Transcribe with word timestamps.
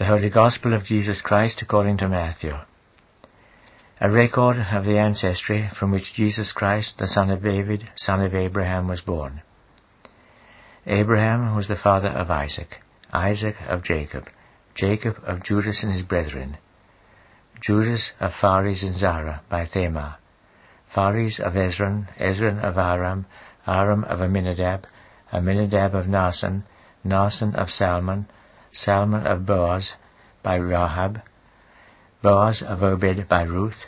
The 0.00 0.06
Holy 0.06 0.30
Gospel 0.30 0.72
of 0.72 0.84
Jesus 0.84 1.20
Christ 1.20 1.60
according 1.60 1.98
to 1.98 2.08
Matthew. 2.08 2.54
A 4.00 4.10
record 4.10 4.56
of 4.72 4.86
the 4.86 4.96
ancestry 4.96 5.68
from 5.78 5.90
which 5.90 6.14
Jesus 6.14 6.52
Christ, 6.52 6.96
the 6.96 7.06
son 7.06 7.28
of 7.30 7.42
David, 7.42 7.86
son 7.96 8.22
of 8.22 8.34
Abraham, 8.34 8.88
was 8.88 9.02
born. 9.02 9.42
Abraham 10.86 11.54
was 11.54 11.68
the 11.68 11.76
father 11.76 12.08
of 12.08 12.30
Isaac, 12.30 12.78
Isaac 13.12 13.56
of 13.68 13.82
Jacob, 13.82 14.30
Jacob 14.74 15.16
of 15.26 15.42
Judas 15.42 15.84
and 15.84 15.92
his 15.92 16.02
brethren, 16.02 16.56
Judas 17.60 18.14
of 18.20 18.32
Phares 18.32 18.82
and 18.82 18.94
Zara 18.94 19.42
by 19.50 19.66
Tamar, 19.66 20.16
Phares 20.94 21.38
of 21.38 21.52
Esron, 21.52 22.06
Esron 22.16 22.58
of 22.58 22.78
Aram, 22.78 23.26
Aram 23.66 24.04
of 24.04 24.20
Amminadab, 24.20 24.84
Amminadab 25.30 25.94
of 25.94 26.06
Naasson, 26.06 26.62
Naasson 27.04 27.54
of 27.54 27.68
Salmon, 27.68 28.28
Salmon 28.72 29.26
of 29.26 29.46
Boaz 29.46 29.94
by 30.42 30.56
Rahab, 30.56 31.22
Boaz 32.22 32.62
of 32.62 32.82
Obed 32.82 33.28
by 33.28 33.42
Ruth, 33.42 33.84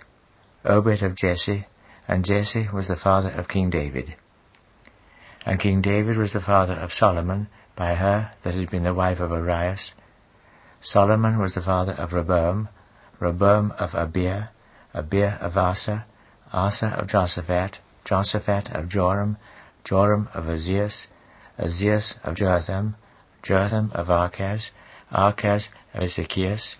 Obed 0.64 1.02
of 1.02 1.14
Jesse, 1.14 1.66
and 2.08 2.24
Jesse 2.24 2.68
was 2.72 2.88
the 2.88 2.96
father 2.96 3.30
of 3.30 3.48
King 3.48 3.70
David. 3.70 4.16
And 5.46 5.60
King 5.60 5.82
David 5.82 6.16
was 6.16 6.32
the 6.32 6.40
father 6.40 6.74
of 6.74 6.92
Solomon 6.92 7.48
by 7.76 7.94
her 7.94 8.32
that 8.42 8.54
had 8.54 8.70
been 8.70 8.84
the 8.84 8.94
wife 8.94 9.20
of 9.20 9.30
Urias. 9.30 9.92
Solomon 10.80 11.38
was 11.38 11.54
the 11.54 11.62
father 11.62 11.92
of 11.92 12.12
Rehoboam, 12.12 12.68
Rehoboam 13.20 13.72
of 13.78 13.90
Abia, 13.90 14.48
Abia 14.94 15.40
of 15.40 15.56
Asa, 15.56 16.04
Asa 16.52 16.86
of 16.88 17.06
Josaphat, 17.06 17.78
Josaphat 18.04 18.74
of 18.74 18.88
Joram, 18.88 19.36
Joram 19.84 20.28
of 20.34 20.44
Azias, 20.44 21.06
Azias 21.58 22.18
of 22.24 22.34
Jotham, 22.34 22.96
Jotham 23.42 23.90
of 23.92 24.06
Achaz, 24.06 24.70
Achaz 25.12 25.68
of 25.92 26.02
Ezekias, 26.02 26.76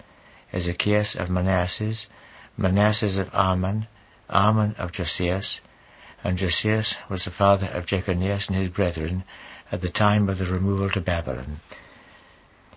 Ezekias 0.52 1.16
of 1.16 1.28
Manasses, 1.28 2.06
Manasses 2.58 3.18
of 3.18 3.28
Ammon, 3.34 3.88
Ammon 4.30 4.74
of 4.78 4.92
Josias, 4.92 5.60
and 6.22 6.38
Josias 6.38 6.94
was 7.10 7.24
the 7.24 7.30
father 7.30 7.66
of 7.66 7.86
Jeconias 7.86 8.48
and 8.48 8.56
his 8.56 8.68
brethren 8.68 9.24
at 9.72 9.80
the 9.80 9.90
time 9.90 10.28
of 10.28 10.38
the 10.38 10.46
removal 10.46 10.88
to 10.90 11.00
Babylon. 11.00 11.56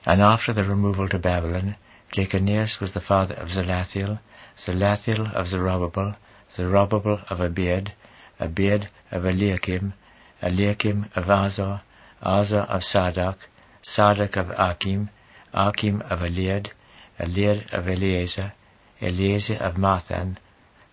And 0.06 0.22
after 0.22 0.54
the 0.54 0.64
removal 0.64 1.08
to 1.10 1.20
Babylon, 1.20 1.76
Jeconias 2.12 2.80
was 2.80 2.94
the 2.94 3.02
father 3.02 3.36
of 3.36 3.50
Salathiel, 3.50 4.20
Salathiel 4.58 5.34
of 5.36 5.48
Zerubbabel, 5.48 6.16
Zerubbabel 6.56 7.22
of 7.30 7.40
Abiud, 7.40 7.92
Abiud 8.40 8.88
of 9.12 9.26
Eliakim, 9.26 9.94
Eliakim 10.42 11.10
of 11.16 11.30
Azor, 11.30 11.82
Azor 12.22 12.62
of 12.62 12.82
Sadoc, 12.82 13.38
Sadoc 13.86 14.36
of 14.36 14.50
Achim, 14.50 15.10
Achim 15.54 16.02
of 16.02 16.20
Eliud, 16.20 16.72
Eliud 17.20 17.72
of 17.72 17.88
Eleazar, 17.88 18.54
Eleazar 19.00 19.56
of 19.56 19.76
Matthan, 19.76 20.38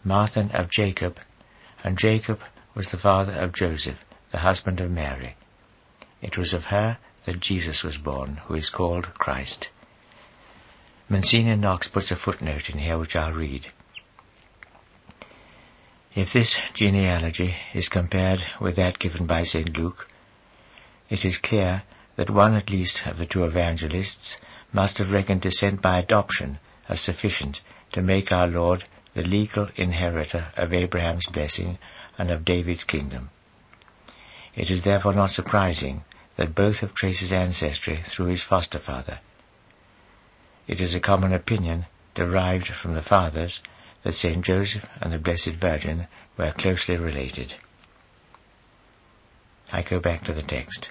Matthan 0.04 0.50
of 0.54 0.70
Jacob, 0.70 1.18
and 1.82 1.96
Jacob 1.96 2.40
was 2.74 2.90
the 2.90 2.98
father 2.98 3.32
of 3.32 3.54
Joseph, 3.54 3.98
the 4.30 4.38
husband 4.38 4.80
of 4.80 4.90
Mary. 4.90 5.36
It 6.20 6.36
was 6.36 6.52
of 6.52 6.64
her 6.64 6.98
that 7.24 7.40
Jesus 7.40 7.82
was 7.82 7.96
born, 7.96 8.36
who 8.46 8.54
is 8.54 8.68
called 8.68 9.14
Christ. 9.14 9.68
Monsignor 11.08 11.56
Knox 11.56 11.88
puts 11.88 12.10
a 12.10 12.16
footnote 12.16 12.68
in 12.68 12.78
here 12.78 12.98
which 12.98 13.16
I'll 13.16 13.32
read. 13.32 13.66
If 16.14 16.32
this 16.32 16.56
genealogy 16.74 17.54
is 17.74 17.88
compared 17.88 18.40
with 18.60 18.76
that 18.76 18.98
given 18.98 19.26
by 19.26 19.44
St. 19.44 19.76
Luke, 19.76 20.06
it 21.08 21.24
is 21.24 21.38
clear 21.42 21.82
that 22.16 22.30
one 22.30 22.54
at 22.54 22.70
least 22.70 23.02
of 23.06 23.18
the 23.18 23.26
two 23.26 23.44
evangelists 23.44 24.36
must 24.72 24.98
have 24.98 25.10
reckoned 25.10 25.40
descent 25.40 25.80
by 25.80 25.98
adoption 25.98 26.58
as 26.88 27.00
sufficient 27.00 27.60
to 27.92 28.02
make 28.02 28.30
our 28.32 28.46
Lord 28.46 28.84
the 29.14 29.22
legal 29.22 29.68
inheritor 29.76 30.52
of 30.56 30.72
Abraham's 30.72 31.26
blessing 31.32 31.78
and 32.18 32.30
of 32.30 32.44
David's 32.44 32.84
kingdom. 32.84 33.30
It 34.54 34.70
is 34.70 34.84
therefore 34.84 35.14
not 35.14 35.30
surprising 35.30 36.04
that 36.36 36.54
both 36.54 36.78
have 36.78 36.94
traced 36.94 37.20
his 37.20 37.32
ancestry 37.32 38.04
through 38.10 38.26
his 38.26 38.42
foster 38.42 38.78
father. 38.78 39.20
It 40.66 40.80
is 40.80 40.94
a 40.94 41.00
common 41.00 41.32
opinion, 41.32 41.86
derived 42.14 42.68
from 42.68 42.94
the 42.94 43.02
fathers, 43.02 43.60
that 44.02 44.12
Saint 44.12 44.44
Joseph 44.44 44.84
and 45.00 45.12
the 45.12 45.18
Blessed 45.18 45.56
Virgin 45.60 46.06
were 46.36 46.52
closely 46.52 46.96
related. 46.96 47.54
I 49.70 49.82
go 49.82 50.00
back 50.00 50.24
to 50.24 50.32
the 50.32 50.42
text. 50.42 50.90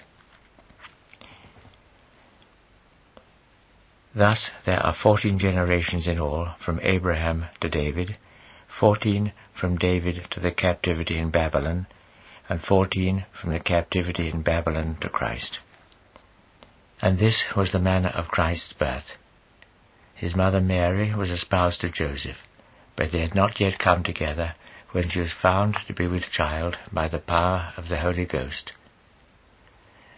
Thus 4.14 4.50
there 4.66 4.80
are 4.80 4.94
fourteen 4.94 5.38
generations 5.38 6.06
in 6.06 6.20
all 6.20 6.54
from 6.64 6.80
Abraham 6.82 7.46
to 7.60 7.68
David, 7.68 8.18
fourteen 8.68 9.32
from 9.58 9.78
David 9.78 10.26
to 10.30 10.40
the 10.40 10.50
captivity 10.50 11.18
in 11.18 11.30
Babylon, 11.30 11.86
and 12.48 12.62
fourteen 12.62 13.24
from 13.40 13.52
the 13.52 13.60
captivity 13.60 14.28
in 14.28 14.42
Babylon 14.42 14.98
to 15.00 15.08
Christ. 15.08 15.60
And 17.00 17.18
this 17.18 17.44
was 17.56 17.72
the 17.72 17.78
manner 17.78 18.10
of 18.10 18.28
Christ's 18.28 18.74
birth. 18.74 19.12
His 20.14 20.36
mother 20.36 20.60
Mary 20.60 21.14
was 21.14 21.30
espoused 21.30 21.80
to 21.80 21.90
Joseph, 21.90 22.36
but 22.96 23.12
they 23.12 23.20
had 23.20 23.34
not 23.34 23.60
yet 23.60 23.78
come 23.78 24.02
together 24.04 24.54
when 24.92 25.08
she 25.08 25.20
was 25.20 25.32
found 25.32 25.76
to 25.86 25.94
be 25.94 26.06
with 26.06 26.30
child 26.30 26.76
by 26.92 27.08
the 27.08 27.18
power 27.18 27.72
of 27.78 27.88
the 27.88 27.98
Holy 27.98 28.26
Ghost. 28.26 28.72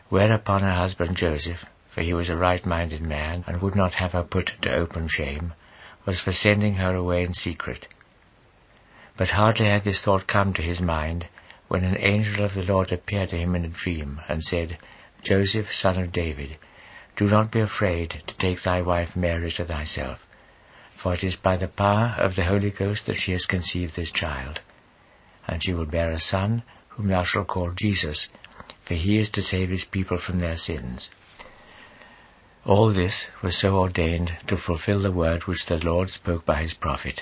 Whereupon 0.08 0.62
her 0.62 0.74
husband 0.74 1.16
Joseph, 1.16 1.64
for 1.94 2.02
he 2.02 2.12
was 2.12 2.28
a 2.28 2.36
right-minded 2.36 3.00
man, 3.00 3.44
and 3.46 3.62
would 3.62 3.76
not 3.76 3.94
have 3.94 4.12
her 4.12 4.24
put 4.24 4.50
to 4.60 4.74
open 4.74 5.06
shame, 5.06 5.52
was 6.04 6.20
for 6.20 6.32
sending 6.32 6.74
her 6.74 6.94
away 6.96 7.22
in 7.22 7.32
secret. 7.32 7.86
But 9.16 9.30
hardly 9.30 9.66
had 9.66 9.84
this 9.84 10.02
thought 10.02 10.26
come 10.26 10.52
to 10.54 10.62
his 10.62 10.80
mind, 10.80 11.28
when 11.68 11.84
an 11.84 11.96
angel 11.98 12.44
of 12.44 12.54
the 12.54 12.64
Lord 12.64 12.90
appeared 12.90 13.30
to 13.30 13.36
him 13.36 13.54
in 13.54 13.64
a 13.64 13.68
dream, 13.68 14.20
and 14.28 14.42
said, 14.42 14.76
Joseph, 15.22 15.72
son 15.72 15.96
of 16.02 16.12
David, 16.12 16.58
do 17.16 17.26
not 17.26 17.52
be 17.52 17.60
afraid 17.60 18.22
to 18.26 18.36
take 18.38 18.64
thy 18.64 18.82
wife 18.82 19.14
Mary 19.14 19.52
to 19.52 19.64
thyself, 19.64 20.26
for 21.00 21.14
it 21.14 21.22
is 21.22 21.36
by 21.36 21.56
the 21.56 21.68
power 21.68 22.16
of 22.18 22.34
the 22.34 22.44
Holy 22.44 22.70
Ghost 22.70 23.06
that 23.06 23.18
she 23.18 23.30
has 23.32 23.46
conceived 23.46 23.94
this 23.94 24.10
child. 24.10 24.60
And 25.46 25.62
she 25.62 25.72
will 25.72 25.86
bear 25.86 26.10
a 26.10 26.18
son, 26.18 26.64
whom 26.88 27.06
thou 27.08 27.22
shalt 27.22 27.48
call 27.48 27.70
Jesus, 27.70 28.28
for 28.84 28.94
he 28.94 29.20
is 29.20 29.30
to 29.30 29.42
save 29.42 29.68
his 29.68 29.84
people 29.84 30.18
from 30.18 30.40
their 30.40 30.56
sins. 30.56 31.08
All 32.66 32.94
this 32.94 33.26
was 33.42 33.58
so 33.58 33.76
ordained 33.76 34.38
to 34.46 34.56
fulfill 34.56 35.02
the 35.02 35.12
word 35.12 35.42
which 35.44 35.66
the 35.66 35.76
Lord 35.76 36.08
spoke 36.08 36.46
by 36.46 36.62
his 36.62 36.72
prophet. 36.72 37.20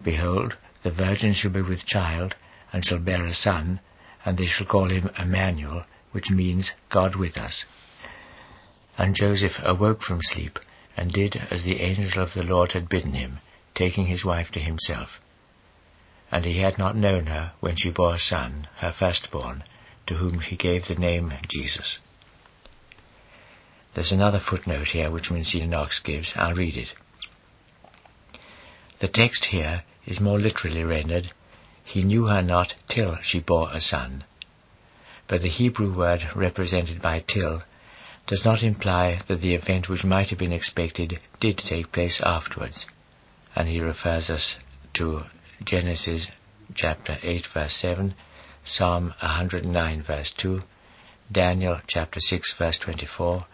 Behold, 0.00 0.56
the 0.84 0.90
virgin 0.90 1.34
shall 1.34 1.50
be 1.50 1.62
with 1.62 1.84
child, 1.84 2.36
and 2.72 2.84
shall 2.84 3.00
bear 3.00 3.26
a 3.26 3.34
son, 3.34 3.80
and 4.24 4.38
they 4.38 4.46
shall 4.46 4.66
call 4.66 4.88
him 4.88 5.10
Emmanuel, 5.18 5.84
which 6.12 6.30
means 6.30 6.70
God 6.90 7.16
with 7.16 7.36
us. 7.36 7.64
And 8.96 9.16
Joseph 9.16 9.58
awoke 9.64 10.00
from 10.02 10.22
sleep, 10.22 10.60
and 10.96 11.12
did 11.12 11.34
as 11.50 11.64
the 11.64 11.80
angel 11.80 12.22
of 12.22 12.34
the 12.34 12.44
Lord 12.44 12.70
had 12.70 12.88
bidden 12.88 13.14
him, 13.14 13.40
taking 13.74 14.06
his 14.06 14.24
wife 14.24 14.52
to 14.52 14.60
himself. 14.60 15.20
And 16.30 16.44
he 16.44 16.60
had 16.60 16.78
not 16.78 16.94
known 16.94 17.26
her 17.26 17.52
when 17.58 17.74
she 17.74 17.90
bore 17.90 18.14
a 18.14 18.18
son, 18.18 18.68
her 18.76 18.92
firstborn, 18.92 19.64
to 20.06 20.14
whom 20.14 20.38
he 20.38 20.54
gave 20.54 20.86
the 20.86 20.94
name 20.94 21.32
Jesus. 21.48 21.98
There's 23.94 24.12
another 24.12 24.40
footnote 24.40 24.88
here 24.88 25.10
which 25.10 25.30
Monsignor 25.30 25.66
Knox 25.66 26.00
gives. 26.00 26.32
I'll 26.34 26.54
read 26.54 26.76
it. 26.76 26.94
The 29.00 29.08
text 29.08 29.46
here 29.46 29.82
is 30.06 30.20
more 30.20 30.38
literally 30.38 30.84
rendered, 30.84 31.30
He 31.84 32.02
knew 32.02 32.26
her 32.26 32.40
not 32.40 32.74
till 32.88 33.18
she 33.22 33.40
bore 33.40 33.70
a 33.72 33.80
son. 33.80 34.24
But 35.28 35.42
the 35.42 35.48
Hebrew 35.48 35.94
word 35.94 36.22
represented 36.34 37.02
by 37.02 37.20
till 37.20 37.62
does 38.26 38.44
not 38.44 38.62
imply 38.62 39.20
that 39.28 39.40
the 39.40 39.54
event 39.54 39.88
which 39.88 40.04
might 40.04 40.30
have 40.30 40.38
been 40.38 40.52
expected 40.52 41.20
did 41.40 41.58
take 41.58 41.92
place 41.92 42.20
afterwards. 42.24 42.86
And 43.54 43.68
he 43.68 43.80
refers 43.80 44.30
us 44.30 44.56
to 44.94 45.24
Genesis 45.62 46.28
chapter 46.74 47.18
8 47.22 47.46
verse 47.52 47.74
7, 47.74 48.14
Psalm 48.64 49.14
109 49.20 50.02
verse 50.02 50.32
2, 50.38 50.62
Daniel 51.30 51.80
chapter 51.86 52.20
6 52.20 52.54
verse 52.58 52.78
24, 52.78 53.46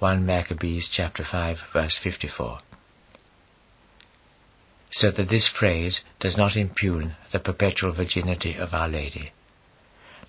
1 0.00 0.26
Maccabees 0.26 0.88
chapter 0.92 1.24
5 1.24 1.56
verse 1.72 2.00
54. 2.02 2.58
So 4.90 5.10
that 5.12 5.28
this 5.28 5.48
phrase 5.48 6.00
does 6.18 6.36
not 6.36 6.56
impugn 6.56 7.14
the 7.32 7.38
perpetual 7.38 7.92
virginity 7.92 8.54
of 8.54 8.74
Our 8.74 8.88
Lady. 8.88 9.32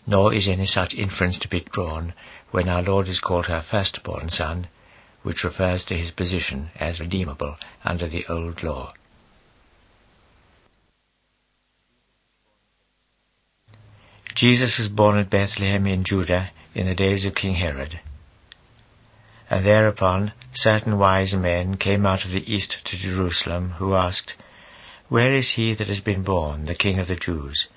Nor 0.06 0.36
is 0.36 0.48
any 0.48 0.68
such 0.68 0.94
inference 0.94 1.40
to 1.40 1.48
be 1.48 1.62
drawn 1.62 2.14
when 2.52 2.70
our 2.70 2.84
Lord 2.84 3.08
is 3.08 3.20
called 3.20 3.48
her 3.48 3.62
firstborn 3.62 4.30
son, 4.30 4.68
which 5.24 5.44
refers 5.44 5.84
to 5.86 5.98
his 5.98 6.12
position 6.12 6.70
as 6.76 7.00
redeemable 7.00 7.58
under 7.84 8.08
the 8.08 8.26
old 8.30 8.62
law. 8.62 8.94
Jesus 14.36 14.78
was 14.78 14.90
born 14.90 15.18
at 15.18 15.32
Bethlehem 15.32 15.88
in 15.88 16.04
Judah 16.04 16.52
in 16.76 16.86
the 16.86 16.94
days 16.94 17.26
of 17.26 17.34
King 17.34 17.56
Herod. 17.56 18.00
And 19.50 19.66
thereupon 19.66 20.34
certain 20.54 20.98
wise 20.98 21.34
men 21.34 21.78
came 21.78 22.06
out 22.06 22.26
of 22.26 22.32
the 22.32 22.52
east 22.52 22.78
to 22.86 22.98
Jerusalem, 22.98 23.72
who 23.78 23.94
asked, 23.94 24.34
Where 25.08 25.34
is 25.34 25.54
he 25.54 25.76
that 25.76 25.88
has 25.88 26.00
been 26.00 26.24
born, 26.24 26.66
the 26.66 26.76
King 26.76 27.00
of 27.00 27.08
the 27.08 27.16
Jews? 27.16 27.68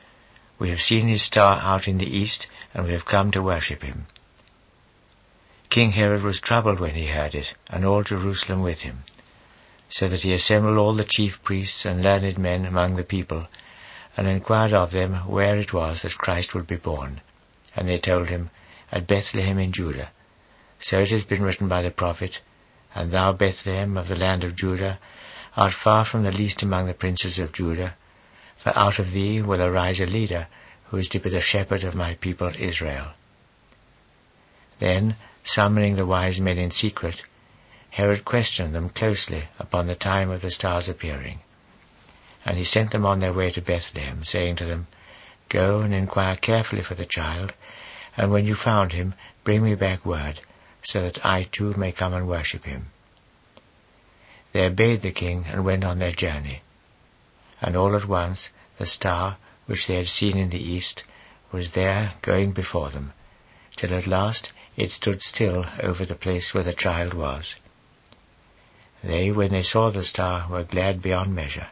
We 0.59 0.71
have 0.71 0.81
seen 0.81 1.09
his 1.09 1.23
star 1.23 1.59
out 1.59 1.87
in 1.87 1.99
the 1.99 2.07
east, 2.07 2.47
and 2.73 2.87
we 2.87 2.93
have 2.93 3.05
come 3.05 3.31
to 3.33 3.43
worship 3.43 3.83
him. 3.83 4.07
King 5.71 5.93
Herod 5.93 6.23
was 6.23 6.41
troubled 6.41 6.81
when 6.81 6.95
he 6.95 7.09
heard 7.09 7.35
it, 7.35 7.55
and 7.69 7.85
all 7.85 8.03
Jerusalem 8.03 8.63
with 8.63 8.81
him, 8.81 9.05
so 9.91 10.09
that 10.09 10.21
he 10.21 10.33
assembled 10.33 10.79
all 10.79 10.95
the 10.95 11.05
chief 11.05 11.43
priests 11.45 11.85
and 11.85 12.03
learned 12.03 12.39
men 12.39 12.65
among 12.65 12.97
the 12.97 13.05
people, 13.05 13.47
and 14.17 14.27
inquired 14.27 14.73
of 14.73 14.91
them 14.93 15.29
where 15.29 15.59
it 15.59 15.75
was 15.75 16.03
that 16.03 16.17
Christ 16.17 16.55
would 16.55 16.67
be 16.67 16.77
born. 16.77 17.21
And 17.77 17.87
they 17.87 17.99
told 17.99 18.29
him, 18.29 18.51
At 18.91 19.07
Bethlehem 19.07 19.59
in 19.59 19.73
Judah. 19.73 20.11
So 20.81 21.01
it 21.01 21.09
has 21.09 21.25
been 21.25 21.43
written 21.43 21.69
by 21.69 21.83
the 21.83 21.91
prophet, 21.91 22.39
And 22.95 23.13
thou, 23.13 23.33
Bethlehem 23.33 23.97
of 23.97 24.09
the 24.09 24.17
land 24.17 24.45
of 24.45 24.57
Judah, 24.57 24.99
art 25.57 25.73
far 25.73 26.05
from 26.05 26.23
the 26.23 26.33
least 26.33 26.63
among 26.63 26.87
the 26.87 26.95
princes 26.95 27.39
of 27.39 27.53
Judah, 27.53 27.97
for 28.63 28.77
out 28.79 28.99
of 28.99 29.13
thee 29.13 29.43
will 29.43 29.61
arise 29.61 30.01
a 30.01 30.07
leader, 30.07 30.47
who 30.87 30.97
is 30.97 31.09
to 31.09 31.19
be 31.19 31.31
the 31.31 31.41
shepherd 31.41 31.85
of 31.85 31.95
my 31.95 32.15
people 32.15 32.53
Israel. 32.57 33.09
Then, 34.79 35.17
summoning 35.45 35.97
the 35.97 36.07
wise 36.07 36.41
men 36.41 36.59
in 36.59 36.71
secret, 36.71 37.23
Herod 37.91 38.25
questioned 38.25 38.75
them 38.75 38.91
closely 38.91 39.49
upon 39.59 39.87
the 39.87 39.95
time 39.95 40.31
of 40.31 40.43
the 40.43 40.51
star's 40.51 40.89
appearing. 40.89 41.41
And 42.45 42.57
he 42.57 42.65
sent 42.65 42.93
them 42.93 43.05
on 43.05 43.19
their 43.19 43.33
way 43.33 43.51
to 43.51 43.61
Bethlehem, 43.61 44.23
saying 44.23 44.57
to 44.57 44.67
them, 44.67 44.87
Go 45.49 45.81
and 45.81 45.93
inquire 45.93 46.37
carefully 46.37 46.83
for 46.83 46.95
the 46.95 47.07
child, 47.07 47.53
and 48.17 48.31
when 48.31 48.47
you 48.47 48.55
found 48.55 48.93
him, 48.93 49.15
bring 49.43 49.63
me 49.63 49.75
back 49.75 50.05
word, 50.07 50.41
so 50.83 51.03
that 51.03 51.25
I 51.25 51.45
too 51.45 51.75
may 51.75 51.93
come 51.93 52.15
and 52.15 52.29
worship 52.29 52.65
him. 52.65 52.89
They 54.53 54.63
obeyed 54.63 55.03
the 55.03 55.13
king 55.13 55.45
and 55.47 55.65
went 55.65 55.85
on 55.85 55.99
their 55.99 56.13
journey. 56.13 56.63
And 57.61 57.77
all 57.77 57.97
at 57.97 58.09
once 58.09 58.49
the 58.79 58.87
star, 58.87 59.37
which 59.67 59.87
they 59.87 59.97
had 59.97 60.09
seen 60.09 60.39
in 60.39 60.51
the 60.51 60.63
east, 60.63 61.03
was 61.53 61.73
there 61.73 62.15
going 62.23 62.53
before 62.53 62.91
them, 62.91 63.13
till 63.77 63.95
at 63.95 64.07
last 64.07 64.53
it 64.77 64.91
stood 64.91 65.21
still 65.23 65.65
over 65.83 66.05
the 66.05 66.15
place 66.15 66.55
where 66.55 66.65
the 66.65 66.73
child 66.73 67.13
was. 67.15 67.57
They, 69.03 69.31
when 69.31 69.51
they 69.51 69.63
saw 69.63 69.91
the 69.91 70.05
star, 70.05 70.49
were 70.49 70.65
glad 70.65 71.03
beyond 71.03 71.35
measure. 71.35 71.69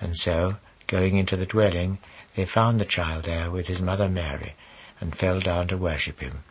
And 0.00 0.16
so, 0.16 0.56
going 0.86 1.16
into 1.16 1.36
the 1.36 1.46
dwelling, 1.46 1.98
they 2.36 2.46
found 2.46 2.78
the 2.78 2.84
child 2.84 3.24
there 3.24 3.50
with 3.50 3.66
his 3.66 3.82
mother 3.82 4.08
Mary, 4.08 4.54
and 5.00 5.16
fell 5.16 5.40
down 5.40 5.68
to 5.68 5.76
worship 5.76 6.20
him. 6.20 6.44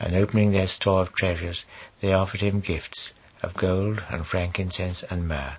And 0.00 0.16
opening 0.16 0.50
their 0.50 0.66
store 0.66 1.02
of 1.02 1.12
treasures, 1.12 1.66
they 2.00 2.12
offered 2.12 2.40
him 2.40 2.60
gifts 2.60 3.12
of 3.42 3.54
gold 3.54 4.02
and 4.08 4.26
frankincense 4.26 5.04
and 5.10 5.28
myrrh. 5.28 5.58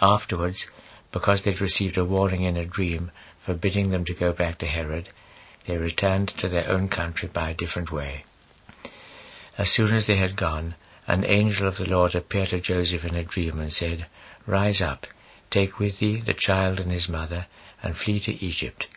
Afterwards, 0.00 0.66
because 1.12 1.42
they'd 1.42 1.60
received 1.60 1.96
a 1.96 2.04
warning 2.04 2.42
in 2.42 2.56
a 2.56 2.66
dream 2.66 3.12
forbidding 3.38 3.90
them 3.90 4.04
to 4.04 4.14
go 4.14 4.32
back 4.32 4.58
to 4.58 4.66
Herod, 4.66 5.08
they 5.66 5.76
returned 5.76 6.28
to 6.38 6.48
their 6.48 6.68
own 6.68 6.88
country 6.88 7.28
by 7.32 7.50
a 7.50 7.54
different 7.54 7.92
way. 7.92 8.24
As 9.56 9.70
soon 9.70 9.94
as 9.94 10.06
they 10.06 10.16
had 10.16 10.36
gone, 10.36 10.74
an 11.06 11.24
angel 11.24 11.68
of 11.68 11.78
the 11.78 11.86
Lord 11.86 12.14
appeared 12.14 12.50
to 12.50 12.60
Joseph 12.60 13.04
in 13.04 13.14
a 13.14 13.24
dream 13.24 13.60
and 13.60 13.72
said, 13.72 14.06
Rise 14.44 14.80
up, 14.80 15.06
take 15.50 15.78
with 15.78 16.00
thee 16.00 16.20
the 16.20 16.34
child 16.34 16.80
and 16.80 16.90
his 16.90 17.08
mother, 17.08 17.46
and 17.82 17.96
flee 17.96 18.20
to 18.20 18.44
Egypt. 18.44 18.88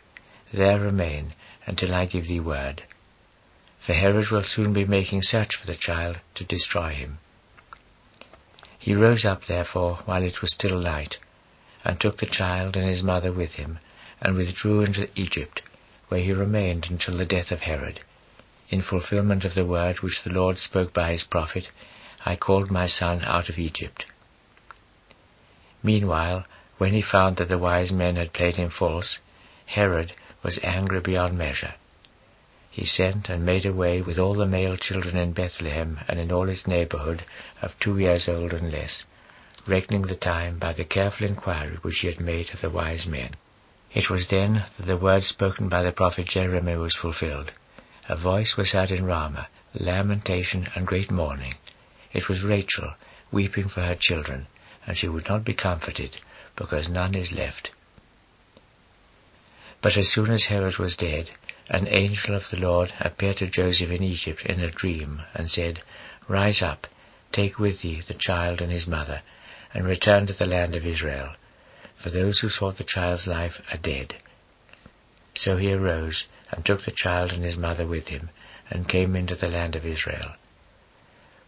There 0.52 0.80
remain 0.80 1.34
until 1.66 1.94
I 1.94 2.06
give 2.06 2.26
thee 2.26 2.40
word. 2.40 2.82
For 3.80 3.94
Herod 3.94 4.28
will 4.28 4.42
soon 4.42 4.74
be 4.74 4.84
making 4.84 5.22
search 5.22 5.56
for 5.56 5.66
the 5.66 5.74
child 5.74 6.18
to 6.34 6.44
destroy 6.44 6.90
him. 6.92 7.18
He 8.78 8.94
rose 8.94 9.24
up, 9.24 9.46
therefore, 9.46 10.00
while 10.04 10.22
it 10.22 10.42
was 10.42 10.52
still 10.52 10.78
light, 10.78 11.16
and 11.82 11.98
took 11.98 12.18
the 12.18 12.26
child 12.26 12.76
and 12.76 12.86
his 12.86 13.02
mother 13.02 13.32
with 13.32 13.54
him, 13.54 13.78
and 14.20 14.36
withdrew 14.36 14.82
into 14.82 15.08
Egypt, 15.18 15.62
where 16.08 16.20
he 16.20 16.32
remained 16.32 16.88
until 16.90 17.16
the 17.16 17.24
death 17.24 17.50
of 17.50 17.62
Herod, 17.62 18.00
in 18.68 18.82
fulfillment 18.82 19.46
of 19.46 19.54
the 19.54 19.64
word 19.64 20.00
which 20.00 20.22
the 20.24 20.30
Lord 20.30 20.58
spoke 20.58 20.92
by 20.92 21.12
his 21.12 21.24
prophet, 21.24 21.70
I 22.26 22.36
called 22.36 22.70
my 22.70 22.86
son 22.86 23.24
out 23.24 23.48
of 23.48 23.58
Egypt. 23.58 24.04
Meanwhile, 25.82 26.44
when 26.76 26.92
he 26.92 27.00
found 27.00 27.38
that 27.38 27.48
the 27.48 27.56
wise 27.56 27.90
men 27.92 28.16
had 28.16 28.34
played 28.34 28.56
him 28.56 28.68
false, 28.68 29.20
Herod 29.64 30.12
was 30.42 30.58
angry 30.62 31.00
beyond 31.00 31.38
measure. 31.38 31.76
He 32.72 32.86
sent 32.86 33.28
and 33.28 33.44
made 33.44 33.66
away 33.66 34.00
with 34.00 34.16
all 34.18 34.34
the 34.34 34.46
male 34.46 34.76
children 34.76 35.16
in 35.16 35.32
Bethlehem 35.32 35.98
and 36.06 36.20
in 36.20 36.30
all 36.30 36.48
its 36.48 36.68
neighborhood 36.68 37.24
of 37.60 37.78
two 37.80 37.98
years 37.98 38.28
old 38.28 38.52
and 38.52 38.70
less, 38.70 39.04
reckoning 39.66 40.02
the 40.02 40.14
time 40.14 40.58
by 40.58 40.72
the 40.72 40.84
careful 40.84 41.26
inquiry 41.26 41.78
which 41.82 41.98
he 41.98 42.06
had 42.06 42.20
made 42.20 42.54
of 42.54 42.60
the 42.60 42.70
wise 42.70 43.06
men. 43.06 43.32
It 43.92 44.08
was 44.08 44.28
then 44.28 44.66
that 44.76 44.86
the 44.86 44.96
word 44.96 45.24
spoken 45.24 45.68
by 45.68 45.82
the 45.82 45.90
prophet 45.90 46.28
Jeremiah 46.28 46.78
was 46.78 46.94
fulfilled. 46.94 47.50
A 48.08 48.16
voice 48.16 48.56
was 48.56 48.70
heard 48.70 48.92
in 48.92 49.04
Ramah, 49.04 49.48
lamentation 49.74 50.68
and 50.76 50.86
great 50.86 51.10
mourning. 51.10 51.54
It 52.12 52.28
was 52.28 52.44
Rachel, 52.44 52.94
weeping 53.32 53.68
for 53.68 53.80
her 53.82 53.96
children, 53.96 54.46
and 54.86 54.96
she 54.96 55.08
would 55.08 55.28
not 55.28 55.44
be 55.44 55.54
comforted, 55.54 56.16
because 56.54 56.88
none 56.88 57.16
is 57.16 57.32
left. 57.32 57.72
But 59.82 59.96
as 59.96 60.08
soon 60.12 60.30
as 60.30 60.44
Herod 60.44 60.78
was 60.78 60.96
dead, 60.96 61.30
an 61.70 61.86
angel 61.86 62.34
of 62.34 62.50
the 62.50 62.58
Lord 62.58 62.92
appeared 62.98 63.36
to 63.36 63.46
Joseph 63.46 63.90
in 63.90 64.02
Egypt 64.02 64.44
in 64.44 64.58
a 64.58 64.70
dream, 64.72 65.22
and 65.34 65.48
said, 65.48 65.80
Rise 66.26 66.62
up, 66.62 66.88
take 67.30 67.60
with 67.60 67.82
thee 67.82 68.02
the 68.06 68.14
child 68.14 68.60
and 68.60 68.72
his 68.72 68.88
mother, 68.88 69.22
and 69.72 69.86
return 69.86 70.26
to 70.26 70.32
the 70.32 70.48
land 70.48 70.74
of 70.74 70.84
Israel, 70.84 71.32
for 72.02 72.10
those 72.10 72.40
who 72.40 72.48
sought 72.48 72.76
the 72.76 72.82
child's 72.82 73.28
life 73.28 73.62
are 73.72 73.78
dead. 73.78 74.16
So 75.34 75.58
he 75.58 75.72
arose, 75.72 76.26
and 76.50 76.66
took 76.66 76.84
the 76.84 76.90
child 76.90 77.30
and 77.30 77.44
his 77.44 77.56
mother 77.56 77.86
with 77.86 78.08
him, 78.08 78.30
and 78.68 78.88
came 78.88 79.14
into 79.14 79.36
the 79.36 79.46
land 79.46 79.76
of 79.76 79.86
Israel. 79.86 80.34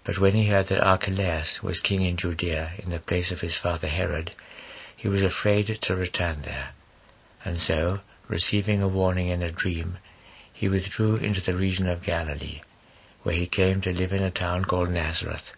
But 0.04 0.18
when 0.18 0.34
he 0.34 0.46
heard 0.46 0.68
that 0.68 0.86
Archelaus 0.86 1.64
was 1.64 1.80
king 1.80 2.02
in 2.02 2.16
Judea 2.16 2.75
in 2.78 2.90
the 2.90 3.00
place 3.00 3.32
of 3.32 3.40
his 3.40 3.58
father 3.58 3.88
Herod, 3.88 4.32
he 4.96 5.08
was 5.08 5.22
afraid 5.25 5.66
to 5.66 5.96
return 5.96 6.42
there. 6.42 6.70
And 7.44 7.58
so, 7.58 8.00
receiving 8.28 8.80
a 8.80 8.88
warning 8.88 9.28
in 9.28 9.42
a 9.42 9.50
dream, 9.50 9.98
he 10.62 10.69
withdrew 10.69 11.17
into 11.17 11.41
the 11.41 11.56
region 11.56 11.88
of 11.88 12.05
Galilee, 12.05 12.61
where 13.25 13.35
he 13.35 13.49
came 13.49 13.81
to 13.81 13.91
live 13.91 14.12
in 14.12 14.23
a 14.23 14.31
town 14.31 14.64
called 14.64 14.88
Nazareth, 14.88 15.50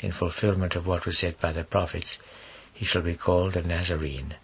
in 0.00 0.12
fulfillment 0.12 0.74
of 0.74 0.86
what 0.86 1.06
was 1.06 1.18
said 1.18 1.34
by 1.40 1.50
the 1.50 1.64
prophets, 1.64 2.18
he 2.74 2.84
shall 2.84 3.00
be 3.00 3.16
called 3.16 3.56
a 3.56 3.62
Nazarene. 3.62 4.34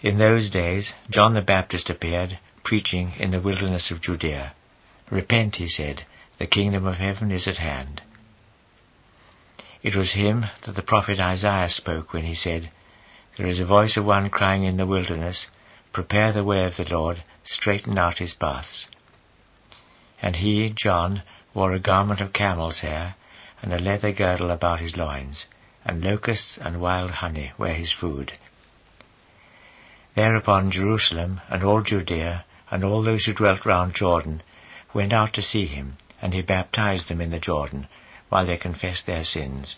In 0.00 0.18
those 0.18 0.50
days 0.50 0.92
John 1.08 1.34
the 1.34 1.40
Baptist 1.40 1.88
appeared, 1.88 2.40
preaching 2.64 3.12
in 3.16 3.30
the 3.30 3.40
wilderness 3.40 3.92
of 3.92 4.00
Judea. 4.00 4.54
Repent, 5.08 5.54
he 5.54 5.68
said, 5.68 6.04
the 6.40 6.48
kingdom 6.48 6.84
of 6.84 6.96
heaven 6.96 7.30
is 7.30 7.46
at 7.46 7.58
hand. 7.58 8.02
It 9.84 9.94
was 9.94 10.14
him 10.14 10.46
that 10.66 10.74
the 10.74 10.82
prophet 10.82 11.20
Isaiah 11.20 11.68
spoke 11.68 12.12
when 12.12 12.24
he 12.24 12.34
said, 12.34 12.72
There 13.40 13.48
is 13.48 13.58
a 13.58 13.64
voice 13.64 13.96
of 13.96 14.04
one 14.04 14.28
crying 14.28 14.64
in 14.64 14.76
the 14.76 14.84
wilderness, 14.84 15.46
Prepare 15.94 16.30
the 16.30 16.44
way 16.44 16.62
of 16.66 16.76
the 16.76 16.84
Lord, 16.84 17.22
straighten 17.42 17.96
out 17.96 18.18
his 18.18 18.34
paths. 18.34 18.86
And 20.20 20.36
he, 20.36 20.68
John, 20.68 21.22
wore 21.54 21.72
a 21.72 21.78
garment 21.78 22.20
of 22.20 22.34
camel's 22.34 22.80
hair, 22.80 23.14
and 23.62 23.72
a 23.72 23.78
leather 23.80 24.12
girdle 24.12 24.50
about 24.50 24.80
his 24.80 24.94
loins, 24.94 25.46
and 25.86 26.04
locusts 26.04 26.58
and 26.58 26.82
wild 26.82 27.12
honey 27.12 27.52
were 27.56 27.72
his 27.72 27.90
food. 27.94 28.34
Thereupon 30.14 30.70
Jerusalem 30.70 31.40
and 31.48 31.64
all 31.64 31.80
Judea 31.80 32.44
and 32.70 32.84
all 32.84 33.02
those 33.02 33.24
who 33.24 33.32
dwelt 33.32 33.64
round 33.64 33.94
Jordan 33.94 34.42
went 34.92 35.14
out 35.14 35.32
to 35.32 35.40
see 35.40 35.64
him, 35.64 35.96
and 36.20 36.34
he 36.34 36.42
baptized 36.42 37.08
them 37.08 37.22
in 37.22 37.30
the 37.30 37.40
Jordan, 37.40 37.88
while 38.28 38.44
they 38.44 38.58
confessed 38.58 39.06
their 39.06 39.24
sins. 39.24 39.76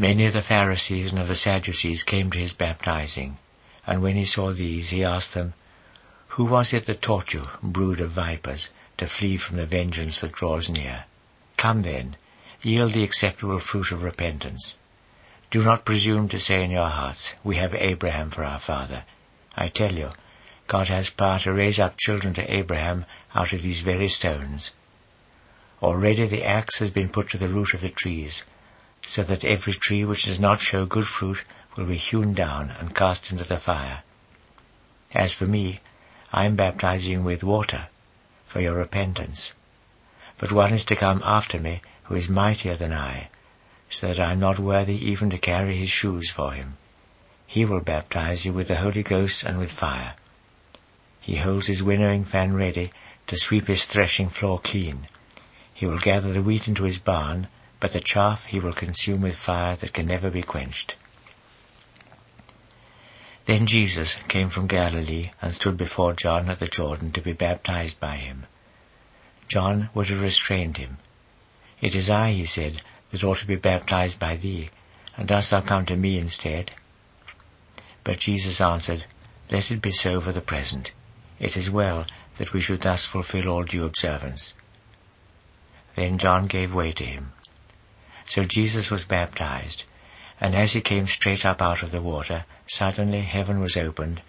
Many 0.00 0.26
of 0.26 0.32
the 0.32 0.42
Pharisees 0.42 1.10
and 1.10 1.20
of 1.20 1.26
the 1.26 1.34
Sadducees 1.34 2.04
came 2.04 2.30
to 2.30 2.38
his 2.38 2.52
baptizing, 2.52 3.36
and 3.84 4.00
when 4.00 4.14
he 4.14 4.26
saw 4.26 4.52
these, 4.52 4.90
he 4.90 5.02
asked 5.02 5.34
them, 5.34 5.54
Who 6.28 6.44
was 6.44 6.72
it 6.72 6.86
that 6.86 7.02
taught 7.02 7.34
you, 7.34 7.48
brood 7.64 8.00
of 8.00 8.12
vipers, 8.12 8.68
to 8.98 9.08
flee 9.08 9.38
from 9.38 9.56
the 9.56 9.66
vengeance 9.66 10.20
that 10.20 10.34
draws 10.34 10.68
near? 10.68 11.06
Come 11.56 11.82
then, 11.82 12.16
yield 12.62 12.92
the 12.92 13.02
acceptable 13.02 13.58
fruit 13.58 13.90
of 13.90 14.04
repentance. 14.04 14.76
Do 15.50 15.64
not 15.64 15.84
presume 15.84 16.28
to 16.28 16.38
say 16.38 16.62
in 16.62 16.70
your 16.70 16.90
hearts, 16.90 17.32
We 17.42 17.56
have 17.56 17.74
Abraham 17.74 18.30
for 18.30 18.44
our 18.44 18.60
father. 18.60 19.04
I 19.56 19.66
tell 19.68 19.92
you, 19.92 20.10
God 20.68 20.86
has 20.86 21.10
power 21.10 21.40
to 21.40 21.52
raise 21.52 21.80
up 21.80 21.98
children 21.98 22.34
to 22.34 22.54
Abraham 22.54 23.04
out 23.34 23.52
of 23.52 23.62
these 23.62 23.80
very 23.80 24.08
stones. 24.08 24.70
Already 25.82 26.28
the 26.28 26.44
axe 26.44 26.78
has 26.78 26.90
been 26.90 27.08
put 27.08 27.30
to 27.30 27.38
the 27.38 27.48
root 27.48 27.74
of 27.74 27.80
the 27.80 27.90
trees, 27.90 28.44
so 29.08 29.22
that 29.24 29.44
every 29.44 29.72
tree 29.72 30.04
which 30.04 30.24
does 30.24 30.38
not 30.38 30.60
show 30.60 30.84
good 30.84 31.06
fruit 31.06 31.38
will 31.76 31.86
be 31.86 31.96
hewn 31.96 32.34
down 32.34 32.70
and 32.70 32.94
cast 32.94 33.30
into 33.30 33.44
the 33.44 33.58
fire. 33.58 34.02
As 35.12 35.32
for 35.32 35.46
me, 35.46 35.80
I 36.30 36.44
am 36.44 36.56
baptizing 36.56 37.24
with 37.24 37.42
water 37.42 37.88
for 38.46 38.60
your 38.60 38.74
repentance. 38.74 39.52
But 40.38 40.52
one 40.52 40.74
is 40.74 40.84
to 40.86 40.96
come 40.96 41.22
after 41.24 41.58
me 41.58 41.80
who 42.04 42.16
is 42.16 42.28
mightier 42.28 42.76
than 42.76 42.92
I, 42.92 43.28
so 43.90 44.08
that 44.08 44.20
I 44.20 44.32
am 44.32 44.40
not 44.40 44.58
worthy 44.58 44.96
even 45.10 45.30
to 45.30 45.38
carry 45.38 45.78
his 45.78 45.88
shoes 45.88 46.30
for 46.34 46.52
him. 46.52 46.76
He 47.46 47.64
will 47.64 47.80
baptize 47.80 48.44
you 48.44 48.52
with 48.52 48.68
the 48.68 48.76
Holy 48.76 49.02
Ghost 49.02 49.42
and 49.42 49.58
with 49.58 49.70
fire. 49.70 50.14
He 51.20 51.36
holds 51.36 51.66
his 51.66 51.82
winnowing 51.82 52.24
fan 52.24 52.54
ready 52.54 52.92
to 53.26 53.38
sweep 53.38 53.66
his 53.66 53.84
threshing 53.84 54.28
floor 54.28 54.60
clean. 54.62 55.06
He 55.72 55.86
will 55.86 55.98
gather 55.98 56.32
the 56.32 56.42
wheat 56.42 56.68
into 56.68 56.84
his 56.84 56.98
barn, 56.98 57.48
but 57.80 57.92
the 57.92 58.00
chaff 58.00 58.44
he 58.48 58.58
will 58.58 58.72
consume 58.72 59.22
with 59.22 59.36
fire 59.36 59.76
that 59.76 59.92
can 59.92 60.06
never 60.06 60.30
be 60.30 60.42
quenched. 60.42 60.96
Then 63.46 63.66
Jesus 63.66 64.16
came 64.28 64.50
from 64.50 64.66
Galilee 64.66 65.30
and 65.40 65.54
stood 65.54 65.78
before 65.78 66.12
John 66.12 66.50
at 66.50 66.58
the 66.58 66.66
Jordan 66.68 67.12
to 67.12 67.22
be 67.22 67.32
baptized 67.32 67.98
by 67.98 68.16
him. 68.16 68.46
John 69.48 69.88
would 69.94 70.08
have 70.08 70.20
restrained 70.20 70.76
him. 70.76 70.98
It 71.80 71.94
is 71.94 72.10
I, 72.10 72.32
he 72.32 72.44
said, 72.44 72.82
that 73.10 73.24
ought 73.24 73.38
to 73.38 73.46
be 73.46 73.56
baptized 73.56 74.18
by 74.18 74.36
thee, 74.36 74.70
and 75.16 75.26
dost 75.26 75.50
thou 75.50 75.62
come 75.62 75.86
to 75.86 75.96
me 75.96 76.18
instead? 76.18 76.72
But 78.04 78.18
Jesus 78.20 78.60
answered, 78.60 79.06
Let 79.50 79.70
it 79.70 79.80
be 79.80 79.92
so 79.92 80.20
for 80.20 80.32
the 80.32 80.40
present. 80.40 80.90
It 81.40 81.56
is 81.56 81.70
well 81.70 82.06
that 82.38 82.52
we 82.52 82.60
should 82.60 82.82
thus 82.82 83.06
fulfill 83.06 83.48
all 83.48 83.64
due 83.64 83.84
observance. 83.84 84.52
Then 85.96 86.18
John 86.18 86.46
gave 86.46 86.74
way 86.74 86.92
to 86.92 87.04
him. 87.04 87.32
So 88.28 88.44
Jesus 88.44 88.90
was 88.90 89.06
baptized, 89.06 89.84
and 90.38 90.54
as 90.54 90.74
he 90.74 90.82
came 90.82 91.06
straight 91.06 91.46
up 91.46 91.62
out 91.62 91.82
of 91.82 91.90
the 91.90 92.02
water, 92.02 92.44
suddenly 92.66 93.22
heaven 93.22 93.58
was 93.58 93.74
opened, 93.74 94.20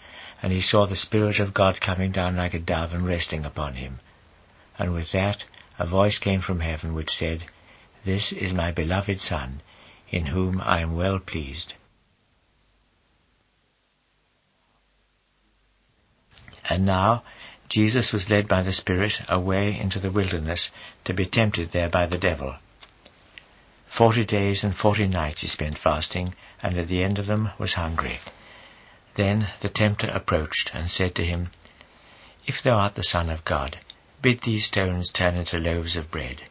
and 0.41 0.53
he 0.53 0.61
saw 0.61 0.85
the 0.85 0.95
Spirit 0.95 1.39
of 1.39 1.53
God 1.53 1.81
coming 1.81 2.13
down 2.13 2.37
like 2.37 2.53
a 2.53 2.59
dove 2.59 2.93
and 2.93 3.05
resting 3.05 3.43
upon 3.43 3.75
him. 3.75 3.99
And 4.77 4.93
with 4.93 5.11
that 5.11 5.43
a 5.77 5.85
voice 5.85 6.17
came 6.17 6.39
from 6.39 6.61
heaven 6.61 6.93
which 6.93 7.09
said, 7.09 7.43
This 8.05 8.31
is 8.31 8.53
my 8.53 8.71
beloved 8.71 9.19
Son, 9.19 9.61
in 10.09 10.27
whom 10.27 10.61
I 10.61 10.79
am 10.79 10.95
well 10.95 11.19
pleased. 11.19 11.73
And 16.69 16.85
now 16.85 17.23
Jesus 17.67 18.13
was 18.13 18.29
led 18.29 18.47
by 18.47 18.63
the 18.63 18.73
Spirit 18.73 19.13
away 19.27 19.77
into 19.77 19.99
the 19.99 20.11
wilderness 20.11 20.69
to 21.03 21.13
be 21.13 21.25
tempted 21.25 21.71
there 21.73 21.89
by 21.89 22.05
the 22.07 22.17
devil. 22.17 22.55
Forty 23.89 24.24
days 24.24 24.63
and 24.63 24.75
forty 24.75 25.08
nights 25.08 25.41
he 25.41 25.48
spent 25.48 25.79
fasting, 25.79 26.36
and 26.62 26.77
at 26.77 26.88
the 26.88 27.03
end 27.03 27.17
of 27.17 27.25
them 27.25 27.51
was 27.58 27.74
hungry. 27.74 28.19
Then 29.15 29.50
the 29.62 29.69
tempter 29.69 30.08
approached 30.08 30.69
and 30.74 30.89
said 30.89 31.15
to 31.15 31.25
him, 31.25 31.50
If 32.46 32.62
thou 32.62 32.77
art 32.77 32.93
the 32.96 33.03
Son 33.03 33.29
of 33.29 33.43
God, 33.43 33.79
bid 34.22 34.41
these 34.43 34.65
stones 34.65 35.12
turn 35.12 35.36
into 35.36 35.58
loaves 35.58 35.98
of 35.98 36.12
bread. 36.12 36.43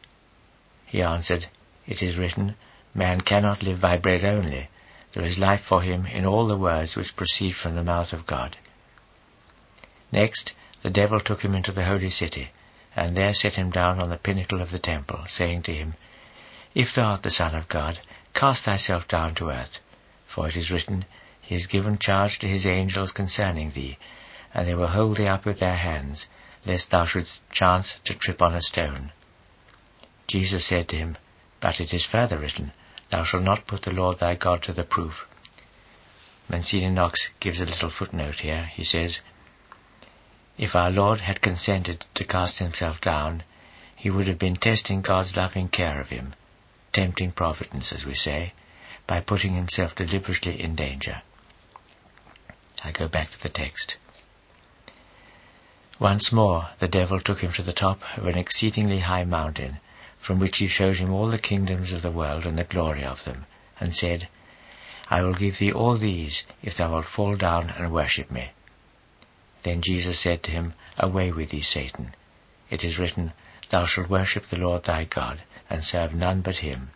He 0.84 1.00
answered, 1.00 1.48
It 1.86 2.02
is 2.02 2.18
written, 2.18 2.56
Man 2.92 3.20
cannot 3.20 3.62
live 3.62 3.80
by 3.80 3.98
bread 3.98 4.24
only. 4.24 4.68
There 5.14 5.24
is 5.24 5.38
life 5.38 5.62
for 5.62 5.82
him 5.82 6.06
in 6.06 6.26
all 6.26 6.48
the 6.48 6.58
words 6.58 6.96
which 6.96 7.14
proceed 7.16 7.54
from 7.54 7.76
the 7.76 7.84
mouth 7.84 8.12
of 8.12 8.26
God. 8.26 8.56
Next, 10.10 10.52
the 10.82 10.90
devil 10.90 11.20
took 11.20 11.42
him 11.42 11.54
into 11.54 11.70
the 11.70 11.84
holy 11.84 12.10
city, 12.10 12.50
and 12.96 13.16
there 13.16 13.32
set 13.32 13.54
him 13.54 13.70
down 13.70 14.00
on 14.00 14.10
the 14.10 14.16
pinnacle 14.16 14.60
of 14.60 14.72
the 14.72 14.78
temple, 14.80 15.24
saying 15.28 15.62
to 15.62 15.72
him, 15.74 15.94
if 16.78 16.94
thou 16.94 17.06
art 17.06 17.24
the 17.24 17.30
Son 17.32 17.56
of 17.56 17.68
God, 17.68 17.98
cast 18.34 18.64
thyself 18.64 19.08
down 19.08 19.34
to 19.34 19.50
earth. 19.50 19.80
For 20.32 20.48
it 20.48 20.54
is 20.54 20.70
written, 20.70 21.06
He 21.42 21.56
has 21.56 21.66
given 21.66 21.98
charge 21.98 22.38
to 22.38 22.46
his 22.46 22.66
angels 22.66 23.10
concerning 23.10 23.72
thee, 23.72 23.98
and 24.54 24.68
they 24.68 24.76
will 24.76 24.86
hold 24.86 25.16
thee 25.16 25.26
up 25.26 25.44
with 25.44 25.58
their 25.58 25.76
hands, 25.76 26.26
lest 26.64 26.92
thou 26.92 27.04
shouldst 27.04 27.42
chance 27.50 27.96
to 28.04 28.14
trip 28.14 28.40
on 28.40 28.54
a 28.54 28.62
stone. 28.62 29.10
Jesus 30.28 30.68
said 30.68 30.88
to 30.90 30.96
him, 30.96 31.18
But 31.60 31.80
it 31.80 31.92
is 31.92 32.06
further 32.06 32.38
written, 32.38 32.70
Thou 33.10 33.24
shalt 33.24 33.42
not 33.42 33.66
put 33.66 33.82
the 33.82 33.90
Lord 33.90 34.20
thy 34.20 34.36
God 34.36 34.62
to 34.62 34.72
the 34.72 34.84
proof. 34.84 35.26
Monsignor 36.48 36.90
Knox 36.90 37.28
gives 37.40 37.58
a 37.58 37.64
little 37.64 37.90
footnote 37.90 38.36
here. 38.36 38.66
He 38.66 38.84
says, 38.84 39.18
If 40.56 40.76
our 40.76 40.92
Lord 40.92 41.22
had 41.22 41.42
consented 41.42 42.04
to 42.14 42.24
cast 42.24 42.60
himself 42.60 43.00
down, 43.00 43.42
he 43.96 44.10
would 44.10 44.28
have 44.28 44.38
been 44.38 44.54
testing 44.54 45.02
God's 45.02 45.34
loving 45.34 45.68
care 45.68 46.00
of 46.00 46.10
him 46.10 46.34
tempting 46.92 47.32
providence, 47.32 47.92
as 47.92 48.04
we 48.04 48.14
say, 48.14 48.52
by 49.06 49.20
putting 49.20 49.54
himself 49.54 49.94
deliberately 49.94 50.60
in 50.60 50.74
danger. 50.74 51.22
I 52.84 52.92
go 52.92 53.08
back 53.08 53.30
to 53.30 53.42
the 53.42 53.48
text. 53.48 53.96
Once 56.00 56.32
more 56.32 56.70
the 56.78 56.88
devil 56.88 57.20
took 57.20 57.40
him 57.40 57.52
to 57.52 57.62
the 57.62 57.72
top 57.72 57.98
of 58.16 58.26
an 58.26 58.38
exceedingly 58.38 59.00
high 59.00 59.24
mountain, 59.24 59.80
from 60.24 60.38
which 60.38 60.58
he 60.58 60.68
showed 60.68 60.96
him 60.96 61.12
all 61.12 61.30
the 61.30 61.38
kingdoms 61.38 61.92
of 61.92 62.02
the 62.02 62.10
world 62.10 62.44
and 62.44 62.58
the 62.58 62.64
glory 62.64 63.04
of 63.04 63.24
them, 63.24 63.46
and 63.80 63.94
said, 63.94 64.28
I 65.10 65.22
will 65.22 65.34
give 65.34 65.58
thee 65.58 65.72
all 65.72 65.96
these, 65.96 66.44
if 66.62 66.76
thou 66.76 66.92
wilt 66.92 67.06
fall 67.06 67.36
down 67.36 67.70
and 67.70 67.92
worship 67.92 68.30
me. 68.30 68.50
Then 69.64 69.80
Jesus 69.82 70.20
said 70.20 70.42
to 70.44 70.50
him, 70.50 70.74
Away 70.98 71.32
with 71.32 71.50
thee, 71.50 71.62
Satan. 71.62 72.14
It 72.70 72.84
is 72.84 72.98
written, 72.98 73.32
Thou 73.70 73.86
shalt 73.86 74.10
worship 74.10 74.44
the 74.46 74.58
Lord 74.58 74.84
thy 74.84 75.04
God, 75.04 75.42
and 75.70 75.84
serve 75.84 76.14
none 76.14 76.40
but 76.40 76.56
him. 76.56 76.90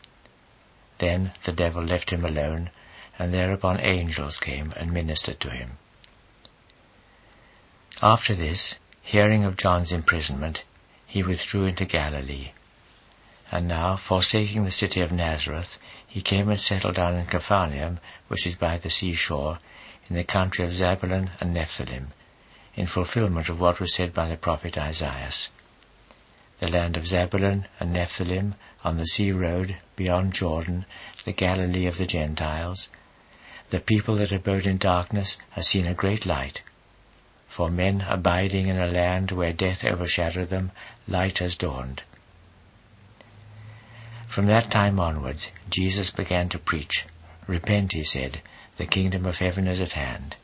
Then 0.98 1.32
the 1.44 1.52
devil 1.52 1.82
left 1.82 2.10
him 2.10 2.24
alone, 2.24 2.70
and 3.18 3.32
thereupon 3.32 3.80
angels 3.80 4.38
came 4.38 4.72
and 4.76 4.92
ministered 4.92 5.40
to 5.40 5.50
him. 5.50 5.78
After 8.00 8.34
this, 8.34 8.74
hearing 9.02 9.44
of 9.44 9.56
John's 9.56 9.92
imprisonment, 9.92 10.62
he 11.06 11.22
withdrew 11.22 11.66
into 11.66 11.84
Galilee. 11.84 12.52
And 13.50 13.68
now, 13.68 13.96
forsaking 13.96 14.64
the 14.64 14.70
city 14.70 15.02
of 15.02 15.12
Nazareth, 15.12 15.76
he 16.08 16.22
came 16.22 16.48
and 16.48 16.58
settled 16.58 16.94
down 16.94 17.16
in 17.16 17.26
Capernaum, 17.26 18.00
which 18.28 18.46
is 18.46 18.54
by 18.54 18.78
the 18.78 18.90
seashore, 18.90 19.58
in 20.08 20.16
the 20.16 20.24
country 20.24 20.64
of 20.64 20.72
Zebulun 20.72 21.30
and 21.40 21.54
Nephthalim, 21.54 22.08
in 22.74 22.86
fulfillment 22.86 23.48
of 23.48 23.60
what 23.60 23.80
was 23.80 23.94
said 23.94 24.14
by 24.14 24.28
the 24.28 24.36
prophet 24.36 24.78
Isaiah 24.78 25.32
the 26.62 26.70
land 26.70 26.96
of 26.96 27.08
Zebulun 27.08 27.66
and 27.80 27.92
Nephthalim, 27.92 28.54
on 28.84 28.96
the 28.96 29.06
sea 29.06 29.32
road 29.32 29.76
beyond 29.96 30.32
Jordan, 30.32 30.86
the 31.24 31.32
Galilee 31.32 31.86
of 31.86 31.96
the 31.96 32.06
Gentiles. 32.06 32.88
The 33.72 33.80
people 33.80 34.16
that 34.18 34.30
abode 34.30 34.64
in 34.64 34.78
darkness 34.78 35.38
have 35.50 35.64
seen 35.64 35.86
a 35.86 35.94
great 35.94 36.24
light. 36.24 36.60
For 37.54 37.68
men 37.68 38.00
abiding 38.02 38.68
in 38.68 38.78
a 38.78 38.86
land 38.86 39.32
where 39.32 39.52
death 39.52 39.82
overshadowed 39.82 40.50
them, 40.50 40.70
light 41.08 41.38
has 41.38 41.56
dawned. 41.56 42.02
From 44.32 44.46
that 44.46 44.70
time 44.70 45.00
onwards, 45.00 45.48
Jesus 45.68 46.10
began 46.10 46.48
to 46.50 46.60
preach. 46.60 47.04
Repent, 47.48 47.90
he 47.92 48.04
said, 48.04 48.40
the 48.78 48.86
kingdom 48.86 49.26
of 49.26 49.34
heaven 49.34 49.66
is 49.66 49.80
at 49.80 49.92
hand. 49.92 50.36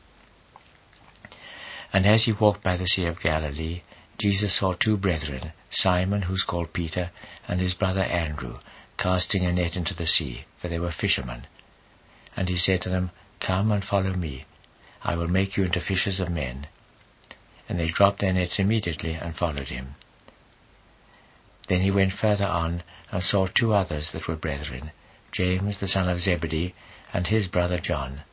And 1.93 2.05
as 2.05 2.25
he 2.25 2.33
walked 2.33 2.61
by 2.61 2.75
the 2.75 2.87
Sea 2.87 3.05
of 3.05 3.21
Galilee, 3.21 3.83
Jesus 4.19 4.53
saw 4.59 4.73
two 4.73 4.97
brethren, 4.97 5.53
Simon, 5.69 6.23
who's 6.23 6.43
called 6.43 6.73
Peter, 6.73 7.09
and 7.47 7.61
his 7.61 7.73
brother 7.73 8.01
Andrew, 8.01 8.57
casting 8.97 9.45
a 9.45 9.53
net 9.53 9.77
into 9.77 9.93
the 9.93 10.05
sea, 10.05 10.43
for 10.61 10.67
they 10.67 10.77
were 10.77 10.91
fishermen. 10.91 11.47
And 12.35 12.49
he 12.49 12.57
said 12.57 12.81
to 12.81 12.89
them, 12.89 13.11
Come 13.39 13.71
and 13.71 13.83
follow 13.83 14.13
me. 14.13 14.43
I 15.01 15.15
will 15.15 15.29
make 15.29 15.55
you 15.55 15.63
into 15.63 15.79
fishers 15.79 16.19
of 16.19 16.29
men. 16.29 16.67
And 17.69 17.79
they 17.79 17.87
dropped 17.87 18.19
their 18.19 18.33
nets 18.33 18.59
immediately 18.59 19.13
and 19.13 19.37
followed 19.37 19.69
him. 19.69 19.95
Then 21.69 21.79
he 21.79 21.91
went 21.91 22.11
further 22.11 22.47
on 22.47 22.83
and 23.11 23.23
saw 23.23 23.47
two 23.47 23.73
others 23.73 24.11
that 24.11 24.27
were 24.27 24.35
brethren, 24.35 24.91
James 25.31 25.79
the 25.79 25.87
son 25.87 26.09
of 26.09 26.19
Zebedee, 26.19 26.75
and 27.13 27.27
his 27.27 27.47
brother 27.47 27.79
John. 27.79 28.23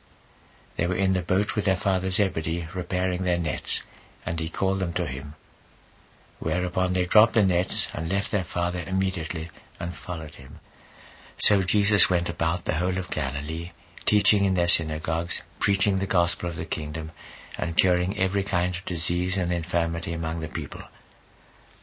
They 0.76 0.88
were 0.88 0.96
in 0.96 1.12
the 1.12 1.22
boat 1.22 1.54
with 1.54 1.64
their 1.64 1.76
father 1.76 2.10
Zebedee, 2.10 2.66
repairing 2.74 3.22
their 3.22 3.38
nets, 3.38 3.82
and 4.24 4.40
he 4.40 4.50
called 4.50 4.80
them 4.80 4.92
to 4.94 5.06
him. 5.06 5.34
Whereupon 6.38 6.92
they 6.92 7.06
dropped 7.06 7.34
the 7.34 7.42
nets 7.42 7.88
and 7.94 8.12
left 8.12 8.30
their 8.30 8.44
father 8.44 8.84
immediately 8.86 9.50
and 9.80 9.94
followed 9.94 10.34
him. 10.34 10.60
So 11.38 11.62
Jesus 11.62 12.10
went 12.10 12.28
about 12.28 12.64
the 12.64 12.74
whole 12.74 12.98
of 12.98 13.10
Galilee, 13.10 13.72
teaching 14.04 14.44
in 14.44 14.54
their 14.54 14.68
synagogues, 14.68 15.42
preaching 15.60 15.98
the 15.98 16.06
gospel 16.06 16.50
of 16.50 16.56
the 16.56 16.66
kingdom, 16.66 17.12
and 17.56 17.76
curing 17.76 18.18
every 18.18 18.44
kind 18.44 18.74
of 18.74 18.84
disease 18.84 19.36
and 19.36 19.50
infirmity 19.52 20.12
among 20.12 20.40
the 20.40 20.48
people, 20.48 20.82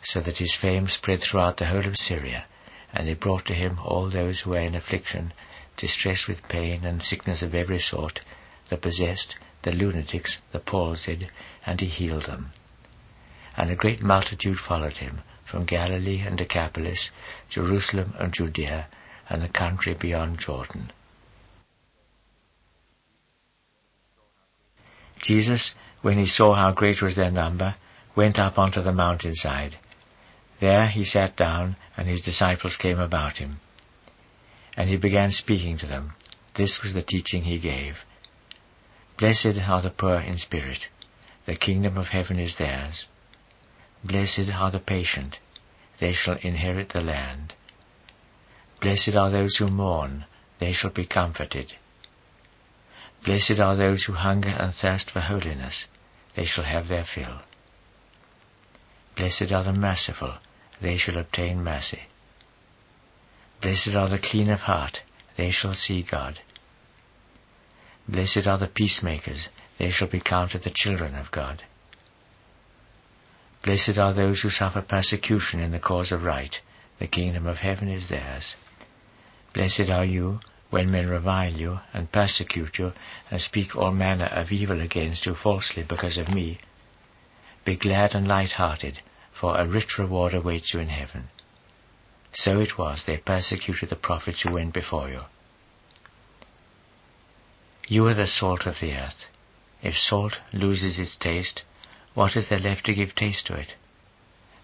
so 0.03 0.21
that 0.21 0.37
his 0.37 0.55
fame 0.55 0.87
spread 0.87 1.21
throughout 1.21 1.57
the 1.57 1.65
whole 1.65 1.87
of 1.87 1.97
Syria, 1.97 2.45
and 2.93 3.07
they 3.07 3.15
brought 3.15 3.45
to 3.45 3.55
him 3.55 3.79
all 3.79 4.09
those 4.09 4.41
who 4.41 4.51
were 4.51 4.59
in 4.59 4.75
affliction, 4.75 5.33
distressed 5.77 6.27
with 6.27 6.47
pain 6.47 6.85
and 6.85 7.01
sickness 7.01 7.41
of 7.41 7.55
every 7.55 7.79
sort, 7.79 8.21
the 8.69 8.77
possessed, 8.77 9.35
the 9.63 9.71
lunatics, 9.71 10.37
the 10.51 10.59
palsied, 10.59 11.29
and 11.65 11.81
he 11.81 11.87
healed 11.87 12.25
them 12.25 12.51
and 13.57 13.69
a 13.69 13.75
great 13.75 14.01
multitude 14.01 14.57
followed 14.57 14.97
him 14.97 15.21
from 15.49 15.65
Galilee 15.65 16.23
and 16.25 16.37
Decapolis, 16.37 17.09
Jerusalem 17.49 18.13
and 18.19 18.33
Judea, 18.33 18.87
and 19.29 19.41
the 19.41 19.49
country 19.49 19.93
beyond 19.93 20.39
Jordan. 20.39 20.91
Jesus 25.21 25.73
when 26.03 26.19
he 26.19 26.27
saw 26.27 26.53
how 26.53 26.71
great 26.71 27.01
was 27.01 27.15
their 27.15 27.31
number, 27.31 27.75
went 28.15 28.37
up 28.37 28.59
onto 28.59 28.81
the 28.81 28.91
mountainside. 28.91 29.77
There 30.59 30.87
he 30.87 31.05
sat 31.05 31.37
down, 31.37 31.77
and 31.97 32.07
his 32.07 32.21
disciples 32.21 32.75
came 32.75 32.99
about 32.99 33.37
him. 33.37 33.61
And 34.75 34.89
he 34.89 34.97
began 34.97 35.31
speaking 35.31 35.77
to 35.77 35.87
them. 35.87 36.13
This 36.55 36.81
was 36.83 36.93
the 36.93 37.01
teaching 37.01 37.43
he 37.43 37.57
gave. 37.57 37.99
Blessed 39.17 39.57
are 39.65 39.81
the 39.81 39.89
poor 39.89 40.19
in 40.19 40.37
spirit, 40.37 40.87
the 41.45 41.55
kingdom 41.55 41.97
of 41.97 42.07
heaven 42.07 42.37
is 42.37 42.57
theirs. 42.57 43.05
Blessed 44.03 44.49
are 44.53 44.71
the 44.71 44.79
patient, 44.79 45.39
they 45.99 46.13
shall 46.13 46.35
inherit 46.41 46.89
the 46.89 47.01
land. 47.01 47.53
Blessed 48.81 49.15
are 49.15 49.29
those 49.29 49.55
who 49.55 49.67
mourn, 49.69 50.25
they 50.59 50.73
shall 50.73 50.89
be 50.89 51.05
comforted. 51.05 51.73
Blessed 53.23 53.59
are 53.59 53.77
those 53.77 54.03
who 54.03 54.13
hunger 54.13 54.49
and 54.49 54.75
thirst 54.75 55.09
for 55.11 55.21
holiness, 55.21 55.87
they 56.35 56.45
shall 56.45 56.65
have 56.65 56.89
their 56.89 57.05
fill. 57.05 57.41
Blessed 59.15 59.51
are 59.53 59.63
the 59.63 59.71
merciful, 59.71 60.35
they 60.81 60.97
shall 60.97 61.17
obtain 61.17 61.63
mercy. 61.63 62.03
Blessed 63.61 63.95
are 63.95 64.09
the 64.09 64.19
clean 64.19 64.49
of 64.49 64.61
heart, 64.61 65.01
they 65.37 65.51
shall 65.51 65.73
see 65.73 66.03
God. 66.03 66.39
Blessed 68.07 68.47
are 68.47 68.57
the 68.57 68.67
peacemakers, 68.67 69.47
they 69.79 69.91
shall 69.91 70.09
be 70.09 70.19
counted 70.19 70.63
the 70.63 70.71
children 70.71 71.15
of 71.15 71.31
God. 71.31 71.63
Blessed 73.63 73.97
are 73.97 74.13
those 74.13 74.41
who 74.41 74.49
suffer 74.49 74.81
persecution 74.81 75.61
in 75.61 75.71
the 75.71 75.79
cause 75.79 76.11
of 76.11 76.23
right, 76.23 76.59
the 76.99 77.07
kingdom 77.07 77.47
of 77.47 77.57
heaven 77.57 77.87
is 77.87 78.09
theirs. 78.09 78.55
Blessed 79.53 79.89
are 79.89 80.03
you 80.05 80.41
when 80.69 80.91
men 80.91 81.07
revile 81.07 81.53
you 81.53 81.79
and 81.93 82.11
persecute 82.11 82.77
you 82.77 82.91
and 83.31 83.39
speak 83.41 83.75
all 83.75 83.91
manner 83.91 84.25
of 84.25 84.51
evil 84.51 84.81
against 84.81 85.25
you 85.25 85.33
falsely 85.33 85.83
because 85.83 86.17
of 86.17 86.27
me. 86.27 86.59
Be 87.63 87.77
glad 87.77 88.13
and 88.13 88.27
light-hearted, 88.27 88.99
for 89.31 89.57
a 89.57 89.65
rich 89.65 89.97
reward 89.97 90.33
awaits 90.33 90.73
you 90.73 90.81
in 90.81 90.89
heaven. 90.89 91.29
So 92.33 92.59
it 92.59 92.77
was 92.77 93.05
they 93.05 93.17
persecuted 93.17 93.89
the 93.89 93.95
prophets 93.95 94.41
who 94.41 94.53
went 94.53 94.73
before 94.73 95.09
you. 95.09 95.21
You 97.87 98.07
are 98.07 98.13
the 98.13 98.27
salt 98.27 98.65
of 98.65 98.79
the 98.81 98.93
earth. 98.93 99.25
If 99.81 99.95
salt 99.95 100.39
loses 100.51 100.99
its 100.99 101.15
taste, 101.15 101.61
what 102.13 102.35
is 102.35 102.49
there 102.49 102.59
left 102.59 102.85
to 102.85 102.93
give 102.93 103.15
taste 103.15 103.47
to 103.47 103.55
it? 103.55 103.73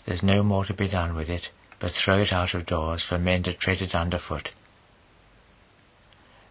There's 0.05 0.23
no 0.23 0.43
more 0.43 0.65
to 0.65 0.73
be 0.73 0.87
done 0.87 1.15
with 1.15 1.29
it, 1.29 1.49
but 1.79 1.91
throw 1.93 2.21
it 2.21 2.31
out 2.31 2.53
of 2.53 2.65
doors 2.65 3.03
for 3.07 3.17
men 3.17 3.43
to 3.43 3.53
tread 3.53 3.81
it 3.81 3.95
under 3.95 4.19
foot. 4.19 4.49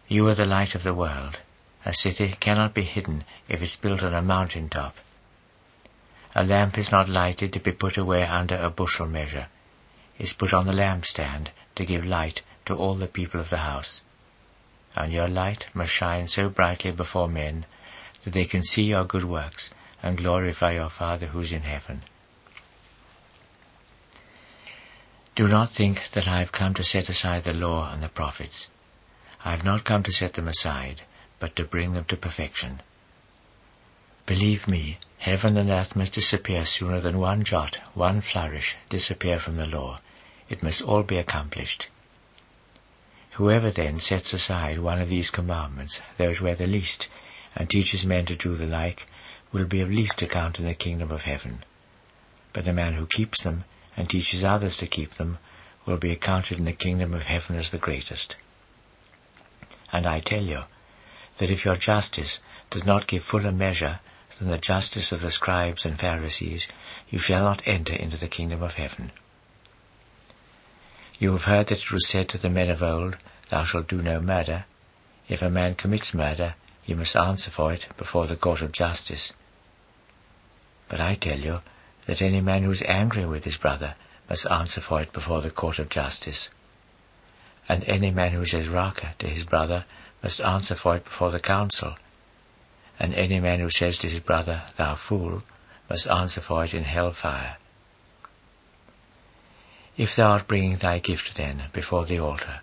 You 0.07 0.27
are 0.27 0.35
the 0.35 0.45
light 0.45 0.75
of 0.75 0.83
the 0.83 0.93
world. 0.93 1.37
A 1.85 1.93
city 1.93 2.35
cannot 2.39 2.73
be 2.73 2.83
hidden 2.83 3.23
if 3.47 3.61
it's 3.61 3.77
built 3.77 4.01
on 4.01 4.13
a 4.13 4.21
mountain 4.21 4.69
top. 4.69 4.95
A 6.35 6.43
lamp 6.43 6.77
is 6.77 6.91
not 6.91 7.07
lighted 7.07 7.53
to 7.53 7.59
be 7.59 7.71
put 7.71 7.97
away 7.97 8.23
under 8.23 8.55
a 8.55 8.69
bushel 8.69 9.07
measure. 9.07 9.47
It's 10.17 10.33
put 10.33 10.53
on 10.53 10.65
the 10.65 10.73
lampstand 10.73 11.49
to 11.75 11.85
give 11.85 12.03
light 12.03 12.41
to 12.65 12.75
all 12.75 12.95
the 12.95 13.07
people 13.07 13.39
of 13.39 13.49
the 13.49 13.57
house. 13.57 14.01
And 14.95 15.13
your 15.13 15.29
light 15.29 15.65
must 15.73 15.91
shine 15.91 16.27
so 16.27 16.49
brightly 16.49 16.91
before 16.91 17.29
men 17.29 17.65
that 18.23 18.33
they 18.33 18.45
can 18.45 18.63
see 18.63 18.83
your 18.83 19.05
good 19.05 19.23
works 19.23 19.69
and 20.01 20.17
glorify 20.17 20.73
your 20.73 20.89
Father 20.89 21.27
who's 21.27 21.51
in 21.51 21.61
heaven. 21.61 22.01
Do 25.35 25.47
not 25.47 25.71
think 25.71 25.99
that 26.13 26.27
I 26.27 26.39
have 26.39 26.51
come 26.51 26.73
to 26.73 26.83
set 26.83 27.07
aside 27.07 27.43
the 27.43 27.53
law 27.53 27.91
and 27.91 28.03
the 28.03 28.09
prophets. 28.09 28.67
I 29.43 29.51
have 29.51 29.63
not 29.63 29.85
come 29.85 30.03
to 30.03 30.11
set 30.11 30.33
them 30.33 30.47
aside, 30.47 31.01
but 31.39 31.55
to 31.55 31.63
bring 31.63 31.93
them 31.93 32.05
to 32.05 32.17
perfection. 32.17 32.81
Believe 34.25 34.67
me, 34.67 34.99
heaven 35.17 35.57
and 35.57 35.69
earth 35.69 35.95
must 35.95 36.13
disappear 36.13 36.65
sooner 36.65 36.99
than 36.99 37.19
one 37.19 37.43
jot, 37.43 37.77
one 37.93 38.21
flourish 38.21 38.75
disappear 38.89 39.39
from 39.39 39.55
the 39.55 39.65
law. 39.65 40.01
It 40.49 40.61
must 40.61 40.81
all 40.81 41.03
be 41.03 41.17
accomplished. 41.17 41.87
Whoever 43.37 43.71
then 43.71 43.99
sets 43.99 44.33
aside 44.33 44.79
one 44.79 45.01
of 45.01 45.07
these 45.07 45.31
commandments, 45.31 46.01
though 46.17 46.31
it 46.31 46.41
were 46.41 46.55
the 46.55 46.67
least, 46.67 47.07
and 47.55 47.69
teaches 47.69 48.05
men 48.05 48.25
to 48.25 48.35
do 48.35 48.57
the 48.57 48.65
like, 48.67 49.07
will 49.51 49.67
be 49.67 49.81
of 49.81 49.89
least 49.89 50.21
account 50.21 50.59
in 50.59 50.65
the 50.65 50.75
kingdom 50.75 51.11
of 51.11 51.21
heaven. 51.21 51.63
But 52.53 52.65
the 52.65 52.73
man 52.73 52.93
who 52.93 53.05
keeps 53.05 53.43
them, 53.43 53.63
and 53.95 54.09
teaches 54.09 54.43
others 54.43 54.77
to 54.77 54.87
keep 54.87 55.15
them, 55.15 55.37
will 55.85 55.97
be 55.97 56.11
accounted 56.11 56.57
in 56.57 56.65
the 56.65 56.73
kingdom 56.73 57.13
of 57.13 57.23
heaven 57.23 57.55
as 57.55 57.71
the 57.71 57.77
greatest. 57.77 58.35
And 59.91 60.05
I 60.05 60.19
tell 60.19 60.43
you, 60.43 60.63
that 61.39 61.49
if 61.49 61.65
your 61.65 61.77
justice 61.77 62.39
does 62.69 62.85
not 62.85 63.07
give 63.07 63.23
fuller 63.23 63.51
measure 63.51 63.99
than 64.37 64.51
the 64.51 64.57
justice 64.57 65.11
of 65.11 65.21
the 65.21 65.31
scribes 65.31 65.85
and 65.85 65.99
Pharisees, 65.99 66.67
you 67.09 67.19
shall 67.19 67.43
not 67.43 67.63
enter 67.65 67.95
into 67.95 68.17
the 68.17 68.27
kingdom 68.27 68.61
of 68.61 68.73
heaven. 68.73 69.11
You 71.17 71.31
have 71.33 71.43
heard 71.43 71.67
that 71.67 71.79
it 71.79 71.91
was 71.91 72.07
said 72.07 72.29
to 72.29 72.37
the 72.37 72.49
men 72.49 72.69
of 72.69 72.81
old, 72.81 73.17
Thou 73.49 73.65
shalt 73.65 73.87
do 73.87 74.01
no 74.01 74.21
murder. 74.21 74.65
If 75.27 75.41
a 75.41 75.49
man 75.49 75.75
commits 75.75 76.13
murder, 76.13 76.55
he 76.83 76.93
must 76.93 77.15
answer 77.15 77.51
for 77.51 77.73
it 77.73 77.85
before 77.97 78.27
the 78.27 78.35
court 78.35 78.61
of 78.61 78.71
justice. 78.71 79.33
But 80.89 80.99
I 80.99 81.15
tell 81.15 81.39
you 81.39 81.59
that 82.07 82.21
any 82.21 82.41
man 82.41 82.63
who 82.63 82.71
is 82.71 82.83
angry 82.85 83.25
with 83.25 83.45
his 83.45 83.57
brother 83.57 83.95
must 84.29 84.49
answer 84.51 84.81
for 84.81 85.01
it 85.01 85.13
before 85.13 85.41
the 85.41 85.51
court 85.51 85.79
of 85.79 85.89
justice 85.89 86.49
and 87.69 87.83
any 87.83 88.09
man 88.09 88.31
who 88.31 88.45
says 88.47 88.67
Raca 88.67 89.13
to 89.19 89.29
his 89.29 89.43
brother 89.43 89.85
must 90.23 90.41
answer 90.41 90.75
for 90.75 90.95
it 90.95 91.03
before 91.03 91.29
the 91.29 91.39
council, 91.39 91.95
and 92.99 93.13
any 93.13 93.39
man 93.39 93.59
who 93.59 93.69
says 93.69 93.99
to 93.99 94.09
his 94.09 94.21
brother, 94.21 94.63
Thou 94.75 94.95
fool, 94.95 95.43
must 95.87 96.07
answer 96.07 96.41
for 96.41 96.65
it 96.65 96.73
in 96.73 96.83
hell 96.83 97.13
fire. 97.13 97.57
If 99.95 100.15
thou 100.15 100.31
art 100.31 100.47
bringing 100.47 100.77
thy 100.77 100.97
gift 100.97 101.33
then 101.37 101.69
before 101.71 102.05
the 102.05 102.19
altar, 102.19 102.61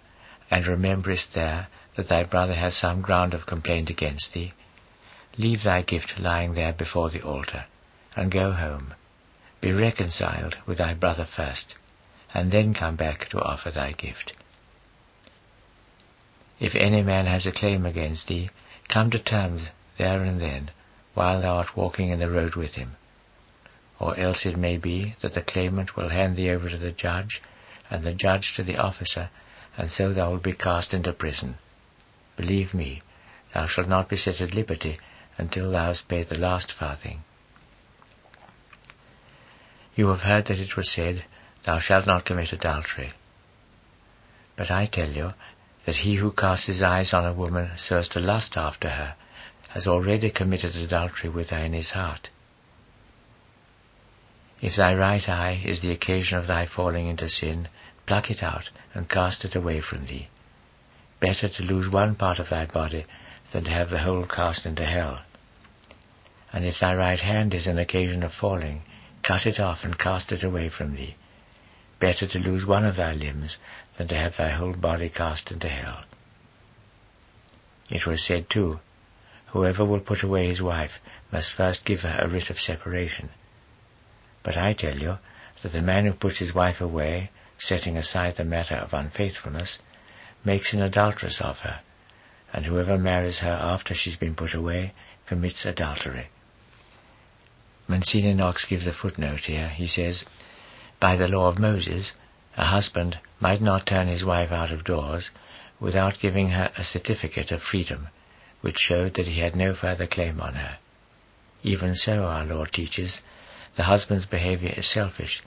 and 0.50 0.66
rememberest 0.66 1.34
there 1.34 1.68
that 1.94 2.08
thy 2.08 2.24
brother 2.24 2.54
has 2.54 2.76
some 2.76 3.00
ground 3.00 3.32
of 3.32 3.46
complaint 3.46 3.90
against 3.90 4.32
thee, 4.32 4.52
leave 5.38 5.62
thy 5.62 5.82
gift 5.82 6.14
lying 6.18 6.54
there 6.54 6.72
before 6.72 7.10
the 7.10 7.22
altar, 7.22 7.66
and 8.16 8.32
go 8.32 8.52
home. 8.52 8.94
Be 9.60 9.72
reconciled 9.72 10.56
with 10.66 10.78
thy 10.78 10.94
brother 10.94 11.26
first, 11.26 11.74
and 12.32 12.50
then 12.50 12.74
come 12.74 12.96
back 12.96 13.28
to 13.28 13.40
offer 13.40 13.70
thy 13.70 13.92
gift. 13.92 14.32
If 16.58 16.74
any 16.74 17.02
man 17.02 17.26
has 17.26 17.46
a 17.46 17.52
claim 17.52 17.84
against 17.84 18.28
thee, 18.28 18.48
come 18.88 19.10
to 19.10 19.18
terms 19.18 19.68
there 19.98 20.24
and 20.24 20.40
then, 20.40 20.70
while 21.14 21.40
thou 21.42 21.56
art 21.56 21.76
walking 21.76 22.10
in 22.10 22.18
the 22.18 22.30
road 22.30 22.54
with 22.56 22.74
him. 22.74 22.96
Or 23.98 24.18
else 24.18 24.46
it 24.46 24.56
may 24.56 24.76
be 24.76 25.16
that 25.22 25.34
the 25.34 25.42
claimant 25.42 25.96
will 25.96 26.08
hand 26.08 26.36
thee 26.36 26.50
over 26.50 26.68
to 26.68 26.78
the 26.78 26.92
judge, 26.92 27.42
and 27.90 28.02
the 28.02 28.14
judge 28.14 28.54
to 28.56 28.62
the 28.62 28.76
officer, 28.76 29.30
and 29.76 29.90
so 29.90 30.12
thou 30.12 30.30
wilt 30.30 30.42
be 30.42 30.52
cast 30.52 30.94
into 30.94 31.12
prison. 31.12 31.58
Believe 32.36 32.72
me, 32.74 33.02
thou 33.54 33.66
shalt 33.66 33.88
not 33.88 34.08
be 34.08 34.16
set 34.16 34.40
at 34.40 34.54
liberty 34.54 34.98
until 35.38 35.70
thou 35.70 35.86
hast 35.86 36.08
paid 36.08 36.28
the 36.28 36.38
last 36.38 36.72
farthing. 36.72 37.22
You 39.96 40.08
have 40.08 40.20
heard 40.20 40.46
that 40.46 40.58
it 40.58 40.76
was 40.76 40.92
said, 40.92 41.24
Thou 41.64 41.80
shalt 41.80 42.06
not 42.06 42.26
commit 42.26 42.52
adultery. 42.52 43.14
But 44.54 44.70
I 44.70 44.86
tell 44.86 45.08
you 45.08 45.32
that 45.86 45.96
he 45.96 46.16
who 46.16 46.32
casts 46.32 46.66
his 46.66 46.82
eyes 46.82 47.14
on 47.14 47.24
a 47.24 47.32
woman 47.32 47.70
so 47.78 47.96
as 47.96 48.08
to 48.08 48.20
lust 48.20 48.56
after 48.56 48.90
her 48.90 49.14
has 49.70 49.86
already 49.86 50.30
committed 50.30 50.76
adultery 50.76 51.30
with 51.30 51.48
her 51.48 51.58
in 51.58 51.72
his 51.72 51.90
heart. 51.90 52.28
If 54.60 54.76
thy 54.76 54.94
right 54.94 55.26
eye 55.28 55.62
is 55.64 55.80
the 55.80 55.92
occasion 55.92 56.38
of 56.38 56.46
thy 56.46 56.66
falling 56.66 57.08
into 57.08 57.28
sin, 57.28 57.68
pluck 58.06 58.30
it 58.30 58.42
out 58.42 58.70
and 58.94 59.08
cast 59.08 59.44
it 59.44 59.54
away 59.54 59.80
from 59.80 60.06
thee. 60.06 60.28
Better 61.20 61.48
to 61.48 61.62
lose 61.62 61.88
one 61.88 62.14
part 62.14 62.38
of 62.38 62.50
thy 62.50 62.66
body 62.66 63.06
than 63.52 63.64
to 63.64 63.70
have 63.70 63.90
the 63.90 64.00
whole 64.00 64.26
cast 64.26 64.66
into 64.66 64.84
hell. 64.84 65.20
And 66.52 66.64
if 66.66 66.80
thy 66.80 66.94
right 66.94 67.18
hand 67.18 67.54
is 67.54 67.66
an 67.66 67.78
occasion 67.78 68.22
of 68.22 68.32
falling, 68.32 68.82
cut 69.26 69.46
it 69.46 69.58
off 69.58 69.82
and 69.82 69.98
cast 69.98 70.30
it 70.30 70.44
away 70.44 70.68
from 70.68 70.94
thee. 70.94 71.16
Better 71.98 72.26
to 72.28 72.38
lose 72.38 72.64
one 72.64 72.84
of 72.84 72.96
thy 72.96 73.12
limbs 73.12 73.56
than 73.96 74.06
to 74.08 74.14
have 74.14 74.36
thy 74.36 74.50
whole 74.50 74.74
body 74.74 75.08
cast 75.08 75.50
into 75.50 75.68
hell. 75.68 76.04
It 77.90 78.06
was 78.06 78.22
said 78.22 78.48
too, 78.48 78.80
Whoever 79.48 79.84
will 79.84 80.00
put 80.00 80.22
away 80.22 80.48
his 80.48 80.60
wife 80.60 81.00
must 81.32 81.52
first 81.52 81.84
give 81.84 82.00
her 82.00 82.18
a 82.20 82.28
writ 82.28 82.50
of 82.50 82.58
separation. 82.58 83.30
But 84.42 84.56
I 84.56 84.74
tell 84.74 84.98
you 84.98 85.18
that 85.62 85.72
the 85.72 85.80
man 85.80 86.04
who 86.04 86.12
puts 86.12 86.38
his 86.38 86.54
wife 86.54 86.80
away, 86.80 87.30
setting 87.58 87.96
aside 87.96 88.36
the 88.36 88.44
matter 88.44 88.74
of 88.74 88.92
unfaithfulness, 88.92 89.78
makes 90.44 90.72
an 90.72 90.82
adulteress 90.82 91.40
of 91.40 91.60
her, 91.60 91.80
and 92.52 92.66
whoever 92.66 92.98
marries 92.98 93.38
her 93.38 93.50
after 93.50 93.94
she's 93.94 94.16
been 94.16 94.34
put 94.34 94.54
away 94.54 94.92
commits 95.26 95.64
adultery. 95.64 96.28
Monsignor 97.88 98.34
Knox 98.34 98.64
gives 98.64 98.86
a 98.86 98.92
footnote 98.92 99.40
here. 99.40 99.68
He 99.68 99.86
says, 99.86 100.24
by 100.98 101.16
the 101.16 101.28
law 101.28 101.46
of 101.46 101.58
Moses, 101.58 102.12
a 102.56 102.64
husband 102.64 103.18
might 103.38 103.60
not 103.60 103.86
turn 103.86 104.08
his 104.08 104.24
wife 104.24 104.50
out 104.50 104.72
of 104.72 104.84
doors 104.84 105.30
without 105.78 106.18
giving 106.20 106.50
her 106.50 106.70
a 106.76 106.82
certificate 106.82 107.52
of 107.52 107.62
freedom, 107.62 108.08
which 108.60 108.78
showed 108.78 109.14
that 109.14 109.26
he 109.26 109.40
had 109.40 109.54
no 109.54 109.74
further 109.74 110.06
claim 110.06 110.40
on 110.40 110.54
her. 110.54 110.78
Even 111.62 111.94
so, 111.94 112.24
our 112.24 112.44
Lord 112.44 112.72
teaches, 112.72 113.20
the 113.76 113.84
husband's 113.84 114.26
behavior 114.26 114.72
is 114.76 114.90
selfish, 114.90 115.42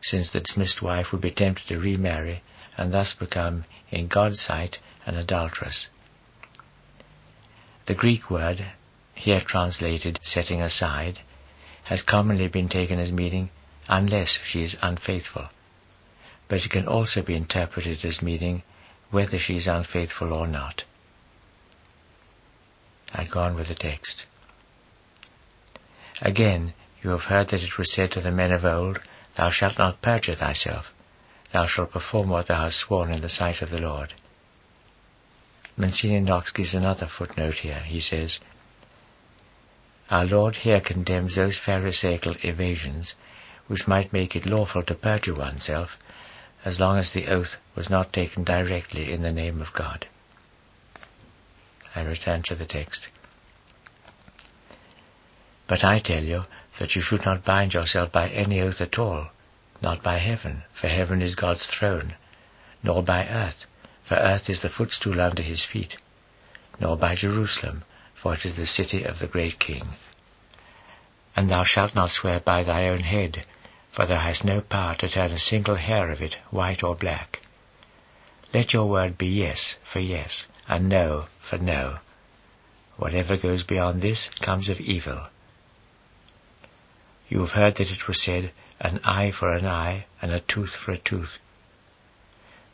since 0.00 0.30
the 0.30 0.40
dismissed 0.40 0.82
wife 0.82 1.12
would 1.12 1.20
be 1.20 1.30
tempted 1.30 1.66
to 1.66 1.78
remarry 1.78 2.42
and 2.76 2.92
thus 2.92 3.12
become, 3.12 3.64
in 3.90 4.08
God's 4.08 4.40
sight, 4.40 4.78
an 5.04 5.16
adulteress. 5.16 5.88
The 7.86 7.94
Greek 7.94 8.30
word, 8.30 8.64
here 9.14 9.42
translated 9.44 10.20
setting 10.22 10.62
aside, 10.62 11.18
has 11.84 12.02
commonly 12.02 12.48
been 12.48 12.68
taken 12.68 12.98
as 12.98 13.12
meaning 13.12 13.50
unless 13.88 14.38
she 14.44 14.62
is 14.62 14.76
unfaithful, 14.82 15.48
but 16.48 16.58
it 16.58 16.70
can 16.70 16.86
also 16.86 17.22
be 17.22 17.34
interpreted 17.34 18.04
as 18.04 18.22
meaning 18.22 18.62
whether 19.10 19.38
she 19.38 19.56
is 19.56 19.66
unfaithful 19.66 20.32
or 20.32 20.46
not. 20.46 20.84
I 23.12 23.26
go 23.26 23.40
on 23.40 23.54
with 23.54 23.68
the 23.68 23.74
text. 23.74 24.24
Again, 26.20 26.72
you 27.02 27.10
have 27.10 27.22
heard 27.22 27.48
that 27.48 27.62
it 27.62 27.76
was 27.78 27.92
said 27.92 28.12
to 28.12 28.20
the 28.20 28.30
men 28.30 28.52
of 28.52 28.64
old, 28.64 29.00
Thou 29.36 29.50
shalt 29.50 29.78
not 29.78 30.02
perjure 30.02 30.36
thyself, 30.36 30.86
thou 31.52 31.66
shalt 31.66 31.90
perform 31.90 32.30
what 32.30 32.48
thou 32.48 32.64
hast 32.64 32.78
sworn 32.78 33.12
in 33.12 33.20
the 33.20 33.28
sight 33.28 33.60
of 33.60 33.70
the 33.70 33.80
Lord. 33.80 34.14
Monsignor 35.76 36.20
Knox 36.20 36.52
gives 36.52 36.74
another 36.74 37.06
footnote 37.06 37.54
here. 37.54 37.80
He 37.80 38.00
says, 38.00 38.38
Our 40.12 40.26
Lord 40.26 40.56
here 40.56 40.82
condemns 40.82 41.36
those 41.36 41.58
pharisaical 41.58 42.36
evasions 42.42 43.14
which 43.66 43.88
might 43.88 44.12
make 44.12 44.36
it 44.36 44.44
lawful 44.44 44.82
to 44.82 44.94
perjure 44.94 45.34
oneself 45.34 45.96
as 46.66 46.78
long 46.78 46.98
as 46.98 47.12
the 47.12 47.28
oath 47.28 47.56
was 47.74 47.88
not 47.88 48.12
taken 48.12 48.44
directly 48.44 49.10
in 49.10 49.22
the 49.22 49.32
name 49.32 49.62
of 49.62 49.72
God. 49.72 50.06
I 51.94 52.02
return 52.02 52.42
to 52.42 52.54
the 52.54 52.66
text. 52.66 53.08
But 55.66 55.82
I 55.82 55.98
tell 55.98 56.22
you 56.22 56.44
that 56.78 56.94
you 56.94 57.00
should 57.00 57.24
not 57.24 57.42
bind 57.46 57.72
yourself 57.72 58.12
by 58.12 58.28
any 58.28 58.60
oath 58.60 58.82
at 58.82 58.98
all, 58.98 59.30
not 59.80 60.02
by 60.02 60.18
heaven, 60.18 60.64
for 60.78 60.88
heaven 60.88 61.22
is 61.22 61.36
God's 61.36 61.64
throne, 61.64 62.16
nor 62.82 63.02
by 63.02 63.26
earth, 63.26 63.64
for 64.06 64.16
earth 64.16 64.50
is 64.50 64.60
the 64.60 64.68
footstool 64.68 65.22
under 65.22 65.42
his 65.42 65.64
feet, 65.64 65.96
nor 66.78 66.98
by 66.98 67.14
Jerusalem, 67.14 67.84
for 68.22 68.34
it 68.34 68.44
is 68.44 68.56
the 68.56 68.66
city 68.66 69.02
of 69.02 69.18
the 69.18 69.26
great 69.26 69.58
king. 69.58 69.82
And 71.34 71.50
thou 71.50 71.64
shalt 71.64 71.94
not 71.94 72.10
swear 72.10 72.38
by 72.40 72.62
thy 72.62 72.88
own 72.88 73.00
head, 73.00 73.44
for 73.94 74.06
thou 74.06 74.20
hast 74.20 74.44
no 74.44 74.60
power 74.60 74.94
to 74.96 75.08
turn 75.08 75.32
a 75.32 75.38
single 75.38 75.76
hair 75.76 76.10
of 76.10 76.20
it 76.22 76.36
white 76.50 76.82
or 76.84 76.94
black. 76.94 77.40
Let 78.54 78.72
your 78.72 78.88
word 78.88 79.18
be 79.18 79.26
yes 79.26 79.74
for 79.90 79.98
yes, 79.98 80.46
and 80.68 80.88
no 80.88 81.26
for 81.48 81.58
no. 81.58 81.98
Whatever 82.96 83.36
goes 83.36 83.64
beyond 83.64 84.02
this 84.02 84.28
comes 84.40 84.68
of 84.68 84.78
evil. 84.78 85.26
You 87.28 87.40
have 87.40 87.52
heard 87.52 87.76
that 87.76 87.90
it 87.90 88.06
was 88.06 88.22
said, 88.22 88.52
an 88.78 89.00
eye 89.04 89.32
for 89.32 89.54
an 89.54 89.66
eye, 89.66 90.06
and 90.20 90.30
a 90.30 90.40
tooth 90.40 90.74
for 90.84 90.92
a 90.92 90.98
tooth. 90.98 91.38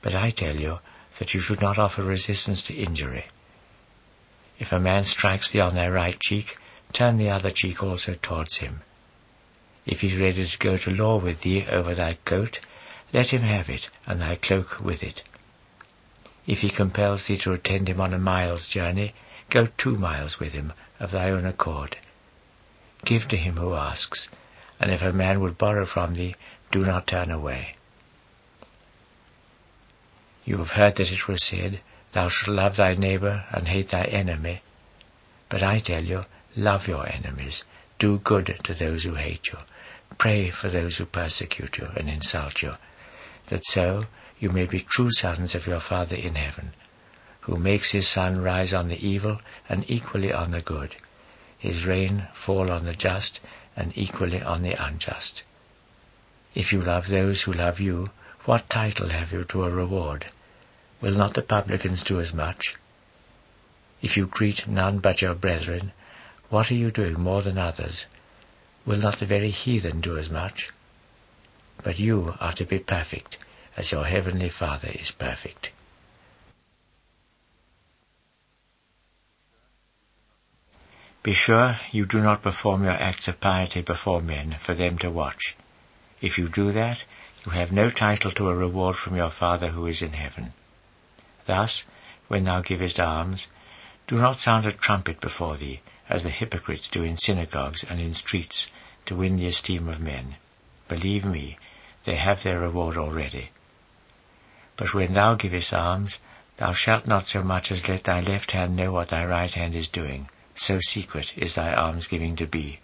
But 0.02 0.14
I 0.14 0.30
tell 0.30 0.56
you 0.56 0.78
that 1.18 1.32
you 1.32 1.40
should 1.40 1.62
not 1.62 1.78
offer 1.78 2.02
resistance 2.02 2.62
to 2.66 2.74
injury. 2.74 3.26
If 4.58 4.72
a 4.72 4.80
man 4.80 5.04
strikes 5.04 5.52
thee 5.52 5.60
on 5.60 5.74
thy 5.74 5.88
right 5.88 6.18
cheek, 6.18 6.56
turn 6.92 7.16
the 7.16 7.30
other 7.30 7.50
cheek 7.50 7.82
also 7.82 8.14
towards 8.20 8.58
him. 8.58 8.82
If 9.86 10.00
he 10.00 10.08
is 10.08 10.20
ready 10.20 10.46
to 10.46 10.58
go 10.58 10.76
to 10.76 10.90
law 10.90 11.18
with 11.18 11.42
thee 11.42 11.64
over 11.66 11.94
thy 11.94 12.18
coat, 12.24 12.58
let 13.12 13.28
him 13.28 13.42
have 13.42 13.68
it, 13.68 13.88
and 14.06 14.20
thy 14.20 14.36
cloak 14.36 14.80
with 14.80 15.02
it. 15.02 15.22
If 16.46 16.58
he 16.58 16.70
compels 16.70 17.26
thee 17.26 17.38
to 17.38 17.52
attend 17.52 17.88
him 17.88 18.00
on 18.00 18.12
a 18.12 18.18
mile's 18.18 18.68
journey, 18.68 19.14
go 19.50 19.66
two 19.78 19.96
miles 19.96 20.38
with 20.40 20.52
him 20.52 20.72
of 20.98 21.12
thy 21.12 21.30
own 21.30 21.46
accord. 21.46 21.96
Give 23.04 23.26
to 23.28 23.36
him 23.36 23.56
who 23.56 23.74
asks, 23.74 24.28
and 24.80 24.90
if 24.90 25.02
a 25.02 25.12
man 25.12 25.40
would 25.40 25.56
borrow 25.56 25.86
from 25.86 26.14
thee, 26.14 26.34
do 26.70 26.80
not 26.80 27.06
turn 27.06 27.30
away. 27.30 27.76
You 30.44 30.58
have 30.58 30.70
heard 30.70 30.96
that 30.96 31.12
it 31.12 31.28
was 31.28 31.44
said, 31.44 31.80
Thou 32.18 32.28
shalt 32.28 32.56
love 32.56 32.76
thy 32.76 32.94
neighbor 32.94 33.44
and 33.52 33.68
hate 33.68 33.90
thy 33.90 34.02
enemy. 34.02 34.62
But 35.48 35.62
I 35.62 35.78
tell 35.78 36.02
you, 36.02 36.24
love 36.56 36.88
your 36.88 37.08
enemies, 37.08 37.62
do 38.00 38.18
good 38.18 38.58
to 38.64 38.74
those 38.74 39.04
who 39.04 39.14
hate 39.14 39.46
you, 39.52 39.58
Pray 40.18 40.50
for 40.50 40.68
those 40.68 40.96
who 40.96 41.06
persecute 41.06 41.78
you 41.78 41.86
and 41.94 42.10
insult 42.10 42.60
you, 42.60 42.72
that 43.50 43.64
so 43.66 44.06
you 44.40 44.50
may 44.50 44.66
be 44.66 44.80
true 44.80 45.12
sons 45.12 45.54
of 45.54 45.68
your 45.68 45.78
Father 45.80 46.16
in 46.16 46.34
heaven, 46.34 46.72
who 47.42 47.56
makes 47.56 47.92
his 47.92 48.12
sun 48.12 48.40
rise 48.40 48.72
on 48.72 48.88
the 48.88 49.06
evil 49.06 49.40
and 49.68 49.88
equally 49.88 50.32
on 50.32 50.50
the 50.50 50.60
good, 50.60 50.96
his 51.56 51.86
rain 51.86 52.26
fall 52.44 52.72
on 52.72 52.84
the 52.84 52.96
just 52.96 53.38
and 53.76 53.96
equally 53.96 54.42
on 54.42 54.62
the 54.64 54.74
unjust. 54.74 55.44
If 56.52 56.72
you 56.72 56.82
love 56.82 57.04
those 57.08 57.42
who 57.42 57.52
love 57.52 57.78
you, 57.78 58.10
what 58.44 58.68
title 58.68 59.10
have 59.10 59.30
you 59.30 59.44
to 59.44 59.62
a 59.62 59.70
reward? 59.70 60.32
Will 61.00 61.16
not 61.16 61.34
the 61.34 61.42
publicans 61.42 62.02
do 62.02 62.20
as 62.20 62.32
much? 62.32 62.74
If 64.02 64.16
you 64.16 64.26
greet 64.26 64.66
none 64.66 64.98
but 64.98 65.22
your 65.22 65.34
brethren, 65.34 65.92
what 66.50 66.70
are 66.70 66.74
you 66.74 66.90
doing 66.90 67.20
more 67.20 67.42
than 67.42 67.58
others? 67.58 68.06
Will 68.86 68.98
not 68.98 69.20
the 69.20 69.26
very 69.26 69.50
heathen 69.50 70.00
do 70.00 70.16
as 70.16 70.28
much? 70.28 70.70
But 71.84 71.98
you 71.98 72.34
are 72.40 72.54
to 72.54 72.64
be 72.64 72.78
perfect, 72.78 73.36
as 73.76 73.92
your 73.92 74.06
heavenly 74.06 74.50
Father 74.50 74.88
is 74.88 75.10
perfect. 75.10 75.70
Be 81.22 81.34
sure 81.34 81.78
you 81.92 82.06
do 82.06 82.20
not 82.20 82.42
perform 82.42 82.84
your 82.84 82.92
acts 82.92 83.28
of 83.28 83.40
piety 83.40 83.82
before 83.82 84.22
men 84.22 84.56
for 84.64 84.74
them 84.74 84.98
to 84.98 85.10
watch. 85.10 85.54
If 86.20 86.38
you 86.38 86.48
do 86.48 86.72
that, 86.72 87.04
you 87.44 87.52
have 87.52 87.70
no 87.70 87.90
title 87.90 88.32
to 88.32 88.48
a 88.48 88.56
reward 88.56 88.96
from 88.96 89.16
your 89.16 89.30
Father 89.30 89.70
who 89.70 89.86
is 89.86 90.00
in 90.00 90.12
heaven. 90.12 90.54
Thus, 91.48 91.84
when 92.28 92.44
thou 92.44 92.60
givest 92.60 93.00
alms, 93.00 93.48
do 94.06 94.16
not 94.16 94.38
sound 94.38 94.66
a 94.66 94.72
trumpet 94.72 95.18
before 95.18 95.56
thee, 95.56 95.80
as 96.06 96.22
the 96.22 96.28
hypocrites 96.30 96.90
do 96.90 97.02
in 97.02 97.16
synagogues 97.16 97.82
and 97.88 97.98
in 97.98 98.12
streets, 98.12 98.66
to 99.06 99.16
win 99.16 99.36
the 99.36 99.48
esteem 99.48 99.88
of 99.88 99.98
men. 99.98 100.36
Believe 100.88 101.24
me, 101.24 101.58
they 102.04 102.16
have 102.16 102.42
their 102.42 102.60
reward 102.60 102.98
already. 102.98 103.50
But 104.76 104.92
when 104.92 105.14
thou 105.14 105.36
givest 105.36 105.72
alms, 105.72 106.18
thou 106.58 106.74
shalt 106.74 107.06
not 107.06 107.24
so 107.24 107.42
much 107.42 107.72
as 107.72 107.88
let 107.88 108.04
thy 108.04 108.20
left 108.20 108.50
hand 108.50 108.76
know 108.76 108.92
what 108.92 109.08
thy 109.08 109.24
right 109.24 109.50
hand 109.50 109.74
is 109.74 109.88
doing, 109.88 110.28
so 110.54 110.78
secret 110.82 111.32
is 111.34 111.54
thy 111.54 111.72
almsgiving 111.74 112.36
to 112.36 112.46
be. 112.46 112.80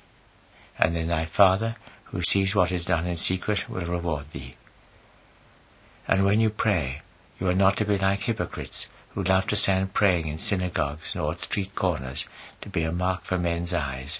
And 0.78 0.96
then 0.96 1.08
thy 1.08 1.26
Father, 1.26 1.76
who 2.04 2.22
sees 2.22 2.54
what 2.54 2.72
is 2.72 2.86
done 2.86 3.06
in 3.06 3.18
secret, 3.18 3.68
will 3.68 3.84
reward 3.84 4.26
thee. 4.32 4.56
And 6.08 6.24
when 6.24 6.40
you 6.40 6.48
pray, 6.48 7.02
you 7.38 7.48
are 7.48 7.54
not 7.54 7.76
to 7.78 7.84
be 7.84 7.98
like 7.98 8.20
hypocrites, 8.20 8.86
who 9.10 9.22
love 9.22 9.46
to 9.46 9.56
stand 9.56 9.94
praying 9.94 10.26
in 10.26 10.38
synagogues 10.38 11.12
nor 11.14 11.32
at 11.32 11.40
street 11.40 11.74
corners 11.74 12.24
to 12.60 12.68
be 12.68 12.82
a 12.82 12.92
mark 12.92 13.24
for 13.24 13.38
men's 13.38 13.72
eyes. 13.72 14.18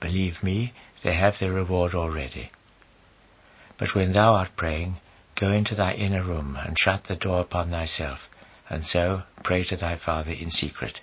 Believe 0.00 0.42
me, 0.42 0.72
they 1.02 1.14
have 1.14 1.34
their 1.38 1.52
reward 1.52 1.94
already. 1.94 2.50
But 3.78 3.94
when 3.94 4.12
thou 4.12 4.34
art 4.34 4.50
praying, 4.56 4.96
go 5.38 5.52
into 5.52 5.74
thy 5.74 5.94
inner 5.94 6.22
room 6.22 6.56
and 6.56 6.78
shut 6.78 7.04
the 7.04 7.16
door 7.16 7.40
upon 7.40 7.70
thyself, 7.70 8.20
and 8.68 8.84
so 8.84 9.22
pray 9.42 9.64
to 9.64 9.76
thy 9.76 9.96
Father 9.96 10.32
in 10.32 10.50
secret. 10.50 11.00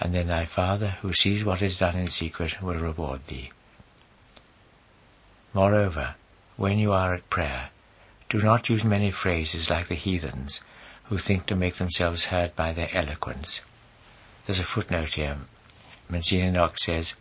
And 0.00 0.14
then 0.14 0.26
thy 0.26 0.46
Father, 0.46 0.96
who 1.00 1.12
sees 1.14 1.44
what 1.44 1.62
is 1.62 1.78
done 1.78 1.96
in 1.96 2.08
secret, 2.08 2.62
will 2.62 2.74
reward 2.78 3.22
thee. 3.28 3.50
Moreover, 5.54 6.16
when 6.56 6.78
you 6.78 6.92
are 6.92 7.14
at 7.14 7.30
prayer, 7.30 7.70
do 8.28 8.38
not 8.38 8.68
use 8.68 8.84
many 8.84 9.10
phrases 9.10 9.70
like 9.70 9.88
the 9.88 9.94
heathens, 9.94 10.60
who 11.04 11.18
think 11.18 11.46
to 11.46 11.54
make 11.54 11.76
themselves 11.76 12.24
heard 12.24 12.56
by 12.56 12.72
their 12.72 12.92
eloquence. 12.94 13.60
There's 14.46 14.58
a 14.58 14.64
footnote 14.64 15.10
here. 15.10 15.38
Monsignor 16.08 16.50
Knox 16.50 16.84
says, 16.84 17.14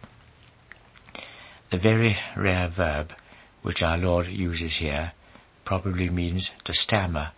The 1.72 1.78
very 1.78 2.18
rare 2.36 2.70
verb 2.70 3.13
which 3.62 3.82
our 3.82 3.98
Lord 3.98 4.28
uses 4.28 4.78
here 4.78 5.13
probably 5.63 6.10
means 6.10 6.52
to 6.65 6.74
stammer, 6.74 7.32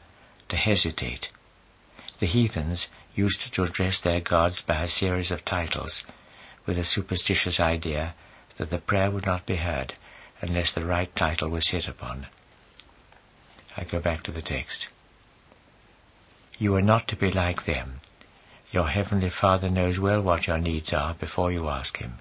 to 0.49 0.57
hesitate. 0.57 1.27
The 2.19 2.25
heathens 2.25 2.87
used 3.15 3.53
to 3.53 3.63
address 3.63 4.01
their 4.01 4.21
gods 4.21 4.61
by 4.61 4.83
a 4.83 4.87
series 4.87 5.31
of 5.31 5.45
titles, 5.45 6.03
with 6.65 6.77
a 6.77 6.83
superstitious 6.83 7.59
idea 7.59 8.13
that 8.57 8.69
the 8.69 8.77
prayer 8.77 9.09
would 9.11 9.25
not 9.25 9.45
be 9.45 9.55
heard 9.57 9.93
unless 10.41 10.73
the 10.73 10.85
right 10.85 11.13
title 11.15 11.49
was 11.49 11.69
hit 11.69 11.87
upon. 11.87 12.27
I 13.77 13.83
go 13.83 13.99
back 14.01 14.23
to 14.23 14.31
the 14.31 14.41
text. 14.41 14.87
You 16.57 16.73
are 16.75 16.81
not 16.81 17.07
to 17.09 17.15
be 17.15 17.31
like 17.31 17.65
them. 17.65 18.01
Your 18.71 18.87
heavenly 18.87 19.29
Father 19.29 19.69
knows 19.69 19.99
well 19.99 20.21
what 20.21 20.47
your 20.47 20.57
needs 20.57 20.91
are 20.91 21.13
before 21.13 21.51
you 21.51 21.69
ask 21.69 21.97
Him. 21.97 22.15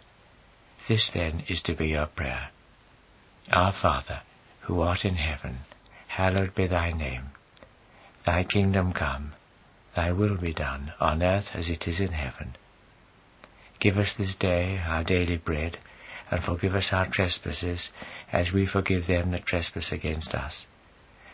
This 0.86 1.10
then 1.12 1.44
is 1.48 1.62
to 1.62 1.74
be 1.74 1.88
your 1.88 2.06
prayer. 2.06 2.50
Our 3.50 3.72
Father, 3.72 4.20
who 4.62 4.82
art 4.82 5.04
in 5.06 5.16
heaven, 5.16 5.60
hallowed 6.08 6.54
be 6.54 6.66
thy 6.66 6.92
name. 6.92 7.30
Thy 8.26 8.44
kingdom 8.44 8.92
come, 8.92 9.32
thy 9.94 10.12
will 10.12 10.36
be 10.36 10.52
done, 10.52 10.92
on 11.00 11.22
earth 11.22 11.48
as 11.54 11.70
it 11.70 11.88
is 11.88 12.00
in 12.00 12.12
heaven. 12.12 12.56
Give 13.80 13.96
us 13.96 14.14
this 14.16 14.36
day 14.36 14.78
our 14.84 15.04
daily 15.04 15.38
bread, 15.38 15.78
and 16.30 16.44
forgive 16.44 16.74
us 16.74 16.92
our 16.92 17.08
trespasses, 17.08 17.90
as 18.30 18.52
we 18.52 18.66
forgive 18.66 19.06
them 19.06 19.30
that 19.30 19.46
trespass 19.46 19.90
against 19.90 20.34
us. 20.34 20.66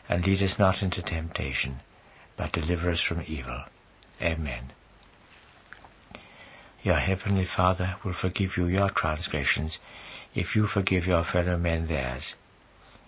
And 0.08 0.26
lead 0.26 0.42
us 0.42 0.58
not 0.58 0.82
into 0.82 1.02
temptation, 1.02 1.80
but 2.36 2.52
deliver 2.52 2.90
us 2.90 3.00
from 3.00 3.22
evil. 3.26 3.64
Amen. 4.20 4.72
Your 6.82 6.98
heavenly 6.98 7.46
Father 7.46 7.96
will 8.04 8.14
forgive 8.14 8.56
you 8.56 8.66
your 8.66 8.90
transgressions 8.90 9.78
if 10.34 10.56
you 10.56 10.66
forgive 10.66 11.06
your 11.06 11.24
fellow 11.24 11.56
men 11.56 11.86
theirs. 11.86 12.34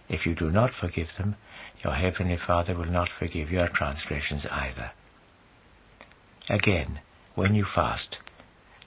If 0.09 0.27
you 0.27 0.35
do 0.35 0.51
not 0.51 0.73
forgive 0.73 1.09
them, 1.17 1.37
your 1.83 1.95
heavenly 1.95 2.37
Father 2.37 2.75
will 2.75 2.85
not 2.85 3.09
forgive 3.09 3.51
your 3.51 3.69
transgressions 3.69 4.47
either. 4.51 4.93
Again, 6.49 7.01
when 7.35 7.55
you 7.55 7.65
fast, 7.65 8.19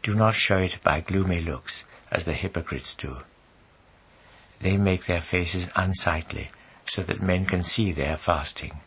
do 0.03 0.13
not 0.13 0.35
show 0.35 0.57
it 0.57 0.75
by 0.83 1.01
gloomy 1.01 1.41
looks, 1.41 1.83
as 2.11 2.23
the 2.25 2.33
hypocrites 2.33 2.95
do. 2.97 3.17
They 4.61 4.77
make 4.77 5.07
their 5.07 5.21
faces 5.21 5.67
unsightly, 5.75 6.49
so 6.89 7.03
that 7.03 7.21
men 7.21 7.45
can 7.45 7.63
see 7.63 7.91
they 7.91 8.07
are 8.07 8.17
fasting. 8.17 8.79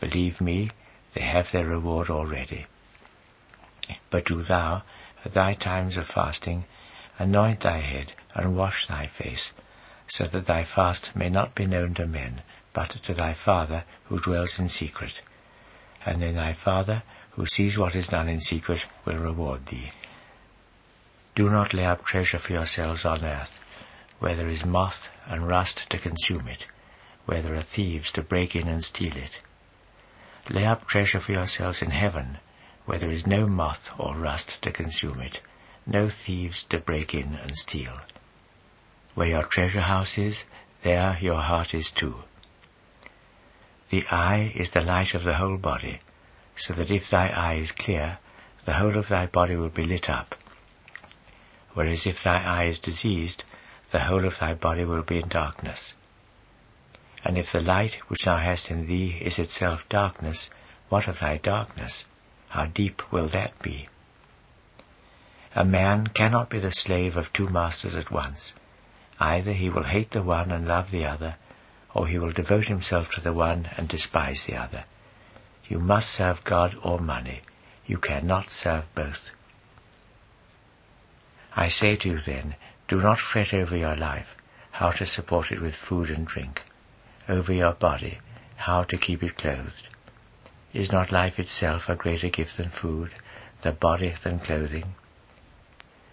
Believe 0.00 0.40
me, 0.40 0.70
they 1.14 1.22
have 1.22 1.46
their 1.52 1.66
reward 1.66 2.08
already. 2.08 2.66
But 4.10 4.26
do 4.26 4.42
thou, 4.42 4.82
at 5.24 5.34
thy 5.34 5.54
times 5.54 5.96
of 5.96 6.06
fasting, 6.06 6.64
anoint 7.18 7.60
thy 7.60 7.78
head 7.78 8.12
and 8.34 8.56
wash 8.56 8.86
thy 8.86 9.06
face, 9.06 9.50
so 10.08 10.26
that 10.26 10.46
thy 10.46 10.64
fast 10.64 11.10
may 11.14 11.28
not 11.28 11.54
be 11.54 11.66
known 11.66 11.94
to 11.94 12.06
men, 12.06 12.42
but 12.72 12.90
to 13.04 13.14
thy 13.14 13.34
Father 13.34 13.84
who 14.04 14.20
dwells 14.20 14.58
in 14.58 14.68
secret. 14.68 15.20
And 16.04 16.22
then 16.22 16.36
thy 16.36 16.54
Father, 16.54 17.02
who 17.32 17.46
sees 17.46 17.76
what 17.76 17.94
is 17.94 18.08
done 18.08 18.28
in 18.28 18.40
secret, 18.40 18.80
will 19.04 19.18
reward 19.18 19.66
thee. 19.66 19.92
Do 21.34 21.48
not 21.48 21.74
lay 21.74 21.84
up 21.84 22.04
treasure 22.04 22.38
for 22.38 22.52
yourselves 22.52 23.04
on 23.04 23.24
earth, 23.24 23.58
where 24.18 24.36
there 24.36 24.48
is 24.48 24.64
moth 24.64 25.06
and 25.26 25.48
rust 25.48 25.86
to 25.90 25.98
consume 25.98 26.48
it, 26.48 26.64
where 27.30 27.42
there 27.42 27.54
are 27.54 27.62
thieves 27.76 28.10
to 28.10 28.20
break 28.20 28.56
in 28.56 28.66
and 28.66 28.82
steal 28.82 29.16
it. 29.16 29.30
Lay 30.52 30.66
up 30.66 30.88
treasure 30.88 31.20
for 31.20 31.30
yourselves 31.30 31.80
in 31.80 31.90
heaven, 31.90 32.38
where 32.86 32.98
there 32.98 33.12
is 33.12 33.24
no 33.24 33.46
moth 33.46 33.88
or 33.96 34.16
rust 34.16 34.54
to 34.60 34.72
consume 34.72 35.20
it, 35.20 35.38
no 35.86 36.10
thieves 36.10 36.64
to 36.68 36.76
break 36.76 37.14
in 37.14 37.34
and 37.34 37.56
steal. 37.56 38.00
Where 39.14 39.28
your 39.28 39.44
treasure 39.44 39.82
house 39.82 40.18
is, 40.18 40.42
there 40.82 41.16
your 41.20 41.40
heart 41.40 41.72
is 41.72 41.92
too. 41.92 42.16
The 43.92 44.04
eye 44.10 44.52
is 44.56 44.72
the 44.72 44.80
light 44.80 45.14
of 45.14 45.22
the 45.22 45.36
whole 45.36 45.56
body, 45.56 46.00
so 46.56 46.74
that 46.74 46.90
if 46.90 47.10
thy 47.12 47.28
eye 47.28 47.58
is 47.58 47.70
clear, 47.70 48.18
the 48.66 48.72
whole 48.72 48.98
of 48.98 49.08
thy 49.08 49.26
body 49.26 49.54
will 49.54 49.70
be 49.70 49.84
lit 49.84 50.10
up. 50.10 50.34
Whereas 51.74 52.06
if 52.06 52.24
thy 52.24 52.42
eye 52.42 52.64
is 52.64 52.80
diseased, 52.80 53.44
the 53.92 54.00
whole 54.00 54.26
of 54.26 54.40
thy 54.40 54.54
body 54.54 54.84
will 54.84 55.04
be 55.04 55.20
in 55.20 55.28
darkness. 55.28 55.92
And 57.24 57.36
if 57.36 57.52
the 57.52 57.60
light 57.60 57.96
which 58.08 58.24
thou 58.24 58.38
hast 58.38 58.70
in 58.70 58.86
thee 58.86 59.18
is 59.20 59.38
itself 59.38 59.80
darkness, 59.88 60.48
what 60.88 61.06
of 61.06 61.20
thy 61.20 61.36
darkness? 61.36 62.04
How 62.48 62.66
deep 62.66 63.12
will 63.12 63.28
that 63.28 63.60
be? 63.62 63.88
A 65.54 65.64
man 65.64 66.06
cannot 66.08 66.48
be 66.48 66.60
the 66.60 66.72
slave 66.72 67.16
of 67.16 67.32
two 67.32 67.48
masters 67.48 67.96
at 67.96 68.10
once. 68.10 68.52
Either 69.18 69.52
he 69.52 69.68
will 69.68 69.84
hate 69.84 70.12
the 70.12 70.22
one 70.22 70.50
and 70.50 70.66
love 70.66 70.90
the 70.90 71.04
other, 71.04 71.36
or 71.94 72.06
he 72.06 72.18
will 72.18 72.32
devote 72.32 72.66
himself 72.66 73.10
to 73.10 73.20
the 73.20 73.32
one 73.32 73.68
and 73.76 73.88
despise 73.88 74.44
the 74.46 74.56
other. 74.56 74.84
You 75.68 75.78
must 75.78 76.08
serve 76.08 76.44
God 76.44 76.76
or 76.82 76.98
money. 76.98 77.42
You 77.86 77.98
cannot 77.98 78.50
serve 78.50 78.84
both. 78.94 79.30
I 81.54 81.68
say 81.68 81.96
to 81.96 82.08
you 82.08 82.18
then, 82.24 82.54
do 82.88 83.00
not 83.00 83.18
fret 83.18 83.52
over 83.52 83.76
your 83.76 83.96
life, 83.96 84.28
how 84.70 84.90
to 84.92 85.06
support 85.06 85.50
it 85.50 85.60
with 85.60 85.74
food 85.74 86.10
and 86.10 86.26
drink, 86.26 86.62
over 87.30 87.52
your 87.52 87.72
body, 87.72 88.18
how 88.56 88.82
to 88.82 88.98
keep 88.98 89.22
it 89.22 89.36
clothed. 89.36 89.88
Is 90.74 90.90
not 90.90 91.12
life 91.12 91.38
itself 91.38 91.82
a 91.88 91.94
greater 91.94 92.28
gift 92.28 92.56
than 92.56 92.70
food, 92.70 93.10
the 93.62 93.72
body 93.72 94.14
than 94.22 94.40
clothing? 94.40 94.94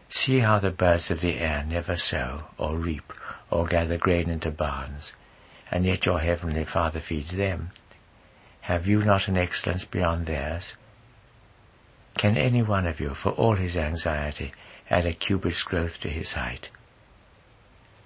See 0.10 0.40
how 0.40 0.60
the 0.60 0.70
birds 0.72 1.12
of 1.12 1.22
the 1.22 1.36
air 1.40 1.66
never 1.68 1.98
sow, 1.98 2.46
or 2.58 2.78
reap, 2.78 3.12
or 3.50 3.68
gather 3.68 3.98
grain 3.98 4.30
into 4.30 4.52
barns, 4.52 5.12
and 5.72 5.86
yet 5.86 6.06
your 6.06 6.20
heavenly 6.20 6.66
Father 6.66 7.02
feeds 7.02 7.36
them. 7.36 7.72
Have 8.62 8.86
you 8.86 9.00
not 9.00 9.28
an 9.28 9.38
excellence 9.38 9.86
beyond 9.86 10.28
theirs? 10.28 10.74
Can 12.18 12.38
any 12.38 12.62
one 12.62 12.86
of 12.86 13.00
you, 13.00 13.14
for 13.16 13.32
all 13.32 13.56
his 13.56 13.76
anxiety, 13.76 14.54
add 14.90 15.06
a 15.06 15.14
cubit's 15.14 15.64
growth 15.64 16.00
to 16.02 16.10
his 16.10 16.34
height? 16.34 16.70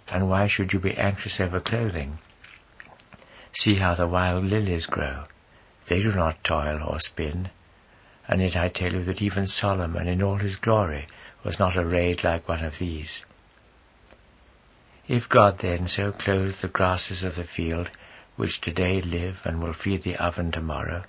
And 0.08 0.30
why 0.30 0.47
should 0.47 0.74
you 0.74 0.80
be 0.80 0.97
anxious 0.97 1.39
over 1.39 1.60
clothing? 1.60 2.19
See 3.54 3.76
how 3.76 3.96
the 3.96 4.08
wild 4.08 4.46
lilies 4.46 4.86
grow. 4.86 5.26
They 5.90 6.02
do 6.02 6.12
not 6.14 6.44
toil 6.44 6.82
or 6.84 7.00
spin. 7.00 7.50
And 8.28 8.42
yet 8.42 8.56
I 8.56 8.70
tell 8.70 8.94
you 8.94 9.04
that 9.04 9.22
even 9.22 9.48
Solomon 9.48 10.08
in 10.08 10.24
all 10.24 10.38
his 10.38 10.56
glory 10.56 11.08
was 11.44 11.60
not 11.60 11.76
arrayed 11.76 12.24
like 12.24 12.48
one 12.48 12.64
of 12.64 12.80
these. 12.80 13.26
If 15.08 15.28
God 15.28 15.60
then 15.60 15.88
so 15.88 16.14
clothes 16.14 16.62
the 16.62 16.70
grasses 16.70 17.24
of 17.24 17.36
the 17.36 17.44
field, 17.44 17.90
which 18.38 18.62
today 18.62 19.02
live 19.02 19.40
and 19.44 19.62
will 19.62 19.74
feed 19.74 20.04
the 20.04 20.16
oven 20.16 20.52
tomorrow, 20.52 21.04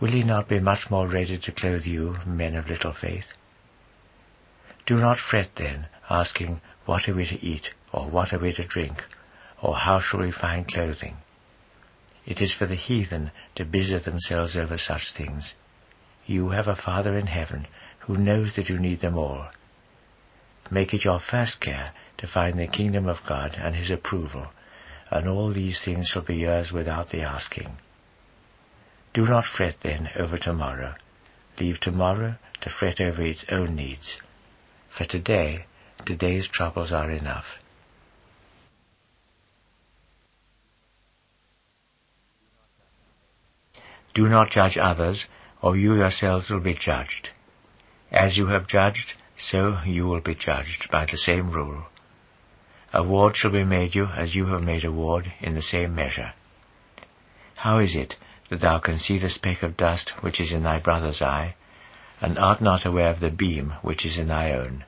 will 0.00 0.12
he 0.12 0.22
not 0.22 0.48
be 0.48 0.58
much 0.58 0.90
more 0.90 1.06
ready 1.06 1.36
to 1.36 1.52
clothe 1.52 1.84
you, 1.84 2.16
men 2.24 2.56
of 2.56 2.68
little 2.68 2.94
faith? 2.94 3.26
Do 4.86 4.96
not 4.96 5.18
fret 5.18 5.50
then, 5.56 5.86
asking, 6.08 6.60
What 6.86 7.08
are 7.08 7.14
we 7.14 7.26
to 7.26 7.44
eat, 7.44 7.70
or 7.92 8.08
what 8.08 8.32
are 8.32 8.38
we 8.38 8.52
to 8.54 8.66
drink, 8.66 9.04
or 9.60 9.76
how 9.76 10.00
shall 10.00 10.20
we 10.20 10.32
find 10.32 10.66
clothing? 10.66 11.18
It 12.24 12.40
is 12.40 12.54
for 12.54 12.66
the 12.66 12.76
heathen 12.76 13.32
to 13.56 13.64
busy 13.64 13.98
themselves 13.98 14.56
over 14.56 14.78
such 14.78 15.12
things. 15.12 15.54
You 16.26 16.50
have 16.50 16.68
a 16.68 16.76
Father 16.76 17.16
in 17.16 17.26
heaven 17.26 17.66
who 18.00 18.16
knows 18.16 18.54
that 18.56 18.68
you 18.68 18.78
need 18.78 19.00
them 19.00 19.18
all. 19.18 19.48
Make 20.70 20.94
it 20.94 21.04
your 21.04 21.18
first 21.18 21.60
care 21.60 21.92
to 22.18 22.26
find 22.26 22.58
the 22.58 22.66
kingdom 22.68 23.08
of 23.08 23.26
God 23.26 23.56
and 23.60 23.74
his 23.74 23.90
approval, 23.90 24.52
and 25.10 25.28
all 25.28 25.52
these 25.52 25.82
things 25.84 26.08
shall 26.08 26.22
be 26.22 26.36
yours 26.36 26.72
without 26.72 27.10
the 27.10 27.22
asking. 27.22 27.78
Do 29.12 29.26
not 29.26 29.44
fret 29.44 29.76
then 29.82 30.10
over 30.16 30.38
tomorrow. 30.38 30.94
Leave 31.58 31.80
tomorrow 31.80 32.36
to 32.62 32.70
fret 32.70 33.00
over 33.00 33.22
its 33.22 33.44
own 33.50 33.74
needs. 33.74 34.18
For 34.96 35.04
today, 35.04 35.66
today's 36.06 36.48
troubles 36.48 36.92
are 36.92 37.10
enough. 37.10 37.44
Do 44.14 44.28
not 44.28 44.50
judge 44.50 44.76
others, 44.76 45.26
or 45.62 45.76
you 45.76 45.94
yourselves 45.94 46.50
will 46.50 46.60
be 46.60 46.74
judged. 46.74 47.30
As 48.10 48.36
you 48.36 48.48
have 48.48 48.66
judged, 48.66 49.14
so 49.38 49.78
you 49.86 50.06
will 50.06 50.20
be 50.20 50.34
judged 50.34 50.90
by 50.90 51.06
the 51.06 51.16
same 51.16 51.50
rule. 51.50 51.86
Award 52.92 53.36
shall 53.36 53.50
be 53.50 53.64
made 53.64 53.94
you 53.94 54.06
as 54.06 54.34
you 54.34 54.46
have 54.46 54.62
made 54.62 54.84
award 54.84 55.32
in 55.40 55.54
the 55.54 55.62
same 55.62 55.94
measure. 55.94 56.34
How 57.56 57.78
is 57.78 57.96
it 57.96 58.16
that 58.50 58.60
thou 58.60 58.80
canst 58.80 59.06
see 59.06 59.18
the 59.18 59.30
speck 59.30 59.62
of 59.62 59.78
dust 59.78 60.10
which 60.20 60.40
is 60.40 60.52
in 60.52 60.62
thy 60.62 60.78
brother's 60.78 61.22
eye, 61.22 61.54
and 62.20 62.38
art 62.38 62.60
not 62.60 62.84
aware 62.84 63.08
of 63.08 63.20
the 63.20 63.30
beam 63.30 63.72
which 63.80 64.04
is 64.04 64.18
in 64.18 64.28
thy 64.28 64.52
own? 64.52 64.84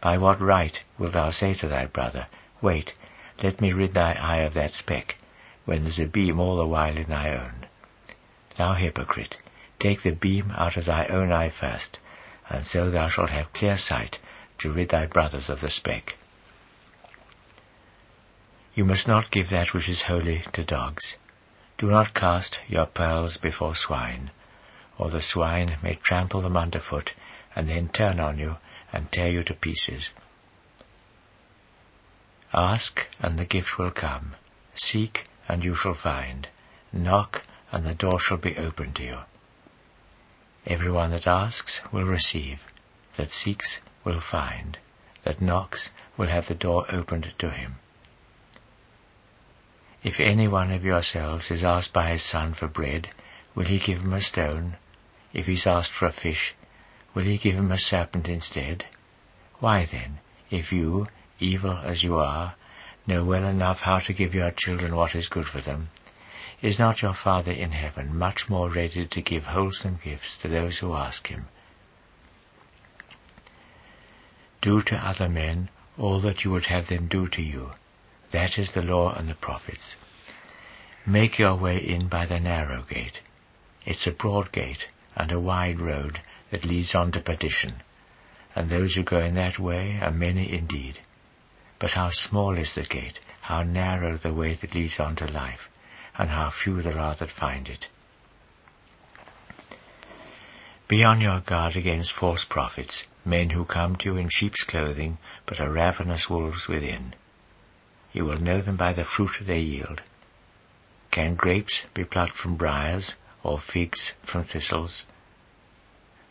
By 0.00 0.16
what 0.16 0.40
right 0.40 0.80
wilt 0.98 1.12
thou 1.12 1.30
say 1.30 1.52
to 1.54 1.68
thy 1.68 1.84
brother, 1.84 2.28
Wait, 2.62 2.94
let 3.42 3.60
me 3.60 3.74
rid 3.74 3.92
thy 3.92 4.14
eye 4.14 4.38
of 4.38 4.54
that 4.54 4.72
speck, 4.72 5.16
when 5.66 5.82
there 5.82 5.90
is 5.90 5.98
a 5.98 6.06
beam 6.06 6.40
all 6.40 6.56
the 6.56 6.66
while 6.66 6.96
in 6.96 7.08
thy 7.08 7.34
own? 7.36 7.66
Thou 8.60 8.74
hypocrite, 8.74 9.38
take 9.78 10.02
the 10.02 10.10
beam 10.10 10.50
out 10.50 10.76
of 10.76 10.84
thy 10.84 11.06
own 11.06 11.32
eye 11.32 11.48
first, 11.48 11.98
and 12.50 12.66
so 12.66 12.90
thou 12.90 13.08
shalt 13.08 13.30
have 13.30 13.54
clear 13.54 13.78
sight 13.78 14.18
to 14.58 14.70
rid 14.70 14.90
thy 14.90 15.06
brothers 15.06 15.48
of 15.48 15.62
the 15.62 15.70
speck. 15.70 16.16
You 18.74 18.84
must 18.84 19.08
not 19.08 19.30
give 19.30 19.48
that 19.48 19.72
which 19.72 19.88
is 19.88 20.02
holy 20.02 20.44
to 20.52 20.62
dogs. 20.62 21.14
Do 21.78 21.86
not 21.86 22.12
cast 22.12 22.58
your 22.68 22.84
pearls 22.84 23.38
before 23.38 23.74
swine, 23.74 24.30
or 24.98 25.08
the 25.08 25.22
swine 25.22 25.78
may 25.82 25.94
trample 25.94 26.42
them 26.42 26.58
under 26.58 26.80
foot 26.80 27.14
and 27.56 27.66
then 27.66 27.88
turn 27.88 28.20
on 28.20 28.36
you 28.38 28.58
and 28.92 29.10
tear 29.10 29.30
you 29.30 29.42
to 29.44 29.54
pieces. 29.54 30.10
Ask, 32.52 33.06
and 33.20 33.38
the 33.38 33.46
gift 33.46 33.78
will 33.78 33.90
come. 33.90 34.34
Seek, 34.74 35.28
and 35.48 35.64
you 35.64 35.74
shall 35.74 35.94
find. 35.94 36.46
Knock, 36.92 37.40
and 37.72 37.86
the 37.86 37.94
door 37.94 38.18
shall 38.18 38.36
be 38.36 38.56
opened 38.56 38.96
to 38.96 39.02
you. 39.02 39.18
Everyone 40.66 41.10
that 41.12 41.26
asks 41.26 41.80
will 41.92 42.04
receive, 42.04 42.60
that 43.16 43.30
seeks 43.30 43.80
will 44.04 44.20
find, 44.20 44.78
that 45.24 45.40
knocks 45.40 45.90
will 46.16 46.28
have 46.28 46.48
the 46.48 46.54
door 46.54 46.86
opened 46.92 47.32
to 47.38 47.50
him. 47.50 47.76
If 50.02 50.18
any 50.18 50.48
one 50.48 50.70
of 50.70 50.84
yourselves 50.84 51.50
is 51.50 51.62
asked 51.62 51.92
by 51.92 52.10
his 52.10 52.22
son 52.22 52.54
for 52.54 52.68
bread, 52.68 53.10
will 53.54 53.66
he 53.66 53.78
give 53.78 54.00
him 54.00 54.14
a 54.14 54.22
stone? 54.22 54.76
If 55.32 55.46
he 55.46 55.54
is 55.54 55.66
asked 55.66 55.92
for 55.92 56.06
a 56.06 56.12
fish, 56.12 56.54
will 57.14 57.24
he 57.24 57.38
give 57.38 57.54
him 57.54 57.70
a 57.70 57.78
serpent 57.78 58.28
instead? 58.28 58.84
Why 59.58 59.84
then, 59.84 60.20
if 60.50 60.72
you, 60.72 61.08
evil 61.38 61.78
as 61.78 62.02
you 62.02 62.16
are, 62.16 62.54
know 63.06 63.24
well 63.24 63.44
enough 63.44 63.80
how 63.80 63.98
to 64.00 64.12
give 64.12 64.34
your 64.34 64.50
children 64.50 64.96
what 64.96 65.14
is 65.14 65.28
good 65.28 65.46
for 65.46 65.60
them, 65.60 65.90
is 66.62 66.78
not 66.78 67.02
your 67.02 67.14
Father 67.14 67.52
in 67.52 67.72
heaven 67.72 68.16
much 68.16 68.48
more 68.48 68.70
ready 68.70 69.06
to 69.06 69.22
give 69.22 69.44
wholesome 69.44 69.98
gifts 70.02 70.38
to 70.38 70.48
those 70.48 70.78
who 70.78 70.94
ask 70.94 71.26
him? 71.28 71.46
Do 74.60 74.82
to 74.82 74.96
other 74.96 75.28
men 75.28 75.70
all 75.98 76.20
that 76.20 76.44
you 76.44 76.50
would 76.50 76.66
have 76.66 76.88
them 76.88 77.08
do 77.08 77.26
to 77.28 77.42
you. 77.42 77.72
That 78.32 78.58
is 78.58 78.72
the 78.72 78.82
law 78.82 79.12
and 79.14 79.28
the 79.28 79.34
prophets. 79.34 79.96
Make 81.06 81.38
your 81.38 81.56
way 81.56 81.78
in 81.78 82.08
by 82.08 82.26
the 82.26 82.38
narrow 82.38 82.82
gate. 82.82 83.20
It's 83.86 84.06
a 84.06 84.12
broad 84.12 84.52
gate 84.52 84.86
and 85.16 85.32
a 85.32 85.40
wide 85.40 85.80
road 85.80 86.20
that 86.50 86.64
leads 86.64 86.94
on 86.94 87.12
to 87.12 87.20
perdition, 87.20 87.82
and 88.54 88.68
those 88.68 88.94
who 88.94 89.02
go 89.02 89.20
in 89.20 89.34
that 89.34 89.58
way 89.58 89.98
are 90.00 90.10
many 90.10 90.52
indeed. 90.52 90.98
But 91.78 91.92
how 91.92 92.10
small 92.10 92.58
is 92.58 92.74
the 92.74 92.82
gate, 92.82 93.18
how 93.40 93.62
narrow 93.62 94.18
the 94.18 94.34
way 94.34 94.54
that 94.60 94.74
leads 94.74 95.00
on 95.00 95.16
to 95.16 95.26
life, 95.26 95.70
and 96.18 96.30
how 96.30 96.50
few 96.50 96.82
there 96.82 96.98
are 96.98 97.14
that 97.16 97.30
find 97.30 97.68
it. 97.68 97.86
Be 100.88 101.04
on 101.04 101.20
your 101.20 101.40
guard 101.40 101.76
against 101.76 102.12
false 102.12 102.44
prophets, 102.44 103.04
men 103.24 103.50
who 103.50 103.64
come 103.64 103.94
to 103.96 104.06
you 104.06 104.16
in 104.16 104.28
sheep's 104.28 104.64
clothing, 104.64 105.18
but 105.46 105.60
are 105.60 105.70
ravenous 105.70 106.28
wolves 106.28 106.66
within. 106.68 107.14
You 108.12 108.24
will 108.24 108.40
know 108.40 108.60
them 108.60 108.76
by 108.76 108.92
the 108.92 109.04
fruit 109.04 109.30
they 109.46 109.60
yield. 109.60 110.02
Can 111.12 111.36
grapes 111.36 111.84
be 111.94 112.04
plucked 112.04 112.36
from 112.36 112.56
briars, 112.56 113.14
or 113.44 113.60
figs 113.60 114.12
from 114.24 114.44
thistles? 114.44 115.04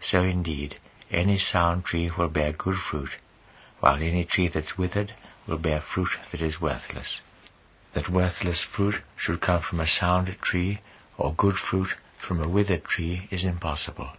So 0.01 0.23
indeed, 0.23 0.77
any 1.09 1.37
sound 1.37 1.85
tree 1.85 2.11
will 2.17 2.29
bear 2.29 2.51
good 2.51 2.77
fruit, 2.77 3.17
while 3.79 3.95
any 3.95 4.25
tree 4.25 4.49
that's 4.49 4.77
withered 4.77 5.13
will 5.47 5.57
bear 5.57 5.81
fruit 5.81 6.09
that 6.31 6.41
is 6.41 6.61
worthless. 6.61 7.21
That 7.93 8.09
worthless 8.09 8.63
fruit 8.63 8.95
should 9.17 9.41
come 9.41 9.61
from 9.61 9.79
a 9.79 9.87
sound 9.87 10.35
tree, 10.41 10.79
or 11.17 11.33
good 11.33 11.55
fruit 11.55 11.89
from 12.17 12.41
a 12.41 12.47
withered 12.47 12.85
tree, 12.85 13.27
is 13.31 13.43
impossible. 13.43 14.11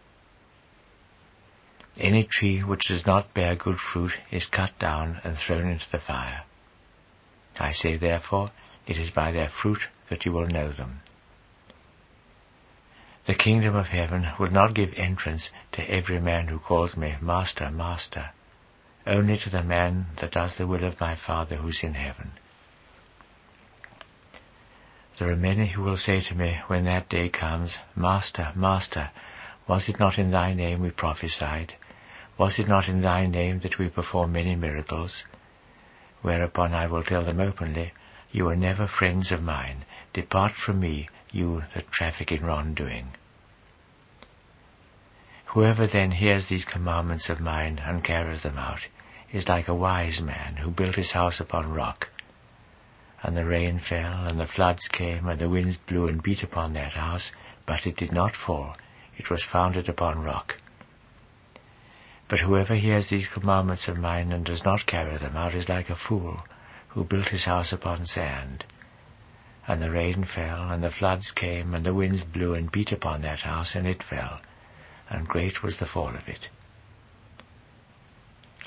Any 1.98 2.24
tree 2.24 2.62
which 2.62 2.88
does 2.88 3.06
not 3.06 3.34
bear 3.34 3.54
good 3.54 3.78
fruit 3.78 4.12
is 4.30 4.46
cut 4.46 4.78
down 4.78 5.20
and 5.22 5.36
thrown 5.36 5.68
into 5.68 5.90
the 5.90 6.00
fire. 6.00 6.44
I 7.58 7.72
say 7.72 7.96
therefore, 7.96 8.52
it 8.86 8.96
is 8.96 9.10
by 9.10 9.32
their 9.32 9.48
fruit 9.48 9.88
that 10.08 10.24
you 10.24 10.32
will 10.32 10.46
know 10.46 10.72
them. 10.72 11.02
The 13.26 13.34
kingdom 13.34 13.76
of 13.76 13.86
heaven 13.88 14.32
will 14.38 14.50
not 14.50 14.74
give 14.74 14.94
entrance 14.94 15.50
to 15.72 15.88
every 15.88 16.20
man 16.20 16.48
who 16.48 16.58
calls 16.58 16.96
me 16.96 17.16
Master, 17.20 17.70
Master, 17.70 18.30
only 19.06 19.36
to 19.38 19.50
the 19.50 19.62
man 19.62 20.06
that 20.20 20.32
does 20.32 20.56
the 20.56 20.66
will 20.66 20.84
of 20.84 21.00
my 21.00 21.14
Father 21.14 21.56
who 21.56 21.68
is 21.68 21.84
in 21.84 21.94
heaven. 21.94 22.32
There 25.20 25.30
are 25.30 25.36
many 25.36 25.66
who 25.66 25.82
will 25.82 25.98
say 25.98 26.22
to 26.22 26.34
me 26.34 26.60
when 26.68 26.86
that 26.86 27.10
day 27.10 27.28
comes, 27.28 27.76
Master, 27.94 28.52
Master, 28.54 29.10
was 29.68 29.86
it 29.86 30.00
not 30.00 30.16
in 30.16 30.30
thy 30.30 30.54
name 30.54 30.80
we 30.80 30.90
prophesied? 30.90 31.74
Was 32.38 32.58
it 32.58 32.66
not 32.66 32.88
in 32.88 33.02
thy 33.02 33.26
name 33.26 33.58
that 33.58 33.76
we 33.76 33.90
performed 33.90 34.32
many 34.32 34.54
miracles? 34.56 35.24
Whereupon 36.22 36.72
I 36.72 36.86
will 36.86 37.02
tell 37.02 37.22
them 37.22 37.38
openly, 37.38 37.92
You 38.32 38.48
are 38.48 38.56
never 38.56 38.86
friends 38.86 39.30
of 39.30 39.42
mine. 39.42 39.84
Depart 40.14 40.52
from 40.52 40.80
me, 40.80 41.10
you 41.30 41.64
that 41.74 41.92
traffic 41.92 42.32
in 42.32 42.42
wrongdoing. 42.42 43.12
Whoever 45.48 45.86
then 45.86 46.12
hears 46.12 46.46
these 46.46 46.64
commandments 46.64 47.28
of 47.28 47.40
mine 47.40 47.78
and 47.78 48.02
carries 48.02 48.42
them 48.42 48.56
out 48.56 48.88
is 49.32 49.48
like 49.48 49.68
a 49.68 49.74
wise 49.74 50.22
man 50.22 50.56
who 50.56 50.70
built 50.70 50.94
his 50.94 51.10
house 51.10 51.40
upon 51.40 51.74
rock. 51.74 52.08
And 53.22 53.36
the 53.36 53.44
rain 53.44 53.78
fell, 53.78 54.26
and 54.26 54.40
the 54.40 54.46
floods 54.46 54.88
came, 54.88 55.28
and 55.28 55.38
the 55.38 55.48
winds 55.48 55.76
blew 55.76 56.08
and 56.08 56.22
beat 56.22 56.42
upon 56.42 56.72
that 56.72 56.92
house, 56.92 57.32
but 57.66 57.86
it 57.86 57.96
did 57.96 58.12
not 58.12 58.34
fall, 58.34 58.76
it 59.16 59.28
was 59.28 59.44
founded 59.44 59.88
upon 59.88 60.22
rock. 60.22 60.54
But 62.28 62.40
whoever 62.40 62.76
hears 62.76 63.10
these 63.10 63.28
commandments 63.28 63.88
of 63.88 63.98
mine 63.98 64.32
and 64.32 64.46
does 64.46 64.64
not 64.64 64.86
carry 64.86 65.18
them 65.18 65.36
out 65.36 65.54
is 65.54 65.68
like 65.68 65.90
a 65.90 65.96
fool 65.96 66.44
who 66.88 67.04
built 67.04 67.28
his 67.28 67.44
house 67.44 67.72
upon 67.72 68.06
sand. 68.06 68.64
And 69.66 69.82
the 69.82 69.90
rain 69.90 70.24
fell, 70.24 70.70
and 70.70 70.82
the 70.82 70.90
floods 70.90 71.30
came, 71.32 71.74
and 71.74 71.84
the 71.84 71.94
winds 71.94 72.22
blew 72.24 72.54
and 72.54 72.72
beat 72.72 72.92
upon 72.92 73.20
that 73.22 73.40
house, 73.40 73.74
and 73.74 73.86
it 73.86 74.02
fell, 74.02 74.40
and 75.08 75.28
great 75.28 75.62
was 75.62 75.76
the 75.78 75.86
fall 75.86 76.16
of 76.16 76.28
it. 76.28 76.48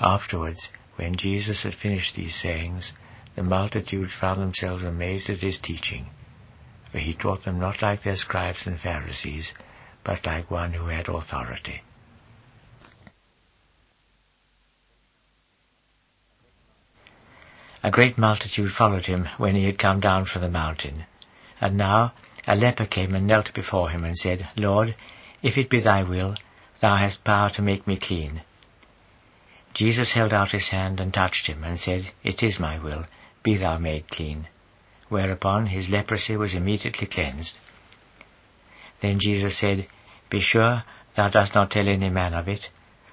Afterwards, 0.00 0.68
when 0.96 1.16
Jesus 1.16 1.62
had 1.62 1.74
finished 1.74 2.14
these 2.14 2.34
sayings, 2.40 2.92
the 3.36 3.42
multitudes 3.42 4.12
found 4.14 4.40
themselves 4.40 4.84
amazed 4.84 5.28
at 5.28 5.40
his 5.40 5.58
teaching, 5.58 6.06
for 6.92 6.98
he 6.98 7.14
taught 7.14 7.44
them 7.44 7.58
not 7.58 7.82
like 7.82 8.02
their 8.02 8.16
scribes 8.16 8.66
and 8.66 8.78
Pharisees, 8.78 9.52
but 10.04 10.24
like 10.24 10.50
one 10.50 10.72
who 10.72 10.86
had 10.86 11.08
authority. 11.08 11.82
A 17.82 17.90
great 17.90 18.16
multitude 18.16 18.72
followed 18.72 19.04
him 19.04 19.28
when 19.36 19.54
he 19.54 19.66
had 19.66 19.78
come 19.78 20.00
down 20.00 20.24
from 20.24 20.40
the 20.40 20.48
mountain. 20.48 21.04
And 21.60 21.76
now 21.76 22.14
a 22.46 22.56
leper 22.56 22.86
came 22.86 23.14
and 23.14 23.26
knelt 23.26 23.52
before 23.52 23.90
him 23.90 24.04
and 24.04 24.16
said, 24.16 24.48
Lord, 24.56 24.94
if 25.42 25.58
it 25.58 25.68
be 25.68 25.80
thy 25.80 26.02
will, 26.02 26.36
thou 26.80 26.96
hast 26.96 27.24
power 27.24 27.50
to 27.50 27.62
make 27.62 27.86
me 27.86 27.98
clean. 27.98 28.42
Jesus 29.74 30.12
held 30.14 30.32
out 30.32 30.52
his 30.52 30.70
hand 30.70 30.98
and 30.98 31.12
touched 31.12 31.46
him 31.46 31.62
and 31.62 31.78
said, 31.78 32.12
It 32.22 32.42
is 32.42 32.58
my 32.58 32.78
will, 32.78 33.04
be 33.44 33.56
thou 33.56 33.78
made 33.78 34.10
clean. 34.10 34.48
Whereupon 35.08 35.66
his 35.66 35.88
leprosy 35.88 36.36
was 36.36 36.54
immediately 36.54 37.06
cleansed. 37.06 37.56
Then 39.00 39.20
Jesus 39.20 39.58
said, 39.60 39.86
Be 40.30 40.40
sure 40.40 40.82
thou 41.14 41.28
dost 41.28 41.54
not 41.54 41.70
tell 41.70 41.86
any 41.86 42.08
man 42.08 42.34
of 42.34 42.48
it. 42.48 42.68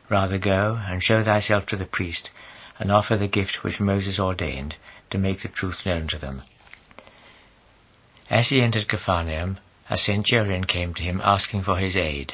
Rather 0.10 0.38
go 0.38 0.80
and 0.82 1.04
show 1.04 1.24
thyself 1.24 1.66
to 1.68 1.78
the 1.78 1.86
priest, 1.86 2.32
and 2.80 2.92
offer 2.92 3.18
the 3.18 3.28
gift 3.28 3.64
which 3.64 3.80
Moses 3.80 4.20
ordained 4.20 4.76
to 5.10 5.18
make 5.18 5.42
the 5.42 5.50
truth 5.50 5.86
known 5.86 6.08
to 6.08 6.18
them. 6.18 6.44
As 8.30 8.50
he 8.50 8.62
entered 8.62 8.88
Capharnaum, 8.88 9.58
a 9.90 9.98
centurion 9.98 10.64
came 10.64 10.94
to 10.94 11.04
him 11.04 11.22
asking 11.24 11.64
for 11.64 11.78
his 11.78 11.98
aid. 11.98 12.34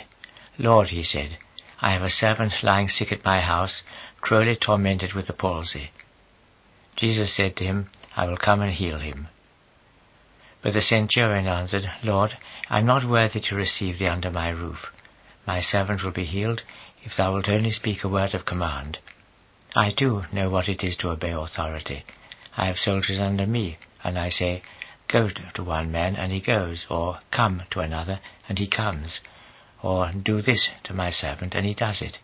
Lord, 0.60 0.89
he 0.89 1.03
said, 1.03 1.39
I 1.81 1.91
have 1.91 2.03
a 2.03 2.10
servant 2.10 2.53
lying 2.62 2.88
sick 2.88 3.12
at 3.12 3.25
my 3.25 3.41
house, 3.41 3.81
cruelly 4.21 4.55
tormented 4.55 5.13
with 5.13 5.25
the 5.25 5.33
palsy. 5.33 5.89
Jesus 6.97 7.36
said 7.36 7.55
to 7.57 7.63
him, 7.63 7.89
I 8.15 8.25
will 8.25 8.38
come 8.38 8.62
and 8.62 8.73
heal 8.73 8.97
him. 8.97 9.27
But 10.63 10.73
the 10.73 10.81
centurion 10.81 11.47
answered, 11.47 11.89
Lord, 12.03 12.38
I 12.69 12.79
am 12.79 12.88
not 12.88 13.07
worthy 13.07 13.39
to 13.39 13.55
receive 13.55 13.99
thee 13.99 14.07
under 14.07 14.31
my 14.31 14.49
roof. 14.49 14.91
My 15.45 15.62
servant 15.62 16.03
will 16.03 16.12
be 16.12 16.25
healed 16.25 16.63
if 17.03 17.15
thou 17.15 17.33
wilt 17.33 17.47
only 17.47 17.71
speak 17.71 18.03
a 18.03 18.10
word 18.10 18.33
of 18.33 18.45
command. 18.45 18.97
I 19.75 19.91
too 19.91 20.23
know 20.33 20.49
what 20.49 20.67
it 20.67 20.83
is 20.83 20.97
to 20.97 21.12
obey 21.12 21.31
authority. 21.31 22.03
I 22.57 22.65
have 22.65 22.79
soldiers 22.79 23.19
under 23.19 23.45
me, 23.45 23.77
and 24.03 24.17
I 24.17 24.29
say, 24.29 24.63
Go 25.07 25.29
to 25.29 25.63
one 25.63 25.91
man, 25.91 26.15
and 26.15 26.31
he 26.31 26.41
goes, 26.41 26.88
or 26.89 27.19
Come 27.29 27.63
to 27.69 27.81
another, 27.81 28.19
and 28.49 28.57
he 28.57 28.67
comes, 28.67 29.19
or 29.83 30.12
Do 30.12 30.41
this 30.41 30.71
to 30.86 30.93
my 30.93 31.12
servant, 31.12 31.53
and 31.53 31.65
he 31.65 31.75
does 31.75 32.01
it. 32.01 32.17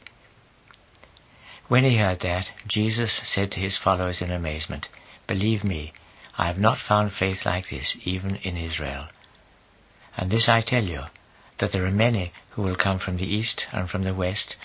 When 1.67 1.83
he 1.83 1.97
heard 1.97 2.19
that, 2.21 2.51
Jesus 2.67 3.21
said 3.23 3.51
to 3.51 3.59
his 3.59 3.77
followers 3.77 4.21
in 4.21 4.31
amazement, 4.31 4.89
Believe 5.27 5.63
me, 5.63 5.93
I 6.37 6.47
have 6.47 6.57
not 6.57 6.77
found 6.77 7.13
faith 7.13 7.45
like 7.45 7.69
this, 7.69 7.95
even 8.03 8.35
in 8.37 8.57
Israel. 8.57 9.07
And 10.17 10.29
this 10.29 10.49
I 10.49 10.61
tell 10.61 10.83
you, 10.83 11.03
that 11.59 11.71
there 11.71 11.85
are 11.85 11.91
many 11.91 12.33
who 12.51 12.61
will 12.61 12.75
come 12.75 12.99
from 12.99 13.17
the 13.17 13.25
east 13.25 13.65
and 13.71 13.89
from 13.89 14.03
the 14.03 14.13
west, 14.13 14.55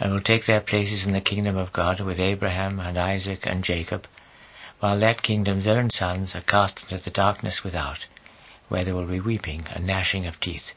and 0.00 0.12
will 0.12 0.20
take 0.20 0.46
their 0.46 0.60
places 0.60 1.06
in 1.06 1.12
the 1.12 1.20
kingdom 1.20 1.56
of 1.56 1.72
God 1.72 2.00
with 2.00 2.18
Abraham 2.18 2.80
and 2.80 2.98
Isaac 2.98 3.40
and 3.44 3.62
Jacob, 3.62 4.06
while 4.80 4.98
that 4.98 5.22
kingdom's 5.22 5.66
own 5.66 5.90
sons 5.90 6.34
are 6.34 6.40
cast 6.40 6.82
into 6.82 7.02
the 7.02 7.10
darkness 7.10 7.62
without, 7.62 8.06
where 8.68 8.84
there 8.84 8.94
will 8.94 9.06
be 9.06 9.20
weeping 9.20 9.66
and 9.68 9.86
gnashing 9.86 10.26
of 10.26 10.40
teeth. 10.40 10.72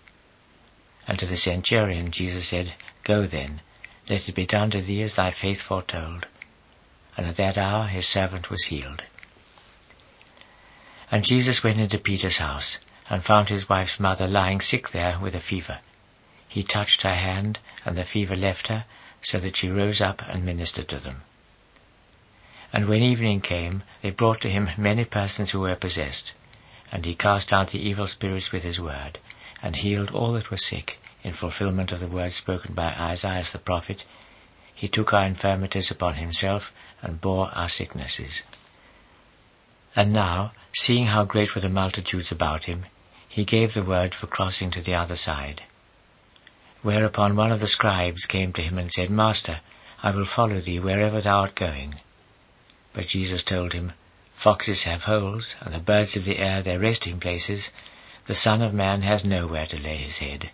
And 1.07 1.17
to 1.19 1.25
the 1.25 1.37
centurion 1.37 2.11
Jesus 2.11 2.49
said, 2.49 2.75
Go 3.03 3.25
then, 3.25 3.61
let 4.09 4.27
it 4.27 4.35
be 4.35 4.45
done 4.45 4.71
to 4.71 4.81
thee 4.81 5.01
as 5.03 5.15
thy 5.15 5.31
faith 5.31 5.61
foretold. 5.61 6.27
And 7.17 7.27
at 7.27 7.37
that 7.37 7.57
hour 7.57 7.87
his 7.87 8.07
servant 8.07 8.49
was 8.49 8.65
healed. 8.69 9.03
And 11.11 11.23
Jesus 11.23 11.61
went 11.63 11.79
into 11.79 11.99
Peter's 11.99 12.37
house, 12.37 12.77
and 13.09 13.23
found 13.23 13.49
his 13.49 13.67
wife's 13.67 13.99
mother 13.99 14.27
lying 14.27 14.61
sick 14.61 14.91
there 14.93 15.19
with 15.21 15.35
a 15.35 15.41
fever. 15.41 15.79
He 16.47 16.63
touched 16.63 17.01
her 17.01 17.15
hand, 17.15 17.59
and 17.83 17.97
the 17.97 18.05
fever 18.05 18.35
left 18.35 18.67
her, 18.67 18.85
so 19.21 19.39
that 19.41 19.57
she 19.57 19.67
rose 19.67 20.01
up 20.01 20.21
and 20.27 20.45
ministered 20.45 20.87
to 20.89 20.99
them. 20.99 21.23
And 22.73 22.87
when 22.87 23.01
evening 23.01 23.41
came, 23.41 23.83
they 24.01 24.11
brought 24.11 24.39
to 24.41 24.49
him 24.49 24.69
many 24.77 25.03
persons 25.03 25.51
who 25.51 25.59
were 25.59 25.75
possessed, 25.75 26.31
and 26.91 27.05
he 27.05 27.15
cast 27.15 27.51
out 27.51 27.71
the 27.71 27.77
evil 27.77 28.07
spirits 28.07 28.51
with 28.53 28.63
his 28.63 28.79
word, 28.79 29.19
and 29.61 29.75
healed 29.75 30.11
all 30.11 30.33
that 30.33 30.49
were 30.49 30.57
sick, 30.57 30.97
in 31.23 31.33
fulfillment 31.33 31.91
of 31.91 31.99
the 31.99 32.07
words 32.07 32.35
spoken 32.35 32.73
by 32.73 32.89
Isaiah 32.93 33.45
the 33.51 33.59
prophet, 33.59 34.03
he 34.73 34.87
took 34.87 35.13
our 35.13 35.25
infirmities 35.25 35.91
upon 35.91 36.15
himself 36.15 36.71
and 37.01 37.21
bore 37.21 37.49
our 37.49 37.69
sicknesses. 37.69 38.41
And 39.95 40.13
now, 40.13 40.53
seeing 40.73 41.07
how 41.07 41.25
great 41.25 41.53
were 41.53 41.61
the 41.61 41.69
multitudes 41.69 42.31
about 42.31 42.63
him, 42.63 42.85
he 43.27 43.45
gave 43.45 43.73
the 43.73 43.83
word 43.83 44.15
for 44.15 44.27
crossing 44.27 44.71
to 44.71 44.81
the 44.81 44.95
other 44.95 45.15
side. 45.15 45.61
Whereupon 46.81 47.35
one 47.35 47.51
of 47.51 47.59
the 47.59 47.67
scribes 47.67 48.25
came 48.25 48.53
to 48.53 48.61
him 48.61 48.77
and 48.77 48.91
said, 48.91 49.09
Master, 49.09 49.61
I 50.01 50.15
will 50.15 50.25
follow 50.25 50.59
thee 50.59 50.79
wherever 50.79 51.21
thou 51.21 51.41
art 51.41 51.55
going. 51.55 51.99
But 52.93 53.07
Jesus 53.07 53.43
told 53.43 53.73
him, 53.73 53.93
Foxes 54.41 54.83
have 54.85 55.03
holes, 55.03 55.55
and 55.61 55.73
the 55.73 55.79
birds 55.79 56.15
of 56.15 56.25
the 56.25 56.39
air 56.39 56.63
their 56.63 56.79
resting 56.79 57.19
places. 57.19 57.69
The 58.27 58.33
Son 58.33 58.63
of 58.63 58.73
Man 58.73 59.03
has 59.03 59.23
nowhere 59.23 59.67
to 59.67 59.77
lay 59.77 59.97
his 59.97 60.17
head. 60.17 60.51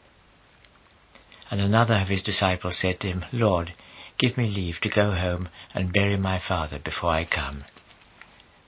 And 1.50 1.62
another 1.62 1.96
of 1.96 2.10
his 2.10 2.24
disciples 2.24 2.78
said 2.78 3.00
to 3.00 3.08
him, 3.08 3.26
Lord, 3.32 3.74
give 4.18 4.38
me 4.38 4.48
leave 4.48 4.80
to 4.82 4.90
go 4.90 5.12
home 5.14 5.50
and 5.74 5.94
bury 5.94 6.18
my 6.18 6.40
father 6.40 6.80
before 6.80 7.12
I 7.12 7.26
come. 7.26 7.64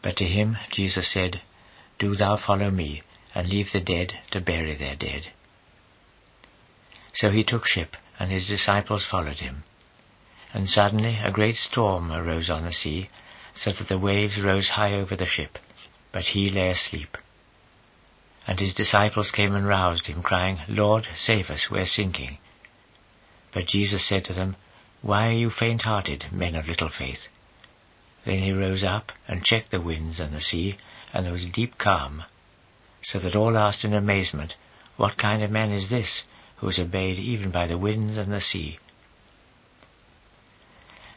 But 0.02 0.16
to 0.18 0.26
him 0.26 0.58
Jesus 0.72 1.12
said, 1.12 1.42
Do 1.98 2.16
thou 2.16 2.38
follow 2.38 2.72
me, 2.72 3.04
and 3.36 3.50
leave 3.50 3.72
the 3.72 3.82
dead 3.82 4.14
to 4.32 4.40
bury 4.40 4.76
their 4.76 4.96
dead. 4.96 5.32
So 7.14 7.32
he 7.32 7.44
took 7.44 7.66
ship, 7.66 7.98
and 8.18 8.32
his 8.32 8.48
disciples 8.48 9.06
followed 9.06 9.40
him. 9.40 9.64
And 10.54 10.70
suddenly 10.70 11.20
a 11.22 11.32
great 11.32 11.56
storm 11.56 12.12
arose 12.12 12.50
on 12.50 12.64
the 12.64 12.74
sea, 12.74 13.10
so 13.56 13.72
that 13.72 13.88
the 13.88 14.00
waves 14.00 14.42
rose 14.42 14.70
high 14.70 14.94
over 14.94 15.16
the 15.16 15.26
ship, 15.26 15.58
but 16.12 16.24
he 16.24 16.50
lay 16.50 16.70
asleep. 16.70 17.18
And 18.48 18.60
his 18.60 18.74
disciples 18.74 19.32
came 19.32 19.54
and 19.54 19.68
roused 19.68 20.08
him, 20.08 20.24
crying, 20.24 20.60
Lord, 20.68 21.08
save 21.14 21.50
us, 21.50 21.68
we 21.70 21.80
are 21.80 21.86
sinking. 21.86 22.38
But 23.52 23.68
Jesus 23.68 24.08
said 24.08 24.26
to 24.26 24.34
them, 24.34 24.56
Why 25.02 25.28
are 25.28 25.34
you 25.34 25.50
faint-hearted, 25.50 26.26
men 26.32 26.56
of 26.56 26.68
little 26.68 26.90
faith? 26.90 27.28
Then 28.26 28.40
he 28.40 28.52
rose 28.52 28.84
up 28.84 29.12
and 29.28 29.44
checked 29.44 29.72
the 29.72 29.82
winds 29.82 30.20
and 30.20 30.34
the 30.36 30.42
sea, 30.42 30.78
and 31.14 31.26
there 31.26 31.34
was 31.34 31.46
a 31.46 31.50
deep 31.50 31.78
calm, 31.78 32.24
so 33.02 33.18
that 33.20 33.36
all 33.36 33.58
asked 33.58 33.84
in 33.84 33.94
amazement, 33.94 34.56
What 34.98 35.18
kind 35.18 35.42
of 35.42 35.50
man 35.50 35.72
is 35.72 35.90
this, 35.90 36.24
who 36.58 36.68
is 36.68 36.78
obeyed 36.78 37.18
even 37.18 37.50
by 37.50 37.66
the 37.66 37.78
winds 37.78 38.18
and 38.18 38.32
the 38.32 38.42
sea? 38.42 38.78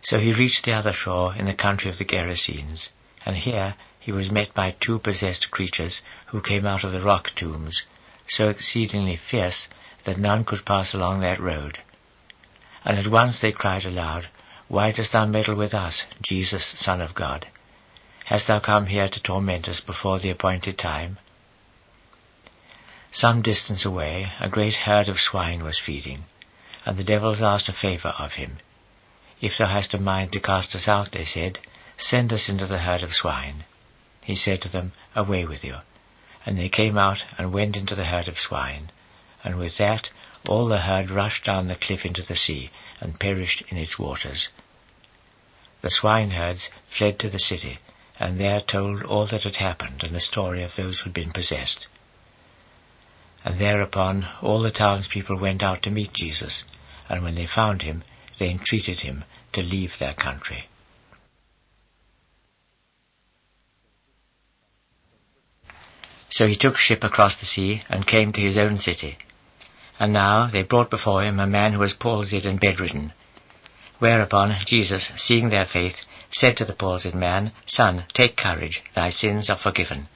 So 0.00 0.18
he 0.18 0.32
reached 0.32 0.64
the 0.64 0.72
other 0.72 0.92
shore 0.92 1.34
in 1.34 1.46
the 1.46 1.54
country 1.54 1.90
of 1.90 1.98
the 1.98 2.04
Gerasenes, 2.04 2.88
and 3.26 3.36
here 3.36 3.74
he 4.00 4.10
was 4.10 4.30
met 4.30 4.54
by 4.54 4.74
two 4.80 4.98
possessed 4.98 5.50
creatures 5.50 6.00
who 6.28 6.40
came 6.40 6.66
out 6.66 6.82
of 6.82 6.92
the 6.92 7.00
rock 7.02 7.30
tombs, 7.36 7.82
so 8.26 8.48
exceedingly 8.48 9.16
fierce 9.16 9.68
that 10.04 10.18
none 10.18 10.44
could 10.44 10.64
pass 10.64 10.94
along 10.94 11.20
that 11.20 11.38
road. 11.38 11.78
And 12.84 12.98
at 12.98 13.06
once 13.06 13.40
they 13.40 13.52
cried 13.52 13.84
aloud, 13.84 14.28
Why 14.68 14.92
dost 14.92 15.12
thou 15.12 15.26
meddle 15.26 15.54
with 15.54 15.74
us, 15.74 16.04
Jesus, 16.20 16.64
Son 16.76 17.00
of 17.00 17.14
God? 17.14 17.46
Hast 18.26 18.46
thou 18.46 18.60
come 18.60 18.86
here 18.86 19.08
to 19.08 19.22
torment 19.22 19.68
us 19.68 19.80
before 19.80 20.18
the 20.18 20.30
appointed 20.30 20.78
time? 20.78 21.18
Some 23.10 23.42
distance 23.42 23.84
away 23.84 24.32
a 24.40 24.48
great 24.48 24.74
herd 24.74 25.08
of 25.08 25.20
swine 25.20 25.62
was 25.62 25.78
feeding, 25.78 26.24
and 26.86 26.96
the 26.96 27.04
devils 27.04 27.42
asked 27.42 27.68
a 27.68 27.72
favour 27.72 28.14
of 28.18 28.32
him. 28.32 28.58
If 29.40 29.58
thou 29.58 29.66
hast 29.66 29.92
a 29.92 29.98
mind 29.98 30.32
to 30.32 30.40
cast 30.40 30.74
us 30.74 30.88
out, 30.88 31.12
they 31.12 31.24
said, 31.24 31.58
send 31.98 32.32
us 32.32 32.48
into 32.48 32.66
the 32.66 32.78
herd 32.78 33.02
of 33.02 33.14
swine. 33.14 33.64
He 34.22 34.34
said 34.34 34.62
to 34.62 34.68
them, 34.68 34.92
Away 35.14 35.44
with 35.44 35.62
you. 35.62 35.76
And 36.46 36.58
they 36.58 36.68
came 36.68 36.96
out 36.96 37.24
and 37.38 37.52
went 37.52 37.76
into 37.76 37.94
the 37.94 38.06
herd 38.06 38.28
of 38.28 38.38
swine, 38.38 38.90
and 39.44 39.58
with 39.58 39.78
that 39.78 40.10
all 40.48 40.66
the 40.66 40.80
herd 40.80 41.10
rushed 41.10 41.44
down 41.44 41.68
the 41.68 41.76
cliff 41.76 42.04
into 42.04 42.22
the 42.22 42.36
sea, 42.36 42.70
and 43.00 43.20
perished 43.20 43.62
in 43.68 43.76
its 43.76 43.98
waters. 43.98 44.48
The 45.82 45.90
swineherds 45.90 46.70
fled 46.96 47.18
to 47.20 47.30
the 47.30 47.38
city, 47.38 47.78
and 48.18 48.38
there 48.38 48.60
told 48.60 49.02
all 49.02 49.26
that 49.26 49.42
had 49.42 49.56
happened, 49.56 50.02
and 50.02 50.14
the 50.14 50.20
story 50.20 50.62
of 50.62 50.76
those 50.76 51.00
who 51.00 51.04
had 51.04 51.14
been 51.14 51.32
possessed. 51.32 51.86
And 53.44 53.60
thereupon 53.60 54.28
all 54.40 54.62
the 54.62 54.70
townspeople 54.70 55.38
went 55.38 55.62
out 55.62 55.82
to 55.82 55.90
meet 55.90 56.12
Jesus, 56.12 56.64
and 57.08 57.22
when 57.22 57.34
they 57.34 57.46
found 57.46 57.82
him, 57.82 58.04
they 58.38 58.50
entreated 58.50 59.00
him 59.00 59.24
to 59.52 59.62
leave 59.62 59.92
their 59.98 60.14
country. 60.14 60.68
So 66.30 66.46
he 66.46 66.56
took 66.56 66.76
ship 66.76 67.04
across 67.04 67.38
the 67.38 67.46
sea, 67.46 67.82
and 67.88 68.06
came 68.06 68.32
to 68.32 68.40
his 68.40 68.56
own 68.56 68.78
city. 68.78 69.18
And 70.02 70.12
now 70.12 70.48
they 70.48 70.64
brought 70.64 70.90
before 70.90 71.22
him 71.22 71.38
a 71.38 71.46
man 71.46 71.74
who 71.74 71.78
was 71.78 71.92
palsied 71.92 72.44
and 72.44 72.58
bedridden. 72.58 73.12
Whereupon 74.00 74.56
Jesus, 74.66 75.12
seeing 75.14 75.48
their 75.48 75.64
faith, 75.64 75.94
said 76.32 76.56
to 76.56 76.64
the 76.64 76.72
palsied 76.72 77.14
man, 77.14 77.52
Son, 77.66 78.06
take 78.12 78.36
courage, 78.36 78.82
thy 78.96 79.10
sins 79.10 79.48
are 79.48 79.56
forgiven. 79.56 80.08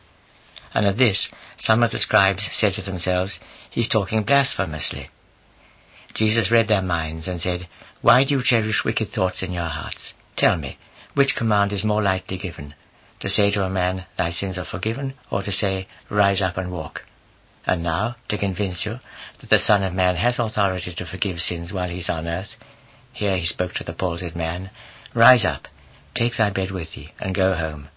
And 0.74 0.87
at 0.87 0.99
this, 0.99 1.30
some 1.57 1.84
of 1.84 1.93
the 1.93 2.01
scribes 2.01 2.49
said 2.51 2.74
to 2.74 2.82
themselves, 2.82 3.39
He's 3.70 3.89
talking 3.89 4.24
blasphemously. 4.24 5.09
Jesus 6.14 6.51
read 6.51 6.66
their 6.66 6.82
minds 6.82 7.28
and 7.28 7.41
said, 7.41 7.68
Why 8.03 8.24
do 8.24 8.34
you 8.34 8.43
cherish 8.43 8.84
wicked 8.84 9.11
thoughts 9.11 9.41
in 9.41 9.53
your 9.53 9.68
hearts? 9.68 10.14
Tell 10.37 10.57
me, 10.57 10.78
which 11.14 11.37
command 11.37 11.72
is 11.72 11.84
more 11.84 12.03
lightly 12.03 12.39
given? 12.39 12.74
To 13.20 13.30
say 13.30 13.53
to 13.53 13.62
a 13.62 13.70
man, 13.70 14.07
Thy 14.18 14.30
sins 14.30 14.59
are 14.59 14.64
forgiven, 14.64 15.14
or 15.30 15.45
to 15.45 15.53
say, 15.53 15.87
Rise 16.11 16.43
up 16.43 16.57
and 16.57 16.72
walk? 16.72 17.03
And 17.66 17.82
now, 17.82 18.14
to 18.28 18.38
convince 18.38 18.86
you 18.86 19.00
that 19.40 19.50
the 19.50 19.58
Son 19.58 19.82
of 19.82 19.92
Man 19.92 20.16
has 20.16 20.38
authority 20.38 20.94
to 20.94 21.04
forgive 21.04 21.40
sins 21.40 21.72
while 21.72 21.88
he 21.88 21.98
is 21.98 22.08
on 22.08 22.28
earth, 22.28 22.54
here 23.12 23.36
he 23.36 23.44
spoke 23.44 23.72
to 23.74 23.84
the 23.84 23.92
palsied 23.92 24.36
man, 24.36 24.70
Rise 25.14 25.44
up, 25.44 25.66
take 26.14 26.36
thy 26.36 26.50
bed 26.50 26.70
with 26.70 26.94
thee, 26.94 27.12
and 27.18 27.34
go 27.34 27.54
home. 27.54 27.88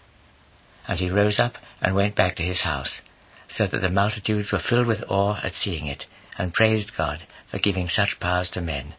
And 0.88 0.98
he 1.00 1.10
rose 1.10 1.40
up 1.40 1.54
and 1.82 1.96
went 1.96 2.16
back 2.16 2.36
to 2.38 2.44
his 2.44 2.64
house, 2.64 3.02
so 3.48 3.68
that 3.68 3.80
the 3.82 3.90
multitudes 3.90 4.52
were 4.52 4.60
filled 4.60 4.88
with 4.88 5.04
awe 5.08 5.40
at 5.44 5.54
seeing 5.54 5.86
it, 5.86 6.06
and 6.38 6.54
praised 6.54 6.98
God 6.98 7.28
for 7.52 7.60
giving 7.60 7.90
such 7.90 8.20
powers 8.20 8.50
to 8.52 8.62
men. 8.62 8.96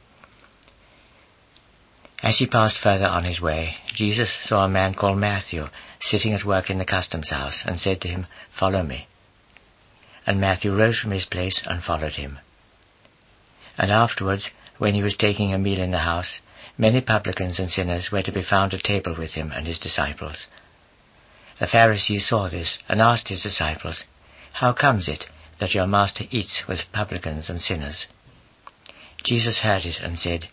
As 2.23 2.39
he 2.39 2.47
passed 2.47 2.79
further 2.79 3.07
on 3.07 3.25
his 3.25 3.41
way, 3.41 3.77
Jesus 3.95 4.37
saw 4.47 4.65
a 4.65 4.69
man 4.69 4.95
called 4.95 5.19
Matthew 5.19 5.67
sitting 6.01 6.35
at 6.35 6.45
work 6.45 6.69
in 6.71 6.79
the 6.79 6.85
customs 6.85 7.31
house, 7.31 7.65
and 7.67 7.81
said 7.81 8.01
to 8.03 8.09
him, 8.09 8.27
Follow 8.57 8.83
me. 8.83 9.07
And 10.27 10.41
Matthew 10.41 10.77
rose 10.77 10.99
from 10.99 11.11
his 11.13 11.25
place 11.25 11.63
and 11.67 11.83
followed 11.83 12.15
him. 12.15 12.39
And 13.79 13.91
afterwards, 13.91 14.51
when 14.79 14.95
he 14.95 15.03
was 15.03 15.17
taking 15.17 15.53
a 15.53 15.59
meal 15.59 15.81
in 15.81 15.91
the 15.91 15.99
house, 15.99 16.41
many 16.77 17.01
publicans 17.01 17.59
and 17.59 17.71
sinners 17.71 18.11
were 18.11 18.23
to 18.23 18.33
be 18.33 18.43
found 18.43 18.75
at 18.75 18.83
table 18.83 19.15
with 19.17 19.33
him 19.33 19.53
and 19.53 19.67
his 19.67 19.79
disciples. 19.79 20.47
The 21.59 21.67
Pharisees 21.67 22.27
saw 22.27 22.49
this, 22.49 22.79
and 22.89 23.03
asked 23.03 23.29
his 23.29 23.43
disciples, 23.43 24.05
How 24.53 24.73
comes 24.73 25.09
it 25.09 25.27
that 25.59 25.75
your 25.75 25.87
master 25.87 26.25
eats 26.31 26.65
with 26.67 26.91
publicans 26.93 27.51
and 27.51 27.61
sinners? 27.61 28.07
Jesus 29.23 29.61
heard 29.61 29.85
it, 29.85 30.01
and 30.01 30.19
said, 30.19 30.49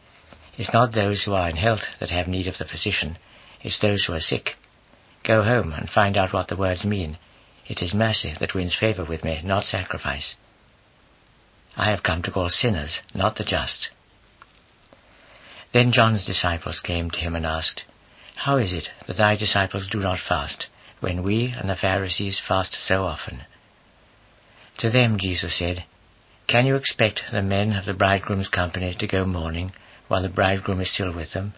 It's 0.57 0.73
not 0.73 0.91
those 0.91 1.23
who 1.23 1.33
are 1.33 1.49
in 1.49 1.55
health 1.55 1.83
that 2.01 2.09
have 2.09 2.27
need 2.27 2.47
of 2.47 2.57
the 2.57 2.65
physician, 2.65 3.17
it's 3.61 3.79
those 3.79 4.05
who 4.05 4.13
are 4.13 4.19
sick. 4.19 4.55
Go 5.23 5.43
home 5.43 5.71
and 5.73 5.89
find 5.89 6.17
out 6.17 6.33
what 6.33 6.49
the 6.49 6.57
words 6.57 6.85
mean. 6.85 7.17
It 7.69 7.81
is 7.81 7.93
mercy 7.93 8.33
that 8.39 8.53
wins 8.53 8.75
favor 8.75 9.03
with 9.03 9.23
me, 9.23 9.41
not 9.43 9.65
sacrifice. 9.65 10.35
I 11.75 11.89
have 11.91 12.01
come 12.01 12.21
to 12.23 12.31
call 12.31 12.49
sinners, 12.49 13.01
not 13.13 13.35
the 13.35 13.43
just. 13.43 13.89
Then 15.73 15.91
John's 15.91 16.25
disciples 16.25 16.79
came 16.79 17.11
to 17.11 17.19
him 17.19 17.35
and 17.35 17.45
asked, 17.45 17.83
How 18.35 18.57
is 18.57 18.73
it 18.73 18.89
that 19.05 19.17
thy 19.17 19.35
disciples 19.35 19.89
do 19.89 19.99
not 19.99 20.19
fast, 20.19 20.67
when 21.01 21.23
we 21.23 21.53
and 21.57 21.69
the 21.69 21.75
Pharisees 21.75 22.39
fast 22.39 22.73
so 22.73 23.03
often? 23.03 23.41
To 24.77 24.89
them 24.89 25.17
Jesus 25.19 25.57
said, 25.57 25.83
Can 26.47 26.65
you 26.65 26.75
expect 26.75 27.25
the 27.31 27.41
men 27.41 27.73
of 27.73 27.85
the 27.85 27.93
bridegroom's 27.93 28.49
company 28.49 28.95
to 28.95 29.07
go 29.07 29.25
mourning 29.25 29.73
while 30.07 30.21
the 30.21 30.29
bridegroom 30.29 30.79
is 30.79 30.91
still 30.91 31.13
with 31.13 31.33
them? 31.33 31.53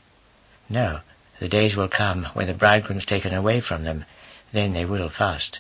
No, 0.68 1.02
the 1.40 1.50
days 1.50 1.76
will 1.76 1.88
come 1.88 2.26
when 2.34 2.48
the 2.48 2.54
bridegroom 2.54 2.98
is 2.98 3.06
taken 3.06 3.34
away 3.34 3.62
from 3.62 3.84
them, 3.84 4.06
then 4.52 4.74
they 4.74 4.86
will 4.86 5.10
fast. 5.10 5.60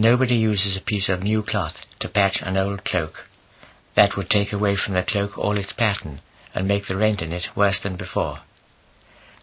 Nobody 0.00 0.36
uses 0.36 0.78
a 0.78 0.80
piece 0.80 1.10
of 1.10 1.22
new 1.22 1.42
cloth 1.42 1.76
to 1.98 2.08
patch 2.08 2.40
an 2.40 2.56
old 2.56 2.86
cloak. 2.86 3.26
That 3.96 4.16
would 4.16 4.30
take 4.30 4.50
away 4.50 4.74
from 4.74 4.94
the 4.94 5.02
cloak 5.02 5.36
all 5.36 5.58
its 5.58 5.74
pattern, 5.74 6.22
and 6.54 6.66
make 6.66 6.86
the 6.86 6.96
rent 6.96 7.20
in 7.20 7.34
it 7.34 7.54
worse 7.54 7.80
than 7.80 7.96
before. 7.96 8.38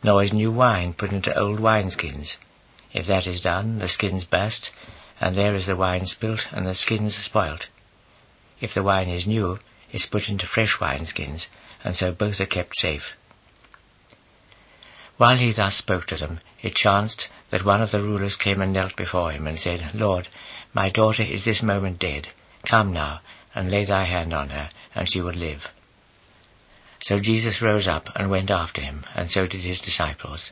Nor 0.04 0.24
is 0.24 0.34
new 0.34 0.52
wine 0.52 0.96
put 0.96 1.12
into 1.12 1.38
old 1.38 1.60
wineskins. 1.60 2.38
If 2.92 3.06
that 3.06 3.28
is 3.28 3.42
done, 3.42 3.78
the 3.78 3.88
skins 3.88 4.24
burst, 4.24 4.72
and 5.22 5.38
there 5.38 5.54
is 5.54 5.68
the 5.68 5.76
wine 5.76 6.08
spilt, 6.08 6.48
and 6.52 6.66
the 6.66 6.74
skins 6.74 7.16
spoilt. 7.16 7.68
If 8.60 8.74
the 8.74 8.82
wine 8.82 9.10
is 9.10 9.28
new, 9.28 9.60
it's 9.92 10.08
put 10.08 10.28
into 10.28 10.48
fresh 10.48 10.78
wineskins, 10.82 11.46
and 11.84 11.96
so 11.96 12.12
both 12.12 12.40
are 12.40 12.48
kept 12.48 12.76
safe. 12.76 13.16
While 15.18 15.38
he 15.38 15.54
thus 15.54 15.76
spoke 15.76 16.08
to 16.08 16.16
them, 16.16 16.40
it 16.62 16.76
chanced 16.76 17.28
that 17.52 17.66
one 17.66 17.82
of 17.82 17.92
the 17.92 18.02
rulers 18.02 18.36
came 18.36 18.62
and 18.62 18.74
knelt 18.74 18.96
before 18.96 19.32
him, 19.32 19.48
and 19.48 19.60
said, 19.60 19.92
Lord, 19.94 20.28
my 20.74 20.90
daughter 20.90 21.24
is 21.24 21.46
this 21.46 21.62
moment 21.62 22.00
dead. 22.00 22.28
Come 22.68 22.94
now, 22.94 23.22
and 23.54 23.72
lay 23.72 23.86
thy 23.86 24.06
hand 24.06 24.34
on 24.34 24.50
her, 24.50 24.70
and 24.96 25.10
she 25.10 25.22
will 25.22 25.34
live. 25.34 25.68
So 27.02 27.20
Jesus 27.20 27.62
rose 27.62 27.88
up 27.88 28.10
and 28.16 28.30
went 28.30 28.50
after 28.50 28.82
him, 28.82 29.06
and 29.16 29.30
so 29.30 29.46
did 29.46 29.62
his 29.62 29.82
disciples. 29.82 30.52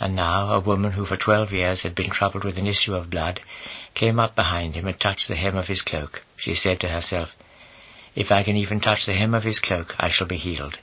And 0.00 0.14
now 0.14 0.52
a 0.52 0.60
woman 0.60 0.92
who 0.92 1.04
for 1.04 1.16
twelve 1.16 1.50
years 1.50 1.82
had 1.82 1.96
been 1.96 2.10
troubled 2.10 2.44
with 2.44 2.56
an 2.56 2.68
issue 2.68 2.94
of 2.94 3.10
blood 3.10 3.40
came 3.94 4.20
up 4.20 4.36
behind 4.36 4.76
him 4.76 4.86
and 4.86 4.98
touched 4.98 5.26
the 5.26 5.34
hem 5.34 5.56
of 5.56 5.66
his 5.66 5.82
cloak. 5.82 6.22
She 6.36 6.54
said 6.54 6.78
to 6.80 6.88
herself, 6.88 7.30
If 8.14 8.30
I 8.30 8.44
can 8.44 8.56
even 8.56 8.78
touch 8.78 9.06
the 9.06 9.14
hem 9.14 9.34
of 9.34 9.42
his 9.42 9.58
cloak, 9.58 9.94
I 9.98 10.08
shall 10.08 10.28
be 10.28 10.36
healed. 10.36 10.78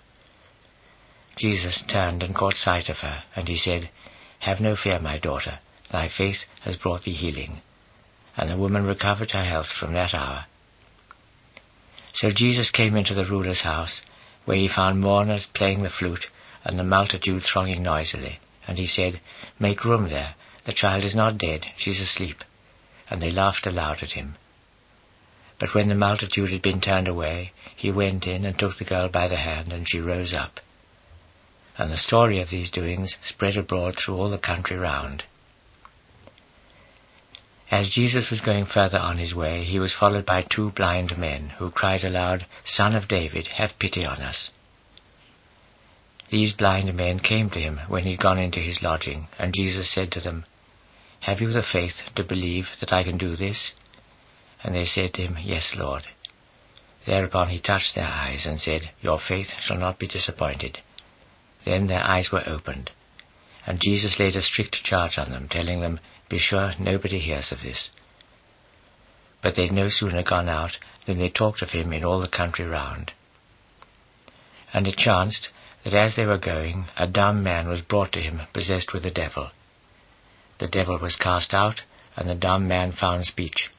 Jesus 1.35 1.83
turned 1.87 2.23
and 2.23 2.33
caught 2.33 2.55
sight 2.55 2.87
of 2.87 2.99
her, 2.99 3.23
and 3.35 3.47
he 3.47 3.57
said, 3.57 3.89
Have 4.39 4.61
no 4.61 4.75
fear, 4.75 4.99
my 4.99 5.17
daughter, 5.17 5.59
thy 5.91 6.07
faith 6.07 6.45
has 6.61 6.77
brought 6.77 7.03
thee 7.03 7.13
healing. 7.13 7.61
And 8.37 8.49
the 8.49 8.57
woman 8.57 8.85
recovered 8.85 9.31
her 9.31 9.43
health 9.43 9.67
from 9.67 9.93
that 9.93 10.13
hour. 10.13 10.45
So 12.13 12.31
Jesus 12.31 12.71
came 12.71 12.95
into 12.95 13.13
the 13.13 13.25
ruler's 13.25 13.61
house, 13.61 14.01
where 14.45 14.57
he 14.57 14.69
found 14.69 15.01
mourners 15.01 15.47
playing 15.53 15.83
the 15.83 15.89
flute, 15.89 16.27
and 16.63 16.79
the 16.79 16.83
multitude 16.83 17.43
thronging 17.43 17.83
noisily. 17.83 18.39
And 18.65 18.77
he 18.77 18.87
said, 18.87 19.19
Make 19.59 19.83
room 19.83 20.09
there, 20.09 20.35
the 20.65 20.73
child 20.73 21.03
is 21.03 21.15
not 21.15 21.37
dead, 21.37 21.65
she 21.75 21.91
is 21.91 21.99
asleep. 21.99 22.37
And 23.09 23.21
they 23.21 23.31
laughed 23.31 23.67
aloud 23.67 24.01
at 24.01 24.13
him. 24.13 24.35
But 25.59 25.73
when 25.73 25.89
the 25.89 25.95
multitude 25.95 26.51
had 26.51 26.61
been 26.61 26.81
turned 26.81 27.07
away, 27.07 27.51
he 27.75 27.91
went 27.91 28.25
in 28.25 28.45
and 28.45 28.57
took 28.57 28.77
the 28.77 28.85
girl 28.85 29.09
by 29.09 29.27
the 29.27 29.37
hand, 29.37 29.73
and 29.73 29.87
she 29.87 29.99
rose 29.99 30.33
up. 30.33 30.59
And 31.77 31.91
the 31.91 31.97
story 31.97 32.41
of 32.41 32.49
these 32.49 32.69
doings 32.69 33.17
spread 33.21 33.57
abroad 33.57 33.97
through 33.97 34.15
all 34.15 34.29
the 34.29 34.37
country 34.37 34.77
round. 34.77 35.23
As 37.71 37.89
Jesus 37.89 38.29
was 38.29 38.41
going 38.41 38.65
further 38.65 38.99
on 38.99 39.17
his 39.17 39.33
way, 39.35 39.63
he 39.65 39.79
was 39.79 39.93
followed 39.93 40.25
by 40.25 40.43
two 40.43 40.71
blind 40.71 41.17
men, 41.17 41.49
who 41.57 41.71
cried 41.71 42.03
aloud, 42.03 42.45
Son 42.63 42.95
of 42.95 43.07
David, 43.07 43.47
have 43.47 43.79
pity 43.79 44.05
on 44.05 44.21
us. 44.21 44.51
These 46.29 46.53
blind 46.53 46.93
men 46.93 47.19
came 47.19 47.49
to 47.49 47.59
him 47.59 47.81
when 47.87 48.03
he 48.03 48.11
had 48.11 48.19
gone 48.19 48.39
into 48.39 48.59
his 48.59 48.81
lodging, 48.81 49.27
and 49.37 49.53
Jesus 49.53 49.89
said 49.89 50.11
to 50.11 50.21
them, 50.21 50.45
Have 51.21 51.41
you 51.41 51.51
the 51.51 51.63
faith 51.63 52.01
to 52.15 52.23
believe 52.23 52.67
that 52.79 52.93
I 52.93 53.03
can 53.03 53.17
do 53.17 53.35
this? 53.35 53.71
And 54.63 54.73
they 54.73 54.85
said 54.85 55.13
to 55.15 55.23
him, 55.23 55.37
Yes, 55.41 55.75
Lord. 55.75 56.03
Thereupon 57.05 57.49
he 57.49 57.59
touched 57.59 57.93
their 57.95 58.07
eyes 58.07 58.45
and 58.45 58.59
said, 58.59 58.91
Your 59.01 59.19
faith 59.19 59.51
shall 59.59 59.77
not 59.77 59.99
be 59.99 60.07
disappointed. 60.07 60.79
Then 61.65 61.87
their 61.87 62.05
eyes 62.05 62.31
were 62.31 62.47
opened, 62.47 62.91
and 63.65 63.81
Jesus 63.81 64.19
laid 64.19 64.35
a 64.35 64.41
strict 64.41 64.83
charge 64.83 65.17
on 65.17 65.31
them, 65.31 65.47
telling 65.49 65.81
them, 65.81 65.99
Be 66.29 66.37
sure 66.37 66.73
nobody 66.79 67.19
hears 67.19 67.51
of 67.51 67.61
this. 67.61 67.89
But 69.41 69.55
they 69.55 69.63
had 69.63 69.75
no 69.75 69.89
sooner 69.89 70.23
gone 70.23 70.47
out 70.47 70.77
than 71.07 71.17
they 71.17 71.29
talked 71.29 71.61
of 71.63 71.71
him 71.71 71.91
in 71.91 72.03
all 72.03 72.19
the 72.19 72.27
country 72.27 72.65
round. 72.65 73.13
And 74.73 74.87
it 74.87 74.97
chanced 74.97 75.49
that 75.83 75.93
as 75.93 76.15
they 76.15 76.25
were 76.25 76.37
going, 76.37 76.85
a 76.97 77.07
dumb 77.07 77.43
man 77.43 77.67
was 77.67 77.81
brought 77.81 78.11
to 78.13 78.21
him, 78.21 78.41
possessed 78.53 78.93
with 78.93 79.05
a 79.05 79.11
devil. 79.11 79.49
The 80.59 80.67
devil 80.67 80.99
was 80.99 81.15
cast 81.15 81.53
out, 81.53 81.81
and 82.15 82.29
the 82.29 82.35
dumb 82.35 82.67
man 82.67 82.91
found 82.91 83.25
speech, 83.25 83.69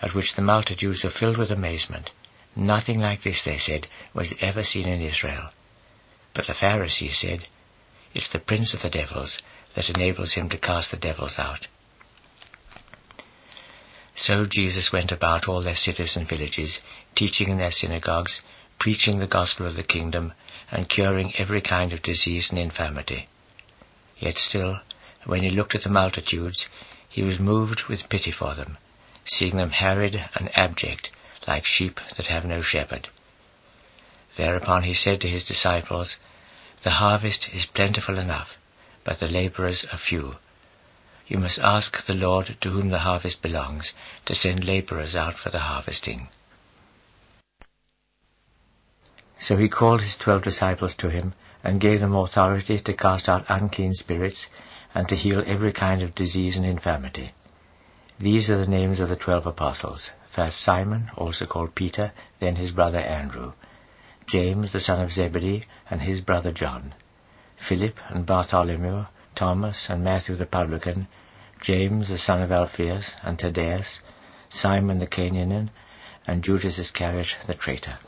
at 0.00 0.14
which 0.14 0.34
the 0.34 0.42
multitudes 0.42 1.02
were 1.02 1.10
filled 1.10 1.36
with 1.36 1.50
amazement. 1.50 2.10
Nothing 2.54 3.00
like 3.00 3.22
this, 3.22 3.44
they 3.44 3.58
said, 3.58 3.88
was 4.14 4.34
ever 4.40 4.62
seen 4.64 4.88
in 4.88 5.00
Israel. 5.00 5.50
But 6.38 6.46
the 6.46 6.54
Pharisees 6.54 7.18
said, 7.18 7.48
It's 8.14 8.28
the 8.28 8.38
prince 8.38 8.72
of 8.72 8.80
the 8.80 8.88
devils 8.88 9.42
that 9.74 9.90
enables 9.90 10.34
him 10.34 10.48
to 10.50 10.56
cast 10.56 10.92
the 10.92 10.96
devils 10.96 11.36
out. 11.36 11.66
So 14.14 14.46
Jesus 14.46 14.92
went 14.92 15.10
about 15.10 15.48
all 15.48 15.62
their 15.64 15.74
cities 15.74 16.14
and 16.16 16.28
villages, 16.28 16.78
teaching 17.16 17.48
in 17.48 17.58
their 17.58 17.72
synagogues, 17.72 18.40
preaching 18.78 19.18
the 19.18 19.26
gospel 19.26 19.66
of 19.66 19.74
the 19.74 19.82
kingdom, 19.82 20.32
and 20.70 20.88
curing 20.88 21.34
every 21.36 21.60
kind 21.60 21.92
of 21.92 22.02
disease 22.02 22.50
and 22.50 22.58
infirmity. 22.60 23.28
Yet 24.18 24.38
still, 24.38 24.78
when 25.26 25.42
he 25.42 25.50
looked 25.50 25.74
at 25.74 25.82
the 25.82 25.90
multitudes, 25.90 26.68
he 27.08 27.24
was 27.24 27.40
moved 27.40 27.82
with 27.88 28.08
pity 28.08 28.30
for 28.30 28.54
them, 28.54 28.78
seeing 29.24 29.56
them 29.56 29.70
harried 29.70 30.14
and 30.36 30.56
abject, 30.56 31.10
like 31.48 31.64
sheep 31.64 31.98
that 32.16 32.26
have 32.26 32.44
no 32.44 32.62
shepherd. 32.62 33.08
Thereupon 34.36 34.84
he 34.84 34.94
said 34.94 35.20
to 35.22 35.28
his 35.28 35.44
disciples, 35.44 36.16
The 36.84 36.90
harvest 36.90 37.48
is 37.52 37.66
plentiful 37.66 38.18
enough, 38.18 38.56
but 39.04 39.18
the 39.18 39.26
laborers 39.26 39.84
are 39.92 39.98
few. 39.98 40.34
You 41.26 41.38
must 41.38 41.58
ask 41.58 42.06
the 42.06 42.14
Lord 42.14 42.56
to 42.60 42.70
whom 42.70 42.88
the 42.88 43.00
harvest 43.00 43.42
belongs 43.42 43.92
to 44.26 44.34
send 44.34 44.64
laborers 44.64 45.14
out 45.16 45.36
for 45.36 45.50
the 45.50 45.58
harvesting. 45.58 46.28
So 49.40 49.56
he 49.56 49.68
called 49.68 50.00
his 50.00 50.16
twelve 50.16 50.42
disciples 50.42 50.94
to 50.96 51.10
him, 51.10 51.34
and 51.62 51.80
gave 51.80 52.00
them 52.00 52.14
authority 52.14 52.80
to 52.80 52.92
cast 52.94 53.28
out 53.28 53.44
unclean 53.48 53.94
spirits, 53.94 54.46
and 54.94 55.08
to 55.08 55.16
heal 55.16 55.42
every 55.46 55.72
kind 55.72 56.02
of 56.02 56.14
disease 56.14 56.56
and 56.56 56.64
infirmity. 56.64 57.32
These 58.18 58.50
are 58.50 58.58
the 58.58 58.66
names 58.66 59.00
of 59.00 59.08
the 59.08 59.16
twelve 59.16 59.46
apostles. 59.46 60.10
First 60.34 60.60
Simon, 60.60 61.10
also 61.16 61.46
called 61.46 61.74
Peter, 61.74 62.12
then 62.40 62.56
his 62.56 62.72
brother 62.72 62.98
Andrew, 62.98 63.52
James 64.28 64.72
the 64.72 64.80
son 64.80 65.00
of 65.00 65.10
Zebedee, 65.10 65.64
and 65.90 66.02
his 66.02 66.20
brother 66.20 66.52
John, 66.52 66.94
Philip 67.66 67.96
and 68.10 68.26
Bartholomew, 68.26 69.06
Thomas 69.34 69.86
and 69.88 70.04
Matthew 70.04 70.36
the 70.36 70.44
publican, 70.44 71.08
James 71.62 72.08
the 72.08 72.18
son 72.18 72.42
of 72.42 72.52
Alphaeus 72.52 73.16
and 73.22 73.38
Thaddeus, 73.38 74.00
Simon 74.50 74.98
the 74.98 75.06
Canaanian, 75.06 75.70
and 76.26 76.44
Judas 76.44 76.78
Iscariot 76.78 77.28
the 77.46 77.54
traitor. 77.54 77.98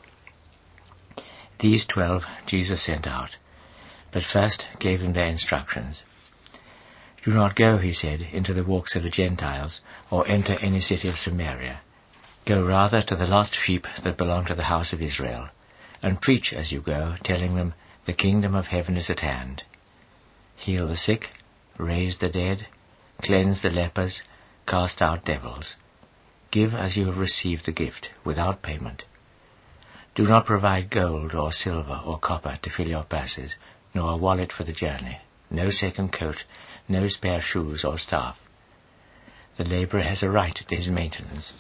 These 1.59 1.87
twelve 1.87 2.25
Jesus 2.47 2.85
sent 2.85 3.07
out, 3.07 3.37
but 4.13 4.23
first 4.23 4.69
gave 4.79 5.01
them 5.01 5.15
their 5.15 5.27
instructions. 5.27 6.03
Do 7.25 7.33
not 7.33 7.57
go, 7.57 7.79
he 7.79 7.95
said, 7.95 8.21
into 8.21 8.53
the 8.53 8.65
walks 8.65 8.95
of 8.95 9.03
the 9.03 9.11
Gentiles, 9.11 9.81
or 10.11 10.29
enter 10.29 10.59
any 10.61 10.81
city 10.81 11.09
of 11.09 11.17
Samaria. 11.17 11.81
Go 12.47 12.63
rather 12.63 13.03
to 13.03 13.17
the 13.17 13.27
lost 13.27 13.55
sheep 13.55 13.87
that 14.05 14.19
belong 14.19 14.45
to 14.47 14.55
the 14.55 14.65
house 14.65 14.93
of 14.93 15.01
Israel, 15.01 15.49
and 16.03 16.21
preach 16.21 16.53
as 16.53 16.73
you 16.73 16.81
go, 16.81 17.17
telling 17.23 17.55
them, 17.57 17.75
The 18.07 18.13
kingdom 18.13 18.55
of 18.55 18.67
heaven 18.67 18.97
is 18.97 19.11
at 19.11 19.21
hand. 19.21 19.63
Heal 20.57 20.89
the 20.89 20.97
sick, 20.97 21.31
raise 21.79 22.19
the 22.19 22.29
dead, 22.29 22.67
cleanse 23.23 23.63
the 23.63 23.71
lepers, 23.71 24.23
cast 24.67 25.03
out 25.03 25.25
devils. 25.25 25.77
Give 26.51 26.75
as 26.75 26.97
you 26.97 27.07
have 27.07 27.19
received 27.19 27.67
the 27.67 27.73
gift, 27.73 28.11
without 28.25 28.63
payment. 28.63 29.05
Do 30.15 30.25
not 30.25 30.47
provide 30.47 30.91
gold 30.91 31.35
or 31.35 31.53
silver 31.53 32.01
or 32.05 32.19
copper 32.19 32.59
to 32.63 32.71
fill 32.71 32.89
your 32.89 33.05
purses, 33.05 33.55
nor 33.95 34.13
a 34.13 34.17
wallet 34.17 34.53
for 34.53 34.65
the 34.65 34.73
journey, 34.73 35.21
no 35.51 35.71
second 35.71 36.13
coat, 36.13 36.45
no 36.89 37.09
spare 37.09 37.41
shoes 37.41 37.85
or 37.85 37.99
staff. 37.99 38.37
The 39.57 39.65
laborer 39.65 40.03
has 40.03 40.23
a 40.23 40.31
right 40.31 40.55
to 40.55 40.75
his 40.75 40.89
maintenance. 40.89 41.55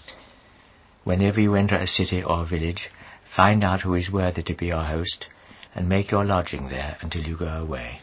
Whenever 1.05 1.41
you 1.41 1.55
enter 1.55 1.77
a 1.77 1.87
city 1.87 2.23
or 2.23 2.43
a 2.43 2.47
village, 2.47 2.91
find 3.35 3.63
out 3.63 3.83
who 3.83 3.95
is 3.95 4.11
worthy 4.11 4.43
to 4.43 4.55
be 4.55 4.67
your 4.67 4.85
host, 4.85 5.27
and 5.75 5.89
make 5.89 6.11
your 6.11 6.25
lodging 6.25 6.69
there 6.69 6.97
until 7.01 7.23
you 7.23 7.37
go 7.37 7.47
away. 7.47 8.01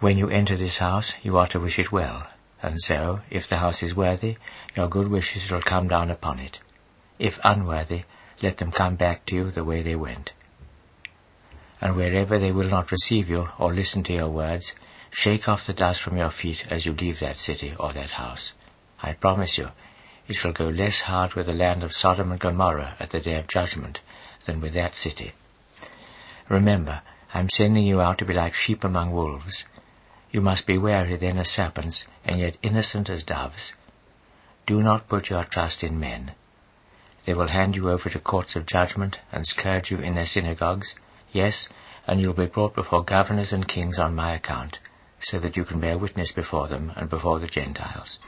When 0.00 0.16
you 0.16 0.28
enter 0.28 0.56
this 0.56 0.78
house, 0.78 1.12
you 1.22 1.36
are 1.36 1.48
to 1.48 1.60
wish 1.60 1.78
it 1.78 1.92
well, 1.92 2.26
and 2.62 2.80
so, 2.80 3.20
if 3.30 3.48
the 3.48 3.58
house 3.58 3.82
is 3.82 3.94
worthy, 3.94 4.36
your 4.74 4.88
good 4.88 5.08
wishes 5.08 5.42
shall 5.42 5.62
come 5.62 5.86
down 5.86 6.10
upon 6.10 6.38
it. 6.38 6.58
If 7.18 7.34
unworthy, 7.44 8.04
let 8.42 8.58
them 8.58 8.72
come 8.72 8.96
back 8.96 9.26
to 9.26 9.34
you 9.34 9.50
the 9.50 9.64
way 9.64 9.82
they 9.82 9.96
went. 9.96 10.32
And 11.80 11.94
wherever 11.94 12.38
they 12.38 12.52
will 12.52 12.70
not 12.70 12.90
receive 12.90 13.28
you 13.28 13.48
or 13.58 13.74
listen 13.74 14.02
to 14.04 14.14
your 14.14 14.30
words, 14.30 14.72
shake 15.10 15.46
off 15.46 15.66
the 15.66 15.72
dust 15.72 16.00
from 16.02 16.16
your 16.16 16.30
feet 16.30 16.64
as 16.70 16.86
you 16.86 16.92
leave 16.92 17.20
that 17.20 17.38
city 17.38 17.74
or 17.78 17.92
that 17.92 18.10
house. 18.10 18.52
I 19.02 19.12
promise 19.12 19.58
you, 19.58 19.68
it 20.26 20.34
shall 20.34 20.52
go 20.52 20.66
less 20.68 21.00
hard 21.00 21.34
with 21.34 21.46
the 21.46 21.52
land 21.52 21.82
of 21.82 21.92
Sodom 21.92 22.30
and 22.30 22.40
Gomorrah 22.40 22.96
at 22.98 23.10
the 23.10 23.20
day 23.20 23.36
of 23.38 23.48
judgment 23.48 24.00
than 24.46 24.60
with 24.60 24.74
that 24.74 24.94
city. 24.94 25.32
Remember, 26.48 27.02
I 27.34 27.40
am 27.40 27.48
sending 27.48 27.84
you 27.84 28.00
out 28.00 28.18
to 28.18 28.24
be 28.24 28.34
like 28.34 28.54
sheep 28.54 28.84
among 28.84 29.12
wolves. 29.12 29.64
You 30.30 30.40
must 30.40 30.66
be 30.66 30.78
wary 30.78 31.16
then 31.16 31.38
as 31.38 31.48
serpents, 31.48 32.06
and 32.24 32.40
yet 32.40 32.56
innocent 32.62 33.08
as 33.08 33.22
doves. 33.22 33.72
Do 34.66 34.82
not 34.82 35.08
put 35.08 35.30
your 35.30 35.44
trust 35.44 35.82
in 35.82 35.98
men. 35.98 36.32
They 37.24 37.34
will 37.34 37.48
hand 37.48 37.76
you 37.76 37.90
over 37.90 38.10
to 38.10 38.18
courts 38.18 38.56
of 38.56 38.66
judgment 38.66 39.18
and 39.30 39.46
scourge 39.46 39.90
you 39.90 39.98
in 39.98 40.14
their 40.14 40.26
synagogues. 40.26 40.94
Yes, 41.30 41.68
and 42.06 42.20
you 42.20 42.28
will 42.28 42.46
be 42.46 42.52
brought 42.52 42.74
before 42.74 43.04
governors 43.04 43.52
and 43.52 43.66
kings 43.68 43.98
on 43.98 44.14
my 44.14 44.34
account, 44.34 44.78
so 45.20 45.38
that 45.38 45.56
you 45.56 45.64
can 45.64 45.80
bear 45.80 45.96
witness 45.96 46.32
before 46.32 46.68
them 46.68 46.92
and 46.96 47.08
before 47.08 47.38
the 47.38 47.46
Gentiles. 47.46 48.18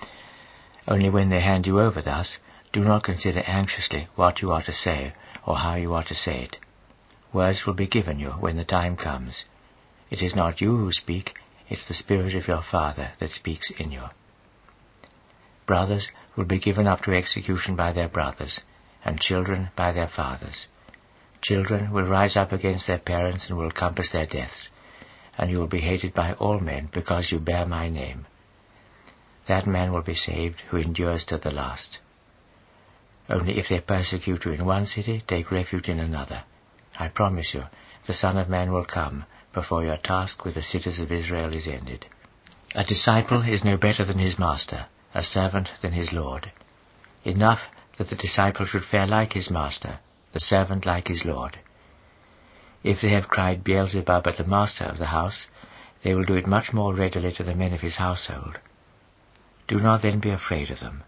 Only 0.87 1.11
when 1.11 1.31
they 1.31 1.41
hand 1.41 1.67
you 1.67 1.81
over 1.81 2.01
thus, 2.01 2.39
do 2.73 2.81
not 2.81 3.05
consider 3.05 3.41
anxiously 3.41 4.09
what 4.15 4.43
you 4.43 4.53
are 4.53 4.63
to 4.63 4.73
say 4.73 5.13
or 5.47 5.57
how 5.57 5.75
you 5.75 5.95
are 5.95 6.05
to 6.05 6.15
say 6.15 6.43
it. 6.45 6.59
Words 7.33 7.67
will 7.67 7.75
be 7.75 7.87
given 7.87 8.19
you 8.19 8.31
when 8.31 8.57
the 8.57 8.65
time 8.65 8.97
comes. 8.97 9.45
It 10.11 10.23
is 10.23 10.37
not 10.37 10.61
you 10.61 10.77
who 10.77 10.93
speak, 10.93 11.39
it's 11.69 11.89
the 11.89 11.95
Spirit 11.95 12.35
of 12.35 12.47
your 12.47 12.63
Father 12.63 13.13
that 13.19 13.31
speaks 13.31 13.71
in 13.71 13.91
you. 13.91 14.05
Brothers 15.67 16.11
will 16.37 16.45
be 16.45 16.59
given 16.59 16.87
up 16.87 17.01
to 17.03 17.17
execution 17.17 17.75
by 17.75 17.93
their 17.93 18.09
brothers, 18.09 18.61
and 19.05 19.21
children 19.21 19.71
by 19.77 19.93
their 19.93 20.09
fathers. 20.09 20.67
Children 21.41 21.91
will 21.91 22.07
rise 22.07 22.37
up 22.37 22.53
against 22.53 22.87
their 22.87 22.99
parents 22.99 23.49
and 23.49 23.59
will 23.59 23.71
compass 23.71 24.13
their 24.13 24.27
deaths, 24.27 24.69
and 25.37 25.51
you 25.51 25.59
will 25.59 25.67
be 25.67 25.81
hated 25.81 26.15
by 26.15 26.33
all 26.35 26.61
men 26.61 26.89
because 26.93 27.33
you 27.33 27.39
bear 27.39 27.67
my 27.67 27.89
name. 27.89 28.27
That 29.49 29.67
man 29.67 29.93
will 29.93 30.03
be 30.03 30.15
saved 30.15 30.61
who 30.69 30.77
endures 30.77 31.25
to 31.27 31.39
the 31.39 31.51
last. 31.51 31.99
Only 33.29 33.59
if 33.59 33.69
they 33.69 33.81
persecute 33.81 34.45
you 34.45 34.53
in 34.53 34.65
one 34.65 34.87
city, 34.87 35.23
take 35.27 35.51
refuge 35.51 35.89
in 35.89 35.99
another. 35.99 36.45
I 36.99 37.09
promise 37.09 37.55
you, 37.55 37.65
the 38.07 38.13
Son 38.13 38.37
of 38.37 38.49
Man 38.49 38.71
will 38.71 38.85
come 38.85 39.25
before 39.53 39.85
your 39.85 39.97
task 39.97 40.45
with 40.45 40.55
the 40.55 40.63
cities 40.63 41.01
of 41.01 41.11
Israel 41.11 41.55
is 41.55 41.67
ended. 41.67 42.07
A 42.75 42.85
disciple 42.85 43.43
is 43.43 43.65
no 43.65 43.77
better 43.77 44.05
than 44.05 44.19
his 44.19 44.39
master, 44.39 44.87
a 45.15 45.23
servant 45.23 45.71
than 45.81 45.93
his 45.93 46.13
Lord. 46.13 46.51
Enough 47.25 47.61
that 47.97 48.09
the 48.11 48.17
disciple 48.17 48.67
should 48.67 48.85
fare 48.85 49.07
like 49.07 49.33
his 49.33 49.51
master, 49.51 50.01
the 50.33 50.41
servant 50.41 50.85
like 50.85 51.09
his 51.09 51.25
Lord. 51.25 51.59
If 52.83 53.01
they 53.01 53.11
have 53.11 53.29
cried 53.29 53.65
Beelzebub 53.65 54.27
at 54.27 54.37
the 54.37 54.45
master 54.45 54.85
of 54.85 54.99
the 54.99 55.07
house, 55.07 55.47
they 56.03 56.15
will 56.15 56.25
do 56.25 56.35
it 56.35 56.47
much 56.47 56.73
more 56.73 56.95
readily 56.95 57.33
to 57.33 57.43
the 57.43 57.55
men 57.55 57.73
of 57.73 57.81
his 57.81 57.97
household. 57.97 58.59
Do 59.67 59.79
not 59.79 60.03
then 60.03 60.21
be 60.21 60.31
afraid 60.31 60.71
of 60.71 60.81
them. 60.81 61.05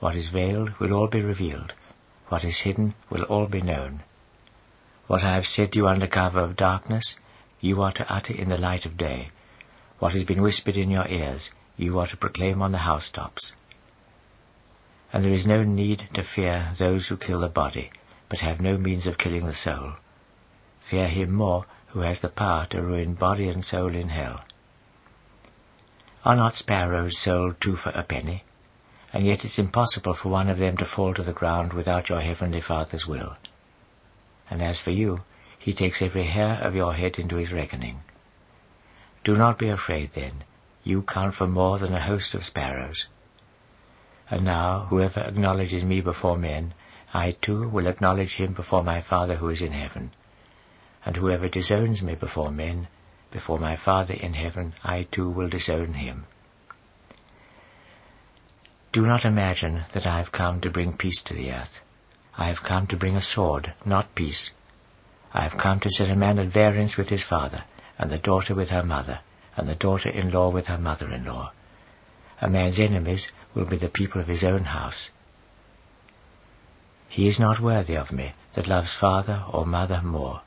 What 0.00 0.16
is 0.16 0.28
veiled 0.28 0.78
will 0.78 0.92
all 0.92 1.08
be 1.08 1.20
revealed. 1.20 1.72
What 2.28 2.44
is 2.44 2.60
hidden 2.60 2.94
will 3.10 3.22
all 3.24 3.46
be 3.46 3.62
known. 3.62 4.02
What 5.06 5.22
I 5.22 5.34
have 5.34 5.46
said 5.46 5.72
to 5.72 5.78
you 5.78 5.88
under 5.88 6.06
cover 6.06 6.40
of 6.40 6.56
darkness, 6.56 7.16
you 7.60 7.82
are 7.82 7.92
to 7.92 8.12
utter 8.12 8.34
in 8.34 8.48
the 8.48 8.58
light 8.58 8.86
of 8.86 8.96
day. 8.96 9.28
What 9.98 10.12
has 10.12 10.24
been 10.24 10.42
whispered 10.42 10.76
in 10.76 10.90
your 10.90 11.06
ears, 11.08 11.50
you 11.76 11.98
are 11.98 12.06
to 12.06 12.16
proclaim 12.16 12.62
on 12.62 12.72
the 12.72 12.78
housetops. 12.78 13.52
And 15.12 15.24
there 15.24 15.32
is 15.32 15.46
no 15.46 15.62
need 15.62 16.08
to 16.14 16.22
fear 16.22 16.74
those 16.78 17.08
who 17.08 17.16
kill 17.16 17.40
the 17.40 17.48
body, 17.48 17.90
but 18.28 18.40
have 18.40 18.60
no 18.60 18.76
means 18.76 19.06
of 19.06 19.18
killing 19.18 19.46
the 19.46 19.54
soul. 19.54 19.92
Fear 20.90 21.08
him 21.08 21.32
more 21.32 21.66
who 21.88 22.00
has 22.00 22.20
the 22.20 22.28
power 22.28 22.66
to 22.70 22.82
ruin 22.82 23.14
body 23.14 23.48
and 23.48 23.64
soul 23.64 23.94
in 23.94 24.08
hell. 24.08 24.44
Are 26.24 26.36
not 26.36 26.54
sparrows 26.54 27.18
sold 27.18 27.60
two 27.60 27.76
for 27.76 27.90
a 27.90 28.02
penny? 28.02 28.44
And 29.14 29.24
yet 29.24 29.44
it's 29.44 29.60
impossible 29.60 30.14
for 30.14 30.28
one 30.28 30.50
of 30.50 30.58
them 30.58 30.76
to 30.78 30.84
fall 30.84 31.14
to 31.14 31.22
the 31.22 31.32
ground 31.32 31.72
without 31.72 32.08
your 32.08 32.20
heavenly 32.20 32.60
Father's 32.60 33.06
will. 33.06 33.36
And 34.50 34.60
as 34.60 34.80
for 34.80 34.90
you, 34.90 35.20
he 35.56 35.72
takes 35.72 36.02
every 36.02 36.26
hair 36.26 36.54
of 36.60 36.74
your 36.74 36.94
head 36.94 37.16
into 37.20 37.36
his 37.36 37.52
reckoning. 37.52 38.00
Do 39.22 39.36
not 39.36 39.56
be 39.56 39.68
afraid 39.68 40.10
then, 40.16 40.42
you 40.82 41.02
count 41.02 41.36
for 41.36 41.46
more 41.46 41.78
than 41.78 41.94
a 41.94 42.04
host 42.04 42.34
of 42.34 42.42
sparrows. 42.42 43.06
And 44.28 44.44
now, 44.44 44.86
whoever 44.90 45.20
acknowledges 45.20 45.84
me 45.84 46.00
before 46.00 46.36
men, 46.36 46.74
I 47.12 47.36
too 47.40 47.68
will 47.68 47.86
acknowledge 47.86 48.34
him 48.34 48.52
before 48.52 48.82
my 48.82 49.00
Father 49.00 49.36
who 49.36 49.48
is 49.48 49.62
in 49.62 49.70
heaven. 49.70 50.10
And 51.06 51.16
whoever 51.16 51.48
disowns 51.48 52.02
me 52.02 52.16
before 52.16 52.50
men, 52.50 52.88
before 53.30 53.60
my 53.60 53.76
Father 53.76 54.14
in 54.14 54.34
heaven, 54.34 54.74
I 54.82 55.04
too 55.04 55.30
will 55.30 55.48
disown 55.48 55.94
him. 55.94 56.26
Do 58.94 59.04
not 59.04 59.24
imagine 59.24 59.86
that 59.92 60.06
I 60.06 60.18
have 60.18 60.30
come 60.30 60.60
to 60.60 60.70
bring 60.70 60.96
peace 60.96 61.20
to 61.24 61.34
the 61.34 61.50
earth. 61.50 61.80
I 62.38 62.46
have 62.46 62.62
come 62.62 62.86
to 62.86 62.96
bring 62.96 63.16
a 63.16 63.20
sword, 63.20 63.74
not 63.84 64.14
peace. 64.14 64.52
I 65.32 65.42
have 65.42 65.58
come 65.60 65.80
to 65.80 65.90
set 65.90 66.10
a 66.10 66.14
man 66.14 66.38
at 66.38 66.52
variance 66.52 66.96
with 66.96 67.08
his 67.08 67.24
father, 67.24 67.64
and 67.98 68.08
the 68.08 68.18
daughter 68.18 68.54
with 68.54 68.68
her 68.68 68.84
mother, 68.84 69.18
and 69.56 69.68
the 69.68 69.74
daughter-in-law 69.74 70.50
with 70.50 70.66
her 70.66 70.78
mother-in-law. 70.78 71.50
A 72.40 72.48
man's 72.48 72.78
enemies 72.78 73.32
will 73.52 73.64
be 73.64 73.78
the 73.78 73.88
people 73.88 74.20
of 74.20 74.28
his 74.28 74.44
own 74.44 74.62
house. 74.62 75.10
He 77.08 77.26
is 77.26 77.40
not 77.40 77.60
worthy 77.60 77.96
of 77.96 78.12
me 78.12 78.34
that 78.54 78.68
loves 78.68 78.94
father 78.94 79.42
or 79.50 79.66
mother 79.66 80.02
more. 80.02 80.42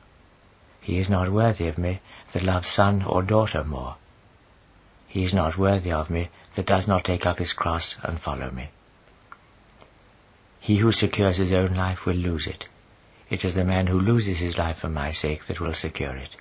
He 0.79 0.99
is 0.99 1.09
not 1.09 1.33
worthy 1.33 1.67
of 1.67 1.77
me 1.77 1.99
that 2.31 2.43
loves 2.43 2.69
son 2.69 3.03
or 3.03 3.23
daughter 3.23 3.65
more. 3.65 3.97
He 5.07 5.23
is 5.23 5.33
not 5.33 5.57
worthy 5.57 5.91
of 5.91 6.09
me 6.09 6.29
that 6.55 6.65
does 6.65 6.87
not 6.87 7.05
take 7.05 7.25
up 7.25 7.37
his 7.37 7.53
cross 7.53 7.95
and 8.03 8.19
follow 8.19 8.51
me. 8.51 8.69
He 10.59 10.77
who 10.77 10.91
secures 10.91 11.37
his 11.37 11.53
own 11.53 11.75
life 11.75 12.05
will 12.05 12.15
lose 12.15 12.45
it. 12.45 12.65
It 13.29 13.45
is 13.45 13.55
the 13.55 13.63
man 13.63 13.87
who 13.87 13.99
loses 13.99 14.39
his 14.39 14.57
life 14.57 14.79
for 14.79 14.89
my 14.89 15.11
sake 15.11 15.47
that 15.47 15.59
will 15.59 15.73
secure 15.73 16.15
it. 16.15 16.35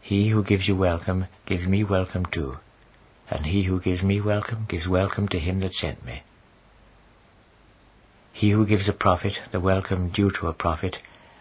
He 0.00 0.28
who 0.28 0.42
gives 0.42 0.68
you 0.68 0.76
welcome 0.76 1.26
gives 1.44 1.66
me 1.66 1.84
welcome 1.84 2.24
too, 2.24 2.58
and 3.30 3.44
he 3.44 3.64
who 3.64 3.80
gives 3.80 4.02
me 4.02 4.20
welcome 4.20 4.64
gives 4.68 4.88
welcome 4.88 5.28
to 5.28 5.38
him 5.38 5.60
that 5.60 5.74
sent 5.74 6.04
me. 6.04 6.22
He 8.32 8.50
who 8.50 8.66
gives 8.66 8.88
a 8.88 8.92
prophet 8.92 9.40
the 9.52 9.60
welcome 9.60 10.08
due 10.08 10.30
to 10.30 10.46
a 10.46 10.54
prophet 10.54 10.96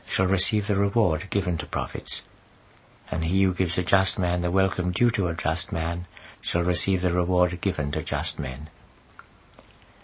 shall 0.05 0.27
receive 0.27 0.67
the 0.67 0.75
reward 0.75 1.29
given 1.29 1.57
to 1.59 1.65
prophets. 1.65 2.23
And 3.09 3.23
he 3.23 3.43
who 3.43 3.53
gives 3.53 3.77
a 3.77 3.83
just 3.83 4.19
man 4.19 4.41
the 4.41 4.51
welcome 4.51 4.91
due 4.91 5.11
to 5.11 5.27
a 5.27 5.35
just 5.35 5.71
man 5.71 6.07
shall 6.41 6.63
receive 6.63 7.01
the 7.01 7.13
reward 7.13 7.59
given 7.61 7.91
to 7.91 8.03
just 8.03 8.39
men. 8.39 8.69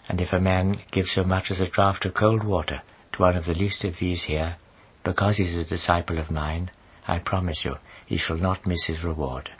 And 0.08 0.20
if 0.20 0.32
a 0.32 0.40
man 0.40 0.80
gives 0.90 1.12
so 1.12 1.24
much 1.24 1.50
as 1.50 1.60
a 1.60 1.70
draught 1.70 2.04
of 2.04 2.14
cold 2.14 2.44
water 2.44 2.82
to 3.12 3.22
one 3.22 3.36
of 3.36 3.46
the 3.46 3.54
least 3.54 3.84
of 3.84 3.98
these 3.98 4.24
here, 4.24 4.56
because 5.04 5.36
he 5.36 5.44
is 5.44 5.56
a 5.56 5.64
disciple 5.64 6.18
of 6.18 6.30
mine, 6.30 6.70
I 7.06 7.18
promise 7.18 7.64
you, 7.64 7.76
he 8.06 8.16
shall 8.16 8.36
not 8.36 8.66
miss 8.66 8.86
his 8.86 9.04
reward. 9.04 9.50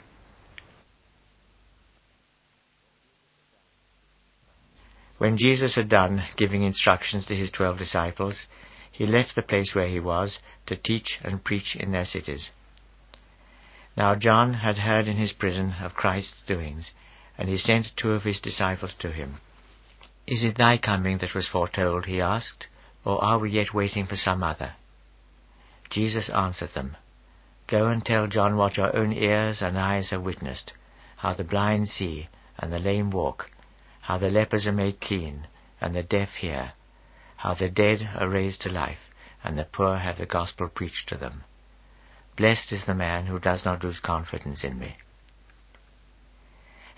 When 5.17 5.37
Jesus 5.37 5.75
had 5.75 5.87
done 5.87 6.23
giving 6.35 6.63
instructions 6.63 7.27
to 7.27 7.35
his 7.35 7.51
twelve 7.51 7.77
disciples, 7.77 8.45
he 8.91 9.05
left 9.05 9.35
the 9.35 9.41
place 9.41 9.73
where 9.73 9.87
he 9.87 9.99
was 9.99 10.39
to 10.65 10.75
teach 10.75 11.19
and 11.23 11.43
preach 11.43 11.75
in 11.75 11.91
their 11.91 12.05
cities. 12.05 12.51
Now 13.97 14.13
John 14.15 14.55
had 14.55 14.79
heard 14.79 15.07
in 15.07 15.15
his 15.15 15.31
prison 15.31 15.75
of 15.81 15.95
Christ's 15.95 16.43
doings, 16.43 16.91
and 17.37 17.47
he 17.47 17.57
sent 17.57 17.95
two 17.95 18.11
of 18.11 18.23
his 18.23 18.41
disciples 18.41 18.93
to 18.95 19.11
him. 19.11 19.39
Is 20.27 20.43
it 20.43 20.55
thy 20.57 20.77
coming 20.77 21.19
that 21.19 21.33
was 21.33 21.47
foretold, 21.47 22.05
he 22.05 22.19
asked, 22.19 22.67
or 23.05 23.23
are 23.23 23.39
we 23.39 23.51
yet 23.51 23.73
waiting 23.73 24.05
for 24.05 24.17
some 24.17 24.43
other? 24.43 24.73
Jesus 25.89 26.29
answered 26.29 26.73
them, 26.73 26.97
Go 27.67 27.87
and 27.87 28.05
tell 28.05 28.27
John 28.27 28.57
what 28.57 28.75
your 28.75 28.93
own 28.95 29.13
ears 29.13 29.61
and 29.61 29.77
eyes 29.77 30.09
have 30.09 30.23
witnessed, 30.23 30.73
how 31.17 31.33
the 31.33 31.43
blind 31.43 31.87
see, 31.87 32.27
and 32.59 32.73
the 32.73 32.79
lame 32.79 33.11
walk, 33.11 33.49
how 34.01 34.17
the 34.17 34.29
lepers 34.29 34.67
are 34.67 34.73
made 34.73 34.99
clean, 34.99 35.47
and 35.79 35.95
the 35.95 36.03
deaf 36.03 36.35
hear, 36.35 36.73
how 37.37 37.53
the 37.53 37.69
dead 37.69 38.09
are 38.15 38.27
raised 38.27 38.61
to 38.61 38.69
life, 38.69 39.09
and 39.43 39.57
the 39.57 39.63
poor 39.63 39.97
have 39.97 40.17
the 40.17 40.25
gospel 40.25 40.67
preached 40.67 41.07
to 41.09 41.15
them. 41.15 41.43
Blessed 42.35 42.73
is 42.73 42.85
the 42.85 42.93
man 42.93 43.27
who 43.27 43.39
does 43.39 43.63
not 43.63 43.83
lose 43.83 43.99
confidence 43.99 44.63
in 44.63 44.77
me. 44.77 44.97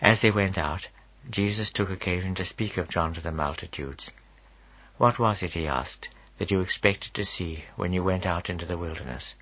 As 0.02 0.22
they 0.22 0.32
went 0.32 0.58
out, 0.58 0.88
Jesus 1.30 1.72
took 1.72 1.90
occasion 1.90 2.34
to 2.36 2.46
speak 2.46 2.78
of 2.78 2.90
John 2.90 3.14
to 3.14 3.22
the 3.22 3.32
multitudes. 3.32 4.10
What 4.98 5.20
was 5.20 5.44
it, 5.44 5.52
he 5.52 5.68
asked, 5.68 6.10
that 6.40 6.50
you 6.50 6.60
expected 6.60 7.14
to 7.14 7.26
see 7.26 7.66
when 7.76 7.94
you 7.94 8.04
went 8.04 8.26
out 8.26 8.50
into 8.50 8.66
the 8.66 8.78
wilderness? 8.78 9.36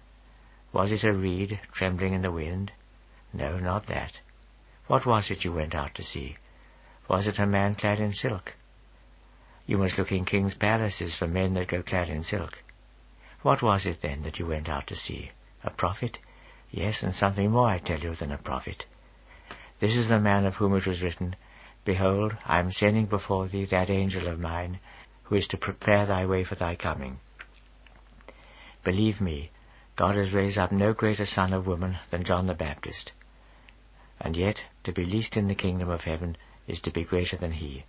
Was 0.73 0.91
it 0.91 1.03
a 1.03 1.13
reed 1.13 1.59
trembling 1.71 2.13
in 2.13 2.21
the 2.21 2.31
wind? 2.31 2.73
No, 3.31 3.57
not 3.57 3.87
that. 3.87 4.19
What 4.87 5.05
was 5.05 5.31
it 5.31 5.45
you 5.45 5.53
went 5.53 5.75
out 5.75 5.95
to 5.95 6.03
see? 6.03 6.37
Was 7.07 7.27
it 7.27 7.39
a 7.39 7.45
man 7.45 7.75
clad 7.75 7.99
in 7.99 8.11
silk? 8.11 8.53
You 9.65 9.77
must 9.77 9.97
look 9.97 10.11
in 10.11 10.25
king's 10.25 10.53
palaces 10.53 11.15
for 11.15 11.27
men 11.27 11.53
that 11.53 11.69
go 11.69 11.81
clad 11.81 12.09
in 12.09 12.23
silk. 12.23 12.61
What 13.41 13.61
was 13.61 13.85
it 13.85 14.01
then 14.01 14.23
that 14.23 14.39
you 14.39 14.45
went 14.45 14.67
out 14.67 14.87
to 14.87 14.95
see? 14.95 15.31
A 15.65 15.71
prophet? 15.71 16.19
Yes, 16.69 17.01
and 17.01 17.11
something 17.11 17.49
more, 17.49 17.67
I 17.67 17.79
tell 17.79 17.99
you, 17.99 18.13
than 18.13 18.31
a 18.31 18.37
prophet. 18.37 18.85
This 19.79 19.95
is 19.95 20.07
the 20.07 20.19
man 20.19 20.45
of 20.45 20.55
whom 20.55 20.75
it 20.75 20.85
was 20.85 21.01
written, 21.01 21.35
Behold, 21.83 22.37
I 22.45 22.59
am 22.59 22.71
sending 22.71 23.07
before 23.07 23.47
thee 23.47 23.65
that 23.65 23.89
angel 23.89 24.27
of 24.27 24.39
mine, 24.39 24.79
who 25.23 25.35
is 25.35 25.47
to 25.47 25.57
prepare 25.57 26.05
thy 26.05 26.25
way 26.27 26.43
for 26.43 26.53
thy 26.53 26.75
coming. 26.75 27.19
Believe 28.83 29.19
me, 29.19 29.49
God 29.95 30.15
has 30.15 30.33
raised 30.33 30.59
up 30.59 30.71
no 30.71 30.93
greater 30.93 31.25
son 31.25 31.51
of 31.51 31.65
woman 31.65 31.97
than 32.11 32.23
John 32.23 32.45
the 32.45 32.53
Baptist. 32.53 33.11
And 34.21 34.37
yet, 34.37 34.61
to 34.83 34.91
be 34.91 35.03
least 35.03 35.35
in 35.35 35.47
the 35.47 35.55
kingdom 35.55 35.89
of 35.89 36.01
heaven 36.01 36.37
is 36.67 36.79
to 36.81 36.91
be 36.91 37.03
greater 37.03 37.37
than 37.37 37.53
he. 37.53 37.85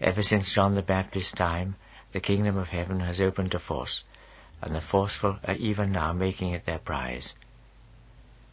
Ever 0.00 0.22
since 0.22 0.54
John 0.54 0.76
the 0.76 0.82
Baptist's 0.82 1.32
time, 1.32 1.74
the 2.12 2.20
kingdom 2.20 2.56
of 2.56 2.68
heaven 2.68 3.00
has 3.00 3.20
opened 3.20 3.50
to 3.50 3.58
force, 3.58 4.04
and 4.60 4.74
the 4.74 4.80
forceful 4.80 5.38
are 5.44 5.54
even 5.54 5.92
now 5.92 6.12
making 6.12 6.52
it 6.52 6.66
their 6.66 6.78
prize. 6.78 7.32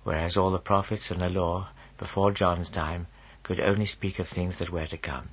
Whereas 0.03 0.37
all 0.37 0.51
the 0.51 0.59
prophets 0.59 1.09
and 1.09 1.19
the 1.19 1.29
law, 1.29 1.69
before 1.97 2.31
John's 2.31 2.69
time, 2.69 3.07
could 3.43 3.59
only 3.59 3.85
speak 3.85 4.19
of 4.19 4.27
things 4.27 4.59
that 4.59 4.69
were 4.69 4.87
to 4.87 4.97
come. 4.97 5.29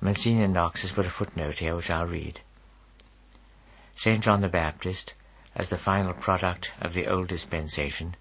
Monsignor 0.00 0.48
Knox 0.48 0.82
has 0.82 0.92
put 0.92 1.06
a 1.06 1.10
footnote 1.10 1.58
here 1.58 1.76
which 1.76 1.90
I'll 1.90 2.06
read. 2.06 2.40
St. 3.94 4.24
John 4.24 4.40
the 4.40 4.48
Baptist, 4.48 5.12
as 5.54 5.68
the 5.68 5.78
final 5.78 6.14
product 6.14 6.70
of 6.80 6.94
the 6.94 7.06
old 7.06 7.28
dispensation, 7.28 8.16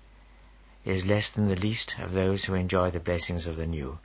is 0.84 1.06
less 1.06 1.32
than 1.32 1.47
the 1.47 1.56
least 1.56 1.95
of 1.99 2.12
those 2.12 2.43
who 2.43 2.54
enjoy 2.54 2.91
the 2.91 2.99
blessings 2.99 3.47
of 3.47 3.56
the 3.56 3.66
new. 3.66 3.99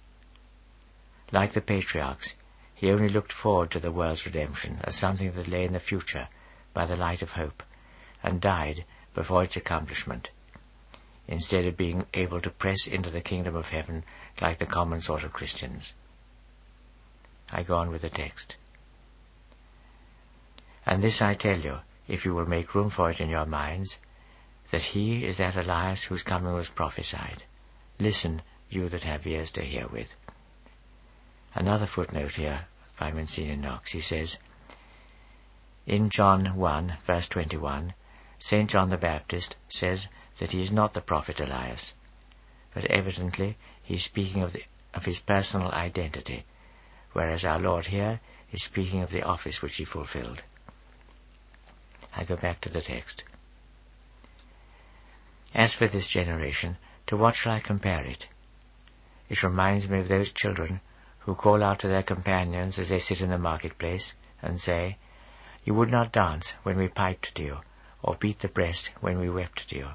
Like 1.32 1.54
the 1.54 1.60
patriarchs, 1.60 2.34
he 2.76 2.90
only 2.90 3.08
looked 3.08 3.32
forward 3.32 3.70
to 3.70 3.80
the 3.80 3.90
world's 3.90 4.26
redemption 4.26 4.78
as 4.84 4.94
something 4.94 5.32
that 5.32 5.48
lay 5.48 5.64
in 5.64 5.72
the 5.72 5.80
future 5.80 6.28
by 6.74 6.84
the 6.84 6.94
light 6.94 7.22
of 7.22 7.30
hope, 7.30 7.62
and 8.22 8.40
died 8.40 8.84
before 9.14 9.42
its 9.42 9.56
accomplishment, 9.56 10.28
instead 11.26 11.64
of 11.64 11.76
being 11.76 12.04
able 12.12 12.38
to 12.38 12.50
press 12.50 12.86
into 12.86 13.10
the 13.10 13.22
kingdom 13.22 13.56
of 13.56 13.64
heaven 13.64 14.04
like 14.42 14.58
the 14.58 14.66
common 14.66 15.00
sort 15.00 15.24
of 15.24 15.32
Christians. 15.32 15.94
I 17.50 17.62
go 17.62 17.78
on 17.78 17.90
with 17.90 18.02
the 18.02 18.10
text. 18.10 18.56
And 20.84 21.02
this 21.02 21.22
I 21.22 21.34
tell 21.34 21.58
you, 21.58 21.78
if 22.06 22.26
you 22.26 22.34
will 22.34 22.46
make 22.46 22.74
room 22.74 22.90
for 22.90 23.10
it 23.10 23.20
in 23.20 23.30
your 23.30 23.46
minds, 23.46 23.96
that 24.70 24.82
he 24.82 25.24
is 25.24 25.38
that 25.38 25.56
Elias 25.56 26.04
whose 26.04 26.22
coming 26.22 26.52
was 26.52 26.68
prophesied. 26.68 27.42
Listen, 27.98 28.42
you 28.68 28.90
that 28.90 29.02
have 29.02 29.26
ears 29.26 29.50
to 29.52 29.62
hear 29.62 29.88
with. 29.88 30.08
Another 31.56 31.86
footnote 31.86 32.32
here 32.32 32.66
by 33.00 33.10
Monsignor 33.12 33.56
Knox. 33.56 33.92
He 33.92 34.02
says, 34.02 34.36
in 35.86 36.10
John 36.10 36.54
1, 36.54 36.98
verse 37.06 37.26
21, 37.28 37.94
St. 38.38 38.68
John 38.68 38.90
the 38.90 38.98
Baptist 38.98 39.56
says 39.70 40.08
that 40.38 40.50
he 40.50 40.60
is 40.60 40.70
not 40.70 40.92
the 40.92 41.00
prophet 41.00 41.40
Elias, 41.40 41.94
but 42.74 42.84
evidently 42.84 43.56
he 43.82 43.94
is 43.94 44.04
speaking 44.04 44.42
of, 44.42 44.52
the, 44.52 44.64
of 44.92 45.04
his 45.04 45.18
personal 45.18 45.70
identity, 45.70 46.44
whereas 47.14 47.42
our 47.42 47.58
Lord 47.58 47.86
here 47.86 48.20
is 48.52 48.62
speaking 48.62 49.00
of 49.00 49.10
the 49.10 49.22
office 49.22 49.62
which 49.62 49.76
he 49.76 49.86
fulfilled. 49.86 50.42
I 52.14 52.24
go 52.24 52.36
back 52.36 52.60
to 52.62 52.68
the 52.68 52.82
text. 52.82 53.24
As 55.54 55.74
for 55.74 55.88
this 55.88 56.06
generation, 56.06 56.76
to 57.06 57.16
what 57.16 57.34
shall 57.34 57.52
I 57.52 57.60
compare 57.60 58.04
it? 58.04 58.26
It 59.30 59.42
reminds 59.42 59.88
me 59.88 60.00
of 60.00 60.08
those 60.08 60.30
children 60.30 60.82
who 61.26 61.34
call 61.34 61.60
out 61.60 61.80
to 61.80 61.88
their 61.88 62.04
companions 62.04 62.78
as 62.78 62.88
they 62.88 63.00
sit 63.00 63.20
in 63.20 63.30
the 63.30 63.36
marketplace, 63.36 64.14
and 64.40 64.60
say, 64.60 64.96
You 65.64 65.74
would 65.74 65.90
not 65.90 66.12
dance 66.12 66.52
when 66.62 66.78
we 66.78 66.86
piped 66.86 67.34
to 67.34 67.42
you, 67.42 67.56
or 68.00 68.14
beat 68.14 68.38
the 68.38 68.48
breast 68.48 68.90
when 69.00 69.18
we 69.18 69.28
wept 69.28 69.68
to 69.68 69.76
you. 69.76 69.88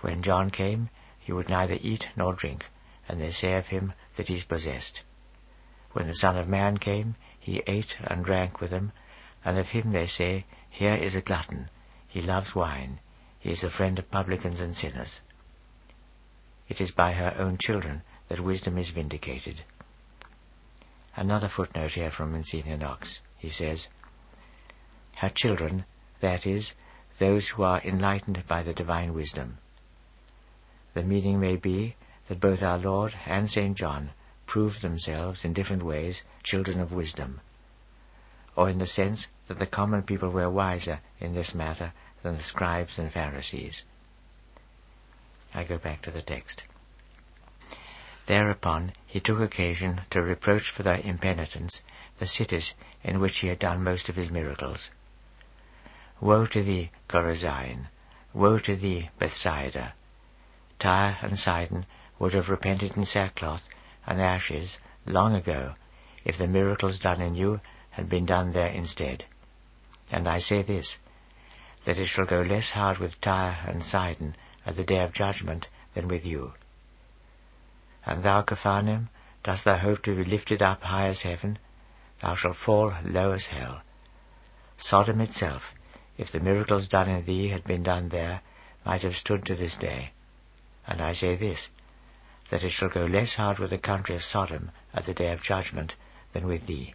When 0.00 0.22
John 0.22 0.48
came, 0.48 0.88
he 1.20 1.32
would 1.32 1.50
neither 1.50 1.76
eat 1.82 2.08
nor 2.16 2.32
drink, 2.32 2.64
and 3.06 3.20
they 3.20 3.30
say 3.30 3.56
of 3.56 3.66
him 3.66 3.92
that 4.16 4.28
he 4.28 4.36
is 4.36 4.44
possessed. 4.44 5.02
When 5.92 6.06
the 6.06 6.14
Son 6.14 6.38
of 6.38 6.48
Man 6.48 6.78
came, 6.78 7.16
he 7.38 7.62
ate 7.66 7.96
and 8.02 8.24
drank 8.24 8.58
with 8.58 8.70
them, 8.70 8.92
and 9.44 9.58
of 9.58 9.68
him 9.68 9.92
they 9.92 10.06
say, 10.06 10.46
Here 10.70 10.94
is 10.94 11.14
a 11.14 11.20
glutton, 11.20 11.68
he 12.08 12.22
loves 12.22 12.54
wine, 12.54 13.00
he 13.38 13.50
is 13.50 13.62
a 13.62 13.70
friend 13.70 13.98
of 13.98 14.10
publicans 14.10 14.60
and 14.60 14.74
sinners. 14.74 15.20
It 16.70 16.80
is 16.80 16.90
by 16.90 17.12
her 17.12 17.34
own 17.38 17.58
children 17.58 18.02
that 18.28 18.40
wisdom 18.40 18.78
is 18.78 18.90
vindicated. 18.90 19.62
Another 21.16 21.48
footnote 21.48 21.92
here 21.92 22.10
from 22.10 22.32
Monsignor 22.32 22.76
Knox. 22.76 23.20
He 23.38 23.48
says, 23.48 23.88
Her 25.16 25.30
children, 25.30 25.86
that 26.20 26.46
is, 26.46 26.72
those 27.18 27.48
who 27.48 27.62
are 27.62 27.80
enlightened 27.80 28.44
by 28.46 28.62
the 28.62 28.74
divine 28.74 29.14
wisdom. 29.14 29.56
The 30.92 31.02
meaning 31.02 31.40
may 31.40 31.56
be 31.56 31.96
that 32.28 32.38
both 32.38 32.62
our 32.62 32.76
Lord 32.76 33.14
and 33.24 33.50
St. 33.50 33.74
John 33.78 34.10
proved 34.46 34.82
themselves 34.82 35.42
in 35.42 35.54
different 35.54 35.82
ways 35.82 36.20
children 36.42 36.80
of 36.80 36.92
wisdom, 36.92 37.40
or 38.54 38.68
in 38.68 38.78
the 38.78 38.86
sense 38.86 39.26
that 39.48 39.58
the 39.58 39.66
common 39.66 40.02
people 40.02 40.30
were 40.30 40.50
wiser 40.50 41.00
in 41.18 41.32
this 41.32 41.54
matter 41.54 41.94
than 42.22 42.36
the 42.36 42.42
scribes 42.42 42.98
and 42.98 43.10
Pharisees. 43.10 43.82
I 45.54 45.64
go 45.64 45.78
back 45.78 46.02
to 46.02 46.10
the 46.10 46.22
text. 46.22 46.62
Thereupon 48.26 48.92
he 49.06 49.20
took 49.20 49.38
occasion 49.40 50.00
to 50.10 50.20
reproach 50.20 50.70
for 50.70 50.82
their 50.82 50.98
impenitence 50.98 51.80
the 52.18 52.26
cities 52.26 52.74
in 53.04 53.20
which 53.20 53.38
he 53.38 53.46
had 53.46 53.60
done 53.60 53.84
most 53.84 54.08
of 54.08 54.16
his 54.16 54.32
miracles. 54.32 54.90
Woe 56.20 56.46
to 56.46 56.60
thee, 56.62 56.90
Chorazin! 57.08 57.86
Woe 58.34 58.58
to 58.58 58.74
thee, 58.74 59.10
Bethsaida! 59.20 59.94
Tyre 60.80 61.18
and 61.22 61.38
Sidon 61.38 61.86
would 62.18 62.34
have 62.34 62.48
repented 62.48 62.96
in 62.96 63.04
sackcloth 63.04 63.68
and 64.06 64.20
ashes 64.20 64.78
long 65.06 65.36
ago 65.36 65.76
if 66.24 66.36
the 66.36 66.48
miracles 66.48 66.98
done 66.98 67.20
in 67.20 67.36
you 67.36 67.60
had 67.90 68.08
been 68.08 68.26
done 68.26 68.50
there 68.50 68.66
instead. 68.66 69.24
And 70.10 70.28
I 70.28 70.40
say 70.40 70.62
this, 70.62 70.96
that 71.84 71.98
it 71.98 72.06
shall 72.06 72.26
go 72.26 72.42
less 72.42 72.70
hard 72.70 72.98
with 72.98 73.20
Tyre 73.20 73.56
and 73.68 73.84
Sidon 73.84 74.34
at 74.66 74.74
the 74.74 74.84
day 74.84 74.98
of 75.04 75.12
judgment 75.12 75.68
than 75.94 76.08
with 76.08 76.26
you. 76.26 76.54
And 78.06 78.22
thou, 78.22 78.42
Capharnaum, 78.42 79.08
dost 79.42 79.64
thou 79.64 79.76
hope 79.76 80.02
to 80.04 80.14
be 80.14 80.24
lifted 80.24 80.62
up 80.62 80.82
high 80.82 81.08
as 81.08 81.22
heaven? 81.22 81.58
Thou 82.22 82.36
shalt 82.36 82.56
fall 82.56 82.94
low 83.04 83.32
as 83.32 83.46
hell. 83.46 83.82
Sodom 84.78 85.20
itself, 85.20 85.74
if 86.16 86.30
the 86.30 86.40
miracles 86.40 86.88
done 86.88 87.08
in 87.10 87.24
thee 87.24 87.48
had 87.48 87.64
been 87.64 87.82
done 87.82 88.08
there, 88.08 88.42
might 88.84 89.02
have 89.02 89.16
stood 89.16 89.44
to 89.46 89.56
this 89.56 89.76
day. 89.76 90.12
And 90.86 91.02
I 91.02 91.14
say 91.14 91.34
this, 91.34 91.68
that 92.50 92.62
it 92.62 92.70
shall 92.70 92.88
go 92.88 93.06
less 93.06 93.34
hard 93.34 93.58
with 93.58 93.70
the 93.70 93.78
country 93.78 94.14
of 94.14 94.22
Sodom 94.22 94.70
at 94.94 95.04
the 95.06 95.14
day 95.14 95.32
of 95.32 95.42
judgment 95.42 95.94
than 96.32 96.46
with 96.46 96.66
thee. 96.66 96.94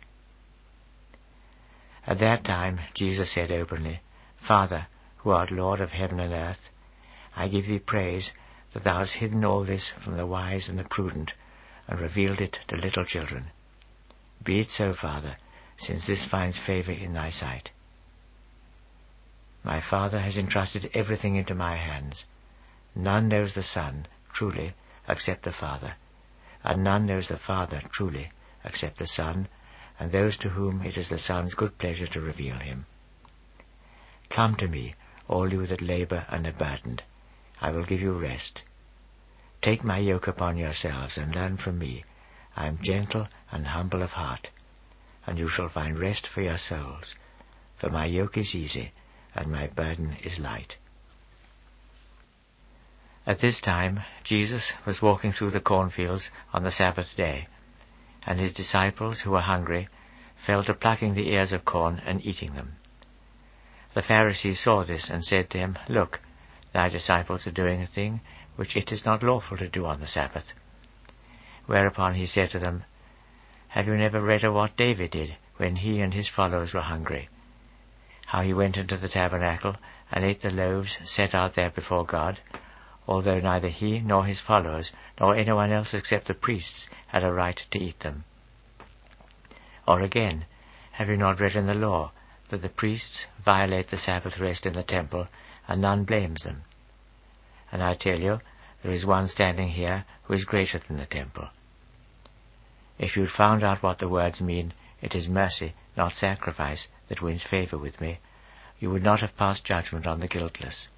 At 2.07 2.20
that 2.20 2.45
time 2.45 2.80
Jesus 2.93 3.34
said 3.34 3.51
openly, 3.51 3.99
Father, 4.38 4.88
who 5.18 5.32
art 5.32 5.51
Lord 5.51 5.82
of 5.82 5.91
heaven 5.91 6.20
and 6.20 6.34
earth, 6.34 6.70
I 7.36 7.47
give 7.47 7.68
thee 7.68 7.80
praise 7.80 8.32
that 8.74 8.84
thou 8.84 9.00
hast 9.00 9.16
hidden 9.16 9.44
all 9.44 9.64
this 9.64 9.92
from 10.04 10.18
the 10.18 10.26
wise 10.26 10.68
and 10.70 10.80
the 10.80 10.84
prudent, 10.84 11.34
and 11.88 12.00
revealed 12.00 12.40
it 12.40 12.58
to 12.68 12.76
little 12.76 13.06
children. 13.06 13.52
Be 14.44 14.60
it 14.60 14.70
so, 14.70 14.94
Father, 14.94 15.38
since 15.78 16.08
this 16.08 16.26
finds 16.26 16.58
favour 16.58 16.92
in 16.92 17.14
thy 17.14 17.30
sight. 17.30 17.72
My 19.64 19.82
Father 19.82 20.20
has 20.20 20.38
entrusted 20.38 20.90
everything 20.94 21.36
into 21.36 21.54
my 21.54 21.76
hands. 21.76 22.26
None 22.96 23.28
knows 23.28 23.54
the 23.54 23.64
Son, 23.64 24.08
truly, 24.34 24.74
except 25.08 25.44
the 25.44 25.52
Father, 25.52 25.96
and 26.64 26.84
none 26.84 27.06
knows 27.06 27.28
the 27.28 27.38
Father, 27.38 27.82
truly, 27.92 28.32
except 28.64 28.98
the 28.98 29.08
Son, 29.08 29.48
and 30.00 30.12
those 30.12 30.38
to 30.38 30.50
whom 30.50 30.82
it 30.82 30.98
is 30.98 31.10
the 31.10 31.20
Son's 31.20 31.54
good 31.54 31.78
pleasure 31.78 32.08
to 32.08 32.22
reveal 32.22 32.58
him. 32.58 32.86
Come 34.30 34.56
to 34.56 34.68
me, 34.68 34.96
all 35.28 35.52
you 35.52 35.66
that 35.68 35.82
labour 35.82 36.26
and 36.30 36.48
are 36.48 36.54
burdened, 36.54 37.04
I 37.62 37.70
will 37.72 37.86
give 37.86 38.01
you 38.01 38.14
rest. 38.14 38.64
Take 39.62 39.84
my 39.84 39.99
yoke 39.99 40.28
upon 40.28 40.57
yourselves 40.57 41.18
and 41.18 41.36
learn 41.36 41.57
from 41.57 41.78
me. 41.78 42.03
I 42.55 42.66
am 42.66 42.80
gentle 42.82 43.28
and 43.51 43.68
humble 43.68 44.01
of 44.01 44.12
heart, 44.12 44.49
and 45.28 45.38
you 45.38 45.47
shall 45.47 45.70
find 45.70 45.99
rest 45.99 46.28
for 46.28 46.41
your 46.41 46.57
souls. 46.57 47.16
For 47.78 47.89
my 47.89 48.05
yoke 48.05 48.38
is 48.38 48.55
easy, 48.55 48.91
and 49.36 49.51
my 49.51 49.68
burden 49.68 50.18
is 50.24 50.39
light. 50.39 50.76
At 53.28 53.39
this 53.39 53.62
time, 53.62 54.01
Jesus 54.24 54.74
was 54.86 55.01
walking 55.01 55.32
through 55.32 55.51
the 55.51 55.62
cornfields 55.62 56.32
on 56.51 56.64
the 56.64 56.72
Sabbath 56.72 57.16
day, 57.16 57.47
and 58.26 58.39
his 58.39 58.53
disciples, 58.53 59.22
who 59.22 59.32
were 59.32 59.41
hungry, 59.41 59.88
fell 60.45 60.64
to 60.64 60.74
plucking 60.74 61.14
the 61.14 61.30
ears 61.30 61.53
of 61.53 61.64
corn 61.64 62.01
and 62.03 62.26
eating 62.26 62.55
them. 62.55 62.78
The 63.93 64.01
Pharisees 64.01 64.59
saw 64.59 64.84
this 64.84 65.09
and 65.09 65.24
said 65.24 65.51
to 65.51 65.59
him, 65.59 65.78
Look, 65.88 66.20
Thy 66.74 66.90
disciples 66.90 67.46
are 67.46 67.52
doing 67.52 67.82
a 67.82 67.88
thing 67.88 68.22
which 68.56 68.78
it 68.78 68.92
is 68.92 69.06
not 69.06 69.24
lawful 69.24 69.58
to 69.58 69.68
do 69.68 69.86
on 69.86 70.00
the 70.00 70.08
Sabbath. 70.08 70.54
Whereupon 71.66 72.16
he 72.16 72.26
said 72.26 72.50
to 72.52 72.60
them, 72.60 72.86
Have 73.70 73.88
you 73.88 73.96
never 73.96 74.22
read 74.22 74.44
of 74.44 74.54
what 74.54 74.78
David 74.78 75.12
did 75.12 75.38
when 75.58 75.78
he 75.78 76.00
and 76.00 76.14
his 76.14 76.30
followers 76.30 76.74
were 76.74 76.82
hungry? 76.82 77.30
How 78.28 78.42
he 78.42 78.54
went 78.54 78.78
into 78.78 78.98
the 78.98 79.10
tabernacle 79.10 79.76
and 80.12 80.24
ate 80.24 80.42
the 80.42 80.50
loaves 80.50 80.98
set 81.04 81.36
out 81.36 81.56
there 81.56 81.70
before 81.70 82.06
God, 82.06 82.40
although 83.08 83.40
neither 83.40 83.70
he 83.70 84.00
nor 84.00 84.26
his 84.26 84.40
followers 84.40 84.92
nor 85.20 85.36
anyone 85.36 85.72
else 85.72 85.94
except 85.94 86.28
the 86.28 86.34
priests 86.34 86.88
had 87.08 87.24
a 87.24 87.34
right 87.34 87.62
to 87.72 87.80
eat 87.80 88.00
them. 88.00 88.24
Or 89.88 90.02
again, 90.02 90.46
have 90.94 91.10
you 91.10 91.18
not 91.18 91.40
read 91.40 91.56
in 91.56 91.68
the 91.68 91.74
law 91.74 92.12
that 92.50 92.62
the 92.62 92.70
priests 92.70 93.26
violate 93.44 93.90
the 93.90 93.98
Sabbath 93.98 94.40
rest 94.40 94.66
in 94.66 94.74
the 94.74 94.84
temple 94.84 95.28
and 95.72 95.82
none 95.82 96.04
blames 96.04 96.44
them. 96.44 96.64
And 97.72 97.82
I 97.82 97.94
tell 97.94 98.20
you, 98.20 98.42
there 98.84 98.92
is 98.92 99.06
one 99.06 99.30
standing 99.30 99.70
here 99.70 100.04
who 100.24 100.34
is 100.34 100.44
greater 100.44 100.80
than 100.80 100.98
the 100.98 101.06
temple. 101.06 101.48
If 103.00 103.16
you'd 103.16 103.32
found 103.32 103.64
out 103.64 103.82
what 103.82 104.00
the 104.00 104.10
words 104.10 104.42
mean, 104.42 104.74
it 105.02 105.16
is 105.16 105.30
mercy, 105.30 105.74
not 105.96 106.12
sacrifice, 106.12 106.90
that 107.08 107.22
wins 107.22 107.44
favor 107.44 107.78
with 107.78 108.02
me, 108.02 108.20
you 108.80 108.90
would 108.90 109.02
not 109.02 109.22
have 109.22 109.38
passed 109.38 109.64
judgment 109.64 110.06
on 110.06 110.20
the 110.20 110.28
guiltless. 110.28 110.90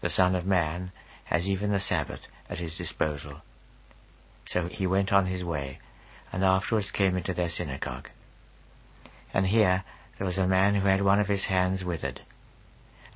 The 0.00 0.10
Son 0.10 0.34
of 0.34 0.44
Man 0.44 0.90
has 1.26 1.46
even 1.46 1.70
the 1.70 1.78
Sabbath 1.78 2.22
at 2.50 2.58
his 2.58 2.76
disposal. 2.76 3.42
So 4.46 4.66
he 4.66 4.88
went 4.88 5.12
on 5.12 5.26
his 5.26 5.44
way, 5.44 5.78
and 6.32 6.42
afterwards 6.42 6.90
came 6.90 7.16
into 7.16 7.32
their 7.32 7.48
synagogue. 7.48 8.08
And 9.32 9.46
here 9.46 9.84
there 10.18 10.26
was 10.26 10.38
a 10.38 10.48
man 10.48 10.74
who 10.74 10.88
had 10.88 11.02
one 11.02 11.20
of 11.20 11.28
his 11.28 11.44
hands 11.44 11.84
withered 11.84 12.22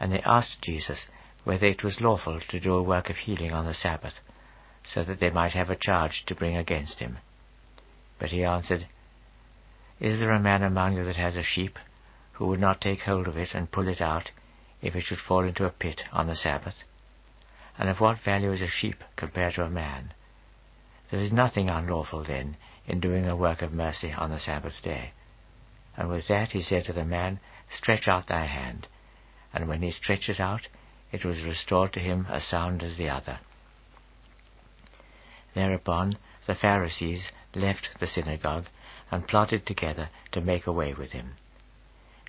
and 0.01 0.13
they 0.13 0.21
asked 0.21 0.63
Jesus 0.63 1.07
whether 1.45 1.67
it 1.67 1.83
was 1.83 2.01
lawful 2.01 2.41
to 2.41 2.61
do 2.61 2.75
a 2.75 2.83
work 2.83 3.09
of 3.11 3.17
healing 3.17 3.53
on 3.53 3.65
the 3.65 3.75
Sabbath, 3.75 4.15
so 4.85 5.03
that 5.03 5.21
they 5.21 5.31
might 5.31 5.53
have 5.53 5.71
a 5.71 5.77
charge 5.77 6.25
to 6.27 6.35
bring 6.35 6.57
against 6.57 7.01
him. 7.01 7.19
But 8.19 8.31
he 8.31 8.45
answered, 8.45 8.87
Is 10.01 10.19
there 10.19 10.33
a 10.33 10.41
man 10.41 10.63
among 10.63 10.97
you 10.97 11.05
that 11.05 11.17
has 11.17 11.37
a 11.37 11.43
sheep, 11.43 11.79
who 12.33 12.47
would 12.47 12.61
not 12.61 12.81
take 12.81 13.01
hold 13.01 13.29
of 13.29 13.37
it 13.37 13.55
and 13.55 13.71
pull 13.71 13.89
it 13.89 14.01
out, 14.01 14.31
if 14.83 14.95
it 14.95 15.03
should 15.03 15.19
fall 15.19 15.45
into 15.45 15.65
a 15.65 15.71
pit 15.71 16.05
on 16.13 16.27
the 16.27 16.37
Sabbath? 16.37 16.85
And 17.79 17.89
of 17.89 18.01
what 18.01 18.19
value 18.21 18.53
is 18.53 18.61
a 18.61 18.67
sheep 18.67 19.03
compared 19.17 19.55
to 19.55 19.65
a 19.65 19.71
man? 19.71 20.13
There 21.11 21.21
is 21.21 21.33
nothing 21.33 21.71
unlawful, 21.71 22.25
then, 22.25 22.57
in 22.87 23.01
doing 23.01 23.27
a 23.27 23.37
work 23.37 23.63
of 23.63 23.73
mercy 23.73 24.13
on 24.13 24.31
the 24.31 24.39
Sabbath 24.39 24.83
day. 24.83 25.13
And 25.97 26.09
with 26.09 26.29
that 26.29 26.53
he 26.53 26.63
said 26.63 26.85
to 26.85 26.93
the 26.93 27.05
man, 27.05 27.41
Stretch 27.69 28.09
out 28.09 28.27
thy 28.27 28.47
hand. 28.47 28.87
And 29.53 29.69
when 29.69 29.83
he 29.83 29.91
stretched 29.91 30.29
it 30.29 30.41
out, 30.41 30.69
it 31.11 31.25
was 31.25 31.43
restored 31.43 31.93
to 31.95 32.01
him 32.01 32.27
as 32.29 32.45
sound 32.45 32.83
as 32.83 32.97
the 32.97 33.09
other. 33.09 33.41
Thereupon 35.55 36.19
the 36.47 36.55
Pharisees 36.55 37.31
left 37.55 37.91
the 37.99 38.07
synagogue 38.07 38.67
and 39.11 39.27
plotted 39.27 39.67
together 39.67 40.11
to 40.33 40.41
make 40.41 40.67
away 40.67 40.93
with 40.93 41.13
him. 41.13 41.35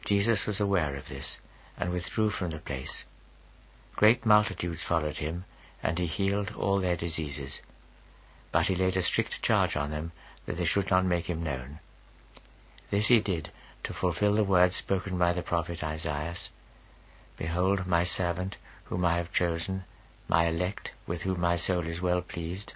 Jesus 0.05 0.47
was 0.47 0.59
aware 0.59 0.95
of 0.95 1.09
this, 1.09 1.37
and 1.77 1.91
withdrew 1.91 2.29
from 2.29 2.51
the 2.51 2.59
place. 2.59 3.03
Great 3.95 4.25
multitudes 4.25 4.81
followed 4.81 5.17
him, 5.17 5.45
and 5.83 5.97
he 5.99 6.07
healed 6.07 6.51
all 6.51 6.79
their 6.79 6.95
diseases. 6.95 7.59
But 8.51 8.67
he 8.67 8.75
laid 8.75 8.97
a 8.97 9.01
strict 9.01 9.41
charge 9.41 9.75
on 9.75 9.91
them 9.91 10.11
that 10.45 10.57
they 10.57 10.65
should 10.65 10.89
not 10.89 11.05
make 11.05 11.25
him 11.25 11.43
known. 11.43 11.79
This 12.89 13.07
he 13.07 13.19
did 13.19 13.51
to 13.83 13.93
fulfill 13.93 14.35
the 14.35 14.43
words 14.43 14.77
spoken 14.77 15.17
by 15.17 15.33
the 15.33 15.41
prophet 15.41 15.83
Isaiah. 15.83 16.35
Behold 17.39 17.87
my 17.87 18.03
servant, 18.03 18.57
whom 18.83 19.05
I 19.05 19.15
have 19.15 19.31
chosen, 19.31 19.85
my 20.27 20.47
elect, 20.47 20.91
with 21.07 21.21
whom 21.21 21.39
my 21.39 21.55
soul 21.55 21.87
is 21.87 22.01
well 22.01 22.21
pleased. 22.21 22.73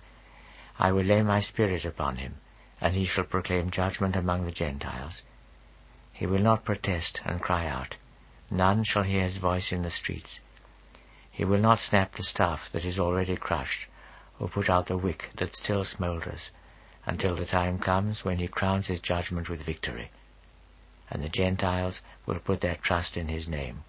I 0.80 0.93
will 0.93 1.03
lay 1.03 1.22
my 1.22 1.41
spirit 1.41 1.84
upon 1.84 2.16
him, 2.16 2.36
and 2.80 2.95
he 2.95 3.03
shall 3.03 3.26
proclaim 3.26 3.72
judgment 3.72 4.16
among 4.16 4.45
the 4.45 4.53
Gentiles. 4.53 5.24
He 6.14 6.26
will 6.26 6.39
not 6.39 6.64
protest 6.64 7.20
and 7.26 7.41
cry 7.41 7.68
out. 7.68 7.97
None 8.49 8.86
shall 8.86 9.03
hear 9.03 9.24
his 9.24 9.36
voice 9.36 9.74
in 9.74 9.82
the 9.82 9.91
streets. 9.91 10.39
He 11.30 11.43
will 11.43 11.59
not 11.59 11.80
snap 11.80 12.14
the 12.14 12.24
staff 12.24 12.70
that 12.72 12.86
is 12.86 12.97
already 12.97 13.36
crushed, 13.36 13.88
or 14.39 14.47
put 14.47 14.70
out 14.70 14.86
the 14.86 14.97
wick 14.97 15.30
that 15.39 15.55
still 15.57 15.84
smoulders, 15.84 16.51
until 17.05 17.36
the 17.36 17.45
time 17.45 17.80
comes 17.80 18.24
when 18.24 18.38
he 18.38 18.47
crowns 18.47 18.88
his 18.88 19.01
judgment 19.01 19.49
with 19.49 19.66
victory. 19.66 20.09
And 21.09 21.22
the 21.22 21.28
Gentiles 21.28 22.01
will 22.26 22.39
put 22.39 22.61
their 22.61 22.76
trust 22.76 23.18
in 23.18 23.28
his 23.28 23.49
name. 23.49 23.84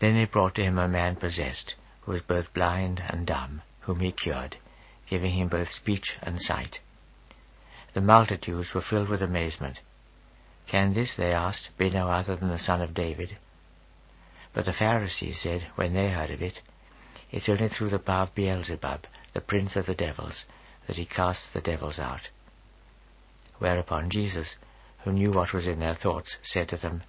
Then 0.00 0.14
they 0.14 0.24
brought 0.24 0.56
to 0.56 0.64
him 0.64 0.78
a 0.78 0.88
man 0.88 1.16
possessed, 1.16 1.74
who 2.02 2.12
was 2.12 2.22
both 2.22 2.52
blind 2.52 3.02
and 3.08 3.26
dumb, 3.26 3.62
whom 3.80 4.00
he 4.00 4.12
cured 4.12 4.56
giving 5.08 5.32
him 5.32 5.48
both 5.48 5.70
speech 5.70 6.16
and 6.22 6.40
sight. 6.40 6.80
The 7.92 8.00
multitudes 8.00 8.74
were 8.74 8.80
filled 8.80 9.08
with 9.08 9.22
amazement. 9.22 9.80
Can 10.66 10.94
this, 10.94 11.14
they 11.14 11.32
asked, 11.32 11.70
be 11.76 11.90
no 11.90 12.10
other 12.10 12.36
than 12.36 12.48
the 12.48 12.58
son 12.58 12.80
of 12.80 12.94
David? 12.94 13.36
But 14.52 14.64
the 14.64 14.72
Pharisees 14.72 15.40
said, 15.40 15.68
when 15.76 15.94
they 15.94 16.10
heard 16.10 16.30
of 16.30 16.42
it, 16.42 16.60
It's 17.30 17.48
only 17.48 17.68
through 17.68 17.90
the 17.90 17.98
power 17.98 18.22
of 18.22 18.34
Beelzebub, 18.34 19.06
the 19.32 19.40
prince 19.40 19.76
of 19.76 19.86
the 19.86 19.94
devils, 19.94 20.44
that 20.86 20.96
he 20.96 21.04
casts 21.04 21.48
the 21.52 21.60
devils 21.60 21.98
out. 21.98 22.28
Whereupon 23.58 24.08
Jesus, 24.08 24.56
who 25.04 25.12
knew 25.12 25.30
what 25.30 25.52
was 25.52 25.66
in 25.66 25.80
their 25.80 25.94
thoughts, 25.94 26.38
said 26.42 26.68
to 26.70 26.76
them, 26.76 27.02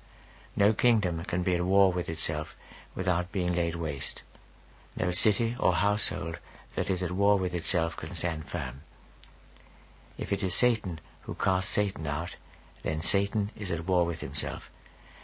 No 0.55 0.73
kingdom 0.73 1.23
can 1.25 1.43
be 1.43 1.55
at 1.55 1.65
war 1.65 1.91
with 1.91 2.09
itself 2.09 2.55
without 2.95 3.31
being 3.31 3.53
laid 3.53 3.75
waste. 3.75 4.21
No 4.97 5.11
city 5.11 5.55
or 5.59 5.73
household 5.73 6.39
that 6.75 6.89
is 6.89 7.03
at 7.03 7.11
war 7.11 7.37
with 7.37 7.53
itself 7.53 7.97
can 7.97 8.13
stand 8.15 8.45
firm. 8.47 8.81
If 10.17 10.31
it 10.31 10.41
is 10.43 10.57
Satan 10.57 10.99
who 11.23 11.35
casts 11.35 11.73
Satan 11.73 12.07
out, 12.07 12.35
then 12.83 13.01
Satan 13.01 13.51
is 13.55 13.71
at 13.71 13.87
war 13.87 14.05
with 14.05 14.19
himself, 14.19 14.63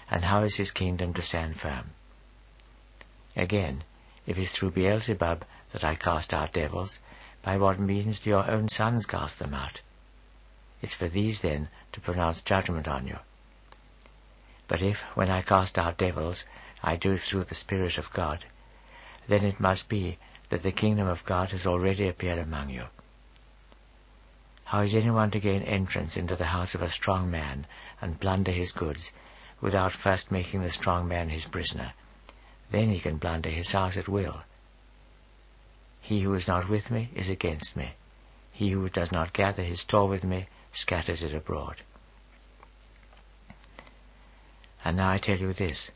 and 0.09 0.25
how 0.25 0.43
is 0.43 0.57
his 0.57 0.71
kingdom 0.71 1.13
to 1.13 1.21
stand 1.21 1.57
firm? 1.57 1.91
Again, 3.35 3.83
if 4.25 4.37
it 4.37 4.41
is 4.41 4.51
through 4.51 4.71
Beelzebub 4.71 5.45
that 5.71 5.83
I 5.83 5.95
cast 5.95 6.33
out 6.33 6.53
devils, 6.53 6.99
by 7.43 7.57
what 7.57 7.79
means 7.79 8.19
do 8.19 8.29
your 8.29 8.49
own 8.49 8.67
sons 8.67 9.05
cast 9.05 9.39
them 9.39 9.53
out? 9.53 9.79
It's 10.81 10.95
for 10.95 11.07
these, 11.07 11.41
then, 11.41 11.69
to 11.93 12.01
pronounce 12.01 12.41
judgment 12.41 12.87
on 12.87 13.07
you. 13.07 13.17
But 14.67 14.81
if, 14.81 14.97
when 15.15 15.29
I 15.29 15.41
cast 15.41 15.77
out 15.77 15.97
devils, 15.97 16.43
I 16.83 16.95
do 16.95 17.17
through 17.17 17.45
the 17.45 17.55
Spirit 17.55 17.97
of 17.97 18.11
God, 18.13 18.45
then 19.27 19.45
it 19.45 19.59
must 19.59 19.87
be 19.87 20.17
that 20.49 20.63
the 20.63 20.71
kingdom 20.71 21.07
of 21.07 21.25
God 21.25 21.49
has 21.49 21.65
already 21.65 22.07
appeared 22.07 22.39
among 22.39 22.69
you. 22.69 22.85
How 24.65 24.81
is 24.81 24.95
anyone 24.95 25.31
to 25.31 25.39
gain 25.39 25.63
entrance 25.63 26.15
into 26.15 26.35
the 26.35 26.45
house 26.45 26.75
of 26.75 26.81
a 26.81 26.89
strong 26.89 27.29
man 27.29 27.67
and 28.01 28.19
plunder 28.19 28.51
his 28.51 28.71
goods, 28.71 29.11
without 29.61 29.91
first 29.91 30.31
making 30.31 30.61
the 30.61 30.71
strong 30.71 31.07
man 31.07 31.29
his 31.29 31.45
prisoner? 31.45 31.93
Then 32.71 32.89
he 32.89 32.99
can 32.99 33.19
plunder 33.19 33.49
his 33.49 33.71
house 33.71 33.97
at 33.97 34.07
will. 34.07 34.43
He 35.99 36.21
who 36.21 36.33
is 36.33 36.47
not 36.47 36.69
with 36.69 36.89
me 36.89 37.09
is 37.15 37.29
against 37.29 37.75
me. 37.75 37.91
He 38.51 38.71
who 38.71 38.89
does 38.89 39.11
not 39.11 39.33
gather 39.33 39.63
his 39.63 39.81
store 39.81 40.07
with 40.07 40.23
me 40.23 40.47
scatters 40.73 41.21
it 41.21 41.33
abroad. 41.33 41.81
And 44.83 44.97
now 44.97 45.11
I 45.11 45.17
tell 45.17 45.37
you 45.37 45.53
this, 45.53 45.91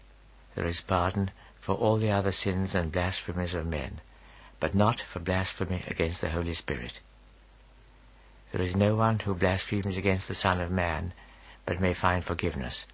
there 0.55 0.65
is 0.65 0.81
pardon 0.81 1.31
for 1.59 1.75
all 1.75 1.97
the 1.97 2.11
other 2.11 2.31
sins 2.31 2.73
and 2.73 2.91
blasphemies 2.91 3.53
of 3.53 3.65
men, 3.65 4.01
but 4.59 4.73
not 4.73 5.01
for 5.11 5.19
blasphemy 5.19 5.83
against 5.87 6.21
the 6.21 6.29
Holy 6.29 6.53
Spirit. 6.53 6.99
There 8.51 8.61
is 8.61 8.75
no 8.75 8.95
one 8.95 9.19
who 9.19 9.35
blasphemes 9.35 9.97
against 9.97 10.27
the 10.27 10.35
Son 10.35 10.61
of 10.61 10.71
Man, 10.71 11.13
but 11.65 11.81
may 11.81 11.93
find 11.93 12.23
forgiveness. 12.23 12.85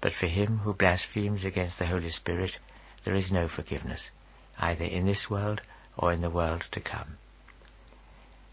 But 0.00 0.12
for 0.14 0.26
him 0.26 0.58
who 0.58 0.74
blasphemes 0.74 1.44
against 1.44 1.78
the 1.78 1.86
Holy 1.86 2.10
Spirit, 2.10 2.58
there 3.04 3.14
is 3.14 3.30
no 3.30 3.48
forgiveness, 3.48 4.10
either 4.58 4.84
in 4.84 5.06
this 5.06 5.30
world 5.30 5.62
or 5.96 6.12
in 6.12 6.22
the 6.22 6.30
world 6.30 6.64
to 6.72 6.80
come. 6.80 7.18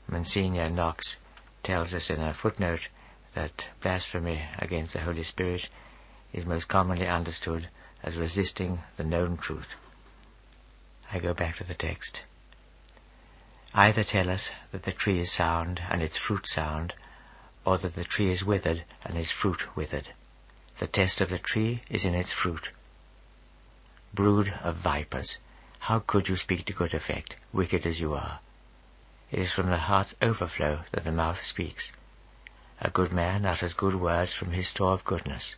Monsignor 0.07 0.69
Knox 0.69 1.17
tells 1.63 1.93
us 1.93 2.09
in 2.09 2.21
a 2.21 2.33
footnote 2.33 2.87
that 3.33 3.69
blasphemy 3.81 4.47
against 4.59 4.93
the 4.93 5.01
Holy 5.01 5.23
Spirit 5.23 5.67
is 6.33 6.45
most 6.45 6.67
commonly 6.67 7.07
understood 7.07 7.69
as 8.03 8.17
resisting 8.17 8.79
the 8.97 9.03
known 9.03 9.37
truth. 9.37 9.73
I 11.11 11.19
go 11.19 11.33
back 11.33 11.57
to 11.57 11.63
the 11.63 11.73
text. 11.73 12.21
Either 13.73 14.03
tell 14.03 14.29
us 14.29 14.49
that 14.71 14.83
the 14.83 14.91
tree 14.91 15.19
is 15.19 15.31
sound 15.31 15.79
and 15.89 16.01
its 16.01 16.17
fruit 16.17 16.47
sound, 16.47 16.93
or 17.65 17.77
that 17.77 17.95
the 17.95 18.03
tree 18.03 18.31
is 18.31 18.43
withered 18.43 18.85
and 19.03 19.17
its 19.17 19.31
fruit 19.31 19.75
withered. 19.75 20.09
The 20.79 20.87
test 20.87 21.21
of 21.21 21.29
the 21.29 21.39
tree 21.39 21.83
is 21.89 22.05
in 22.05 22.13
its 22.13 22.31
fruit. 22.31 22.69
Brood 24.13 24.53
of 24.63 24.77
vipers, 24.77 25.37
how 25.79 25.99
could 25.99 26.27
you 26.27 26.37
speak 26.37 26.65
to 26.65 26.73
good 26.73 26.93
effect, 26.93 27.35
wicked 27.51 27.85
as 27.85 27.99
you 27.99 28.13
are? 28.13 28.39
It 29.31 29.39
is 29.39 29.51
from 29.51 29.69
the 29.69 29.77
heart's 29.77 30.15
overflow 30.21 30.83
that 30.91 31.03
the 31.03 31.11
mouth 31.11 31.39
speaks. 31.41 31.91
A 32.79 32.89
good 32.89 33.11
man 33.11 33.45
utters 33.45 33.73
good 33.73 33.95
words 33.95 34.33
from 34.33 34.51
his 34.51 34.69
store 34.69 34.93
of 34.93 35.03
goodness. 35.03 35.55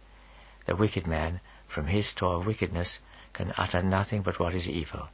The 0.66 0.76
wicked 0.76 1.06
man, 1.06 1.42
from 1.70 1.88
his 1.88 2.10
store 2.10 2.36
of 2.36 2.46
wickedness, 2.46 3.00
can 3.34 3.54
utter 3.58 3.82
nothing 3.82 4.22
but 4.22 4.40
what 4.40 4.56
is 4.56 4.68
evil. 4.68 5.08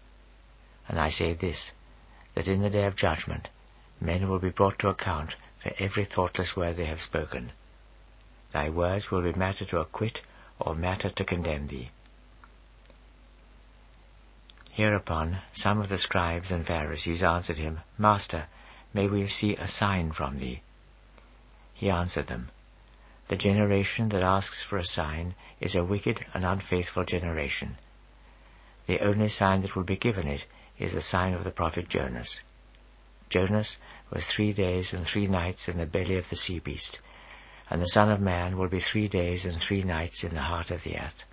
And 0.87 0.99
I 0.99 1.09
say 1.09 1.33
this, 1.33 1.71
that 2.33 2.47
in 2.47 2.61
the 2.61 2.69
day 2.69 2.85
of 2.85 2.95
judgment 2.95 3.49
men 3.99 4.27
will 4.27 4.39
be 4.39 4.49
brought 4.49 4.79
to 4.79 4.89
account 4.89 5.35
for 5.61 5.71
every 5.79 6.05
thoughtless 6.05 6.55
word 6.55 6.77
they 6.77 6.85
have 6.85 7.01
spoken. 7.01 7.51
Thy 8.51 8.69
words 8.69 9.11
will 9.11 9.21
be 9.21 9.37
matter 9.37 9.65
to 9.65 9.79
acquit 9.79 10.21
or 10.59 10.75
matter 10.75 11.09
to 11.09 11.25
condemn 11.25 11.67
thee. 11.67 11.91
Hereupon 14.71 15.41
some 15.53 15.79
of 15.79 15.89
the 15.89 15.97
scribes 15.97 16.51
and 16.51 16.65
Pharisees 16.65 17.23
answered 17.23 17.57
him, 17.57 17.79
Master, 17.97 18.47
may 18.93 19.07
we 19.07 19.27
see 19.27 19.55
a 19.55 19.67
sign 19.67 20.11
from 20.11 20.39
thee? 20.39 20.61
He 21.73 21.89
answered 21.89 22.27
them, 22.27 22.49
The 23.27 23.35
generation 23.35 24.09
that 24.09 24.21
asks 24.21 24.61
for 24.63 24.77
a 24.77 24.85
sign 24.85 25.33
is 25.59 25.73
a 25.73 25.83
wicked 25.83 26.23
and 26.33 26.45
unfaithful 26.45 27.05
generation. 27.05 27.77
The 28.85 28.99
only 28.99 29.29
sign 29.29 29.63
that 29.63 29.75
will 29.75 29.83
be 29.83 29.95
given 29.97 30.27
it 30.27 30.45
is 30.77 30.93
the 30.93 31.01
sign 31.01 31.33
of 31.33 31.43
the 31.43 31.51
prophet 31.51 31.89
Jonas. 31.89 32.39
Jonas 33.29 33.77
was 34.11 34.25
three 34.25 34.53
days 34.53 34.93
and 34.93 35.07
three 35.07 35.25
nights 35.25 35.67
in 35.67 35.77
the 35.77 35.87
belly 35.87 36.17
of 36.17 36.29
the 36.29 36.35
sea 36.35 36.59
beast, 36.59 36.99
and 37.69 37.81
the 37.81 37.87
Son 37.87 38.11
of 38.11 38.19
Man 38.21 38.57
will 38.57 38.67
be 38.69 38.79
three 38.79 39.07
days 39.07 39.43
and 39.45 39.59
three 39.59 39.81
nights 39.81 40.23
in 40.23 40.35
the 40.35 40.41
heart 40.41 40.69
of 40.69 40.83
the 40.83 40.97
earth. 40.97 41.23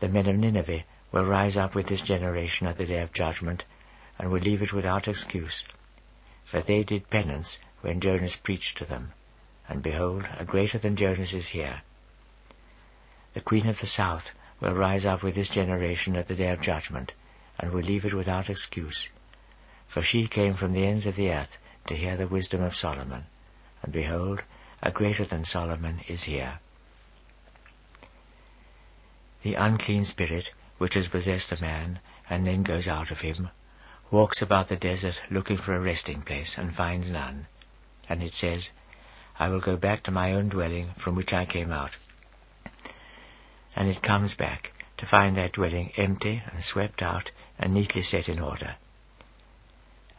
The 0.00 0.08
men 0.08 0.26
of 0.26 0.36
Nineveh 0.36 0.84
will 1.12 1.26
rise 1.26 1.58
up 1.58 1.74
with 1.74 1.88
this 1.88 2.00
generation 2.00 2.66
at 2.66 2.78
the 2.78 2.86
day 2.86 3.02
of 3.02 3.12
judgment, 3.12 3.64
and 4.18 4.30
will 4.30 4.40
leave 4.40 4.62
it 4.62 4.72
without 4.72 5.06
excuse, 5.06 5.64
for 6.44 6.62
they 6.62 6.82
did 6.82 7.10
penance 7.10 7.58
when 7.82 8.00
Jonas 8.00 8.36
preached 8.36 8.78
to 8.78 8.86
them, 8.86 9.12
and 9.72 9.82
behold, 9.82 10.28
a 10.38 10.44
greater 10.44 10.78
than 10.78 10.96
Jonas 10.96 11.32
is 11.32 11.48
here. 11.48 11.80
The 13.32 13.40
queen 13.40 13.66
of 13.66 13.80
the 13.80 13.86
south 13.86 14.24
will 14.60 14.74
rise 14.74 15.06
up 15.06 15.22
with 15.22 15.34
this 15.34 15.48
generation 15.48 16.14
at 16.14 16.28
the 16.28 16.34
day 16.34 16.50
of 16.50 16.60
judgment, 16.60 17.12
and 17.58 17.72
will 17.72 17.80
leave 17.80 18.04
it 18.04 18.12
without 18.12 18.50
excuse. 18.50 19.08
For 19.88 20.02
she 20.02 20.28
came 20.28 20.54
from 20.56 20.74
the 20.74 20.84
ends 20.84 21.06
of 21.06 21.16
the 21.16 21.30
earth 21.30 21.56
to 21.86 21.96
hear 21.96 22.18
the 22.18 22.28
wisdom 22.28 22.62
of 22.62 22.74
Solomon, 22.74 23.24
and 23.82 23.94
behold, 23.94 24.42
a 24.82 24.90
greater 24.90 25.24
than 25.24 25.46
Solomon 25.46 26.00
is 26.06 26.24
here. 26.24 26.58
The 29.42 29.54
unclean 29.54 30.04
spirit, 30.04 30.50
which 30.76 30.94
has 30.94 31.08
possessed 31.08 31.50
a 31.50 31.60
man, 31.62 31.98
and 32.28 32.46
then 32.46 32.62
goes 32.62 32.86
out 32.86 33.10
of 33.10 33.20
him, 33.20 33.48
walks 34.10 34.42
about 34.42 34.68
the 34.68 34.76
desert 34.76 35.14
looking 35.30 35.56
for 35.56 35.74
a 35.74 35.80
resting 35.80 36.20
place, 36.20 36.56
and 36.58 36.74
finds 36.74 37.10
none. 37.10 37.46
And 38.06 38.22
it 38.22 38.34
says, 38.34 38.68
I 39.42 39.48
will 39.48 39.60
go 39.60 39.76
back 39.76 40.04
to 40.04 40.12
my 40.12 40.34
own 40.34 40.50
dwelling 40.50 40.92
from 41.02 41.16
which 41.16 41.32
I 41.32 41.46
came 41.46 41.72
out. 41.72 41.96
And 43.74 43.88
it 43.88 44.00
comes 44.00 44.36
back 44.36 44.70
to 44.98 45.06
find 45.06 45.34
that 45.34 45.54
dwelling 45.54 45.90
empty 45.96 46.44
and 46.52 46.62
swept 46.62 47.02
out 47.02 47.32
and 47.58 47.74
neatly 47.74 48.02
set 48.02 48.28
in 48.28 48.38
order. 48.38 48.76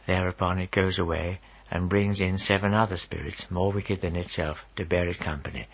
Thereupon 0.06 0.58
it 0.58 0.70
goes 0.70 0.98
away 0.98 1.40
and 1.70 1.88
brings 1.88 2.20
in 2.20 2.36
seven 2.36 2.74
other 2.74 2.98
spirits 2.98 3.50
more 3.50 3.72
wicked 3.72 4.02
than 4.02 4.14
itself 4.14 4.58
to 4.76 4.84
bear 4.84 5.08
it 5.08 5.20
company, 5.20 5.68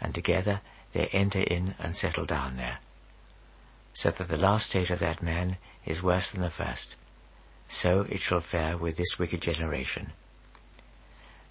and 0.00 0.12
together 0.12 0.60
they 0.92 1.06
enter 1.06 1.42
in 1.42 1.76
and 1.78 1.94
settle 1.94 2.26
down 2.26 2.56
there. 2.56 2.80
So 3.92 4.10
that 4.10 4.26
the 4.26 4.36
last 4.36 4.70
state 4.70 4.90
of 4.90 4.98
that 4.98 5.22
man 5.22 5.58
is 5.86 6.02
worse 6.02 6.32
than 6.32 6.42
the 6.42 6.50
first. 6.50 6.96
So 7.68 8.00
it 8.10 8.18
shall 8.18 8.40
fare 8.40 8.76
with 8.76 8.96
this 8.96 9.20
wicked 9.20 9.42
generation. 9.42 10.14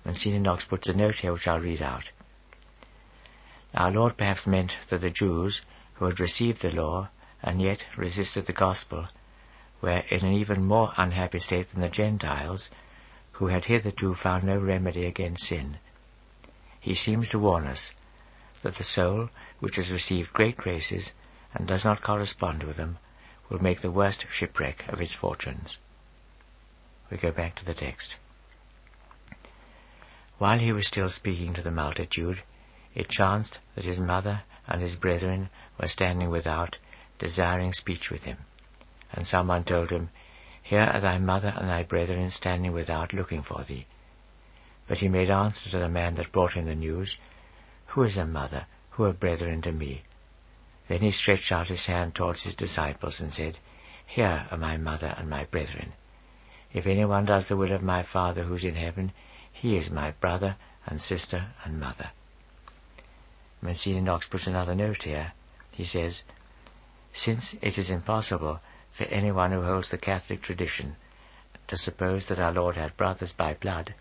Monsignor 0.08 0.40
Knox 0.40 0.64
puts 0.64 0.88
a 0.88 0.94
note 0.94 1.16
here 1.16 1.34
which 1.34 1.50
I'll 1.50 1.60
read 1.60 1.82
out. 1.82 2.12
Our 3.74 3.92
Lord 3.92 4.16
perhaps 4.16 4.48
meant 4.48 4.72
that 4.90 5.02
the 5.02 5.10
Jews, 5.10 5.62
who 5.96 6.06
had 6.06 6.22
received 6.22 6.62
the 6.62 6.72
law 6.72 7.10
and 7.44 7.62
yet 7.62 7.84
resisted 7.98 8.46
the 8.46 8.54
gospel, 8.54 9.10
were 9.82 9.98
in 10.10 10.24
an 10.24 10.32
even 10.32 10.64
more 10.64 10.94
unhappy 10.96 11.40
state 11.40 11.72
than 11.72 11.82
the 11.82 11.90
Gentiles, 11.90 12.72
who 13.34 13.48
had 13.48 13.66
hitherto 13.66 14.14
found 14.14 14.46
no 14.46 14.58
remedy 14.58 15.06
against 15.06 15.44
sin. 15.44 15.78
He 16.80 16.96
seems 16.96 17.28
to 17.32 17.40
warn 17.40 17.68
us 17.68 17.92
that 18.64 18.76
the 18.76 18.86
soul, 18.86 19.30
which 19.60 19.76
has 19.76 19.92
received 19.92 20.32
great 20.32 20.56
graces 20.56 21.12
and 21.54 21.68
does 21.68 21.84
not 21.84 22.02
correspond 22.02 22.64
with 22.64 22.78
them, 22.78 22.98
will 23.50 23.62
make 23.62 23.82
the 23.82 23.92
worst 23.92 24.26
shipwreck 24.32 24.88
of 24.88 25.02
its 25.02 25.14
fortunes. 25.14 25.78
We 27.12 27.18
go 27.18 27.34
back 27.34 27.56
to 27.56 27.66
the 27.66 27.74
text. 27.74 28.16
While 30.38 30.60
he 30.60 30.72
was 30.72 30.86
still 30.86 31.10
speaking 31.10 31.56
to 31.56 31.64
the 31.64 31.72
multitude, 31.72 32.44
it 32.94 33.10
chanced 33.10 33.58
that 33.74 33.86
his 33.86 34.00
mother 34.00 34.44
and 34.68 34.82
his 34.84 34.96
brethren 34.96 35.50
were 35.80 35.88
standing 35.88 36.30
without, 36.30 36.78
desiring 37.18 37.74
speech 37.74 38.12
with 38.12 38.24
him. 38.26 38.38
And 39.12 39.26
someone 39.26 39.64
told 39.64 39.90
him, 39.90 40.12
Here 40.62 40.82
are 40.84 41.00
thy 41.00 41.18
mother 41.18 41.48
and 41.56 41.68
thy 41.68 41.82
brethren 41.82 42.30
standing 42.30 42.72
without, 42.72 43.14
looking 43.14 43.42
for 43.42 43.64
thee. 43.64 43.88
But 44.88 45.00
he 45.00 45.08
made 45.08 45.32
answer 45.32 45.72
to 45.72 45.80
the 45.80 45.90
man 45.90 46.14
that 46.16 46.32
brought 46.32 46.54
him 46.54 46.66
the 46.66 46.76
news, 46.76 47.18
Who 47.88 48.04
is 48.04 48.16
a 48.16 48.26
mother, 48.26 48.68
who 48.92 49.06
are 49.06 49.14
brethren 49.14 49.64
to 49.64 49.72
me? 49.72 50.04
Then 50.88 51.00
he 51.00 51.12
stretched 51.12 51.52
out 51.52 51.68
his 51.68 51.88
hand 51.88 52.14
towards 52.14 52.44
his 52.44 52.54
disciples, 52.54 53.20
and 53.20 53.34
said, 53.34 53.58
Here 54.06 54.46
are 54.52 54.58
my 54.58 54.78
mother 54.78 55.16
and 55.18 55.30
my 55.30 55.46
brethren. 55.46 55.94
If 56.74 56.86
anyone 56.86 57.26
does 57.26 57.48
the 57.48 57.58
will 57.58 57.72
of 57.72 57.82
my 57.82 58.04
Father 58.04 58.44
who 58.44 58.54
is 58.54 58.64
in 58.64 58.76
heaven, 58.76 59.14
he 59.60 59.76
is 59.76 59.90
my 59.90 60.12
brother 60.12 60.56
and 60.86 61.02
sister 61.02 61.48
and 61.64 61.80
mother. 61.80 62.12
Monsignor 63.60 64.02
Knox 64.02 64.28
puts 64.28 64.46
another 64.46 64.76
note 64.76 65.02
here. 65.02 65.34
He 65.72 65.84
says, 65.84 66.22
Since 67.12 67.56
it 67.62 67.78
is 67.78 67.90
impossible 67.90 68.60
for 68.96 69.06
anyone 69.06 69.52
who 69.52 69.64
holds 69.64 69.90
the 69.90 69.98
Catholic 69.98 70.44
tradition 70.44 70.96
to 71.68 71.78
suppose 71.78 72.28
that 72.28 72.40
our 72.40 72.52
Lord 72.52 72.76
had 72.76 72.96
brothers 72.98 73.32
by 73.32 73.56
blood, 73.56 73.96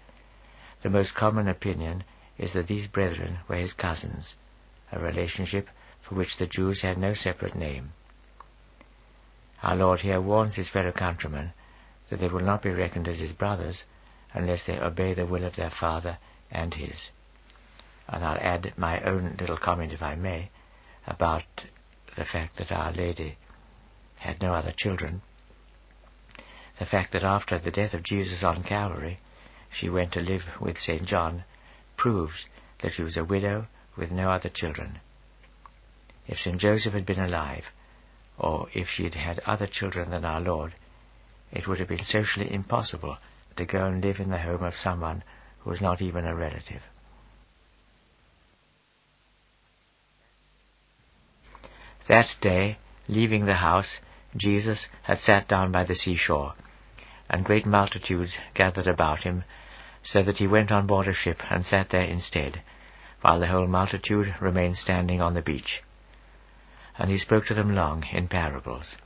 the 0.82 0.90
most 0.90 1.14
common 1.14 1.48
opinion 1.48 2.04
is 2.36 2.52
that 2.52 2.66
these 2.66 2.86
brethren 2.86 3.38
were 3.48 3.56
his 3.56 3.72
cousins, 3.72 4.34
a 4.92 4.98
relationship 4.98 5.68
for 6.02 6.16
which 6.16 6.36
the 6.36 6.46
Jews 6.46 6.82
had 6.82 6.98
no 6.98 7.14
separate 7.14 7.54
name. 7.54 7.92
Our 9.62 9.76
Lord 9.76 10.00
here 10.00 10.20
warns 10.20 10.56
his 10.56 10.68
fellow 10.68 10.92
countrymen 10.92 11.54
that 12.10 12.20
they 12.20 12.28
will 12.28 12.40
not 12.40 12.62
be 12.62 12.70
reckoned 12.70 13.08
as 13.08 13.20
his 13.20 13.32
brothers 13.32 13.84
unless 14.36 14.64
they 14.66 14.78
obey 14.78 15.14
the 15.14 15.24
will 15.24 15.44
of 15.44 15.56
their 15.56 15.70
Father 15.70 16.18
and 16.50 16.74
his. 16.74 17.10
And 18.06 18.22
I'll 18.22 18.38
add 18.38 18.74
my 18.76 19.00
own 19.00 19.34
little 19.40 19.56
comment, 19.56 19.92
if 19.92 20.02
I 20.02 20.14
may, 20.14 20.50
about 21.06 21.44
the 22.16 22.24
fact 22.24 22.58
that 22.58 22.70
Our 22.70 22.92
Lady 22.92 23.38
had 24.20 24.42
no 24.42 24.54
other 24.54 24.72
children. 24.76 25.22
The 26.78 26.84
fact 26.84 27.12
that 27.12 27.24
after 27.24 27.58
the 27.58 27.70
death 27.70 27.94
of 27.94 28.02
Jesus 28.02 28.44
on 28.44 28.62
Calvary, 28.62 29.20
she 29.70 29.88
went 29.88 30.12
to 30.12 30.20
live 30.20 30.42
with 30.60 30.78
St. 30.78 31.04
John 31.06 31.44
proves 31.96 32.46
that 32.82 32.92
she 32.92 33.02
was 33.02 33.16
a 33.16 33.24
widow 33.24 33.66
with 33.96 34.12
no 34.12 34.30
other 34.30 34.50
children. 34.50 35.00
If 36.28 36.38
St. 36.38 36.58
Joseph 36.58 36.92
had 36.92 37.06
been 37.06 37.20
alive, 37.20 37.64
or 38.38 38.68
if 38.74 38.88
she 38.88 39.04
had 39.04 39.14
had 39.14 39.38
other 39.40 39.66
children 39.66 40.10
than 40.10 40.26
our 40.26 40.42
Lord, 40.42 40.74
it 41.50 41.66
would 41.66 41.78
have 41.78 41.88
been 41.88 42.04
socially 42.04 42.52
impossible 42.52 43.16
to 43.56 43.64
go 43.64 43.84
and 43.84 44.04
live 44.04 44.16
in 44.18 44.30
the 44.30 44.38
home 44.38 44.62
of 44.62 44.74
someone 44.74 45.22
who 45.58 45.70
was 45.70 45.80
not 45.80 46.00
even 46.02 46.24
a 46.26 46.34
relative. 46.34 46.82
That 52.08 52.28
day, 52.40 52.78
leaving 53.08 53.46
the 53.46 53.54
house, 53.54 54.00
Jesus 54.36 54.86
had 55.02 55.18
sat 55.18 55.48
down 55.48 55.72
by 55.72 55.84
the 55.84 55.94
seashore, 55.94 56.54
and 57.28 57.44
great 57.44 57.66
multitudes 57.66 58.38
gathered 58.54 58.86
about 58.86 59.24
him, 59.24 59.44
so 60.02 60.22
that 60.22 60.36
he 60.36 60.46
went 60.46 60.70
on 60.70 60.86
board 60.86 61.08
a 61.08 61.12
ship 61.12 61.38
and 61.50 61.64
sat 61.64 61.90
there 61.90 62.02
instead, 62.02 62.62
while 63.22 63.40
the 63.40 63.48
whole 63.48 63.66
multitude 63.66 64.36
remained 64.40 64.76
standing 64.76 65.20
on 65.20 65.34
the 65.34 65.42
beach. 65.42 65.82
And 66.96 67.10
he 67.10 67.18
spoke 67.18 67.46
to 67.46 67.54
them 67.54 67.74
long 67.74 68.04
in 68.12 68.28
parables. 68.28 68.96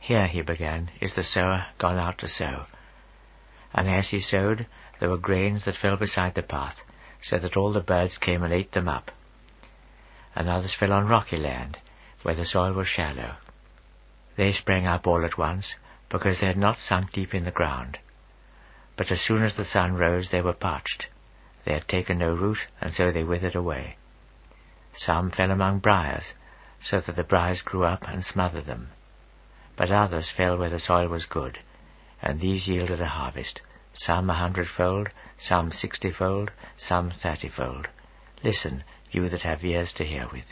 Here, 0.00 0.26
he 0.26 0.40
began, 0.40 0.90
is 1.00 1.14
the 1.14 1.22
sower 1.22 1.66
gone 1.78 1.98
out 1.98 2.18
to 2.18 2.28
sow. 2.28 2.64
And 3.74 3.88
as 3.88 4.10
he 4.10 4.20
sowed, 4.20 4.66
there 5.00 5.08
were 5.08 5.18
grains 5.18 5.64
that 5.64 5.76
fell 5.76 5.96
beside 5.96 6.34
the 6.34 6.42
path, 6.42 6.80
so 7.20 7.38
that 7.38 7.56
all 7.56 7.72
the 7.72 7.80
birds 7.80 8.18
came 8.18 8.42
and 8.42 8.52
ate 8.52 8.72
them 8.72 8.88
up. 8.88 9.10
And 10.34 10.48
others 10.48 10.74
fell 10.74 10.92
on 10.92 11.08
rocky 11.08 11.36
land, 11.36 11.78
where 12.22 12.34
the 12.34 12.46
soil 12.46 12.72
was 12.72 12.88
shallow. 12.88 13.36
They 14.36 14.52
sprang 14.52 14.86
up 14.86 15.06
all 15.06 15.24
at 15.24 15.38
once, 15.38 15.76
because 16.08 16.40
they 16.40 16.46
had 16.46 16.56
not 16.56 16.78
sunk 16.78 17.12
deep 17.12 17.34
in 17.34 17.44
the 17.44 17.50
ground. 17.50 17.98
But 18.96 19.10
as 19.10 19.20
soon 19.20 19.42
as 19.42 19.56
the 19.56 19.64
sun 19.64 19.94
rose, 19.94 20.30
they 20.30 20.42
were 20.42 20.52
parched. 20.52 21.06
They 21.64 21.72
had 21.72 21.88
taken 21.88 22.18
no 22.18 22.34
root, 22.34 22.66
and 22.80 22.92
so 22.92 23.10
they 23.10 23.24
withered 23.24 23.54
away. 23.54 23.96
Some 24.94 25.30
fell 25.30 25.50
among 25.50 25.78
briars, 25.78 26.34
so 26.80 27.00
that 27.00 27.16
the 27.16 27.24
briars 27.24 27.62
grew 27.62 27.84
up 27.84 28.06
and 28.06 28.24
smothered 28.24 28.66
them. 28.66 28.90
But 29.76 29.90
others 29.90 30.30
fell 30.30 30.58
where 30.58 30.70
the 30.70 30.78
soil 30.78 31.08
was 31.08 31.24
good, 31.24 31.60
and 32.22 32.40
these 32.40 32.68
yielded 32.68 33.00
a 33.00 33.06
harvest, 33.06 33.60
some 33.92 34.30
a 34.30 34.34
hundredfold, 34.34 35.10
some 35.38 35.72
sixtyfold, 35.72 36.52
some 36.76 37.10
thirtyfold. 37.10 37.86
Listen, 38.44 38.84
you 39.10 39.28
that 39.28 39.42
have 39.42 39.64
ears 39.64 39.92
to 39.94 40.04
hear 40.04 40.28
with. 40.32 40.46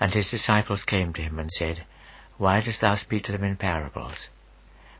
And 0.00 0.14
his 0.14 0.30
disciples 0.30 0.84
came 0.84 1.12
to 1.14 1.22
him 1.22 1.38
and 1.38 1.50
said, 1.50 1.84
Why 2.36 2.60
dost 2.60 2.80
thou 2.80 2.94
speak 2.94 3.24
to 3.24 3.32
them 3.32 3.44
in 3.44 3.56
parables? 3.56 4.28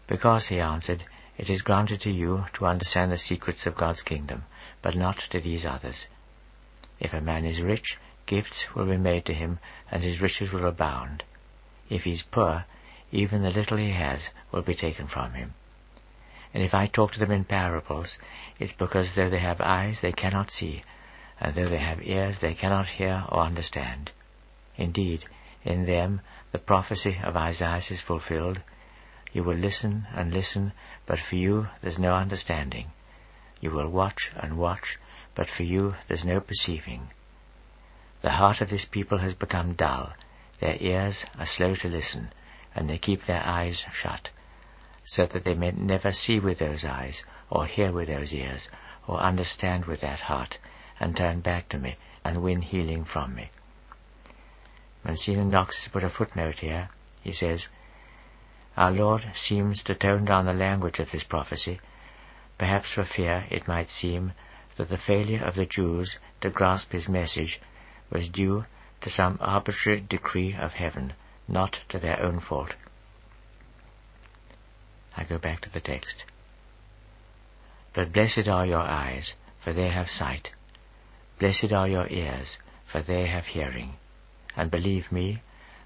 Because, 0.09 0.49
he 0.49 0.59
answered, 0.59 1.05
it 1.39 1.49
is 1.49 1.63
granted 1.63 2.01
to 2.01 2.11
you 2.11 2.47
to 2.55 2.67
understand 2.67 3.13
the 3.13 3.17
secrets 3.17 3.65
of 3.65 3.77
God's 3.77 4.03
kingdom, 4.03 4.45
but 4.83 4.97
not 4.97 5.19
to 5.31 5.41
these 5.41 5.65
others. 5.65 6.07
If 6.99 7.15
a 7.15 7.21
man 7.21 7.45
is 7.45 7.63
rich, 7.63 7.97
gifts 8.27 8.67
will 8.75 8.87
be 8.87 8.97
made 8.97 9.25
to 9.27 9.35
him, 9.35 9.61
and 9.89 10.03
his 10.03 10.21
riches 10.21 10.53
will 10.53 10.67
abound. 10.67 11.23
If 11.89 12.03
he 12.03 12.13
is 12.13 12.23
poor, 12.23 12.65
even 13.11 13.43
the 13.43 13.51
little 13.51 13.77
he 13.79 13.93
has 13.93 14.29
will 14.53 14.63
be 14.63 14.75
taken 14.75 15.09
from 15.09 15.33
him. 15.33 15.55
And 16.53 16.63
if 16.63 16.75
I 16.75 16.87
talk 16.87 17.13
to 17.13 17.19
them 17.19 17.31
in 17.31 17.45
parables, 17.45 18.19
it's 18.59 18.73
because 18.73 19.15
though 19.15 19.31
they 19.31 19.39
have 19.39 19.61
eyes 19.61 20.01
they 20.01 20.13
cannot 20.13 20.51
see, 20.51 20.83
and 21.41 21.55
though 21.55 21.69
they 21.69 21.79
have 21.79 22.03
ears 22.03 22.41
they 22.41 22.55
cannot 22.55 22.87
hear 22.87 23.25
or 23.29 23.43
understand. 23.43 24.11
Indeed, 24.77 25.25
in 25.65 25.87
them 25.87 26.21
the 26.51 26.59
prophecy 26.59 27.19
of 27.23 27.37
Isaiah 27.37 27.77
is 27.77 28.01
fulfilled. 28.01 28.63
You 29.33 29.45
will 29.45 29.57
listen 29.57 30.07
and 30.15 30.33
listen, 30.33 30.73
but 31.07 31.19
for 31.19 31.37
you 31.37 31.69
there's 31.83 31.99
no 31.99 32.15
understanding. 32.15 32.93
You 33.61 33.71
will 33.71 33.89
watch 33.89 34.31
and 34.37 34.57
watch, 34.57 34.99
but 35.35 35.49
for 35.49 35.65
you 35.65 35.95
there's 36.09 36.25
no 36.25 36.41
perceiving. 36.41 37.11
The 38.23 38.31
heart 38.31 38.61
of 38.61 38.71
this 38.71 38.85
people 38.85 39.19
has 39.19 39.35
become 39.35 39.75
dull, 39.75 40.13
their 40.61 40.77
ears 40.81 41.25
are 41.39 41.47
slow 41.47 41.75
to 41.77 41.89
listen, 41.89 42.31
and 42.79 42.89
they 42.89 42.97
keep 42.97 43.27
their 43.27 43.45
eyes 43.45 43.85
shut, 43.93 44.31
so 45.05 45.27
that 45.27 45.43
they 45.43 45.55
may 45.55 45.73
never 45.73 46.13
see 46.13 46.39
with 46.39 46.61
those 46.61 46.85
eyes, 46.85 47.25
or 47.51 47.67
hear 47.67 47.91
with 47.91 48.07
those 48.07 48.33
ears, 48.33 48.69
or 49.09 49.19
understand 49.19 49.85
with 49.87 50.01
that 50.01 50.21
heart, 50.21 50.59
and 51.01 51.17
turn 51.17 51.41
back 51.41 51.69
to 51.69 51.77
me, 51.77 51.97
and 52.25 52.41
win 52.41 52.63
healing 52.63 53.05
from 53.05 53.35
me. 53.35 53.51
Monsignor 55.03 55.43
Knox 55.45 55.83
has 55.83 55.93
put 55.93 56.05
a 56.05 56.09
footnote 56.09 56.61
here. 56.61 56.89
He 57.21 57.33
says, 57.33 57.67
Our 58.77 58.93
Lord 58.93 59.25
seems 59.35 59.83
to 59.83 59.97
tone 59.97 60.25
down 60.25 60.47
the 60.47 60.53
language 60.53 61.01
of 61.01 61.11
this 61.11 61.25
prophecy, 61.25 61.81
perhaps 62.59 62.93
for 62.93 63.05
fear 63.05 63.45
it 63.51 63.67
might 63.67 63.89
seem 63.89 64.35
that 64.77 64.89
the 64.89 64.99
failure 64.99 65.43
of 65.43 65.57
the 65.57 65.67
Jews 65.67 66.21
to 66.43 66.51
grasp 66.51 66.93
his 66.93 67.09
message 67.09 67.61
was 68.09 68.29
due 68.29 68.67
to 69.01 69.11
some 69.11 69.37
arbitrary 69.41 70.01
decree 70.01 70.55
of 70.55 70.75
heaven, 70.75 71.15
not 71.49 71.77
to 71.89 71.99
their 71.99 72.23
own 72.23 72.41
fault. 72.41 72.75
I 75.17 75.25
go 75.25 75.39
back 75.39 75.63
to 75.63 75.71
the 75.71 75.81
text. 75.81 76.25
But 77.95 78.13
blessed 78.13 78.47
are 78.47 78.67
your 78.67 78.83
eyes, 78.83 79.35
for 79.65 79.73
they 79.73 79.89
have 79.89 80.09
sight. 80.09 80.51
Blessed 81.41 81.73
are 81.73 81.89
your 81.89 82.07
ears, 82.09 82.59
for 82.91 83.03
they 83.03 83.27
have 83.27 83.47
hearing. 83.47 83.95
And 84.57 84.71
believe 84.71 85.11
me, 85.11 85.43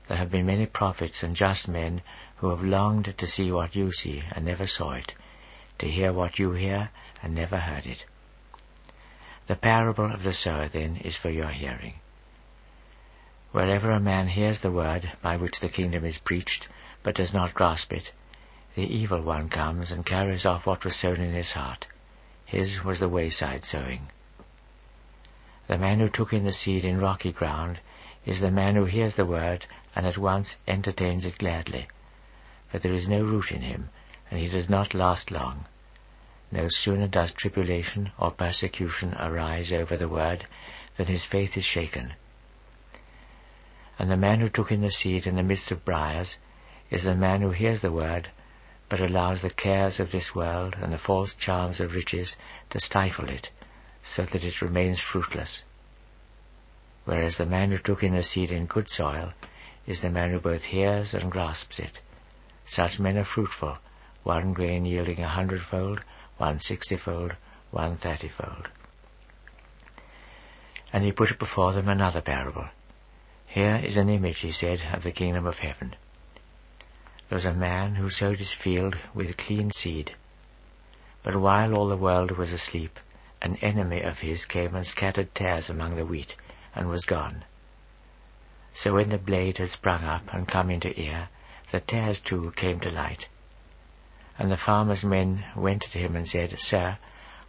there 0.09 0.17
have 0.17 0.31
been 0.31 0.47
many 0.47 0.67
prophets 0.67 1.23
and 1.23 1.37
just 1.37 1.69
men 1.69 2.03
who 2.37 2.51
have 2.51 2.61
longed 2.61 3.15
to 3.17 3.27
see 3.27 3.51
what 3.53 3.77
you 3.77 3.93
see 3.93 4.23
and 4.33 4.45
never 4.45 4.67
saw 4.67 4.93
it, 4.93 5.13
to 5.79 5.87
hear 5.87 6.13
what 6.13 6.39
you 6.39 6.53
hear 6.53 6.91
and 7.23 7.35
never 7.35 7.57
heard 7.59 7.87
it. 7.87 8.05
The 9.49 9.57
parable 9.57 10.13
of 10.13 10.23
the 10.23 10.35
sower, 10.35 10.69
then, 10.69 10.97
is 10.97 11.17
for 11.17 11.31
your 11.31 11.51
hearing. 11.51 11.95
Wherever 13.53 13.91
a 13.91 14.01
man 14.01 14.29
hears 14.29 14.61
the 14.61 14.71
word 14.71 15.13
by 15.21 15.37
which 15.37 15.61
the 15.61 15.69
kingdom 15.69 16.07
is 16.07 16.17
preached, 16.17 16.69
but 17.03 17.15
does 17.15 17.35
not 17.35 17.53
grasp 17.53 17.93
it, 17.93 18.11
the 18.75 18.83
evil 18.83 19.21
one 19.21 19.51
comes 19.51 19.91
and 19.91 20.07
carries 20.07 20.47
off 20.47 20.65
what 20.67 20.85
was 20.85 20.97
sown 20.97 21.21
in 21.21 21.35
his 21.35 21.53
heart. 21.53 21.87
His 22.47 22.83
was 22.83 22.99
the 22.99 23.11
wayside 23.11 23.65
sowing. 23.65 24.09
The 25.67 25.77
man 25.77 26.01
who 26.01 26.09
took 26.09 26.33
in 26.33 26.45
the 26.47 26.53
seed 26.55 26.83
in 26.83 26.99
rocky 26.99 27.31
ground 27.31 27.81
is 28.25 28.41
the 28.41 28.51
man 28.51 28.75
who 28.75 28.87
hears 28.87 29.17
the 29.17 29.27
word 29.27 29.67
and 29.95 30.07
at 30.07 30.17
once 30.17 30.57
entertains 30.67 31.27
it 31.27 31.37
gladly. 31.37 31.89
But 32.73 32.83
there 32.83 32.95
is 32.95 33.07
no 33.07 33.23
root 33.23 33.51
in 33.51 33.61
him, 33.61 33.91
and 34.31 34.41
he 34.41 34.49
does 34.49 34.71
not 34.71 34.95
last 34.95 35.31
long. 35.31 35.67
No 36.51 36.69
sooner 36.71 37.07
does 37.07 37.33
tribulation 37.33 38.13
or 38.19 38.31
persecution 38.31 39.15
arise 39.21 39.73
over 39.73 39.99
the 39.99 40.09
word 40.09 40.47
than 40.97 41.07
his 41.07 41.27
faith 41.27 41.55
is 41.59 41.65
shaken. 41.65 42.15
And 43.99 44.11
the 44.11 44.17
man 44.17 44.41
who 44.41 44.49
took 44.49 44.73
in 44.73 44.81
the 44.81 44.91
seed 44.91 45.27
in 45.27 45.37
the 45.37 45.43
midst 45.43 45.71
of 45.71 45.85
briars 45.85 46.37
is 46.91 47.05
the 47.05 47.15
man 47.15 47.43
who 47.43 47.51
hears 47.51 47.83
the 47.83 47.93
word, 47.93 48.31
but 48.89 49.01
allows 49.01 49.43
the 49.43 49.51
cares 49.51 50.01
of 50.01 50.11
this 50.11 50.35
world 50.35 50.77
and 50.81 50.93
the 50.93 50.99
false 50.99 51.35
charms 51.35 51.81
of 51.81 51.95
riches 51.95 52.37
to 52.71 52.81
stifle 52.81 53.29
it, 53.29 53.49
so 54.05 54.25
that 54.25 54.45
it 54.45 54.61
remains 54.61 55.01
fruitless. 55.01 55.63
Whereas 57.05 57.39
the 57.39 57.47
man 57.47 57.71
who 57.71 57.79
took 57.79 58.03
in 58.03 58.15
the 58.15 58.23
seed 58.23 58.51
in 58.51 58.67
good 58.67 58.89
soil 58.89 59.33
is 59.87 60.03
the 60.03 60.11
man 60.11 60.31
who 60.31 60.41
both 60.41 60.63
hears 60.63 61.15
and 61.15 61.33
grasps 61.33 61.79
it. 61.79 61.99
Such 62.67 63.01
men 63.01 63.17
are 63.17 63.25
fruitful, 63.25 63.79
one 64.23 64.53
grain 64.53 64.85
yielding 64.85 65.21
a 65.21 65.29
hundredfold, 65.29 66.03
one 66.39 66.61
sixtyfold, 66.61 67.35
one 67.71 67.97
thirtyfold. 67.97 68.69
And 70.93 71.05
he 71.05 71.13
put 71.13 71.39
before 71.39 71.73
them 71.73 71.89
another 71.89 72.21
parable. 72.21 72.69
Here 73.53 73.77
is 73.77 73.99
an 73.99 74.09
image, 74.09 74.41
he 74.41 74.51
said, 74.51 74.81
of 74.95 75.03
the 75.03 75.13
kingdom 75.13 75.47
of 75.47 75.59
heaven. 75.59 75.95
There 77.29 77.37
was 77.37 77.45
a 77.45 77.53
man 77.53 77.97
who 77.97 78.09
sowed 78.09 78.39
his 78.39 78.55
field 78.55 78.97
with 79.13 79.37
clean 79.37 79.71
seed. 79.71 80.15
But 81.23 81.37
while 81.37 81.75
all 81.75 81.89
the 81.89 81.99
world 81.99 82.31
was 82.39 82.51
asleep, 82.51 82.99
an 83.43 83.57
enemy 83.57 84.01
of 84.01 84.21
his 84.21 84.47
came 84.47 84.75
and 84.75 84.87
scattered 84.87 85.35
tares 85.35 85.69
among 85.69 85.97
the 85.97 86.07
wheat, 86.07 86.35
and 86.75 86.89
was 86.89 87.05
gone. 87.05 87.45
So 88.73 88.95
when 88.95 89.11
the 89.11 89.19
blade 89.19 89.59
had 89.59 89.69
sprung 89.69 90.03
up 90.03 90.33
and 90.33 90.49
come 90.49 90.71
into 90.71 90.99
ear, 90.99 91.29
the 91.73 91.81
tares 91.81 92.21
too 92.21 92.55
came 92.57 92.81
to 92.81 92.91
light. 92.91 93.27
And 94.39 94.51
the 94.51 94.57
farmer's 94.57 95.05
men 95.05 95.45
went 95.55 95.83
to 95.83 95.99
him 95.99 96.17
and 96.17 96.27
said, 96.27 96.59
Sir, 96.59 96.97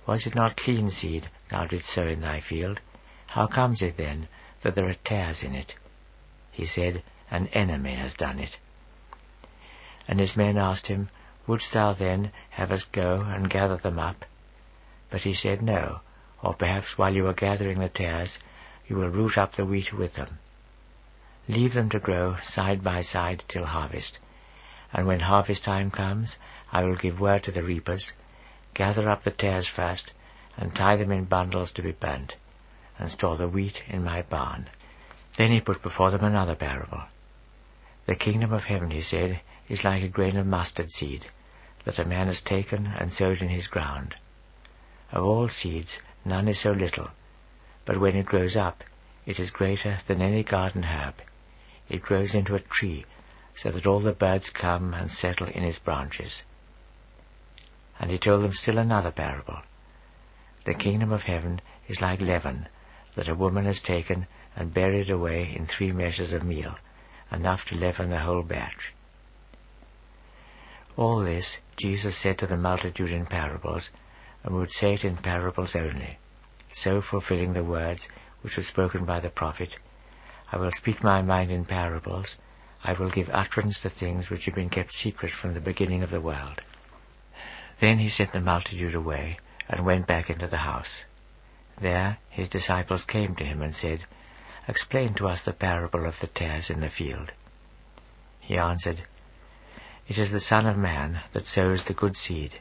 was 0.06 0.28
it 0.28 0.36
not 0.36 0.58
clean 0.58 0.91
seed 0.91 1.30
thou 1.49 1.66
didst 1.66 1.89
sow 1.89 2.08
in 2.08 2.20
thy 2.20 2.41
field? 2.41 2.82
How 3.28 3.47
comes 3.47 3.82
it 3.82 3.95
then 3.95 4.28
that 4.64 4.76
there 4.76 4.89
are 4.89 4.95
tares 4.95 5.43
in 5.43 5.56
it? 5.56 5.76
He 6.54 6.68
said, 6.68 7.01
An 7.32 7.47
enemy 7.47 7.95
has 7.95 8.14
done 8.14 8.38
it. 8.38 8.58
And 10.08 10.20
his 10.20 10.38
men 10.38 10.56
asked 10.56 10.86
him, 10.86 11.10
Wouldst 11.47 11.74
thou 11.74 11.93
then 11.93 12.32
have 12.51 12.72
us 12.72 12.84
go 12.84 13.22
and 13.22 13.49
gather 13.49 13.78
them 13.78 13.97
up? 13.97 14.24
But 15.10 15.22
he 15.24 15.34
said, 15.34 15.64
No, 15.64 16.01
or 16.43 16.54
perhaps 16.54 16.95
while 16.95 17.16
you 17.16 17.28
are 17.28 17.34
gathering 17.34 17.80
the 17.80 17.89
tares, 17.89 18.38
you 18.88 18.97
will 18.97 19.10
root 19.10 19.36
up 19.36 19.54
the 19.54 19.66
wheat 19.66 19.91
with 19.91 20.14
them. 20.14 20.38
Leave 21.47 21.74
them 21.74 21.89
to 21.89 21.99
grow 21.99 22.38
side 22.43 22.84
by 22.84 23.01
side 23.01 23.43
till 23.47 23.66
harvest. 23.66 24.20
And 24.93 25.08
when 25.08 25.22
harvest 25.22 25.64
time 25.64 25.89
comes, 25.89 26.36
I 26.72 26.84
will 26.84 26.95
give 26.95 27.20
word 27.20 27.43
to 27.45 27.51
the 27.51 27.64
reapers, 27.64 28.12
Gather 28.76 29.10
up 29.10 29.24
the 29.24 29.32
tares 29.32 29.68
first, 29.68 30.14
and 30.56 30.76
tie 30.76 30.97
them 30.97 31.12
in 31.12 31.26
bundles 31.26 31.72
to 31.72 31.82
be 31.82 31.93
burnt, 31.93 32.36
and 32.99 33.10
store 33.12 33.38
the 33.38 33.49
wheat 33.49 33.82
in 33.88 34.04
my 34.04 34.22
barn. 34.22 34.70
Then 35.38 35.52
he 35.52 35.62
put 35.62 35.82
before 35.82 36.12
them 36.12 36.24
another 36.24 36.56
parable. 36.56 37.04
The 38.06 38.16
kingdom 38.16 38.54
of 38.54 38.66
heaven, 38.66 38.92
he 38.92 39.02
said, 39.02 39.42
is 39.68 39.84
like 39.84 40.04
a 40.04 40.08
grain 40.08 40.38
of 40.38 40.46
mustard 40.46 40.92
seed, 40.92 41.26
that 41.86 42.00
a 42.00 42.06
man 42.06 42.28
has 42.28 42.42
taken 42.42 42.86
and 42.86 43.12
sowed 43.12 43.42
in 43.42 43.50
his 43.50 43.68
ground. 43.68 44.16
Of 45.12 45.24
all 45.24 45.50
seeds 45.50 46.00
none 46.26 46.48
is 46.48 46.60
so 46.62 46.72
little, 46.72 47.10
but 47.86 48.00
when 48.00 48.16
it 48.16 48.26
grows 48.26 48.56
up, 48.56 48.84
it 49.26 49.40
is 49.40 49.52
greater 49.52 50.00
than 50.08 50.22
any 50.22 50.44
garden 50.44 50.84
herb. 50.84 51.16
It 51.90 52.02
grows 52.02 52.34
into 52.36 52.56
a 52.56 52.60
tree, 52.60 53.06
so 53.56 53.72
that 53.72 53.86
all 53.86 54.00
the 54.00 54.12
birds 54.12 54.50
come 54.50 54.94
and 54.94 55.12
settle 55.12 55.48
in 55.48 55.64
its 55.64 55.80
branches. 55.80 56.44
And 58.00 58.12
he 58.12 58.18
told 58.18 58.44
them 58.44 58.54
still 58.54 58.78
another 58.78 59.12
parable. 59.12 59.62
The 60.66 60.74
kingdom 60.74 61.12
of 61.12 61.24
heaven 61.24 61.62
is 61.88 62.02
like 62.02 62.22
leaven, 62.22 62.68
that 63.16 63.30
a 63.30 63.36
woman 63.36 63.66
has 63.66 63.82
taken 63.82 64.28
and 64.56 64.74
buried 64.74 65.10
away 65.10 65.54
in 65.56 65.66
three 65.66 65.91
measures 65.91 66.32
of 66.34 66.43
meal, 66.43 66.78
enough 67.32 67.66
to 67.66 67.76
leaven 67.76 68.10
the 68.10 68.20
whole 68.20 68.43
batch. 68.43 68.93
All 70.95 71.24
this 71.24 71.58
Jesus 71.78 72.16
said 72.16 72.38
to 72.39 72.47
the 72.47 72.58
multitude 72.58 73.10
in 73.10 73.26
parables, 73.26 73.89
and 74.43 74.56
would 74.56 74.72
say 74.72 74.93
it 74.93 75.04
in 75.04 75.18
parables 75.18 75.76
only, 75.76 76.20
so 76.72 77.01
fulfilling 77.01 77.54
the 77.54 77.64
words 77.64 78.08
which 78.41 78.58
were 78.58 78.64
spoken 78.64 79.06
by 79.06 79.20
the 79.20 79.30
prophet, 79.30 79.76
I 80.51 80.58
will 80.58 80.72
speak 80.72 81.04
my 81.04 81.22
mind 81.22 81.49
in 81.49 81.66
parables, 81.66 82.38
I 82.84 82.93
will 82.93 83.10
give 83.10 83.30
utterance 83.32 83.80
to 83.82 83.89
things 83.89 84.30
which 84.30 84.45
have 84.45 84.56
been 84.56 84.70
kept 84.70 84.91
secret 84.91 85.32
from 85.32 85.54
the 85.54 85.62
beginning 85.62 86.04
of 86.04 86.12
the 86.12 86.22
world. 86.22 86.62
Then 87.80 87.97
he 87.97 88.09
sent 88.09 88.34
the 88.34 88.42
multitude 88.42 88.93
away, 88.93 89.39
and 89.67 89.86
went 89.86 90.05
back 90.05 90.30
into 90.30 90.47
the 90.47 90.58
house. 90.58 91.05
There 91.82 92.17
his 92.30 92.50
disciples 92.50 93.05
came 93.05 93.36
to 93.36 93.43
him 93.43 93.62
and 93.62 93.74
said, 93.74 94.05
Explain 94.68 95.14
to 95.16 95.28
us 95.28 95.42
the 95.42 95.54
parable 95.54 96.06
of 96.06 96.20
the 96.20 96.28
tares 96.28 96.70
in 96.70 96.82
the 96.82 96.90
field. 96.90 97.32
He 98.40 98.58
answered, 98.58 99.04
it 100.08 100.18
is 100.18 100.32
the 100.32 100.42
Son 100.42 100.68
of 100.68 100.78
Man 100.78 101.22
that 101.32 101.48
sows 101.48 101.86
the 101.86 101.94
good 101.94 102.18
seed. 102.18 102.60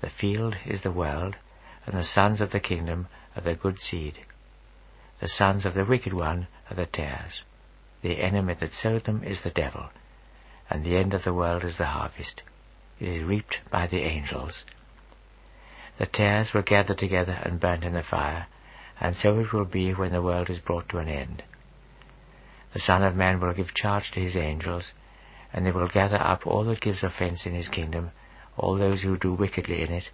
The 0.00 0.08
field 0.08 0.56
is 0.64 0.82
the 0.82 0.92
world, 0.92 1.36
and 1.84 1.98
the 1.98 2.04
sons 2.04 2.40
of 2.40 2.52
the 2.52 2.60
kingdom 2.60 3.08
are 3.34 3.42
the 3.42 3.54
good 3.54 3.80
seed. 3.80 4.20
The 5.20 5.28
sons 5.28 5.66
of 5.66 5.74
the 5.74 5.84
wicked 5.84 6.12
one 6.12 6.46
are 6.70 6.76
the 6.76 6.86
tares. 6.86 7.42
The 8.02 8.20
enemy 8.20 8.54
that 8.54 8.72
sowed 8.72 9.04
them 9.04 9.24
is 9.24 9.42
the 9.42 9.50
devil, 9.50 9.90
and 10.70 10.84
the 10.84 10.96
end 10.96 11.12
of 11.12 11.24
the 11.24 11.34
world 11.34 11.64
is 11.64 11.76
the 11.76 11.86
harvest. 11.86 12.42
It 13.00 13.08
is 13.08 13.22
reaped 13.24 13.58
by 13.70 13.88
the 13.88 14.02
angels. 14.02 14.64
The 15.98 16.06
tares 16.06 16.54
were 16.54 16.62
gathered 16.62 16.98
together 16.98 17.32
and 17.42 17.60
burnt 17.60 17.82
in 17.82 17.94
the 17.94 18.02
fire, 18.02 18.46
and 19.00 19.16
so 19.16 19.38
it 19.38 19.52
will 19.52 19.64
be 19.64 19.92
when 19.94 20.12
the 20.12 20.22
world 20.22 20.50
is 20.50 20.58
brought 20.58 20.88
to 20.90 20.98
an 20.98 21.08
end. 21.08 21.42
The 22.74 22.80
Son 22.80 23.02
of 23.02 23.16
Man 23.16 23.40
will 23.40 23.54
give 23.54 23.74
charge 23.74 24.10
to 24.12 24.20
his 24.20 24.36
angels, 24.36 24.92
and 25.52 25.66
they 25.66 25.72
will 25.72 25.88
gather 25.88 26.20
up 26.20 26.46
all 26.46 26.64
that 26.64 26.80
gives 26.80 27.02
offence 27.02 27.46
in 27.46 27.54
his 27.54 27.68
kingdom, 27.68 28.10
all 28.56 28.76
those 28.76 29.02
who 29.02 29.16
do 29.16 29.32
wickedly 29.32 29.82
in 29.82 29.90
it, 29.90 30.10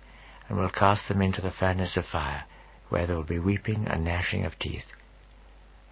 and 0.48 0.56
will 0.56 0.70
cast 0.70 1.08
them 1.08 1.20
into 1.20 1.42
the 1.42 1.50
furnace 1.50 1.96
of 1.96 2.06
fire, 2.06 2.44
where 2.88 3.06
there 3.06 3.16
will 3.16 3.24
be 3.24 3.38
weeping 3.38 3.86
and 3.88 4.04
gnashing 4.04 4.44
of 4.44 4.58
teeth. 4.58 4.92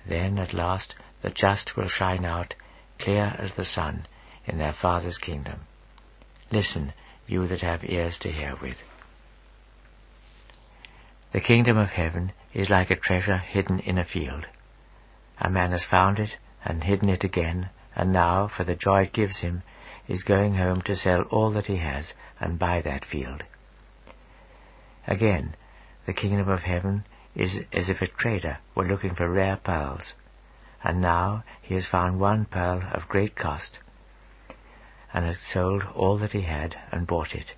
Then 0.07 0.39
at 0.39 0.55
last 0.55 0.95
the 1.21 1.31
just 1.31 1.77
will 1.77 1.89
shine 1.89 2.25
out, 2.25 2.55
clear 2.99 3.35
as 3.39 3.55
the 3.55 3.65
sun, 3.65 4.07
in 4.47 4.59
their 4.59 4.73
Father's 4.73 5.19
kingdom. 5.19 5.61
Listen, 6.53 6.93
you 7.27 7.47
that 7.49 7.63
have 7.63 7.85
ears 7.85 8.19
to 8.19 8.31
hear 8.31 8.55
with. 8.63 8.77
The 11.35 11.41
kingdom 11.41 11.77
of 11.79 11.91
heaven 11.91 12.31
is 12.53 12.71
like 12.71 12.93
a 12.93 12.97
treasure 12.97 13.39
hidden 13.39 13.81
in 13.81 13.99
a 13.99 14.05
field. 14.05 14.47
A 15.41 15.51
man 15.51 15.73
has 15.73 15.83
found 15.85 16.21
it 16.21 16.39
and 16.65 16.85
hidden 16.85 17.09
it 17.09 17.25
again, 17.25 17.71
and 17.97 18.13
now, 18.13 18.47
for 18.47 18.63
the 18.63 18.77
joy 18.77 19.03
it 19.03 19.13
gives 19.13 19.41
him, 19.41 19.65
is 20.07 20.23
going 20.23 20.55
home 20.55 20.81
to 20.83 20.95
sell 20.95 21.23
all 21.23 21.51
that 21.51 21.67
he 21.67 21.79
has 21.79 22.13
and 22.39 22.57
buy 22.61 22.81
that 22.83 23.05
field. 23.05 23.43
Again, 25.09 25.57
the 26.07 26.13
kingdom 26.13 26.49
of 26.49 26.61
heaven 26.61 27.05
is 27.35 27.65
as 27.73 27.89
if 27.89 28.01
a 28.01 28.07
trader 28.07 28.59
were 28.77 28.87
looking 28.87 29.17
for 29.17 29.29
rare 29.29 29.57
pearls, 29.57 30.15
and 30.85 31.01
now 31.01 31.43
he 31.61 31.75
has 31.75 31.89
found 31.89 32.21
one 32.21 32.45
pearl 32.45 32.81
of 32.93 33.09
great 33.09 33.35
cost, 33.35 33.81
and 35.13 35.25
has 35.25 35.41
sold 35.41 35.83
all 35.97 36.17
that 36.19 36.31
he 36.31 36.43
had 36.43 36.77
and 36.93 37.09
bought 37.09 37.35
it. 37.35 37.57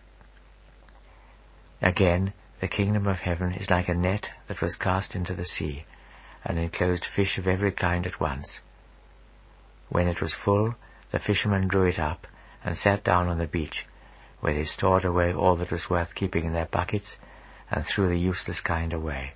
Again, 1.83 2.33
the 2.61 2.69
kingdom 2.69 3.07
of 3.07 3.21
heaven 3.21 3.53
is 3.53 3.71
like 3.71 3.89
a 3.89 3.95
net 3.95 4.31
that 4.49 4.61
was 4.63 4.77
cast 4.77 5.15
into 5.15 5.35
the 5.35 5.45
sea, 5.45 5.85
and 6.45 6.59
enclosed 6.59 7.05
fish 7.05 7.39
of 7.39 7.47
every 7.47 7.73
kind 7.73 8.07
at 8.07 8.21
once. 8.21 8.61
When 9.89 10.09
it 10.09 10.21
was 10.21 10.35
full, 10.35 10.75
the 11.13 11.19
fishermen 11.19 11.69
drew 11.69 11.87
it 11.87 11.99
up, 11.99 12.27
and 12.65 12.77
sat 12.77 13.05
down 13.05 13.29
on 13.29 13.39
the 13.39 13.47
beach, 13.47 13.87
where 14.41 14.55
they 14.55 14.65
stored 14.65 15.05
away 15.05 15.33
all 15.33 15.57
that 15.57 15.71
was 15.71 15.91
worth 15.91 16.15
keeping 16.15 16.45
in 16.45 16.53
their 16.53 16.67
buckets, 16.67 17.17
and 17.71 17.85
threw 17.85 18.09
the 18.09 18.19
useless 18.19 18.61
kind 18.61 18.93
away. 18.93 19.35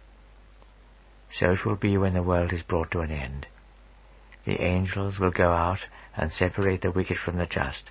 So 1.30 1.52
it 1.52 1.64
will 1.64 1.76
be 1.76 1.96
when 1.96 2.14
the 2.14 2.22
world 2.22 2.52
is 2.52 2.62
brought 2.62 2.90
to 2.92 3.00
an 3.00 3.10
end. 3.10 3.46
The 4.44 4.60
angels 4.62 5.20
will 5.20 5.30
go 5.30 5.52
out 5.52 5.86
and 6.16 6.32
separate 6.32 6.82
the 6.82 6.90
wicked 6.90 7.18
from 7.18 7.36
the 7.36 7.46
just, 7.46 7.90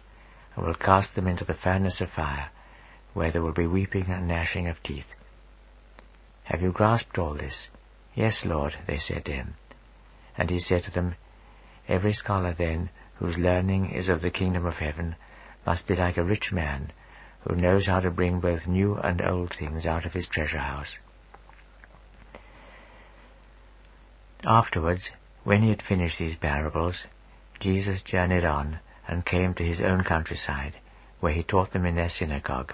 and 0.56 0.66
will 0.66 0.74
cast 0.74 1.16
them 1.16 1.28
into 1.28 1.46
the 1.46 1.54
furnace 1.54 2.02
of 2.02 2.10
fire, 2.10 2.50
where 3.14 3.32
there 3.32 3.42
will 3.42 3.54
be 3.54 3.68
weeping 3.68 4.06
and 4.10 4.28
gnashing 4.28 4.68
of 4.68 4.82
teeth. 4.84 5.14
Have 6.44 6.62
you 6.62 6.72
grasped 6.72 7.18
all 7.20 7.34
this? 7.34 7.70
Yes, 8.16 8.46
Lord, 8.46 8.76
they 8.88 8.98
said 8.98 9.26
to 9.26 9.32
him. 9.32 9.54
And 10.38 10.50
he 10.50 10.60
said 10.60 10.84
to 10.84 10.92
them, 10.92 11.16
Every 11.88 12.14
scholar 12.14 12.54
then, 12.54 12.90
whose 13.16 13.38
learning 13.38 13.92
is 13.92 14.10
of 14.10 14.22
the 14.22 14.32
kingdom 14.32 14.66
of 14.66 14.76
heaven, 14.76 15.16
must 15.66 15.88
be 15.88 15.96
like 15.96 16.18
a 16.18 16.24
rich 16.24 16.52
man, 16.52 16.92
who 17.42 17.56
knows 17.56 17.88
how 17.88 18.00
to 18.00 18.12
bring 18.12 18.40
both 18.40 18.68
new 18.68 18.96
and 18.96 19.22
old 19.22 19.54
things 19.54 19.86
out 19.86 20.06
of 20.06 20.14
his 20.14 20.28
treasure 20.28 20.60
house. 20.60 20.98
Afterwards, 24.46 25.12
when 25.44 25.62
he 25.62 25.70
had 25.70 25.82
finished 25.82 26.20
these 26.20 26.36
parables, 26.36 27.06
Jesus 27.60 28.02
journeyed 28.04 28.46
on 28.46 28.80
and 29.08 29.26
came 29.26 29.54
to 29.56 29.64
his 29.64 29.82
own 29.82 30.04
countryside, 30.04 30.76
where 31.20 31.34
he 31.34 31.44
taught 31.44 31.72
them 31.72 31.86
in 31.86 31.96
their 31.96 32.10
synagogue. 32.10 32.74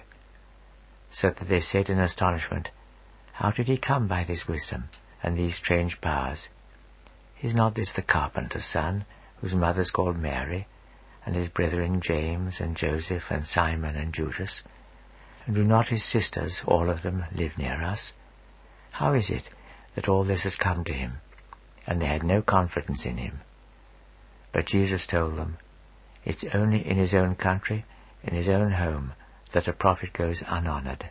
So 1.16 1.30
that 1.30 1.48
they 1.48 1.62
said 1.62 1.90
in 1.90 1.98
astonishment, 1.98 2.72
How 3.32 3.50
did 3.52 3.70
he 3.70 3.78
come 3.78 4.06
by 4.06 4.26
this 4.26 4.50
wisdom 4.50 4.90
and 5.24 5.38
these 5.38 5.56
strange 5.56 6.02
powers? 6.02 6.50
Is 7.42 7.56
not 7.56 7.74
this 7.74 7.94
the 7.94 8.02
carpenter's 8.02 8.66
son, 8.66 9.06
whose 9.38 9.56
mother 9.56 9.80
is 9.80 9.92
called 9.92 10.18
Mary, 10.18 10.68
and 11.26 11.34
his 11.34 11.48
brethren 11.48 12.02
James 12.02 12.60
and 12.60 12.76
Joseph 12.76 13.32
and 13.32 13.48
Simon 13.48 13.96
and 13.96 14.14
Judas? 14.14 14.64
And 15.46 15.56
do 15.56 15.64
not 15.64 15.88
his 15.88 16.04
sisters, 16.04 16.62
all 16.68 16.90
of 16.90 17.02
them, 17.02 17.24
live 17.34 17.58
near 17.58 17.82
us? 17.82 18.12
How 18.92 19.14
is 19.14 19.30
it 19.30 19.50
that 19.94 20.10
all 20.10 20.26
this 20.26 20.44
has 20.44 20.58
come 20.58 20.84
to 20.84 20.94
him? 20.94 21.22
And 21.88 22.02
they 22.02 22.08
had 22.08 22.24
no 22.24 22.42
confidence 22.42 23.06
in 23.06 23.20
him. 23.20 23.40
But 24.52 24.66
Jesus 24.66 25.08
told 25.08 25.38
them, 25.38 25.60
It's 26.26 26.44
only 26.54 26.86
in 26.86 26.98
his 26.98 27.14
own 27.14 27.36
country, 27.36 27.86
in 28.22 28.36
his 28.36 28.50
own 28.50 28.72
home, 28.72 29.14
that 29.56 29.69
a 29.69 29.73
prophet 29.73 30.11
goes 30.11 30.44
unhonored. 30.45 31.10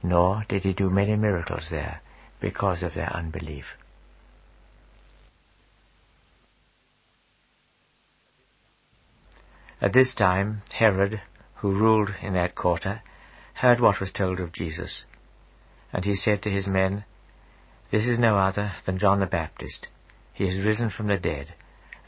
Nor 0.00 0.44
did 0.48 0.62
he 0.62 0.72
do 0.72 0.88
many 0.88 1.16
miracles 1.16 1.70
there 1.70 2.00
because 2.40 2.84
of 2.84 2.94
their 2.94 3.12
unbelief. 3.12 3.76
At 9.80 9.92
this 9.92 10.14
time, 10.14 10.62
Herod, 10.72 11.20
who 11.56 11.72
ruled 11.72 12.14
in 12.22 12.34
that 12.34 12.54
quarter, 12.54 13.02
heard 13.54 13.80
what 13.80 13.98
was 13.98 14.12
told 14.12 14.38
of 14.38 14.52
Jesus. 14.52 15.04
And 15.92 16.04
he 16.04 16.14
said 16.14 16.42
to 16.42 16.50
his 16.50 16.68
men, 16.68 17.04
This 17.90 18.06
is 18.06 18.20
no 18.20 18.38
other 18.38 18.72
than 18.86 18.98
John 18.98 19.18
the 19.18 19.26
Baptist. 19.26 19.88
He 20.32 20.46
has 20.46 20.64
risen 20.64 20.90
from 20.90 21.08
the 21.08 21.18
dead, 21.18 21.54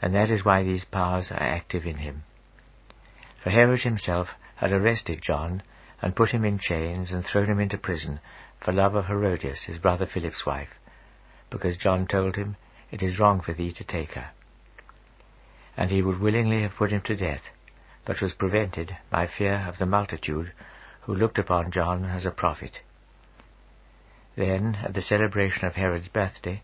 and 0.01 0.15
that 0.15 0.29
is 0.29 0.45
why 0.45 0.63
these 0.63 0.85
powers 0.85 1.29
are 1.29 1.43
active 1.43 1.85
in 1.85 1.97
him. 1.97 2.23
For 3.43 3.49
Herod 3.49 3.81
himself 3.81 4.29
had 4.55 4.71
arrested 4.71 5.21
John, 5.21 5.61
and 6.01 6.15
put 6.15 6.31
him 6.31 6.45
in 6.45 6.59
chains, 6.59 7.11
and 7.11 7.25
thrown 7.25 7.45
him 7.45 7.59
into 7.59 7.77
prison, 7.77 8.19
for 8.59 8.71
love 8.71 8.95
of 8.95 9.07
Herodias, 9.07 9.63
his 9.63 9.79
brother 9.79 10.05
Philip's 10.05 10.45
wife, 10.45 10.75
because 11.49 11.77
John 11.77 12.07
told 12.07 12.35
him, 12.35 12.55
It 12.91 13.03
is 13.03 13.19
wrong 13.19 13.41
for 13.41 13.53
thee 13.53 13.71
to 13.73 13.83
take 13.83 14.13
her. 14.13 14.29
And 15.75 15.91
he 15.91 16.01
would 16.01 16.19
willingly 16.19 16.61
have 16.61 16.75
put 16.75 16.91
him 16.91 17.01
to 17.01 17.15
death, 17.15 17.49
but 18.05 18.21
was 18.21 18.33
prevented 18.33 18.97
by 19.09 19.27
fear 19.27 19.65
of 19.67 19.77
the 19.77 19.85
multitude 19.85 20.53
who 21.01 21.15
looked 21.15 21.37
upon 21.37 21.71
John 21.71 22.05
as 22.05 22.25
a 22.25 22.31
prophet. 22.31 22.81
Then, 24.35 24.79
at 24.83 24.93
the 24.93 25.01
celebration 25.01 25.67
of 25.67 25.75
Herod's 25.75 26.09
birthday, 26.09 26.61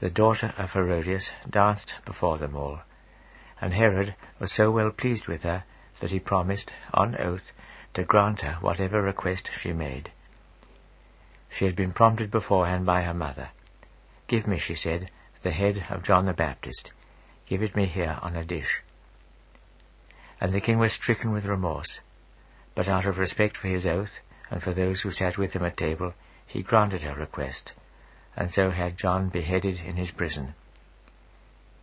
the 0.00 0.10
daughter 0.10 0.54
of 0.56 0.72
Herodias 0.72 1.30
danced 1.48 1.94
before 2.04 2.38
them 2.38 2.56
all, 2.56 2.80
and 3.60 3.72
Herod 3.72 4.14
was 4.38 4.52
so 4.52 4.70
well 4.70 4.90
pleased 4.90 5.28
with 5.28 5.42
her 5.42 5.64
that 6.00 6.10
he 6.10 6.20
promised, 6.20 6.72
on 6.92 7.20
oath, 7.20 7.52
to 7.94 8.04
grant 8.04 8.40
her 8.40 8.54
whatever 8.60 9.02
request 9.02 9.50
she 9.58 9.72
made. 9.72 10.10
She 11.50 11.64
had 11.64 11.76
been 11.76 11.92
prompted 11.92 12.30
beforehand 12.30 12.86
by 12.86 13.02
her 13.02 13.14
mother. 13.14 13.50
Give 14.28 14.46
me, 14.46 14.58
she 14.58 14.74
said, 14.74 15.10
the 15.42 15.50
head 15.50 15.86
of 15.90 16.02
John 16.02 16.26
the 16.26 16.32
Baptist. 16.32 16.92
Give 17.46 17.62
it 17.62 17.74
me 17.74 17.86
here 17.86 18.18
on 18.22 18.36
a 18.36 18.44
dish. 18.44 18.82
And 20.40 20.52
the 20.52 20.60
king 20.60 20.78
was 20.78 20.92
stricken 20.92 21.32
with 21.32 21.44
remorse. 21.44 22.00
But 22.74 22.88
out 22.88 23.06
of 23.06 23.18
respect 23.18 23.56
for 23.56 23.68
his 23.68 23.84
oath, 23.84 24.20
and 24.50 24.62
for 24.62 24.72
those 24.72 25.00
who 25.00 25.10
sat 25.10 25.36
with 25.36 25.52
him 25.52 25.64
at 25.64 25.76
table, 25.76 26.14
he 26.46 26.62
granted 26.62 27.02
her 27.02 27.14
request, 27.14 27.72
and 28.36 28.50
so 28.50 28.70
had 28.70 28.96
John 28.96 29.28
beheaded 29.28 29.80
in 29.80 29.96
his 29.96 30.10
prison. 30.10 30.54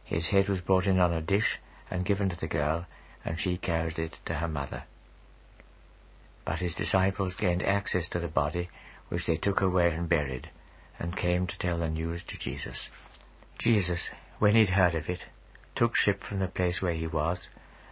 His 0.03 0.29
head 0.29 0.47
was 0.47 0.61
brought 0.61 0.87
in 0.87 0.99
on 0.99 1.13
a 1.13 1.21
dish 1.21 1.59
and 1.91 2.05
given 2.05 2.29
to 2.29 2.39
the 2.39 2.47
girl, 2.47 2.85
and 3.25 3.39
she 3.39 3.57
carried 3.57 3.99
it 3.99 4.19
to 4.25 4.35
her 4.35 4.47
mother. 4.47 4.83
But 6.45 6.59
his 6.59 6.75
disciples 6.75 7.35
gained 7.35 7.63
access 7.63 8.07
to 8.09 8.19
the 8.19 8.27
body, 8.27 8.69
which 9.09 9.27
they 9.27 9.37
took 9.37 9.61
away 9.61 9.93
and 9.93 10.07
buried, 10.07 10.49
and 10.99 11.15
came 11.15 11.47
to 11.47 11.57
tell 11.57 11.77
the 11.79 11.89
news 11.89 12.23
to 12.25 12.37
Jesus. 12.37 12.89
Jesus, 13.57 14.09
when 14.39 14.53
he 14.53 14.65
had 14.65 14.69
heard 14.69 14.95
of 14.95 15.09
it, 15.09 15.25
took 15.75 15.95
ship 15.95 16.23
from 16.23 16.39
the 16.39 16.47
place 16.47 16.81
where 16.81 16.93
he 16.93 17.07
was, 17.07 17.49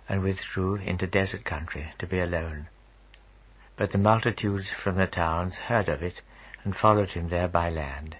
and 0.08 0.24
withdrew 0.24 0.76
into 0.76 1.08
desert 1.08 1.44
country 1.44 1.92
to 1.98 2.08
be 2.08 2.20
alone. 2.20 2.68
But 3.76 3.92
the 3.92 3.98
multitudes 3.98 4.72
from 4.72 4.96
the 4.96 5.08
towns 5.08 5.56
heard 5.56 5.90
of 5.90 6.02
it, 6.02 6.22
and 6.64 6.76
followed 6.76 7.12
him 7.12 7.30
there 7.30 7.48
by 7.48 7.70
land. 7.70 8.18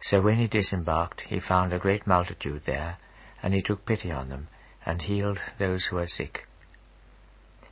So 0.00 0.20
when 0.20 0.38
he 0.38 0.46
disembarked, 0.46 1.22
he 1.22 1.40
found 1.40 1.72
a 1.72 1.78
great 1.78 2.06
multitude 2.06 2.62
there, 2.64 2.98
and 3.42 3.52
he 3.52 3.62
took 3.62 3.84
pity 3.84 4.10
on 4.10 4.28
them, 4.28 4.48
and 4.84 5.02
healed 5.02 5.40
those 5.58 5.86
who 5.86 5.96
were 5.96 6.06
sick. 6.06 6.46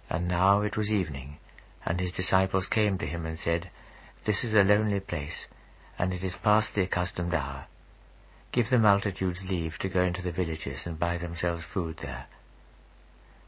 And 0.09 0.29
now 0.29 0.63
it 0.63 0.77
was 0.77 0.91
evening, 0.91 1.39
and 1.85 2.01
his 2.01 2.13
disciples 2.13 2.69
came 2.69 2.99
to 2.99 3.07
him 3.07 3.27
and 3.27 3.39
said, 3.39 3.71
This 4.25 4.45
is 4.45 4.55
a 4.55 4.65
lonely 4.65 5.01
place, 5.01 5.47
and 5.99 6.13
it 6.13 6.23
is 6.23 6.37
past 6.37 6.75
the 6.75 6.83
accustomed 6.83 7.35
hour. 7.35 7.67
Give 8.53 8.69
the 8.71 8.79
multitudes 8.79 9.45
leave 9.49 9.79
to 9.79 9.89
go 9.89 10.03
into 10.03 10.23
the 10.23 10.33
villages 10.33 10.87
and 10.87 10.99
buy 10.99 11.19
themselves 11.19 11.65
food 11.65 11.99
there. 11.99 12.27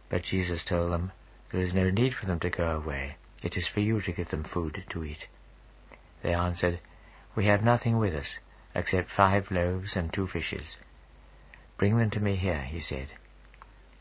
But 0.08 0.22
Jesus 0.22 0.64
told 0.64 0.92
them, 0.92 1.12
There 1.50 1.60
is 1.60 1.74
no 1.74 1.90
need 1.90 2.14
for 2.14 2.26
them 2.26 2.40
to 2.40 2.50
go 2.50 2.70
away. 2.70 3.16
It 3.42 3.56
is 3.56 3.68
for 3.68 3.80
you 3.80 4.00
to 4.00 4.12
give 4.12 4.30
them 4.30 4.44
food 4.44 4.84
to 4.88 5.04
eat. 5.04 5.28
They 6.22 6.34
answered, 6.34 6.80
We 7.36 7.46
have 7.46 7.62
nothing 7.62 7.98
with 7.98 8.14
us, 8.14 8.38
except 8.74 9.10
five 9.10 9.50
loaves 9.50 9.96
and 9.96 10.12
two 10.12 10.26
fishes. 10.26 10.76
Bring 11.76 11.96
them 11.96 12.10
to 12.10 12.20
me 12.20 12.36
here, 12.36 12.62
he 12.62 12.80
said. 12.80 13.12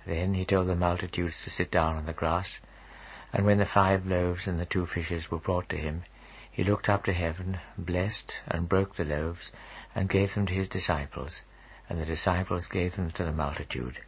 Then 0.08 0.36
he 0.36 0.46
told 0.46 0.68
the 0.68 0.76
multitudes 0.78 1.44
to 1.44 1.50
sit 1.50 1.70
down 1.70 1.98
on 1.98 2.06
the 2.06 2.14
grass, 2.14 2.62
and 3.34 3.46
when 3.46 3.58
the 3.58 3.66
five 3.66 4.06
loaves 4.06 4.48
and 4.48 4.58
the 4.58 4.66
two 4.66 4.86
fishes 4.86 5.30
were 5.30 5.38
brought 5.38 5.68
to 5.68 5.78
him, 5.78 6.06
he 6.50 6.64
looked 6.64 6.88
up 6.88 7.04
to 7.04 7.14
heaven, 7.14 7.60
blessed, 7.78 8.34
and 8.48 8.70
broke 8.70 8.96
the 8.96 9.04
loaves, 9.04 9.52
and 9.94 10.08
gave 10.10 10.34
them 10.34 10.46
to 10.46 10.54
his 10.54 10.70
disciples, 10.70 11.42
and 11.90 12.00
the 12.00 12.06
disciples 12.06 12.68
gave 12.68 12.96
them 12.96 13.12
to 13.12 13.26
the 13.26 13.34
multitude. 13.34 14.00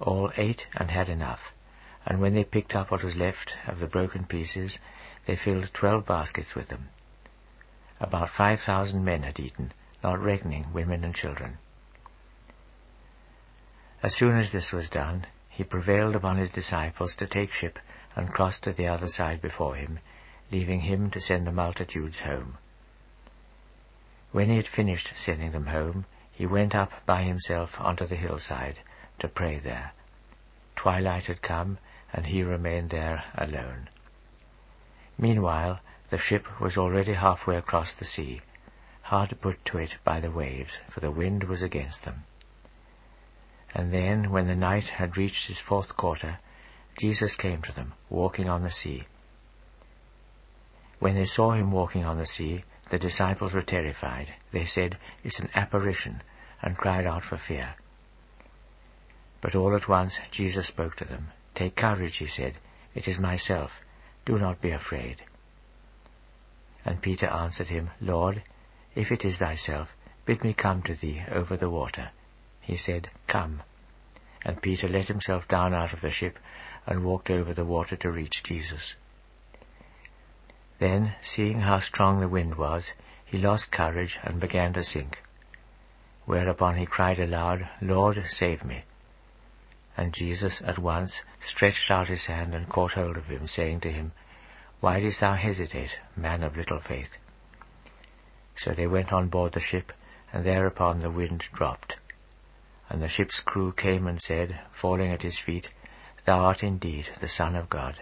All 0.00 0.32
ate 0.36 0.66
and 0.74 0.90
had 0.90 1.08
enough, 1.08 1.52
and 2.04 2.20
when 2.20 2.34
they 2.34 2.42
picked 2.42 2.74
up 2.74 2.90
what 2.90 3.04
was 3.04 3.14
left 3.14 3.54
of 3.68 3.78
the 3.78 3.86
broken 3.86 4.24
pieces, 4.24 4.80
they 5.26 5.36
filled 5.36 5.72
twelve 5.72 6.06
baskets 6.06 6.56
with 6.56 6.70
them. 6.70 6.88
About 8.00 8.30
five 8.30 8.62
thousand 8.62 9.04
men 9.04 9.22
had 9.22 9.38
eaten, 9.38 9.70
not 10.02 10.18
reckoning 10.18 10.72
women 10.72 11.04
and 11.04 11.14
children. 11.14 11.58
As 14.00 14.14
soon 14.14 14.36
as 14.38 14.52
this 14.52 14.72
was 14.72 14.88
done, 14.88 15.26
he 15.48 15.64
prevailed 15.64 16.14
upon 16.14 16.36
his 16.36 16.50
disciples 16.50 17.16
to 17.16 17.26
take 17.26 17.52
ship 17.52 17.80
and 18.14 18.32
cross 18.32 18.60
to 18.60 18.72
the 18.72 18.86
other 18.86 19.08
side 19.08 19.42
before 19.42 19.74
him, 19.74 19.98
leaving 20.52 20.82
him 20.82 21.10
to 21.10 21.20
send 21.20 21.44
the 21.44 21.52
multitudes 21.52 22.20
home. 22.20 22.58
When 24.30 24.50
he 24.50 24.56
had 24.56 24.68
finished 24.68 25.14
sending 25.16 25.50
them 25.50 25.66
home, 25.66 26.06
he 26.30 26.46
went 26.46 26.76
up 26.76 26.92
by 27.06 27.24
himself 27.24 27.80
onto 27.80 28.06
the 28.06 28.14
hillside 28.14 28.78
to 29.18 29.26
pray 29.26 29.58
there. 29.58 29.90
Twilight 30.76 31.26
had 31.26 31.42
come, 31.42 31.78
and 32.12 32.26
he 32.26 32.44
remained 32.44 32.90
there 32.90 33.24
alone. 33.34 33.88
Meanwhile, 35.18 35.80
the 36.10 36.18
ship 36.18 36.60
was 36.60 36.78
already 36.78 37.14
halfway 37.14 37.56
across 37.56 37.94
the 37.94 38.04
sea, 38.04 38.42
hard 39.02 39.36
put 39.40 39.64
to 39.64 39.78
it 39.78 39.96
by 40.04 40.20
the 40.20 40.30
waves, 40.30 40.78
for 40.88 41.00
the 41.00 41.10
wind 41.10 41.42
was 41.42 41.62
against 41.62 42.04
them. 42.04 42.22
And 43.74 43.92
then, 43.92 44.30
when 44.30 44.46
the 44.46 44.54
night 44.54 44.84
had 44.84 45.16
reached 45.16 45.50
its 45.50 45.60
fourth 45.60 45.96
quarter, 45.96 46.38
Jesus 46.98 47.36
came 47.36 47.62
to 47.62 47.72
them, 47.72 47.94
walking 48.08 48.48
on 48.48 48.62
the 48.62 48.70
sea. 48.70 49.06
When 50.98 51.14
they 51.14 51.26
saw 51.26 51.52
him 51.52 51.70
walking 51.70 52.04
on 52.04 52.18
the 52.18 52.26
sea, 52.26 52.64
the 52.90 52.98
disciples 52.98 53.52
were 53.52 53.62
terrified. 53.62 54.34
They 54.52 54.64
said, 54.64 54.98
It's 55.22 55.38
an 55.38 55.50
apparition, 55.54 56.22
and 56.62 56.76
cried 56.76 57.06
out 57.06 57.22
for 57.22 57.36
fear. 57.36 57.74
But 59.40 59.54
all 59.54 59.76
at 59.76 59.88
once 59.88 60.18
Jesus 60.30 60.66
spoke 60.66 60.96
to 60.96 61.04
them. 61.04 61.28
Take 61.54 61.76
courage, 61.76 62.16
he 62.16 62.26
said. 62.26 62.58
It 62.94 63.06
is 63.06 63.18
myself. 63.18 63.80
Do 64.24 64.36
not 64.36 64.60
be 64.60 64.70
afraid. 64.70 65.22
And 66.84 67.02
Peter 67.02 67.26
answered 67.26 67.68
him, 67.68 67.90
Lord, 68.00 68.42
if 68.94 69.12
it 69.12 69.24
is 69.24 69.38
thyself, 69.38 69.94
bid 70.26 70.42
me 70.42 70.54
come 70.54 70.82
to 70.82 70.94
thee 70.94 71.22
over 71.30 71.56
the 71.56 71.70
water. 71.70 72.10
He 72.68 72.76
said, 72.76 73.10
Come. 73.28 73.62
And 74.44 74.60
Peter 74.60 74.90
let 74.90 75.08
himself 75.08 75.48
down 75.48 75.72
out 75.72 75.94
of 75.94 76.02
the 76.02 76.10
ship 76.10 76.38
and 76.86 77.02
walked 77.02 77.30
over 77.30 77.54
the 77.54 77.64
water 77.64 77.96
to 77.96 78.12
reach 78.12 78.42
Jesus. 78.44 78.94
Then, 80.76 81.14
seeing 81.22 81.60
how 81.60 81.78
strong 81.78 82.20
the 82.20 82.28
wind 82.28 82.56
was, 82.56 82.92
he 83.24 83.38
lost 83.38 83.72
courage 83.72 84.18
and 84.22 84.38
began 84.38 84.74
to 84.74 84.84
sink. 84.84 85.22
Whereupon 86.26 86.76
he 86.76 86.84
cried 86.84 87.18
aloud, 87.18 87.66
Lord, 87.80 88.22
save 88.26 88.62
me. 88.66 88.84
And 89.96 90.12
Jesus 90.12 90.60
at 90.62 90.78
once 90.78 91.22
stretched 91.40 91.90
out 91.90 92.08
his 92.08 92.26
hand 92.26 92.54
and 92.54 92.68
caught 92.68 92.92
hold 92.92 93.16
of 93.16 93.28
him, 93.28 93.46
saying 93.46 93.80
to 93.80 93.90
him, 93.90 94.12
Why 94.80 95.00
didst 95.00 95.20
thou 95.20 95.36
hesitate, 95.36 95.98
man 96.14 96.42
of 96.42 96.58
little 96.58 96.80
faith? 96.80 97.16
So 98.56 98.72
they 98.72 98.86
went 98.86 99.10
on 99.10 99.30
board 99.30 99.54
the 99.54 99.60
ship, 99.60 99.90
and 100.34 100.44
thereupon 100.44 101.00
the 101.00 101.10
wind 101.10 101.44
dropped. 101.54 101.96
And 102.90 103.02
the 103.02 103.08
ship's 103.08 103.40
crew 103.40 103.72
came 103.72 104.06
and 104.06 104.20
said, 104.20 104.60
falling 104.72 105.12
at 105.12 105.22
his 105.22 105.38
feet, 105.38 105.68
Thou 106.24 106.38
art 106.44 106.62
indeed 106.62 107.08
the 107.20 107.28
Son 107.28 107.54
of 107.54 107.68
God. 107.68 107.96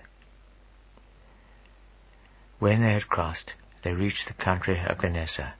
When 2.58 2.82
they 2.82 2.92
had 2.92 3.08
crossed, 3.08 3.54
they 3.82 3.92
reached 3.92 4.28
the 4.28 4.34
country 4.34 4.80
of 4.80 5.00
Gennesaret. 5.00 5.54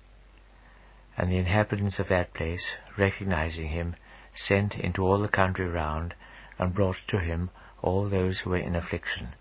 And 1.17 1.31
the 1.31 1.39
inhabitants 1.39 1.99
of 1.99 2.09
that 2.09 2.35
place, 2.35 2.75
recognizing 2.97 3.69
him, 3.69 3.97
sent 4.35 4.75
into 4.75 5.03
all 5.03 5.19
the 5.19 5.29
country 5.29 5.67
round, 5.67 6.15
and 6.59 6.75
brought 6.75 6.97
to 7.09 7.19
him 7.19 7.51
all 7.83 8.09
those 8.09 8.41
who 8.41 8.51
were 8.51 8.57
in 8.57 8.77
affliction. 8.77 9.35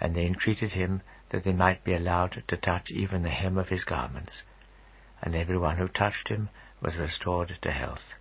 And 0.00 0.14
they 0.14 0.26
entreated 0.26 0.72
him 0.72 1.02
that 1.30 1.44
they 1.44 1.52
might 1.52 1.84
be 1.84 1.94
allowed 1.94 2.42
to 2.46 2.56
touch 2.56 2.90
even 2.90 3.22
the 3.22 3.30
hem 3.30 3.58
of 3.58 3.68
his 3.68 3.84
garments. 3.84 4.42
And 5.20 5.34
every 5.34 5.58
one 5.58 5.76
who 5.76 5.88
touched 5.88 6.28
him 6.28 6.50
was 6.80 6.96
restored 6.96 7.58
to 7.62 7.70
health. 7.70 8.14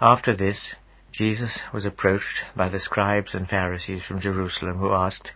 After 0.00 0.34
this, 0.34 0.74
Jesus 1.12 1.62
was 1.72 1.84
approached 1.84 2.44
by 2.56 2.68
the 2.68 2.80
scribes 2.80 3.34
and 3.34 3.48
Pharisees 3.48 4.04
from 4.04 4.18
Jerusalem 4.18 4.78
who 4.78 4.92
asked, 4.92 5.30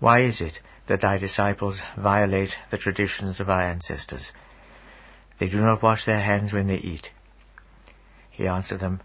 Why 0.00 0.20
is 0.20 0.42
it 0.42 0.60
that 0.86 1.00
thy 1.00 1.16
disciples 1.16 1.80
violate 1.96 2.58
the 2.70 2.76
traditions 2.76 3.40
of 3.40 3.48
our 3.48 3.62
ancestors? 3.62 4.32
They 5.38 5.46
do 5.46 5.60
not 5.60 5.82
wash 5.82 6.04
their 6.04 6.20
hands 6.20 6.52
when 6.52 6.66
they 6.66 6.76
eat. 6.76 7.10
He 8.30 8.46
answered 8.46 8.80
them, 8.80 9.00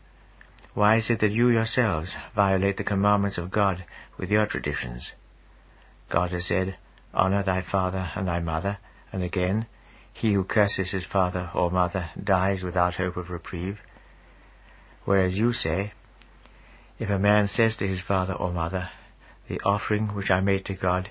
Why 0.74 0.98
is 0.98 1.10
it 1.10 1.22
that 1.22 1.32
you 1.32 1.48
yourselves 1.48 2.14
violate 2.36 2.76
the 2.76 2.84
commandments 2.84 3.38
of 3.38 3.50
God 3.50 3.86
with 4.18 4.30
your 4.30 4.46
traditions? 4.46 5.14
God 6.10 6.32
has 6.32 6.46
said, 6.46 6.76
Honor 7.14 7.44
thy 7.44 7.62
father 7.62 8.12
and 8.16 8.28
thy 8.28 8.42
mother, 8.42 8.78
and 9.14 9.24
again, 9.24 9.68
He 10.12 10.34
who 10.34 10.44
curses 10.44 10.92
his 10.92 11.06
father 11.06 11.50
or 11.54 11.72
mother 11.72 12.10
dies 12.22 12.62
without 12.62 12.96
hope 12.96 13.16
of 13.16 13.30
reprieve. 13.30 13.80
Whereas 15.06 15.38
you 15.38 15.54
say, 15.54 15.94
if 17.00 17.10
a 17.10 17.18
man 17.18 17.48
says 17.48 17.76
to 17.78 17.88
his 17.88 18.02
father 18.02 18.34
or 18.34 18.52
mother, 18.52 18.90
The 19.48 19.60
offering 19.66 20.10
which 20.10 20.30
I 20.30 20.40
made 20.40 20.66
to 20.66 20.76
God 20.76 21.10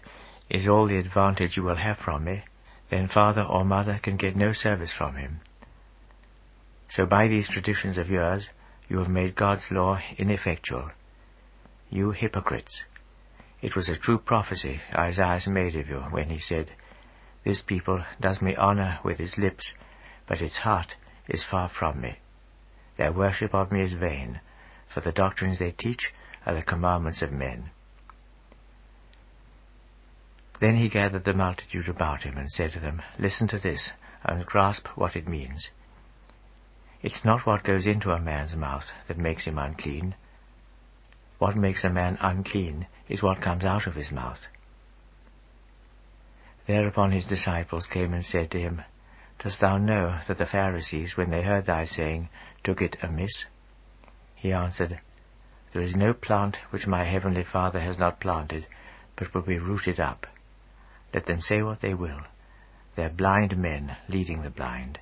is 0.48 0.68
all 0.68 0.86
the 0.86 0.98
advantage 0.98 1.56
you 1.56 1.64
will 1.64 1.76
have 1.76 1.98
from 1.98 2.24
me, 2.24 2.44
then 2.90 3.08
father 3.08 3.42
or 3.42 3.64
mother 3.64 3.98
can 4.02 4.16
get 4.16 4.36
no 4.36 4.52
service 4.52 4.92
from 4.92 5.16
him. 5.16 5.40
So 6.88 7.06
by 7.06 7.28
these 7.28 7.48
traditions 7.48 7.98
of 7.98 8.10
yours, 8.10 8.48
you 8.88 8.98
have 8.98 9.08
made 9.08 9.36
God's 9.36 9.70
law 9.70 10.00
ineffectual. 10.18 10.90
You 11.88 12.10
hypocrites! 12.10 12.84
It 13.62 13.76
was 13.76 13.88
a 13.88 13.98
true 13.98 14.18
prophecy 14.18 14.80
Isaiah 14.94 15.40
made 15.48 15.76
of 15.76 15.88
you 15.88 16.00
when 16.00 16.30
he 16.30 16.38
said, 16.38 16.72
This 17.44 17.62
people 17.62 18.04
does 18.20 18.40
me 18.40 18.56
honor 18.56 19.00
with 19.04 19.18
his 19.18 19.38
lips, 19.38 19.72
but 20.26 20.40
its 20.40 20.58
heart 20.58 20.94
is 21.28 21.44
far 21.44 21.68
from 21.68 22.00
me. 22.00 22.18
Their 23.00 23.12
worship 23.12 23.54
of 23.54 23.72
me 23.72 23.80
is 23.80 23.94
vain, 23.94 24.42
for 24.92 25.00
the 25.00 25.10
doctrines 25.10 25.58
they 25.58 25.70
teach 25.70 26.12
are 26.44 26.54
the 26.54 26.62
commandments 26.62 27.22
of 27.22 27.32
men. 27.32 27.70
Then 30.60 30.76
he 30.76 30.90
gathered 30.90 31.24
the 31.24 31.32
multitude 31.32 31.88
about 31.88 32.24
him 32.24 32.36
and 32.36 32.50
said 32.50 32.72
to 32.72 32.78
them, 32.78 33.00
Listen 33.18 33.48
to 33.48 33.58
this, 33.58 33.92
and 34.22 34.44
grasp 34.44 34.86
what 34.96 35.16
it 35.16 35.26
means. 35.26 35.70
It's 37.00 37.24
not 37.24 37.46
what 37.46 37.64
goes 37.64 37.86
into 37.86 38.12
a 38.12 38.20
man's 38.20 38.54
mouth 38.54 38.90
that 39.08 39.16
makes 39.16 39.46
him 39.46 39.58
unclean. 39.58 40.14
What 41.38 41.56
makes 41.56 41.84
a 41.84 41.88
man 41.88 42.18
unclean 42.20 42.86
is 43.08 43.22
what 43.22 43.40
comes 43.40 43.64
out 43.64 43.86
of 43.86 43.94
his 43.94 44.12
mouth. 44.12 44.40
Thereupon 46.66 47.12
his 47.12 47.26
disciples 47.26 47.86
came 47.86 48.12
and 48.12 48.22
said 48.22 48.50
to 48.50 48.60
him, 48.60 48.82
Dost 49.42 49.60
thou 49.60 49.78
know 49.78 50.20
that 50.28 50.36
the 50.36 50.44
Pharisees, 50.44 51.16
when 51.16 51.30
they 51.30 51.40
heard 51.40 51.64
thy 51.64 51.86
saying, 51.86 52.28
took 52.62 52.82
it 52.82 52.96
amiss? 53.02 53.46
He 54.34 54.52
answered, 54.52 55.00
There 55.72 55.82
is 55.82 55.96
no 55.96 56.12
plant 56.14 56.56
which 56.70 56.86
my 56.86 57.04
heavenly 57.04 57.44
Father 57.44 57.80
has 57.80 57.98
not 57.98 58.20
planted, 58.20 58.66
but 59.16 59.34
will 59.34 59.42
be 59.42 59.58
rooted 59.58 60.00
up. 60.00 60.26
Let 61.12 61.26
them 61.26 61.40
say 61.40 61.62
what 61.62 61.80
they 61.80 61.94
will. 61.94 62.20
They 62.94 63.04
are 63.04 63.10
blind 63.10 63.56
men 63.56 63.96
leading 64.08 64.42
the 64.42 64.50
blind, 64.50 64.98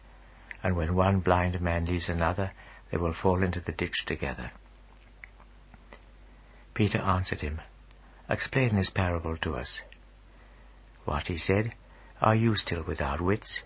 and 0.62 0.76
when 0.76 0.94
one 0.94 1.20
blind 1.20 1.60
man 1.60 1.84
leads 1.86 2.08
another, 2.08 2.52
they 2.90 2.96
will 2.96 3.12
fall 3.12 3.42
into 3.42 3.60
the 3.60 3.72
ditch 3.72 4.04
together. 4.06 4.50
Peter 6.74 6.98
answered 6.98 7.40
him, 7.40 7.60
Explain 8.28 8.76
this 8.76 8.90
parable 8.90 9.36
to 9.38 9.54
us. 9.54 9.82
What, 11.04 11.28
he 11.28 11.38
said, 11.38 11.74
are 12.20 12.34
you 12.34 12.56
still 12.56 12.82
without 12.82 13.20
wits? 13.20 13.62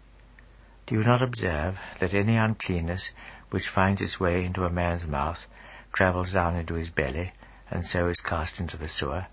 Do 0.86 0.94
you 0.94 1.02
not 1.02 1.23
observe 1.23 1.77
that 2.01 2.14
any 2.14 2.36
uncleanness 2.36 3.12
which 3.52 3.68
finds 3.68 4.00
its 4.00 4.18
way 4.18 4.46
into 4.46 4.64
a 4.64 4.70
man's 4.70 5.04
mouth 5.04 5.44
travels 5.92 6.32
down 6.32 6.56
into 6.56 6.72
his 6.72 6.88
belly, 6.88 7.30
and 7.70 7.84
so 7.84 8.08
is 8.08 8.22
cast 8.22 8.58
into 8.58 8.78
the 8.78 8.88
sewer, 8.88 9.26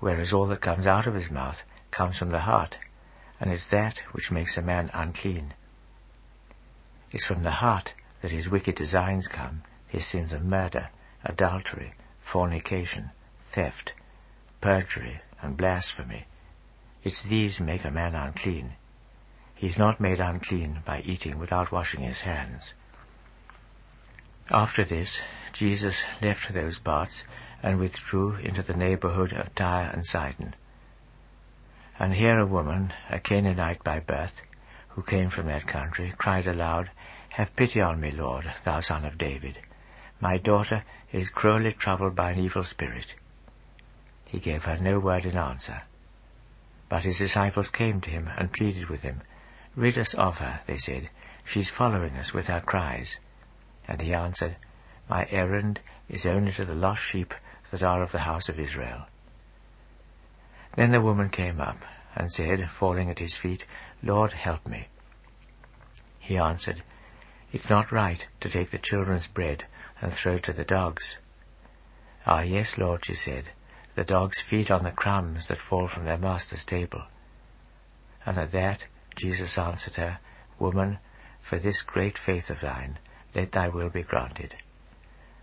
whereas 0.00 0.32
all 0.32 0.46
that 0.46 0.62
comes 0.62 0.86
out 0.86 1.06
of 1.06 1.12
his 1.12 1.30
mouth 1.30 1.58
comes 1.90 2.16
from 2.16 2.30
the 2.30 2.40
heart, 2.40 2.78
and 3.38 3.52
is 3.52 3.66
that 3.70 3.98
which 4.12 4.30
makes 4.30 4.56
a 4.56 4.62
man 4.62 4.90
unclean. 4.94 5.52
It's 7.10 7.26
from 7.26 7.42
the 7.42 7.50
heart 7.50 7.92
that 8.22 8.30
his 8.30 8.48
wicked 8.48 8.76
designs 8.76 9.28
come, 9.28 9.64
his 9.86 10.06
sins 10.06 10.32
of 10.32 10.42
murder, 10.42 10.88
adultery, 11.22 11.92
fornication, 12.20 13.10
theft, 13.54 13.92
perjury, 14.62 15.20
and 15.42 15.58
blasphemy. 15.58 16.26
It's 17.02 17.22
these 17.22 17.60
make 17.60 17.84
a 17.84 17.90
man 17.90 18.14
unclean. 18.14 18.76
He 19.58 19.66
is 19.66 19.76
not 19.76 19.98
made 19.98 20.20
unclean 20.20 20.82
by 20.86 21.00
eating 21.00 21.36
without 21.36 21.72
washing 21.72 22.02
his 22.02 22.20
hands. 22.20 22.74
After 24.52 24.84
this, 24.84 25.20
Jesus 25.52 26.04
left 26.22 26.54
those 26.54 26.78
parts 26.78 27.24
and 27.60 27.80
withdrew 27.80 28.36
into 28.36 28.62
the 28.62 28.76
neighborhood 28.76 29.32
of 29.32 29.52
Tyre 29.56 29.90
and 29.92 30.06
Sidon. 30.06 30.54
And 31.98 32.14
here 32.14 32.38
a 32.38 32.46
woman, 32.46 32.92
a 33.10 33.18
Canaanite 33.18 33.82
by 33.82 33.98
birth, 33.98 34.40
who 34.90 35.02
came 35.02 35.28
from 35.28 35.46
that 35.46 35.66
country, 35.66 36.14
cried 36.16 36.46
aloud, 36.46 36.92
Have 37.30 37.56
pity 37.56 37.80
on 37.80 38.00
me, 38.00 38.12
Lord, 38.12 38.44
thou 38.64 38.78
son 38.78 39.04
of 39.04 39.18
David. 39.18 39.58
My 40.20 40.38
daughter 40.38 40.84
is 41.12 41.30
cruelly 41.30 41.72
troubled 41.72 42.14
by 42.14 42.30
an 42.30 42.38
evil 42.38 42.62
spirit. 42.62 43.12
He 44.26 44.38
gave 44.38 44.62
her 44.62 44.78
no 44.78 45.00
word 45.00 45.24
in 45.24 45.36
answer. 45.36 45.82
But 46.88 47.02
his 47.02 47.18
disciples 47.18 47.70
came 47.70 48.00
to 48.02 48.10
him 48.10 48.30
and 48.36 48.52
pleaded 48.52 48.88
with 48.88 49.02
him. 49.02 49.22
Rid 49.78 49.96
us 49.96 50.12
of 50.14 50.38
her, 50.38 50.60
they 50.66 50.76
said. 50.76 51.08
She 51.44 51.60
is 51.60 51.70
following 51.70 52.16
us 52.16 52.32
with 52.32 52.46
her 52.46 52.60
cries. 52.60 53.16
And 53.86 54.00
he 54.00 54.12
answered, 54.12 54.56
My 55.08 55.24
errand 55.30 55.78
is 56.08 56.26
only 56.26 56.50
to 56.54 56.64
the 56.64 56.74
lost 56.74 57.00
sheep 57.00 57.32
that 57.70 57.84
are 57.84 58.02
of 58.02 58.10
the 58.10 58.26
house 58.26 58.48
of 58.48 58.58
Israel. 58.58 59.06
Then 60.74 60.90
the 60.90 61.00
woman 61.00 61.30
came 61.30 61.60
up, 61.60 61.76
and 62.16 62.28
said, 62.28 62.68
falling 62.68 63.08
at 63.08 63.20
his 63.20 63.38
feet, 63.38 63.66
Lord, 64.02 64.32
help 64.32 64.66
me. 64.66 64.88
He 66.18 66.36
answered, 66.36 66.82
It's 67.52 67.70
not 67.70 67.92
right 67.92 68.26
to 68.40 68.50
take 68.50 68.72
the 68.72 68.78
children's 68.78 69.28
bread 69.28 69.64
and 70.00 70.12
throw 70.12 70.34
it 70.34 70.42
to 70.44 70.52
the 70.52 70.64
dogs. 70.64 71.18
Ah, 72.26 72.40
yes, 72.40 72.78
Lord, 72.78 73.04
she 73.04 73.14
said, 73.14 73.52
the 73.94 74.04
dogs 74.04 74.42
feed 74.42 74.72
on 74.72 74.82
the 74.82 74.90
crumbs 74.90 75.46
that 75.46 75.58
fall 75.58 75.86
from 75.86 76.04
their 76.04 76.18
master's 76.18 76.64
table. 76.64 77.04
And 78.26 78.38
at 78.38 78.50
that 78.50 78.84
Jesus 79.18 79.58
answered 79.58 79.96
her, 79.96 80.20
Woman, 80.58 80.98
for 81.40 81.58
this 81.58 81.82
great 81.82 82.16
faith 82.18 82.50
of 82.50 82.60
thine, 82.60 82.98
let 83.34 83.52
thy 83.52 83.68
will 83.68 83.90
be 83.90 84.02
granted. 84.02 84.54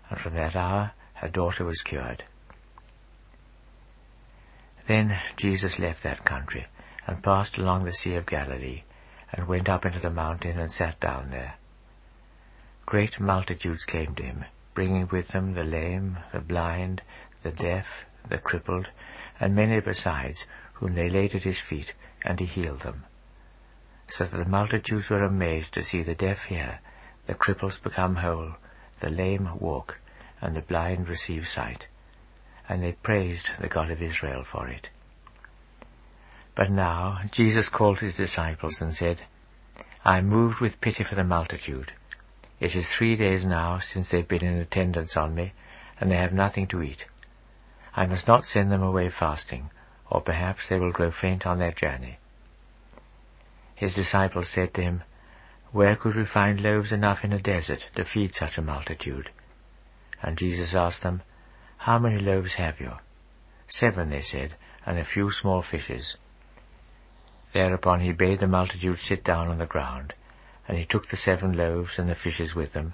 And 0.09 0.19
from 0.19 0.33
that 0.35 0.55
hour 0.55 0.93
her 1.15 1.27
daughter 1.27 1.65
was 1.65 1.81
cured. 1.81 2.23
Then 4.87 5.19
Jesus 5.35 5.79
left 5.79 6.03
that 6.03 6.25
country, 6.25 6.67
and 7.07 7.23
passed 7.23 7.57
along 7.57 7.83
the 7.83 7.93
Sea 7.93 8.15
of 8.15 8.25
Galilee, 8.25 8.83
and 9.33 9.47
went 9.47 9.67
up 9.67 9.85
into 9.85 9.99
the 9.99 10.09
mountain 10.09 10.59
and 10.59 10.71
sat 10.71 10.99
down 10.99 11.31
there. 11.31 11.55
Great 12.85 13.19
multitudes 13.19 13.83
came 13.83 14.15
to 14.15 14.23
him, 14.23 14.45
bringing 14.73 15.07
with 15.11 15.29
them 15.29 15.53
the 15.53 15.63
lame, 15.63 16.17
the 16.31 16.39
blind, 16.39 17.01
the 17.41 17.51
deaf, 17.51 17.85
the 18.29 18.37
crippled, 18.37 18.89
and 19.39 19.55
many 19.55 19.79
besides, 19.81 20.45
whom 20.75 20.95
they 20.95 21.09
laid 21.09 21.33
at 21.33 21.43
his 21.43 21.59
feet, 21.59 21.93
and 22.21 22.39
he 22.39 22.45
healed 22.45 22.81
them. 22.81 23.05
So 24.07 24.25
that 24.25 24.37
the 24.37 24.45
multitudes 24.45 25.09
were 25.09 25.23
amazed 25.23 25.73
to 25.73 25.83
see 25.83 26.03
the 26.03 26.15
deaf 26.15 26.45
hear, 26.47 26.79
the 27.27 27.33
cripples 27.33 27.81
become 27.81 28.17
whole, 28.17 28.53
the 29.01 29.09
lame 29.09 29.57
walk, 29.59 29.99
and 30.41 30.55
the 30.55 30.61
blind 30.61 31.09
receive 31.09 31.47
sight. 31.47 31.87
And 32.69 32.83
they 32.83 32.93
praised 32.93 33.49
the 33.59 33.67
God 33.67 33.91
of 33.91 34.01
Israel 34.01 34.43
for 34.43 34.67
it. 34.67 34.89
But 36.55 36.69
now 36.69 37.19
Jesus 37.31 37.69
called 37.69 37.99
his 37.99 38.15
disciples 38.15 38.81
and 38.81 38.95
said, 38.95 39.21
I 40.03 40.19
am 40.19 40.29
moved 40.29 40.61
with 40.61 40.81
pity 40.81 41.03
for 41.03 41.15
the 41.15 41.23
multitude. 41.23 41.93
It 42.59 42.75
is 42.75 42.87
three 42.87 43.15
days 43.17 43.43
now 43.43 43.79
since 43.79 44.09
they've 44.09 44.27
been 44.27 44.45
in 44.45 44.57
attendance 44.57 45.17
on 45.17 45.35
me, 45.35 45.53
and 45.99 46.09
they 46.09 46.15
have 46.15 46.31
nothing 46.31 46.67
to 46.67 46.81
eat. 46.81 47.05
I 47.95 48.05
must 48.05 48.27
not 48.27 48.45
send 48.45 48.71
them 48.71 48.83
away 48.83 49.09
fasting, 49.09 49.71
or 50.09 50.21
perhaps 50.21 50.69
they 50.69 50.79
will 50.79 50.91
grow 50.91 51.11
faint 51.11 51.45
on 51.45 51.59
their 51.59 51.73
journey. 51.73 52.19
His 53.75 53.93
disciples 53.93 54.49
said 54.49 54.73
to 54.73 54.81
him, 54.81 55.03
Where 55.71 55.97
could 55.97 56.15
we 56.15 56.25
find 56.25 56.61
loaves 56.61 56.93
enough 56.93 57.25
in 57.25 57.33
a 57.33 57.41
desert 57.41 57.89
to 57.95 58.05
feed 58.05 58.33
such 58.33 58.57
a 58.57 58.61
multitude? 58.61 59.29
And 60.21 60.37
Jesus 60.37 60.73
asked 60.73 61.03
them, 61.03 61.21
How 61.77 61.99
many 61.99 62.17
loaves 62.17 62.55
have 62.55 62.79
you? 62.79 62.93
Seven, 63.67 64.09
they 64.09 64.21
said, 64.21 64.55
and 64.85 64.97
a 64.97 65.03
few 65.03 65.29
small 65.29 65.61
fishes. 65.61 66.17
Thereupon 67.53 67.99
he 67.99 68.13
bade 68.13 68.39
the 68.39 68.47
multitude 68.47 68.99
sit 68.99 69.23
down 69.23 69.49
on 69.49 69.57
the 69.57 69.65
ground, 69.65 70.13
and 70.67 70.77
he 70.77 70.85
took 70.85 71.07
the 71.07 71.17
seven 71.17 71.53
loaves 71.53 71.99
and 71.99 72.09
the 72.09 72.15
fishes 72.15 72.55
with 72.55 72.73
them, 72.73 72.93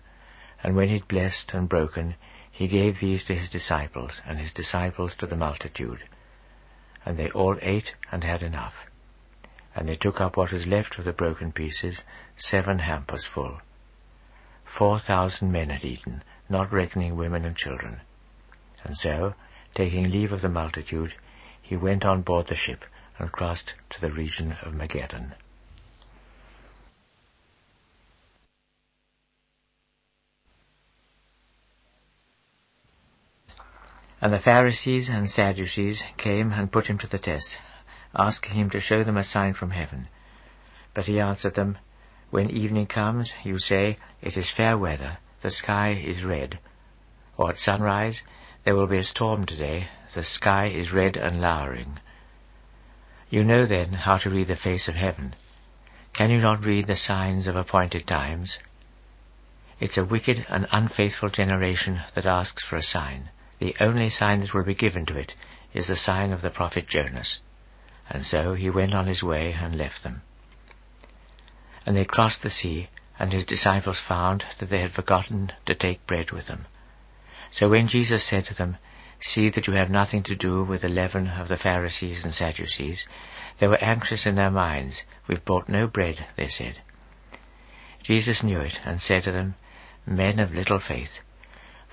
and 0.63 0.75
when 0.75 0.87
he 0.87 0.95
had 0.95 1.07
blessed 1.07 1.53
and 1.53 1.69
broken, 1.69 2.15
he 2.51 2.67
gave 2.67 2.99
these 2.99 3.23
to 3.25 3.35
his 3.35 3.49
disciples, 3.49 4.21
and 4.25 4.39
his 4.39 4.53
disciples 4.53 5.15
to 5.15 5.25
the 5.25 5.35
multitude. 5.35 6.03
And 7.05 7.17
they 7.17 7.29
all 7.31 7.57
ate 7.61 7.95
and 8.11 8.23
had 8.23 8.43
enough. 8.43 8.73
And 9.75 9.87
they 9.87 9.95
took 9.95 10.19
up 10.19 10.37
what 10.37 10.51
was 10.51 10.67
left 10.67 10.97
of 10.99 11.05
the 11.05 11.13
broken 11.13 11.51
pieces, 11.51 12.01
seven 12.35 12.79
hampers 12.79 13.25
full. 13.25 13.61
Four 14.77 14.99
thousand 14.99 15.51
men 15.51 15.69
had 15.69 15.85
eaten, 15.85 16.23
not 16.49 16.71
reckoning 16.71 17.15
women 17.15 17.45
and 17.45 17.55
children. 17.55 18.01
And 18.83 18.97
so, 18.97 19.35
taking 19.73 20.11
leave 20.11 20.31
of 20.31 20.41
the 20.41 20.49
multitude, 20.49 21.13
he 21.61 21.75
went 21.75 22.03
on 22.03 22.21
board 22.21 22.47
the 22.47 22.55
ship, 22.55 22.83
and 23.17 23.31
crossed 23.31 23.75
to 23.91 24.01
the 24.01 24.11
region 24.11 24.53
of 24.63 24.73
Magadan. 24.73 25.35
And 34.19 34.31
the 34.31 34.39
Pharisees 34.39 35.09
and 35.09 35.27
Sadducees 35.29 36.03
came 36.17 36.51
and 36.51 36.71
put 36.71 36.85
him 36.85 36.99
to 36.99 37.07
the 37.07 37.17
test, 37.17 37.57
asking 38.15 38.53
him 38.53 38.69
to 38.69 38.79
show 38.79 39.03
them 39.03 39.17
a 39.17 39.23
sign 39.23 39.53
from 39.53 39.71
heaven. 39.71 40.07
But 40.93 41.05
he 41.05 41.19
answered 41.19 41.55
them, 41.55 41.77
When 42.29 42.49
evening 42.49 42.87
comes, 42.87 43.33
you 43.43 43.59
say, 43.59 43.97
It 44.21 44.35
is 44.35 44.51
fair 44.51 44.77
weather, 44.77 45.17
the 45.41 45.51
sky 45.51 45.93
is 45.93 46.23
red. 46.23 46.59
Or 47.37 47.51
at 47.51 47.57
sunrise, 47.57 48.23
There 48.63 48.75
will 48.75 48.87
be 48.87 48.97
a 48.97 49.03
storm 49.03 49.45
today, 49.45 49.87
the 50.13 50.23
sky 50.23 50.67
is 50.67 50.91
red 50.91 51.15
and 51.15 51.39
lowering. 51.39 51.99
You 53.29 53.45
know 53.45 53.65
then 53.65 53.93
how 53.93 54.17
to 54.17 54.29
read 54.29 54.47
the 54.47 54.57
face 54.57 54.89
of 54.89 54.95
heaven. 54.95 55.35
Can 56.13 56.29
you 56.29 56.39
not 56.39 56.65
read 56.65 56.87
the 56.87 56.97
signs 56.97 57.47
of 57.47 57.55
appointed 57.55 58.05
times? 58.05 58.59
It's 59.79 59.97
a 59.97 60.03
wicked 60.03 60.45
and 60.49 60.67
unfaithful 60.71 61.29
generation 61.29 62.01
that 62.13 62.25
asks 62.25 62.61
for 62.61 62.75
a 62.75 62.83
sign. 62.83 63.29
The 63.59 63.75
only 63.79 64.09
sign 64.09 64.41
that 64.41 64.53
will 64.53 64.65
be 64.65 64.75
given 64.75 65.05
to 65.05 65.17
it 65.17 65.33
is 65.73 65.87
the 65.87 65.95
sign 65.95 66.33
of 66.33 66.41
the 66.41 66.49
prophet 66.49 66.87
Jonas. 66.87 67.39
And 68.13 68.25
so 68.25 68.55
he 68.55 68.69
went 68.69 68.93
on 68.93 69.07
his 69.07 69.23
way 69.23 69.53
and 69.53 69.73
left 69.73 70.03
them. 70.03 70.21
And 71.85 71.95
they 71.95 72.03
crossed 72.03 72.43
the 72.43 72.49
sea, 72.49 72.89
and 73.17 73.31
his 73.31 73.45
disciples 73.45 74.01
found 74.05 74.43
that 74.59 74.69
they 74.69 74.81
had 74.81 74.91
forgotten 74.91 75.53
to 75.65 75.73
take 75.73 76.05
bread 76.05 76.31
with 76.31 76.47
them. 76.47 76.65
So 77.51 77.69
when 77.69 77.87
Jesus 77.87 78.27
said 78.27 78.45
to 78.45 78.53
them, 78.53 78.77
See 79.21 79.49
that 79.51 79.65
you 79.67 79.73
have 79.73 79.89
nothing 79.89 80.23
to 80.23 80.35
do 80.35 80.63
with 80.63 80.81
the 80.81 80.89
leaven 80.89 81.27
of 81.27 81.47
the 81.47 81.55
Pharisees 81.55 82.25
and 82.25 82.33
Sadducees. 82.33 83.05
They 83.59 83.67
were 83.67 83.81
anxious 83.81 84.25
in 84.25 84.35
their 84.35 84.51
minds. 84.51 85.03
We've 85.27 85.45
brought 85.45 85.69
no 85.69 85.87
bread, 85.87 86.25
they 86.35 86.47
said. 86.47 86.81
Jesus 88.03 88.43
knew 88.43 88.59
it, 88.59 88.79
and 88.83 88.99
said 88.99 89.23
to 89.23 89.31
them, 89.31 89.55
Men 90.05 90.39
of 90.39 90.53
little 90.53 90.79
faith, 90.79 91.19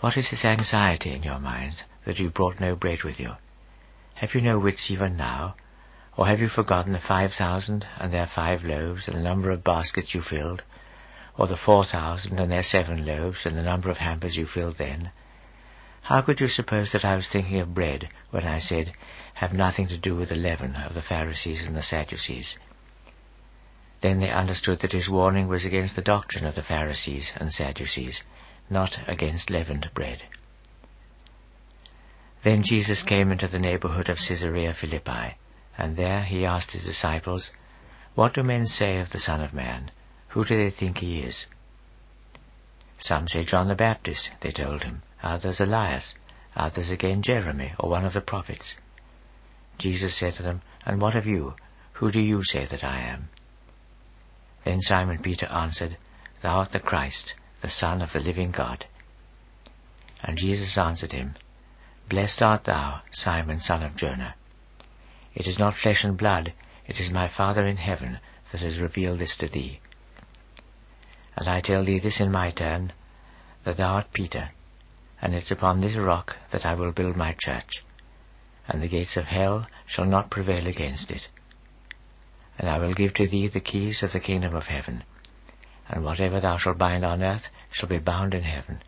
what 0.01 0.16
is 0.16 0.31
this 0.31 0.45
anxiety 0.45 1.12
in 1.12 1.23
your 1.23 1.39
minds, 1.39 1.85
that 2.07 2.19
you 2.19 2.31
brought 2.31 2.61
no 2.61 2.74
bread 2.74 3.05
with 3.05 3.20
you? 3.20 3.36
Have 4.15 4.35
you 4.35 4.40
no 4.40 4.59
wits 4.59 4.90
even 4.90 5.16
now? 5.16 5.55
Or 6.19 6.27
have 6.27 6.40
you 6.40 6.49
forgotten 6.49 6.90
the 6.90 6.99
five 6.99 7.32
thousand 7.35 7.86
and 7.97 8.12
their 8.12 8.27
five 8.27 8.65
loaves, 8.65 9.07
and 9.07 9.16
the 9.16 9.23
number 9.23 9.53
of 9.53 9.62
baskets 9.62 10.16
you 10.16 10.20
filled? 10.20 10.65
Or 11.36 11.47
the 11.47 11.57
four 11.57 11.85
thousand 11.85 12.40
and 12.40 12.51
their 12.51 12.65
seven 12.65 13.07
loaves, 13.07 13.47
and 13.47 13.57
the 13.57 13.62
number 13.62 13.89
of 13.89 13.99
hampers 13.99 14.36
you 14.36 14.45
filled 14.45 14.78
then? 14.78 15.12
How 16.03 16.20
could 16.23 16.40
you 16.40 16.49
suppose 16.49 16.90
that 16.90 17.05
I 17.05 17.15
was 17.15 17.28
thinking 17.28 17.61
of 17.61 17.73
bread 17.73 18.09
when 18.31 18.45
I 18.45 18.59
said, 18.59 18.95
Have 19.35 19.53
nothing 19.53 19.86
to 19.86 19.97
do 19.97 20.16
with 20.16 20.31
the 20.31 20.35
leaven 20.35 20.74
of 20.74 20.95
the 20.95 21.03
Pharisees 21.03 21.65
and 21.65 21.77
the 21.77 21.82
Sadducees? 21.82 22.59
Then 24.01 24.19
they 24.19 24.31
understood 24.31 24.81
that 24.81 24.90
his 24.90 25.09
warning 25.09 25.47
was 25.47 25.65
against 25.65 25.95
the 25.95 26.03
doctrine 26.03 26.47
of 26.47 26.57
the 26.57 26.65
Pharisees 26.65 27.32
and 27.36 27.53
Sadducees, 27.53 28.24
not 28.69 28.99
against 29.07 29.51
leavened 29.51 29.89
bread. 29.95 30.24
Then 32.43 32.65
Jesus 32.65 33.05
came 33.05 33.31
into 33.31 33.47
the 33.47 33.61
neighborhood 33.61 34.09
of 34.09 34.19
Caesarea 34.19 34.74
Philippi, 34.74 35.36
and 35.79 35.97
there 35.97 36.25
he 36.25 36.45
asked 36.45 36.73
his 36.73 36.85
disciples, 36.85 37.51
What 38.15 38.35
do 38.35 38.43
men 38.43 38.67
say 38.67 38.99
of 38.99 39.11
the 39.11 39.21
Son 39.21 39.41
of 39.41 39.55
Man? 39.55 39.91
Who 40.29 40.45
do 40.45 40.57
they 40.57 40.71
think 40.71 40.99
he 40.99 41.21
is? 41.21 41.47
Some 42.99 43.29
say 43.29 43.45
John 43.45 43.69
the 43.69 43.75
Baptist, 43.75 44.31
they 44.41 44.51
told 44.51 44.83
him 44.83 45.03
others 45.23 45.61
Elias, 45.61 46.15
others 46.57 46.91
again 46.91 47.23
Jeremy, 47.23 47.73
or 47.79 47.89
one 47.89 48.05
of 48.05 48.13
the 48.13 48.21
prophets. 48.21 48.75
Jesus 49.79 50.19
said 50.19 50.35
to 50.35 50.43
them, 50.43 50.63
And 50.85 51.01
what 51.01 51.15
of 51.15 51.27
you? 51.27 51.55
Who 51.95 52.11
do 52.11 52.21
you 52.21 52.43
say 52.45 52.67
that 52.67 52.85
I 52.85 53.01
am? 53.01 53.29
Then 54.65 54.83
Simon 54.83 55.19
Peter 55.19 55.47
answered, 55.47 55.97
Thou 56.43 56.59
art 56.59 56.73
the 56.73 56.81
Christ, 56.81 57.35
the 57.63 57.71
Son 57.71 58.03
of 58.03 58.13
the 58.13 58.21
living 58.21 58.51
God. 58.51 58.87
And 60.23 60.37
Jesus 60.37 60.77
answered 60.77 61.13
him, 61.13 61.37
Blessed 62.09 62.43
art 62.43 62.65
thou, 62.65 63.03
Simon 63.13 63.61
son 63.61 63.83
of 63.83 63.95
Jonah. 63.95 64.35
It 65.39 65.47
is 65.47 65.56
not 65.56 65.77
flesh 65.77 66.02
and 66.02 66.19
blood, 66.19 66.52
it 66.89 66.98
is 66.98 67.12
my 67.12 67.28
Father 67.28 67.65
in 67.65 67.77
heaven 67.77 68.19
that 68.51 68.60
has 68.60 68.81
revealed 68.81 69.20
this 69.20 69.36
to 69.36 69.47
thee. 69.47 69.78
And 71.36 71.48
I 71.48 71.60
tell 71.60 71.85
thee 71.85 72.01
this 72.01 72.19
in 72.19 72.32
my 72.32 72.51
turn, 72.51 72.93
that 73.62 73.77
thou 73.77 73.94
art 73.94 74.12
Peter, 74.12 74.51
and 75.23 75.36
it's 75.36 75.52
upon 75.52 75.81
this 75.81 75.94
rock 75.94 76.35
that 76.51 76.66
I 76.66 76.74
will 76.74 76.90
build 76.90 77.16
my 77.16 77.36
church, 77.39 77.85
and 78.66 78.82
the 78.82 78.89
gates 78.89 79.16
of 79.16 79.27
hell 79.27 79.69
shall 79.86 80.06
not 80.06 80.28
prevail 80.28 80.66
against 80.66 81.12
it. 81.12 81.28
And 82.59 82.69
I 82.69 82.78
will 82.78 82.93
give 82.93 83.15
to 83.15 83.28
thee 83.28 83.47
the 83.47 83.60
keys 83.60 84.02
of 84.02 84.12
the 84.12 84.19
kingdom 84.19 84.56
of 84.56 84.66
heaven, 84.66 85.05
and 85.89 86.05
whatever 86.05 86.40
thou 86.40 86.56
shalt 86.56 86.78
bind 86.78 87.05
on 87.05 87.23
earth 87.23 87.47
shall 87.70 87.89
be 87.89 87.98
bound 87.98 88.35
in 88.35 88.43
heaven, 88.43 88.82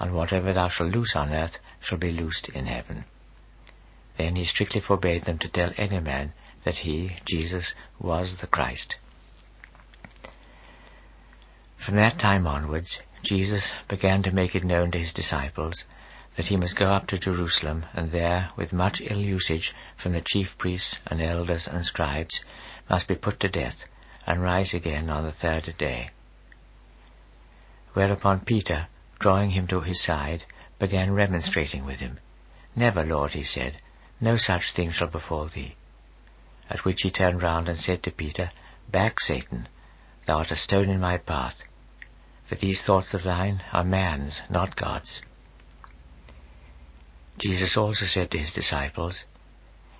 and 0.00 0.12
whatever 0.12 0.52
thou 0.52 0.68
shalt 0.68 0.92
loose 0.92 1.14
on 1.14 1.32
earth 1.32 1.58
shall 1.78 1.98
be 1.98 2.10
loosed 2.10 2.48
in 2.48 2.66
heaven. 2.66 3.04
Then 4.18 4.36
he 4.36 4.44
strictly 4.44 4.80
forbade 4.80 5.24
them 5.24 5.38
to 5.38 5.48
tell 5.48 5.72
any 5.76 6.00
man 6.00 6.32
that 6.64 6.76
he, 6.76 7.16
Jesus, 7.26 7.74
was 7.98 8.38
the 8.40 8.46
Christ. 8.46 8.96
From 11.84 11.96
that 11.96 12.18
time 12.18 12.46
onwards, 12.46 13.00
Jesus 13.22 13.72
began 13.88 14.22
to 14.22 14.30
make 14.30 14.54
it 14.54 14.64
known 14.64 14.90
to 14.92 14.98
his 14.98 15.14
disciples 15.14 15.84
that 16.36 16.46
he 16.46 16.56
must 16.56 16.76
go 16.76 16.92
up 16.92 17.06
to 17.06 17.18
Jerusalem, 17.18 17.86
and 17.94 18.12
there, 18.12 18.50
with 18.56 18.72
much 18.72 19.00
ill 19.00 19.22
usage 19.22 19.72
from 19.96 20.12
the 20.12 20.20
chief 20.20 20.58
priests 20.58 20.98
and 21.06 21.20
elders 21.20 21.66
and 21.66 21.84
scribes, 21.84 22.44
must 22.90 23.08
be 23.08 23.14
put 23.14 23.40
to 23.40 23.48
death, 23.48 23.84
and 24.26 24.42
rise 24.42 24.74
again 24.74 25.08
on 25.08 25.24
the 25.24 25.32
third 25.32 25.74
day. 25.78 26.10
Whereupon 27.94 28.40
Peter, 28.40 28.88
drawing 29.18 29.50
him 29.50 29.66
to 29.68 29.80
his 29.80 30.02
side, 30.02 30.44
began 30.78 31.14
remonstrating 31.14 31.84
with 31.86 32.00
him. 32.00 32.18
Never, 32.74 33.02
Lord, 33.02 33.32
he 33.32 33.42
said, 33.44 33.80
no 34.20 34.36
such 34.36 34.72
thing 34.72 34.90
shall 34.90 35.08
befall 35.08 35.46
thee. 35.46 35.76
At 36.68 36.84
which 36.84 37.02
he 37.02 37.10
turned 37.10 37.42
round 37.42 37.68
and 37.68 37.78
said 37.78 38.02
to 38.02 38.10
Peter, 38.10 38.50
Back, 38.90 39.20
Satan, 39.20 39.68
thou 40.26 40.38
art 40.38 40.50
a 40.50 40.56
stone 40.56 40.88
in 40.88 41.00
my 41.00 41.18
path, 41.18 41.62
for 42.48 42.54
these 42.54 42.82
thoughts 42.82 43.14
of 43.14 43.24
thine 43.24 43.62
are 43.72 43.84
man's, 43.84 44.40
not 44.48 44.76
God's. 44.76 45.22
Jesus 47.38 47.76
also 47.76 48.06
said 48.06 48.30
to 48.30 48.38
his 48.38 48.52
disciples, 48.52 49.24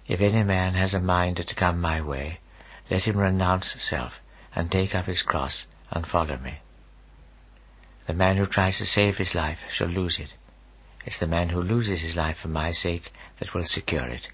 If 0.07 0.21
any 0.21 0.43
man 0.43 0.75
has 0.75 0.95
a 0.95 1.01
mind 1.01 1.37
to 1.37 1.55
come 1.55 1.81
my 1.81 2.01
way, 2.01 2.41
let 2.91 3.03
him 3.03 3.19
renounce 3.19 3.75
self, 3.79 4.15
and 4.55 4.71
take 4.71 4.95
up 4.95 5.07
his 5.07 5.23
cross, 5.23 5.67
and 5.91 6.07
follow 6.07 6.39
me. 6.39 6.61
The 8.07 8.15
man 8.15 8.37
who 8.37 8.47
tries 8.47 8.79
to 8.79 8.85
save 8.87 9.17
his 9.17 9.35
life 9.35 9.59
shall 9.69 9.89
lose 9.89 10.19
it. 10.19 10.35
It's 11.07 11.21
the 11.21 11.29
man 11.29 11.51
who 11.51 11.63
loses 11.63 12.03
his 12.03 12.17
life 12.17 12.39
for 12.39 12.49
my 12.49 12.73
sake 12.73 13.13
that 13.39 13.55
will 13.55 13.65
secure 13.65 14.09
it. 14.09 14.27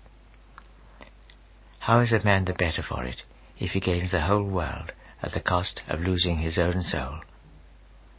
How 1.80 2.00
is 2.00 2.12
a 2.14 2.24
man 2.24 2.46
the 2.46 2.54
better 2.54 2.82
for 2.82 3.04
it, 3.04 3.24
if 3.58 3.72
he 3.72 3.80
gains 3.80 4.12
the 4.12 4.22
whole 4.22 4.44
world 4.44 4.90
at 5.22 5.32
the 5.32 5.40
cost 5.40 5.82
of 5.86 6.00
losing 6.00 6.38
his 6.38 6.56
own 6.56 6.82
soul? 6.82 7.20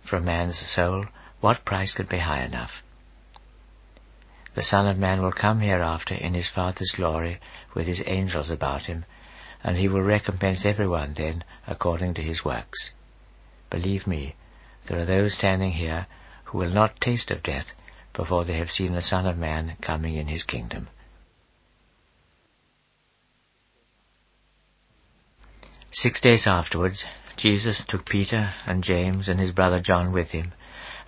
For 0.03 0.17
a 0.17 0.21
man's 0.21 0.59
soul, 0.59 1.05
what 1.41 1.65
price 1.65 1.95
could 1.95 2.07
be 2.07 2.19
high 2.19 2.43
enough? 2.43 2.83
The 4.53 4.61
Son 4.61 4.85
of 4.85 4.99
Man 4.99 5.23
will 5.23 5.31
come 5.31 5.61
hereafter 5.61 6.13
in 6.13 6.35
his 6.35 6.47
Father's 6.47 6.91
glory 6.91 7.39
with 7.73 7.87
his 7.87 8.03
angels 8.05 8.51
about 8.51 8.85
him, 8.85 9.05
and 9.63 9.77
he 9.77 9.87
will 9.87 10.01
recompense 10.03 10.63
everyone 10.63 11.15
then 11.15 11.43
according 11.65 12.13
to 12.13 12.21
his 12.21 12.45
works. 12.45 12.91
Believe 13.71 14.05
me, 14.05 14.35
there 14.85 14.99
are 14.99 15.05
those 15.05 15.33
standing 15.33 15.71
here 15.71 16.05
who 16.43 16.59
will 16.59 16.69
not 16.69 17.01
taste 17.01 17.31
of 17.31 17.41
death 17.41 17.71
before 18.13 18.45
they 18.45 18.57
have 18.57 18.71
seen 18.71 18.93
the 18.93 19.01
Son 19.01 19.25
of 19.25 19.37
Man 19.37 19.77
coming 19.81 20.15
in 20.15 20.27
his 20.27 20.43
kingdom. 20.43 20.87
Six 25.91 26.21
days 26.21 26.47
afterwards, 26.47 27.05
Jesus 27.37 27.85
took 27.85 28.05
Peter 28.05 28.53
and 28.65 28.83
James 28.83 29.27
and 29.27 29.39
his 29.39 29.51
brother 29.51 29.79
John 29.79 30.11
with 30.11 30.31
him, 30.31 30.53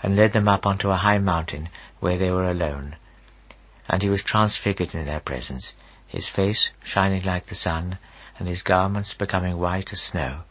and 0.04 0.16
led 0.16 0.34
them 0.34 0.48
up 0.48 0.66
onto 0.66 0.90
a 0.90 0.98
high 0.98 1.20
mountain 1.20 1.70
where 2.00 2.18
they 2.18 2.32
were 2.32 2.50
alone 2.50 2.96
and 3.88 4.02
he 4.02 4.10
was 4.10 4.24
transfigured 4.24 4.94
in 4.94 5.06
their 5.06 5.20
presence, 5.20 5.74
his 6.08 6.30
face 6.30 6.72
shining 6.84 7.24
like 7.24 7.48
the 7.48 7.56
sun, 7.56 7.98
and 8.38 8.48
his 8.48 8.64
garments 8.64 9.14
becoming 9.14 9.58
white 9.58 9.92
as 9.94 10.02
snow. 10.02 10.42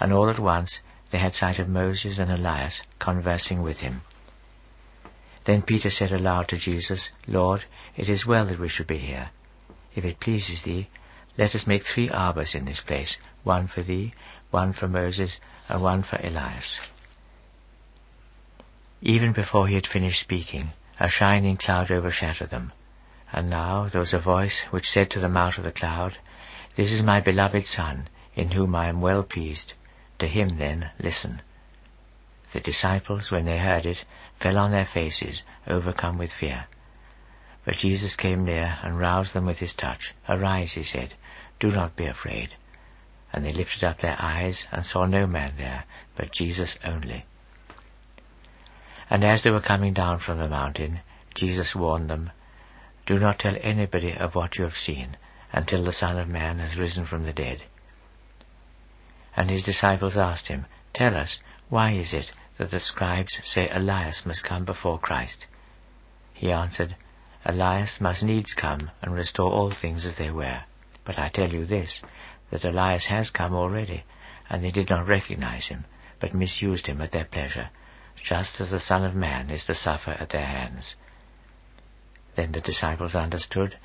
And 0.00 0.12
all 0.12 0.30
at 0.30 0.38
once 0.38 0.80
they 1.10 1.18
had 1.18 1.34
sight 1.34 1.58
of 1.58 1.68
Moses 1.68 2.18
and 2.18 2.30
Elias 2.30 2.82
conversing 2.98 3.62
with 3.62 3.78
him. 3.78 4.02
Then 5.44 5.62
Peter 5.62 5.90
said 5.90 6.12
aloud 6.12 6.48
to 6.48 6.58
Jesus, 6.58 7.10
Lord, 7.26 7.64
it 7.96 8.08
is 8.08 8.26
well 8.26 8.46
that 8.46 8.60
we 8.60 8.68
should 8.68 8.86
be 8.86 8.98
here. 8.98 9.30
If 9.94 10.04
it 10.04 10.20
pleases 10.20 10.62
thee, 10.62 10.88
let 11.36 11.54
us 11.54 11.66
make 11.66 11.84
three 11.84 12.08
arbours 12.08 12.54
in 12.54 12.64
this 12.64 12.80
place, 12.80 13.16
one 13.42 13.66
for 13.66 13.82
thee, 13.82 14.12
one 14.50 14.72
for 14.72 14.86
Moses, 14.86 15.38
and 15.68 15.82
one 15.82 16.02
for 16.02 16.20
Elias. 16.22 16.78
Even 19.00 19.32
before 19.32 19.66
he 19.66 19.74
had 19.74 19.86
finished 19.86 20.20
speaking, 20.20 20.70
a 21.00 21.08
shining 21.08 21.56
cloud 21.56 21.90
overshadowed 21.90 22.50
them. 22.50 22.72
And 23.32 23.50
now 23.50 23.88
there 23.88 24.00
was 24.00 24.12
a 24.12 24.20
voice 24.20 24.62
which 24.70 24.90
said 24.90 25.10
to 25.10 25.20
them 25.20 25.36
out 25.36 25.58
of 25.58 25.64
the 25.64 25.72
cloud, 25.72 26.18
This 26.76 26.92
is 26.92 27.02
my 27.02 27.20
beloved 27.20 27.66
Son, 27.66 28.08
in 28.34 28.52
whom 28.52 28.76
I 28.76 28.88
am 28.88 29.00
well 29.00 29.22
pleased. 29.22 29.72
To 30.20 30.28
him 30.28 30.58
then 30.58 30.90
listen. 31.00 31.42
The 32.52 32.60
disciples, 32.60 33.30
when 33.30 33.44
they 33.44 33.58
heard 33.58 33.86
it, 33.86 34.04
fell 34.40 34.58
on 34.58 34.72
their 34.72 34.86
faces, 34.86 35.42
overcome 35.66 36.18
with 36.18 36.32
fear. 36.32 36.66
But 37.64 37.76
Jesus 37.76 38.16
came 38.16 38.44
near 38.44 38.78
and 38.82 38.98
roused 38.98 39.34
them 39.34 39.46
with 39.46 39.58
his 39.58 39.74
touch. 39.74 40.12
Arise, 40.28 40.72
he 40.72 40.82
said, 40.82 41.14
do 41.62 41.70
not 41.70 41.94
be 41.94 42.06
afraid. 42.06 42.56
And 43.32 43.44
they 43.44 43.52
lifted 43.52 43.84
up 43.84 43.98
their 43.98 44.20
eyes 44.20 44.66
and 44.72 44.84
saw 44.84 45.06
no 45.06 45.28
man 45.28 45.54
there, 45.56 45.84
but 46.16 46.32
Jesus 46.32 46.76
only. 46.84 47.24
And 49.08 49.22
as 49.22 49.44
they 49.44 49.50
were 49.50 49.60
coming 49.60 49.94
down 49.94 50.18
from 50.18 50.38
the 50.38 50.48
mountain, 50.48 51.02
Jesus 51.36 51.72
warned 51.72 52.10
them, 52.10 52.32
Do 53.06 53.16
not 53.20 53.38
tell 53.38 53.54
anybody 53.60 54.12
of 54.12 54.34
what 54.34 54.56
you 54.56 54.64
have 54.64 54.74
seen 54.74 55.16
until 55.52 55.84
the 55.84 55.92
Son 55.92 56.18
of 56.18 56.26
Man 56.26 56.58
has 56.58 56.76
risen 56.76 57.06
from 57.06 57.24
the 57.26 57.32
dead. 57.32 57.62
And 59.36 59.50
his 59.50 59.62
disciples 59.62 60.16
asked 60.16 60.48
him, 60.48 60.66
Tell 60.92 61.16
us, 61.16 61.38
why 61.68 61.92
is 61.92 62.12
it 62.12 62.32
that 62.58 62.70
the 62.70 62.80
scribes 62.80 63.40
say 63.42 63.68
Elias 63.70 64.24
must 64.26 64.44
come 64.44 64.64
before 64.64 64.98
Christ? 64.98 65.46
He 66.34 66.50
answered, 66.50 66.96
Elias 67.44 68.00
must 68.00 68.22
needs 68.22 68.54
come 68.54 68.90
and 69.00 69.14
restore 69.14 69.50
all 69.52 69.70
things 69.70 70.04
as 70.04 70.16
they 70.16 70.30
were. 70.30 70.62
But 71.04 71.18
I 71.18 71.28
tell 71.28 71.50
you 71.50 71.64
this, 71.64 72.02
that 72.50 72.64
Elias 72.64 73.06
has 73.06 73.30
come 73.30 73.54
already, 73.54 74.04
and 74.48 74.62
they 74.62 74.70
did 74.70 74.90
not 74.90 75.08
recognize 75.08 75.68
him, 75.68 75.84
but 76.20 76.34
misused 76.34 76.86
him 76.86 77.00
at 77.00 77.12
their 77.12 77.24
pleasure 77.24 77.70
just 78.22 78.60
as 78.60 78.70
the 78.70 78.80
Son 78.80 79.04
of 79.04 79.14
Man 79.14 79.50
is 79.50 79.64
to 79.64 79.74
suffer 79.74 80.12
at 80.12 80.30
their 80.30 80.46
hands. 80.46 80.96
Then 82.36 82.52
the 82.52 82.60
disciples 82.60 83.14
understood 83.14 83.76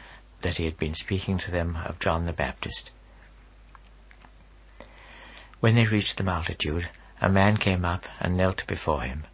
that 0.44 0.58
he 0.58 0.66
had 0.66 0.78
been 0.78 0.94
speaking 0.94 1.40
to 1.40 1.52
them 1.52 1.76
of 1.76 2.00
John 2.00 2.26
the 2.26 2.34
Baptist. 2.34 2.92
When 5.60 5.76
they 5.76 5.86
reached 5.86 6.18
the 6.18 6.24
multitude, 6.24 6.90
a 7.22 7.30
man 7.30 7.58
came 7.58 7.84
up 7.84 8.04
and 8.20 8.38
knelt 8.38 8.66
before 8.68 9.02
him. 9.02 9.26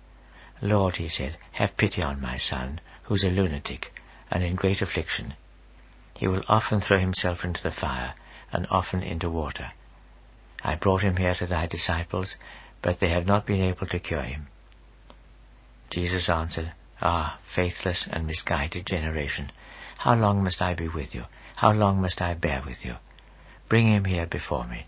Lord, 0.61 0.95
he 0.95 1.09
said, 1.09 1.37
have 1.53 1.77
pity 1.77 2.01
on 2.01 2.21
my 2.21 2.37
son, 2.37 2.79
who 3.03 3.15
is 3.15 3.23
a 3.23 3.29
lunatic, 3.29 3.91
and 4.31 4.43
in 4.43 4.55
great 4.55 4.81
affliction. 4.81 5.35
He 6.17 6.27
will 6.27 6.43
often 6.47 6.79
throw 6.79 6.99
himself 6.99 7.43
into 7.43 7.61
the 7.61 7.71
fire, 7.71 8.13
and 8.51 8.67
often 8.69 9.03
into 9.03 9.29
water. 9.29 9.71
I 10.63 10.75
brought 10.75 11.01
him 11.01 11.17
here 11.17 11.35
to 11.35 11.45
thy 11.45 11.65
disciples, 11.67 12.35
but 12.81 12.99
they 12.99 13.09
have 13.09 13.25
not 13.25 13.45
been 13.45 13.61
able 13.61 13.87
to 13.87 13.99
cure 13.99 14.21
him. 14.21 14.47
Jesus 15.89 16.29
answered, 16.29 16.71
Ah, 17.01 17.39
faithless 17.53 18.07
and 18.09 18.25
misguided 18.25 18.85
generation, 18.85 19.51
how 19.97 20.15
long 20.15 20.43
must 20.43 20.61
I 20.61 20.73
be 20.73 20.87
with 20.87 21.13
you? 21.13 21.25
How 21.57 21.71
long 21.71 22.01
must 22.01 22.21
I 22.21 22.33
bear 22.33 22.63
with 22.65 22.85
you? 22.85 22.95
Bring 23.69 23.87
him 23.87 24.05
here 24.05 24.25
before 24.25 24.65
me. 24.65 24.85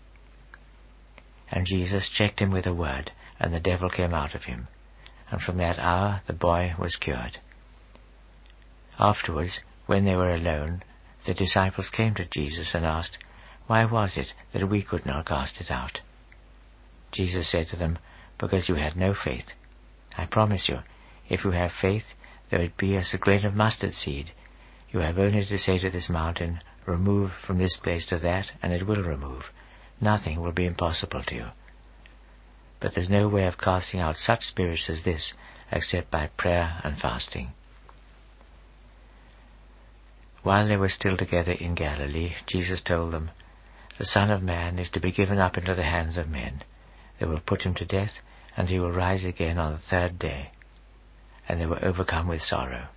And 1.50 1.66
Jesus 1.66 2.08
checked 2.08 2.40
him 2.40 2.50
with 2.50 2.66
a 2.66 2.74
word, 2.74 3.12
and 3.38 3.52
the 3.52 3.60
devil 3.60 3.88
came 3.88 4.12
out 4.12 4.34
of 4.34 4.44
him. 4.44 4.68
And 5.30 5.40
from 5.40 5.58
that 5.58 5.78
hour 5.78 6.22
the 6.26 6.32
boy 6.32 6.74
was 6.78 6.96
cured. 6.96 7.38
Afterwards, 8.98 9.60
when 9.86 10.04
they 10.04 10.16
were 10.16 10.32
alone, 10.32 10.82
the 11.26 11.34
disciples 11.34 11.90
came 11.90 12.14
to 12.14 12.24
Jesus 12.24 12.74
and 12.74 12.84
asked, 12.84 13.18
Why 13.66 13.84
was 13.84 14.16
it 14.16 14.32
that 14.52 14.68
we 14.68 14.82
could 14.82 15.04
not 15.04 15.26
cast 15.26 15.60
it 15.60 15.70
out? 15.70 16.00
Jesus 17.12 17.48
said 17.48 17.68
to 17.68 17.76
them, 17.76 17.98
Because 18.38 18.68
you 18.68 18.76
had 18.76 18.96
no 18.96 19.14
faith. 19.14 19.52
I 20.16 20.26
promise 20.26 20.68
you, 20.68 20.80
if 21.28 21.44
you 21.44 21.50
have 21.50 21.72
faith, 21.72 22.14
though 22.50 22.58
it 22.58 22.76
be 22.76 22.96
as 22.96 23.12
a 23.12 23.18
grain 23.18 23.44
of 23.44 23.54
mustard 23.54 23.92
seed, 23.92 24.32
you 24.90 25.00
have 25.00 25.18
only 25.18 25.44
to 25.44 25.58
say 25.58 25.78
to 25.78 25.90
this 25.90 26.08
mountain, 26.08 26.60
Remove 26.86 27.32
from 27.32 27.58
this 27.58 27.76
place 27.76 28.06
to 28.06 28.18
that, 28.18 28.52
and 28.62 28.72
it 28.72 28.86
will 28.86 29.02
remove. 29.02 29.50
Nothing 30.00 30.40
will 30.40 30.52
be 30.52 30.66
impossible 30.66 31.22
to 31.24 31.34
you. 31.34 31.46
But 32.80 32.94
there's 32.94 33.10
no 33.10 33.28
way 33.28 33.46
of 33.46 33.58
casting 33.58 34.00
out 34.00 34.18
such 34.18 34.42
spirits 34.42 34.90
as 34.90 35.04
this 35.04 35.32
except 35.72 36.10
by 36.10 36.28
prayer 36.36 36.80
and 36.84 36.98
fasting. 36.98 37.52
While 40.42 40.68
they 40.68 40.76
were 40.76 40.88
still 40.88 41.16
together 41.16 41.52
in 41.52 41.74
Galilee, 41.74 42.34
Jesus 42.46 42.82
told 42.82 43.12
them, 43.12 43.30
The 43.98 44.04
Son 44.04 44.30
of 44.30 44.42
Man 44.42 44.78
is 44.78 44.90
to 44.90 45.00
be 45.00 45.10
given 45.10 45.38
up 45.38 45.56
into 45.56 45.74
the 45.74 45.82
hands 45.82 46.18
of 46.18 46.28
men. 46.28 46.62
They 47.18 47.26
will 47.26 47.40
put 47.40 47.62
him 47.62 47.74
to 47.74 47.84
death, 47.84 48.20
and 48.56 48.68
he 48.68 48.78
will 48.78 48.92
rise 48.92 49.24
again 49.24 49.58
on 49.58 49.72
the 49.72 49.78
third 49.78 50.18
day 50.18 50.50
and 51.48 51.60
they 51.60 51.66
were 51.66 51.84
overcome 51.84 52.28
with 52.28 52.42
sorrow. 52.42 52.88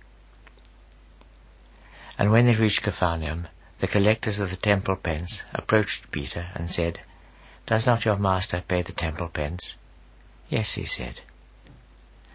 And 2.18 2.30
when 2.30 2.46
they 2.46 2.56
reached 2.56 2.82
Capharnaum, 2.82 3.48
the 3.80 3.88
collectors 3.88 4.38
of 4.38 4.50
the 4.50 4.56
temple 4.56 4.96
pence 4.96 5.42
approached 5.52 6.10
Peter 6.10 6.50
and 6.54 6.70
said, 6.70 7.00
Does 7.66 7.86
not 7.86 8.04
your 8.04 8.18
master 8.18 8.62
pay 8.66 8.82
the 8.82 8.92
temple 8.92 9.28
pence? 9.28 9.74
Yes, 10.48 10.74
he 10.74 10.86
said. 10.86 11.20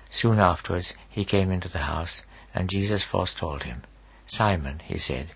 Soon 0.10 0.40
afterwards 0.40 0.94
he 1.10 1.26
came 1.26 1.52
into 1.52 1.70
the 1.70 1.84
house, 1.84 2.22
and 2.54 2.70
Jesus 2.70 3.04
forestalled 3.04 3.64
him. 3.64 3.84
Simon, 4.28 4.80
he 4.80 4.98
said, 4.98 5.32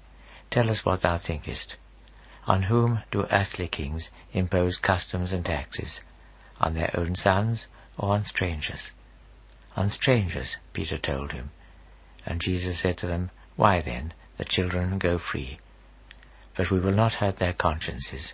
tell 0.50 0.70
us 0.70 0.84
what 0.84 1.02
thou 1.02 1.18
thinkest. 1.18 1.76
On 2.48 2.64
whom 2.64 3.04
do 3.12 3.28
earthly 3.32 3.68
kings 3.68 4.10
impose 4.34 4.78
customs 4.78 5.32
and 5.32 5.46
taxes? 5.46 6.00
On 6.60 6.74
their 6.74 6.92
own 6.98 7.16
sons 7.16 7.68
or 7.98 8.14
on 8.14 8.24
strangers? 8.24 8.92
on 9.80 9.90
strangers, 9.90 10.58
Peter 10.74 10.98
told 10.98 11.32
him. 11.32 11.52
And 12.26 12.42
Jesus 12.42 12.82
said 12.82 12.98
to 12.98 13.08
them, 13.08 13.32
Why 13.56 13.82
then, 13.82 14.14
the 14.38 14.44
children 14.44 15.00
go 15.00 15.18
free. 15.18 15.60
But 16.60 16.72
we 16.72 16.82
will 16.82 16.92
not 16.92 17.14
hurt 17.14 17.40
their 17.40 17.54
consciences. 17.54 18.34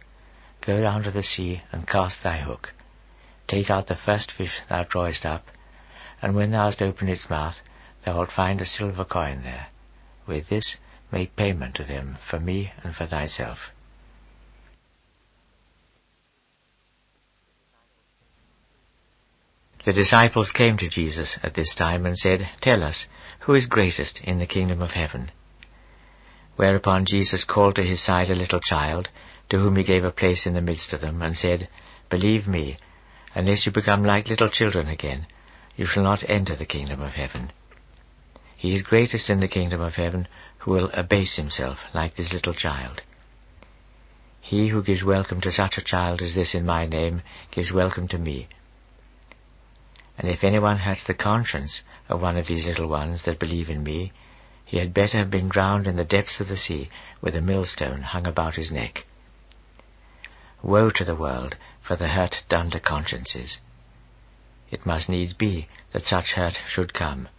Go 0.65 0.81
down 0.81 1.03
to 1.03 1.11
the 1.11 1.22
sea 1.22 1.61
and 1.72 1.88
cast 1.88 2.23
thy 2.23 2.39
hook. 2.39 2.73
Take 3.47 3.69
out 3.69 3.85
the 3.85 3.95
first 3.95 4.31
fish 4.31 4.61
thou 4.68 4.81
drawest 4.81 5.27
up, 5.27 5.45
and 6.23 6.35
when 6.35 6.49
thou 6.49 6.65
hast 6.65 6.81
opened 6.81 7.11
its 7.11 7.30
mouth, 7.30 7.57
thou 8.03 8.18
wilt 8.18 8.31
find 8.31 8.60
a 8.61 8.65
silver 8.65 9.06
coin 9.06 9.43
there. 9.43 9.68
With 10.26 10.49
this 10.49 10.77
make 11.11 11.35
payment 11.35 11.76
to 11.76 11.84
them 11.84 12.18
for 12.27 12.39
me 12.39 12.72
and 12.84 12.95
for 12.95 13.06
thyself. 13.06 13.60
The 19.85 19.93
disciples 19.93 20.49
came 20.49 20.77
to 20.80 20.89
Jesus 20.89 21.38
at 21.43 21.53
this 21.53 21.76
time 21.76 22.07
and 22.07 22.18
said, 22.18 22.49
Tell 22.60 22.84
us, 22.84 23.06
who 23.41 23.53
is 23.53 23.68
greatest 23.68 24.19
in 24.23 24.39
the 24.39 24.47
kingdom 24.47 24.81
of 24.81 24.93
heaven? 24.93 25.31
Whereupon 26.56 27.06
Jesus 27.06 27.44
called 27.44 27.76
to 27.76 27.84
his 27.84 28.02
side 28.03 28.30
a 28.30 28.36
little 28.36 28.61
child, 28.61 29.10
to 29.49 29.57
whom 29.57 29.76
he 29.76 29.84
gave 29.84 30.03
a 30.03 30.11
place 30.11 30.45
in 30.45 30.53
the 30.53 30.61
midst 30.61 30.94
of 30.94 31.02
them, 31.02 31.22
and 31.22 31.36
said, 31.36 31.69
Believe 32.10 32.48
me, 32.48 32.77
unless 33.34 33.65
you 33.65 33.72
become 33.72 34.03
like 34.03 34.30
little 34.30 34.49
children 34.49 34.88
again, 34.88 35.27
you 35.76 35.86
shall 35.86 36.03
not 36.03 36.23
enter 36.30 36.56
the 36.56 36.65
kingdom 36.65 37.02
of 37.02 37.14
heaven. 37.14 37.52
He 38.56 38.73
is 38.73 38.82
greatest 38.84 39.30
in 39.30 39.41
the 39.41 39.48
kingdom 39.48 39.82
of 39.82 39.95
heaven 39.95 40.27
who 40.60 40.72
will 40.72 40.90
abase 40.94 41.36
himself 41.36 41.77
like 41.94 42.15
this 42.15 42.34
little 42.34 42.53
child. 42.53 43.02
He 44.40 44.69
who 44.69 44.84
gives 44.84 45.03
welcome 45.03 45.41
to 45.41 45.52
such 45.52 45.77
a 45.77 45.84
child 45.84 46.22
as 46.22 46.36
this 46.36 46.56
in 46.56 46.65
my 46.65 46.86
name 46.86 47.22
gives 47.52 47.73
welcome 47.73 48.07
to 48.10 48.18
me. 48.18 48.48
And 50.18 50.30
if 50.30 50.44
anyone 50.44 50.77
has 50.77 51.03
the 51.03 51.14
conscience 51.14 51.84
of 52.07 52.22
one 52.22 52.38
of 52.38 52.48
these 52.48 52.65
little 52.65 52.88
ones 52.88 53.26
that 53.26 53.40
believe 53.40 53.69
in 53.69 53.84
me, 53.84 54.14
he 54.65 54.79
had 54.79 54.93
better 54.95 55.19
have 55.19 55.29
been 55.29 55.47
drowned 55.47 55.85
in 55.85 55.95
the 55.95 56.03
depths 56.03 56.39
of 56.39 56.47
the 56.47 56.57
sea 56.57 56.89
with 57.21 57.35
a 57.35 57.41
millstone 57.41 58.01
hung 58.01 58.25
about 58.25 58.55
his 58.55 58.71
neck. 58.71 59.05
Woe 60.63 60.89
to 60.89 61.05
the 61.05 61.15
world 61.15 61.55
for 61.83 61.95
the 61.95 62.07
hurt 62.07 62.41
done 62.49 62.71
to 62.71 62.79
consciences. 62.79 63.59
It 64.71 64.85
must 64.85 65.07
needs 65.07 65.33
be 65.33 65.67
that 65.91 66.05
such 66.05 66.33
hurt 66.33 66.59
should 66.67 66.95
come, 66.95 67.29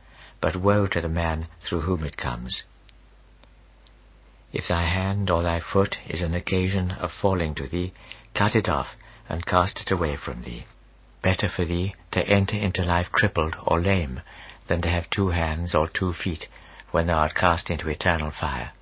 but 0.40 0.54
woe 0.54 0.86
to 0.86 1.00
the 1.00 1.08
man 1.08 1.48
through 1.60 1.80
whom 1.80 2.04
it 2.04 2.16
comes. 2.16 2.62
If 4.52 4.68
thy 4.68 4.84
hand 4.84 5.28
or 5.28 5.42
thy 5.42 5.58
foot 5.58 5.98
is 6.06 6.22
an 6.22 6.34
occasion 6.34 6.92
of 6.92 7.10
falling 7.12 7.56
to 7.56 7.66
thee, 7.66 7.92
cut 8.34 8.54
it 8.54 8.68
off 8.68 8.94
and 9.28 9.44
cast 9.44 9.80
it 9.80 9.90
away 9.90 10.14
from 10.16 10.42
thee. 10.42 10.66
Better 11.22 11.48
for 11.48 11.64
thee 11.64 11.96
to 12.12 12.24
enter 12.24 12.56
into 12.56 12.84
life 12.84 13.10
crippled 13.10 13.56
or 13.64 13.80
lame 13.80 14.20
than 14.68 14.80
to 14.82 14.88
have 14.88 15.10
two 15.10 15.30
hands 15.30 15.74
or 15.74 15.88
two 15.88 16.12
feet 16.12 16.46
when 16.90 17.06
thou 17.06 17.18
art 17.18 17.34
cast 17.34 17.70
into 17.70 17.88
eternal 17.88 18.30
fire. 18.30 18.72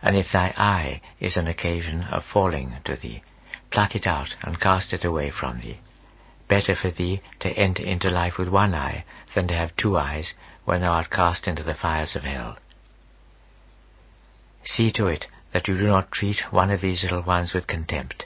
And 0.00 0.16
if 0.16 0.32
thy 0.32 0.54
eye 0.56 1.00
is 1.18 1.36
an 1.36 1.48
occasion 1.48 2.04
of 2.04 2.24
falling 2.24 2.76
to 2.84 2.96
thee, 2.96 3.22
pluck 3.70 3.94
it 3.94 4.06
out 4.06 4.36
and 4.42 4.60
cast 4.60 4.92
it 4.92 5.04
away 5.04 5.30
from 5.30 5.60
thee. 5.60 5.80
Better 6.48 6.74
for 6.74 6.90
thee 6.90 7.20
to 7.40 7.50
enter 7.50 7.82
into 7.82 8.08
life 8.08 8.38
with 8.38 8.48
one 8.48 8.74
eye 8.74 9.04
than 9.34 9.48
to 9.48 9.54
have 9.54 9.76
two 9.76 9.98
eyes 9.98 10.34
when 10.64 10.80
thou 10.80 10.92
art 10.92 11.10
cast 11.10 11.48
into 11.48 11.62
the 11.62 11.74
fires 11.74 12.14
of 12.16 12.22
hell. 12.22 12.56
See 14.64 14.92
to 14.92 15.06
it 15.08 15.26
that 15.52 15.66
you 15.66 15.74
do 15.74 15.86
not 15.86 16.12
treat 16.12 16.52
one 16.52 16.70
of 16.70 16.80
these 16.80 17.02
little 17.02 17.22
ones 17.22 17.52
with 17.52 17.66
contempt. 17.66 18.24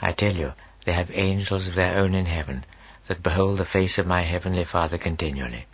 I 0.00 0.12
tell 0.12 0.32
you, 0.32 0.52
they 0.84 0.92
have 0.92 1.10
angels 1.12 1.68
of 1.68 1.74
their 1.74 1.98
own 1.98 2.14
in 2.14 2.26
heaven 2.26 2.64
that 3.06 3.22
behold 3.22 3.58
the 3.58 3.64
face 3.64 3.98
of 3.98 4.06
my 4.06 4.24
heavenly 4.24 4.64
Father 4.64 4.98
continually. 4.98 5.66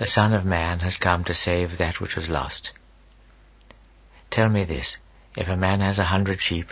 The 0.00 0.06
Son 0.06 0.32
of 0.32 0.46
Man 0.46 0.78
has 0.78 0.96
come 0.96 1.24
to 1.24 1.34
save 1.34 1.76
that 1.76 2.00
which 2.00 2.16
was 2.16 2.30
lost. 2.30 2.70
Tell 4.30 4.48
me 4.48 4.64
this, 4.64 4.96
if 5.36 5.46
a 5.46 5.58
man 5.58 5.80
has 5.80 5.98
a 5.98 6.06
hundred 6.06 6.40
sheep, 6.40 6.68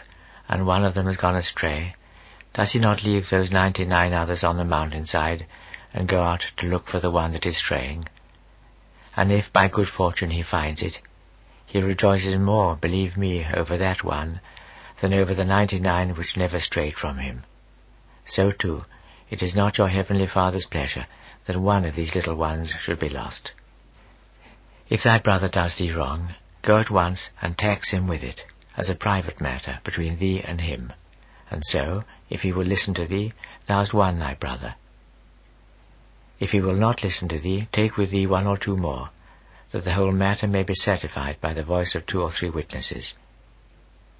and 0.49 0.67
one 0.67 0.83
of 0.83 0.95
them 0.95 1.05
has 1.05 1.19
gone 1.19 1.37
astray, 1.37 1.95
does 2.55 2.73
he 2.73 2.79
not 2.79 3.05
leave 3.05 3.29
those 3.29 3.51
ninety-nine 3.51 4.15
others 4.15 4.43
on 4.43 4.57
the 4.57 4.65
mountainside, 4.65 5.45
and 5.93 6.09
go 6.09 6.23
out 6.23 6.43
to 6.57 6.67
look 6.67 6.89
for 6.89 7.01
the 7.01 7.11
one 7.11 7.35
that 7.35 7.45
is 7.45 7.59
straying? 7.59 8.09
And 9.15 9.31
if 9.31 9.53
by 9.53 9.69
good 9.69 9.89
fortune 9.89 10.31
he 10.31 10.43
finds 10.43 10.81
it, 10.81 10.99
he 11.67 11.83
rejoices 11.83 12.39
more, 12.39 12.77
believe 12.77 13.19
me, 13.19 13.47
over 13.55 13.77
that 13.77 14.03
one, 14.03 14.41
than 15.03 15.13
over 15.13 15.35
the 15.35 15.45
ninety-nine 15.45 16.17
which 16.17 16.39
never 16.39 16.61
strayed 16.61 16.95
from 16.95 17.19
him. 17.19 17.45
So 18.25 18.53
too, 18.53 18.87
it 19.29 19.43
is 19.43 19.55
not 19.55 19.77
your 19.77 19.89
heavenly 19.89 20.27
Father's 20.27 20.65
pleasure 20.65 21.07
that 21.49 21.59
one 21.59 21.87
of 21.87 21.97
these 21.97 22.15
little 22.15 22.37
ones 22.37 22.73
should 22.79 23.01
be 23.01 23.09
lost. 23.09 23.53
If 24.91 25.03
thy 25.03 25.19
brother 25.19 25.49
does 25.49 25.77
thee 25.77 25.91
wrong, 25.93 26.35
go 26.62 26.79
at 26.79 26.91
once 26.91 27.31
and 27.41 27.57
tax 27.57 27.91
him 27.91 28.07
with 28.07 28.23
it, 28.23 28.43
as 28.77 28.91
a 28.91 28.95
private 28.95 29.41
matter 29.41 29.81
between 29.83 30.19
thee 30.19 30.43
and 30.45 30.61
him. 30.61 30.93
And 31.51 31.62
so, 31.65 32.05
if 32.29 32.43
he 32.43 32.53
will 32.53 32.66
listen 32.66 32.93
to 32.95 33.07
thee, 33.07 33.33
thou 33.66 33.79
hast 33.79 33.95
won 33.95 34.19
thy 34.19 34.35
brother. 34.35 34.75
If 36.39 36.51
he 36.51 36.61
will 36.61 36.77
not 36.77 37.03
listen 37.03 37.29
to 37.31 37.41
thee, 37.41 37.66
take 37.73 37.97
with 37.97 38.11
thee 38.11 38.27
one 38.27 38.47
or 38.47 38.59
two 38.59 38.77
more, 38.77 39.09
that 39.73 39.85
the 39.85 39.95
whole 39.95 40.12
matter 40.12 40.47
may 40.47 40.65
be 40.65 40.75
certified 40.75 41.41
by 41.41 41.55
the 41.55 41.65
voice 41.65 41.95
of 41.95 42.05
two 42.05 42.20
or 42.20 42.31
three 42.31 42.51
witnesses. 42.51 43.15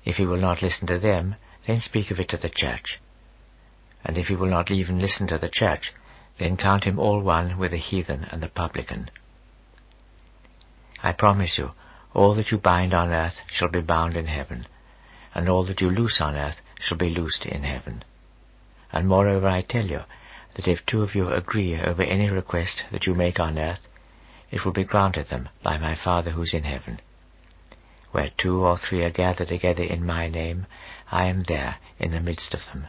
If 0.05 0.17
he 0.17 0.25
will 0.25 0.41
not 0.41 0.63
listen 0.63 0.87
to 0.89 0.99
them, 0.99 1.37
then 1.67 1.81
speak 1.81 2.11
of 2.11 2.21
it 2.21 2.31
to 2.31 2.39
the 2.39 2.49
church. 2.49 2.99
And 4.03 4.17
if 4.17 4.29
he 4.29 4.37
will 4.37 4.49
not 4.49 4.71
even 4.71 4.99
listen 4.99 5.27
to 5.29 5.37
the 5.37 5.51
church, 5.51 5.93
then 6.39 6.57
count 6.57 6.85
him 6.85 6.99
all 6.99 7.21
one 7.21 7.59
with 7.59 7.73
the 7.73 7.79
heathen 7.79 8.25
and 8.31 8.43
the 8.43 8.49
publican. 8.49 9.11
I 11.03 11.13
promise 11.13 11.59
you, 11.59 11.73
all 12.15 12.35
that 12.35 12.51
you 12.51 12.59
bind 12.59 12.95
on 12.95 13.11
earth 13.11 13.41
shall 13.47 13.69
be 13.69 13.81
bound 13.81 14.17
in 14.17 14.27
heaven, 14.27 14.67
and 15.35 15.49
all 15.49 15.65
that 15.65 15.81
you 15.81 15.91
loose 15.91 16.21
on 16.21 16.37
earth 16.37 16.61
shall 16.81 16.99
be 16.99 17.11
loosed 17.11 17.47
in 17.47 17.63
heaven. 17.63 18.05
And 18.93 19.07
moreover 19.07 19.49
I 19.49 19.61
tell 19.61 19.87
you, 19.87 20.03
that 20.57 20.67
if 20.67 20.85
two 20.87 21.03
of 21.03 21.15
you 21.15 21.29
agree 21.29 21.79
over 21.79 22.03
any 22.03 22.29
request 22.31 22.85
that 22.91 23.07
you 23.07 23.15
make 23.15 23.39
on 23.39 23.59
earth, 23.59 23.87
it 24.51 24.65
will 24.65 24.73
be 24.73 24.85
granted 24.85 25.29
them 25.29 25.49
by 25.63 25.79
my 25.79 25.95
Father 25.95 26.31
who 26.33 26.43
is 26.43 26.55
in 26.55 26.65
heaven. 26.65 27.01
Where 28.11 28.31
two 28.37 28.65
or 28.65 28.79
three 28.79 29.05
are 29.05 29.11
gathered 29.11 29.49
together 29.49 29.85
in 29.85 30.07
my 30.07 30.29
name, 30.29 30.67
I 31.13 31.27
am 31.27 31.45
there 31.45 31.77
in 31.99 32.13
the 32.13 32.21
midst 32.21 32.55
of 32.55 32.61
them. 32.73 32.87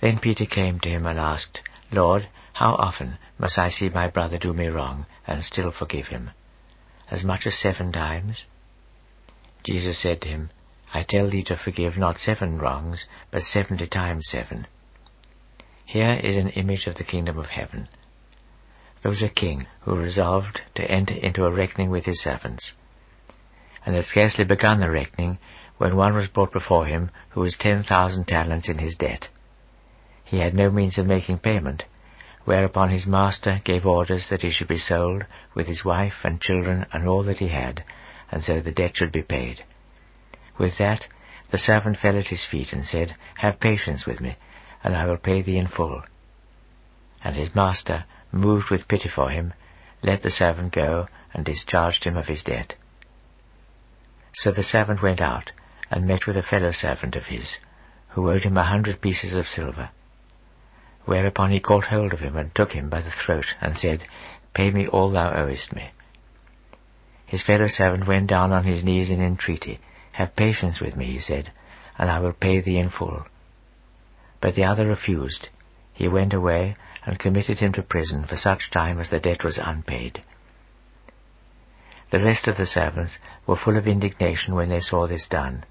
Then 0.00 0.18
Peter 0.18 0.46
came 0.46 0.80
to 0.80 0.88
him 0.88 1.06
and 1.06 1.18
asked, 1.18 1.60
Lord, 1.92 2.28
how 2.54 2.74
often 2.74 3.18
must 3.38 3.58
I 3.58 3.68
see 3.68 3.88
my 3.88 4.08
brother 4.08 4.38
do 4.38 4.52
me 4.52 4.68
wrong 4.68 5.06
and 5.26 5.44
still 5.44 5.70
forgive 5.70 6.06
him? 6.08 6.30
As 7.10 7.24
much 7.24 7.46
as 7.46 7.58
seven 7.58 7.92
times? 7.92 8.46
Jesus 9.62 9.98
said 9.98 10.22
to 10.22 10.28
him, 10.28 10.50
I 10.92 11.02
tell 11.02 11.28
thee 11.28 11.44
to 11.44 11.56
forgive 11.56 11.96
not 11.96 12.18
seven 12.18 12.58
wrongs, 12.58 13.04
but 13.30 13.42
seventy 13.42 13.86
times 13.86 14.28
seven. 14.28 14.66
Here 15.84 16.12
is 16.12 16.36
an 16.36 16.48
image 16.50 16.86
of 16.86 16.94
the 16.94 17.04
kingdom 17.04 17.38
of 17.38 17.46
heaven. 17.46 17.88
There 19.02 19.10
was 19.10 19.22
a 19.22 19.28
king 19.28 19.66
who 19.82 19.96
resolved 19.96 20.62
to 20.76 20.90
enter 20.90 21.14
into 21.14 21.44
a 21.44 21.52
reckoning 21.52 21.90
with 21.90 22.06
his 22.06 22.22
servants, 22.22 22.72
and 23.84 23.94
had 23.94 24.04
scarcely 24.04 24.44
begun 24.44 24.80
the 24.80 24.90
reckoning 24.90 25.38
when 25.78 25.96
one 25.96 26.14
was 26.14 26.28
brought 26.28 26.52
before 26.52 26.86
him 26.86 27.10
who 27.30 27.40
was 27.40 27.56
ten 27.56 27.82
thousand 27.82 28.26
talents 28.28 28.68
in 28.68 28.78
his 28.78 28.96
debt. 28.96 29.28
He 30.30 30.38
had 30.38 30.54
no 30.54 30.70
means 30.70 30.96
of 30.96 31.08
making 31.08 31.38
payment, 31.38 31.86
whereupon 32.44 32.90
his 32.90 33.04
master 33.04 33.60
gave 33.64 33.84
orders 33.84 34.28
that 34.28 34.42
he 34.42 34.50
should 34.50 34.68
be 34.68 34.78
sold, 34.78 35.26
with 35.54 35.66
his 35.66 35.84
wife 35.84 36.24
and 36.24 36.40
children 36.40 36.86
and 36.92 37.08
all 37.08 37.24
that 37.24 37.40
he 37.40 37.48
had, 37.48 37.82
and 38.30 38.40
so 38.40 38.60
the 38.60 38.70
debt 38.70 38.96
should 38.96 39.10
be 39.10 39.24
paid. 39.24 39.64
With 40.56 40.78
that, 40.78 41.08
the 41.50 41.58
servant 41.58 41.98
fell 41.98 42.16
at 42.16 42.28
his 42.28 42.44
feet 42.44 42.72
and 42.72 42.86
said, 42.86 43.16
Have 43.38 43.58
patience 43.58 44.06
with 44.06 44.20
me, 44.20 44.36
and 44.84 44.94
I 44.94 45.04
will 45.04 45.16
pay 45.16 45.42
thee 45.42 45.58
in 45.58 45.66
full. 45.66 46.04
And 47.24 47.34
his 47.34 47.52
master, 47.52 48.04
moved 48.30 48.70
with 48.70 48.86
pity 48.86 49.08
for 49.08 49.30
him, 49.30 49.52
let 50.00 50.22
the 50.22 50.30
servant 50.30 50.72
go 50.72 51.08
and 51.34 51.44
discharged 51.44 52.04
him 52.04 52.16
of 52.16 52.28
his 52.28 52.44
debt. 52.44 52.76
So 54.34 54.52
the 54.52 54.62
servant 54.62 55.02
went 55.02 55.20
out 55.20 55.50
and 55.90 56.06
met 56.06 56.28
with 56.28 56.36
a 56.36 56.42
fellow 56.44 56.70
servant 56.70 57.16
of 57.16 57.24
his, 57.26 57.58
who 58.10 58.30
owed 58.30 58.44
him 58.44 58.56
a 58.56 58.62
hundred 58.62 59.00
pieces 59.00 59.34
of 59.34 59.48
silver. 59.48 59.90
Whereupon 61.04 61.50
he 61.50 61.60
caught 61.60 61.84
hold 61.84 62.12
of 62.12 62.20
him 62.20 62.36
and 62.36 62.54
took 62.54 62.72
him 62.72 62.88
by 62.88 63.00
the 63.00 63.10
throat 63.10 63.54
and 63.60 63.76
said, 63.76 64.04
Pay 64.54 64.70
me 64.70 64.86
all 64.86 65.10
thou 65.10 65.32
owest 65.32 65.74
me. 65.74 65.90
His 67.26 67.42
fellow 67.42 67.68
servant 67.68 68.06
went 68.06 68.26
down 68.26 68.52
on 68.52 68.64
his 68.64 68.84
knees 68.84 69.10
in 69.10 69.20
entreaty. 69.20 69.78
Have 70.12 70.36
patience 70.36 70.80
with 70.80 70.96
me, 70.96 71.06
he 71.06 71.20
said, 71.20 71.52
and 71.96 72.10
I 72.10 72.18
will 72.20 72.32
pay 72.32 72.60
thee 72.60 72.78
in 72.78 72.90
full. 72.90 73.24
But 74.40 74.54
the 74.54 74.64
other 74.64 74.86
refused. 74.86 75.48
He 75.92 76.08
went 76.08 76.34
away 76.34 76.74
and 77.06 77.18
committed 77.18 77.60
him 77.60 77.72
to 77.72 77.82
prison 77.82 78.26
for 78.26 78.36
such 78.36 78.70
time 78.70 78.98
as 79.00 79.10
the 79.10 79.20
debt 79.20 79.44
was 79.44 79.58
unpaid. 79.58 80.22
The 82.10 82.18
rest 82.18 82.48
of 82.48 82.56
the 82.56 82.66
servants 82.66 83.18
were 83.46 83.56
full 83.56 83.76
of 83.76 83.86
indignation 83.86 84.54
when 84.54 84.68
they 84.68 84.80
saw 84.80 85.06
this 85.06 85.28
done, 85.28 85.64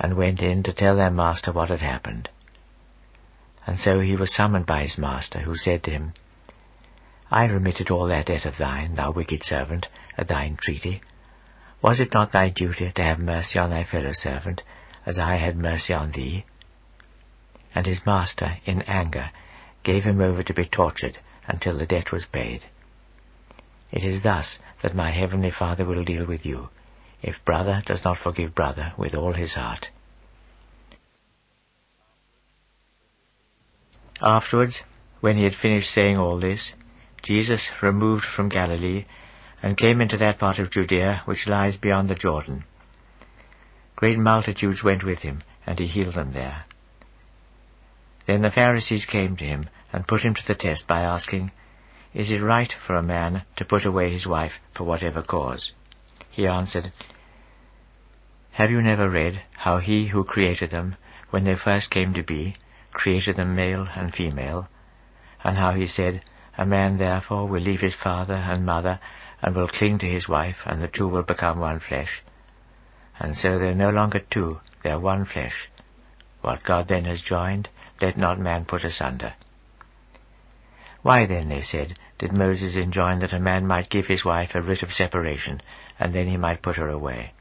and 0.00 0.16
went 0.16 0.42
in 0.42 0.62
to 0.64 0.72
tell 0.72 0.96
their 0.96 1.10
master 1.10 1.52
what 1.52 1.70
had 1.70 1.80
happened. 1.80 2.28
And 3.66 3.78
so 3.78 4.00
he 4.00 4.14
was 4.14 4.32
summoned 4.32 4.66
by 4.66 4.82
his 4.82 4.96
master, 4.96 5.40
who 5.40 5.56
said 5.56 5.82
to 5.84 5.90
him, 5.90 6.14
I 7.30 7.46
remitted 7.46 7.90
all 7.90 8.06
that 8.06 8.26
debt 8.26 8.46
of 8.46 8.58
thine, 8.58 8.94
thou 8.94 9.10
wicked 9.10 9.42
servant, 9.42 9.88
at 10.16 10.28
thy 10.28 10.44
entreaty. 10.44 11.02
Was 11.82 11.98
it 11.98 12.14
not 12.14 12.30
thy 12.30 12.50
duty 12.50 12.92
to 12.92 13.02
have 13.02 13.18
mercy 13.18 13.58
on 13.58 13.70
thy 13.70 13.82
fellow 13.82 14.12
servant, 14.12 14.62
as 15.04 15.18
I 15.18 15.34
had 15.36 15.56
mercy 15.56 15.92
on 15.92 16.12
thee? 16.12 16.44
And 17.74 17.86
his 17.86 18.06
master, 18.06 18.58
in 18.64 18.82
anger, 18.82 19.30
gave 19.82 20.04
him 20.04 20.20
over 20.20 20.44
to 20.44 20.54
be 20.54 20.64
tortured 20.64 21.18
until 21.48 21.76
the 21.76 21.86
debt 21.86 22.12
was 22.12 22.24
paid. 22.24 22.64
It 23.90 24.04
is 24.04 24.22
thus 24.22 24.58
that 24.82 24.94
my 24.94 25.10
heavenly 25.10 25.50
Father 25.50 25.84
will 25.84 26.04
deal 26.04 26.24
with 26.24 26.46
you, 26.46 26.68
if 27.22 27.44
brother 27.44 27.82
does 27.84 28.04
not 28.04 28.18
forgive 28.18 28.54
brother 28.54 28.92
with 28.96 29.14
all 29.14 29.32
his 29.32 29.54
heart. 29.54 29.88
Afterwards, 34.22 34.82
when 35.20 35.36
he 35.36 35.44
had 35.44 35.54
finished 35.54 35.92
saying 35.92 36.16
all 36.16 36.38
this, 36.38 36.72
Jesus 37.22 37.70
removed 37.82 38.24
from 38.24 38.48
Galilee 38.48 39.04
and 39.62 39.76
came 39.76 40.00
into 40.00 40.16
that 40.18 40.38
part 40.38 40.58
of 40.58 40.70
Judea 40.70 41.22
which 41.24 41.46
lies 41.46 41.76
beyond 41.76 42.08
the 42.08 42.14
Jordan. 42.14 42.64
Great 43.94 44.18
multitudes 44.18 44.82
went 44.82 45.04
with 45.04 45.22
him, 45.22 45.42
and 45.66 45.78
he 45.78 45.86
healed 45.86 46.14
them 46.14 46.32
there. 46.32 46.64
Then 48.26 48.42
the 48.42 48.50
Pharisees 48.50 49.06
came 49.06 49.36
to 49.36 49.44
him 49.44 49.68
and 49.92 50.06
put 50.06 50.22
him 50.22 50.34
to 50.34 50.46
the 50.46 50.54
test 50.54 50.86
by 50.86 51.00
asking, 51.00 51.50
Is 52.12 52.30
it 52.30 52.42
right 52.42 52.72
for 52.86 52.96
a 52.96 53.02
man 53.02 53.44
to 53.56 53.64
put 53.64 53.84
away 53.84 54.12
his 54.12 54.26
wife 54.26 54.54
for 54.74 54.84
whatever 54.84 55.22
cause? 55.22 55.72
He 56.30 56.46
answered, 56.46 56.92
Have 58.52 58.70
you 58.70 58.82
never 58.82 59.08
read 59.08 59.42
how 59.56 59.78
he 59.78 60.08
who 60.08 60.24
created 60.24 60.70
them, 60.70 60.96
when 61.30 61.44
they 61.44 61.56
first 61.56 61.90
came 61.90 62.14
to 62.14 62.22
be, 62.22 62.56
created 62.96 63.36
them 63.36 63.54
male 63.54 63.86
and 63.94 64.14
female, 64.14 64.68
and 65.44 65.58
how 65.58 65.72
he 65.74 65.86
said, 65.86 66.22
A 66.56 66.64
man 66.64 66.96
therefore 66.96 67.46
will 67.46 67.60
leave 67.60 67.80
his 67.80 67.94
father 67.94 68.34
and 68.34 68.64
mother, 68.64 68.98
and 69.42 69.54
will 69.54 69.68
cling 69.68 69.98
to 69.98 70.06
his 70.06 70.28
wife, 70.28 70.62
and 70.64 70.82
the 70.82 70.88
two 70.88 71.06
will 71.06 71.22
become 71.22 71.60
one 71.60 71.78
flesh. 71.78 72.22
And 73.20 73.36
so 73.36 73.58
they 73.58 73.68
are 73.68 73.74
no 73.74 73.90
longer 73.90 74.20
two, 74.30 74.60
they 74.82 74.90
are 74.90 74.98
one 74.98 75.26
flesh. 75.26 75.68
What 76.40 76.64
God 76.64 76.88
then 76.88 77.04
has 77.04 77.20
joined, 77.20 77.68
let 78.00 78.16
not 78.16 78.40
man 78.40 78.64
put 78.64 78.82
asunder. 78.84 79.34
Why 81.02 81.26
then, 81.26 81.50
they 81.50 81.62
said, 81.62 81.98
did 82.18 82.32
Moses 82.32 82.76
enjoin 82.76 83.18
that 83.18 83.34
a 83.34 83.38
man 83.38 83.66
might 83.66 83.90
give 83.90 84.06
his 84.06 84.24
wife 84.24 84.54
a 84.54 84.62
writ 84.62 84.82
of 84.82 84.92
separation, 84.92 85.60
and 86.00 86.14
then 86.14 86.26
he 86.26 86.38
might 86.38 86.62
put 86.62 86.76
her 86.76 86.88
away? 86.88 87.34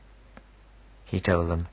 He 1.06 1.22
told 1.22 1.50
them, 1.50 1.68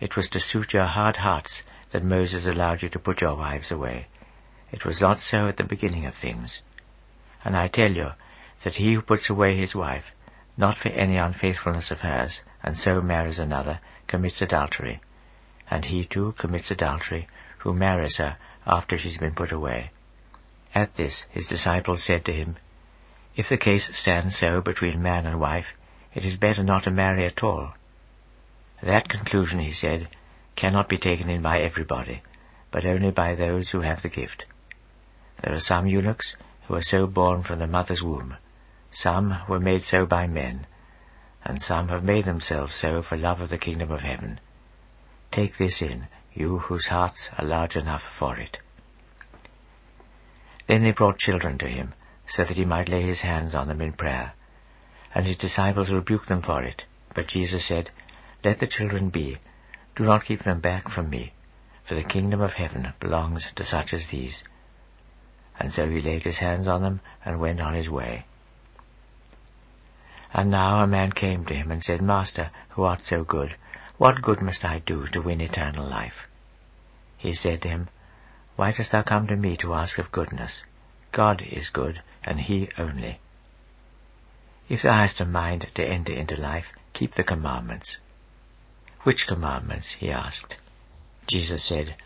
It 0.00 0.16
was 0.16 0.28
to 0.28 0.40
suit 0.40 0.74
your 0.74 0.86
hard 0.86 1.16
hearts 1.16 1.62
that 1.92 2.02
Moses 2.02 2.46
allowed 2.46 2.82
you 2.82 2.88
to 2.90 2.98
put 2.98 3.20
your 3.20 3.36
wives 3.36 3.70
away. 3.70 4.06
It 4.70 4.84
was 4.84 5.00
not 5.00 5.18
so 5.18 5.48
at 5.48 5.58
the 5.58 5.64
beginning 5.64 6.06
of 6.06 6.14
things. 6.14 6.62
And 7.44 7.56
I 7.56 7.68
tell 7.68 7.92
you 7.92 8.12
that 8.64 8.76
he 8.76 8.94
who 8.94 9.02
puts 9.02 9.28
away 9.28 9.56
his 9.56 9.74
wife, 9.74 10.04
not 10.56 10.76
for 10.76 10.88
any 10.88 11.16
unfaithfulness 11.16 11.90
of 11.90 12.00
hers, 12.00 12.40
and 12.62 12.76
so 12.76 13.00
marries 13.00 13.38
another, 13.38 13.80
commits 14.06 14.40
adultery. 14.40 15.00
And 15.70 15.84
he 15.84 16.04
too 16.04 16.34
commits 16.38 16.70
adultery 16.70 17.28
who 17.58 17.74
marries 17.74 18.16
her 18.16 18.36
after 18.66 18.96
she's 18.96 19.18
been 19.18 19.34
put 19.34 19.52
away. 19.52 19.90
At 20.74 20.96
this 20.96 21.26
his 21.30 21.46
disciples 21.46 22.02
said 22.04 22.24
to 22.24 22.32
him, 22.32 22.56
If 23.36 23.48
the 23.48 23.58
case 23.58 23.90
stands 23.96 24.38
so 24.38 24.60
between 24.60 25.02
man 25.02 25.26
and 25.26 25.38
wife, 25.38 25.74
it 26.14 26.24
is 26.24 26.36
better 26.36 26.62
not 26.62 26.84
to 26.84 26.90
marry 26.90 27.24
at 27.26 27.42
all. 27.42 27.74
That 28.82 29.08
conclusion, 29.08 29.60
he 29.60 29.72
said, 29.72 30.08
cannot 30.56 30.88
be 30.88 30.98
taken 30.98 31.28
in 31.28 31.42
by 31.42 31.60
everybody, 31.60 32.22
but 32.70 32.84
only 32.84 33.10
by 33.10 33.34
those 33.34 33.70
who 33.70 33.80
have 33.80 34.02
the 34.02 34.08
gift. 34.08 34.46
There 35.42 35.54
are 35.54 35.60
some 35.60 35.86
eunuchs 35.86 36.36
who 36.66 36.74
are 36.74 36.82
so 36.82 37.06
born 37.06 37.42
from 37.42 37.58
the 37.58 37.66
mother's 37.66 38.02
womb. 38.02 38.36
Some 38.90 39.42
were 39.48 39.60
made 39.60 39.82
so 39.82 40.06
by 40.06 40.26
men, 40.26 40.66
and 41.44 41.60
some 41.60 41.88
have 41.88 42.04
made 42.04 42.24
themselves 42.24 42.74
so 42.74 43.02
for 43.02 43.16
love 43.16 43.40
of 43.40 43.48
the 43.48 43.58
kingdom 43.58 43.90
of 43.90 44.02
heaven. 44.02 44.40
Take 45.30 45.56
this 45.58 45.82
in, 45.82 46.08
you 46.32 46.58
whose 46.58 46.86
hearts 46.86 47.30
are 47.38 47.44
large 47.44 47.76
enough 47.76 48.02
for 48.18 48.38
it. 48.38 48.58
Then 50.68 50.84
they 50.84 50.92
brought 50.92 51.18
children 51.18 51.58
to 51.58 51.68
him, 51.68 51.94
so 52.26 52.44
that 52.44 52.56
he 52.56 52.64
might 52.64 52.88
lay 52.88 53.02
his 53.02 53.22
hands 53.22 53.54
on 53.54 53.68
them 53.68 53.80
in 53.80 53.92
prayer. 53.92 54.34
And 55.14 55.26
his 55.26 55.36
disciples 55.36 55.90
rebuked 55.90 56.28
them 56.28 56.42
for 56.42 56.62
it. 56.62 56.84
But 57.14 57.26
Jesus 57.26 57.66
said, 57.66 57.90
Let 58.44 58.60
the 58.60 58.66
children 58.66 59.10
be, 59.10 59.38
do 59.94 60.04
not 60.04 60.24
keep 60.24 60.42
them 60.42 60.60
back 60.60 60.88
from 60.88 61.10
me, 61.10 61.32
for 61.84 61.94
the 61.94 62.02
kingdom 62.02 62.40
of 62.40 62.54
heaven 62.54 62.92
belongs 63.00 63.48
to 63.56 63.64
such 63.64 63.92
as 63.92 64.06
these. 64.08 64.44
And 65.58 65.70
so 65.70 65.88
he 65.88 66.00
laid 66.00 66.22
his 66.22 66.38
hands 66.38 66.66
on 66.66 66.82
them 66.82 67.00
and 67.24 67.40
went 67.40 67.60
on 67.60 67.74
his 67.74 67.90
way. 67.90 68.24
And 70.34 70.50
now 70.50 70.82
a 70.82 70.86
man 70.86 71.12
came 71.12 71.44
to 71.44 71.54
him 71.54 71.70
and 71.70 71.82
said, 71.82 72.00
Master, 72.00 72.50
who 72.70 72.84
art 72.84 73.02
so 73.02 73.22
good, 73.22 73.54
what 73.98 74.22
good 74.22 74.40
must 74.40 74.64
I 74.64 74.78
do 74.78 75.06
to 75.08 75.20
win 75.20 75.40
eternal 75.40 75.86
life? 75.86 76.26
He 77.18 77.34
said 77.34 77.62
to 77.62 77.68
him, 77.68 77.88
Why 78.56 78.72
dost 78.72 78.92
thou 78.92 79.02
come 79.02 79.26
to 79.26 79.36
me 79.36 79.56
to 79.58 79.74
ask 79.74 79.98
of 79.98 80.10
goodness? 80.10 80.64
God 81.12 81.42
is 81.42 81.68
good, 81.68 82.02
and 82.24 82.40
he 82.40 82.70
only. 82.78 83.20
If 84.68 84.82
thou 84.82 84.94
hast 84.94 85.20
a 85.20 85.26
mind 85.26 85.70
to 85.74 85.86
enter 85.86 86.12
into 86.12 86.40
life, 86.40 86.72
keep 86.94 87.14
the 87.14 87.22
commandments. 87.22 87.98
Which 89.04 89.26
commandments? 89.26 89.96
he 89.98 90.10
asked. 90.10 90.56
Jesus 91.26 91.64
said, 91.64 91.96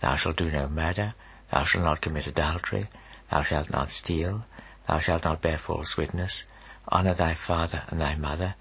Thou 0.00 0.16
shalt 0.16 0.36
do 0.36 0.50
no 0.50 0.68
murder, 0.68 1.14
thou 1.50 1.64
shalt 1.64 1.84
not 1.84 2.00
commit 2.00 2.26
adultery, 2.26 2.88
thou 3.30 3.42
shalt 3.42 3.70
not 3.70 3.90
steal, 3.90 4.44
thou 4.88 4.98
shalt 4.98 5.24
not 5.24 5.42
bear 5.42 5.58
false 5.58 5.96
witness, 5.96 6.44
honour 6.90 7.14
thy 7.14 7.34
father 7.34 7.82
and 7.88 8.00
thy 8.00 8.14
mother, 8.14 8.54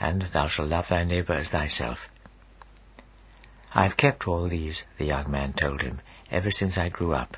and 0.00 0.22
thou 0.32 0.48
shalt 0.48 0.68
love 0.68 0.88
thy 0.88 1.04
neighbour 1.04 1.34
as 1.34 1.50
thyself. 1.50 2.08
I 3.74 3.82
have 3.82 3.96
kept 3.96 4.26
all 4.26 4.48
these, 4.48 4.84
the 4.98 5.04
young 5.04 5.30
man 5.30 5.52
told 5.52 5.82
him, 5.82 6.00
ever 6.30 6.50
since 6.50 6.78
I 6.78 6.88
grew 6.88 7.12
up. 7.12 7.36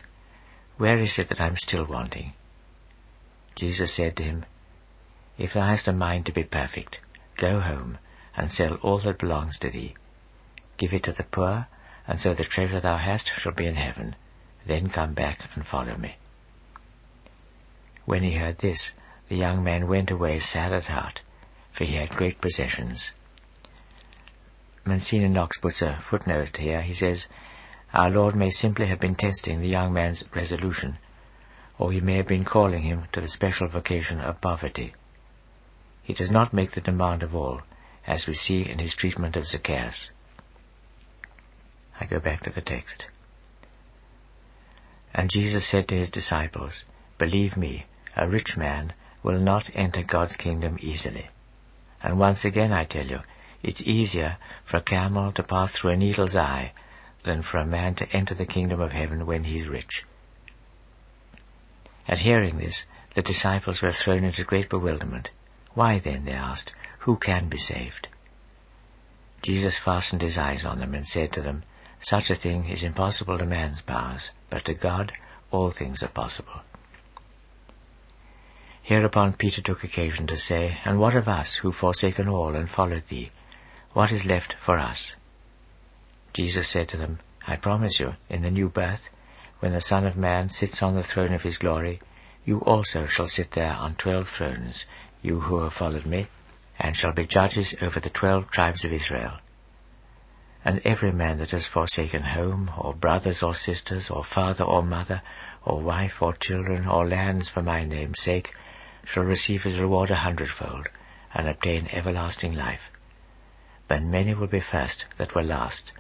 Where 0.77 0.99
is 0.99 1.19
it 1.19 1.29
that 1.31 1.41
I 1.41 1.47
am 1.49 1.57
still 1.57 1.85
wanting? 1.85 2.35
Jesus 3.57 3.95
said 3.95 4.17
to 4.17 4.23
him, 4.23 4.47
If 5.37 5.55
thou 5.55 5.63
hast 5.63 5.89
a 5.89 5.93
mind 5.93 6.27
to 6.27 6.33
be 6.33 6.45
perfect, 6.45 7.01
go 7.37 7.59
home, 7.59 7.99
and 8.39 8.53
sell 8.53 8.75
all 8.77 9.01
that 9.01 9.19
belongs 9.19 9.59
to 9.59 9.69
thee. 9.69 9.95
Give 10.77 10.93
it 10.93 11.03
to 11.03 11.13
the 11.13 11.25
poor, 11.25 11.67
and 12.07 12.21
so 12.21 12.35
the 12.35 12.45
treasure 12.45 12.81
thou 12.81 12.97
hast 12.97 13.33
shall 13.37 13.53
be 13.53 13.67
in 13.67 13.75
heaven. 13.75 14.15
Then 14.65 14.91
come 14.91 15.13
back 15.13 15.41
and 15.57 15.67
follow 15.67 15.97
me. 15.97 16.17
When 18.05 18.23
he 18.23 18.37
heard 18.37 18.59
this, 18.59 18.93
the 19.29 19.37
young 19.37 19.65
man 19.65 19.89
went 19.89 20.13
away 20.13 20.39
sad 20.39 20.73
at 20.73 20.85
heart, 20.85 21.21
for 21.73 21.85
he 21.85 21.97
had 21.97 22.11
great 22.11 22.41
possessions. 22.41 23.11
Monsignor 24.85 25.29
Knox 25.29 25.59
puts 25.59 25.83
a 25.83 26.01
footnote 26.09 26.57
here. 26.57 26.81
He 26.81 26.95
says, 26.95 27.27
Our 27.93 28.09
Lord 28.09 28.37
may 28.37 28.51
simply 28.53 28.87
have 28.87 29.01
been 29.01 29.17
testing 29.17 29.61
the 29.61 29.69
young 29.69 29.93
man's 29.93 30.23
resolution, 30.35 30.99
or 31.77 31.91
he 31.91 32.01
may 32.01 32.15
have 32.15 32.29
been 32.29 32.45
calling 32.45 32.83
him 32.83 33.09
to 33.13 33.21
the 33.21 33.29
special 33.29 33.67
vocation 33.67 34.21
of 34.21 34.41
poverty. 34.41 34.95
He 36.05 36.15
does 36.15 36.31
not 36.31 36.55
make 36.55 36.73
the 36.73 36.81
demand 36.81 37.25
of 37.25 37.35
all, 37.35 37.63
as 38.09 38.27
we 38.27 38.35
see 38.35 38.63
in 38.69 38.79
his 38.79 38.95
treatment 38.95 39.37
of 39.37 39.47
Zacchaeus. 39.47 40.11
I 42.01 42.07
go 42.07 42.19
back 42.19 42.43
to 42.45 42.51
the 42.51 42.63
text. 42.63 43.05
And 45.15 45.29
Jesus 45.29 45.71
said 45.71 45.89
to 45.89 45.95
his 45.95 46.11
disciples, 46.11 46.85
Believe 47.19 47.57
me, 47.57 47.85
a 48.17 48.27
rich 48.27 48.57
man 48.57 48.95
will 49.23 49.39
not 49.39 49.71
enter 49.75 50.03
God's 50.03 50.37
kingdom 50.37 50.79
easily. 50.81 51.29
And 52.03 52.19
once 52.19 52.45
again 52.45 52.73
I 52.73 52.85
tell 52.85 53.07
you, 53.07 53.19
it's 53.63 53.83
easier 53.83 54.39
for 54.65 54.79
a 54.79 54.83
camel 54.83 55.33
to 55.33 55.43
pass 55.43 55.73
through 55.73 55.91
a 55.91 55.97
needle's 55.97 56.37
eye 56.37 56.73
than 57.25 57.43
for 57.43 57.59
a 57.59 57.67
man 57.67 57.95
to 57.97 58.11
enter 58.11 58.35
the 58.35 58.47
kingdom 58.47 58.81
of 58.81 58.93
heaven 58.93 59.27
when 59.27 59.45
he 59.45 59.59
is 59.59 59.69
rich. 59.69 60.05
At 62.07 62.19
hearing 62.19 62.57
this, 62.57 62.87
the 63.15 63.23
disciples 63.23 63.83
were 63.83 63.93
thrown 63.93 64.25
into 64.25 64.45
great 64.45 64.71
bewilderment. 64.71 65.31
Why 65.75 65.99
then, 65.99 66.25
they 66.25 66.33
asked, 66.33 66.73
who 66.99 67.17
can 67.17 67.49
be 67.49 67.59
saved? 67.59 68.09
Jesus 69.43 69.79
fastened 69.79 70.23
his 70.23 70.37
eyes 70.37 70.65
on 70.65 70.81
them 70.81 70.95
and 70.95 71.07
said 71.07 71.33
to 71.33 71.43
them, 71.43 71.63
Such 72.01 72.31
a 72.31 72.37
thing 72.37 72.69
is 72.69 72.83
impossible 72.83 73.39
to 73.39 73.47
man's 73.47 73.81
powers, 73.81 74.31
but 74.51 74.65
to 74.65 74.75
God 74.75 75.13
all 75.51 75.71
things 75.71 76.03
are 76.03 76.09
possible. 76.09 76.61
Hereupon 78.83 79.35
Peter 79.35 79.61
took 79.61 79.85
occasion 79.85 80.27
to 80.27 80.37
say, 80.37 80.79
And 80.85 80.99
what 80.99 81.15
of 81.15 81.29
us, 81.29 81.59
who 81.63 81.73
forsaken 81.73 82.29
all 82.29 82.55
and 82.55 82.69
followed 82.69 83.05
thee? 83.09 83.31
What 83.93 84.11
is 84.11 84.25
left 84.25 84.55
for 84.65 84.79
us? 84.79 85.15
Jesus 86.33 86.71
said 86.71 86.89
to 86.89 86.97
them, 86.97 87.21
I 87.47 87.57
promise 87.57 88.01
you, 88.01 88.15
in 88.29 88.43
the 88.43 88.51
new 88.51 88.69
birth, 88.69 89.09
when 89.61 89.73
the 89.73 89.81
Son 89.81 90.07
of 90.07 90.17
Man 90.17 90.49
sits 90.49 90.83
on 90.83 90.95
the 90.95 91.03
throne 91.03 91.33
of 91.33 91.43
his 91.43 91.59
glory, 91.59 92.01
you 92.45 92.61
also 92.61 93.07
shall 93.07 93.27
sit 93.27 93.51
there 93.53 93.73
on 93.73 93.97
twelve 93.97 94.29
thrones, 94.29 94.87
you 95.21 95.41
who 95.41 95.61
have 95.63 95.73
followed 95.73 96.07
me, 96.07 96.29
and 96.79 96.97
shall 96.97 97.13
be 97.13 97.27
judges 97.27 97.75
over 97.81 98.01
the 98.01 98.11
twelve 98.11 98.51
tribes 98.51 98.85
of 98.85 98.93
Israel. 98.93 99.39
And 100.65 100.81
every 100.85 101.13
man 101.13 101.39
that 101.39 101.51
has 101.51 101.67
forsaken 101.67 102.23
home, 102.23 102.71
or 102.77 102.95
brothers 102.95 103.43
or 103.43 103.55
sisters, 103.55 104.11
or 104.11 104.25
father 104.25 104.65
or 104.65 104.83
mother, 104.83 105.23
or 105.65 105.81
wife 105.81 106.21
or 106.21 106.35
children, 106.39 106.87
or 106.87 107.07
lands 107.07 107.49
for 107.49 107.63
my 107.63 107.85
name's 107.85 108.21
sake, 108.21 108.51
shall 109.05 109.25
receive 109.25 109.63
his 109.63 109.79
reward 109.79 110.11
a 110.11 110.17
hundredfold, 110.17 110.89
and 111.35 111.49
obtain 111.49 111.89
everlasting 111.89 112.55
life. 112.55 112.91
But 113.89 114.03
many 114.03 114.35
will 114.35 114.49
be 114.49 114.61
first 114.61 115.07
that 115.17 115.35
were 115.35 115.43
last, 115.43 115.93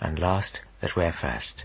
and 0.00 0.18
last 0.18 0.60
that 0.80 0.96
were 0.96 1.12
first. 1.12 1.64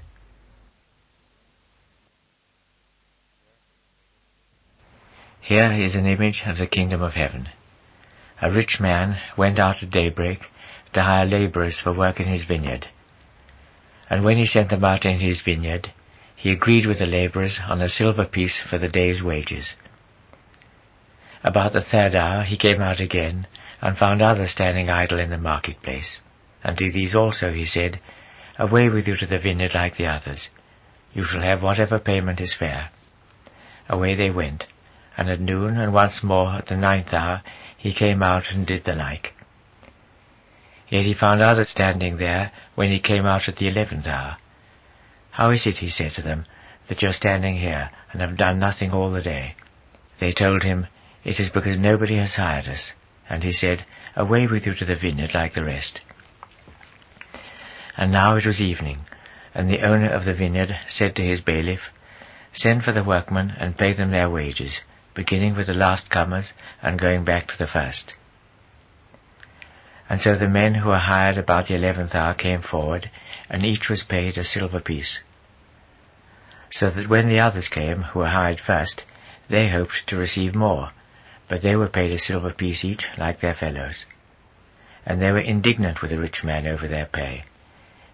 Here 5.42 5.74
is 5.74 5.96
an 5.96 6.06
image 6.06 6.44
of 6.46 6.58
the 6.58 6.68
kingdom 6.68 7.02
of 7.02 7.14
heaven. 7.14 7.50
A 8.44 8.52
rich 8.52 8.78
man 8.78 9.22
went 9.38 9.58
out 9.58 9.82
at 9.82 9.90
daybreak 9.90 10.52
to 10.92 11.02
hire 11.02 11.26
laborers 11.26 11.80
for 11.80 11.94
work 11.94 12.20
in 12.20 12.26
his 12.26 12.44
vineyard. 12.44 12.88
And 14.10 14.26
when 14.26 14.38
he 14.38 14.46
sent 14.46 14.70
them 14.70 14.84
out 14.84 15.06
into 15.06 15.24
his 15.24 15.40
vineyard, 15.40 15.94
he 16.36 16.52
agreed 16.52 16.86
with 16.86 17.00
the 17.00 17.06
labourers 17.06 17.62
on 17.70 17.82
a 17.82 17.88
silver 17.88 18.26
piece 18.26 18.60
for 18.60 18.78
the 18.78 18.90
day's 18.90 19.24
wages. 19.24 19.76
About 21.42 21.72
the 21.72 21.80
third 21.80 22.16
hour 22.16 22.44
he 22.44 22.58
came 22.58 22.82
out 22.82 23.00
again, 23.00 23.48
and 23.82 23.98
found 23.98 24.22
others 24.22 24.52
standing 24.52 24.90
idle 24.90 25.20
in 25.20 25.30
the 25.30 25.38
marketplace. 25.38 26.20
And 26.66 26.78
to 26.78 26.92
these 26.92 27.16
also 27.16 27.50
he 27.54 27.66
said, 27.66 28.02
Away 28.60 28.90
with 28.90 29.08
you 29.08 29.16
to 29.16 29.26
the 29.26 29.40
vineyard 29.40 29.74
like 29.74 29.96
the 29.96 30.08
others. 30.08 30.50
You 31.14 31.24
shall 31.24 31.44
have 31.44 31.64
whatever 31.64 31.98
payment 31.98 32.42
is 32.42 32.54
fair. 32.54 32.90
Away 33.88 34.16
they 34.16 34.32
went, 34.32 34.66
and 35.18 35.30
at 35.30 35.40
noon 35.40 35.78
and 35.78 35.94
once 35.94 36.24
more 36.24 36.56
at 36.56 36.68
the 36.68 36.78
ninth 36.78 37.14
hour 37.14 37.42
he 37.78 37.94
came 37.94 38.24
out 38.24 38.44
and 38.52 38.66
did 38.66 38.84
the 38.84 38.94
like. 38.94 39.34
Yet 40.90 41.06
he 41.06 41.14
found 41.14 41.42
others 41.42 41.70
standing 41.70 42.18
there 42.18 42.52
when 42.76 42.90
he 42.90 43.00
came 43.00 43.26
out 43.26 43.48
at 43.48 43.58
the 43.58 43.68
eleventh 43.68 44.06
hour. 44.06 44.38
How 45.32 45.52
is 45.52 45.66
it, 45.66 45.78
he 45.78 45.90
said 45.90 46.12
to 46.16 46.22
them, 46.22 46.46
that 46.88 47.02
you 47.02 47.10
are 47.10 47.14
standing 47.14 47.58
here 47.58 47.90
and 48.12 48.22
have 48.22 48.38
done 48.38 48.60
nothing 48.60 48.92
all 48.92 49.12
the 49.12 49.22
day? 49.22 49.56
They 50.20 50.32
told 50.32 50.62
him, 50.64 50.88
It 51.24 51.40
is 51.40 51.50
because 51.50 51.78
nobody 51.78 52.18
has 52.18 52.36
hired 52.36 52.68
us. 52.68 52.92
And 53.30 53.44
he 53.44 53.52
said, 53.52 53.86
Away 54.16 54.46
with 54.46 54.68
you 54.68 54.76
to 54.76 54.86
the 54.86 54.96
vineyard 54.96 55.34
like 55.34 55.56
the 55.56 55.64
rest. 55.64 56.02
And 57.98 58.12
now 58.12 58.36
it 58.36 58.46
was 58.46 58.62
evening, 58.62 59.00
and 59.54 59.70
the 59.70 59.82
owner 59.82 60.12
of 60.12 60.26
the 60.26 60.34
vineyard 60.34 60.78
said 60.88 61.16
to 61.16 61.24
his 61.24 61.42
bailiff, 61.42 61.90
Send 62.52 62.84
for 62.84 62.92
the 62.92 63.04
workmen 63.04 63.52
and 63.58 63.78
pay 63.78 63.94
them 63.94 64.12
their 64.12 64.30
wages, 64.30 64.82
beginning 65.16 65.56
with 65.56 65.68
the 65.68 65.74
last 65.74 66.10
comers 66.10 66.54
and 66.82 67.00
going 67.00 67.24
back 67.24 67.48
to 67.48 67.58
the 67.58 67.68
first. 67.68 68.14
And 70.10 70.20
so 70.20 70.38
the 70.38 70.50
men 70.50 70.76
who 70.76 70.90
were 70.90 70.98
hired 70.98 71.38
about 71.38 71.68
the 71.68 71.76
eleventh 71.76 72.14
hour 72.14 72.34
came 72.34 72.62
forward, 72.62 73.10
and 73.50 73.64
each 73.64 73.90
was 73.90 74.04
paid 74.04 74.38
a 74.38 74.44
silver 74.44 74.80
piece. 74.80 75.20
So 76.72 76.90
that 76.90 77.10
when 77.10 77.30
the 77.30 77.40
others 77.40 77.68
came, 77.68 78.02
who 78.02 78.20
were 78.20 78.28
hired 78.28 78.60
first, 78.60 79.04
they 79.50 79.70
hoped 79.70 80.08
to 80.08 80.16
receive 80.18 80.56
more, 80.56 80.92
but 81.48 81.62
they 81.62 81.76
were 81.76 81.88
paid 81.88 82.12
a 82.12 82.18
silver 82.18 82.52
piece 82.52 82.84
each, 82.84 83.08
like 83.18 83.40
their 83.40 83.54
fellows. 83.54 84.06
And 85.06 85.22
they 85.22 85.32
were 85.32 85.40
indignant 85.40 86.02
with 86.02 86.12
the 86.12 86.20
rich 86.20 86.44
man 86.44 86.66
over 86.68 86.88
their 86.88 87.06
pay. 87.06 87.46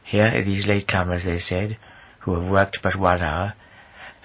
Here 0.03 0.25
are 0.25 0.43
these 0.43 0.65
late 0.65 0.87
comers, 0.87 1.25
they 1.25 1.39
said, 1.39 1.77
who 2.21 2.33
have 2.39 2.51
worked 2.51 2.79
but 2.81 2.95
one 2.95 3.21
hour, 3.21 3.53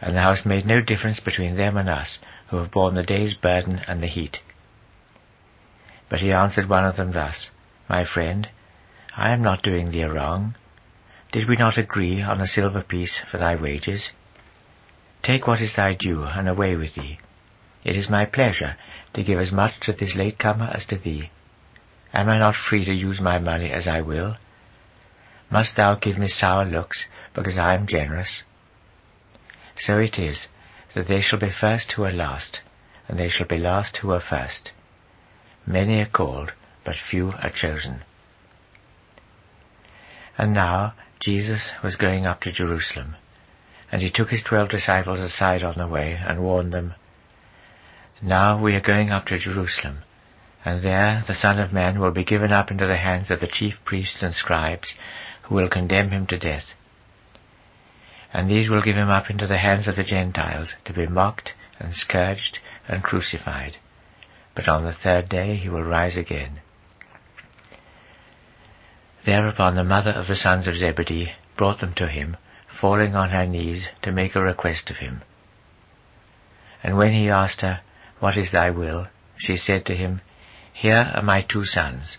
and 0.00 0.16
thou 0.16 0.30
hast 0.30 0.46
made 0.46 0.66
no 0.66 0.80
difference 0.80 1.20
between 1.20 1.56
them 1.56 1.76
and 1.76 1.88
us, 1.88 2.18
who 2.54 2.60
have 2.60 2.70
borne 2.70 2.94
the 2.94 3.02
day's 3.02 3.34
burden 3.34 3.80
and 3.88 4.00
the 4.00 4.06
heat. 4.06 4.38
But 6.08 6.20
he 6.20 6.30
answered 6.30 6.68
one 6.68 6.84
of 6.84 6.94
them 6.94 7.10
thus, 7.10 7.50
My 7.88 8.04
friend, 8.04 8.48
I 9.16 9.32
am 9.32 9.42
not 9.42 9.64
doing 9.64 9.90
thee 9.90 10.02
a 10.02 10.12
wrong. 10.12 10.54
Did 11.32 11.48
we 11.48 11.56
not 11.56 11.78
agree 11.78 12.22
on 12.22 12.40
a 12.40 12.46
silver 12.46 12.82
piece 12.82 13.20
for 13.28 13.38
thy 13.38 13.56
wages? 13.56 14.12
Take 15.24 15.48
what 15.48 15.60
is 15.60 15.74
thy 15.74 15.94
due, 15.94 16.22
and 16.22 16.48
away 16.48 16.76
with 16.76 16.94
thee. 16.94 17.18
It 17.82 17.96
is 17.96 18.08
my 18.08 18.24
pleasure 18.24 18.76
to 19.14 19.24
give 19.24 19.40
as 19.40 19.50
much 19.50 19.80
to 19.80 19.92
this 19.92 20.14
late 20.14 20.38
comer 20.38 20.70
as 20.72 20.86
to 20.86 20.96
thee. 20.96 21.30
Am 22.12 22.28
I 22.28 22.38
not 22.38 22.54
free 22.54 22.84
to 22.84 22.94
use 22.94 23.20
my 23.20 23.40
money 23.40 23.72
as 23.72 23.88
I 23.88 24.00
will? 24.02 24.36
Must 25.50 25.74
thou 25.74 25.96
give 25.96 26.18
me 26.18 26.28
sour 26.28 26.64
looks, 26.64 27.06
because 27.34 27.58
I 27.58 27.74
am 27.74 27.88
generous? 27.88 28.44
So 29.74 29.98
it 29.98 30.20
is, 30.20 30.46
that 30.94 31.08
they 31.08 31.20
shall 31.20 31.38
be 31.38 31.50
first 31.50 31.92
who 31.92 32.04
are 32.04 32.12
last, 32.12 32.60
and 33.08 33.18
they 33.18 33.28
shall 33.28 33.46
be 33.46 33.58
last 33.58 33.98
who 33.98 34.12
are 34.12 34.20
first. 34.20 34.72
Many 35.66 36.00
are 36.00 36.06
called, 36.06 36.52
but 36.84 36.96
few 36.96 37.32
are 37.42 37.50
chosen. 37.50 38.02
And 40.36 40.52
now 40.52 40.94
Jesus 41.20 41.72
was 41.82 41.96
going 41.96 42.26
up 42.26 42.40
to 42.42 42.52
Jerusalem, 42.52 43.16
and 43.90 44.02
he 44.02 44.10
took 44.10 44.30
his 44.30 44.42
twelve 44.42 44.68
disciples 44.68 45.20
aside 45.20 45.62
on 45.62 45.74
the 45.76 45.88
way, 45.88 46.12
and 46.12 46.42
warned 46.42 46.72
them, 46.72 46.94
Now 48.20 48.60
we 48.60 48.74
are 48.74 48.80
going 48.80 49.10
up 49.10 49.26
to 49.26 49.38
Jerusalem, 49.38 50.02
and 50.64 50.82
there 50.82 51.24
the 51.26 51.34
Son 51.34 51.58
of 51.58 51.72
Man 51.72 52.00
will 52.00 52.10
be 52.10 52.24
given 52.24 52.52
up 52.52 52.70
into 52.70 52.86
the 52.86 52.96
hands 52.96 53.30
of 53.30 53.40
the 53.40 53.46
chief 53.46 53.84
priests 53.84 54.22
and 54.22 54.34
scribes, 54.34 54.94
who 55.44 55.54
will 55.54 55.68
condemn 55.68 56.10
him 56.10 56.26
to 56.26 56.38
death. 56.38 56.64
And 58.34 58.50
these 58.50 58.68
will 58.68 58.82
give 58.82 58.96
him 58.96 59.08
up 59.08 59.30
into 59.30 59.46
the 59.46 59.58
hands 59.58 59.86
of 59.86 59.94
the 59.94 60.02
Gentiles, 60.02 60.74
to 60.86 60.92
be 60.92 61.06
mocked, 61.06 61.54
and 61.78 61.94
scourged, 61.94 62.58
and 62.88 63.02
crucified. 63.02 63.76
But 64.56 64.68
on 64.68 64.84
the 64.84 64.92
third 64.92 65.28
day 65.28 65.54
he 65.54 65.68
will 65.68 65.84
rise 65.84 66.16
again. 66.16 66.60
Thereupon 69.24 69.76
the 69.76 69.84
mother 69.84 70.10
of 70.10 70.26
the 70.26 70.36
sons 70.36 70.66
of 70.66 70.74
Zebedee 70.74 71.32
brought 71.56 71.78
them 71.78 71.94
to 71.94 72.08
him, 72.08 72.36
falling 72.80 73.14
on 73.14 73.30
her 73.30 73.46
knees 73.46 73.88
to 74.02 74.10
make 74.10 74.34
a 74.34 74.42
request 74.42 74.90
of 74.90 74.96
him. 74.96 75.22
And 76.82 76.98
when 76.98 77.12
he 77.12 77.30
asked 77.30 77.60
her, 77.60 77.80
What 78.18 78.36
is 78.36 78.50
thy 78.50 78.70
will? 78.70 79.06
she 79.36 79.56
said 79.56 79.86
to 79.86 79.96
him, 79.96 80.20
Here 80.72 81.12
are 81.14 81.22
my 81.22 81.40
two 81.40 81.64
sons. 81.64 82.18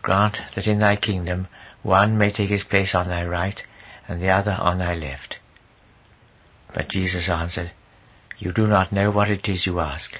Grant 0.00 0.38
that 0.54 0.66
in 0.66 0.78
thy 0.78 0.96
kingdom 0.96 1.48
one 1.82 2.16
may 2.16 2.32
take 2.32 2.48
his 2.48 2.64
place 2.64 2.94
on 2.94 3.08
thy 3.08 3.26
right, 3.26 3.62
and 4.08 4.22
the 4.22 4.28
other 4.28 4.52
on 4.52 4.78
thy 4.78 4.94
left. 4.94 5.36
But 6.74 6.88
Jesus 6.88 7.28
answered, 7.30 7.72
You 8.38 8.52
do 8.52 8.66
not 8.66 8.92
know 8.92 9.10
what 9.10 9.30
it 9.30 9.48
is 9.48 9.66
you 9.66 9.80
ask. 9.80 10.14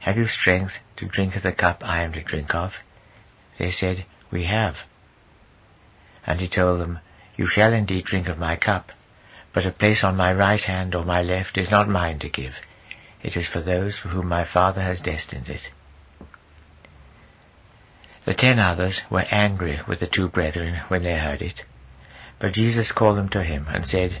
Have 0.00 0.16
you 0.16 0.26
strength 0.26 0.74
to 0.96 1.06
drink 1.06 1.34
of 1.36 1.42
the 1.42 1.52
cup 1.52 1.82
I 1.82 2.02
am 2.02 2.12
to 2.12 2.22
drink 2.22 2.54
of? 2.54 2.72
They 3.58 3.70
said, 3.70 4.06
We 4.30 4.44
have. 4.44 4.76
And 6.26 6.40
he 6.40 6.48
told 6.48 6.80
them, 6.80 7.00
You 7.36 7.46
shall 7.46 7.72
indeed 7.72 8.04
drink 8.04 8.28
of 8.28 8.38
my 8.38 8.56
cup, 8.56 8.92
but 9.52 9.66
a 9.66 9.72
place 9.72 10.04
on 10.04 10.16
my 10.16 10.32
right 10.32 10.60
hand 10.60 10.94
or 10.94 11.04
my 11.04 11.22
left 11.22 11.56
is 11.56 11.70
not 11.70 11.88
mine 11.88 12.18
to 12.20 12.28
give. 12.28 12.52
It 13.22 13.36
is 13.36 13.48
for 13.48 13.60
those 13.60 13.98
for 13.98 14.08
whom 14.08 14.28
my 14.28 14.44
Father 14.44 14.82
has 14.82 15.00
destined 15.00 15.48
it. 15.48 15.62
The 18.26 18.34
ten 18.34 18.58
others 18.58 19.02
were 19.10 19.24
angry 19.30 19.80
with 19.88 20.00
the 20.00 20.06
two 20.06 20.28
brethren 20.28 20.80
when 20.88 21.04
they 21.04 21.16
heard 21.16 21.42
it. 21.42 21.62
But 22.38 22.52
Jesus 22.52 22.92
called 22.92 23.16
them 23.16 23.30
to 23.30 23.42
him, 23.42 23.66
and 23.68 23.86
said, 23.86 24.20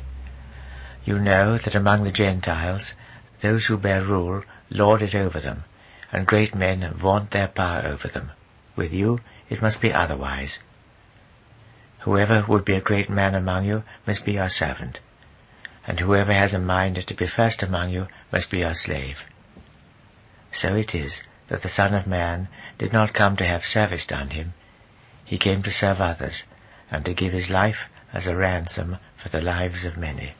You 1.04 1.18
know 1.18 1.58
that 1.58 1.74
among 1.74 2.04
the 2.04 2.12
Gentiles 2.12 2.94
those 3.42 3.66
who 3.66 3.76
bear 3.76 4.02
rule 4.02 4.42
lord 4.70 5.02
it 5.02 5.14
over 5.14 5.38
them, 5.38 5.64
and 6.10 6.26
great 6.26 6.54
men 6.54 6.90
vaunt 6.94 7.30
their 7.30 7.48
power 7.48 7.84
over 7.84 8.08
them. 8.08 8.32
With 8.74 8.92
you 8.92 9.20
it 9.50 9.60
must 9.60 9.82
be 9.82 9.92
otherwise. 9.92 10.60
Whoever 12.00 12.44
would 12.48 12.64
be 12.64 12.74
a 12.74 12.80
great 12.80 13.10
man 13.10 13.34
among 13.34 13.66
you 13.66 13.82
must 14.06 14.24
be 14.24 14.32
your 14.32 14.48
servant, 14.48 15.00
and 15.86 16.00
whoever 16.00 16.32
has 16.32 16.54
a 16.54 16.58
mind 16.58 17.04
to 17.06 17.14
be 17.14 17.26
first 17.26 17.62
among 17.62 17.90
you 17.90 18.06
must 18.32 18.50
be 18.50 18.60
your 18.60 18.74
slave. 18.74 19.18
So 20.52 20.74
it 20.74 20.94
is 20.94 21.20
that 21.48 21.62
the 21.62 21.68
Son 21.68 21.94
of 21.94 22.06
Man 22.06 22.48
did 22.78 22.92
not 22.92 23.12
come 23.12 23.36
to 23.36 23.46
have 23.46 23.64
service 23.64 24.06
done 24.06 24.30
him. 24.30 24.54
He 25.24 25.36
came 25.36 25.62
to 25.64 25.70
serve 25.70 26.00
others, 26.00 26.44
and 26.90 27.04
to 27.04 27.12
give 27.12 27.32
his 27.32 27.50
life 27.50 27.88
as 28.12 28.26
a 28.26 28.36
ransom 28.36 28.96
for 29.22 29.28
the 29.28 29.40
lives 29.40 29.84
of 29.84 29.96
many. 29.96 30.34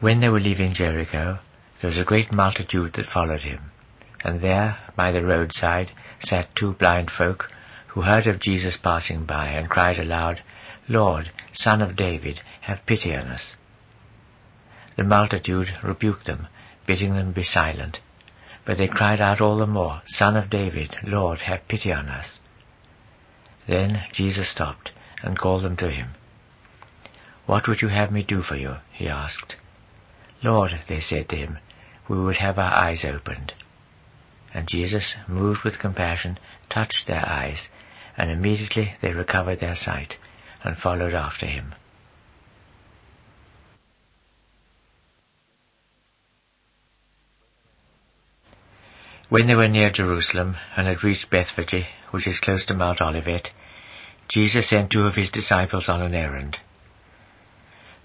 When 0.00 0.20
they 0.20 0.28
were 0.28 0.40
leaving 0.40 0.74
Jericho, 0.74 1.38
there 1.80 1.90
was 1.90 1.98
a 1.98 2.04
great 2.04 2.32
multitude 2.32 2.94
that 2.94 3.06
followed 3.06 3.40
him, 3.40 3.70
and 4.22 4.40
there, 4.40 4.78
by 4.96 5.12
the 5.12 5.24
roadside, 5.24 5.92
sat 6.20 6.48
two 6.54 6.72
blind 6.72 7.10
folk, 7.10 7.50
who 7.88 8.02
heard 8.02 8.26
of 8.26 8.40
Jesus 8.40 8.76
passing 8.76 9.24
by, 9.24 9.48
and 9.48 9.70
cried 9.70 9.98
aloud, 9.98 10.42
Lord, 10.88 11.30
Son 11.52 11.80
of 11.80 11.96
David, 11.96 12.40
have 12.62 12.86
pity 12.86 13.14
on 13.14 13.28
us. 13.28 13.56
The 14.96 15.04
multitude 15.04 15.68
rebuked 15.82 16.26
them, 16.26 16.48
bidding 16.86 17.14
them 17.14 17.32
be 17.32 17.44
silent, 17.44 18.00
but 18.64 18.78
they 18.78 18.88
cried 18.88 19.20
out 19.20 19.40
all 19.40 19.58
the 19.58 19.66
more, 19.66 20.02
Son 20.06 20.36
of 20.36 20.50
David, 20.50 20.96
Lord, 21.02 21.40
have 21.40 21.68
pity 21.68 21.92
on 21.92 22.08
us. 22.08 22.40
Then 23.66 24.02
Jesus 24.12 24.48
stopped 24.48 24.92
and 25.22 25.38
called 25.38 25.62
them 25.62 25.76
to 25.76 25.90
him. 25.90 26.10
What 27.46 27.68
would 27.68 27.82
you 27.82 27.88
have 27.88 28.10
me 28.10 28.22
do 28.22 28.42
for 28.42 28.56
you? 28.56 28.76
he 28.92 29.08
asked. 29.08 29.56
Lord, 30.42 30.72
they 30.88 31.00
said 31.00 31.28
to 31.28 31.36
him, 31.36 31.58
we 32.08 32.18
would 32.18 32.36
have 32.36 32.58
our 32.58 32.72
eyes 32.72 33.04
opened. 33.04 33.52
And 34.52 34.68
Jesus, 34.68 35.16
moved 35.26 35.64
with 35.64 35.78
compassion, 35.78 36.38
touched 36.68 37.06
their 37.06 37.26
eyes, 37.26 37.68
and 38.16 38.30
immediately 38.30 38.94
they 39.00 39.12
recovered 39.12 39.60
their 39.60 39.74
sight 39.74 40.16
and 40.62 40.76
followed 40.76 41.14
after 41.14 41.46
him. 41.46 41.74
When 49.28 49.46
they 49.46 49.54
were 49.54 49.68
near 49.68 49.90
Jerusalem 49.90 50.56
and 50.76 50.86
had 50.86 51.02
reached 51.02 51.30
Bethphage, 51.30 51.86
which 52.10 52.26
is 52.26 52.38
close 52.38 52.64
to 52.66 52.74
Mount 52.74 53.00
Olivet, 53.00 53.50
Jesus 54.28 54.68
sent 54.68 54.92
two 54.92 55.02
of 55.02 55.16
his 55.16 55.30
disciples 55.30 55.88
on 55.88 56.02
an 56.02 56.14
errand. 56.14 56.58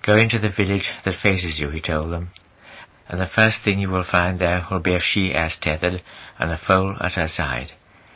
Go 0.10 0.18
into 0.18 0.40
the 0.40 0.50
village 0.50 0.90
that 1.06 1.22
faces 1.22 1.60
you, 1.60 1.70
he 1.70 1.82
told 1.82 2.12
them, 2.12 2.32
and 3.08 3.22
the 3.22 3.28
first 3.28 3.62
thing 3.64 3.78
you 3.78 3.92
will 3.92 4.04
find 4.04 4.40
there 4.40 4.66
will 4.72 4.80
be 4.80 4.96
a 4.96 5.00
she-ass 5.00 5.60
tethered 5.62 6.02
and 6.40 6.52
a 6.52 6.58
foal 6.58 6.98
at 7.00 7.12
her 7.12 7.28
side. 7.28 7.74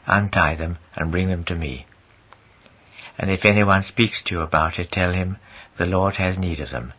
Untie 0.07 0.55
them 0.55 0.79
and 0.95 1.11
bring 1.11 1.29
them 1.29 1.43
to 1.43 1.55
me. 1.55 1.85
And 3.15 3.29
if 3.29 3.45
anyone 3.45 3.83
speaks 3.83 4.23
to 4.23 4.33
you 4.33 4.41
about 4.41 4.79
it, 4.79 4.91
tell 4.91 5.13
him, 5.13 5.37
The 5.77 5.85
Lord 5.85 6.15
has 6.15 6.35
need 6.35 6.61
of 6.61 6.71
them, 6.71 6.93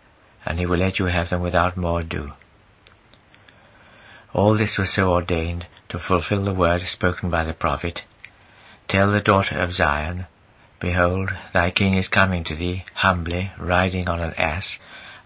and 0.46 0.60
he 0.60 0.66
will 0.66 0.78
let 0.78 1.00
you 1.00 1.06
have 1.06 1.28
them 1.28 1.42
without 1.42 1.76
more 1.76 2.02
ado. 2.02 2.34
All 4.32 4.56
this 4.56 4.78
was 4.78 4.94
so 4.94 5.10
ordained 5.10 5.66
to 5.88 5.98
fulfill 5.98 6.44
the 6.44 6.54
word 6.54 6.82
spoken 6.82 7.30
by 7.30 7.42
the 7.42 7.52
prophet, 7.52 8.02
Tell 8.86 9.10
the 9.10 9.20
daughter 9.20 9.58
of 9.58 9.72
Zion, 9.72 10.28
Behold, 10.80 11.30
thy 11.52 11.70
king 11.70 11.94
is 11.94 12.08
coming 12.08 12.44
to 12.44 12.56
thee, 12.56 12.84
humbly, 12.94 13.52
riding 13.58 14.08
on 14.08 14.20
an 14.20 14.34
ass, 14.34 14.78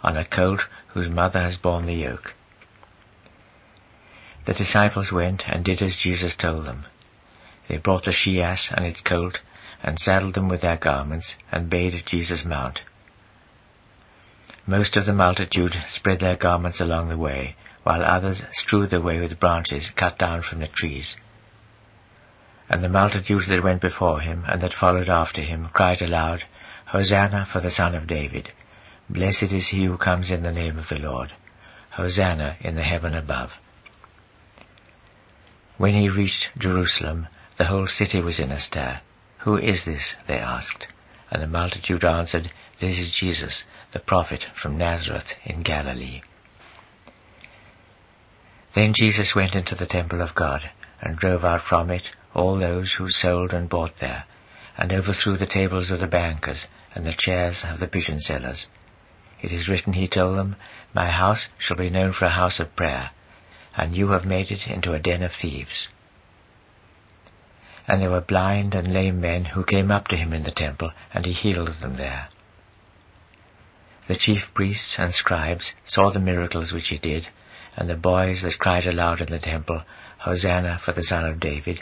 on 0.03 0.17
a 0.17 0.25
colt 0.25 0.61
whose 0.89 1.09
mother 1.09 1.41
has 1.41 1.57
borne 1.57 1.87
the 1.87 1.95
yoke. 1.95 2.35
The 4.47 4.55
disciples 4.55 5.13
went 5.13 5.45
and 5.47 5.65
did 5.65 5.83
as 5.83 5.97
Jesus 5.97 6.35
told 6.35 6.65
them. 6.65 6.87
They 7.69 7.77
brought 7.77 8.05
the 8.05 8.13
she-ass 8.13 8.71
and 8.75 8.87
its 8.87 9.01
colt, 9.01 9.41
and 9.83 9.99
saddled 9.99 10.35
them 10.35 10.49
with 10.49 10.63
their 10.63 10.77
garments, 10.77 11.35
and 11.53 11.69
bade 11.69 12.03
Jesus 12.07 12.45
mount. 12.45 12.81
Most 14.67 14.97
of 14.97 15.07
the 15.07 15.13
multitude 15.13 15.75
spread 15.89 16.21
their 16.21 16.37
garments 16.37 16.81
along 16.81 17.09
the 17.09 17.19
way, 17.19 17.57
while 17.85 18.03
others 18.03 18.43
strewed 18.53 18.91
the 18.91 19.01
way 19.01 19.21
with 19.21 19.41
branches 19.41 19.91
cut 19.97 20.19
down 20.19 20.43
from 20.43 20.61
the 20.61 20.69
trees. 20.69 21.17
And 22.69 22.85
the 22.85 22.89
multitudes 22.89 23.49
that 23.49 23.63
went 23.63 23.81
before 23.81 24.21
him 24.21 24.45
and 24.47 24.61
that 24.61 24.75
followed 24.75 25.09
after 25.09 25.41
him 25.41 25.71
cried 25.73 26.03
aloud, 26.03 26.45
Hosanna 26.87 27.47
for 27.51 27.61
the 27.61 27.71
Son 27.71 27.95
of 27.95 28.07
David. 28.07 28.53
Blessed 29.09 29.53
is 29.53 29.69
he 29.69 29.87
who 29.87 29.97
comes 29.97 30.31
in 30.31 30.43
the 30.43 30.53
name 30.53 30.79
of 30.79 30.89
the 30.89 30.99
Lord. 30.99 31.33
Hosanna 31.91 32.57
in 32.61 32.77
the 32.77 32.83
heaven 32.83 33.15
above. 33.15 33.53
When 35.79 35.95
he 35.95 36.09
reached 36.09 36.51
Jerusalem, 36.59 37.29
the 37.57 37.67
whole 37.67 37.87
city 37.87 38.21
was 38.21 38.39
in 38.39 38.51
a 38.51 38.59
stir. 38.59 39.01
Who 39.39 39.57
is 39.57 39.85
this? 39.85 40.15
they 40.27 40.39
asked. 40.39 40.87
And 41.31 41.43
the 41.43 41.47
multitude 41.47 42.05
answered, 42.05 42.51
This 42.81 42.99
is 42.99 43.11
Jesus, 43.11 43.65
the 43.93 43.99
prophet 43.99 44.45
from 44.61 44.77
Nazareth 44.77 45.33
in 45.45 45.63
Galilee. 45.63 46.23
Then 48.75 48.93
Jesus 48.95 49.35
went 49.35 49.55
into 49.55 49.75
the 49.75 49.87
temple 49.87 50.21
of 50.21 50.35
God, 50.35 50.71
and 51.01 51.17
drove 51.17 51.45
out 51.45 51.63
from 51.63 51.91
it 51.91 52.03
all 52.35 52.59
those 52.59 52.93
who 52.95 53.11
sold 53.11 53.53
and 53.53 53.69
bought 53.69 53.97
there, 54.01 54.25
and 54.77 54.93
overthrew 54.93 55.37
the 55.37 55.47
tables 55.47 55.91
of 55.91 56.01
the 56.01 56.07
bankers 56.07 56.67
and 56.95 57.07
the 57.07 57.15
chairs 57.17 57.65
of 57.69 57.81
the 57.81 57.87
pigeon 57.87 58.21
sellers. 58.21 58.67
It 59.41 59.53
is 59.53 59.69
written, 59.69 59.93
he 59.93 60.09
told 60.09 60.37
them, 60.37 60.57
My 60.95 61.11
house 61.11 61.49
shall 61.59 61.77
be 61.77 61.91
known 61.91 62.13
for 62.13 62.27
a 62.27 62.31
house 62.31 62.61
of 62.61 62.75
prayer, 62.75 63.11
and 63.77 63.95
you 63.95 64.11
have 64.11 64.25
made 64.25 64.51
it 64.51 64.67
into 64.67 64.93
a 64.93 64.99
den 64.99 65.23
of 65.23 65.33
thieves. 65.33 65.89
And 67.87 68.03
there 68.03 68.11
were 68.11 68.21
blind 68.21 68.75
and 68.75 68.93
lame 68.93 69.21
men 69.21 69.47
who 69.47 69.65
came 69.65 69.91
up 69.91 70.09
to 70.09 70.17
him 70.17 70.33
in 70.33 70.43
the 70.43 70.51
temple, 70.51 70.91
and 71.15 71.25
he 71.25 71.33
healed 71.33 71.81
them 71.81 71.97
there. 71.97 72.29
The 74.09 74.17
chief 74.17 74.53
priests 74.55 74.97
and 74.99 75.15
scribes 75.15 75.73
saw 75.85 76.11
the 76.11 76.19
miracles 76.19 76.73
which 76.73 76.89
he 76.89 76.99
did, 76.99 77.29
and 77.77 77.89
the 77.89 77.97
boys 77.97 78.43
that 78.43 78.59
cried 78.59 78.87
aloud 78.87 79.21
in 79.21 79.31
the 79.31 79.39
temple, 79.39 79.83
Hosanna 80.19 80.81
for 80.85 80.93
the 80.93 81.03
Son 81.03 81.25
of 81.25 81.39
David, 81.39 81.81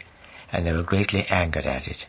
and 0.53 0.67
they 0.67 0.73
were 0.73 0.83
greatly 0.83 1.27
angered 1.29 1.67
at 1.67 1.89
it. 1.89 2.07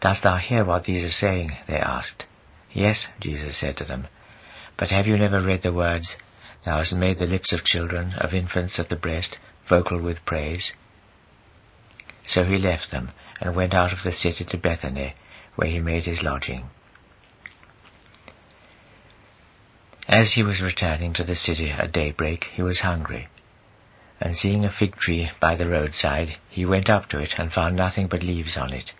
Dost 0.00 0.22
thou 0.22 0.36
hear 0.36 0.64
what 0.64 0.84
these 0.84 1.04
are 1.04 1.08
saying? 1.08 1.52
they 1.66 1.76
asked. 1.76 2.24
Yes, 2.72 3.08
Jesus 3.20 3.56
said 3.56 3.76
to 3.78 3.84
them. 3.84 4.08
But 4.76 4.90
have 4.90 5.06
you 5.06 5.16
never 5.16 5.40
read 5.40 5.62
the 5.62 5.72
words, 5.72 6.16
Thou 6.64 6.78
hast 6.78 6.96
made 6.96 7.18
the 7.18 7.26
lips 7.26 7.52
of 7.52 7.64
children, 7.64 8.14
of 8.14 8.32
infants 8.32 8.78
at 8.78 8.88
the 8.88 8.96
breast, 8.96 9.38
vocal 9.68 10.00
with 10.00 10.24
praise? 10.24 10.72
So 12.26 12.44
he 12.44 12.56
left 12.58 12.90
them, 12.90 13.12
and 13.40 13.54
went 13.54 13.74
out 13.74 13.92
of 13.92 14.02
the 14.02 14.12
city 14.12 14.44
to 14.46 14.56
Bethany, 14.56 15.14
where 15.56 15.68
he 15.68 15.78
made 15.78 16.04
his 16.04 16.22
lodging. 16.22 16.68
As 20.08 20.32
he 20.32 20.42
was 20.42 20.60
returning 20.60 21.12
to 21.14 21.24
the 21.24 21.36
city 21.36 21.70
at 21.70 21.92
daybreak, 21.92 22.44
he 22.52 22.62
was 22.62 22.80
hungry. 22.80 23.28
And 24.20 24.36
seeing 24.36 24.64
a 24.64 24.70
fig 24.70 24.96
tree 24.96 25.30
by 25.40 25.56
the 25.56 25.68
roadside, 25.68 26.36
he 26.48 26.64
went 26.64 26.88
up 26.88 27.08
to 27.08 27.18
it 27.18 27.34
and 27.36 27.52
found 27.52 27.76
nothing 27.76 28.06
but 28.06 28.22
leaves 28.22 28.56
on 28.56 28.72
it. 28.72 28.92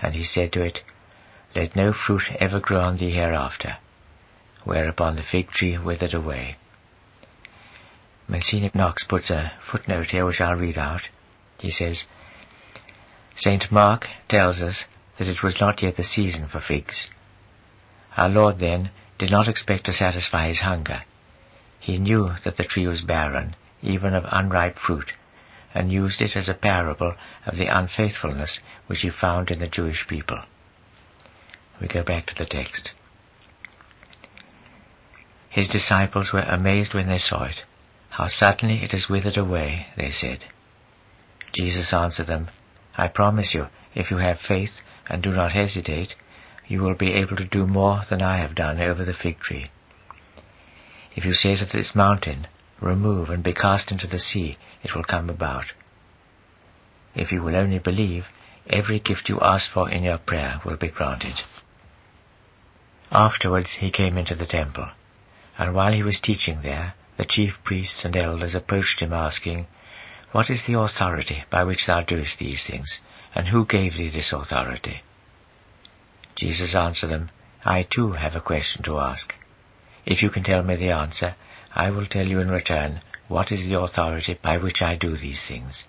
And 0.00 0.14
he 0.14 0.24
said 0.24 0.52
to 0.52 0.62
it, 0.62 0.80
Let 1.54 1.74
no 1.76 1.92
fruit 1.92 2.22
ever 2.38 2.60
grow 2.60 2.80
on 2.80 2.98
thee 2.98 3.12
hereafter. 3.12 3.78
Whereupon 4.64 5.16
the 5.16 5.22
fig 5.22 5.50
tree 5.50 5.78
withered 5.78 6.14
away. 6.14 6.56
Monsignor 8.28 8.70
Knox 8.74 9.04
puts 9.04 9.30
a 9.30 9.52
footnote 9.70 10.06
here 10.06 10.24
which 10.24 10.40
I'll 10.40 10.56
read 10.56 10.78
out. 10.78 11.02
He 11.60 11.70
says, 11.70 12.04
St. 13.36 13.70
Mark 13.72 14.06
tells 14.28 14.62
us 14.62 14.84
that 15.18 15.28
it 15.28 15.42
was 15.42 15.60
not 15.60 15.82
yet 15.82 15.96
the 15.96 16.04
season 16.04 16.48
for 16.48 16.60
figs. 16.60 17.08
Our 18.16 18.28
Lord, 18.28 18.58
then, 18.58 18.90
did 19.18 19.30
not 19.30 19.48
expect 19.48 19.86
to 19.86 19.92
satisfy 19.92 20.48
his 20.48 20.60
hunger. 20.60 21.02
He 21.80 21.98
knew 21.98 22.34
that 22.44 22.56
the 22.56 22.64
tree 22.64 22.86
was 22.86 23.02
barren, 23.02 23.56
even 23.82 24.14
of 24.14 24.24
unripe 24.30 24.78
fruit, 24.78 25.12
and 25.74 25.92
used 25.92 26.20
it 26.20 26.36
as 26.36 26.48
a 26.48 26.54
parable 26.54 27.14
of 27.46 27.56
the 27.56 27.66
unfaithfulness 27.66 28.60
which 28.86 29.00
he 29.00 29.10
found 29.10 29.50
in 29.50 29.58
the 29.58 29.68
Jewish 29.68 30.06
people. 30.06 30.40
We 31.80 31.88
go 31.88 32.02
back 32.02 32.26
to 32.26 32.34
the 32.34 32.46
text. 32.46 32.90
His 35.48 35.68
disciples 35.68 36.32
were 36.32 36.40
amazed 36.40 36.94
when 36.94 37.08
they 37.08 37.18
saw 37.18 37.44
it. 37.44 37.62
How 38.10 38.28
suddenly 38.28 38.82
it 38.82 38.92
has 38.92 39.08
withered 39.08 39.36
away, 39.36 39.86
they 39.96 40.10
said. 40.10 40.44
Jesus 41.52 41.92
answered 41.92 42.26
them, 42.26 42.48
I 42.94 43.08
promise 43.08 43.54
you, 43.54 43.66
if 43.94 44.10
you 44.10 44.18
have 44.18 44.38
faith 44.40 44.80
and 45.08 45.22
do 45.22 45.30
not 45.30 45.52
hesitate, 45.52 46.14
you 46.68 46.80
will 46.82 46.94
be 46.94 47.12
able 47.12 47.36
to 47.36 47.44
do 47.44 47.66
more 47.66 48.02
than 48.08 48.22
I 48.22 48.38
have 48.38 48.54
done 48.54 48.80
over 48.80 49.04
the 49.04 49.12
fig 49.12 49.40
tree. 49.40 49.70
If 51.14 51.24
you 51.24 51.34
say 51.34 51.56
to 51.56 51.66
this 51.66 51.94
mountain, 51.94 52.46
Remove 52.82 53.30
and 53.30 53.44
be 53.44 53.52
cast 53.52 53.92
into 53.92 54.08
the 54.08 54.18
sea, 54.18 54.58
it 54.82 54.92
will 54.92 55.04
come 55.04 55.30
about. 55.30 55.66
If 57.14 57.30
you 57.30 57.40
will 57.40 57.54
only 57.54 57.78
believe, 57.78 58.26
every 58.68 58.98
gift 58.98 59.28
you 59.28 59.38
ask 59.40 59.70
for 59.70 59.88
in 59.88 60.02
your 60.02 60.18
prayer 60.18 60.60
will 60.64 60.76
be 60.76 60.88
granted. 60.88 61.34
Afterwards 63.12 63.74
he 63.74 63.92
came 63.92 64.18
into 64.18 64.34
the 64.34 64.46
temple, 64.46 64.90
and 65.56 65.74
while 65.74 65.92
he 65.92 66.02
was 66.02 66.18
teaching 66.18 66.62
there, 66.62 66.94
the 67.18 67.24
chief 67.24 67.62
priests 67.62 68.04
and 68.04 68.16
elders 68.16 68.56
approached 68.56 68.98
him, 68.98 69.12
asking, 69.12 69.68
What 70.32 70.50
is 70.50 70.64
the 70.66 70.80
authority 70.80 71.44
by 71.50 71.62
which 71.62 71.86
thou 71.86 72.00
doest 72.00 72.40
these 72.40 72.64
things, 72.66 72.98
and 73.32 73.46
who 73.46 73.64
gave 73.64 73.96
thee 73.96 74.10
this 74.10 74.32
authority? 74.32 75.02
Jesus 76.34 76.74
answered 76.74 77.10
them, 77.10 77.30
I 77.64 77.84
too 77.88 78.12
have 78.12 78.34
a 78.34 78.40
question 78.40 78.82
to 78.84 78.98
ask. 78.98 79.32
If 80.04 80.20
you 80.20 80.30
can 80.30 80.42
tell 80.42 80.64
me 80.64 80.74
the 80.74 80.90
answer, 80.90 81.36
I 81.74 81.90
will 81.90 82.06
tell 82.06 82.26
you 82.26 82.40
in 82.40 82.50
return 82.50 83.00
what 83.28 83.50
is 83.50 83.66
the 83.66 83.78
authority 83.78 84.38
by 84.40 84.58
which 84.58 84.82
I 84.82 84.96
do 84.96 85.16
these 85.16 85.42
things. 85.42 85.84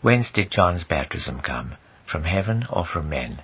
Whence 0.00 0.30
did 0.30 0.50
John's 0.50 0.84
baptism 0.84 1.40
come, 1.40 1.76
from 2.06 2.24
heaven 2.24 2.66
or 2.70 2.86
from 2.86 3.10
men? 3.10 3.42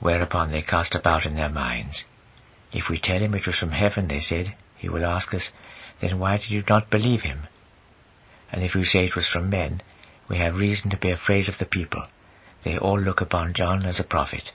Whereupon 0.00 0.52
they 0.52 0.60
cast 0.60 0.94
about 0.94 1.24
in 1.24 1.36
their 1.36 1.48
minds. 1.48 2.04
If 2.72 2.90
we 2.90 2.98
tell 2.98 3.20
him 3.20 3.34
it 3.34 3.46
was 3.46 3.56
from 3.56 3.72
heaven, 3.72 4.08
they 4.08 4.20
said, 4.20 4.54
he 4.76 4.90
will 4.90 5.06
ask 5.06 5.32
us, 5.32 5.50
Then 6.00 6.18
why 6.18 6.36
did 6.36 6.50
you 6.50 6.62
not 6.68 6.90
believe 6.90 7.22
him? 7.22 7.46
And 8.52 8.62
if 8.62 8.74
we 8.74 8.84
say 8.84 9.04
it 9.04 9.16
was 9.16 9.26
from 9.26 9.48
men, 9.48 9.80
we 10.28 10.36
have 10.38 10.56
reason 10.56 10.90
to 10.90 10.98
be 10.98 11.10
afraid 11.10 11.48
of 11.48 11.56
the 11.58 11.64
people. 11.64 12.06
They 12.64 12.76
all 12.76 13.00
look 13.00 13.22
upon 13.22 13.54
John 13.54 13.86
as 13.86 13.98
a 13.98 14.04
prophet. 14.04 14.52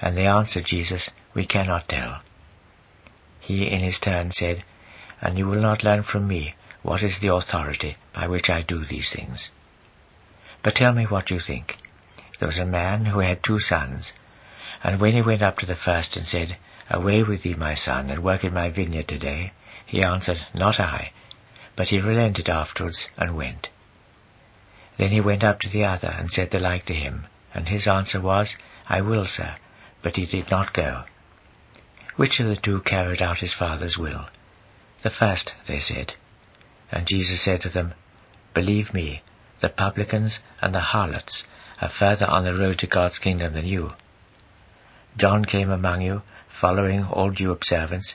And 0.00 0.16
they 0.16 0.26
answered 0.26 0.64
Jesus, 0.64 1.10
We 1.34 1.44
cannot 1.44 1.88
tell. 1.88 2.22
He 3.40 3.66
in 3.66 3.80
his 3.80 3.98
turn 3.98 4.30
said, 4.30 4.64
And 5.20 5.38
you 5.38 5.46
will 5.46 5.60
not 5.60 5.82
learn 5.82 6.02
from 6.02 6.28
me 6.28 6.54
what 6.82 7.02
is 7.02 7.18
the 7.18 7.34
authority 7.34 7.96
by 8.14 8.26
which 8.28 8.48
I 8.48 8.62
do 8.62 8.84
these 8.84 9.10
things. 9.12 9.48
But 10.62 10.76
tell 10.76 10.92
me 10.92 11.04
what 11.04 11.30
you 11.30 11.40
think. 11.40 11.76
There 12.38 12.48
was 12.48 12.58
a 12.58 12.64
man 12.64 13.06
who 13.06 13.20
had 13.20 13.42
two 13.42 13.58
sons, 13.58 14.12
and 14.82 15.00
when 15.00 15.14
he 15.14 15.22
went 15.22 15.42
up 15.42 15.58
to 15.58 15.66
the 15.66 15.76
first 15.76 16.16
and 16.16 16.26
said, 16.26 16.56
Away 16.90 17.22
with 17.22 17.42
thee, 17.42 17.54
my 17.54 17.74
son, 17.74 18.10
and 18.10 18.24
work 18.24 18.44
in 18.44 18.52
my 18.52 18.68
vineyard 18.70 19.08
today. 19.08 19.52
He 19.86 20.02
answered, 20.02 20.46
Not 20.54 20.80
I. 20.80 21.12
But 21.76 21.88
he 21.88 22.00
relented 22.00 22.48
afterwards, 22.48 23.08
and 23.16 23.36
went. 23.36 23.68
Then 24.96 25.10
he 25.10 25.20
went 25.20 25.44
up 25.44 25.60
to 25.60 25.68
the 25.68 25.84
other, 25.84 26.08
and 26.08 26.30
said 26.30 26.50
the 26.50 26.58
like 26.58 26.86
to 26.86 26.94
him. 26.94 27.26
And 27.54 27.68
his 27.68 27.86
answer 27.86 28.20
was, 28.20 28.56
I 28.88 29.02
will, 29.02 29.26
sir. 29.26 29.56
But 30.02 30.16
he 30.16 30.26
did 30.26 30.50
not 30.50 30.72
go. 30.72 31.04
Which 32.16 32.40
of 32.40 32.48
the 32.48 32.56
two 32.56 32.80
carried 32.80 33.22
out 33.22 33.38
his 33.38 33.54
father's 33.54 33.96
will? 33.96 34.28
The 35.02 35.10
first, 35.10 35.54
they 35.66 35.78
said. 35.78 36.14
And 36.90 37.06
Jesus 37.06 37.42
said 37.42 37.60
to 37.62 37.68
them, 37.68 37.94
Believe 38.52 38.92
me, 38.92 39.22
the 39.60 39.68
publicans 39.68 40.40
and 40.60 40.74
the 40.74 40.80
harlots 40.80 41.44
are 41.80 41.88
further 41.88 42.26
on 42.26 42.44
the 42.44 42.54
road 42.54 42.78
to 42.80 42.86
God's 42.86 43.18
kingdom 43.18 43.54
than 43.54 43.66
you. 43.66 43.92
John 45.16 45.44
came 45.44 45.70
among 45.70 46.02
you, 46.02 46.22
following 46.60 47.04
all 47.04 47.30
due 47.30 47.52
observance, 47.52 48.14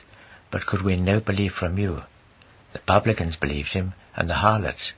but 0.50 0.66
could 0.66 0.82
win 0.82 1.04
no 1.04 1.20
belief 1.20 1.52
from 1.52 1.78
you. 1.78 2.02
The 2.72 2.78
publicans 2.80 3.36
believed 3.36 3.72
him, 3.72 3.94
and 4.14 4.28
the 4.28 4.34
harlots. 4.34 4.92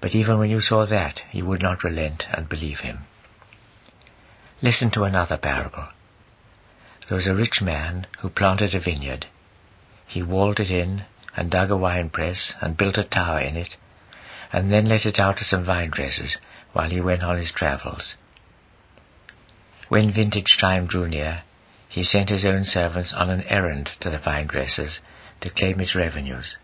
But 0.00 0.14
even 0.14 0.38
when 0.38 0.50
you 0.50 0.60
saw 0.60 0.84
that, 0.86 1.22
you 1.32 1.46
would 1.46 1.62
not 1.62 1.84
relent 1.84 2.24
and 2.30 2.48
believe 2.48 2.80
him. 2.80 3.06
Listen 4.62 4.90
to 4.92 5.04
another 5.04 5.36
parable. 5.36 5.88
There 7.08 7.16
was 7.16 7.26
a 7.28 7.34
rich 7.34 7.62
man 7.62 8.06
who 8.18 8.30
planted 8.30 8.74
a 8.74 8.80
vineyard. 8.80 9.26
He 10.06 10.22
walled 10.22 10.58
it 10.58 10.70
in 10.70 11.04
and 11.36 11.50
dug 11.50 11.70
a 11.70 11.76
wine 11.76 12.10
press 12.10 12.54
and 12.60 12.76
built 12.76 12.98
a 12.98 13.04
tower 13.04 13.40
in 13.40 13.56
it, 13.56 13.76
and 14.52 14.72
then 14.72 14.86
let 14.86 15.06
it 15.06 15.18
out 15.18 15.36
to 15.36 15.44
some 15.44 15.64
vine 15.64 15.90
dressers 15.90 16.36
while 16.72 16.90
he 16.90 17.00
went 17.00 17.22
on 17.22 17.36
his 17.36 17.52
travels. 17.52 18.16
When 19.88 20.10
vintage 20.10 20.58
time 20.58 20.86
drew 20.86 21.06
near, 21.06 21.42
he 21.88 22.02
sent 22.02 22.28
his 22.28 22.44
own 22.44 22.64
servants 22.64 23.12
on 23.12 23.30
an 23.30 23.42
errand 23.42 23.90
to 24.00 24.10
the 24.10 24.18
vine 24.18 24.48
dressers 24.48 25.00
to 25.42 25.50
claim 25.50 25.78
his 25.78 25.94
revenues. 25.94 26.56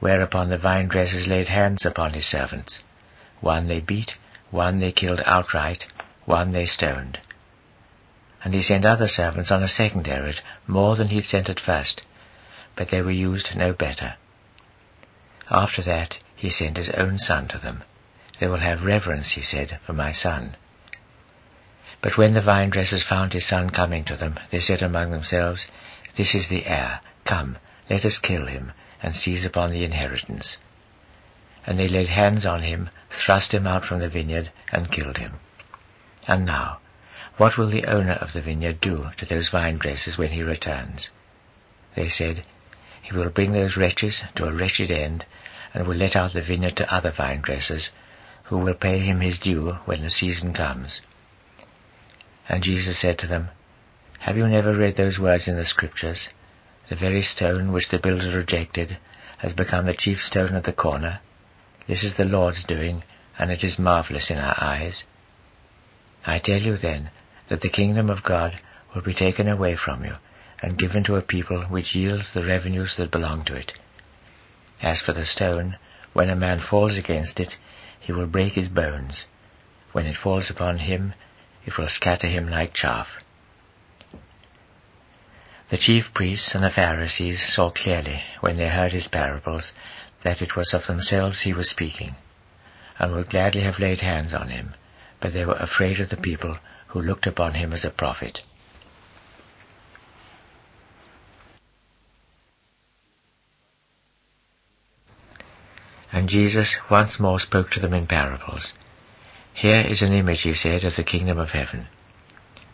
Whereupon 0.00 0.48
the 0.48 0.56
vine 0.56 0.88
dressers 0.88 1.28
laid 1.28 1.48
hands 1.48 1.84
upon 1.84 2.14
his 2.14 2.26
servants. 2.26 2.78
One 3.40 3.68
they 3.68 3.80
beat, 3.80 4.12
one 4.50 4.78
they 4.78 4.92
killed 4.92 5.20
outright, 5.26 5.84
one 6.24 6.52
they 6.52 6.64
stoned. 6.66 7.18
And 8.44 8.52
he 8.54 8.62
sent 8.62 8.84
other 8.84 9.08
servants 9.08 9.50
on 9.50 9.62
a 9.62 9.68
second 9.68 10.06
errand, 10.06 10.40
more 10.66 10.94
than 10.94 11.08
he'd 11.08 11.24
sent 11.24 11.48
at 11.48 11.58
first, 11.58 12.02
but 12.76 12.90
they 12.90 13.00
were 13.00 13.10
used 13.10 13.56
no 13.56 13.72
better. 13.72 14.14
After 15.50 15.82
that 15.82 16.18
he 16.36 16.50
sent 16.50 16.76
his 16.76 16.90
own 16.90 17.18
son 17.18 17.48
to 17.48 17.58
them. 17.58 17.82
They 18.38 18.46
will 18.46 18.60
have 18.60 18.84
reverence, 18.84 19.32
he 19.32 19.42
said, 19.42 19.78
for 19.86 19.94
my 19.94 20.12
son. 20.12 20.56
But 22.02 22.18
when 22.18 22.34
the 22.34 22.42
vine 22.42 22.68
dressers 22.68 23.02
found 23.02 23.32
his 23.32 23.46
son 23.46 23.70
coming 23.70 24.04
to 24.04 24.16
them, 24.16 24.38
they 24.50 24.60
said 24.60 24.82
among 24.82 25.10
themselves, 25.10 25.66
This 26.16 26.34
is 26.34 26.48
the 26.48 26.66
heir. 26.66 27.00
Come, 27.24 27.56
let 27.88 28.04
us 28.04 28.18
kill 28.18 28.46
him, 28.46 28.72
and 29.02 29.16
seize 29.16 29.46
upon 29.46 29.70
the 29.70 29.84
inheritance. 29.84 30.58
And 31.66 31.78
they 31.78 31.88
laid 31.88 32.08
hands 32.08 32.44
on 32.44 32.62
him, 32.62 32.90
thrust 33.24 33.54
him 33.54 33.66
out 33.66 33.86
from 33.86 34.00
the 34.00 34.08
vineyard, 34.10 34.52
and 34.70 34.92
killed 34.92 35.16
him. 35.16 35.34
And 36.28 36.44
now, 36.44 36.80
what 37.36 37.58
will 37.58 37.68
the 37.68 37.86
owner 37.86 38.12
of 38.12 38.32
the 38.32 38.40
vineyard 38.40 38.80
do 38.80 39.06
to 39.18 39.26
those 39.26 39.48
vine 39.48 39.76
dressers 39.76 40.16
when 40.16 40.30
he 40.30 40.42
returns? 40.42 41.10
They 41.96 42.08
said, 42.08 42.44
He 43.02 43.16
will 43.16 43.28
bring 43.28 43.52
those 43.52 43.76
wretches 43.76 44.22
to 44.36 44.46
a 44.46 44.52
wretched 44.52 44.92
end, 44.92 45.26
and 45.72 45.86
will 45.86 45.96
let 45.96 46.14
out 46.14 46.32
the 46.32 46.42
vineyard 46.42 46.76
to 46.76 46.94
other 46.94 47.10
vine 47.10 47.40
dressers, 47.40 47.90
who 48.44 48.58
will 48.58 48.74
pay 48.74 49.00
him 49.00 49.20
his 49.20 49.40
due 49.40 49.72
when 49.84 50.02
the 50.02 50.10
season 50.10 50.54
comes. 50.54 51.00
And 52.48 52.62
Jesus 52.62 53.00
said 53.00 53.18
to 53.18 53.26
them, 53.26 53.48
Have 54.20 54.36
you 54.36 54.46
never 54.46 54.72
read 54.72 54.96
those 54.96 55.18
words 55.18 55.48
in 55.48 55.56
the 55.56 55.64
Scriptures? 55.64 56.28
The 56.88 56.96
very 56.96 57.22
stone 57.22 57.72
which 57.72 57.88
the 57.88 57.98
builders 57.98 58.34
rejected 58.34 58.98
has 59.38 59.54
become 59.54 59.86
the 59.86 59.94
chief 59.94 60.20
stone 60.20 60.54
of 60.54 60.62
the 60.62 60.72
corner. 60.72 61.18
This 61.88 62.04
is 62.04 62.16
the 62.16 62.24
Lord's 62.24 62.62
doing, 62.62 63.02
and 63.36 63.50
it 63.50 63.64
is 63.64 63.78
marvelous 63.78 64.30
in 64.30 64.38
our 64.38 64.56
eyes. 64.62 65.02
I 66.24 66.38
tell 66.38 66.60
you 66.60 66.76
then 66.76 67.10
that 67.48 67.60
the 67.60 67.70
kingdom 67.70 68.10
of 68.10 68.24
God 68.24 68.60
will 68.94 69.02
be 69.02 69.14
taken 69.14 69.48
away 69.48 69.76
from 69.76 70.04
you 70.04 70.14
and 70.62 70.78
given 70.78 71.04
to 71.04 71.16
a 71.16 71.22
people 71.22 71.64
which 71.64 71.94
yields 71.94 72.32
the 72.32 72.44
revenues 72.44 72.96
that 72.96 73.10
belong 73.10 73.44
to 73.44 73.54
it. 73.54 73.72
As 74.82 75.00
for 75.00 75.12
the 75.12 75.26
stone, 75.26 75.76
when 76.12 76.30
a 76.30 76.36
man 76.36 76.60
falls 76.60 76.96
against 76.96 77.40
it, 77.40 77.56
he 78.00 78.12
will 78.12 78.26
break 78.26 78.52
his 78.52 78.68
bones. 78.68 79.26
When 79.92 80.06
it 80.06 80.16
falls 80.16 80.48
upon 80.48 80.78
him, 80.78 81.14
it 81.66 81.76
will 81.76 81.88
scatter 81.88 82.28
him 82.28 82.48
like 82.48 82.72
chaff. 82.72 83.08
The 85.70 85.78
chief 85.78 86.12
priests 86.14 86.54
and 86.54 86.62
the 86.62 86.70
Pharisees 86.70 87.42
saw 87.54 87.70
clearly, 87.70 88.22
when 88.40 88.56
they 88.56 88.68
heard 88.68 88.92
his 88.92 89.08
parables, 89.08 89.72
that 90.22 90.42
it 90.42 90.56
was 90.56 90.72
of 90.72 90.86
themselves 90.86 91.42
he 91.42 91.52
was 91.52 91.70
speaking, 91.70 92.14
and 92.98 93.12
would 93.12 93.30
gladly 93.30 93.62
have 93.62 93.78
laid 93.78 94.00
hands 94.00 94.34
on 94.34 94.48
him, 94.48 94.74
but 95.20 95.32
they 95.32 95.44
were 95.44 95.54
afraid 95.54 96.00
of 96.00 96.10
the 96.10 96.16
people 96.16 96.58
who 96.94 97.00
looked 97.00 97.26
upon 97.26 97.54
him 97.54 97.72
as 97.72 97.84
a 97.84 97.90
prophet. 97.90 98.40
And 106.12 106.28
Jesus 106.28 106.76
once 106.88 107.18
more 107.18 107.40
spoke 107.40 107.70
to 107.70 107.80
them 107.80 107.92
in 107.92 108.06
parables. 108.06 108.72
Here 109.54 109.84
is 109.84 110.02
an 110.02 110.12
image, 110.12 110.42
he 110.42 110.54
said, 110.54 110.84
of 110.84 110.94
the 110.94 111.02
kingdom 111.02 111.36
of 111.36 111.50
heaven. 111.50 111.88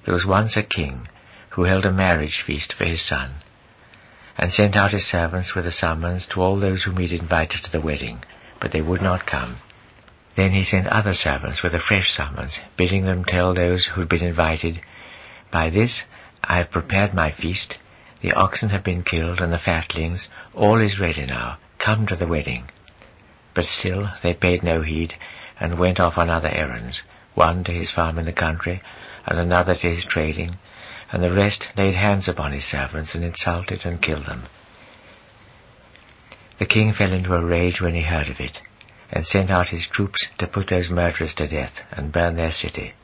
There 0.05 0.13
was 0.13 0.27
once 0.27 0.55
a 0.55 0.63
king 0.63 1.09
who 1.53 1.65
held 1.65 1.87
a 1.87 1.93
marriage 1.93 2.45
feast 2.47 2.75
for 2.75 2.85
his 2.85 3.01
son, 3.01 3.37
and 4.37 4.53
sent 4.53 4.77
out 4.77 4.93
his 4.93 5.07
servants 5.07 5.55
with 5.55 5.65
a 5.67 5.73
summons 5.73 6.27
to 6.27 6.43
all 6.43 6.61
those 6.61 6.83
whom 6.83 6.99
he 6.99 7.09
had 7.09 7.21
invited 7.21 7.63
to 7.63 7.73
the 7.73 7.81
wedding, 7.81 8.23
but 8.61 8.73
they 8.73 8.83
would 8.83 9.01
not 9.01 9.25
come. 9.25 9.57
Then 10.37 10.53
he 10.53 10.63
sent 10.65 10.87
other 10.87 11.15
servants 11.15 11.63
with 11.63 11.75
a 11.75 11.81
fresh 11.81 12.13
summons, 12.13 12.59
bidding 12.77 13.05
them 13.05 13.25
tell 13.25 13.53
those 13.53 13.87
who 13.87 14.01
had 14.01 14.09
been 14.09 14.23
invited, 14.23 14.81
By 15.51 15.71
this 15.71 16.03
I 16.43 16.59
have 16.59 16.71
prepared 16.71 17.15
my 17.15 17.31
feast, 17.33 17.79
the 18.21 18.33
oxen 18.33 18.69
have 18.71 18.85
been 18.85 19.03
killed, 19.03 19.41
and 19.41 19.53
the 19.53 19.59
fatlings, 19.59 20.29
all 20.55 20.81
is 20.81 21.01
ready 21.01 21.27
now, 21.27 21.59
come 21.79 22.07
to 22.07 22.17
the 22.17 22.29
wedding. 22.29 22.69
But 23.55 23.65
still 23.65 24.11
they 24.23 24.35
paid 24.35 24.63
no 24.63 24.83
heed, 24.83 25.15
and 25.59 25.79
went 25.79 25.99
off 25.99 26.17
on 26.17 26.31
other 26.31 26.49
errands, 26.49 27.03
one 27.35 27.65
to 27.65 27.73
his 27.73 27.91
farm 27.91 28.19
in 28.19 28.25
the 28.27 28.33
country, 28.33 28.81
and 29.27 29.39
another 29.39 29.75
to 29.75 29.95
his 29.95 30.05
trading, 30.05 30.59
and 31.11 31.23
the 31.23 31.33
rest 31.33 31.69
laid 31.77 31.95
hands 31.95 32.29
upon 32.29 32.53
his 32.53 32.65
servants, 32.65 33.15
and 33.15 33.25
insulted 33.25 33.85
and 33.85 34.01
killed 34.01 34.27
them. 34.27 34.45
The 36.59 36.67
king 36.67 36.93
fell 36.93 37.13
into 37.13 37.35
a 37.35 37.45
rage 37.45 37.81
when 37.81 37.95
he 37.95 38.03
heard 38.03 38.29
of 38.29 38.39
it, 38.39 38.61
and 39.13 39.27
sent 39.27 39.51
out 39.51 39.69
his 39.69 39.87
troops 39.89 40.27
to 40.39 40.47
put 40.47 40.69
those 40.69 40.89
murderers 40.89 41.35
to 41.35 41.47
death 41.47 41.73
and 41.91 42.13
burn 42.13 42.37
their 42.37 42.53
city. 42.53 42.95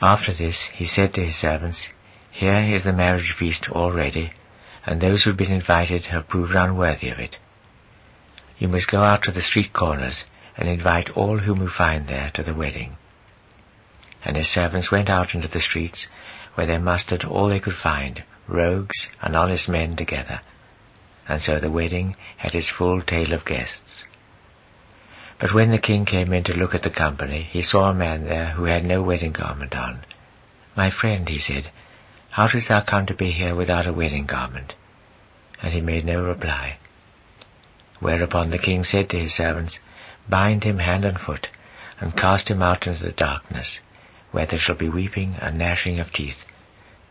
After 0.00 0.32
this 0.34 0.68
he 0.74 0.84
said 0.84 1.14
to 1.14 1.24
his 1.24 1.36
servants, 1.36 1.88
Here 2.30 2.74
is 2.74 2.84
the 2.84 2.92
marriage 2.92 3.34
feast 3.38 3.68
all 3.70 3.92
ready, 3.92 4.32
and 4.84 5.00
those 5.00 5.24
who 5.24 5.30
have 5.30 5.38
been 5.38 5.52
invited 5.52 6.06
have 6.06 6.28
proved 6.28 6.54
unworthy 6.54 7.10
of 7.10 7.18
it. 7.18 7.38
You 8.58 8.68
must 8.68 8.90
go 8.90 9.02
out 9.02 9.22
to 9.24 9.32
the 9.32 9.42
street 9.42 9.72
corners 9.72 10.24
and 10.56 10.68
invite 10.68 11.10
all 11.10 11.38
whom 11.38 11.60
you 11.60 11.68
find 11.68 12.08
there 12.08 12.30
to 12.34 12.42
the 12.42 12.54
wedding. 12.54 12.96
And 14.24 14.36
his 14.36 14.48
servants 14.48 14.90
went 14.90 15.10
out 15.10 15.34
into 15.34 15.48
the 15.48 15.60
streets, 15.60 16.06
where 16.54 16.66
they 16.66 16.78
mustered 16.78 17.24
all 17.24 17.48
they 17.48 17.60
could 17.60 17.74
find, 17.74 18.24
rogues 18.48 19.08
and 19.20 19.36
honest 19.36 19.68
men 19.68 19.96
together. 19.96 20.40
And 21.28 21.42
so 21.42 21.58
the 21.58 21.70
wedding 21.70 22.16
had 22.38 22.54
its 22.54 22.70
full 22.70 23.02
tale 23.02 23.32
of 23.32 23.44
guests. 23.44 24.04
But 25.38 25.52
when 25.54 25.70
the 25.70 25.78
king 25.78 26.04
came 26.04 26.32
in 26.32 26.44
to 26.44 26.56
look 26.56 26.74
at 26.74 26.82
the 26.82 26.90
company, 26.90 27.48
he 27.50 27.62
saw 27.62 27.90
a 27.90 27.94
man 27.94 28.24
there 28.24 28.50
who 28.50 28.64
had 28.64 28.84
no 28.84 29.02
wedding 29.02 29.32
garment 29.32 29.74
on. 29.74 30.00
My 30.76 30.90
friend, 30.90 31.28
he 31.28 31.38
said, 31.38 31.70
how 32.36 32.48
didst 32.48 32.68
thou 32.68 32.82
come 32.82 33.06
to 33.06 33.14
be 33.14 33.32
here 33.32 33.54
without 33.54 33.86
a 33.86 33.94
wedding 33.94 34.26
garment? 34.26 34.74
And 35.62 35.72
he 35.72 35.80
made 35.80 36.04
no 36.04 36.22
reply. 36.22 36.76
Whereupon 37.98 38.50
the 38.50 38.58
king 38.58 38.84
said 38.84 39.08
to 39.08 39.18
his 39.18 39.34
servants, 39.34 39.80
Bind 40.28 40.62
him 40.62 40.78
hand 40.78 41.06
and 41.06 41.18
foot, 41.18 41.48
and 41.98 42.14
cast 42.14 42.50
him 42.50 42.62
out 42.62 42.86
into 42.86 43.02
the 43.02 43.12
darkness, 43.12 43.80
where 44.32 44.44
there 44.44 44.58
shall 44.58 44.74
be 44.74 44.90
weeping 44.90 45.36
and 45.40 45.56
gnashing 45.56 45.98
of 45.98 46.12
teeth. 46.12 46.44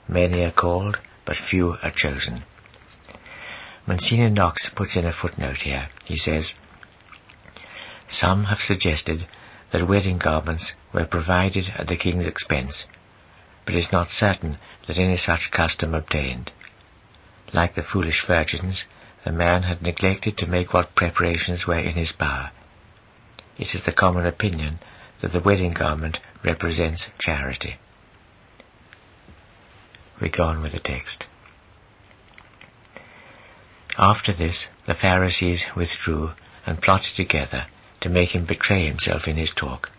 Many 0.07 0.43
are 0.43 0.51
called, 0.51 0.99
but 1.25 1.37
few 1.37 1.75
are 1.81 1.89
chosen. 1.89 2.43
Monsignor 3.87 4.29
Knox 4.29 4.69
puts 4.75 4.95
in 4.95 5.07
a 5.07 5.11
footnote 5.11 5.61
here. 5.63 5.89
He 6.03 6.17
says, 6.17 6.53
some 8.07 8.45
have 8.45 8.59
suggested 8.59 9.27
that 9.71 9.87
wedding 9.87 10.17
garments 10.17 10.73
were 10.93 11.05
provided 11.05 11.65
at 11.75 11.87
the 11.87 11.97
king's 11.97 12.27
expense, 12.27 12.85
but 13.65 13.73
it 13.73 13.79
is 13.79 13.91
not 13.91 14.09
certain 14.09 14.57
that 14.87 14.97
any 14.97 15.17
such 15.17 15.51
custom 15.51 15.93
obtained. 15.93 16.51
Like 17.53 17.75
the 17.75 17.83
foolish 17.83 18.23
virgins, 18.27 18.85
the 19.23 19.31
man 19.31 19.63
had 19.63 19.81
neglected 19.81 20.37
to 20.37 20.47
make 20.47 20.73
what 20.73 20.95
preparations 20.95 21.65
were 21.67 21.79
in 21.79 21.93
his 21.93 22.11
power. 22.11 22.51
It 23.57 23.73
is 23.73 23.83
the 23.83 23.91
common 23.91 24.25
opinion 24.25 24.79
that 25.21 25.31
the 25.31 25.39
wedding 25.39 25.73
garment 25.73 26.19
represents 26.43 27.09
charity. 27.17 27.77
We 30.21 30.29
go 30.29 30.43
on 30.43 30.61
with 30.61 30.73
the 30.73 30.79
text. 30.79 31.25
After 33.97 34.33
this, 34.33 34.67
the 34.85 34.93
Pharisees 34.93 35.65
withdrew 35.75 36.31
and 36.65 36.81
plotted 36.81 37.15
together 37.15 37.67
to 38.05 38.09
make 38.11 38.35
him 38.35 38.45
betray 38.45 38.85
himself 38.85 39.27
in 39.27 39.35
his 39.35 39.51
talk. 39.51 39.89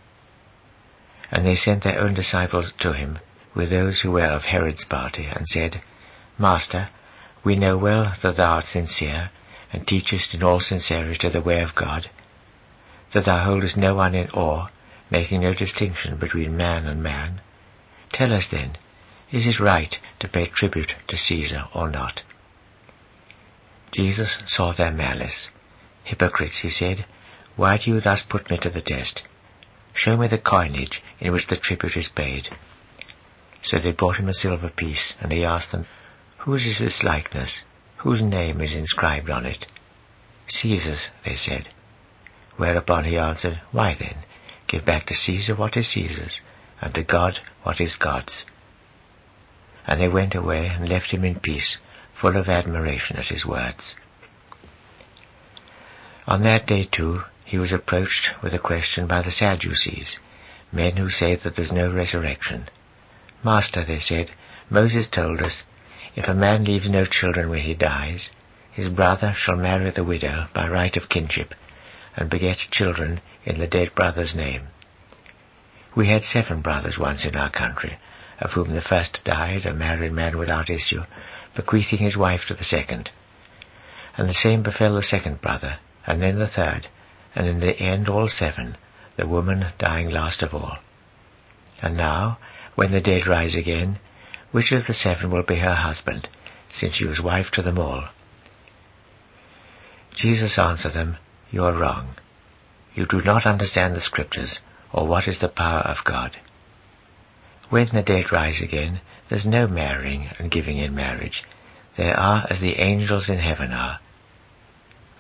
And 1.33 1.45
they 1.45 1.57
sent 1.57 1.83
their 1.83 2.01
own 2.01 2.15
disciples 2.15 2.73
to 2.79 2.93
him 2.93 3.19
with 3.53 3.69
those 3.69 4.01
who 4.01 4.13
were 4.13 4.21
of 4.21 4.43
Herod's 4.43 4.85
party, 4.85 5.27
and 5.27 5.45
said, 5.49 5.83
Master, 6.39 6.89
we 7.45 7.57
know 7.57 7.77
well 7.77 8.15
that 8.23 8.37
thou 8.37 8.55
art 8.55 8.67
sincere, 8.67 9.31
and 9.73 9.85
teachest 9.85 10.35
in 10.35 10.45
all 10.45 10.61
sincerity 10.61 11.29
the 11.29 11.41
way 11.41 11.63
of 11.63 11.75
God, 11.75 12.09
that 13.13 13.25
thou 13.25 13.45
holdest 13.45 13.77
no 13.77 13.97
one 13.97 14.15
in 14.15 14.31
awe, 14.31 14.69
making 15.11 15.41
no 15.41 15.53
distinction 15.53 16.17
between 16.17 16.57
man 16.57 16.87
and 16.87 17.03
man. 17.03 17.41
Tell 18.13 18.33
us 18.33 18.47
then, 18.53 18.79
is 19.33 19.49
it 19.49 19.59
right 19.59 19.97
to 20.21 20.29
pay 20.29 20.47
tribute 20.47 20.93
to 21.09 21.17
Caesar 21.17 21.65
or 21.75 21.91
not? 21.91 22.21
Jesus 23.91 24.39
saw 24.47 24.73
their 24.73 24.93
malice. 24.93 25.49
Hypocrites, 26.05 26.61
he 26.61 26.71
said, 26.71 27.05
why 27.57 27.79
do 27.79 27.91
you 27.91 28.01
thus 28.01 28.23
put 28.23 28.51
me 28.51 28.59
to 28.59 28.71
the 28.71 28.83
test? 28.83 29.23
Show 29.95 30.17
me 30.17 30.29
the 30.29 30.39
coinage 30.39 31.03
in 31.19 31.33
which 31.33 31.47
the 31.47 31.57
tribute 31.57 31.97
is 31.97 32.09
paid. 32.09 32.51
So 33.63 33.79
they 33.79 33.93
brought 33.93 34.17
him 34.17 34.29
a 34.29 34.35
silver 34.35 34.71
piece, 34.71 35.15
and 35.21 35.33
he 35.33 35.45
asked 35.45 35.73
them, 35.73 35.87
Whose 36.41 36.67
is 36.67 36.79
this 36.79 37.03
likeness? 37.03 37.63
Whose 37.99 38.23
name 38.23 38.61
is 38.61 38.75
inscribed 38.75 39.31
on 39.31 39.47
it? 39.47 39.67
Caesar's, 40.49 41.09
they 41.25 41.35
said. 41.35 41.69
Whereupon 42.57 43.05
he 43.05 43.17
answered, 43.17 43.61
Why 43.73 43.95
then, 43.99 44.19
give 44.69 44.85
back 44.85 45.07
to 45.07 45.15
Caesar 45.15 45.55
what 45.55 45.77
is 45.77 45.89
Caesar's, 45.93 46.41
and 46.81 46.95
to 46.95 47.03
God 47.03 47.41
what 47.63 47.81
is 47.81 47.97
God's. 47.97 48.45
And 49.87 50.01
they 50.01 50.09
went 50.09 50.35
away 50.35 50.67
and 50.67 50.89
left 50.89 51.11
him 51.11 51.25
in 51.25 51.41
peace, 51.41 51.79
full 52.21 52.37
of 52.37 52.49
admiration 52.49 53.17
at 53.17 53.27
his 53.27 53.47
words. 53.47 53.95
On 56.27 56.43
that 56.43 56.67
day 56.67 56.85
too, 56.91 57.23
he 57.47 57.59
was 57.59 57.73
approached 57.73 58.31
with 58.43 58.53
a 58.53 58.59
question 58.59 59.07
by 59.07 59.23
the 59.23 59.31
Sadducees, 59.31 60.19
men 60.73 60.97
who 60.97 61.09
say 61.09 61.37
that 61.37 61.55
there's 61.55 61.73
no 61.73 61.91
resurrection. 61.93 62.69
Master, 63.45 63.85
they 63.85 64.01
said, 64.01 64.33
Moses 64.69 65.07
told 65.07 65.41
us, 65.41 65.63
if 66.17 66.27
a 66.27 66.35
man 66.35 66.65
leaves 66.65 66.91
no 66.91 67.05
children 67.05 67.49
when 67.49 67.61
he 67.61 67.73
dies, 67.73 68.31
his 68.73 68.89
brother 68.89 69.33
shall 69.37 69.55
marry 69.55 69.91
the 69.93 70.03
widow 70.03 70.49
by 70.53 70.67
right 70.67 70.97
of 70.97 71.09
kinship, 71.09 71.55
and 72.17 72.29
beget 72.29 72.59
children 72.71 73.21
in 73.45 73.59
the 73.59 73.69
dead 73.69 73.95
brother's 73.95 74.35
name. 74.35 74.67
We 75.95 76.09
had 76.09 76.25
seven 76.25 76.63
brothers 76.63 76.99
once 76.99 77.25
in 77.25 77.37
our 77.37 77.51
country, 77.51 77.97
of 78.41 78.53
whom 78.55 78.71
the 78.71 78.81
first 78.81 79.23
died, 79.25 79.65
a 79.67 79.73
married 79.73 80.13
man 80.13 80.37
without 80.37 80.69
issue, 80.69 81.03
bequeathing 81.55 82.01
his 82.01 82.17
wife 82.17 82.47
to 82.49 82.55
the 82.55 82.65
second. 82.65 83.11
And 84.17 84.29
the 84.29 84.35
same 84.35 84.65
befell 84.65 84.97
the 84.97 85.03
second 85.03 85.41
brother, 85.41 85.79
and 86.07 86.21
then 86.21 86.41
the 86.41 86.49
third, 86.49 86.89
and 87.37 87.47
in 87.47 87.61
the 87.61 87.79
end 87.79 88.09
all 88.09 88.29
seven, 88.29 88.77
the 89.17 89.29
woman 89.29 89.67
dying 89.79 90.09
last 90.09 90.43
of 90.43 90.55
all. 90.55 90.79
And 91.83 91.97
now, 91.97 92.39
when 92.75 92.91
the 92.91 93.01
dead 93.01 93.27
rise 93.27 93.55
again, 93.55 93.99
which 94.51 94.73
of 94.73 94.87
the 94.87 94.95
seven 94.95 95.31
will 95.31 95.43
be 95.43 95.59
her 95.59 95.75
husband, 95.75 96.29
since 96.73 96.95
she 96.95 97.07
was 97.07 97.21
wife 97.21 97.51
to 97.53 97.63
them 97.63 97.79
all? 97.79 98.09
Jesus 100.15 100.59
answered 100.59 100.95
them, 100.95 101.19
You 101.51 101.65
are 101.65 101.79
wrong. 101.79 102.15
You 102.95 103.07
do 103.07 103.21
not 103.21 103.45
understand 103.45 103.95
the 103.95 104.01
Scriptures, 104.01 104.61
or 104.91 105.07
what 105.07 105.29
is 105.29 105.39
the 105.39 105.49
power 105.49 105.81
of 105.81 106.05
God. 106.05 106.39
When 107.69 107.89
the 107.93 108.03
dead 108.03 108.33
rise 108.33 108.63
again, 108.63 109.01
there's 109.29 109.45
no 109.45 109.67
marrying 109.67 110.31
and 110.39 110.51
giving 110.51 110.79
in 110.79 110.95
marriage. 110.95 111.45
They 111.99 112.11
are 112.11 112.47
as 112.49 112.61
the 112.61 112.81
angels 112.81 113.29
in 113.29 113.41
heaven 113.41 113.73
are. 113.73 114.01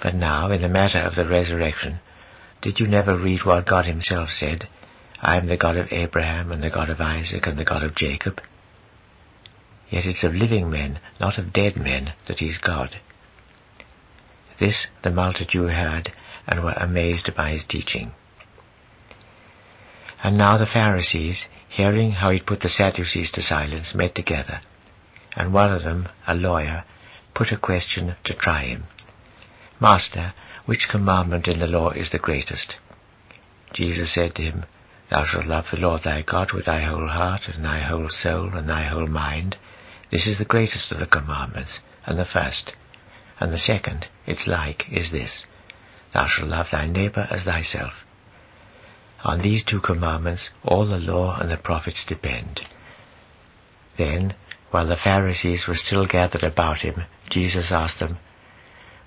But 0.03 0.15
now, 0.15 0.51
in 0.51 0.63
the 0.63 0.69
matter 0.69 1.01
of 1.01 1.15
the 1.15 1.27
resurrection, 1.27 2.01
did 2.67 2.81
you 2.81 2.89
never 2.89 3.17
read 3.17 3.45
what 3.45 3.65
God 3.65 3.85
himself 3.85 4.31
said? 4.31 4.67
I 5.23 5.37
am 5.37 5.47
the 5.47 5.57
God 5.57 5.77
of 5.77 5.93
Abraham 5.93 6.51
and 6.51 6.61
the 6.61 6.69
God 6.69 6.91
of 6.91 7.01
Isaac 7.01 7.47
and 7.47 7.57
the 7.57 7.65
God 7.65 7.85
of 7.85 7.95
Jacob. 7.95 8.41
Yet 9.89 10.05
it's 10.05 10.25
of 10.25 10.35
living 10.35 10.69
men, 10.69 10.99
not 11.21 11.39
of 11.39 11.53
dead 11.53 11.77
men, 11.77 12.15
that 12.27 12.41
he's 12.41 12.59
God. 12.59 12.97
This 14.59 14.89
the 15.05 15.13
multitude 15.13 15.71
heard 15.71 16.11
and 16.49 16.65
were 16.65 16.73
amazed 16.73 17.33
by 17.37 17.51
his 17.51 17.65
teaching. 17.65 18.11
And 20.25 20.37
now 20.37 20.59
the 20.59 20.67
Pharisees, 20.67 21.47
hearing 21.69 22.11
how 22.11 22.33
he 22.33 22.41
put 22.41 22.63
the 22.63 22.69
Sadducees 22.69 23.31
to 23.33 23.43
silence, 23.43 23.95
met 23.95 24.17
together, 24.17 24.61
and 25.37 25.55
one 25.55 25.73
of 25.73 25.85
them, 25.85 26.09
a 26.27 26.35
lawyer, 26.35 26.83
put 27.33 27.53
a 27.53 27.57
question 27.57 28.17
to 28.25 28.35
try 28.35 28.65
him. 28.65 28.87
Master, 29.79 30.35
which 30.67 30.89
commandment 30.89 31.49
in 31.49 31.59
the 31.59 31.67
law 31.67 31.91
is 31.91 32.11
the 32.11 32.19
greatest? 32.19 32.77
Jesus 33.73 34.13
said 34.13 34.35
to 34.35 34.43
him, 34.43 34.65
Thou 35.11 35.25
shalt 35.25 35.47
love 35.47 35.67
the 35.71 35.79
Lord 35.79 36.03
thy 36.03 36.23
God 36.23 36.53
with 36.53 36.67
thy 36.67 36.83
whole 36.83 37.09
heart, 37.09 37.43
and 37.49 37.65
thy 37.65 37.81
whole 37.81 38.09
soul, 38.09 38.51
and 38.55 38.69
thy 38.69 38.85
whole 38.87 39.07
mind. 39.07 39.57
This 40.11 40.27
is 40.27 40.39
the 40.39 40.45
greatest 40.45 40.91
of 40.93 40.99
the 40.99 41.07
commandments, 41.07 41.79
and 42.05 42.19
the 42.19 42.25
first. 42.25 42.75
And 43.39 43.53
the 43.53 43.59
second, 43.59 44.09
its 44.27 44.47
like, 44.47 44.87
is 44.91 45.13
this, 45.13 45.47
Thou 46.13 46.27
shalt 46.27 46.49
love 46.49 46.67
thy 46.73 46.87
neighbour 46.87 47.29
as 47.31 47.45
thyself. 47.45 47.93
On 49.25 49.41
these 49.41 49.65
two 49.65 49.81
commandments 49.81 50.51
all 50.63 50.87
the 50.87 50.99
law 50.99 51.37
and 51.39 51.51
the 51.51 51.57
prophets 51.57 52.05
depend. 52.05 52.61
Then, 53.97 54.35
while 54.71 54.87
the 54.87 54.97
Pharisees 54.97 55.67
were 55.67 55.75
still 55.75 56.07
gathered 56.07 56.45
about 56.45 56.79
him, 56.79 57.05
Jesus 57.29 57.73
asked 57.73 57.99
them, 57.99 58.19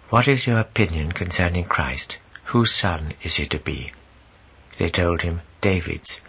What 0.09 0.27
is 0.27 0.47
your 0.47 0.59
opinion 0.59 1.11
concerning 1.11 1.65
Christ? 1.65 2.17
Whose 2.45 2.73
son 2.73 3.13
is 3.21 3.35
he 3.35 3.47
to 3.49 3.59
be? 3.59 3.93
They 4.79 4.89
told 4.89 5.21
him, 5.21 5.41
David's. 5.61 6.19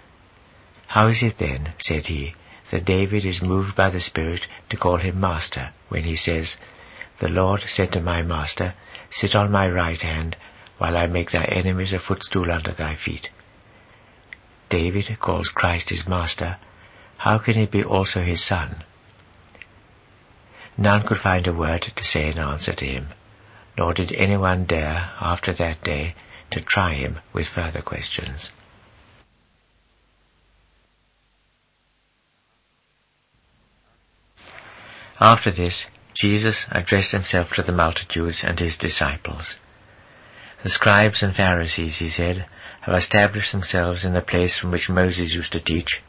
How 0.86 1.09
is 1.09 1.23
it 1.23 1.39
then, 1.39 1.73
said 1.78 2.07
he, 2.07 2.35
that 2.70 2.85
David 2.85 3.24
is 3.24 3.43
moved 3.43 3.74
by 3.74 3.89
the 3.89 4.01
Spirit 4.01 4.47
to 4.69 4.77
call 4.77 4.98
him 4.98 5.19
Master, 5.19 5.70
when 5.89 6.05
he 6.05 6.16
says, 6.16 6.57
The 7.20 7.28
Lord 7.28 7.62
said 7.66 7.93
to 7.93 8.01
my 8.01 8.20
Master, 8.23 8.74
Sit 9.11 9.35
on 9.35 9.51
my 9.51 9.70
right 9.70 10.01
hand, 10.01 10.36
while 10.77 10.97
I 10.97 11.07
make 11.07 11.31
thy 11.31 11.44
enemies 11.44 11.94
a 11.94 11.98
footstool 11.98 12.52
under 12.52 12.73
thy 12.73 12.97
feet. 12.97 13.28
David 14.69 15.19
calls 15.20 15.48
Christ 15.48 15.89
his 15.89 16.07
master, 16.07 16.59
how 17.16 17.39
can 17.39 17.55
he 17.55 17.66
be 17.66 17.82
also 17.82 18.23
his 18.23 18.47
son? 18.47 18.85
None 20.78 21.07
could 21.07 21.19
find 21.19 21.47
a 21.47 21.52
word 21.52 21.85
to 21.94 22.05
say 22.05 22.31
in 22.31 22.39
answer 22.39 22.73
to 22.74 22.85
him, 22.86 23.09
nor 23.81 23.94
did 23.94 24.12
anyone 24.12 24.66
dare, 24.66 25.11
after 25.23 25.55
that 25.55 25.82
day, 25.82 26.15
to 26.51 26.61
try 26.61 26.93
him 26.93 27.19
with 27.32 27.47
further 27.47 27.81
questions. 27.81 28.51
After 35.19 35.51
this, 35.51 35.86
Jesus 36.12 36.66
addressed 36.70 37.12
himself 37.12 37.52
to 37.55 37.62
the 37.62 37.73
multitudes 37.73 38.43
and 38.44 38.59
his 38.59 38.77
disciples. 38.77 39.55
The 40.62 40.69
scribes 40.69 41.23
and 41.23 41.35
Pharisees, 41.35 41.97
he 42.01 42.11
said, 42.11 42.47
have 42.82 42.94
established 42.94 43.52
themselves 43.52 44.05
in 44.05 44.12
the 44.12 44.20
place 44.20 44.59
from 44.59 44.73
which 44.73 44.90
Moses 44.90 45.32
used 45.32 45.52
to 45.52 45.61
teach. 45.61 46.02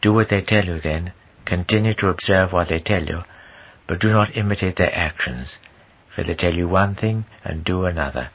Do 0.00 0.14
what 0.14 0.30
they 0.30 0.40
tell 0.40 0.64
you 0.64 0.80
then, 0.80 1.12
continue 1.44 1.92
to 1.96 2.08
observe 2.08 2.54
what 2.54 2.70
they 2.70 2.80
tell 2.80 3.04
you, 3.04 3.20
but 3.86 4.00
do 4.00 4.08
not 4.08 4.34
imitate 4.34 4.76
their 4.76 4.94
actions, 4.94 5.58
they 6.24 6.34
tell 6.34 6.54
you 6.54 6.68
one 6.68 6.94
thing 6.94 7.24
and 7.44 7.64
do 7.64 7.84
another. 7.84 8.30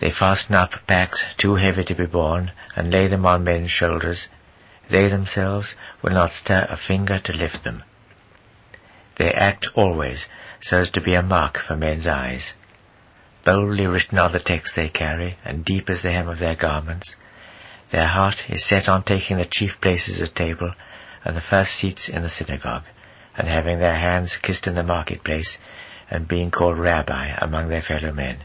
They 0.00 0.10
fasten 0.10 0.54
up 0.54 0.72
packs 0.86 1.24
too 1.36 1.56
heavy 1.56 1.84
to 1.84 1.94
be 1.94 2.06
borne 2.06 2.52
and 2.76 2.92
lay 2.92 3.08
them 3.08 3.26
on 3.26 3.44
men's 3.44 3.70
shoulders. 3.70 4.28
They 4.88 5.08
themselves 5.08 5.74
will 6.02 6.12
not 6.12 6.30
stir 6.30 6.66
a 6.68 6.76
finger 6.76 7.18
to 7.18 7.32
lift 7.32 7.64
them. 7.64 7.82
They 9.16 9.32
act 9.32 9.66
always 9.74 10.26
so 10.60 10.80
as 10.80 10.90
to 10.90 11.00
be 11.00 11.14
a 11.14 11.22
mark 11.22 11.58
for 11.58 11.76
men's 11.76 12.06
eyes. 12.06 12.54
Boldly 13.44 13.86
written 13.86 14.18
are 14.18 14.30
the 14.30 14.40
texts 14.40 14.76
they 14.76 14.88
carry, 14.88 15.38
and 15.44 15.64
deep 15.64 15.90
is 15.90 16.02
the 16.02 16.12
hem 16.12 16.28
of 16.28 16.38
their 16.38 16.54
garments. 16.54 17.16
Their 17.90 18.06
heart 18.06 18.44
is 18.48 18.68
set 18.68 18.88
on 18.88 19.02
taking 19.02 19.38
the 19.38 19.46
chief 19.46 19.80
places 19.80 20.20
at 20.20 20.34
table, 20.34 20.74
and 21.24 21.36
the 21.36 21.40
first 21.40 21.72
seats 21.72 22.08
in 22.08 22.22
the 22.22 22.28
synagogue, 22.28 22.84
and 23.36 23.48
having 23.48 23.78
their 23.78 23.96
hands 23.96 24.36
kissed 24.36 24.66
in 24.66 24.74
the 24.74 24.82
marketplace, 24.82 25.58
and 26.10 26.28
being 26.28 26.50
called 26.50 26.78
Rabbi 26.78 27.36
among 27.40 27.68
their 27.68 27.82
fellow 27.82 28.12
men. 28.12 28.38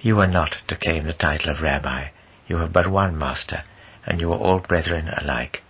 You 0.00 0.20
are 0.20 0.26
not 0.26 0.56
to 0.68 0.76
claim 0.76 1.04
the 1.04 1.12
title 1.12 1.50
of 1.50 1.62
Rabbi. 1.62 2.08
You 2.48 2.58
have 2.58 2.72
but 2.72 2.90
one 2.90 3.18
Master, 3.18 3.64
and 4.06 4.20
you 4.20 4.32
are 4.32 4.38
all 4.38 4.60
brethren 4.60 5.08
alike. 5.08 5.62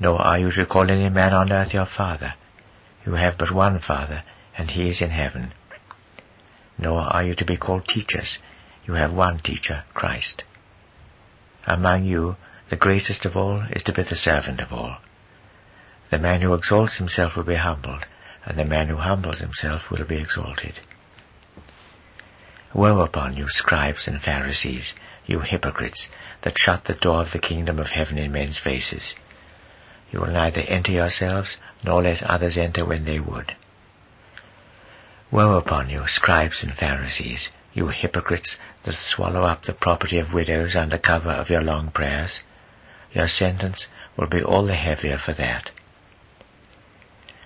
Nor 0.00 0.20
are 0.20 0.38
you 0.38 0.50
to 0.52 0.66
call 0.66 0.90
any 0.90 1.08
man 1.08 1.32
on 1.32 1.52
earth 1.52 1.72
your 1.72 1.86
Father. 1.86 2.34
You 3.06 3.14
have 3.14 3.38
but 3.38 3.52
one 3.52 3.78
Father, 3.78 4.24
and 4.56 4.70
he 4.70 4.88
is 4.88 5.00
in 5.00 5.10
heaven 5.10 5.52
nor 6.82 7.00
are 7.00 7.22
you 7.22 7.34
to 7.36 7.44
be 7.44 7.56
called 7.56 7.86
teachers. 7.86 8.38
You 8.86 8.94
have 8.94 9.12
one 9.12 9.38
teacher, 9.38 9.84
Christ. 9.94 10.42
Among 11.64 12.04
you, 12.04 12.36
the 12.70 12.76
greatest 12.76 13.24
of 13.24 13.36
all 13.36 13.62
is 13.70 13.84
to 13.84 13.92
be 13.92 14.02
the 14.02 14.16
servant 14.16 14.60
of 14.60 14.72
all. 14.72 14.96
The 16.10 16.18
man 16.18 16.40
who 16.40 16.54
exalts 16.54 16.98
himself 16.98 17.36
will 17.36 17.44
be 17.44 17.54
humbled, 17.54 18.04
and 18.44 18.58
the 18.58 18.64
man 18.64 18.88
who 18.88 18.96
humbles 18.96 19.38
himself 19.38 19.90
will 19.90 20.04
be 20.04 20.16
exalted. 20.16 20.80
Woe 22.74 23.00
upon 23.00 23.36
you, 23.36 23.46
scribes 23.48 24.08
and 24.08 24.20
Pharisees, 24.20 24.94
you 25.26 25.40
hypocrites, 25.40 26.08
that 26.42 26.58
shut 26.58 26.84
the 26.84 26.94
door 26.94 27.20
of 27.20 27.32
the 27.32 27.38
kingdom 27.38 27.78
of 27.78 27.88
heaven 27.88 28.18
in 28.18 28.32
men's 28.32 28.58
faces. 28.58 29.14
You 30.10 30.20
will 30.20 30.32
neither 30.32 30.62
enter 30.62 30.92
yourselves, 30.92 31.56
nor 31.84 32.02
let 32.02 32.22
others 32.22 32.56
enter 32.56 32.84
when 32.84 33.04
they 33.04 33.20
would. 33.20 33.56
Woe 35.30 35.54
upon 35.56 35.88
you, 35.90 36.06
scribes 36.06 36.62
and 36.62 36.74
Pharisees, 36.74 37.50
you 37.72 37.88
hypocrites 37.88 38.56
that 38.84 38.96
swallow 38.96 39.44
up 39.44 39.62
the 39.62 39.72
property 39.72 40.18
of 40.18 40.32
widows 40.32 40.76
under 40.76 40.98
cover 40.98 41.30
of 41.30 41.48
your 41.48 41.62
long 41.62 41.90
prayers. 41.90 42.40
Your 43.12 43.28
sentence 43.28 43.88
will 44.16 44.26
be 44.26 44.42
all 44.42 44.66
the 44.66 44.74
heavier 44.74 45.18
for 45.18 45.32
that. 45.34 45.70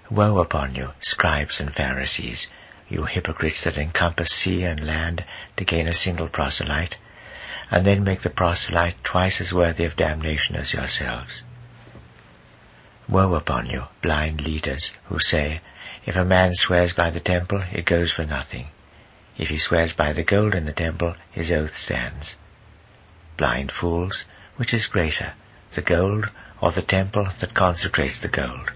Woe 0.09 0.39
upon 0.39 0.77
you, 0.77 0.93
scribes 1.01 1.59
and 1.59 1.75
Pharisees, 1.75 2.47
you 2.89 3.07
hypocrites 3.07 3.65
that 3.65 3.77
encompass 3.77 4.29
sea 4.29 4.63
and 4.63 4.87
land 4.87 5.25
to 5.57 5.65
gain 5.65 5.89
a 5.89 5.93
single 5.93 6.29
proselyte, 6.29 6.97
and 7.73 7.85
then 7.85 8.05
make 8.05 8.23
the 8.23 8.31
proselyte 8.31 9.03
twice 9.03 9.41
as 9.41 9.53
worthy 9.53 9.85
of 9.85 9.97
damnation 9.97 10.55
as 10.55 10.73
yourselves. 10.73 11.43
Woe 13.09 13.35
upon 13.35 13.67
you, 13.67 13.87
blind 14.01 14.41
leaders, 14.41 14.93
who 15.07 15.19
say, 15.19 15.61
If 16.05 16.15
a 16.15 16.25
man 16.25 16.55
swears 16.55 16.93
by 16.93 17.11
the 17.11 17.21
temple, 17.21 17.65
it 17.73 17.85
goes 17.85 18.13
for 18.13 18.25
nothing. 18.25 18.69
If 19.37 19.49
he 19.49 19.59
swears 19.59 19.93
by 19.93 20.13
the 20.13 20.23
gold 20.23 20.55
in 20.55 20.67
the 20.67 20.73
temple, 20.73 21.17
his 21.33 21.51
oath 21.51 21.77
stands. 21.77 22.37
Blind 23.37 23.73
fools, 23.73 24.25
which 24.55 24.73
is 24.73 24.87
greater, 24.87 25.35
the 25.75 25.83
gold 25.83 26.31
or 26.61 26.71
the 26.71 26.83
temple 26.83 27.29
that 27.41 27.55
consecrates 27.55 28.21
the 28.21 28.29
gold? 28.29 28.71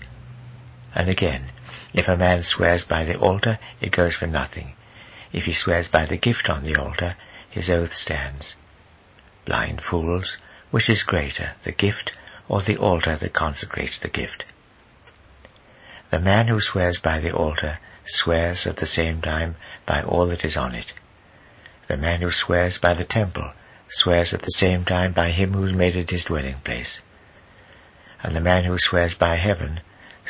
And 0.94 1.08
again, 1.08 1.50
if 1.92 2.08
a 2.08 2.16
man 2.16 2.42
swears 2.42 2.84
by 2.84 3.04
the 3.04 3.18
altar, 3.18 3.58
it 3.80 3.92
goes 3.92 4.14
for 4.14 4.26
nothing. 4.26 4.74
If 5.32 5.44
he 5.44 5.54
swears 5.54 5.88
by 5.88 6.06
the 6.06 6.16
gift 6.16 6.48
on 6.48 6.64
the 6.64 6.76
altar, 6.76 7.16
his 7.50 7.70
oath 7.70 7.94
stands. 7.94 8.56
Blind 9.44 9.80
fools, 9.82 10.38
which 10.70 10.88
is 10.88 11.02
greater, 11.02 11.52
the 11.64 11.72
gift 11.72 12.12
or 12.50 12.62
the 12.62 12.76
altar 12.76 13.16
that 13.16 13.32
consecrates 13.32 13.98
the 14.00 14.08
gift? 14.08 14.44
The 16.10 16.18
man 16.18 16.48
who 16.48 16.60
swears 16.60 16.98
by 16.98 17.20
the 17.20 17.32
altar 17.32 17.78
swears 18.06 18.66
at 18.66 18.76
the 18.76 18.86
same 18.86 19.22
time 19.22 19.54
by 19.86 20.02
all 20.02 20.26
that 20.26 20.44
is 20.44 20.56
on 20.56 20.74
it. 20.74 20.92
The 21.86 21.96
man 21.96 22.20
who 22.22 22.32
swears 22.32 22.78
by 22.78 22.94
the 22.94 23.04
temple 23.04 23.52
swears 23.88 24.34
at 24.34 24.42
the 24.42 24.50
same 24.50 24.84
time 24.84 25.12
by 25.12 25.30
him 25.30 25.52
who 25.52 25.72
made 25.72 25.96
it 25.96 26.10
his 26.10 26.24
dwelling 26.24 26.60
place. 26.64 27.00
And 28.22 28.34
the 28.34 28.40
man 28.40 28.64
who 28.64 28.76
swears 28.78 29.14
by 29.14 29.36
heaven 29.36 29.80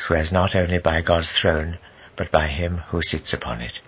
swears 0.07 0.33
not 0.33 0.57
only 0.57 0.79
by 0.79 1.03
God's 1.03 1.31
throne, 1.33 1.79
but 2.17 2.33
by 2.33 2.49
him 2.49 2.79
who 2.89 3.03
sits 3.03 3.33
upon 3.33 3.61
it. 3.61 3.81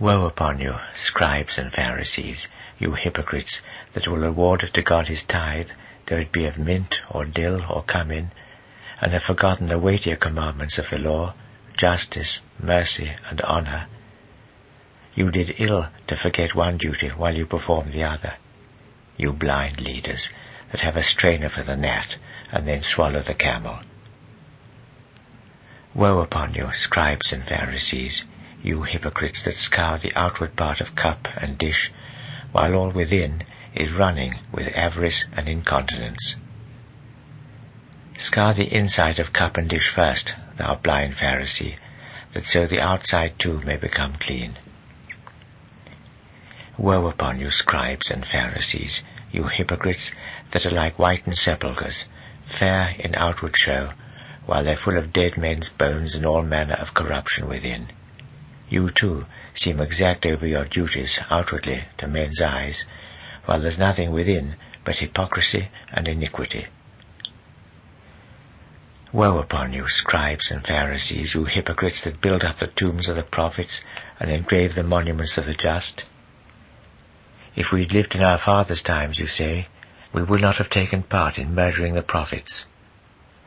Woe 0.00 0.24
upon 0.24 0.60
you, 0.60 0.74
scribes 0.96 1.58
and 1.58 1.72
Pharisees, 1.72 2.48
you 2.78 2.94
hypocrites, 2.94 3.60
that 3.92 4.08
will 4.08 4.24
award 4.24 4.68
to 4.72 4.82
God 4.82 5.08
his 5.08 5.22
tithe, 5.22 5.70
though 6.06 6.16
it 6.16 6.32
be 6.32 6.46
of 6.46 6.58
mint 6.58 6.96
or 7.10 7.24
dill 7.24 7.64
or 7.68 7.84
cummin, 7.84 8.30
and 9.00 9.12
have 9.12 9.22
forgotten 9.22 9.66
the 9.68 9.78
weightier 9.78 10.16
commandments 10.16 10.78
of 10.78 10.90
the 10.90 10.98
law, 10.98 11.34
justice, 11.76 12.40
mercy, 12.58 13.14
and 13.28 13.40
honour. 13.42 13.86
You 15.14 15.30
did 15.30 15.56
ill 15.58 15.88
to 16.06 16.16
forget 16.16 16.54
one 16.54 16.78
duty 16.78 17.08
while 17.08 17.36
you 17.36 17.46
performed 17.46 17.92
the 17.92 18.04
other. 18.04 18.34
You 19.16 19.32
blind 19.32 19.80
leaders 19.80 20.30
that 20.72 20.80
have 20.80 20.96
a 20.96 21.02
strainer 21.02 21.48
for 21.48 21.62
the 21.62 21.76
gnat 21.76 22.14
and 22.52 22.66
then 22.66 22.82
swallow 22.82 23.22
the 23.22 23.34
camel. 23.34 23.80
Woe 25.94 26.20
upon 26.20 26.54
you, 26.54 26.68
scribes 26.72 27.32
and 27.32 27.44
Pharisees, 27.44 28.24
you 28.62 28.82
hypocrites 28.82 29.44
that 29.44 29.54
scour 29.54 29.98
the 29.98 30.12
outward 30.14 30.56
part 30.56 30.80
of 30.80 30.94
cup 30.94 31.26
and 31.36 31.58
dish, 31.58 31.90
while 32.52 32.74
all 32.74 32.90
within 32.90 33.44
is 33.74 33.92
running 33.92 34.34
with 34.52 34.68
avarice 34.68 35.24
and 35.36 35.48
incontinence. 35.48 36.36
Scour 38.18 38.54
the 38.54 38.72
inside 38.72 39.18
of 39.18 39.32
cup 39.32 39.56
and 39.56 39.68
dish 39.68 39.92
first, 39.94 40.32
thou 40.58 40.74
blind 40.74 41.14
Pharisee, 41.14 41.78
that 42.34 42.44
so 42.44 42.66
the 42.66 42.80
outside 42.80 43.38
too 43.38 43.60
may 43.62 43.76
become 43.76 44.14
clean. 44.20 44.56
Woe 46.78 47.06
upon 47.06 47.40
you, 47.40 47.50
scribes 47.50 48.10
and 48.10 48.24
Pharisees, 48.24 49.02
you 49.32 49.44
hypocrites 49.44 50.12
that 50.52 50.66
are 50.66 50.70
like 50.70 50.96
whitened 50.96 51.36
sepulchres, 51.36 52.04
fair 52.58 52.94
in 52.98 53.14
outward 53.14 53.56
show, 53.56 53.90
while 54.46 54.64
they're 54.64 54.76
full 54.76 54.98
of 54.98 55.12
dead 55.12 55.36
men's 55.36 55.68
bones 55.68 56.14
and 56.14 56.26
all 56.26 56.42
manner 56.42 56.74
of 56.74 56.94
corruption 56.94 57.48
within. 57.48 57.92
You 58.68 58.90
too 58.90 59.26
seem 59.54 59.80
exact 59.80 60.26
over 60.26 60.46
your 60.46 60.64
duties 60.64 61.18
outwardly 61.30 61.84
to 61.98 62.06
men's 62.06 62.40
eyes, 62.40 62.84
while 63.44 63.60
there's 63.60 63.78
nothing 63.78 64.12
within 64.12 64.56
but 64.84 64.96
hypocrisy 64.96 65.68
and 65.92 66.06
iniquity. 66.06 66.66
Woe 69.12 69.38
upon 69.38 69.72
you, 69.72 69.88
scribes 69.88 70.52
and 70.52 70.64
Pharisees, 70.64 71.34
you 71.34 71.44
hypocrites 71.44 72.04
that 72.04 72.20
build 72.20 72.44
up 72.44 72.58
the 72.58 72.68
tombs 72.68 73.08
of 73.08 73.16
the 73.16 73.24
prophets 73.24 73.80
and 74.20 74.30
engrave 74.30 74.74
the 74.74 74.84
monuments 74.84 75.36
of 75.36 75.46
the 75.46 75.54
just. 75.54 76.04
If 77.56 77.72
we'd 77.72 77.92
lived 77.92 78.14
in 78.14 78.22
our 78.22 78.38
fathers' 78.38 78.82
times, 78.82 79.18
you 79.18 79.26
say, 79.26 79.66
we 80.12 80.22
would 80.22 80.40
not 80.40 80.56
have 80.56 80.70
taken 80.70 81.02
part 81.02 81.38
in 81.38 81.54
murdering 81.54 81.94
the 81.94 82.02
prophets. 82.02 82.64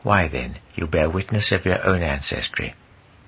Why 0.02 0.28
then, 0.28 0.58
you 0.74 0.86
bear 0.86 1.08
witness 1.10 1.52
of 1.52 1.64
your 1.64 1.86
own 1.86 2.02
ancestry. 2.02 2.74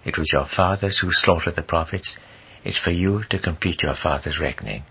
It 0.05 0.19
was 0.19 0.33
your 0.33 0.47
fathers 0.47 0.99
who 0.99 1.09
slaughtered 1.11 1.57
the 1.57 1.63
prophets. 1.63 2.17
It's 2.65 2.79
for 2.79 2.91
you 2.91 3.25
to 3.31 3.39
complete 3.39 3.83
your 3.83 3.95
father's 3.95 4.41
reckoning. 4.41 4.85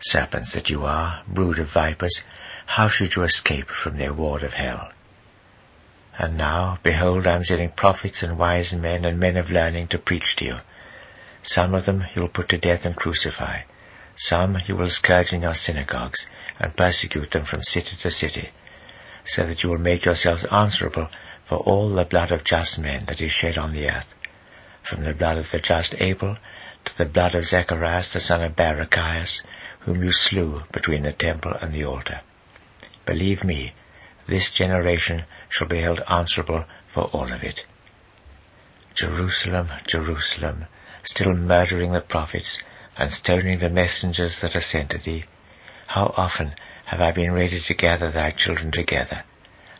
Serpents 0.00 0.52
that 0.54 0.70
you 0.70 0.84
are, 0.84 1.22
brood 1.28 1.58
of 1.58 1.72
vipers, 1.72 2.20
how 2.66 2.88
should 2.88 3.14
you 3.14 3.22
escape 3.22 3.68
from 3.68 3.98
the 3.98 4.12
ward 4.12 4.42
of 4.42 4.52
hell? 4.52 4.90
And 6.18 6.36
now, 6.36 6.78
behold, 6.82 7.26
I 7.26 7.36
am 7.36 7.44
sending 7.44 7.70
prophets 7.70 8.22
and 8.22 8.38
wise 8.38 8.72
men 8.72 9.04
and 9.04 9.18
men 9.18 9.36
of 9.36 9.50
learning 9.50 9.88
to 9.88 9.98
preach 9.98 10.36
to 10.36 10.44
you. 10.44 10.56
Some 11.42 11.74
of 11.74 11.84
them 11.86 12.04
you 12.14 12.22
will 12.22 12.28
put 12.28 12.48
to 12.50 12.58
death 12.58 12.84
and 12.84 12.96
crucify. 12.96 13.62
Some 14.16 14.56
you 14.66 14.76
will 14.76 14.90
scourge 14.90 15.32
in 15.32 15.42
your 15.42 15.54
synagogues 15.54 16.26
and 16.58 16.76
persecute 16.76 17.30
them 17.30 17.44
from 17.44 17.62
city 17.62 17.96
to 18.02 18.10
city, 18.10 18.50
so 19.26 19.46
that 19.46 19.62
you 19.62 19.70
will 19.70 19.78
make 19.78 20.04
yourselves 20.04 20.44
answerable 20.50 21.08
for 21.48 21.56
all 21.58 21.94
the 21.94 22.04
blood 22.04 22.30
of 22.30 22.44
just 22.44 22.78
men 22.78 23.04
that 23.06 23.20
is 23.20 23.30
shed 23.30 23.58
on 23.58 23.72
the 23.72 23.88
earth, 23.88 24.14
from 24.88 25.04
the 25.04 25.14
blood 25.14 25.38
of 25.38 25.50
the 25.50 25.58
just 25.58 25.94
Abel 25.98 26.36
to 26.84 26.98
the 26.98 27.04
blood 27.04 27.34
of 27.34 27.46
Zacharias 27.46 28.12
the 28.12 28.20
son 28.20 28.42
of 28.42 28.56
Barachias, 28.56 29.42
whom 29.80 30.02
you 30.02 30.12
slew 30.12 30.62
between 30.72 31.02
the 31.02 31.12
temple 31.12 31.54
and 31.60 31.72
the 31.72 31.84
altar. 31.84 32.20
Believe 33.06 33.44
me, 33.44 33.74
this 34.28 34.50
generation 34.50 35.24
shall 35.50 35.68
be 35.68 35.82
held 35.82 36.00
answerable 36.08 36.64
for 36.92 37.04
all 37.04 37.32
of 37.32 37.42
it. 37.42 37.60
Jerusalem, 38.94 39.70
Jerusalem, 39.86 40.66
still 41.02 41.34
murdering 41.34 41.92
the 41.92 42.00
prophets 42.00 42.62
and 42.96 43.10
stoning 43.12 43.58
the 43.58 43.68
messengers 43.68 44.38
that 44.40 44.54
are 44.54 44.60
sent 44.60 44.90
to 44.90 44.98
thee, 44.98 45.24
how 45.94 46.12
often 46.16 46.52
have 46.86 47.00
I 47.00 47.12
been 47.12 47.32
ready 47.32 47.60
to 47.60 47.74
gather 47.74 48.10
thy 48.10 48.32
children 48.32 48.72
together, 48.72 49.22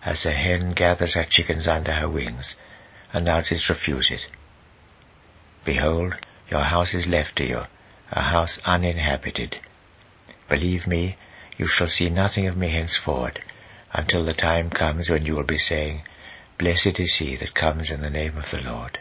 as 0.04 0.24
a 0.24 0.30
hen 0.30 0.72
gathers 0.72 1.14
her 1.14 1.26
chickens 1.28 1.66
under 1.66 1.92
her 1.92 2.08
wings, 2.08 2.54
and 3.12 3.26
thou 3.26 3.40
didst 3.40 3.68
refuse 3.68 4.12
it. 4.12 4.20
Behold, 5.64 6.14
your 6.48 6.62
house 6.62 6.94
is 6.94 7.08
left 7.08 7.34
to 7.36 7.44
you, 7.44 7.62
a 8.12 8.22
house 8.22 8.60
uninhabited. 8.64 9.56
Believe 10.48 10.86
me, 10.86 11.16
you 11.58 11.66
shall 11.66 11.88
see 11.88 12.08
nothing 12.08 12.46
of 12.46 12.56
me 12.56 12.70
henceforward, 12.70 13.40
until 13.92 14.24
the 14.24 14.34
time 14.34 14.70
comes 14.70 15.10
when 15.10 15.26
you 15.26 15.34
will 15.34 15.42
be 15.42 15.58
saying, 15.58 16.02
Blessed 16.60 17.00
is 17.00 17.16
he 17.18 17.34
that 17.34 17.54
comes 17.54 17.90
in 17.90 18.02
the 18.02 18.10
name 18.10 18.36
of 18.36 18.52
the 18.52 18.60
Lord. 18.60 19.00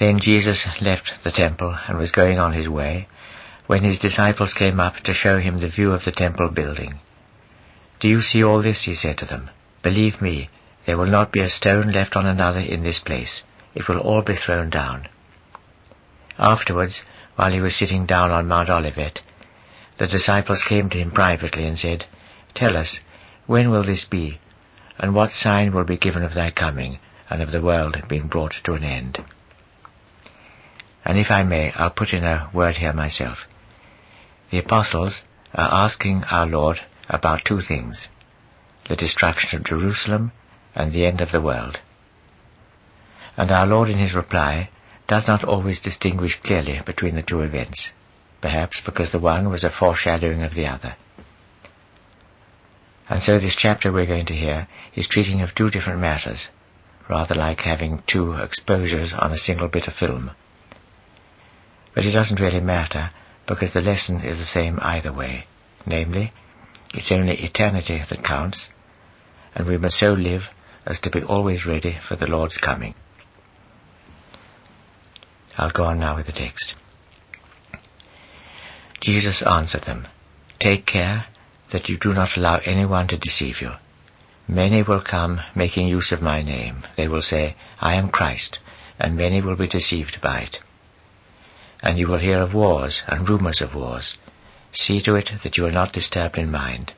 Then 0.00 0.18
Jesus 0.18 0.66
left 0.80 1.22
the 1.24 1.30
temple 1.30 1.76
and 1.86 1.98
was 1.98 2.10
going 2.10 2.38
on 2.38 2.54
his 2.54 2.66
way, 2.66 3.06
when 3.66 3.84
his 3.84 3.98
disciples 3.98 4.54
came 4.54 4.80
up 4.80 4.96
to 5.04 5.12
show 5.12 5.38
him 5.38 5.60
the 5.60 5.68
view 5.68 5.92
of 5.92 6.04
the 6.04 6.10
temple 6.10 6.48
building. 6.48 7.00
Do 8.00 8.08
you 8.08 8.22
see 8.22 8.42
all 8.42 8.62
this? 8.62 8.84
he 8.84 8.94
said 8.94 9.18
to 9.18 9.26
them. 9.26 9.50
Believe 9.82 10.22
me, 10.22 10.48
there 10.86 10.96
will 10.96 11.10
not 11.10 11.32
be 11.32 11.40
a 11.40 11.50
stone 11.50 11.92
left 11.92 12.16
on 12.16 12.24
another 12.26 12.60
in 12.60 12.82
this 12.82 12.98
place. 12.98 13.42
It 13.74 13.88
will 13.88 13.98
all 13.98 14.22
be 14.22 14.36
thrown 14.36 14.70
down. 14.70 15.06
Afterwards, 16.38 17.04
while 17.36 17.52
he 17.52 17.60
was 17.60 17.76
sitting 17.76 18.06
down 18.06 18.30
on 18.30 18.48
Mount 18.48 18.70
Olivet, 18.70 19.20
the 19.98 20.06
disciples 20.06 20.64
came 20.66 20.88
to 20.88 20.98
him 20.98 21.10
privately 21.10 21.66
and 21.66 21.78
said, 21.78 22.06
Tell 22.54 22.74
us, 22.74 23.00
when 23.46 23.70
will 23.70 23.84
this 23.84 24.06
be? 24.06 24.40
And 24.98 25.14
what 25.14 25.30
sign 25.30 25.74
will 25.74 25.84
be 25.84 25.98
given 25.98 26.22
of 26.22 26.32
thy 26.32 26.52
coming, 26.52 27.00
and 27.28 27.42
of 27.42 27.52
the 27.52 27.60
world 27.60 28.02
being 28.08 28.28
brought 28.28 28.54
to 28.64 28.72
an 28.72 28.82
end? 28.82 29.18
And 31.04 31.18
if 31.18 31.30
I 31.30 31.42
may, 31.42 31.72
I'll 31.72 31.90
put 31.90 32.12
in 32.12 32.24
a 32.24 32.50
word 32.52 32.76
here 32.76 32.92
myself. 32.92 33.38
The 34.50 34.58
apostles 34.58 35.22
are 35.54 35.84
asking 35.84 36.24
our 36.24 36.46
Lord 36.46 36.80
about 37.08 37.44
two 37.44 37.60
things, 37.60 38.08
the 38.88 38.96
destruction 38.96 39.58
of 39.58 39.64
Jerusalem 39.64 40.32
and 40.74 40.92
the 40.92 41.06
end 41.06 41.20
of 41.20 41.32
the 41.32 41.40
world. 41.40 41.78
And 43.36 43.50
our 43.50 43.66
Lord 43.66 43.88
in 43.88 43.98
his 43.98 44.14
reply 44.14 44.70
does 45.08 45.26
not 45.26 45.44
always 45.44 45.80
distinguish 45.80 46.40
clearly 46.40 46.80
between 46.84 47.14
the 47.14 47.22
two 47.22 47.40
events, 47.40 47.90
perhaps 48.40 48.80
because 48.84 49.10
the 49.12 49.18
one 49.18 49.48
was 49.48 49.64
a 49.64 49.70
foreshadowing 49.70 50.42
of 50.42 50.54
the 50.54 50.66
other. 50.66 50.94
And 53.08 53.20
so 53.20 53.40
this 53.40 53.56
chapter 53.56 53.92
we're 53.92 54.06
going 54.06 54.26
to 54.26 54.36
hear 54.36 54.68
is 54.94 55.08
treating 55.08 55.40
of 55.40 55.54
two 55.54 55.68
different 55.68 56.00
matters, 56.00 56.46
rather 57.08 57.34
like 57.34 57.60
having 57.60 58.02
two 58.06 58.34
exposures 58.34 59.12
on 59.12 59.32
a 59.32 59.38
single 59.38 59.66
bit 59.66 59.88
of 59.88 59.94
film. 59.94 60.30
But 62.00 62.06
it 62.06 62.12
doesn't 62.12 62.40
really 62.40 62.60
matter, 62.60 63.10
because 63.46 63.74
the 63.74 63.82
lesson 63.82 64.22
is 64.22 64.38
the 64.38 64.46
same 64.46 64.78
either 64.80 65.12
way. 65.12 65.44
Namely, 65.84 66.32
it's 66.94 67.12
only 67.12 67.36
eternity 67.36 68.02
that 68.08 68.24
counts, 68.24 68.70
and 69.54 69.66
we 69.66 69.76
must 69.76 69.98
so 69.98 70.06
live 70.06 70.44
as 70.86 70.98
to 71.00 71.10
be 71.10 71.22
always 71.22 71.66
ready 71.66 71.98
for 72.08 72.16
the 72.16 72.26
Lord's 72.26 72.56
coming. 72.56 72.94
I'll 75.58 75.72
go 75.72 75.84
on 75.84 76.00
now 76.00 76.16
with 76.16 76.24
the 76.24 76.32
text. 76.32 76.74
Jesus 79.02 79.42
answered 79.42 79.84
them, 79.84 80.08
Take 80.58 80.86
care 80.86 81.26
that 81.70 81.90
you 81.90 81.98
do 81.98 82.14
not 82.14 82.34
allow 82.34 82.60
anyone 82.64 83.08
to 83.08 83.18
deceive 83.18 83.56
you. 83.60 83.72
Many 84.48 84.82
will 84.82 85.04
come 85.04 85.40
making 85.54 85.88
use 85.88 86.12
of 86.12 86.22
my 86.22 86.40
name. 86.40 86.82
They 86.96 87.08
will 87.08 87.20
say, 87.20 87.56
I 87.78 87.96
am 87.96 88.08
Christ, 88.08 88.58
and 88.98 89.18
many 89.18 89.42
will 89.42 89.56
be 89.56 89.68
deceived 89.68 90.16
by 90.22 90.40
it. 90.44 90.56
And 91.82 91.98
you 91.98 92.08
will 92.08 92.18
hear 92.18 92.40
of 92.40 92.54
wars 92.54 93.02
and 93.06 93.28
rumors 93.28 93.60
of 93.60 93.74
wars. 93.74 94.16
See 94.72 95.00
to 95.02 95.14
it 95.14 95.30
that 95.42 95.56
you 95.56 95.66
are 95.66 95.72
not 95.72 95.92
disturbed 95.92 96.38
in 96.38 96.50
mind. 96.50 96.92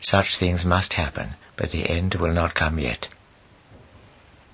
Such 0.00 0.38
things 0.38 0.64
must 0.64 0.94
happen, 0.94 1.34
but 1.56 1.70
the 1.70 1.88
end 1.88 2.14
will 2.16 2.32
not 2.32 2.54
come 2.54 2.78
yet. 2.78 3.08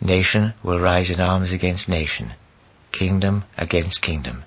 Nation 0.01 0.55
will 0.63 0.81
rise 0.81 1.11
in 1.11 1.21
arms 1.21 1.53
against 1.53 1.89
nation, 1.89 2.33
kingdom 2.93 3.45
against 3.57 4.03
kingdom, 4.03 4.45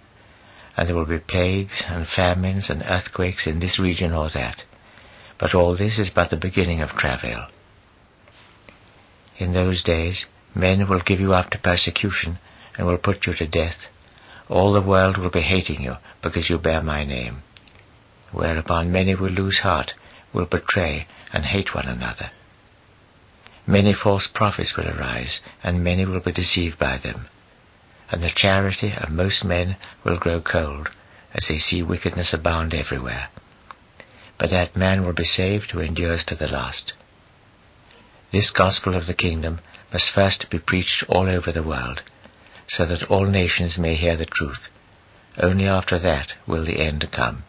and 0.76 0.88
there 0.88 0.96
will 0.96 1.06
be 1.06 1.20
plagues 1.20 1.84
and 1.88 2.08
famines 2.08 2.70
and 2.70 2.82
earthquakes 2.84 3.46
in 3.46 3.60
this 3.60 3.80
region 3.80 4.14
or 4.14 4.30
that. 4.30 4.64
But 5.38 5.54
all 5.54 5.76
this 5.76 6.00
is 6.00 6.10
but 6.10 6.30
the 6.30 6.38
beginning 6.38 6.82
of 6.82 6.92
travail. 6.92 7.48
In 9.38 9.54
those 9.54 9.84
days 9.84 10.26
men 10.56 10.88
will 10.88 11.02
give 11.02 11.20
you 11.20 11.34
up 11.34 11.50
to 11.52 11.60
persecution 11.60 12.40
and 12.78 12.88
will 12.88 12.98
put 12.98 13.26
you 13.28 13.34
to 13.34 13.48
death. 13.48 13.78
All 14.54 14.72
the 14.72 14.90
world 14.94 15.18
will 15.18 15.32
be 15.40 15.42
hating 15.42 15.82
you 15.82 15.96
because 16.22 16.50
you 16.50 16.58
bear 16.58 16.82
my 16.82 17.04
name. 17.04 17.42
Whereupon 18.32 18.92
many 18.92 19.16
will 19.16 19.32
lose 19.42 19.60
heart, 19.60 19.94
will 20.34 20.46
betray 20.46 21.08
and 21.34 21.44
hate 21.44 21.74
one 21.74 21.88
another. 21.88 22.30
Many 23.66 23.94
false 23.94 24.28
prophets 24.28 24.76
will 24.78 24.88
arise, 24.88 25.42
and 25.64 25.84
many 25.84 26.06
will 26.06 26.20
be 26.20 26.32
deceived 26.32 26.78
by 26.78 26.98
them 26.98 27.28
and 28.14 28.22
the 28.22 28.30
charity 28.30 28.94
of 28.96 29.10
most 29.10 29.44
men 29.44 29.76
will 30.06 30.20
grow 30.20 30.40
cold 30.40 30.88
as 31.34 31.48
they 31.50 31.58
see 31.58 31.82
wickedness 31.82 32.32
abound 32.32 32.72
everywhere. 32.72 33.28
But 34.38 34.52
that 34.52 34.76
man 34.76 35.04
will 35.04 35.14
be 35.14 35.24
saved 35.24 35.72
who 35.72 35.80
endures 35.80 36.24
to 36.26 36.36
the 36.36 36.46
last. 36.46 36.94
This 38.32 38.52
gospel 38.52 38.96
of 38.96 39.08
the 39.08 39.16
kingdom 39.16 39.62
must 39.92 40.14
first 40.14 40.46
be 40.52 40.60
preached 40.60 41.04
all 41.10 41.28
over 41.28 41.52
the 41.52 41.64
world, 41.64 42.04
so 42.68 42.86
that 42.86 43.04
all 43.10 43.26
nations 43.26 43.78
may 43.78 43.96
hear 43.96 44.16
the 44.18 44.26
truth. 44.26 44.68
Only 45.38 45.68
after 45.68 46.00
that 46.00 46.34
will 46.48 46.66
the 46.66 46.80
end 46.80 47.08
come. 47.12 47.44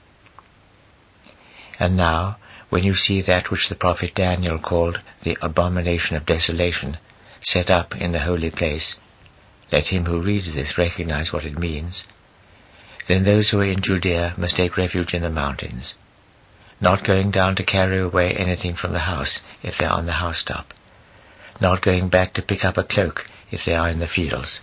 And 1.79 1.97
now, 1.97 2.39
when 2.71 2.85
you 2.85 2.95
see 2.95 3.23
that 3.23 3.51
which 3.51 3.69
the 3.69 3.75
prophet 3.75 4.15
Daniel 4.15 4.59
called 4.59 5.01
the 5.23 5.37
abomination 5.41 6.17
of 6.17 6.27
desolation 6.27 6.99
set 7.41 7.71
up 7.71 7.95
in 7.95 8.13
the 8.13 8.21
holy 8.21 8.51
place, 8.51 8.97
let 9.71 9.87
him 9.87 10.07
who 10.07 10.23
reads 10.23 10.55
this 10.55 10.79
recognize 10.79 11.33
what 11.33 11.45
it 11.45 11.59
means. 11.59 12.05
Then 13.07 13.25
those 13.25 13.51
who 13.51 13.61
are 13.61 13.65
in 13.65 13.83
Judea 13.83 14.35
must 14.39 14.57
take 14.57 14.77
refuge 14.77 15.13
in 15.13 15.23
the 15.23 15.31
mountains, 15.31 15.95
not 16.81 17.07
going 17.07 17.31
down 17.31 17.57
to 17.57 17.65
carry 17.65 18.01
away 18.01 18.33
anything 18.33 18.75
from 18.77 18.93
the 18.93 19.01
house 19.01 19.41
if 19.63 19.79
they 19.79 19.85
are 19.85 19.99
on 19.99 20.07
the 20.07 20.13
housetop, 20.13 20.73
not 21.61 21.83
going 21.83 22.09
back 22.09 22.35
to 22.35 22.43
pick 22.43 22.65
up 22.65 22.79
a 22.79 22.85
cloak 22.85 23.27
if 23.51 23.65
they 23.67 23.75
are 23.75 23.91
in 23.91 23.99
the 23.99 24.09
fields. 24.09 24.61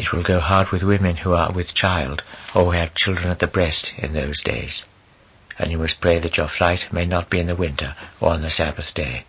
It 0.00 0.12
will 0.12 0.22
go 0.22 0.40
hard 0.40 0.70
with 0.72 0.82
women 0.82 1.16
who 1.16 1.32
are 1.32 1.52
with 1.52 1.74
child 1.74 2.22
or 2.54 2.64
who 2.64 2.70
have 2.72 2.94
children 3.02 3.30
at 3.30 3.38
the 3.38 3.54
breast 3.56 3.92
in 3.98 4.12
those 4.12 4.40
days. 4.42 4.84
And 5.58 5.70
you 5.70 5.78
must 5.78 6.00
pray 6.00 6.18
that 6.20 6.36
your 6.38 6.48
flight 6.48 6.92
may 6.92 7.06
not 7.06 7.30
be 7.30 7.40
in 7.40 7.46
the 7.46 7.62
winter 7.64 7.94
or 8.20 8.30
on 8.30 8.42
the 8.42 8.50
Sabbath 8.50 8.94
day 8.94 9.24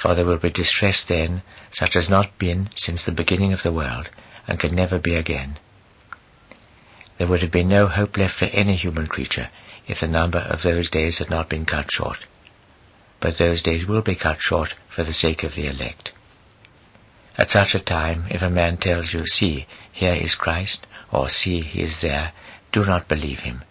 for 0.00 0.14
there 0.14 0.24
will 0.24 0.38
be 0.38 0.50
distress 0.50 1.04
then 1.08 1.42
such 1.72 1.96
as 1.96 2.10
not 2.10 2.38
been 2.38 2.68
since 2.74 3.04
the 3.04 3.12
beginning 3.12 3.52
of 3.52 3.62
the 3.62 3.72
world, 3.72 4.08
and 4.46 4.60
can 4.60 4.74
never 4.74 4.98
be 4.98 5.14
again. 5.14 5.58
There 7.18 7.26
would 7.28 7.42
have 7.42 7.50
been 7.50 7.68
no 7.68 7.88
hope 7.88 8.16
left 8.16 8.38
for 8.38 8.44
any 8.46 8.76
human 8.76 9.06
creature 9.06 9.48
if 9.88 10.00
the 10.00 10.06
number 10.06 10.38
of 10.38 10.62
those 10.62 10.90
days 10.90 11.18
had 11.18 11.30
not 11.30 11.48
been 11.48 11.64
cut 11.64 11.90
short. 11.90 12.18
But 13.20 13.38
those 13.38 13.62
days 13.62 13.86
will 13.86 14.02
be 14.02 14.14
cut 14.14 14.40
short 14.40 14.74
for 14.94 15.02
the 15.02 15.14
sake 15.14 15.42
of 15.42 15.54
the 15.54 15.66
elect. 15.66 16.12
At 17.38 17.50
such 17.50 17.74
a 17.74 17.80
time, 17.80 18.26
if 18.30 18.42
a 18.42 18.48
man 18.48 18.78
tells 18.78 19.12
you, 19.12 19.26
See, 19.26 19.66
here 19.92 20.14
is 20.14 20.34
Christ, 20.34 20.86
or 21.12 21.28
See, 21.28 21.60
he 21.60 21.82
is 21.82 22.00
there, 22.00 22.32
do 22.72 22.84
not 22.84 23.08
believe 23.08 23.40
him. 23.40 23.62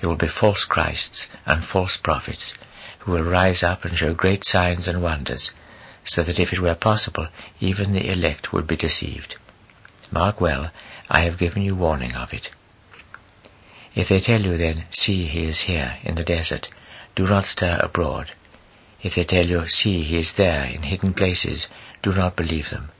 There 0.00 0.10
will 0.10 0.16
be 0.16 0.28
false 0.28 0.64
Christs 0.64 1.28
and 1.46 1.64
false 1.64 1.96
prophets, 1.96 2.54
who 3.00 3.12
will 3.12 3.22
rise 3.22 3.62
up 3.62 3.84
and 3.84 3.96
show 3.96 4.12
great 4.12 4.44
signs 4.44 4.88
and 4.88 5.02
wonders, 5.02 5.52
so 6.04 6.22
that 6.22 6.38
if 6.38 6.52
it 6.52 6.60
were 6.60 6.74
possible, 6.74 7.28
even 7.60 7.92
the 7.92 8.10
elect 8.10 8.52
would 8.52 8.66
be 8.66 8.76
deceived. 8.76 9.36
Mark 10.10 10.40
well, 10.40 10.70
I 11.08 11.22
have 11.22 11.38
given 11.38 11.62
you 11.62 11.74
warning 11.74 12.12
of 12.12 12.32
it. 12.32 12.50
If 13.94 14.08
they 14.08 14.20
tell 14.20 14.42
you 14.42 14.58
then, 14.58 14.84
See, 14.90 15.26
he 15.26 15.44
is 15.44 15.62
here, 15.62 15.96
in 16.04 16.16
the 16.16 16.24
desert, 16.24 16.68
do 17.14 17.24
not 17.24 17.46
stir 17.46 17.78
abroad. 17.82 18.32
If 19.02 19.14
they 19.14 19.24
tell 19.24 19.44
you, 19.44 19.66
See, 19.68 20.02
he 20.02 20.16
is 20.16 20.34
there, 20.36 20.64
in 20.64 20.82
hidden 20.82 21.14
places, 21.14 21.68
do 22.02 22.12
not 22.12 22.36
believe 22.36 22.70
them. 22.70 22.90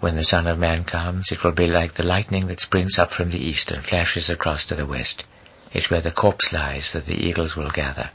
When 0.00 0.16
the 0.16 0.24
Son 0.24 0.46
of 0.46 0.58
Man 0.58 0.84
comes, 0.84 1.32
it 1.32 1.42
will 1.42 1.52
be 1.52 1.66
like 1.66 1.94
the 1.94 2.04
lightning 2.04 2.46
that 2.46 2.60
springs 2.60 2.98
up 2.98 3.10
from 3.10 3.30
the 3.30 3.44
east 3.44 3.70
and 3.70 3.84
flashes 3.84 4.30
across 4.30 4.66
to 4.66 4.76
the 4.76 4.86
west. 4.86 5.24
It's 5.72 5.90
where 5.90 6.00
the 6.00 6.12
corpse 6.12 6.52
lies 6.52 6.92
that 6.92 7.06
the 7.06 7.14
eagles 7.14 7.56
will 7.56 7.70
gather. 7.70 8.10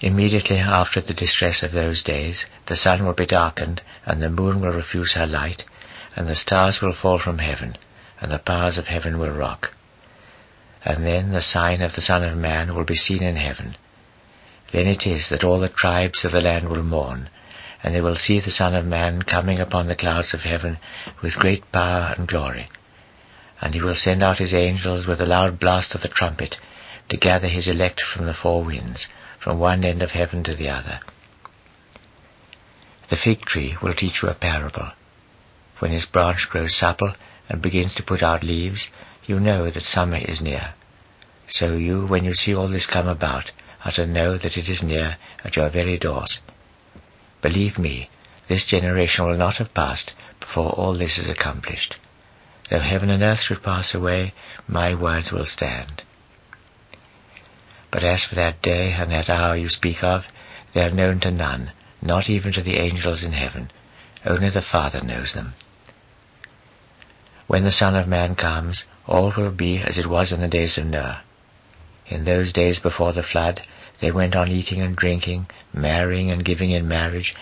Immediately 0.00 0.58
after 0.58 1.02
the 1.02 1.12
distress 1.12 1.62
of 1.62 1.72
those 1.72 2.02
days, 2.02 2.46
the 2.66 2.76
sun 2.76 3.04
will 3.04 3.12
be 3.12 3.26
darkened, 3.26 3.82
and 4.06 4.22
the 4.22 4.30
moon 4.30 4.60
will 4.60 4.72
refuse 4.72 5.12
her 5.12 5.26
light, 5.26 5.64
and 6.16 6.26
the 6.26 6.34
stars 6.34 6.80
will 6.80 6.94
fall 6.94 7.18
from 7.18 7.38
heaven, 7.38 7.76
and 8.20 8.32
the 8.32 8.38
powers 8.38 8.78
of 8.78 8.86
heaven 8.86 9.18
will 9.18 9.30
rock. 9.30 9.74
And 10.84 11.04
then 11.06 11.32
the 11.32 11.42
sign 11.42 11.82
of 11.82 11.94
the 11.94 12.00
Son 12.00 12.22
of 12.22 12.36
Man 12.36 12.74
will 12.74 12.84
be 12.84 12.96
seen 12.96 13.22
in 13.22 13.36
heaven. 13.36 13.76
Then 14.72 14.86
it 14.86 15.06
is 15.06 15.28
that 15.30 15.44
all 15.44 15.60
the 15.60 15.68
tribes 15.68 16.24
of 16.24 16.32
the 16.32 16.40
land 16.40 16.68
will 16.68 16.82
mourn, 16.82 17.28
and 17.82 17.94
they 17.94 18.00
will 18.00 18.16
see 18.16 18.40
the 18.40 18.50
Son 18.50 18.74
of 18.74 18.84
Man 18.84 19.22
coming 19.22 19.58
upon 19.58 19.88
the 19.88 19.96
clouds 19.96 20.32
of 20.32 20.40
heaven 20.40 20.78
with 21.22 21.34
great 21.34 21.70
power 21.72 22.14
and 22.16 22.28
glory. 22.28 22.68
And 23.60 23.74
he 23.74 23.82
will 23.82 23.94
send 23.94 24.22
out 24.22 24.38
his 24.38 24.54
angels 24.54 25.06
with 25.06 25.20
a 25.20 25.26
loud 25.26 25.60
blast 25.60 25.94
of 25.94 26.02
the 26.02 26.08
trumpet 26.08 26.56
to 27.10 27.16
gather 27.16 27.48
his 27.48 27.68
elect 27.68 28.00
from 28.00 28.26
the 28.26 28.34
four 28.34 28.64
winds, 28.64 29.06
from 29.42 29.58
one 29.58 29.84
end 29.84 30.02
of 30.02 30.12
heaven 30.12 30.44
to 30.44 30.54
the 30.54 30.68
other. 30.68 31.00
The 33.10 33.16
fig 33.16 33.40
tree 33.40 33.76
will 33.82 33.94
teach 33.94 34.22
you 34.22 34.28
a 34.28 34.34
parable. 34.34 34.92
When 35.80 35.90
his 35.90 36.06
branch 36.06 36.46
grows 36.48 36.76
supple 36.76 37.14
and 37.48 37.60
begins 37.60 37.94
to 37.96 38.04
put 38.04 38.22
out 38.22 38.44
leaves, 38.44 38.88
you 39.26 39.40
know 39.40 39.70
that 39.70 39.82
summer 39.82 40.18
is 40.18 40.40
near. 40.40 40.74
So 41.48 41.72
you, 41.72 42.06
when 42.06 42.24
you 42.24 42.34
see 42.34 42.54
all 42.54 42.68
this 42.68 42.86
come 42.86 43.08
about, 43.08 43.50
are 43.84 43.92
to 43.92 44.06
know 44.06 44.38
that 44.38 44.56
it 44.56 44.68
is 44.68 44.82
near 44.82 45.16
at 45.44 45.56
your 45.56 45.70
very 45.70 45.98
doors. 45.98 46.38
Believe 47.42 47.78
me, 47.78 48.10
this 48.48 48.66
generation 48.66 49.26
will 49.26 49.36
not 49.36 49.56
have 49.56 49.74
passed 49.74 50.12
before 50.38 50.70
all 50.70 50.96
this 50.96 51.18
is 51.18 51.28
accomplished. 51.28 51.96
Though 52.68 52.80
heaven 52.80 53.10
and 53.10 53.22
earth 53.22 53.40
should 53.40 53.62
pass 53.62 53.94
away, 53.94 54.34
my 54.68 54.94
words 54.94 55.32
will 55.32 55.46
stand. 55.46 56.02
But 57.90 58.04
as 58.04 58.24
for 58.24 58.36
that 58.36 58.62
day 58.62 58.92
and 58.92 59.10
that 59.10 59.28
hour 59.28 59.56
you 59.56 59.68
speak 59.68 60.04
of, 60.04 60.22
they 60.74 60.80
are 60.80 60.90
known 60.90 61.20
to 61.20 61.30
none, 61.30 61.72
not 62.00 62.30
even 62.30 62.52
to 62.52 62.62
the 62.62 62.76
angels 62.76 63.24
in 63.24 63.32
heaven. 63.32 63.70
Only 64.24 64.50
the 64.50 64.62
Father 64.62 65.00
knows 65.02 65.34
them. 65.34 65.54
When 67.48 67.64
the 67.64 67.72
Son 67.72 67.96
of 67.96 68.06
Man 68.06 68.36
comes, 68.36 68.84
all 69.10 69.32
will 69.36 69.50
be 69.50 69.78
as 69.78 69.98
it 69.98 70.06
was 70.06 70.32
in 70.32 70.40
the 70.40 70.48
days 70.48 70.78
of 70.78 70.86
Noah. 70.86 71.22
In 72.06 72.24
those 72.24 72.52
days 72.52 72.78
before 72.78 73.12
the 73.12 73.22
flood, 73.22 73.62
they 74.00 74.10
went 74.10 74.34
on 74.34 74.50
eating 74.50 74.80
and 74.80 74.96
drinking, 74.96 75.46
marrying 75.74 76.30
and 76.30 76.44
giving 76.44 76.70
in 76.70 76.88
marriage, 76.88 77.34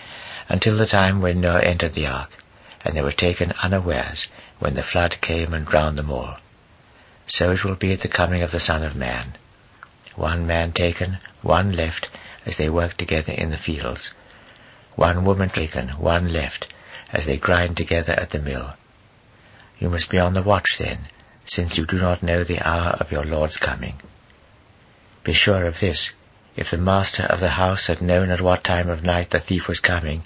until 0.49 0.77
the 0.77 0.85
time 0.87 1.21
when 1.21 1.39
Noah 1.39 1.63
entered 1.63 1.93
the 1.93 2.07
ark, 2.07 2.31
and 2.83 2.95
they 2.95 3.01
were 3.01 3.13
taken 3.13 3.53
unawares 3.63 4.27
when 4.59 4.73
the 4.73 4.83
flood 4.83 5.17
came 5.21 5.53
and 5.53 5.65
drowned 5.65 5.97
them 5.97 6.11
all. 6.11 6.37
So 7.27 7.51
it 7.51 7.63
will 7.63 7.75
be 7.75 7.93
at 7.93 8.01
the 8.01 8.09
coming 8.09 8.41
of 8.41 8.51
the 8.51 8.59
Son 8.59 8.83
of 8.83 8.95
Man 8.95 9.37
one 10.19 10.45
man 10.45 10.73
taken, 10.73 11.17
one 11.41 11.71
left, 11.71 12.09
as 12.45 12.57
they 12.57 12.69
work 12.69 12.97
together 12.97 13.31
in 13.31 13.51
the 13.51 13.57
fields. 13.57 14.11
One 14.95 15.23
woman 15.23 15.49
taken, 15.49 15.89
one 15.89 16.33
left, 16.33 16.67
as 17.13 17.25
they 17.25 17.37
grind 17.37 17.77
together 17.77 18.13
at 18.13 18.31
the 18.31 18.39
mill. 18.39 18.73
You 19.79 19.89
must 19.89 20.09
be 20.09 20.17
on 20.17 20.33
the 20.33 20.43
watch 20.43 20.75
then, 20.77 21.07
since 21.49 21.77
you 21.77 21.85
do 21.85 21.97
not 21.97 22.21
know 22.23 22.43
the 22.43 22.59
hour 22.59 22.91
of 22.99 23.11
your 23.11 23.25
Lord's 23.25 23.57
coming. 23.57 23.99
Be 25.23 25.33
sure 25.33 25.65
of 25.65 25.79
this, 25.79 26.11
if 26.55 26.71
the 26.71 26.77
master 26.77 27.23
of 27.23 27.39
the 27.39 27.49
house 27.49 27.87
had 27.87 28.01
known 28.01 28.29
at 28.31 28.41
what 28.41 28.63
time 28.63 28.89
of 28.89 29.03
night 29.03 29.31
the 29.31 29.39
thief 29.39 29.67
was 29.67 29.79
coming, 29.79 30.23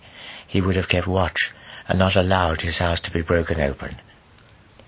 he 0.48 0.62
would 0.62 0.76
have 0.76 0.90
kept 0.90 1.08
watch, 1.08 1.52
and 1.88 1.98
not 1.98 2.16
allowed 2.16 2.62
his 2.62 2.78
house 2.78 3.00
to 3.02 3.12
be 3.12 3.22
broken 3.22 3.60
open. 3.60 3.98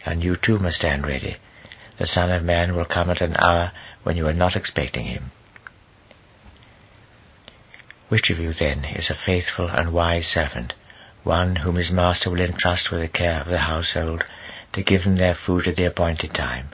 And 0.06 0.24
you 0.24 0.36
too 0.36 0.60
must 0.60 0.78
stand 0.78 1.08
ready. 1.08 1.38
The 1.98 2.08
Son 2.08 2.30
of 2.30 2.44
Man 2.44 2.76
will 2.76 2.86
come 2.86 3.10
at 3.10 3.22
an 3.22 3.36
hour 3.38 3.72
when 4.04 4.18
you 4.18 4.28
are 4.28 4.34
not 4.34 4.56
expecting 4.56 5.06
him. 5.06 5.32
Which 8.10 8.30
of 8.30 8.40
you 8.40 8.54
then 8.54 8.86
is 8.86 9.10
a 9.10 9.16
faithful 9.16 9.68
and 9.68 9.94
wise 9.94 10.28
servant, 10.28 10.74
one 11.24 11.56
whom 11.56 11.76
his 11.76 11.92
master 11.92 12.30
will 12.30 12.42
entrust 12.42 12.92
with 12.92 13.00
the 13.00 13.08
care 13.08 13.42
of 13.42 13.48
the 13.48 13.60
household, 13.60 14.24
to 14.76 14.84
give 14.84 15.04
them 15.04 15.16
their 15.16 15.34
food 15.34 15.68
at 15.68 15.78
the 15.78 15.86
appointed 15.86 16.34
time? 16.34 16.68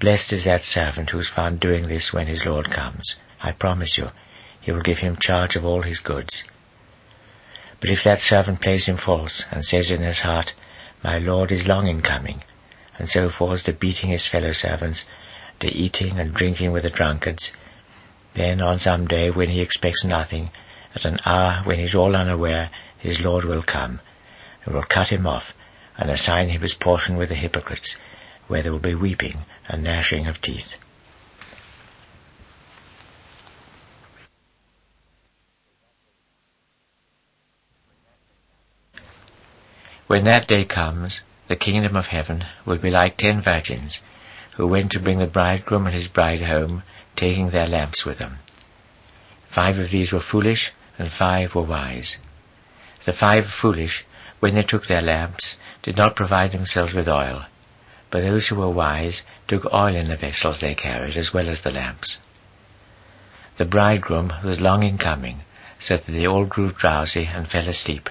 Blessed 0.00 0.32
is 0.32 0.44
that 0.44 0.62
servant 0.62 1.10
who 1.10 1.18
is 1.18 1.28
found 1.28 1.58
doing 1.58 1.88
this 1.88 2.12
when 2.12 2.28
his 2.28 2.46
Lord 2.46 2.70
comes. 2.70 3.16
I 3.40 3.52
promise 3.52 3.98
you, 3.98 4.08
he 4.60 4.70
will 4.70 4.82
give 4.82 4.98
him 4.98 5.16
charge 5.20 5.56
of 5.56 5.64
all 5.64 5.82
his 5.82 5.98
goods. 5.98 6.44
But 7.80 7.90
if 7.90 8.04
that 8.04 8.20
servant 8.20 8.60
plays 8.60 8.86
him 8.86 8.96
false, 8.96 9.44
and 9.50 9.64
says 9.64 9.90
in 9.90 10.02
his 10.02 10.20
heart, 10.20 10.52
My 11.02 11.18
Lord 11.18 11.50
is 11.50 11.66
long 11.66 11.88
in 11.88 12.02
coming, 12.02 12.42
and 12.98 13.08
so 13.08 13.28
falls 13.30 13.64
to 13.64 13.72
beating 13.72 14.10
his 14.10 14.26
fellow 14.26 14.52
servants, 14.52 15.04
to 15.60 15.68
eating 15.68 16.18
and 16.18 16.34
drinking 16.34 16.72
with 16.72 16.84
the 16.84 16.90
drunkards, 16.90 17.50
then 18.34 18.60
on 18.60 18.78
some 18.78 19.06
day 19.06 19.30
when 19.30 19.48
he 19.48 19.60
expects 19.60 20.04
nothing, 20.04 20.50
at 20.94 21.04
an 21.04 21.18
hour 21.24 21.62
when 21.64 21.78
he 21.78 21.84
is 21.84 21.94
all 21.94 22.14
unaware, 22.14 22.70
his 22.98 23.20
Lord 23.20 23.44
will 23.44 23.62
come, 23.62 24.00
and 24.64 24.74
will 24.74 24.84
cut 24.84 25.08
him 25.08 25.26
off, 25.26 25.52
and 25.98 26.10
assign 26.10 26.48
him 26.48 26.62
his 26.62 26.74
portion 26.74 27.16
with 27.16 27.28
the 27.28 27.34
hypocrites, 27.34 27.96
where 28.46 28.62
there 28.62 28.72
will 28.72 28.78
be 28.78 28.94
weeping 28.94 29.44
and 29.68 29.82
gnashing 29.82 30.26
of 30.26 30.40
teeth. 30.40 30.76
When 40.06 40.24
that 40.24 40.48
day 40.48 40.64
comes, 40.64 41.20
the 41.48 41.56
kingdom 41.56 41.94
of 41.94 42.06
heaven 42.06 42.44
will 42.66 42.78
be 42.78 42.88
like 42.88 43.18
ten 43.18 43.42
virgins, 43.42 43.98
who 44.56 44.66
went 44.66 44.92
to 44.92 45.00
bring 45.00 45.18
the 45.18 45.26
bridegroom 45.26 45.86
and 45.86 45.94
his 45.94 46.08
bride 46.08 46.40
home, 46.40 46.82
taking 47.14 47.50
their 47.50 47.66
lamps 47.66 48.06
with 48.06 48.18
them. 48.18 48.38
Five 49.54 49.76
of 49.76 49.90
these 49.90 50.12
were 50.12 50.22
foolish, 50.22 50.72
and 50.98 51.10
five 51.10 51.54
were 51.54 51.62
wise. 51.62 52.16
The 53.04 53.12
five 53.12 53.44
foolish, 53.60 54.04
when 54.40 54.54
they 54.54 54.62
took 54.62 54.86
their 54.86 55.02
lamps, 55.02 55.56
did 55.82 55.96
not 55.96 56.16
provide 56.16 56.52
themselves 56.52 56.94
with 56.94 57.08
oil, 57.08 57.46
but 58.10 58.20
those 58.20 58.48
who 58.48 58.56
were 58.56 58.70
wise 58.70 59.22
took 59.46 59.64
oil 59.72 59.94
in 59.94 60.08
the 60.08 60.16
vessels 60.16 60.60
they 60.60 60.74
carried 60.74 61.16
as 61.16 61.32
well 61.32 61.48
as 61.48 61.62
the 61.62 61.70
lamps. 61.70 62.18
The 63.58 63.64
bridegroom 63.64 64.32
was 64.44 64.60
long 64.60 64.82
in 64.82 64.98
coming, 64.98 65.40
so 65.80 65.96
that 65.96 66.06
they 66.06 66.26
all 66.26 66.46
grew 66.46 66.72
drowsy 66.72 67.24
and 67.24 67.48
fell 67.48 67.68
asleep. 67.68 68.08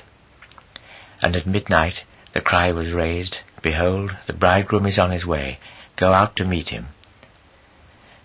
And 1.22 1.36
at 1.36 1.48
midnight 1.48 2.04
the 2.34 2.42
cry 2.42 2.72
was 2.72 2.92
raised, 2.92 3.38
Behold, 3.64 4.12
the 4.28 4.34
bridegroom 4.34 4.86
is 4.86 5.00
on 5.00 5.12
his 5.12 5.26
way, 5.26 5.60
go 5.96 6.14
out 6.14 6.36
to 6.36 6.46
meet 6.46 6.70
him. 6.70 6.88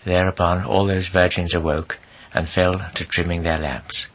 Thereupon 0.05 0.65
all 0.65 0.87
those 0.87 1.09
virgins 1.09 1.55
awoke, 1.55 1.99
and 2.35 2.49
fell 2.49 2.91
to 2.95 3.07
trimming 3.07 3.43
their 3.43 3.59
lamps. 3.59 4.07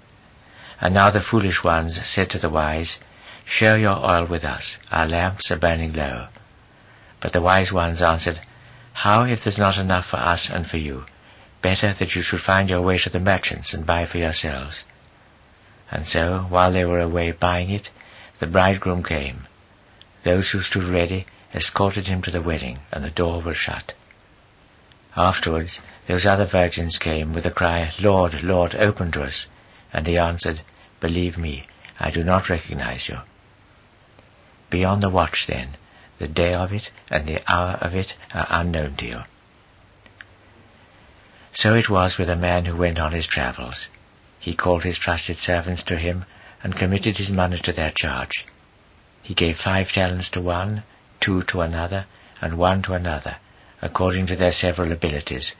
And 0.81 0.93
now 0.93 1.11
the 1.11 1.21
foolish 1.21 1.63
ones 1.63 1.99
said 2.03 2.29
to 2.31 2.39
the 2.39 2.49
wise, 2.49 2.97
Share 3.49 3.79
your 3.79 3.97
oil 3.97 4.27
with 4.27 4.43
us, 4.43 4.77
our 4.91 5.07
lamps 5.07 5.49
are 5.49 5.57
burning 5.57 5.93
low. 5.93 6.27
But 7.21 7.33
the 7.33 7.41
wise 7.41 7.71
ones 7.71 8.01
answered, 8.01 8.41
How 8.93 9.23
if 9.23 9.43
there's 9.43 9.57
not 9.57 9.77
enough 9.77 10.05
for 10.05 10.17
us 10.17 10.49
and 10.51 10.67
for 10.67 10.77
you? 10.77 11.05
Better 11.63 11.93
that 11.93 12.13
you 12.13 12.21
should 12.21 12.41
find 12.41 12.69
your 12.69 12.81
way 12.81 12.99
to 12.99 13.09
the 13.09 13.19
merchants 13.19 13.73
and 13.73 13.85
buy 13.85 14.05
for 14.05 14.17
yourselves. 14.17 14.83
And 15.89 16.05
so, 16.05 16.45
while 16.49 16.71
they 16.71 16.85
were 16.85 16.99
away 16.99 17.31
buying 17.31 17.71
it, 17.71 17.89
the 18.39 18.47
bridegroom 18.47 19.03
came. 19.03 19.47
Those 20.23 20.51
who 20.51 20.61
stood 20.61 20.83
ready 20.83 21.25
escorted 21.55 22.07
him 22.07 22.21
to 22.23 22.31
the 22.31 22.43
wedding, 22.43 22.79
and 22.91 23.03
the 23.03 23.09
door 23.09 23.41
was 23.41 23.57
shut. 23.57 23.93
Afterwards, 25.15 25.79
those 26.07 26.25
other 26.25 26.45
virgins 26.45 26.99
came 26.99 27.33
with 27.33 27.45
the 27.45 27.51
cry, 27.51 27.91
Lord, 27.99 28.43
Lord, 28.43 28.75
open 28.75 29.11
to 29.13 29.23
us. 29.23 29.47
And 29.93 30.05
he 30.05 30.17
answered, 30.17 30.61
Believe 30.99 31.37
me, 31.37 31.65
I 31.99 32.11
do 32.11 32.23
not 32.23 32.49
recognize 32.49 33.09
you. 33.09 33.17
Be 34.69 34.83
on 34.83 34.99
the 34.99 35.09
watch 35.09 35.45
then, 35.47 35.77
the 36.17 36.27
day 36.27 36.53
of 36.53 36.73
it 36.73 36.89
and 37.09 37.27
the 37.27 37.41
hour 37.51 37.77
of 37.81 37.95
it 37.95 38.13
are 38.33 38.47
unknown 38.49 38.95
to 38.97 39.05
you. 39.05 39.19
So 41.53 41.73
it 41.73 41.89
was 41.89 42.17
with 42.17 42.29
a 42.29 42.35
man 42.35 42.65
who 42.65 42.77
went 42.77 42.99
on 42.99 43.13
his 43.13 43.27
travels. 43.27 43.87
He 44.39 44.55
called 44.55 44.83
his 44.83 44.99
trusted 44.99 45.37
servants 45.37 45.83
to 45.83 45.97
him 45.97 46.25
and 46.63 46.75
committed 46.75 47.17
his 47.17 47.31
money 47.31 47.59
to 47.63 47.71
their 47.71 47.91
charge. 47.91 48.45
He 49.23 49.33
gave 49.33 49.57
five 49.57 49.89
talents 49.89 50.29
to 50.31 50.41
one, 50.41 50.83
two 51.19 51.43
to 51.43 51.61
another, 51.61 52.05
and 52.41 52.57
one 52.57 52.81
to 52.83 52.93
another, 52.93 53.37
according 53.81 54.27
to 54.27 54.35
their 54.35 54.51
several 54.51 54.91
abilities, 54.91 55.53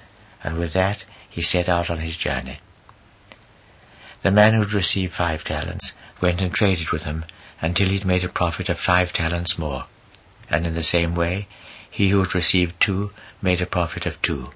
and 0.43 0.57
with 0.57 0.73
that 0.73 1.03
he 1.29 1.41
set 1.41 1.67
out 1.67 1.89
on 1.89 1.99
his 1.99 2.17
journey. 2.17 2.59
The 4.23 4.31
man 4.31 4.53
who 4.53 4.61
had 4.61 4.73
received 4.73 5.13
five 5.13 5.43
talents 5.43 5.93
went 6.21 6.41
and 6.41 6.53
traded 6.53 6.91
with 6.91 7.03
him 7.03 7.25
until 7.61 7.87
he 7.87 7.97
had 7.97 8.07
made 8.07 8.23
a 8.23 8.29
profit 8.29 8.69
of 8.69 8.77
five 8.77 9.11
talents 9.13 9.57
more 9.57 9.85
and 10.49 10.65
in 10.65 10.73
the 10.73 10.83
same 10.83 11.15
way 11.15 11.47
he 11.89 12.09
who 12.09 12.19
had 12.23 12.35
received 12.35 12.73
two 12.79 13.11
made 13.41 13.61
a 13.61 13.65
profit 13.65 14.05
of 14.05 14.21
two. 14.21 14.49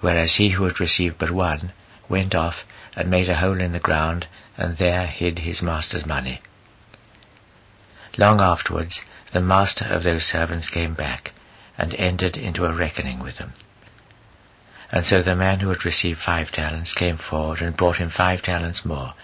Whereas 0.00 0.36
he 0.36 0.50
who 0.50 0.64
had 0.64 0.80
received 0.80 1.18
but 1.18 1.30
one 1.30 1.72
went 2.08 2.34
off 2.34 2.64
and 2.94 3.10
made 3.10 3.28
a 3.28 3.38
hole 3.38 3.60
in 3.60 3.72
the 3.72 3.78
ground, 3.78 4.26
and 4.56 4.76
there 4.76 5.06
hid 5.06 5.40
his 5.40 5.60
master's 5.60 6.06
money. 6.06 6.40
Long 8.16 8.40
afterwards 8.40 9.00
the 9.32 9.40
master 9.40 9.84
of 9.84 10.02
those 10.02 10.24
servants 10.24 10.70
came 10.70 10.94
back, 10.94 11.32
and 11.76 11.94
entered 11.94 12.36
into 12.36 12.64
a 12.64 12.74
reckoning 12.74 13.18
with 13.18 13.36
them. 13.38 13.52
And 14.90 15.04
so 15.04 15.22
the 15.22 15.34
man 15.34 15.60
who 15.60 15.68
had 15.68 15.84
received 15.84 16.20
five 16.20 16.52
talents 16.52 16.94
came 16.94 17.18
forward 17.18 17.60
and 17.60 17.76
brought 17.76 17.96
him 17.96 18.08
five 18.08 18.42
talents 18.42 18.84
more. 18.84 19.14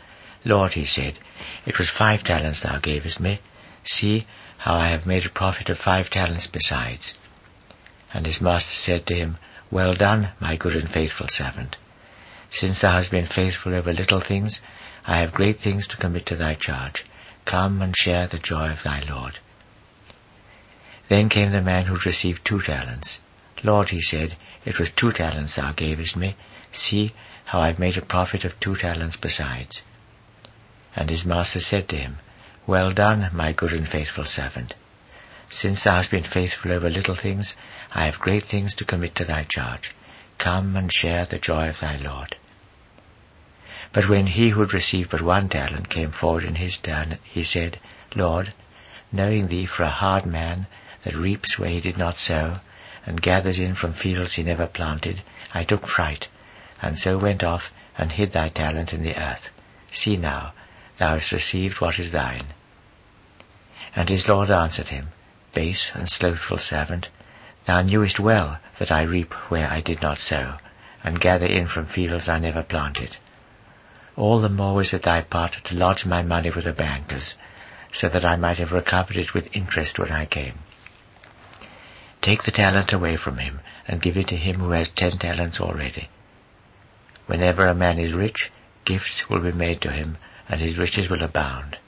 Lord, 0.45 0.73
he 0.73 0.85
said, 0.85 1.19
it 1.67 1.79
was 1.79 1.91
five 1.91 2.25
talents 2.25 2.63
thou 2.63 2.79
gavest 2.79 3.21
me. 3.21 3.41
See, 3.85 4.27
how 4.59 4.75
I 4.75 4.89
have 4.89 5.07
made 5.07 5.27
a 5.27 5.31
profit 5.31 5.69
of 5.69 5.79
five 5.79 6.11
talents 6.11 6.47
besides. 6.47 7.15
And 8.15 8.27
his 8.27 8.41
master 8.41 8.75
said 8.75 9.07
to 9.07 9.15
him, 9.15 9.39
Well 9.71 9.95
done, 9.95 10.31
my 10.41 10.57
good 10.57 10.77
and 10.77 10.91
faithful 10.91 11.27
servant. 11.29 11.77
Since 12.51 12.81
thou 12.81 12.93
hast 12.93 13.11
been 13.11 13.27
faithful 13.27 13.75
over 13.75 13.93
little 13.93 14.21
things, 14.21 14.61
I 15.05 15.19
have 15.21 15.33
great 15.33 15.59
things 15.59 15.89
to 15.89 15.97
commit 15.97 16.27
to 16.27 16.37
thy 16.37 16.55
charge. 16.55 17.05
Come 17.45 17.83
and 17.83 17.97
share 17.97 18.29
the 18.29 18.39
joy 18.39 18.71
of 18.71 18.83
thy 18.85 19.01
Lord. 19.01 19.39
Then 21.09 21.29
came 21.29 21.51
the 21.51 21.61
man 21.61 21.87
who 21.87 21.95
had 21.95 22.07
received 22.07 22.45
two 22.45 22.61
talents. 22.61 23.19
Lord, 23.65 23.89
he 23.89 24.01
said, 24.01 24.37
it 24.65 24.79
was 24.79 24.91
two 24.91 25.13
talents 25.13 25.57
thou 25.57 25.73
gavest 25.73 26.17
me. 26.17 26.37
See 26.73 27.13
how 27.47 27.61
I 27.61 27.67
have 27.69 27.79
made 27.79 27.97
a 27.97 28.03
profit 28.03 28.45
of 28.45 28.59
two 28.61 28.77
talents 28.77 29.17
besides. 29.17 29.83
And 30.95 31.09
his 31.11 31.25
master 31.25 31.61
said 31.61 31.89
to 31.89 31.97
him, 31.97 32.19
well 32.67 32.93
done, 32.93 33.29
my 33.33 33.53
good 33.53 33.73
and 33.73 33.89
faithful 33.89 34.25
servant. 34.25 34.75
Since 35.51 35.85
thou 35.85 35.97
hast 35.97 36.11
been 36.11 36.23
faithful 36.23 36.73
over 36.73 36.89
little 36.89 37.17
things, 37.17 37.55
I 37.93 38.07
have 38.07 38.21
great 38.21 38.45
things 38.45 38.75
to 38.77 38.85
commit 38.85 39.15
to 39.17 39.25
thy 39.25 39.45
charge. 39.45 39.93
Come 40.39 40.77
and 40.77 40.93
share 40.93 41.25
the 41.25 41.39
joy 41.39 41.69
of 41.69 41.81
thy 41.81 41.97
Lord. 41.97 42.37
But 43.93 44.09
when 44.09 44.29
he 44.29 44.51
who 44.51 44.61
had 44.61 44.73
received 44.73 45.11
but 45.11 45.21
one 45.21 45.49
talent 45.49 45.91
came 45.91 46.13
forward 46.13 46.45
in 46.45 46.55
his 46.55 46.79
turn, 46.79 47.19
he 47.25 47.45
said, 47.45 47.79
Lord, 48.15 48.55
knowing 49.11 49.49
thee 49.49 49.67
for 49.67 49.83
a 49.83 49.91
hard 49.91 50.25
man 50.25 50.67
that 51.05 51.15
reaps 51.15 51.59
where 51.59 51.71
he 51.71 51.81
did 51.81 51.99
not 51.99 52.17
sow, 52.17 52.61
and 53.05 53.21
gathers 53.21 53.59
in 53.59 53.75
from 53.75 53.93
fields 53.93 54.35
he 54.35 54.43
never 54.43 54.67
planted, 54.67 55.23
I 55.53 55.65
took 55.65 55.87
fright, 55.87 56.29
and 56.81 56.99
so 56.99 57.19
went 57.19 57.43
off 57.43 57.71
and 57.99 58.13
hid 58.13 58.33
thy 58.33 58.49
talent 58.49 58.93
in 58.93 59.03
the 59.03 59.17
earth. 59.17 59.51
See 59.91 60.17
now, 60.17 60.55
thou 60.99 61.15
hast 61.15 61.33
received 61.33 61.81
what 61.81 61.99
is 61.99 62.13
thine. 62.13 62.47
And 63.95 64.09
his 64.09 64.29
Lord 64.29 64.51
answered 64.51 64.89
him, 64.89 65.09
Base 65.55 65.91
and 65.95 66.09
slothful 66.09 66.59
servant, 66.59 67.09
thou 67.67 67.83
knewest 67.83 68.19
well 68.19 68.59
that 68.79 68.91
I 68.91 69.03
reap 69.03 69.33
where 69.49 69.71
I 69.71 69.81
did 69.81 70.01
not 70.01 70.19
sow, 70.19 70.57
and 71.05 71.21
gather 71.21 71.47
in 71.47 71.69
from 71.69 71.87
fields 71.87 72.29
I 72.29 72.39
never 72.39 72.63
planted. 72.63 73.17
All 74.17 74.41
the 74.41 74.49
more 74.49 74.75
was 74.75 74.93
it 74.93 75.03
thy 75.03 75.23
part 75.23 75.57
to 75.65 75.75
lodge 75.75 76.05
my 76.05 76.23
money 76.23 76.51
with 76.51 76.65
the 76.65 76.73
bankers, 76.73 77.35
so 77.93 78.09
that 78.09 78.25
I 78.25 78.37
might 78.37 78.59
have 78.59 78.73
recovered 78.73 79.17
it 79.17 79.35
with 79.35 79.55
interest 79.55 79.99
when 79.99 80.11
I 80.11 80.27
came. 80.27 80.61
Take 82.23 82.45
the 82.45 82.53
talent 82.53 82.93
away 82.93 83.17
from 83.17 83.39
him, 83.39 83.61
and 83.89 84.01
give 84.01 84.17
it 84.17 84.29
to 84.29 84.37
him 84.37 84.61
who 84.61 84.71
has 84.71 84.89
ten 84.89 85.19
talents 85.19 85.61
already. 85.61 86.09
Whenever 87.27 87.67
a 87.67 87.75
man 87.75 87.99
is 87.99 88.15
rich, 88.15 88.51
gifts 88.85 89.29
will 89.29 89.41
be 89.41 89.53
made 89.53 89.81
to 89.83 89.91
him, 89.91 90.19
and 90.49 90.61
his 90.61 90.79
riches 90.79 91.09
will 91.09 91.23
abound. 91.23 91.79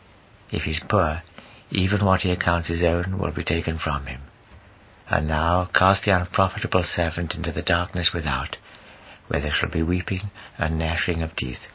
If 0.50 0.62
he 0.62 0.72
is 0.72 0.80
poor, 0.88 1.22
even 1.70 2.04
what 2.04 2.22
he 2.22 2.30
accounts 2.30 2.68
his 2.68 2.82
own 2.82 3.18
will 3.18 3.32
be 3.32 3.44
taken 3.44 3.78
from 3.78 4.06
him. 4.06 4.22
And 5.08 5.28
now 5.28 5.68
cast 5.74 6.04
the 6.04 6.16
unprofitable 6.16 6.82
servant 6.82 7.34
into 7.34 7.52
the 7.52 7.62
darkness 7.62 8.12
without, 8.14 8.56
where 9.28 9.40
there 9.40 9.50
shall 9.50 9.70
be 9.70 9.82
weeping 9.82 10.30
and 10.58 10.78
gnashing 10.78 11.22
of 11.22 11.36
teeth. 11.36 11.66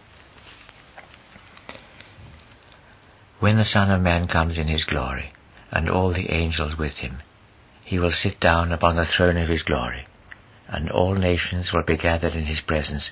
When 3.39 3.57
the 3.57 3.65
Son 3.65 3.91
of 3.91 4.01
Man 4.01 4.27
comes 4.27 4.57
in 4.57 4.67
his 4.67 4.83
glory, 4.83 5.31
and 5.71 5.89
all 5.89 6.11
the 6.11 6.31
angels 6.31 6.77
with 6.77 6.97
him, 6.97 7.21
he 7.83 7.99
will 7.99 8.11
sit 8.11 8.39
down 8.39 8.71
upon 8.71 8.95
the 8.95 9.05
throne 9.05 9.37
of 9.37 9.49
his 9.49 9.63
glory, 9.63 10.05
and 10.67 10.89
all 10.89 11.15
nations 11.15 11.71
will 11.73 11.83
be 11.83 11.97
gathered 11.97 12.33
in 12.33 12.45
his 12.45 12.61
presence, 12.61 13.11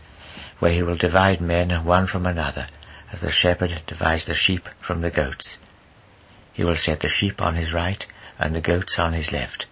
where 0.59 0.71
he 0.71 0.83
will 0.83 0.97
divide 0.97 1.41
men 1.41 1.85
one 1.85 2.07
from 2.07 2.25
another, 2.25 2.67
as 3.11 3.21
the 3.21 3.31
shepherd 3.31 3.81
divides 3.87 4.25
the 4.25 4.35
sheep 4.35 4.63
from 4.85 5.01
the 5.01 5.11
goats. 5.11 5.57
He 6.53 6.63
will 6.63 6.75
set 6.75 7.01
the 7.01 7.07
sheep 7.07 7.41
on 7.41 7.55
his 7.55 7.73
right 7.73 8.05
and 8.37 8.53
the 8.53 8.61
goats 8.61 8.97
on 8.99 9.13
his 9.13 9.31
left. 9.31 9.65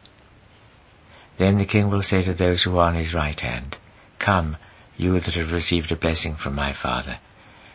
Then 1.37 1.57
the 1.57 1.65
king 1.65 1.89
will 1.89 2.01
say 2.01 2.23
to 2.23 2.33
those 2.33 2.63
who 2.63 2.77
are 2.77 2.87
on 2.87 2.95
his 2.95 3.13
right 3.13 3.39
hand, 3.39 3.77
Come, 4.19 4.57
you 4.97 5.19
that 5.19 5.33
have 5.33 5.51
received 5.51 5.91
a 5.91 5.95
blessing 5.95 6.35
from 6.35 6.55
my 6.55 6.73
Father. 6.73 7.19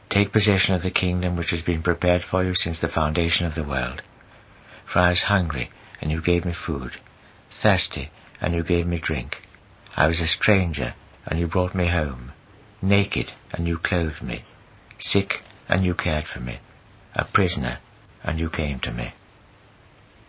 Take 0.08 0.32
possession 0.32 0.74
of 0.74 0.82
the 0.82 0.90
kingdom 0.90 1.36
which 1.36 1.50
has 1.50 1.62
been 1.62 1.82
prepared 1.82 2.22
for 2.22 2.42
you 2.42 2.54
since 2.54 2.80
the 2.80 2.88
foundation 2.88 3.46
of 3.46 3.54
the 3.54 3.64
world. 3.64 4.02
For 4.90 4.98
I 4.98 5.10
was 5.10 5.22
hungry, 5.22 5.70
and 6.00 6.10
you 6.10 6.22
gave 6.22 6.44
me 6.44 6.54
food, 6.54 6.92
thirsty, 7.62 8.10
and 8.40 8.54
you 8.54 8.64
gave 8.64 8.86
me 8.86 8.98
drink. 8.98 9.36
I 9.96 10.06
was 10.06 10.20
a 10.20 10.26
stranger, 10.26 10.94
and 11.26 11.38
you 11.38 11.46
brought 11.46 11.74
me 11.74 11.88
home, 11.88 12.32
naked, 12.80 13.30
and 13.52 13.68
you 13.68 13.78
clothed 13.78 14.22
me, 14.22 14.44
sick, 14.98 15.42
and 15.70 15.84
you 15.84 15.94
cared 15.94 16.26
for 16.26 16.40
me, 16.40 16.58
a 17.14 17.24
prisoner, 17.24 17.78
and 18.24 18.40
you 18.40 18.50
came 18.50 18.80
to 18.80 18.90
me. 18.90 19.12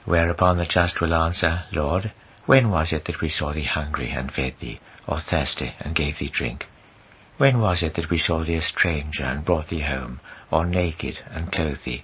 Whereupon 0.06 0.58
the 0.58 0.66
just 0.66 1.02
will 1.02 1.16
answer, 1.16 1.64
Lord, 1.72 2.12
when 2.46 2.70
was 2.70 2.94
it 2.94 3.06
that 3.06 3.22
we 3.22 3.30
saw 3.30 3.52
thee 3.52 3.64
hungry 3.64 4.12
and 4.12 4.32
fed 4.32 4.56
thee, 4.60 4.80
or 5.08 5.20
thirsty 5.20 5.74
and 5.80 5.96
gave 5.96 6.20
thee 6.20 6.30
drink? 6.30 6.68
When 7.38 7.60
was 7.60 7.82
it 7.82 7.96
that 7.96 8.12
we 8.12 8.20
saw 8.20 8.44
thee 8.44 8.56
a 8.56 8.62
stranger 8.62 9.24
and 9.26 9.44
brought 9.44 9.70
thee 9.70 9.82
home, 9.82 10.20
or 10.52 10.64
naked 10.66 11.20
and 11.32 11.52
clothed 11.52 11.86
thee? 11.86 12.04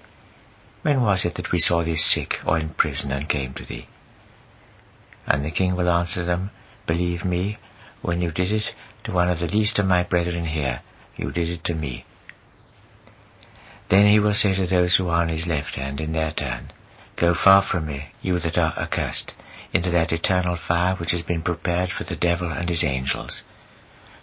When 0.81 1.01
was 1.01 1.23
it 1.23 1.35
that 1.35 1.51
we 1.51 1.59
saw 1.59 1.83
thee 1.83 1.95
sick 1.95 2.39
or 2.43 2.57
in 2.57 2.69
prison 2.69 3.11
and 3.11 3.29
came 3.29 3.53
to 3.53 3.65
thee? 3.65 3.87
And 5.27 5.45
the 5.45 5.51
king 5.51 5.75
will 5.75 5.89
answer 5.89 6.25
them, 6.25 6.49
Believe 6.87 7.23
me, 7.23 7.57
when 8.01 8.19
you 8.19 8.31
did 8.31 8.51
it 8.51 8.73
to 9.03 9.11
one 9.11 9.29
of 9.29 9.39
the 9.39 9.47
least 9.47 9.77
of 9.77 9.85
my 9.85 10.01
brethren 10.01 10.45
here, 10.45 10.81
you 11.15 11.31
did 11.31 11.49
it 11.49 11.63
to 11.65 11.75
me. 11.75 12.05
Then 13.89 14.05
he 14.07 14.19
will 14.19 14.33
say 14.33 14.53
to 14.55 14.67
those 14.67 14.95
who 14.95 15.07
are 15.07 15.21
on 15.21 15.29
his 15.29 15.47
left 15.47 15.75
hand 15.75 16.01
in 16.01 16.11
their 16.11 16.31
turn, 16.31 16.71
Go 17.15 17.33
far 17.33 17.61
from 17.61 17.85
me, 17.85 18.07
you 18.21 18.37
that 18.39 18.57
are 18.57 18.77
accursed, 18.77 19.33
into 19.73 19.89
that 19.91 20.11
eternal 20.11 20.57
fire 20.57 20.95
which 20.95 21.11
has 21.11 21.21
been 21.21 21.41
prepared 21.41 21.91
for 21.91 22.03
the 22.03 22.15
devil 22.15 22.51
and 22.51 22.69
his 22.69 22.83
angels. 22.83 23.43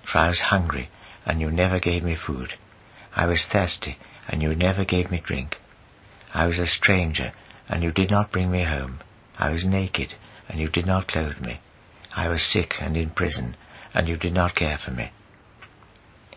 For 0.03 0.19
I 0.19 0.29
was 0.29 0.41
hungry, 0.41 0.91
and 1.25 1.41
you 1.41 1.51
never 1.51 1.81
gave 1.81 2.03
me 2.03 2.15
food. 2.15 2.55
I 3.17 3.27
was 3.27 3.47
thirsty, 3.47 3.97
and 4.29 4.43
you 4.43 4.55
never 4.55 4.85
gave 4.85 5.11
me 5.11 5.21
drink. 5.25 5.57
I 6.33 6.47
was 6.47 6.59
a 6.59 6.67
stranger, 6.67 7.33
and 7.69 7.83
you 7.83 7.91
did 7.91 8.11
not 8.11 8.33
bring 8.33 8.51
me 8.51 8.65
home. 8.65 9.01
I 9.39 9.51
was 9.51 9.65
naked, 9.65 10.15
and 10.49 10.61
you 10.61 10.69
did 10.69 10.87
not 10.87 11.09
clothe 11.09 11.41
me. 11.41 11.61
I 12.15 12.29
was 12.29 12.43
sick 12.43 12.75
and 12.81 12.97
in 12.97 13.11
prison, 13.11 13.57
and 13.95 14.09
you 14.09 14.17
did 14.17 14.35
not 14.35 14.55
care 14.55 14.79
for 14.79 14.91
me. 14.91 15.11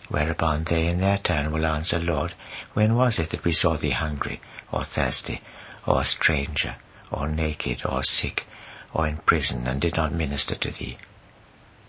Whereupon 0.10 0.64
they 0.64 0.88
in 0.88 1.00
their 1.00 1.18
turn 1.18 1.52
will 1.52 1.66
answer, 1.66 2.00
Lord, 2.00 2.34
when 2.74 2.96
was 2.96 3.20
it 3.20 3.32
that 3.32 3.44
we 3.44 3.52
saw 3.52 3.76
thee 3.76 3.92
hungry, 3.92 4.40
or 4.72 4.86
thirsty, 4.86 5.42
or 5.86 6.02
a 6.02 6.06
stranger, 6.06 6.78
or 7.12 7.28
naked, 7.28 7.82
or 7.86 8.04
sick, 8.04 8.46
or 8.94 9.08
in 9.08 9.18
prison, 9.18 9.68
and 9.68 9.82
did 9.82 9.98
not 9.98 10.14
minister 10.14 10.56
to 10.56 10.72
thee? 10.72 10.98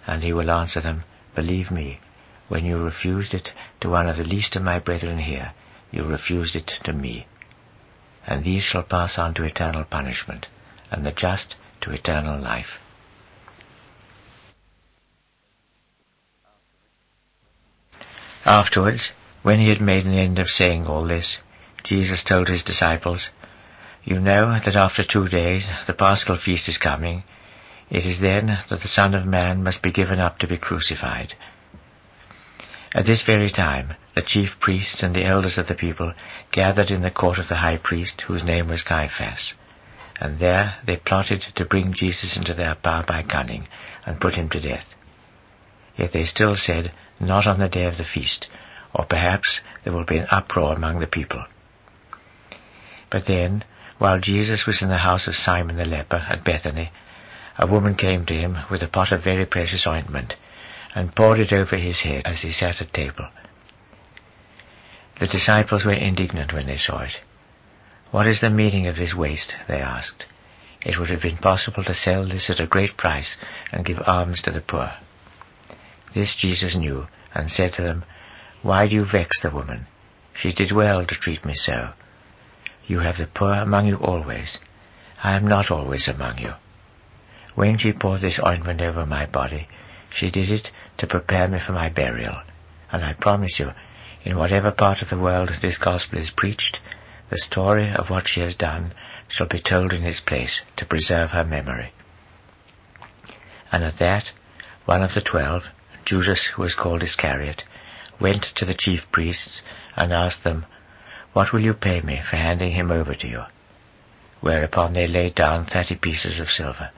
And 0.06 0.22
he 0.22 0.32
will 0.32 0.50
answer 0.50 0.80
them, 0.80 1.04
Believe 1.34 1.70
me, 1.70 2.00
when 2.48 2.64
you 2.64 2.78
refused 2.78 3.34
it 3.34 3.52
to 3.80 3.90
one 3.90 4.08
of 4.08 4.16
the 4.16 4.24
least 4.24 4.56
of 4.56 4.62
my 4.62 4.78
brethren 4.78 5.18
here, 5.18 5.52
you 5.90 6.02
refused 6.02 6.56
it 6.56 6.72
to 6.84 6.92
me. 6.92 7.26
And 8.26 8.44
these 8.44 8.62
shall 8.62 8.82
pass 8.82 9.18
on 9.18 9.34
to 9.34 9.44
eternal 9.44 9.84
punishment, 9.84 10.48
and 10.90 11.06
the 11.06 11.12
just 11.12 11.54
to 11.82 11.92
eternal 11.92 12.40
life. 12.40 12.80
Afterwards, 18.48 19.10
when 19.42 19.60
he 19.60 19.68
had 19.68 19.82
made 19.82 20.06
an 20.06 20.18
end 20.18 20.38
of 20.38 20.48
saying 20.48 20.86
all 20.86 21.06
this, 21.06 21.36
Jesus 21.84 22.24
told 22.24 22.48
his 22.48 22.62
disciples, 22.62 23.28
You 24.04 24.20
know 24.20 24.58
that 24.64 24.74
after 24.74 25.04
two 25.04 25.28
days 25.28 25.68
the 25.86 25.92
Paschal 25.92 26.38
feast 26.38 26.66
is 26.66 26.78
coming. 26.78 27.24
It 27.90 28.06
is 28.06 28.20
then 28.22 28.46
that 28.70 28.80
the 28.80 28.88
Son 28.88 29.14
of 29.14 29.26
Man 29.26 29.62
must 29.62 29.82
be 29.82 29.92
given 29.92 30.18
up 30.18 30.38
to 30.38 30.46
be 30.46 30.56
crucified. 30.56 31.34
At 32.94 33.04
this 33.04 33.20
very 33.20 33.50
time, 33.50 33.92
the 34.14 34.22
chief 34.22 34.58
priests 34.58 35.02
and 35.02 35.14
the 35.14 35.26
elders 35.26 35.58
of 35.58 35.68
the 35.68 35.74
people 35.74 36.14
gathered 36.50 36.90
in 36.90 37.02
the 37.02 37.10
court 37.10 37.38
of 37.38 37.48
the 37.48 37.56
high 37.56 37.76
priest, 37.76 38.22
whose 38.22 38.42
name 38.42 38.68
was 38.68 38.80
Caiaphas. 38.80 39.52
And 40.22 40.38
there 40.38 40.76
they 40.86 40.96
plotted 40.96 41.44
to 41.56 41.66
bring 41.66 41.92
Jesus 41.92 42.34
into 42.34 42.54
their 42.54 42.76
power 42.76 43.04
by 43.06 43.24
cunning, 43.24 43.68
and 44.06 44.18
put 44.18 44.36
him 44.36 44.48
to 44.48 44.58
death. 44.58 44.94
Yet 45.98 46.14
they 46.14 46.24
still 46.24 46.54
said, 46.56 46.92
Not 47.20 47.46
on 47.46 47.58
the 47.58 47.68
day 47.68 47.84
of 47.84 47.96
the 47.98 48.04
feast, 48.04 48.46
or 48.94 49.04
perhaps 49.04 49.60
there 49.84 49.92
will 49.92 50.04
be 50.04 50.18
an 50.18 50.26
uproar 50.30 50.74
among 50.74 51.00
the 51.00 51.06
people. 51.06 51.44
But 53.10 53.26
then, 53.26 53.64
while 53.98 54.20
Jesus 54.20 54.66
was 54.66 54.82
in 54.82 54.88
the 54.88 54.98
house 54.98 55.26
of 55.26 55.34
Simon 55.34 55.76
the 55.76 55.84
leper 55.84 56.24
at 56.28 56.44
Bethany, 56.44 56.92
a 57.58 57.66
woman 57.66 57.96
came 57.96 58.24
to 58.26 58.34
him 58.34 58.58
with 58.70 58.82
a 58.82 58.88
pot 58.88 59.10
of 59.10 59.24
very 59.24 59.44
precious 59.44 59.86
ointment, 59.86 60.34
and 60.94 61.14
poured 61.14 61.40
it 61.40 61.52
over 61.52 61.76
his 61.76 62.00
head 62.00 62.22
as 62.24 62.42
he 62.42 62.52
sat 62.52 62.80
at 62.80 62.92
table. 62.92 63.28
The 65.18 65.26
disciples 65.26 65.84
were 65.84 65.92
indignant 65.92 66.52
when 66.52 66.66
they 66.66 66.76
saw 66.76 67.00
it. 67.00 67.18
What 68.10 68.28
is 68.28 68.40
the 68.40 68.50
meaning 68.50 68.86
of 68.86 68.96
this 68.96 69.14
waste? 69.14 69.54
they 69.66 69.80
asked. 69.80 70.24
It 70.82 70.98
would 70.98 71.10
have 71.10 71.22
been 71.22 71.38
possible 71.38 71.82
to 71.84 71.94
sell 71.94 72.26
this 72.26 72.48
at 72.48 72.60
a 72.60 72.66
great 72.66 72.96
price 72.96 73.36
and 73.72 73.84
give 73.84 73.98
alms 74.06 74.42
to 74.42 74.52
the 74.52 74.60
poor. 74.60 74.92
This 76.18 76.34
Jesus 76.34 76.74
knew, 76.74 77.06
and 77.32 77.48
said 77.48 77.74
to 77.74 77.82
them, 77.82 78.04
Why 78.62 78.88
do 78.88 78.96
you 78.96 79.04
vex 79.04 79.40
the 79.40 79.50
woman? 79.50 79.86
She 80.34 80.50
did 80.50 80.72
well 80.72 81.06
to 81.06 81.14
treat 81.14 81.44
me 81.44 81.54
so. 81.54 81.90
You 82.88 82.98
have 82.98 83.18
the 83.18 83.28
poor 83.28 83.52
among 83.52 83.86
you 83.86 83.98
always. 83.98 84.58
I 85.22 85.36
am 85.36 85.46
not 85.46 85.70
always 85.70 86.08
among 86.08 86.38
you. 86.38 86.54
When 87.54 87.78
she 87.78 87.92
poured 87.92 88.22
this 88.22 88.40
ointment 88.44 88.80
over 88.80 89.06
my 89.06 89.26
body, 89.26 89.68
she 90.10 90.28
did 90.28 90.50
it 90.50 90.72
to 90.96 91.06
prepare 91.06 91.46
me 91.46 91.60
for 91.64 91.70
my 91.70 91.88
burial, 91.88 92.42
and 92.90 93.04
I 93.04 93.12
promise 93.12 93.60
you, 93.60 93.70
in 94.24 94.36
whatever 94.36 94.72
part 94.72 95.02
of 95.02 95.10
the 95.10 95.20
world 95.20 95.50
this 95.62 95.78
gospel 95.78 96.18
is 96.18 96.32
preached, 96.36 96.80
the 97.30 97.38
story 97.38 97.92
of 97.92 98.10
what 98.10 98.26
she 98.26 98.40
has 98.40 98.56
done 98.56 98.92
shall 99.28 99.46
be 99.46 99.60
told 99.60 99.92
in 99.92 100.02
its 100.02 100.18
place 100.18 100.62
to 100.78 100.84
preserve 100.84 101.30
her 101.30 101.44
memory. 101.44 101.92
And 103.70 103.84
at 103.84 104.00
that, 104.00 104.32
one 104.84 105.04
of 105.04 105.14
the 105.14 105.20
twelve, 105.20 105.62
Judas, 106.08 106.50
who 106.54 106.62
was 106.62 106.74
called 106.74 107.02
Iscariot, 107.02 107.62
went 108.18 108.46
to 108.56 108.64
the 108.64 108.74
chief 108.74 109.02
priests 109.12 109.62
and 109.94 110.12
asked 110.12 110.42
them, 110.42 110.64
What 111.34 111.52
will 111.52 111.60
you 111.60 111.74
pay 111.74 112.00
me 112.00 112.22
for 112.28 112.36
handing 112.36 112.72
him 112.72 112.90
over 112.90 113.14
to 113.14 113.28
you? 113.28 113.42
Whereupon 114.40 114.94
they 114.94 115.06
laid 115.06 115.34
down 115.34 115.66
thirty 115.66 115.96
pieces 115.96 116.40
of 116.40 116.50
silver 116.50 116.90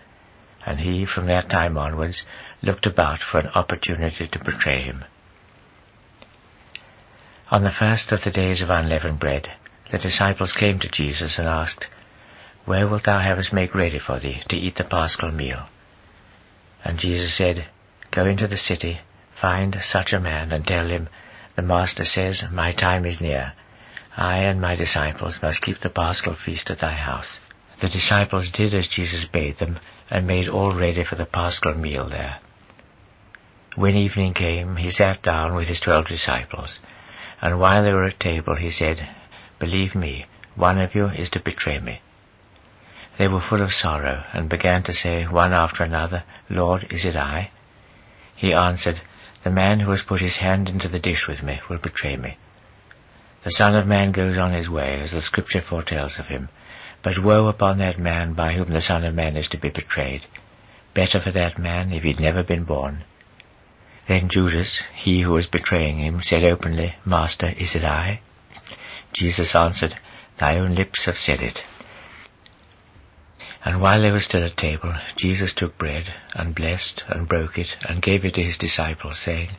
and 0.66 0.80
he 0.80 1.06
from 1.06 1.26
that 1.26 1.48
time 1.48 1.76
onwards 1.76 2.22
looked 2.62 2.86
about 2.86 3.20
for 3.20 3.38
an 3.38 3.48
opportunity 3.48 4.28
to 4.28 4.44
betray 4.44 4.82
him. 4.82 5.04
On 7.50 7.64
the 7.64 7.70
first 7.76 8.12
of 8.12 8.22
the 8.22 8.30
days 8.30 8.60
of 8.60 8.70
unleavened 8.70 9.18
bread, 9.18 9.48
the 9.90 9.98
disciples 9.98 10.52
came 10.52 10.78
to 10.80 10.88
Jesus 10.88 11.38
and 11.38 11.48
asked, 11.48 11.86
Where 12.64 12.86
wilt 12.86 13.04
thou 13.04 13.18
have 13.18 13.38
us 13.38 13.52
make 13.52 13.74
ready 13.74 13.98
for 13.98 14.20
thee 14.20 14.42
to 14.48 14.56
eat 14.56 14.76
the 14.76 14.84
paschal 14.84 15.32
meal? 15.32 15.66
And 16.84 16.98
Jesus 16.98 17.36
said, 17.36 17.66
Go 18.10 18.26
into 18.26 18.48
the 18.48 18.56
city, 18.56 19.00
find 19.40 19.76
such 19.82 20.12
a 20.12 20.20
man, 20.20 20.50
and 20.52 20.66
tell 20.66 20.88
him, 20.88 21.08
The 21.54 21.62
Master 21.62 22.04
says, 22.04 22.44
My 22.50 22.72
time 22.72 23.06
is 23.06 23.20
near. 23.20 23.52
I 24.16 24.38
and 24.38 24.60
my 24.60 24.74
disciples 24.74 25.38
must 25.42 25.62
keep 25.62 25.78
the 25.78 25.90
paschal 25.90 26.34
feast 26.34 26.70
at 26.70 26.80
thy 26.80 26.94
house. 26.94 27.38
The 27.80 27.88
disciples 27.88 28.50
did 28.50 28.74
as 28.74 28.88
Jesus 28.88 29.24
bade 29.24 29.58
them, 29.58 29.78
and 30.10 30.26
made 30.26 30.48
all 30.48 30.74
ready 30.74 31.04
for 31.04 31.14
the 31.14 31.24
paschal 31.24 31.74
meal 31.74 32.08
there. 32.08 32.38
When 33.76 33.94
evening 33.94 34.34
came, 34.34 34.76
he 34.76 34.90
sat 34.90 35.22
down 35.22 35.54
with 35.54 35.68
his 35.68 35.80
twelve 35.80 36.08
disciples, 36.08 36.80
and 37.40 37.60
while 37.60 37.84
they 37.84 37.92
were 37.92 38.04
at 38.04 38.18
table, 38.18 38.56
he 38.56 38.70
said, 38.70 39.08
Believe 39.60 39.94
me, 39.94 40.26
one 40.56 40.80
of 40.80 40.96
you 40.96 41.06
is 41.06 41.30
to 41.30 41.40
betray 41.40 41.78
me. 41.78 42.02
They 43.18 43.28
were 43.28 43.40
full 43.40 43.62
of 43.62 43.72
sorrow, 43.72 44.24
and 44.32 44.48
began 44.48 44.82
to 44.84 44.92
say 44.92 45.24
one 45.24 45.52
after 45.52 45.84
another, 45.84 46.24
Lord, 46.48 46.88
is 46.90 47.04
it 47.04 47.16
I? 47.16 47.50
He 48.40 48.54
answered, 48.54 49.02
The 49.44 49.50
man 49.50 49.80
who 49.80 49.90
has 49.90 50.00
put 50.00 50.22
his 50.22 50.38
hand 50.38 50.70
into 50.70 50.88
the 50.88 50.98
dish 50.98 51.28
with 51.28 51.42
me 51.42 51.60
will 51.68 51.76
betray 51.76 52.16
me. 52.16 52.38
The 53.44 53.50
Son 53.50 53.74
of 53.74 53.86
Man 53.86 54.12
goes 54.12 54.38
on 54.38 54.54
his 54.54 54.66
way, 54.66 54.98
as 54.98 55.12
the 55.12 55.20
Scripture 55.20 55.60
foretells 55.60 56.18
of 56.18 56.28
him, 56.28 56.48
but 57.02 57.22
woe 57.22 57.48
upon 57.48 57.76
that 57.78 57.98
man 57.98 58.32
by 58.32 58.54
whom 58.54 58.70
the 58.70 58.80
Son 58.80 59.04
of 59.04 59.14
Man 59.14 59.36
is 59.36 59.46
to 59.48 59.58
be 59.58 59.68
betrayed. 59.68 60.22
Better 60.94 61.20
for 61.20 61.30
that 61.32 61.58
man 61.58 61.92
if 61.92 62.02
he'd 62.02 62.18
never 62.18 62.42
been 62.42 62.64
born. 62.64 63.04
Then 64.08 64.30
Judas, 64.30 64.82
he 64.94 65.20
who 65.20 65.32
was 65.32 65.46
betraying 65.46 65.98
him, 65.98 66.22
said 66.22 66.42
openly, 66.42 66.94
Master, 67.04 67.50
is 67.58 67.74
it 67.74 67.84
I? 67.84 68.22
Jesus 69.12 69.54
answered, 69.54 69.98
Thy 70.38 70.56
own 70.56 70.74
lips 70.74 71.04
have 71.04 71.18
said 71.18 71.42
it. 71.42 71.58
And 73.62 73.82
while 73.82 74.00
they 74.00 74.10
were 74.10 74.20
still 74.20 74.42
at 74.42 74.56
table, 74.56 74.94
Jesus 75.16 75.52
took 75.52 75.76
bread, 75.76 76.14
and 76.34 76.54
blessed, 76.54 77.04
and 77.08 77.28
broke 77.28 77.58
it, 77.58 77.68
and 77.82 78.00
gave 78.00 78.24
it 78.24 78.34
to 78.34 78.42
his 78.42 78.56
disciples, 78.56 79.18
saying, 79.18 79.50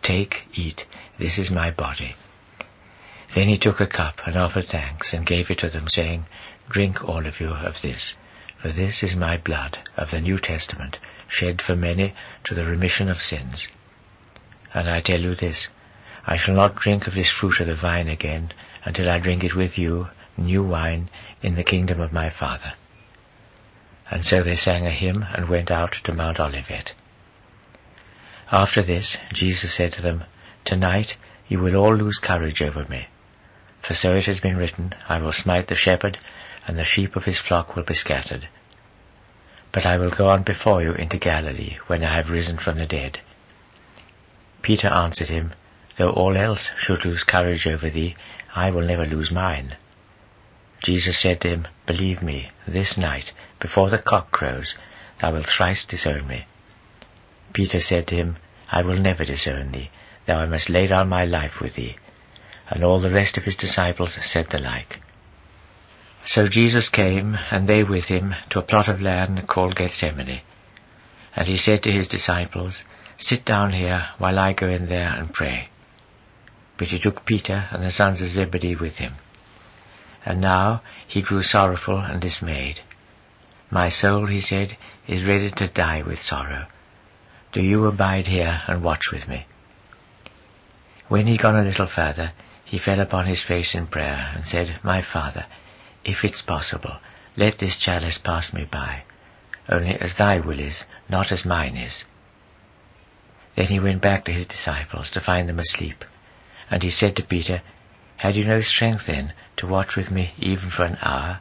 Take, 0.00 0.36
eat, 0.54 0.86
this 1.18 1.38
is 1.38 1.50
my 1.50 1.72
body. 1.72 2.14
Then 3.34 3.48
he 3.48 3.58
took 3.58 3.80
a 3.80 3.86
cup, 3.88 4.20
and 4.24 4.36
offered 4.36 4.66
thanks, 4.66 5.12
and 5.12 5.26
gave 5.26 5.50
it 5.50 5.58
to 5.58 5.68
them, 5.68 5.88
saying, 5.88 6.26
Drink 6.70 7.02
all 7.02 7.26
of 7.26 7.40
you 7.40 7.48
of 7.48 7.82
this, 7.82 8.14
for 8.62 8.70
this 8.70 9.02
is 9.02 9.16
my 9.16 9.36
blood 9.36 9.78
of 9.96 10.12
the 10.12 10.20
New 10.20 10.38
Testament, 10.38 10.98
shed 11.28 11.60
for 11.60 11.74
many 11.74 12.14
to 12.44 12.54
the 12.54 12.64
remission 12.64 13.08
of 13.08 13.18
sins. 13.18 13.66
And 14.72 14.88
I 14.88 15.00
tell 15.00 15.20
you 15.20 15.34
this, 15.34 15.66
I 16.24 16.36
shall 16.36 16.54
not 16.54 16.76
drink 16.76 17.08
of 17.08 17.14
this 17.14 17.30
fruit 17.30 17.60
of 17.60 17.66
the 17.66 17.74
vine 17.74 18.08
again 18.08 18.52
until 18.84 19.10
I 19.10 19.18
drink 19.18 19.42
it 19.42 19.56
with 19.56 19.76
you, 19.78 20.08
new 20.36 20.62
wine, 20.62 21.10
in 21.42 21.56
the 21.56 21.64
kingdom 21.64 22.00
of 22.00 22.12
my 22.12 22.30
Father. 22.30 22.74
And 24.10 24.24
so 24.24 24.42
they 24.42 24.56
sang 24.56 24.86
a 24.86 24.90
hymn 24.90 25.24
and 25.34 25.48
went 25.48 25.70
out 25.70 25.96
to 26.04 26.14
Mount 26.14 26.40
Olivet. 26.40 26.92
After 28.50 28.82
this, 28.82 29.18
Jesus 29.32 29.74
said 29.76 29.92
to 29.92 30.02
them, 30.02 30.24
Tonight 30.64 31.16
you 31.48 31.58
will 31.58 31.76
all 31.76 31.94
lose 31.94 32.18
courage 32.18 32.62
over 32.62 32.84
me. 32.86 33.08
For 33.86 33.94
so 33.94 34.14
it 34.14 34.24
has 34.24 34.40
been 34.40 34.56
written, 34.56 34.94
I 35.08 35.20
will 35.20 35.32
smite 35.32 35.68
the 35.68 35.74
shepherd, 35.74 36.18
and 36.66 36.78
the 36.78 36.84
sheep 36.84 37.16
of 37.16 37.24
his 37.24 37.38
flock 37.38 37.76
will 37.76 37.84
be 37.84 37.94
scattered. 37.94 38.48
But 39.72 39.84
I 39.86 39.98
will 39.98 40.10
go 40.10 40.28
on 40.28 40.42
before 40.42 40.82
you 40.82 40.92
into 40.92 41.18
Galilee, 41.18 41.76
when 41.86 42.02
I 42.02 42.14
have 42.14 42.30
risen 42.30 42.58
from 42.58 42.78
the 42.78 42.86
dead. 42.86 43.20
Peter 44.62 44.88
answered 44.88 45.28
him, 45.28 45.52
Though 45.98 46.10
all 46.10 46.36
else 46.36 46.70
should 46.76 47.04
lose 47.04 47.24
courage 47.24 47.66
over 47.66 47.90
thee, 47.90 48.16
I 48.54 48.70
will 48.70 48.86
never 48.86 49.04
lose 49.04 49.30
mine. 49.30 49.76
Jesus 50.82 51.20
said 51.20 51.40
to 51.40 51.48
him, 51.48 51.68
Believe 51.86 52.22
me, 52.22 52.50
this 52.66 52.96
night, 52.96 53.32
before 53.60 53.90
the 53.90 53.98
cock 53.98 54.30
crows, 54.30 54.74
thou 55.20 55.32
wilt 55.32 55.46
thrice 55.46 55.84
disown 55.84 56.26
me. 56.26 56.46
Peter 57.52 57.80
said 57.80 58.06
to 58.08 58.16
him, 58.16 58.36
I 58.70 58.82
will 58.82 58.98
never 58.98 59.24
disown 59.24 59.72
thee, 59.72 59.90
though 60.26 60.36
I 60.36 60.46
must 60.46 60.70
lay 60.70 60.86
down 60.86 61.08
my 61.08 61.24
life 61.24 61.60
with 61.60 61.74
thee. 61.74 61.96
And 62.68 62.84
all 62.84 63.00
the 63.00 63.10
rest 63.10 63.36
of 63.36 63.44
his 63.44 63.56
disciples 63.56 64.16
said 64.22 64.48
the 64.50 64.58
like. 64.58 64.98
So 66.26 66.46
Jesus 66.46 66.90
came, 66.90 67.36
and 67.50 67.66
they 67.66 67.82
with 67.82 68.04
him, 68.04 68.34
to 68.50 68.58
a 68.58 68.62
plot 68.62 68.88
of 68.88 69.00
land 69.00 69.48
called 69.48 69.76
Gethsemane. 69.76 70.42
And 71.34 71.48
he 71.48 71.56
said 71.56 71.82
to 71.82 71.92
his 71.92 72.08
disciples, 72.08 72.82
Sit 73.16 73.44
down 73.44 73.72
here 73.72 74.08
while 74.18 74.38
I 74.38 74.52
go 74.52 74.68
in 74.68 74.88
there 74.88 75.08
and 75.08 75.32
pray. 75.32 75.70
But 76.76 76.88
he 76.88 77.00
took 77.00 77.24
Peter 77.24 77.68
and 77.72 77.82
the 77.82 77.90
sons 77.90 78.20
of 78.20 78.28
Zebedee 78.28 78.76
with 78.76 78.96
him. 78.96 79.14
And 80.24 80.40
now 80.40 80.82
he 81.06 81.22
grew 81.22 81.42
sorrowful 81.42 81.98
and 81.98 82.20
dismayed. 82.20 82.80
My 83.70 83.88
soul, 83.88 84.26
he 84.26 84.40
said, 84.40 84.76
is 85.06 85.24
ready 85.24 85.50
to 85.52 85.68
die 85.68 86.02
with 86.02 86.20
sorrow. 86.20 86.66
Do 87.52 87.62
you 87.62 87.86
abide 87.86 88.26
here 88.26 88.62
and 88.66 88.82
watch 88.82 89.10
with 89.12 89.28
me. 89.28 89.46
When 91.08 91.26
he 91.26 91.32
had 91.32 91.42
gone 91.42 91.56
a 91.56 91.62
little 91.62 91.86
further, 91.88 92.32
he 92.64 92.78
fell 92.78 93.00
upon 93.00 93.26
his 93.26 93.42
face 93.42 93.74
in 93.74 93.86
prayer 93.86 94.32
and 94.34 94.46
said, 94.46 94.78
My 94.82 95.00
Father, 95.00 95.46
if 96.04 96.24
it's 96.24 96.42
possible, 96.42 96.98
let 97.36 97.58
this 97.58 97.78
chalice 97.78 98.18
pass 98.18 98.52
me 98.52 98.66
by, 98.70 99.04
only 99.68 99.94
as 99.94 100.16
thy 100.16 100.40
will 100.40 100.60
is, 100.60 100.84
not 101.08 101.32
as 101.32 101.46
mine 101.46 101.76
is. 101.76 102.04
Then 103.56 103.66
he 103.66 103.80
went 103.80 104.02
back 104.02 104.24
to 104.26 104.32
his 104.32 104.46
disciples 104.46 105.10
to 105.12 105.20
find 105.20 105.48
them 105.48 105.58
asleep, 105.58 106.04
and 106.70 106.82
he 106.82 106.90
said 106.90 107.16
to 107.16 107.24
Peter, 107.24 107.62
Had 108.18 108.34
you 108.34 108.44
no 108.44 108.60
strength 108.60 109.06
then 109.06 109.32
to 109.56 109.66
watch 109.66 109.94
with 109.96 110.10
me 110.10 110.34
even 110.38 110.70
for 110.70 110.84
an 110.84 110.98
hour? 111.00 111.40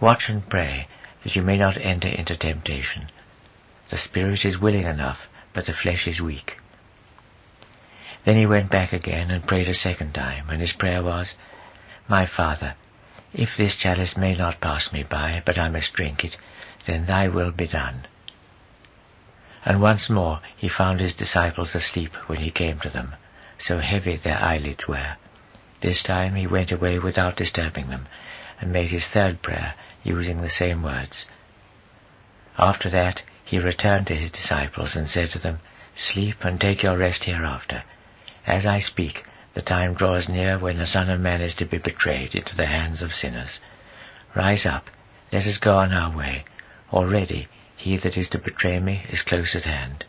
Watch 0.00 0.28
and 0.28 0.48
pray, 0.48 0.86
that 1.24 1.34
you 1.34 1.42
may 1.42 1.56
not 1.56 1.76
enter 1.76 2.08
into 2.08 2.36
temptation. 2.36 3.10
The 3.90 3.98
spirit 3.98 4.44
is 4.44 4.58
willing 4.58 4.84
enough, 4.84 5.28
but 5.52 5.66
the 5.66 5.72
flesh 5.72 6.06
is 6.06 6.20
weak. 6.20 6.56
Then 8.24 8.36
he 8.36 8.46
went 8.46 8.70
back 8.70 8.92
again 8.92 9.30
and 9.30 9.46
prayed 9.46 9.68
a 9.68 9.74
second 9.74 10.12
time, 10.12 10.48
and 10.50 10.60
his 10.60 10.72
prayer 10.72 11.02
was, 11.02 11.34
My 12.08 12.26
Father, 12.26 12.74
if 13.34 13.56
this 13.56 13.76
chalice 13.76 14.16
may 14.16 14.36
not 14.36 14.60
pass 14.60 14.92
me 14.92 15.02
by, 15.02 15.42
but 15.44 15.58
I 15.58 15.68
must 15.68 15.92
drink 15.94 16.24
it, 16.24 16.36
then 16.86 17.06
thy 17.06 17.26
will 17.26 17.50
be 17.50 17.66
done. 17.66 18.06
And 19.64 19.82
once 19.82 20.08
more 20.08 20.40
he 20.56 20.68
found 20.68 21.00
his 21.00 21.16
disciples 21.16 21.74
asleep 21.74 22.14
when 22.28 22.38
he 22.38 22.50
came 22.52 22.78
to 22.80 22.88
them, 22.88 23.16
so 23.58 23.80
heavy 23.80 24.16
their 24.16 24.38
eyelids 24.40 24.86
were. 24.86 25.16
This 25.80 26.02
time 26.02 26.34
he 26.34 26.46
went 26.46 26.72
away 26.72 26.98
without 26.98 27.36
disturbing 27.36 27.88
them, 27.88 28.08
and 28.60 28.72
made 28.72 28.90
his 28.90 29.06
third 29.06 29.42
prayer, 29.42 29.74
using 30.02 30.40
the 30.40 30.50
same 30.50 30.82
words. 30.82 31.24
After 32.58 32.90
that 32.90 33.22
he 33.44 33.58
returned 33.58 34.08
to 34.08 34.16
his 34.16 34.32
disciples 34.32 34.96
and 34.96 35.08
said 35.08 35.30
to 35.30 35.38
them, 35.38 35.60
Sleep 35.94 36.44
and 36.44 36.60
take 36.60 36.82
your 36.82 36.96
rest 36.96 37.24
hereafter. 37.24 37.84
As 38.46 38.66
I 38.66 38.80
speak, 38.80 39.24
the 39.54 39.62
time 39.62 39.94
draws 39.94 40.28
near 40.28 40.58
when 40.58 40.78
the 40.78 40.86
Son 40.86 41.08
of 41.08 41.20
Man 41.20 41.40
is 41.40 41.54
to 41.56 41.64
be 41.64 41.78
betrayed 41.78 42.34
into 42.34 42.56
the 42.56 42.66
hands 42.66 43.02
of 43.02 43.12
sinners. 43.12 43.60
Rise 44.34 44.66
up, 44.66 44.90
let 45.32 45.46
us 45.46 45.58
go 45.58 45.76
on 45.76 45.92
our 45.92 46.16
way. 46.16 46.44
Already 46.92 47.48
he 47.76 47.96
that 47.98 48.16
is 48.16 48.28
to 48.30 48.38
betray 48.38 48.80
me 48.80 49.04
is 49.08 49.22
close 49.22 49.54
at 49.54 49.64
hand. 49.64 50.04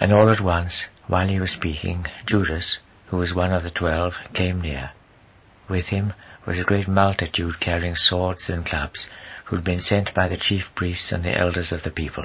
And 0.00 0.12
all 0.12 0.30
at 0.30 0.40
once, 0.40 0.86
while 1.06 1.28
he 1.28 1.38
was 1.38 1.50
speaking, 1.50 2.06
Judas, 2.26 2.78
who 3.12 3.18
was 3.18 3.34
one 3.34 3.52
of 3.52 3.62
the 3.62 3.70
twelve, 3.70 4.14
came 4.32 4.58
near. 4.62 4.90
With 5.68 5.88
him 5.88 6.14
was 6.46 6.58
a 6.58 6.64
great 6.64 6.88
multitude 6.88 7.60
carrying 7.60 7.94
swords 7.94 8.48
and 8.48 8.64
clubs, 8.64 9.06
who 9.44 9.56
had 9.56 9.64
been 9.66 9.82
sent 9.82 10.14
by 10.14 10.28
the 10.28 10.38
chief 10.38 10.74
priests 10.74 11.12
and 11.12 11.22
the 11.22 11.38
elders 11.38 11.72
of 11.72 11.82
the 11.82 11.90
people. 11.90 12.24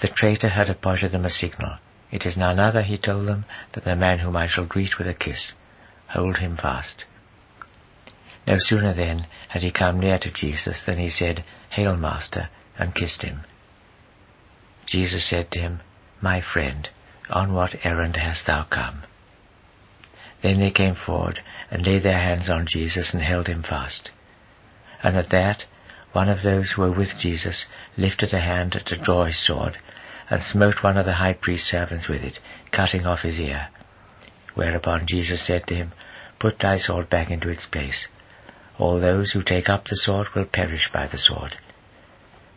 The 0.00 0.08
traitor 0.08 0.48
had 0.48 0.68
appointed 0.68 1.12
them 1.12 1.24
a 1.24 1.30
signal. 1.30 1.78
It 2.10 2.26
is 2.26 2.36
none 2.36 2.58
other, 2.58 2.82
he 2.82 2.98
told 2.98 3.28
them, 3.28 3.44
than 3.72 3.84
the 3.84 3.94
man 3.94 4.18
whom 4.18 4.36
I 4.36 4.48
shall 4.48 4.66
greet 4.66 4.98
with 4.98 5.06
a 5.06 5.14
kiss. 5.14 5.52
Hold 6.08 6.38
him 6.38 6.56
fast. 6.56 7.04
No 8.44 8.56
sooner 8.58 8.92
then 8.92 9.28
had 9.50 9.62
he 9.62 9.70
come 9.70 10.00
near 10.00 10.18
to 10.18 10.32
Jesus 10.32 10.82
than 10.82 10.98
he 10.98 11.10
said, 11.10 11.44
Hail, 11.70 11.96
Master, 11.96 12.48
and 12.76 12.92
kissed 12.92 13.22
him. 13.22 13.42
Jesus 14.84 15.24
said 15.24 15.52
to 15.52 15.60
him, 15.60 15.80
My 16.20 16.40
friend, 16.40 16.88
on 17.30 17.52
what 17.52 17.86
errand 17.86 18.16
hast 18.16 18.46
thou 18.46 18.64
come? 18.64 19.04
Then 20.42 20.58
they 20.58 20.70
came 20.70 20.94
forward 20.94 21.40
and 21.70 21.86
laid 21.86 22.02
their 22.02 22.18
hands 22.18 22.50
on 22.50 22.66
Jesus 22.66 23.14
and 23.14 23.22
held 23.22 23.46
him 23.46 23.62
fast. 23.62 24.10
And 25.02 25.16
at 25.16 25.30
that, 25.30 25.64
one 26.12 26.28
of 26.28 26.42
those 26.42 26.72
who 26.72 26.82
were 26.82 26.92
with 26.92 27.18
Jesus 27.18 27.66
lifted 27.96 28.34
a 28.34 28.40
hand 28.40 28.72
to 28.84 28.96
draw 28.96 29.24
his 29.24 29.38
sword, 29.38 29.78
and 30.28 30.42
smote 30.42 30.82
one 30.82 30.96
of 30.96 31.06
the 31.06 31.14
high 31.14 31.32
priest's 31.32 31.70
servants 31.70 32.08
with 32.08 32.22
it, 32.22 32.38
cutting 32.70 33.06
off 33.06 33.22
his 33.22 33.40
ear. 33.40 33.68
Whereupon 34.54 35.06
Jesus 35.06 35.46
said 35.46 35.66
to 35.68 35.74
him, 35.74 35.92
Put 36.38 36.58
thy 36.58 36.76
sword 36.76 37.08
back 37.08 37.30
into 37.30 37.48
its 37.48 37.66
place. 37.66 38.08
All 38.78 39.00
those 39.00 39.32
who 39.32 39.42
take 39.42 39.68
up 39.68 39.86
the 39.86 39.96
sword 39.96 40.28
will 40.34 40.44
perish 40.44 40.90
by 40.92 41.06
the 41.06 41.18
sword. 41.18 41.56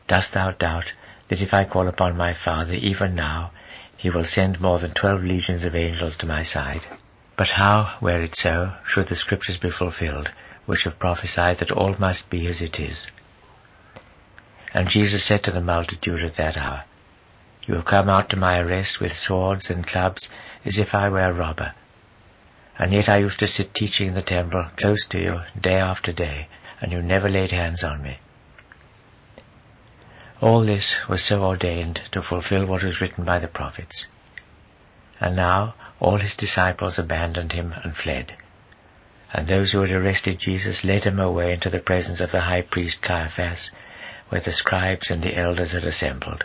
Dost 0.07 0.33
thou 0.33 0.51
doubt 0.51 0.91
that 1.29 1.41
if 1.41 1.53
I 1.53 1.65
call 1.65 1.87
upon 1.87 2.17
my 2.17 2.33
Father 2.33 2.73
even 2.73 3.15
now, 3.15 3.51
he 3.95 4.09
will 4.09 4.25
send 4.25 4.59
more 4.59 4.79
than 4.79 4.93
twelve 4.93 5.23
legions 5.23 5.63
of 5.63 5.75
angels 5.75 6.15
to 6.17 6.25
my 6.25 6.43
side? 6.43 6.81
But 7.37 7.49
how, 7.49 7.97
were 8.01 8.21
it 8.21 8.35
so, 8.35 8.73
should 8.85 9.07
the 9.07 9.15
scriptures 9.15 9.57
be 9.57 9.69
fulfilled, 9.69 10.29
which 10.65 10.83
have 10.83 10.99
prophesied 10.99 11.59
that 11.59 11.71
all 11.71 11.95
must 11.97 12.29
be 12.29 12.47
as 12.47 12.61
it 12.61 12.79
is? 12.79 13.07
And 14.73 14.87
Jesus 14.89 15.25
said 15.25 15.43
to 15.43 15.51
the 15.51 15.61
multitude 15.61 16.23
at 16.23 16.35
that 16.37 16.57
hour, 16.57 16.85
You 17.67 17.75
have 17.75 17.85
come 17.85 18.09
out 18.09 18.29
to 18.29 18.37
my 18.37 18.59
arrest 18.59 18.99
with 18.99 19.15
swords 19.15 19.69
and 19.69 19.85
clubs, 19.85 20.29
as 20.63 20.77
if 20.77 20.93
I 20.93 21.09
were 21.09 21.23
a 21.23 21.33
robber. 21.33 21.73
And 22.77 22.93
yet 22.93 23.07
I 23.09 23.19
used 23.19 23.39
to 23.39 23.47
sit 23.47 23.73
teaching 23.73 24.09
in 24.09 24.15
the 24.15 24.21
temple 24.21 24.69
close 24.77 25.05
to 25.07 25.19
you 25.19 25.41
day 25.59 25.75
after 25.75 26.11
day, 26.11 26.47
and 26.81 26.91
you 26.91 27.01
never 27.01 27.29
laid 27.29 27.51
hands 27.51 27.83
on 27.83 28.01
me. 28.01 28.19
All 30.41 30.65
this 30.65 30.95
was 31.09 31.23
so 31.23 31.43
ordained 31.43 32.01
to 32.11 32.21
fulfill 32.21 32.65
what 32.65 32.83
was 32.83 32.99
written 32.99 33.23
by 33.23 33.39
the 33.39 33.47
prophets. 33.47 34.05
And 35.19 35.35
now 35.35 35.75
all 35.99 36.17
his 36.17 36.35
disciples 36.35 36.99
abandoned 36.99 37.53
him 37.53 37.73
and 37.83 37.95
fled. 37.95 38.33
And 39.33 39.47
those 39.47 39.71
who 39.71 39.81
had 39.81 39.91
arrested 39.91 40.39
Jesus 40.39 40.83
led 40.83 41.03
him 41.03 41.19
away 41.19 41.53
into 41.53 41.69
the 41.69 41.79
presence 41.79 42.19
of 42.19 42.31
the 42.31 42.41
high 42.41 42.61
priest 42.61 43.01
Caiaphas, 43.01 43.71
where 44.29 44.41
the 44.41 44.51
scribes 44.51 45.09
and 45.09 45.23
the 45.23 45.35
elders 45.35 45.71
had 45.71 45.83
assembled. 45.83 46.43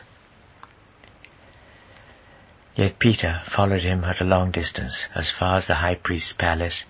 Yet 2.75 2.99
Peter 2.99 3.43
followed 3.45 3.83
him 3.83 4.05
at 4.05 4.21
a 4.21 4.25
long 4.25 4.51
distance, 4.53 5.07
as 5.15 5.31
far 5.31 5.57
as 5.57 5.67
the 5.67 5.77
high 5.77 5.97
priest's 5.97 6.33
palace, 6.33 6.85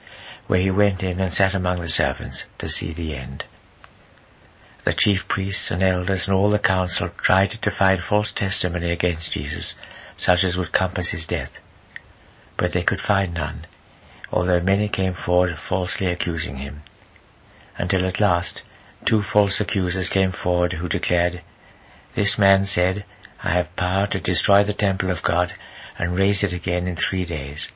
where 0.47 0.61
he 0.61 0.71
went 0.71 1.03
in 1.03 1.21
and 1.21 1.33
sat 1.33 1.55
among 1.55 1.81
the 1.81 1.89
servants 1.89 2.45
to 2.59 2.69
see 2.69 2.93
the 2.93 3.15
end. 3.15 3.45
The 4.85 4.95
chief 4.95 5.27
priests 5.29 5.71
and 5.71 5.83
elders 5.83 6.27
and 6.27 6.37
all 6.37 6.51
the 6.51 6.59
council 6.59 7.11
tried 7.23 7.51
to 7.51 7.71
find 7.71 8.01
false 8.03 8.33
testimony 8.33 8.91
against 8.91 9.33
Jesus, 9.33 9.75
such 10.17 10.45
as 10.45 10.57
would 10.57 10.73
compass 10.73 11.11
his 11.11 11.27
death. 11.27 11.59
But 12.61 12.75
they 12.75 12.83
could 12.83 13.01
find 13.01 13.33
none, 13.33 13.65
although 14.31 14.61
many 14.61 14.87
came 14.87 15.15
forward 15.15 15.57
falsely 15.57 16.09
accusing 16.09 16.59
him, 16.59 16.83
until 17.79 18.07
at 18.07 18.21
last 18.21 18.61
two 19.07 19.23
false 19.23 19.63
accusers 19.63 20.11
came 20.11 20.31
forward 20.31 20.75
who 20.75 20.87
declared, 20.87 21.41
This 22.15 22.37
man 22.39 22.67
said, 22.67 23.07
I 23.43 23.53
have 23.53 23.75
power 23.77 24.07
to 24.09 24.21
destroy 24.21 24.63
the 24.63 24.75
temple 24.75 25.11
of 25.11 25.23
God 25.23 25.55
and 25.99 26.19
raise 26.19 26.43
it 26.43 26.53
again 26.53 26.87
in 26.87 26.97
three 26.97 27.25
days. 27.25 27.71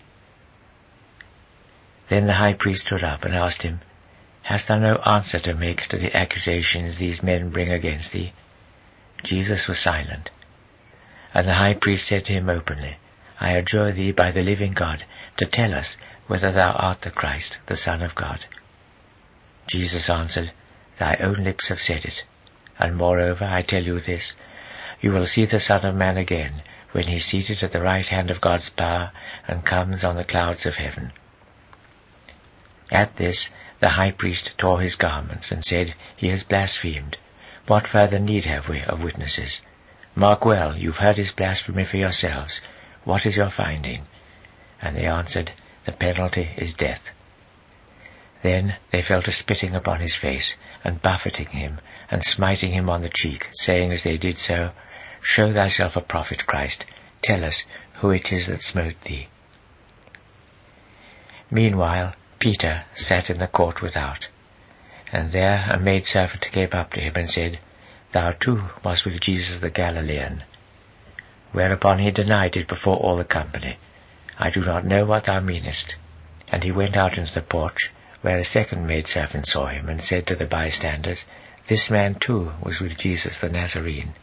Then 2.10 2.26
the 2.26 2.34
high 2.34 2.52
priest 2.52 2.86
stood 2.86 3.02
up 3.02 3.24
and 3.24 3.34
asked 3.34 3.62
him, 3.62 3.80
Hast 4.42 4.68
thou 4.68 4.76
no 4.76 4.96
answer 5.06 5.40
to 5.40 5.54
make 5.54 5.88
to 5.88 5.96
the 5.96 6.14
accusations 6.14 6.98
these 6.98 7.22
men 7.22 7.48
bring 7.48 7.72
against 7.72 8.12
thee? 8.12 8.34
Jesus 9.22 9.66
was 9.66 9.78
silent. 9.78 10.28
And 11.32 11.48
the 11.48 11.54
high 11.54 11.72
priest 11.72 12.06
said 12.06 12.26
to 12.26 12.34
him 12.34 12.50
openly, 12.50 12.98
I 13.44 13.58
adjure 13.58 13.92
thee 13.92 14.10
by 14.10 14.30
the 14.30 14.40
living 14.40 14.72
God 14.72 15.04
to 15.36 15.44
tell 15.44 15.74
us 15.74 15.98
whether 16.28 16.50
thou 16.50 16.72
art 16.72 17.02
the 17.02 17.10
Christ, 17.10 17.58
the 17.66 17.76
Son 17.76 18.00
of 18.00 18.14
God. 18.14 18.46
Jesus 19.66 20.08
answered, 20.08 20.52
Thy 20.98 21.16
own 21.20 21.44
lips 21.44 21.68
have 21.68 21.80
said 21.80 22.06
it. 22.06 22.22
And 22.78 22.96
moreover, 22.96 23.44
I 23.44 23.60
tell 23.60 23.82
you 23.82 24.00
this, 24.00 24.32
you 25.02 25.12
will 25.12 25.26
see 25.26 25.44
the 25.44 25.60
Son 25.60 25.84
of 25.84 25.94
Man 25.94 26.16
again, 26.16 26.62
when 26.92 27.06
he 27.06 27.16
is 27.16 27.26
seated 27.26 27.62
at 27.62 27.72
the 27.72 27.82
right 27.82 28.06
hand 28.06 28.30
of 28.30 28.40
God's 28.40 28.70
power, 28.70 29.12
and 29.46 29.66
comes 29.66 30.04
on 30.04 30.16
the 30.16 30.24
clouds 30.24 30.64
of 30.64 30.76
heaven. 30.76 31.12
At 32.90 33.16
this, 33.16 33.50
the 33.80 33.90
high 33.90 34.12
priest 34.12 34.52
tore 34.56 34.80
his 34.80 34.96
garments, 34.96 35.52
and 35.52 35.62
said, 35.62 35.94
He 36.16 36.30
has 36.30 36.44
blasphemed. 36.44 37.18
What 37.66 37.88
further 37.88 38.18
need 38.18 38.46
have 38.46 38.70
we 38.70 38.80
of 38.80 39.02
witnesses? 39.02 39.60
Mark 40.14 40.46
well, 40.46 40.78
you've 40.78 41.02
heard 41.04 41.18
his 41.18 41.32
blasphemy 41.32 41.84
for 41.84 41.98
yourselves. 41.98 42.62
What 43.04 43.26
is 43.26 43.36
your 43.36 43.50
finding? 43.50 44.06
And 44.80 44.96
they 44.96 45.06
answered, 45.06 45.52
The 45.86 45.92
penalty 45.92 46.50
is 46.56 46.74
death. 46.74 47.02
Then 48.42 48.76
they 48.92 49.02
fell 49.02 49.22
to 49.22 49.32
spitting 49.32 49.74
upon 49.74 50.00
his 50.00 50.16
face, 50.16 50.54
and 50.82 51.00
buffeting 51.00 51.46
him, 51.46 51.80
and 52.10 52.22
smiting 52.22 52.72
him 52.72 52.90
on 52.90 53.02
the 53.02 53.10
cheek, 53.12 53.48
saying 53.52 53.92
as 53.92 54.04
they 54.04 54.18
did 54.18 54.38
so, 54.38 54.70
Show 55.22 55.52
thyself 55.54 55.96
a 55.96 56.02
prophet, 56.02 56.46
Christ. 56.46 56.84
Tell 57.22 57.44
us 57.44 57.64
who 58.00 58.10
it 58.10 58.30
is 58.30 58.48
that 58.48 58.60
smote 58.60 59.00
thee. 59.04 59.28
Meanwhile, 61.50 62.14
Peter 62.38 62.84
sat 62.96 63.30
in 63.30 63.38
the 63.38 63.46
court 63.46 63.80
without, 63.80 64.26
and 65.10 65.32
there 65.32 65.66
a 65.70 65.78
maidservant 65.78 66.46
came 66.52 66.68
up 66.72 66.92
to 66.92 67.00
him 67.00 67.14
and 67.16 67.30
said, 67.30 67.58
Thou 68.12 68.32
too 68.32 68.68
wast 68.84 69.06
with 69.06 69.20
Jesus 69.20 69.60
the 69.60 69.70
Galilean. 69.70 70.44
Whereupon 71.54 72.00
he 72.00 72.10
denied 72.10 72.56
it 72.56 72.66
before 72.66 72.96
all 72.96 73.16
the 73.16 73.24
company. 73.24 73.78
I 74.36 74.50
do 74.50 74.60
not 74.60 74.84
know 74.84 75.04
what 75.04 75.26
thou 75.26 75.38
meanest. 75.38 75.94
And 76.48 76.64
he 76.64 76.72
went 76.72 76.96
out 76.96 77.16
into 77.16 77.32
the 77.32 77.42
porch, 77.42 77.92
where 78.22 78.38
a 78.38 78.44
second 78.44 78.88
maidservant 78.88 79.46
saw 79.46 79.66
him, 79.66 79.88
and 79.88 80.02
said 80.02 80.26
to 80.26 80.34
the 80.34 80.46
bystanders, 80.46 81.24
This 81.68 81.90
man 81.90 82.16
too 82.16 82.54
was 82.60 82.80
with 82.80 82.98
Jesus 82.98 83.38
the 83.38 83.48
Nazarene. 83.48 84.14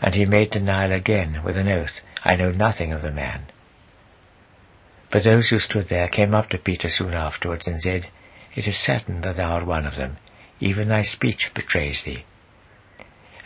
And 0.00 0.14
he 0.14 0.24
made 0.24 0.52
denial 0.52 0.92
again 0.92 1.42
with 1.42 1.56
an 1.56 1.66
oath, 1.68 2.00
I 2.22 2.36
know 2.36 2.52
nothing 2.52 2.92
of 2.92 3.02
the 3.02 3.10
man. 3.10 3.46
But 5.10 5.24
those 5.24 5.48
who 5.48 5.58
stood 5.58 5.88
there 5.88 6.06
came 6.06 6.32
up 6.32 6.48
to 6.50 6.58
Peter 6.58 6.90
soon 6.90 7.12
afterwards, 7.12 7.66
and 7.66 7.80
said, 7.80 8.06
It 8.54 8.68
is 8.68 8.78
certain 8.78 9.22
that 9.22 9.38
thou 9.38 9.54
art 9.54 9.66
one 9.66 9.84
of 9.84 9.96
them, 9.96 10.18
even 10.60 10.90
thy 10.90 11.02
speech 11.02 11.50
betrays 11.54 12.04
thee. 12.04 12.24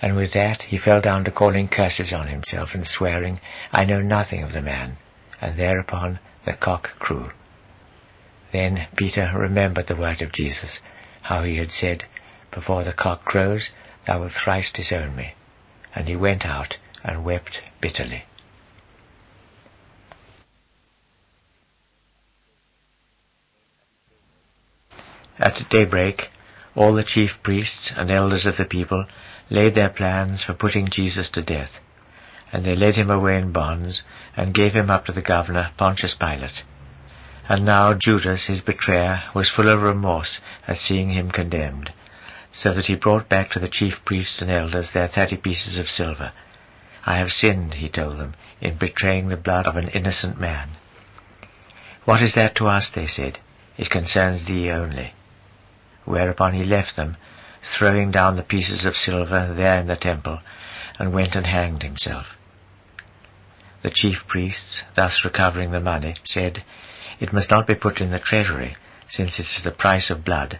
And 0.00 0.14
with 0.14 0.32
that 0.34 0.62
he 0.62 0.78
fell 0.78 1.00
down 1.00 1.24
to 1.24 1.30
calling 1.30 1.68
curses 1.68 2.12
on 2.12 2.28
himself, 2.28 2.70
and 2.74 2.86
swearing, 2.86 3.40
I 3.72 3.84
know 3.84 4.00
nothing 4.00 4.42
of 4.42 4.52
the 4.52 4.62
man. 4.62 4.96
And 5.40 5.58
thereupon 5.58 6.20
the 6.44 6.52
cock 6.52 6.90
crew. 6.98 7.30
Then 8.52 8.86
Peter 8.96 9.32
remembered 9.34 9.86
the 9.88 9.96
word 9.96 10.22
of 10.22 10.32
Jesus, 10.32 10.80
how 11.22 11.42
he 11.42 11.56
had 11.56 11.70
said, 11.70 12.04
Before 12.52 12.84
the 12.84 12.92
cock 12.92 13.24
crows, 13.24 13.70
thou 14.06 14.20
wilt 14.20 14.32
thrice 14.32 14.72
disown 14.72 15.14
me. 15.14 15.34
And 15.94 16.08
he 16.08 16.16
went 16.16 16.46
out 16.46 16.76
and 17.04 17.24
wept 17.24 17.60
bitterly. 17.80 18.24
At 25.38 25.68
daybreak, 25.70 26.28
all 26.74 26.94
the 26.94 27.04
chief 27.04 27.42
priests 27.42 27.92
and 27.96 28.10
elders 28.10 28.46
of 28.46 28.56
the 28.56 28.64
people 28.64 29.06
laid 29.50 29.74
their 29.74 29.88
plans 29.88 30.42
for 30.42 30.54
putting 30.54 30.88
Jesus 30.90 31.30
to 31.30 31.42
death, 31.42 31.70
and 32.52 32.64
they 32.64 32.74
led 32.74 32.96
him 32.96 33.10
away 33.10 33.36
in 33.36 33.52
bonds, 33.52 34.02
and 34.36 34.54
gave 34.54 34.72
him 34.72 34.90
up 34.90 35.04
to 35.04 35.12
the 35.12 35.22
governor, 35.22 35.70
Pontius 35.76 36.14
Pilate. 36.14 36.62
And 37.48 37.64
now 37.64 37.94
Judas, 37.94 38.46
his 38.46 38.60
betrayer, 38.60 39.22
was 39.34 39.50
full 39.50 39.68
of 39.68 39.82
remorse 39.82 40.40
at 40.66 40.76
seeing 40.76 41.10
him 41.10 41.30
condemned, 41.30 41.92
so 42.52 42.74
that 42.74 42.86
he 42.86 42.94
brought 42.94 43.28
back 43.28 43.50
to 43.50 43.58
the 43.58 43.68
chief 43.68 43.94
priests 44.04 44.42
and 44.42 44.50
elders 44.50 44.92
their 44.92 45.08
thirty 45.08 45.36
pieces 45.36 45.78
of 45.78 45.88
silver. 45.88 46.32
I 47.06 47.18
have 47.18 47.30
sinned, 47.30 47.74
he 47.74 47.88
told 47.88 48.18
them, 48.18 48.34
in 48.60 48.76
betraying 48.76 49.28
the 49.28 49.36
blood 49.36 49.66
of 49.66 49.76
an 49.76 49.88
innocent 49.88 50.38
man. 50.38 50.76
What 52.04 52.22
is 52.22 52.34
that 52.34 52.54
to 52.56 52.66
us, 52.66 52.90
they 52.94 53.06
said. 53.06 53.38
It 53.78 53.90
concerns 53.90 54.46
thee 54.46 54.70
only. 54.70 55.12
Whereupon 56.04 56.54
he 56.54 56.64
left 56.64 56.96
them, 56.96 57.16
throwing 57.76 58.10
down 58.10 58.36
the 58.36 58.42
pieces 58.42 58.84
of 58.86 58.96
silver 58.96 59.52
there 59.54 59.80
in 59.80 59.86
the 59.86 59.96
temple, 59.96 60.40
and 60.98 61.12
went 61.12 61.34
and 61.34 61.46
hanged 61.46 61.82
himself. 61.82 62.26
The 63.82 63.90
chief 63.90 64.26
priests, 64.26 64.82
thus 64.96 65.22
recovering 65.24 65.70
the 65.70 65.80
money, 65.80 66.16
said, 66.24 66.64
it 67.20 67.32
must 67.32 67.50
not 67.50 67.66
be 67.66 67.74
put 67.74 68.00
in 68.00 68.10
the 68.10 68.18
treasury, 68.18 68.76
since 69.08 69.38
it 69.38 69.46
is 69.46 69.62
the 69.62 69.70
price 69.70 70.10
of 70.10 70.24
blood. 70.24 70.58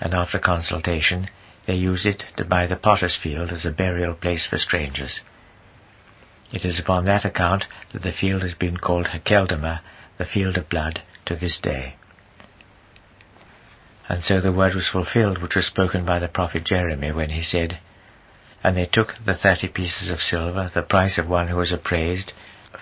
And 0.00 0.14
after 0.14 0.38
consultation, 0.38 1.28
they 1.66 1.74
use 1.74 2.06
it 2.06 2.24
to 2.36 2.44
buy 2.44 2.66
the 2.66 2.76
potter's 2.76 3.16
field 3.16 3.50
as 3.50 3.64
a 3.64 3.72
burial 3.72 4.14
place 4.14 4.46
for 4.46 4.58
strangers. 4.58 5.20
It 6.52 6.64
is 6.64 6.78
upon 6.78 7.04
that 7.06 7.24
account 7.24 7.64
that 7.92 8.02
the 8.02 8.12
field 8.12 8.42
has 8.42 8.54
been 8.54 8.76
called 8.76 9.06
Hakeldama, 9.06 9.80
the 10.18 10.24
field 10.24 10.56
of 10.56 10.68
blood, 10.68 11.02
to 11.26 11.34
this 11.34 11.58
day. 11.60 11.96
And 14.08 14.22
so 14.22 14.40
the 14.40 14.52
word 14.52 14.74
was 14.74 14.88
fulfilled 14.88 15.40
which 15.40 15.56
was 15.56 15.66
spoken 15.66 16.04
by 16.04 16.18
the 16.18 16.28
prophet 16.28 16.64
Jeremy 16.64 17.12
when 17.12 17.30
he 17.30 17.42
said, 17.42 17.78
And 18.62 18.76
they 18.76 18.86
took 18.86 19.14
the 19.24 19.34
thirty 19.34 19.68
pieces 19.68 20.10
of 20.10 20.20
silver, 20.20 20.70
the 20.72 20.82
price 20.82 21.16
of 21.18 21.28
one 21.28 21.48
who 21.48 21.56
was 21.56 21.72
appraised, 21.72 22.32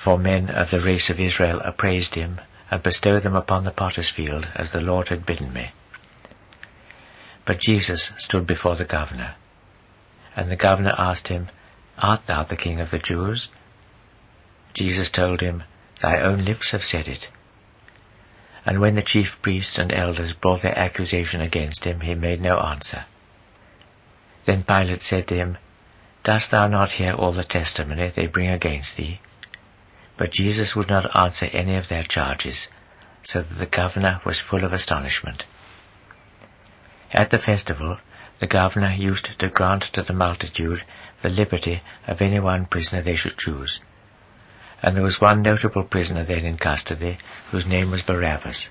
for 0.02 0.18
men 0.18 0.50
of 0.50 0.70
the 0.70 0.80
race 0.80 1.10
of 1.10 1.20
Israel 1.20 1.60
appraised 1.60 2.14
him, 2.14 2.40
and 2.70 2.82
bestowed 2.82 3.22
them 3.22 3.36
upon 3.36 3.64
the 3.64 3.70
potter's 3.70 4.10
field, 4.10 4.48
as 4.54 4.72
the 4.72 4.80
Lord 4.80 5.08
had 5.08 5.26
bidden 5.26 5.52
me. 5.52 5.72
But 7.46 7.60
Jesus 7.60 8.12
stood 8.18 8.46
before 8.46 8.76
the 8.76 8.84
governor. 8.84 9.34
And 10.34 10.50
the 10.50 10.56
governor 10.56 10.94
asked 10.96 11.28
him, 11.28 11.50
Art 11.98 12.22
thou 12.26 12.44
the 12.44 12.56
king 12.56 12.80
of 12.80 12.90
the 12.90 12.98
Jews? 12.98 13.48
Jesus 14.74 15.10
told 15.10 15.40
him, 15.40 15.64
Thy 16.00 16.20
own 16.20 16.44
lips 16.44 16.70
have 16.70 16.84
said 16.84 17.06
it. 17.06 17.28
And 18.64 18.80
when 18.80 18.94
the 18.94 19.02
chief 19.02 19.38
priests 19.42 19.76
and 19.78 19.92
elders 19.92 20.32
brought 20.32 20.62
their 20.62 20.78
accusation 20.78 21.40
against 21.40 21.84
him, 21.84 22.00
he 22.00 22.14
made 22.14 22.40
no 22.40 22.58
answer. 22.58 23.06
Then 24.44 24.62
Pilate 24.62 25.02
said 25.02 25.28
to 25.28 25.34
him, 25.34 25.58
Dost 26.24 26.50
thou 26.50 26.68
not 26.68 26.92
hear 26.92 27.12
all 27.12 27.32
the 27.32 27.44
testimony 27.44 28.08
they 28.14 28.26
bring 28.26 28.50
against 28.50 28.96
thee? 28.96 29.20
But 30.16 30.32
Jesus 30.32 30.76
would 30.76 30.88
not 30.88 31.16
answer 31.16 31.46
any 31.46 31.76
of 31.76 31.88
their 31.88 32.04
charges, 32.04 32.68
so 33.24 33.42
that 33.42 33.54
the 33.54 33.66
governor 33.66 34.20
was 34.24 34.40
full 34.40 34.64
of 34.64 34.72
astonishment. 34.72 35.44
At 37.12 37.30
the 37.30 37.38
festival, 37.38 37.98
the 38.40 38.46
governor 38.46 38.92
used 38.92 39.38
to 39.38 39.48
grant 39.48 39.84
to 39.92 40.02
the 40.02 40.12
multitude 40.12 40.84
the 41.22 41.28
liberty 41.28 41.82
of 42.06 42.20
any 42.20 42.40
one 42.40 42.66
prisoner 42.66 43.02
they 43.02 43.16
should 43.16 43.38
choose. 43.38 43.80
And 44.82 44.96
there 44.96 45.04
was 45.04 45.20
one 45.20 45.42
notable 45.42 45.84
prisoner 45.84 46.24
then 46.24 46.44
in 46.44 46.58
custody, 46.58 47.18
whose 47.50 47.66
name 47.66 47.92
was 47.92 48.02
Barabbas. 48.02 48.68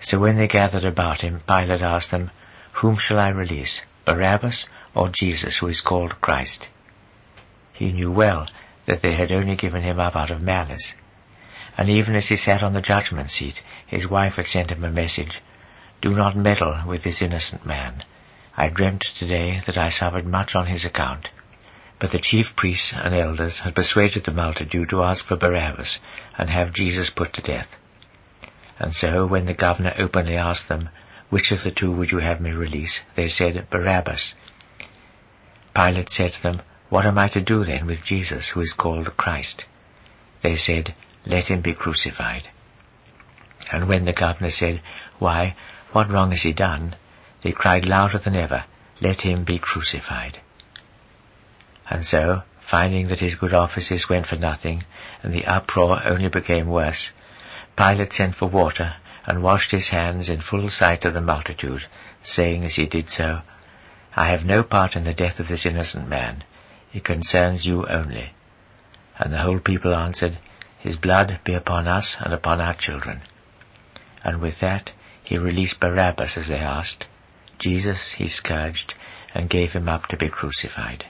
So 0.00 0.20
when 0.20 0.36
they 0.36 0.46
gathered 0.46 0.84
about 0.84 1.22
him, 1.22 1.42
Pilate 1.48 1.82
asked 1.82 2.10
them, 2.10 2.30
Whom 2.74 2.96
shall 2.96 3.18
I 3.18 3.30
release, 3.30 3.80
Barabbas 4.06 4.66
or 4.94 5.08
Jesus, 5.08 5.58
who 5.58 5.66
is 5.66 5.80
called 5.80 6.20
Christ? 6.20 6.68
He 7.72 7.92
knew 7.92 8.12
well 8.12 8.48
that 8.86 9.02
they 9.02 9.14
had 9.14 9.32
only 9.32 9.56
given 9.56 9.82
him 9.82 9.98
up 9.98 10.14
out 10.14 10.30
of 10.30 10.40
malice. 10.40 10.94
And 11.76 11.88
even 11.88 12.14
as 12.14 12.28
he 12.28 12.36
sat 12.36 12.62
on 12.62 12.74
the 12.74 12.80
judgment 12.80 13.30
seat, 13.30 13.60
his 13.86 14.08
wife 14.08 14.34
had 14.34 14.46
sent 14.46 14.70
him 14.70 14.84
a 14.84 14.90
message, 14.90 15.42
Do 16.00 16.10
not 16.10 16.36
meddle 16.36 16.82
with 16.86 17.02
this 17.02 17.20
innocent 17.20 17.66
man. 17.66 18.04
I 18.56 18.68
dreamt 18.68 19.04
today 19.18 19.60
that 19.66 19.76
I 19.76 19.90
suffered 19.90 20.26
much 20.26 20.54
on 20.54 20.66
his 20.66 20.84
account. 20.84 21.28
But 22.04 22.12
the 22.12 22.18
chief 22.18 22.54
priests 22.54 22.92
and 22.94 23.14
elders 23.14 23.60
had 23.60 23.74
persuaded 23.74 24.26
the 24.26 24.30
multitude 24.30 24.90
to 24.90 25.02
ask 25.02 25.24
for 25.24 25.36
Barabbas 25.36 26.00
and 26.36 26.50
have 26.50 26.74
Jesus 26.74 27.08
put 27.08 27.32
to 27.32 27.40
death. 27.40 27.76
And 28.78 28.94
so 28.94 29.26
when 29.26 29.46
the 29.46 29.54
governor 29.54 29.94
openly 29.98 30.36
asked 30.36 30.68
them, 30.68 30.90
Which 31.30 31.50
of 31.50 31.64
the 31.64 31.70
two 31.70 31.90
would 31.92 32.12
you 32.12 32.18
have 32.18 32.42
me 32.42 32.50
release? 32.50 33.00
They 33.16 33.30
said, 33.30 33.68
Barabbas. 33.70 34.34
Pilate 35.74 36.10
said 36.10 36.32
to 36.32 36.42
them, 36.42 36.60
what 36.90 37.06
am 37.06 37.16
I 37.16 37.30
to 37.30 37.40
do 37.40 37.64
then 37.64 37.86
with 37.86 38.04
Jesus, 38.04 38.50
who 38.50 38.60
is 38.60 38.74
called 38.74 39.16
Christ? 39.16 39.64
They 40.42 40.58
said, 40.58 40.94
Let 41.24 41.46
him 41.46 41.62
be 41.62 41.74
crucified. 41.74 42.50
And 43.72 43.88
when 43.88 44.04
the 44.04 44.12
governor 44.12 44.50
said, 44.50 44.82
Why, 45.18 45.56
what 45.92 46.10
wrong 46.10 46.32
has 46.32 46.42
he 46.42 46.52
done? 46.52 46.96
They 47.42 47.52
cried 47.52 47.86
louder 47.86 48.18
than 48.18 48.36
ever, 48.36 48.66
Let 49.00 49.22
him 49.22 49.44
be 49.44 49.58
crucified. 49.58 50.42
And 51.88 52.04
so, 52.04 52.42
finding 52.70 53.08
that 53.08 53.20
his 53.20 53.34
good 53.34 53.52
offices 53.52 54.08
went 54.08 54.26
for 54.26 54.36
nothing, 54.36 54.84
and 55.22 55.32
the 55.32 55.44
uproar 55.44 56.02
only 56.06 56.28
became 56.28 56.68
worse, 56.68 57.10
Pilate 57.76 58.12
sent 58.12 58.36
for 58.36 58.48
water, 58.48 58.94
and 59.26 59.42
washed 59.42 59.70
his 59.70 59.88
hands 59.88 60.28
in 60.28 60.40
full 60.40 60.70
sight 60.70 61.04
of 61.04 61.14
the 61.14 61.20
multitude, 61.20 61.82
saying 62.22 62.64
as 62.64 62.76
he 62.76 62.86
did 62.86 63.10
so, 63.10 63.40
I 64.16 64.30
have 64.30 64.44
no 64.44 64.62
part 64.62 64.94
in 64.94 65.04
the 65.04 65.12
death 65.12 65.40
of 65.40 65.48
this 65.48 65.66
innocent 65.66 66.08
man. 66.08 66.44
It 66.92 67.04
concerns 67.04 67.66
you 67.66 67.86
only. 67.86 68.32
And 69.18 69.32
the 69.32 69.42
whole 69.42 69.58
people 69.58 69.94
answered, 69.94 70.38
His 70.78 70.96
blood 70.96 71.40
be 71.44 71.54
upon 71.54 71.88
us 71.88 72.16
and 72.20 72.32
upon 72.32 72.60
our 72.60 72.74
children. 72.74 73.22
And 74.22 74.40
with 74.40 74.60
that 74.60 74.92
he 75.24 75.38
released 75.38 75.80
Barabbas 75.80 76.36
as 76.36 76.48
they 76.48 76.58
asked. 76.58 77.04
Jesus 77.58 78.14
he 78.16 78.28
scourged 78.28 78.94
and 79.34 79.50
gave 79.50 79.72
him 79.72 79.88
up 79.88 80.06
to 80.08 80.16
be 80.16 80.28
crucified. 80.28 81.04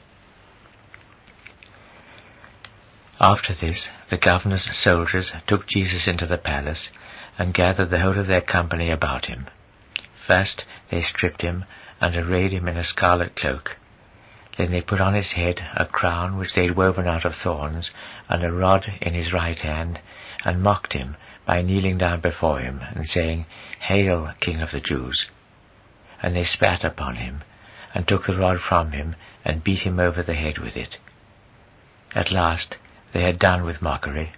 After 3.21 3.55
this, 3.55 3.91
the 4.09 4.17
governor's 4.17 4.69
soldiers 4.77 5.33
took 5.47 5.69
Jesus 5.69 6.09
into 6.09 6.27
the 6.27 6.37
palace 6.37 6.91
and 7.39 7.55
gathered 7.55 7.91
the 7.91 8.01
whole 8.01 8.19
of 8.19 8.27
their 8.27 8.41
company 8.41 8.91
about 8.91 9.27
him. 9.27 9.47
First 10.27 10.65
they 10.91 11.01
stripped 11.01 11.43
him 11.43 11.65
and 12.01 12.17
arrayed 12.17 12.53
him 12.53 12.67
in 12.67 12.77
a 12.77 12.83
scarlet 12.83 13.37
cloak. 13.37 13.77
Then 14.59 14.73
they 14.73 14.81
put 14.81 15.01
on 15.01 15.15
his 15.15 15.33
head 15.33 15.65
a 15.75 15.87
crown 15.87 16.39
which 16.39 16.55
they 16.55 16.67
had 16.67 16.77
woven 16.77 17.07
out 17.07 17.25
of 17.25 17.37
thorns, 17.37 17.93
and 18.29 18.45
a 18.45 18.53
rod 18.53 18.93
in 19.01 19.15
his 19.15 19.33
right 19.33 19.59
hand, 19.59 20.01
and 20.45 20.63
mocked 20.63 20.93
him 20.93 21.17
by 21.47 21.63
kneeling 21.63 21.99
down 21.99 22.21
before 22.21 22.59
him, 22.59 22.81
and 22.95 23.07
saying, 23.07 23.47
Hail, 23.79 24.33
King 24.41 24.61
of 24.61 24.73
the 24.73 24.81
Jews! 24.81 25.27
And 26.21 26.35
they 26.35 26.45
spat 26.45 26.83
upon 26.83 27.17
him, 27.17 27.43
and 27.95 28.09
took 28.09 28.27
the 28.27 28.37
rod 28.37 28.61
from 28.61 28.91
him, 28.91 29.15
and 29.45 29.63
beat 29.63 29.81
him 29.81 30.01
over 30.01 30.23
the 30.23 30.35
head 30.35 30.59
with 30.59 30.77
it. 30.77 30.99
At 32.15 32.33
last 32.33 32.77
they 33.15 33.23
had 33.23 33.39
done 33.39 33.65
with 33.65 33.81
mockery. 33.81 34.33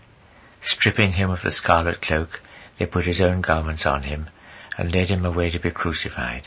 Stripping 0.60 1.12
him 1.12 1.30
of 1.30 1.42
the 1.42 1.50
scarlet 1.50 2.02
cloak, 2.02 2.40
they 2.78 2.86
put 2.86 3.06
his 3.06 3.22
own 3.22 3.40
garments 3.40 3.86
on 3.86 4.02
him, 4.02 4.28
and 4.76 4.94
led 4.94 5.08
him 5.08 5.24
away 5.24 5.50
to 5.50 5.58
be 5.58 5.70
crucified. 5.70 6.42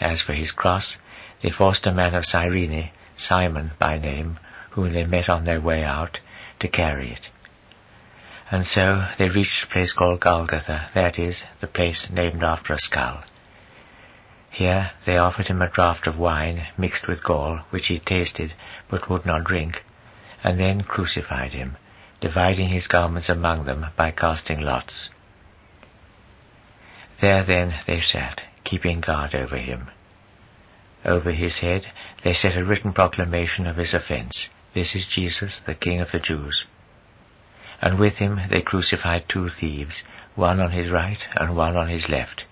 As 0.00 0.20
for 0.20 0.34
his 0.34 0.50
cross, 0.50 0.98
they 1.42 1.50
forced 1.50 1.86
a 1.86 1.92
man 1.92 2.14
of 2.14 2.26
Cyrene, 2.26 2.90
Simon 3.16 3.70
by 3.78 3.96
name, 3.98 4.40
whom 4.70 4.92
they 4.92 5.04
met 5.04 5.28
on 5.28 5.44
their 5.44 5.60
way 5.60 5.84
out, 5.84 6.18
to 6.58 6.68
carry 6.68 7.12
it. 7.12 7.28
And 8.50 8.64
so 8.64 9.06
they 9.18 9.28
reached 9.28 9.64
a 9.64 9.68
place 9.68 9.92
called 9.92 10.20
Golgotha, 10.20 10.90
that 10.94 11.18
is, 11.18 11.44
the 11.60 11.68
place 11.68 12.08
named 12.10 12.42
after 12.42 12.74
a 12.74 12.78
skull. 12.78 13.22
Here 14.50 14.90
they 15.06 15.16
offered 15.16 15.46
him 15.46 15.62
a 15.62 15.70
draught 15.70 16.08
of 16.08 16.18
wine 16.18 16.66
mixed 16.76 17.06
with 17.06 17.22
gall, 17.22 17.60
which 17.70 17.86
he 17.86 18.00
tasted, 18.00 18.54
but 18.90 19.08
would 19.08 19.24
not 19.24 19.44
drink, 19.44 19.84
and 20.42 20.58
then 20.58 20.82
crucified 20.82 21.52
him, 21.52 21.76
dividing 22.20 22.68
his 22.68 22.86
garments 22.86 23.28
among 23.28 23.64
them 23.64 23.86
by 23.96 24.10
casting 24.10 24.60
lots. 24.60 25.10
There 27.20 27.44
then 27.44 27.74
they 27.86 28.00
sat, 28.00 28.42
keeping 28.64 29.00
guard 29.00 29.34
over 29.34 29.56
him. 29.56 29.90
Over 31.04 31.32
his 31.32 31.58
head 31.58 31.86
they 32.22 32.32
set 32.32 32.56
a 32.56 32.64
written 32.64 32.92
proclamation 32.92 33.66
of 33.66 33.76
his 33.76 33.94
offense. 33.94 34.48
This 34.74 34.94
is 34.94 35.06
Jesus, 35.06 35.60
the 35.66 35.74
King 35.74 36.00
of 36.00 36.12
the 36.12 36.20
Jews. 36.20 36.66
And 37.80 37.98
with 37.98 38.14
him 38.14 38.40
they 38.50 38.62
crucified 38.62 39.24
two 39.28 39.48
thieves, 39.48 40.02
one 40.34 40.60
on 40.60 40.72
his 40.72 40.90
right 40.90 41.18
and 41.36 41.56
one 41.56 41.76
on 41.76 41.88
his 41.88 42.08
left. 42.08 42.44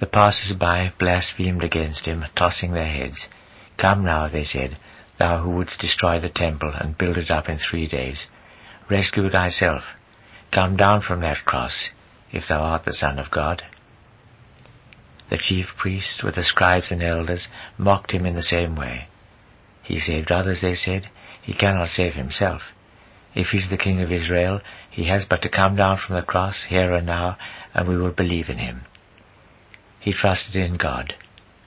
The 0.00 0.06
passers-by 0.06 0.92
blasphemed 0.98 1.62
against 1.62 2.06
him, 2.06 2.24
tossing 2.36 2.72
their 2.72 2.88
heads. 2.88 3.26
Come 3.78 4.04
now, 4.04 4.28
they 4.28 4.44
said, 4.44 4.76
thou 5.22 5.38
who 5.38 5.50
wouldst 5.50 5.78
destroy 5.80 6.18
the 6.18 6.28
temple 6.28 6.72
and 6.74 6.98
build 6.98 7.16
it 7.16 7.30
up 7.30 7.48
in 7.48 7.56
three 7.58 7.86
days. 7.86 8.26
Rescue 8.90 9.28
thyself. 9.28 9.82
Come 10.50 10.76
down 10.76 11.02
from 11.02 11.20
that 11.20 11.44
cross, 11.44 11.90
if 12.32 12.48
thou 12.48 12.60
art 12.60 12.84
the 12.84 12.92
Son 12.92 13.20
of 13.20 13.30
God. 13.30 13.62
The 15.30 15.38
chief 15.38 15.66
priests 15.78 16.24
with 16.24 16.34
the 16.34 16.42
scribes 16.42 16.90
and 16.90 17.02
elders 17.02 17.46
mocked 17.78 18.10
him 18.10 18.26
in 18.26 18.34
the 18.34 18.42
same 18.42 18.74
way. 18.74 19.06
He 19.84 20.00
saved 20.00 20.32
others, 20.32 20.60
they 20.60 20.74
said. 20.74 21.08
He 21.40 21.54
cannot 21.54 21.90
save 21.90 22.14
himself. 22.14 22.62
If 23.34 23.48
he's 23.48 23.70
the 23.70 23.78
King 23.78 24.02
of 24.02 24.10
Israel, 24.10 24.60
he 24.90 25.06
has 25.06 25.24
but 25.24 25.42
to 25.42 25.48
come 25.48 25.76
down 25.76 25.98
from 25.98 26.16
the 26.16 26.26
cross 26.26 26.64
here 26.68 26.92
and 26.92 27.06
now, 27.06 27.38
and 27.74 27.88
we 27.88 27.96
will 27.96 28.12
believe 28.12 28.48
in 28.48 28.58
him. 28.58 28.82
He 30.00 30.12
trusted 30.12 30.56
in 30.56 30.74
God. 30.74 31.14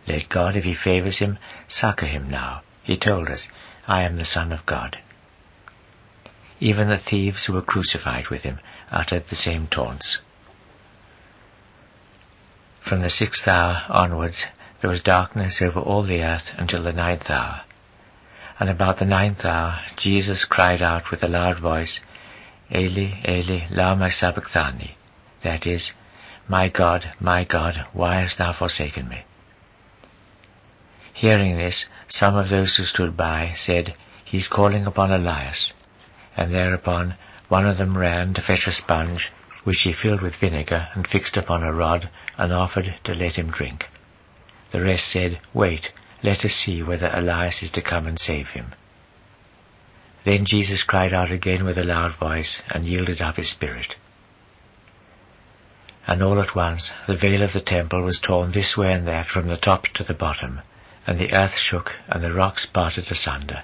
Let 0.08 0.28
God, 0.28 0.58
if 0.58 0.66
he 0.66 0.76
favors 0.76 1.20
him, 1.20 1.40
succor 1.68 2.06
him 2.06 2.30
now. 2.30 2.62
He 2.86 2.98
told 2.98 3.30
us, 3.30 3.48
I 3.88 4.04
am 4.04 4.16
the 4.16 4.26
Son 4.26 4.52
of 4.52 4.66
God. 4.66 5.00
Even 6.60 6.88
the 6.88 6.98
thieves 6.98 7.46
who 7.46 7.54
were 7.54 7.62
crucified 7.62 8.30
with 8.30 8.44
him 8.44 8.60
uttered 8.92 9.26
the 9.28 9.36
same 9.36 9.68
taunts. 9.68 10.20
From 12.88 13.02
the 13.02 13.10
sixth 13.10 13.48
hour 13.48 13.84
onwards 13.90 14.46
there 14.80 14.90
was 14.90 15.02
darkness 15.02 15.62
over 15.62 15.80
all 15.80 16.04
the 16.04 16.22
earth 16.22 16.52
until 16.58 16.84
the 16.84 16.94
ninth 16.94 17.30
hour. 17.30 17.62
And 18.60 18.70
about 18.70 19.00
the 19.00 19.06
ninth 19.06 19.44
hour 19.44 19.82
Jesus 19.98 20.46
cried 20.46 20.82
out 20.84 21.10
with 21.10 21.24
a 21.24 21.28
loud 21.28 21.60
voice, 21.60 22.00
Eli, 22.72 23.22
Eli, 23.28 23.68
lama 23.72 24.12
sabachthani, 24.12 24.96
that 25.44 25.66
is, 25.66 25.92
My 26.48 26.70
God, 26.70 27.14
my 27.20 27.44
God, 27.44 27.88
why 27.94 28.22
hast 28.22 28.38
thou 28.38 28.54
forsaken 28.54 29.10
me? 29.10 29.26
Hearing 31.26 31.58
this, 31.58 31.88
some 32.08 32.36
of 32.36 32.50
those 32.50 32.76
who 32.76 32.84
stood 32.84 33.18
by 33.18 33.54
said, 33.56 33.96
He 34.26 34.38
is 34.38 34.48
calling 34.48 34.86
upon 34.86 35.12
Elias. 35.12 35.74
And 36.38 36.54
thereupon 36.54 37.16
one 37.48 37.66
of 37.66 37.80
them 37.80 37.98
ran 37.98 38.36
to 38.36 38.44
fetch 38.44 38.68
a 38.68 38.72
sponge 38.72 39.32
which 39.64 39.82
he 39.82 39.92
filled 39.92 40.22
with 40.22 40.40
vinegar 40.40 40.88
and 40.94 41.08
fixed 41.08 41.36
upon 41.36 41.64
a 41.64 41.74
rod, 41.74 42.12
and 42.38 42.54
offered 42.54 43.00
to 43.06 43.16
let 43.16 43.38
him 43.38 43.50
drink. 43.50 43.86
The 44.72 44.84
rest 44.84 45.12
said, 45.12 45.42
Wait, 45.52 45.90
let 46.22 46.46
us 46.46 46.54
see 46.54 46.84
whether 46.84 47.10
Elias 47.12 47.64
is 47.64 47.72
to 47.72 47.82
come 47.82 48.06
and 48.06 48.20
save 48.20 48.50
him. 48.50 48.76
Then 50.26 50.46
Jesus 50.46 50.84
cried 50.84 51.12
out 51.12 51.32
again 51.32 51.66
with 51.66 51.80
a 51.80 51.84
loud 51.84 52.16
voice, 52.20 52.62
and 52.70 52.86
yielded 52.86 53.20
up 53.20 53.38
his 53.38 53.50
spirit. 53.50 53.96
And 56.06 56.22
all 56.22 56.40
at 56.40 56.56
once 56.56 56.92
the 57.08 57.18
veil 57.18 57.42
of 57.42 57.54
the 57.54 57.62
temple 57.62 58.04
was 58.04 58.20
torn 58.20 58.52
this 58.52 58.78
way 58.78 58.94
and 58.94 59.08
that 59.08 59.26
from 59.26 59.48
the 59.48 59.58
top 59.58 59.86
to 59.96 60.04
the 60.04 60.14
bottom, 60.14 60.62
and 61.08 61.20
the 61.20 61.34
earth 61.34 61.56
shook, 61.56 61.92
and 62.08 62.24
the 62.24 62.34
rocks 62.34 62.66
parted 62.66 63.06
asunder. 63.12 63.64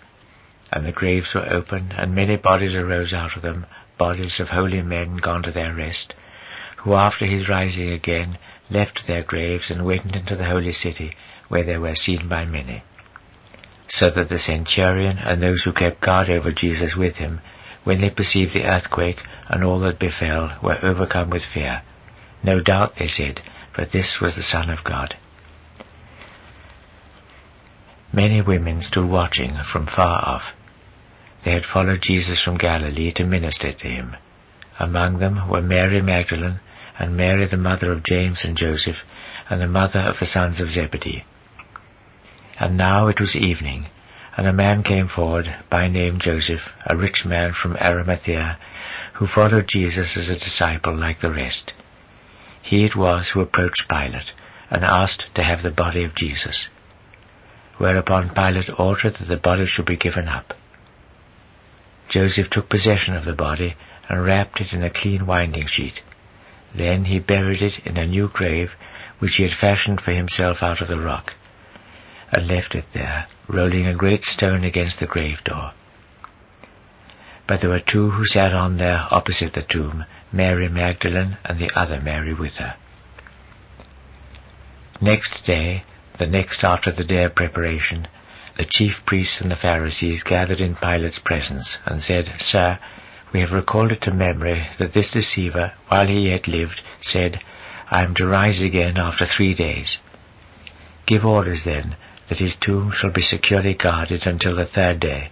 And 0.71 0.85
the 0.85 0.91
graves 0.91 1.33
were 1.33 1.51
opened, 1.51 1.93
and 1.97 2.15
many 2.15 2.37
bodies 2.37 2.75
arose 2.75 3.13
out 3.13 3.35
of 3.35 3.41
them, 3.41 3.65
bodies 3.97 4.39
of 4.39 4.49
holy 4.49 4.81
men 4.81 5.17
gone 5.17 5.43
to 5.43 5.51
their 5.51 5.73
rest, 5.75 6.15
who 6.77 6.93
after 6.93 7.25
his 7.25 7.49
rising 7.49 7.91
again 7.91 8.37
left 8.69 9.05
their 9.05 9.23
graves 9.23 9.69
and 9.69 9.85
went 9.85 10.15
into 10.15 10.35
the 10.35 10.45
holy 10.45 10.71
city, 10.71 11.15
where 11.49 11.63
they 11.63 11.77
were 11.77 11.95
seen 11.95 12.27
by 12.29 12.45
many. 12.45 12.83
So 13.89 14.09
that 14.09 14.29
the 14.29 14.39
centurion 14.39 15.17
and 15.17 15.43
those 15.43 15.63
who 15.63 15.73
kept 15.73 16.01
guard 16.01 16.29
over 16.29 16.51
Jesus 16.51 16.95
with 16.95 17.17
him, 17.17 17.41
when 17.83 17.99
they 17.99 18.09
perceived 18.09 18.53
the 18.53 18.63
earthquake 18.63 19.19
and 19.49 19.63
all 19.63 19.79
that 19.79 19.99
befell, 19.99 20.57
were 20.63 20.79
overcome 20.81 21.29
with 21.29 21.43
fear. 21.43 21.81
No 22.43 22.61
doubt, 22.61 22.93
they 22.97 23.07
said, 23.07 23.41
but 23.75 23.91
this 23.91 24.19
was 24.21 24.35
the 24.35 24.43
Son 24.43 24.69
of 24.69 24.83
God. 24.83 25.15
Many 28.13 28.41
women 28.41 28.81
stood 28.81 29.07
watching 29.07 29.57
from 29.71 29.85
far 29.85 30.21
off. 30.25 30.53
They 31.45 31.51
had 31.51 31.65
followed 31.65 32.01
Jesus 32.01 32.43
from 32.43 32.57
Galilee 32.57 33.11
to 33.13 33.23
minister 33.23 33.71
to 33.71 33.87
him. 33.87 34.17
Among 34.77 35.19
them 35.19 35.47
were 35.47 35.61
Mary 35.61 36.01
Magdalene, 36.01 36.59
and 36.99 37.15
Mary 37.15 37.45
the 37.45 37.55
mother 37.55 37.91
of 37.91 38.03
James 38.03 38.43
and 38.43 38.57
Joseph, 38.57 38.97
and 39.49 39.61
the 39.61 39.67
mother 39.67 40.01
of 40.01 40.19
the 40.19 40.25
sons 40.25 40.59
of 40.59 40.69
Zebedee. 40.69 41.23
And 42.59 42.75
now 42.75 43.07
it 43.07 43.21
was 43.21 43.33
evening, 43.33 43.87
and 44.35 44.45
a 44.45 44.53
man 44.53 44.83
came 44.83 45.07
forward, 45.07 45.55
by 45.69 45.87
name 45.87 46.19
Joseph, 46.19 46.69
a 46.85 46.97
rich 46.97 47.23
man 47.25 47.53
from 47.53 47.77
Arimathea, 47.77 48.57
who 49.13 49.25
followed 49.25 49.67
Jesus 49.67 50.17
as 50.17 50.27
a 50.27 50.37
disciple 50.37 50.95
like 50.95 51.21
the 51.21 51.31
rest. 51.31 51.73
He 52.61 52.83
it 52.83 52.95
was 52.95 53.29
who 53.29 53.39
approached 53.39 53.87
Pilate, 53.87 54.33
and 54.69 54.83
asked 54.83 55.33
to 55.35 55.43
have 55.43 55.63
the 55.63 55.71
body 55.71 56.03
of 56.03 56.13
Jesus. 56.13 56.67
Whereupon 57.81 58.29
Pilate 58.29 58.69
ordered 58.77 59.15
that 59.15 59.27
the 59.27 59.37
body 59.37 59.65
should 59.65 59.87
be 59.87 59.95
given 59.95 60.27
up. 60.27 60.53
Joseph 62.09 62.47
took 62.51 62.69
possession 62.69 63.15
of 63.15 63.25
the 63.25 63.33
body 63.33 63.75
and 64.07 64.23
wrapped 64.23 64.61
it 64.61 64.71
in 64.71 64.83
a 64.83 64.91
clean 64.91 65.25
winding 65.25 65.65
sheet. 65.65 66.03
Then 66.75 67.05
he 67.05 67.17
buried 67.17 67.63
it 67.63 67.79
in 67.83 67.97
a 67.97 68.05
new 68.05 68.27
grave 68.27 68.73
which 69.17 69.37
he 69.37 69.43
had 69.49 69.57
fashioned 69.57 69.99
for 69.99 70.11
himself 70.11 70.61
out 70.61 70.79
of 70.81 70.89
the 70.89 70.99
rock, 70.99 71.33
and 72.31 72.47
left 72.47 72.75
it 72.75 72.85
there, 72.93 73.25
rolling 73.47 73.87
a 73.87 73.95
great 73.95 74.25
stone 74.25 74.63
against 74.63 74.99
the 74.99 75.07
grave 75.07 75.43
door. 75.43 75.71
But 77.47 77.61
there 77.61 77.71
were 77.71 77.79
two 77.79 78.11
who 78.11 78.27
sat 78.27 78.53
on 78.53 78.77
there 78.77 79.07
opposite 79.09 79.53
the 79.53 79.63
tomb, 79.63 80.05
Mary 80.31 80.69
Magdalene 80.69 81.39
and 81.43 81.57
the 81.57 81.71
other 81.75 81.99
Mary 81.99 82.35
with 82.35 82.53
her. 82.57 82.75
Next 85.01 85.43
day, 85.47 85.83
the 86.17 86.27
next 86.27 86.63
after 86.63 86.91
the 86.91 87.03
day 87.03 87.23
of 87.23 87.35
preparation, 87.35 88.07
the 88.57 88.65
chief 88.65 89.05
priests 89.05 89.41
and 89.41 89.49
the 89.49 89.55
Pharisees 89.55 90.23
gathered 90.23 90.59
in 90.59 90.75
Pilate's 90.75 91.19
presence 91.19 91.77
and 91.85 92.01
said, 92.01 92.35
Sir, 92.39 92.79
we 93.33 93.39
have 93.39 93.51
recalled 93.51 93.91
it 93.91 94.01
to 94.01 94.11
memory 94.11 94.67
that 94.77 94.93
this 94.93 95.11
deceiver, 95.11 95.73
while 95.87 96.07
he 96.07 96.29
yet 96.29 96.47
lived, 96.47 96.81
said, 97.01 97.39
I 97.89 98.03
am 98.03 98.13
to 98.15 98.27
rise 98.27 98.61
again 98.61 98.97
after 98.97 99.25
three 99.25 99.53
days. 99.53 99.97
Give 101.05 101.25
orders 101.25 101.63
then 101.65 101.95
that 102.29 102.39
his 102.39 102.55
tomb 102.55 102.91
shall 102.91 103.11
be 103.11 103.21
securely 103.21 103.73
guarded 103.73 104.25
until 104.25 104.55
the 104.55 104.65
third 104.65 104.99
day, 104.99 105.31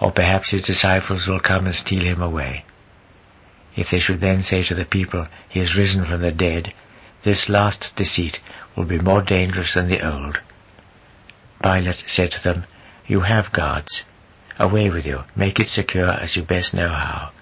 or 0.00 0.12
perhaps 0.12 0.50
his 0.50 0.62
disciples 0.62 1.26
will 1.26 1.40
come 1.40 1.66
and 1.66 1.74
steal 1.74 2.04
him 2.04 2.22
away. 2.22 2.64
If 3.76 3.90
they 3.90 4.00
should 4.00 4.20
then 4.20 4.42
say 4.42 4.62
to 4.64 4.74
the 4.74 4.84
people, 4.84 5.28
He 5.48 5.60
is 5.60 5.76
risen 5.76 6.06
from 6.06 6.22
the 6.22 6.32
dead, 6.32 6.72
this 7.24 7.48
last 7.48 7.92
deceit 7.96 8.40
will 8.76 8.84
be 8.84 8.98
more 8.98 9.22
dangerous 9.22 9.74
than 9.74 9.88
the 9.88 10.06
old. 10.06 10.38
Pilate 11.62 12.04
said 12.06 12.30
to 12.32 12.42
them, 12.42 12.64
You 13.06 13.20
have 13.20 13.52
guards. 13.52 14.04
Away 14.58 14.90
with 14.90 15.04
you, 15.04 15.20
make 15.34 15.58
it 15.58 15.68
secure 15.68 16.08
as 16.10 16.36
you 16.36 16.42
best 16.42 16.72
know 16.74 16.88
how. 16.88 17.32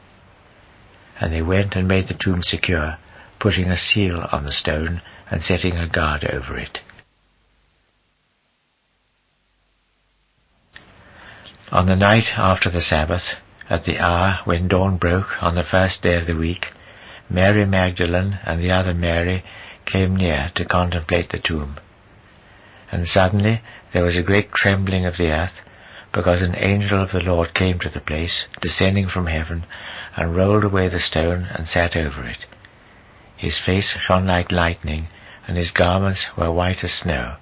And 1.21 1.33
they 1.33 1.43
went 1.43 1.77
and 1.77 1.87
made 1.87 2.09
the 2.09 2.15
tomb 2.15 2.43
secure, 2.43 2.99
putting 3.39 3.69
a 3.69 3.79
seal 3.79 4.27
on 4.33 4.45
the 4.45 4.53
stone 4.53 5.01
and 5.31 5.43
setting 5.43 5.77
a 5.77 5.89
guard 5.89 6.25
over 6.25 6.59
it. 6.59 6.79
On 11.71 11.87
the 11.87 11.97
night 11.97 12.37
after 12.37 12.71
the 12.71 12.83
Sabbath, 12.83 13.25
at 13.69 13.85
the 13.85 13.99
hour 13.99 14.41
when 14.45 14.69
dawn 14.69 14.97
broke 14.97 15.43
on 15.43 15.55
the 15.55 15.65
first 15.65 16.03
day 16.03 16.17
of 16.17 16.27
the 16.27 16.37
week, 16.37 16.67
Mary 17.31 17.65
Magdalene 17.65 18.39
and 18.45 18.63
the 18.63 18.71
other 18.71 18.93
Mary 18.93 19.43
came 19.87 20.17
near 20.17 20.51
to 20.55 20.65
contemplate 20.65 21.31
the 21.31 21.39
tomb. 21.39 21.79
And 22.91 23.07
suddenly 23.07 23.61
there 23.93 24.05
was 24.05 24.17
a 24.17 24.23
great 24.23 24.53
trembling 24.53 25.07
of 25.07 25.17
the 25.17 25.31
earth, 25.31 25.61
because 26.13 26.43
an 26.43 26.55
angel 26.57 27.03
of 27.03 27.11
the 27.11 27.21
Lord 27.21 27.55
came 27.55 27.81
to 27.81 27.89
the 27.89 28.01
place, 28.01 28.45
descending 28.61 29.09
from 29.09 29.27
heaven, 29.27 29.67
and 30.17 30.37
rolled 30.37 30.65
away 30.65 30.89
the 30.89 31.01
stone 31.01 31.49
and 31.51 31.67
sat 31.67 31.97
over 31.97 32.25
it. 32.25 32.47
His 33.37 33.59
face 33.59 33.97
shone 33.99 34.27
like 34.27 34.53
lightning, 34.53 35.09
and 35.47 35.57
his 35.57 35.73
garments 35.73 36.27
were 36.37 36.53
white 36.53 36.85
as 36.85 36.93
snow, 36.93 37.37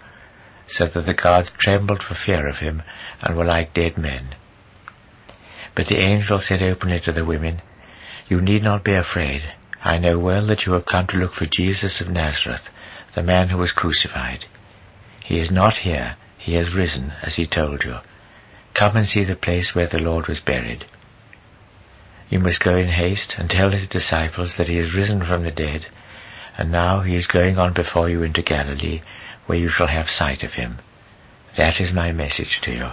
so 0.69 0.87
that 0.87 1.07
the 1.07 1.15
guards 1.15 1.51
trembled 1.59 2.03
for 2.03 2.15
fear 2.15 2.49
of 2.49 2.57
him, 2.59 2.83
and 3.21 3.37
were 3.37 3.45
like 3.45 3.75
dead 3.75 3.99
men. 3.99 4.35
But 5.75 5.87
the 5.87 5.99
angel 6.01 6.39
said 6.41 6.63
openly 6.63 7.01
to 7.01 7.13
the 7.13 7.25
women, 7.25 7.61
You 8.29 8.41
need 8.41 8.63
not 8.63 8.85
be 8.85 8.95
afraid. 8.95 9.43
I 9.85 9.99
know 9.99 10.19
well 10.19 10.47
that 10.47 10.65
you 10.65 10.73
have 10.73 10.87
come 10.87 11.09
to 11.09 11.17
look 11.17 11.35
for 11.35 11.47
Jesus 11.47 12.01
of 12.01 12.09
Nazareth, 12.09 12.69
the 13.15 13.23
man 13.23 13.49
who 13.49 13.59
was 13.59 13.73
crucified. 13.73 14.45
He 15.25 15.41
is 15.41 15.51
not 15.51 15.79
here, 15.79 16.17
he 16.39 16.55
has 16.55 16.75
risen, 16.75 17.13
as 17.23 17.37
he 17.37 17.47
told 17.47 17.83
you. 17.85 17.97
Come 18.75 18.97
and 18.97 19.07
see 19.07 19.25
the 19.25 19.37
place 19.37 19.75
where 19.75 19.89
the 19.89 19.99
Lord 19.99 20.29
was 20.29 20.41
buried. 20.41 20.85
You 22.31 22.39
must 22.39 22.63
go 22.63 22.77
in 22.77 22.89
haste 22.89 23.35
and 23.37 23.51
tell 23.51 23.73
his 23.73 23.89
disciples 23.89 24.57
that 24.57 24.69
he 24.69 24.79
is 24.79 24.95
risen 24.95 25.25
from 25.25 25.43
the 25.43 25.51
dead, 25.51 25.87
and 26.57 26.71
now 26.71 27.01
he 27.01 27.17
is 27.17 27.27
going 27.27 27.59
on 27.59 27.75
before 27.75 28.09
you 28.09 28.23
into 28.23 28.43
Galilee, 28.43 29.03
where 29.47 29.59
you 29.59 29.69
shall 29.69 29.89
have 29.89 30.09
sight 30.09 30.43
of 30.43 30.53
him. 30.53 30.79
That 31.57 31.81
is 31.81 31.93
my 31.93 32.13
message 32.13 32.61
to 32.63 32.71
you. 32.71 32.91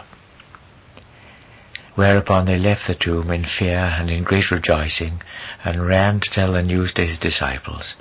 Whereupon 1.95 2.45
they 2.45 2.57
left 2.57 2.87
the 2.87 2.95
tomb 2.95 3.31
in 3.31 3.45
fear 3.45 3.77
and 3.77 4.09
in 4.09 4.23
great 4.23 4.51
rejoicing, 4.51 5.21
and 5.63 5.85
ran 5.85 6.19
to 6.19 6.29
tell 6.29 6.53
the 6.53 6.61
news 6.61 6.93
to 6.93 7.05
his 7.05 7.19
disciples. 7.19 7.95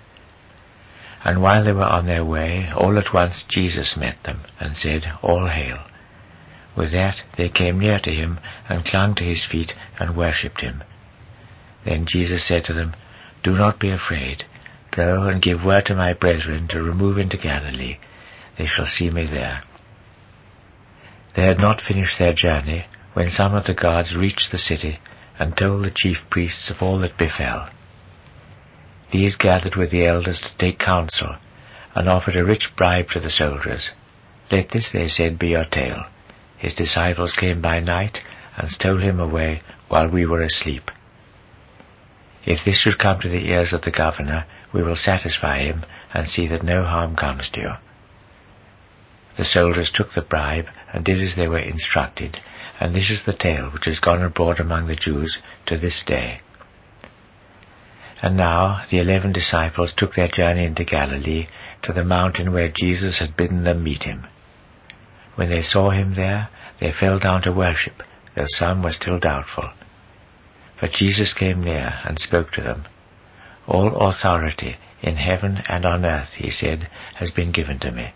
And 1.25 1.43
while 1.43 1.65
they 1.65 1.73
were 1.73 1.83
on 1.83 2.07
their 2.07 2.25
way, 2.25 2.71
all 2.75 2.97
at 2.99 3.13
once 3.13 3.45
Jesus 3.49 3.97
met 3.97 4.23
them, 4.23 4.43
and 4.61 4.77
said, 4.77 5.05
All 5.23 5.49
hail. 5.49 5.81
With 6.77 6.93
that 6.93 7.17
they 7.37 7.49
came 7.49 7.81
near 7.81 7.99
to 7.99 8.11
him, 8.11 8.39
and 8.69 8.85
clung 8.85 9.17
to 9.17 9.25
his 9.25 9.45
feet, 9.45 9.75
and 9.99 10.17
worshipped 10.17 10.61
him. 10.61 10.85
Then 11.85 12.07
Jesus 12.07 12.47
said 12.47 12.65
to 12.65 12.73
them, 12.73 12.95
Do 13.43 13.53
not 13.53 13.81
be 13.81 13.91
afraid. 13.91 14.45
Go 14.91 15.27
and 15.29 15.43
give 15.43 15.65
word 15.65 15.87
to 15.87 15.95
my 15.95 16.13
brethren 16.13 16.69
to 16.69 16.83
remove 16.83 17.19
into 17.19 17.37
Galilee. 17.37 17.99
They 18.57 18.67
shall 18.67 18.87
see 18.87 19.11
me 19.11 19.27
there. 19.27 19.63
They 21.35 21.47
had 21.47 21.59
not 21.59 21.81
finished 21.81 22.19
their 22.19 22.33
journey, 22.33 22.87
when 23.19 23.31
some 23.31 23.53
of 23.53 23.67
the 23.67 23.75
guards 23.75 24.15
reached 24.15 24.53
the 24.53 24.59
city 24.59 24.97
and 25.41 25.57
told 25.57 25.85
the 25.85 25.91
chief 25.93 26.19
priests 26.31 26.71
of 26.71 26.81
all 26.81 27.01
that 27.01 27.19
befell. 27.19 27.69
These 29.11 29.35
gathered 29.35 29.75
with 29.75 29.91
the 29.91 30.07
elders 30.07 30.41
to 30.41 30.57
take 30.57 30.79
counsel, 30.79 31.35
and 31.97 32.09
offered 32.09 32.37
a 32.37 32.45
rich 32.45 32.71
bribe 32.77 33.09
to 33.09 33.19
the 33.19 33.29
soldiers. 33.29 33.91
Let 34.53 34.71
this, 34.71 34.93
they 34.93 35.09
said, 35.09 35.37
be 35.37 35.49
your 35.49 35.65
tale. 35.65 36.05
His 36.59 36.77
disciples 36.77 37.33
came 37.33 37.61
by 37.61 37.81
night 37.81 38.19
and 38.57 38.71
stole 38.71 38.99
him 38.99 39.19
away 39.19 39.63
while 39.89 40.09
we 40.09 40.25
were 40.25 40.43
asleep. 40.43 40.89
If 42.47 42.65
this 42.65 42.77
should 42.77 43.01
come 43.01 43.19
to 43.23 43.29
the 43.29 43.51
ears 43.51 43.73
of 43.73 43.83
the 43.83 43.91
governor, 43.91 44.45
we 44.73 44.85
will 44.85 44.95
satisfy 44.95 45.65
him 45.65 45.85
and 46.15 46.29
see 46.29 46.47
that 46.47 46.63
no 46.63 46.85
harm 46.85 47.17
comes 47.17 47.51
to 47.51 47.61
you. 47.61 47.73
The 49.37 49.45
soldiers 49.45 49.91
took 49.93 50.15
the 50.15 50.23
bribe 50.23 50.67
and 50.93 51.05
did 51.05 51.21
as 51.21 51.35
they 51.35 51.49
were 51.49 51.59
instructed, 51.59 52.39
and 52.81 52.95
this 52.95 53.11
is 53.11 53.25
the 53.25 53.33
tale 53.33 53.71
which 53.71 53.87
has 53.87 54.01
gone 54.01 54.23
abroad 54.23 54.61
among 54.61 54.87
the 54.87 54.97
Jews 54.97 55.39
to 55.67 55.77
this 55.77 56.05
day. 56.07 56.41
And 58.23 58.37
now 58.37 58.85
the 58.91 58.99
eleven 58.99 59.33
disciples 59.33 59.95
took 59.95 60.15
their 60.15 60.29
journey 60.29 60.65
into 60.65 60.85
Galilee 60.85 61.47
to 61.83 61.93
the 61.93 62.05
mountain 62.05 62.53
where 62.53 62.73
Jesus 62.73 63.21
had 63.21 63.37
bidden 63.37 63.65
them 63.65 63.85
meet 63.85 64.05
him. 64.05 64.27
When 65.37 65.51
they 65.51 65.63
saw 65.63 65.91
him 65.91 66.15
there, 66.15 66.49
they 66.81 66.93
fell 66.93 67.19
down 67.19 67.43
to 67.43 67.53
worship, 67.53 68.03
though 68.35 68.47
some 68.49 68.83
were 68.83 68.93
still 68.93 69.19
doubtful. 69.19 69.71
But 70.81 70.93
Jesus 70.93 71.33
came 71.33 71.63
near 71.63 72.01
and 72.05 72.19
spoke 72.19 72.53
to 72.53 72.61
them. 72.61 72.87
All 73.67 73.97
authority 73.97 74.77
in 75.03 75.17
heaven 75.17 75.63
and 75.69 75.85
on 75.85 76.05
earth, 76.05 76.35
he 76.35 76.51
said, 76.51 76.89
has 77.17 77.31
been 77.31 77.53
given 77.53 77.79
to 77.81 77.91
me. 77.91 78.13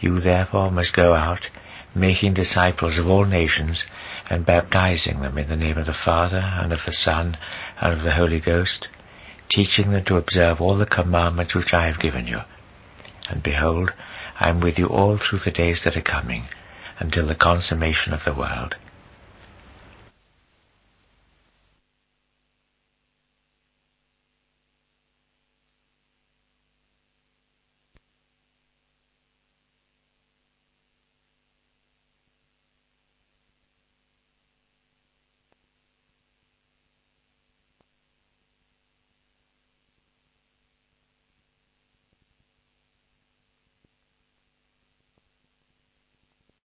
You 0.00 0.20
therefore 0.20 0.70
must 0.70 0.94
go 0.94 1.14
out 1.14 1.48
making 1.94 2.34
disciples 2.34 2.98
of 2.98 3.06
all 3.06 3.24
nations, 3.24 3.84
and 4.28 4.46
baptizing 4.46 5.20
them 5.20 5.38
in 5.38 5.48
the 5.48 5.56
name 5.56 5.78
of 5.78 5.86
the 5.86 5.94
Father, 5.94 6.38
and 6.38 6.72
of 6.72 6.80
the 6.86 6.92
Son, 6.92 7.36
and 7.80 7.92
of 7.92 8.02
the 8.02 8.14
Holy 8.14 8.40
Ghost, 8.40 8.88
teaching 9.48 9.90
them 9.90 10.04
to 10.04 10.16
observe 10.16 10.60
all 10.60 10.76
the 10.76 10.86
commandments 10.86 11.54
which 11.54 11.72
I 11.72 11.86
have 11.86 12.00
given 12.00 12.26
you. 12.26 12.40
And 13.28 13.42
behold, 13.42 13.92
I 14.38 14.48
am 14.48 14.60
with 14.60 14.78
you 14.78 14.86
all 14.86 15.18
through 15.18 15.40
the 15.44 15.50
days 15.50 15.82
that 15.84 15.96
are 15.96 16.02
coming, 16.02 16.48
until 16.98 17.26
the 17.26 17.34
consummation 17.34 18.12
of 18.12 18.24
the 18.24 18.34
world. 18.34 18.76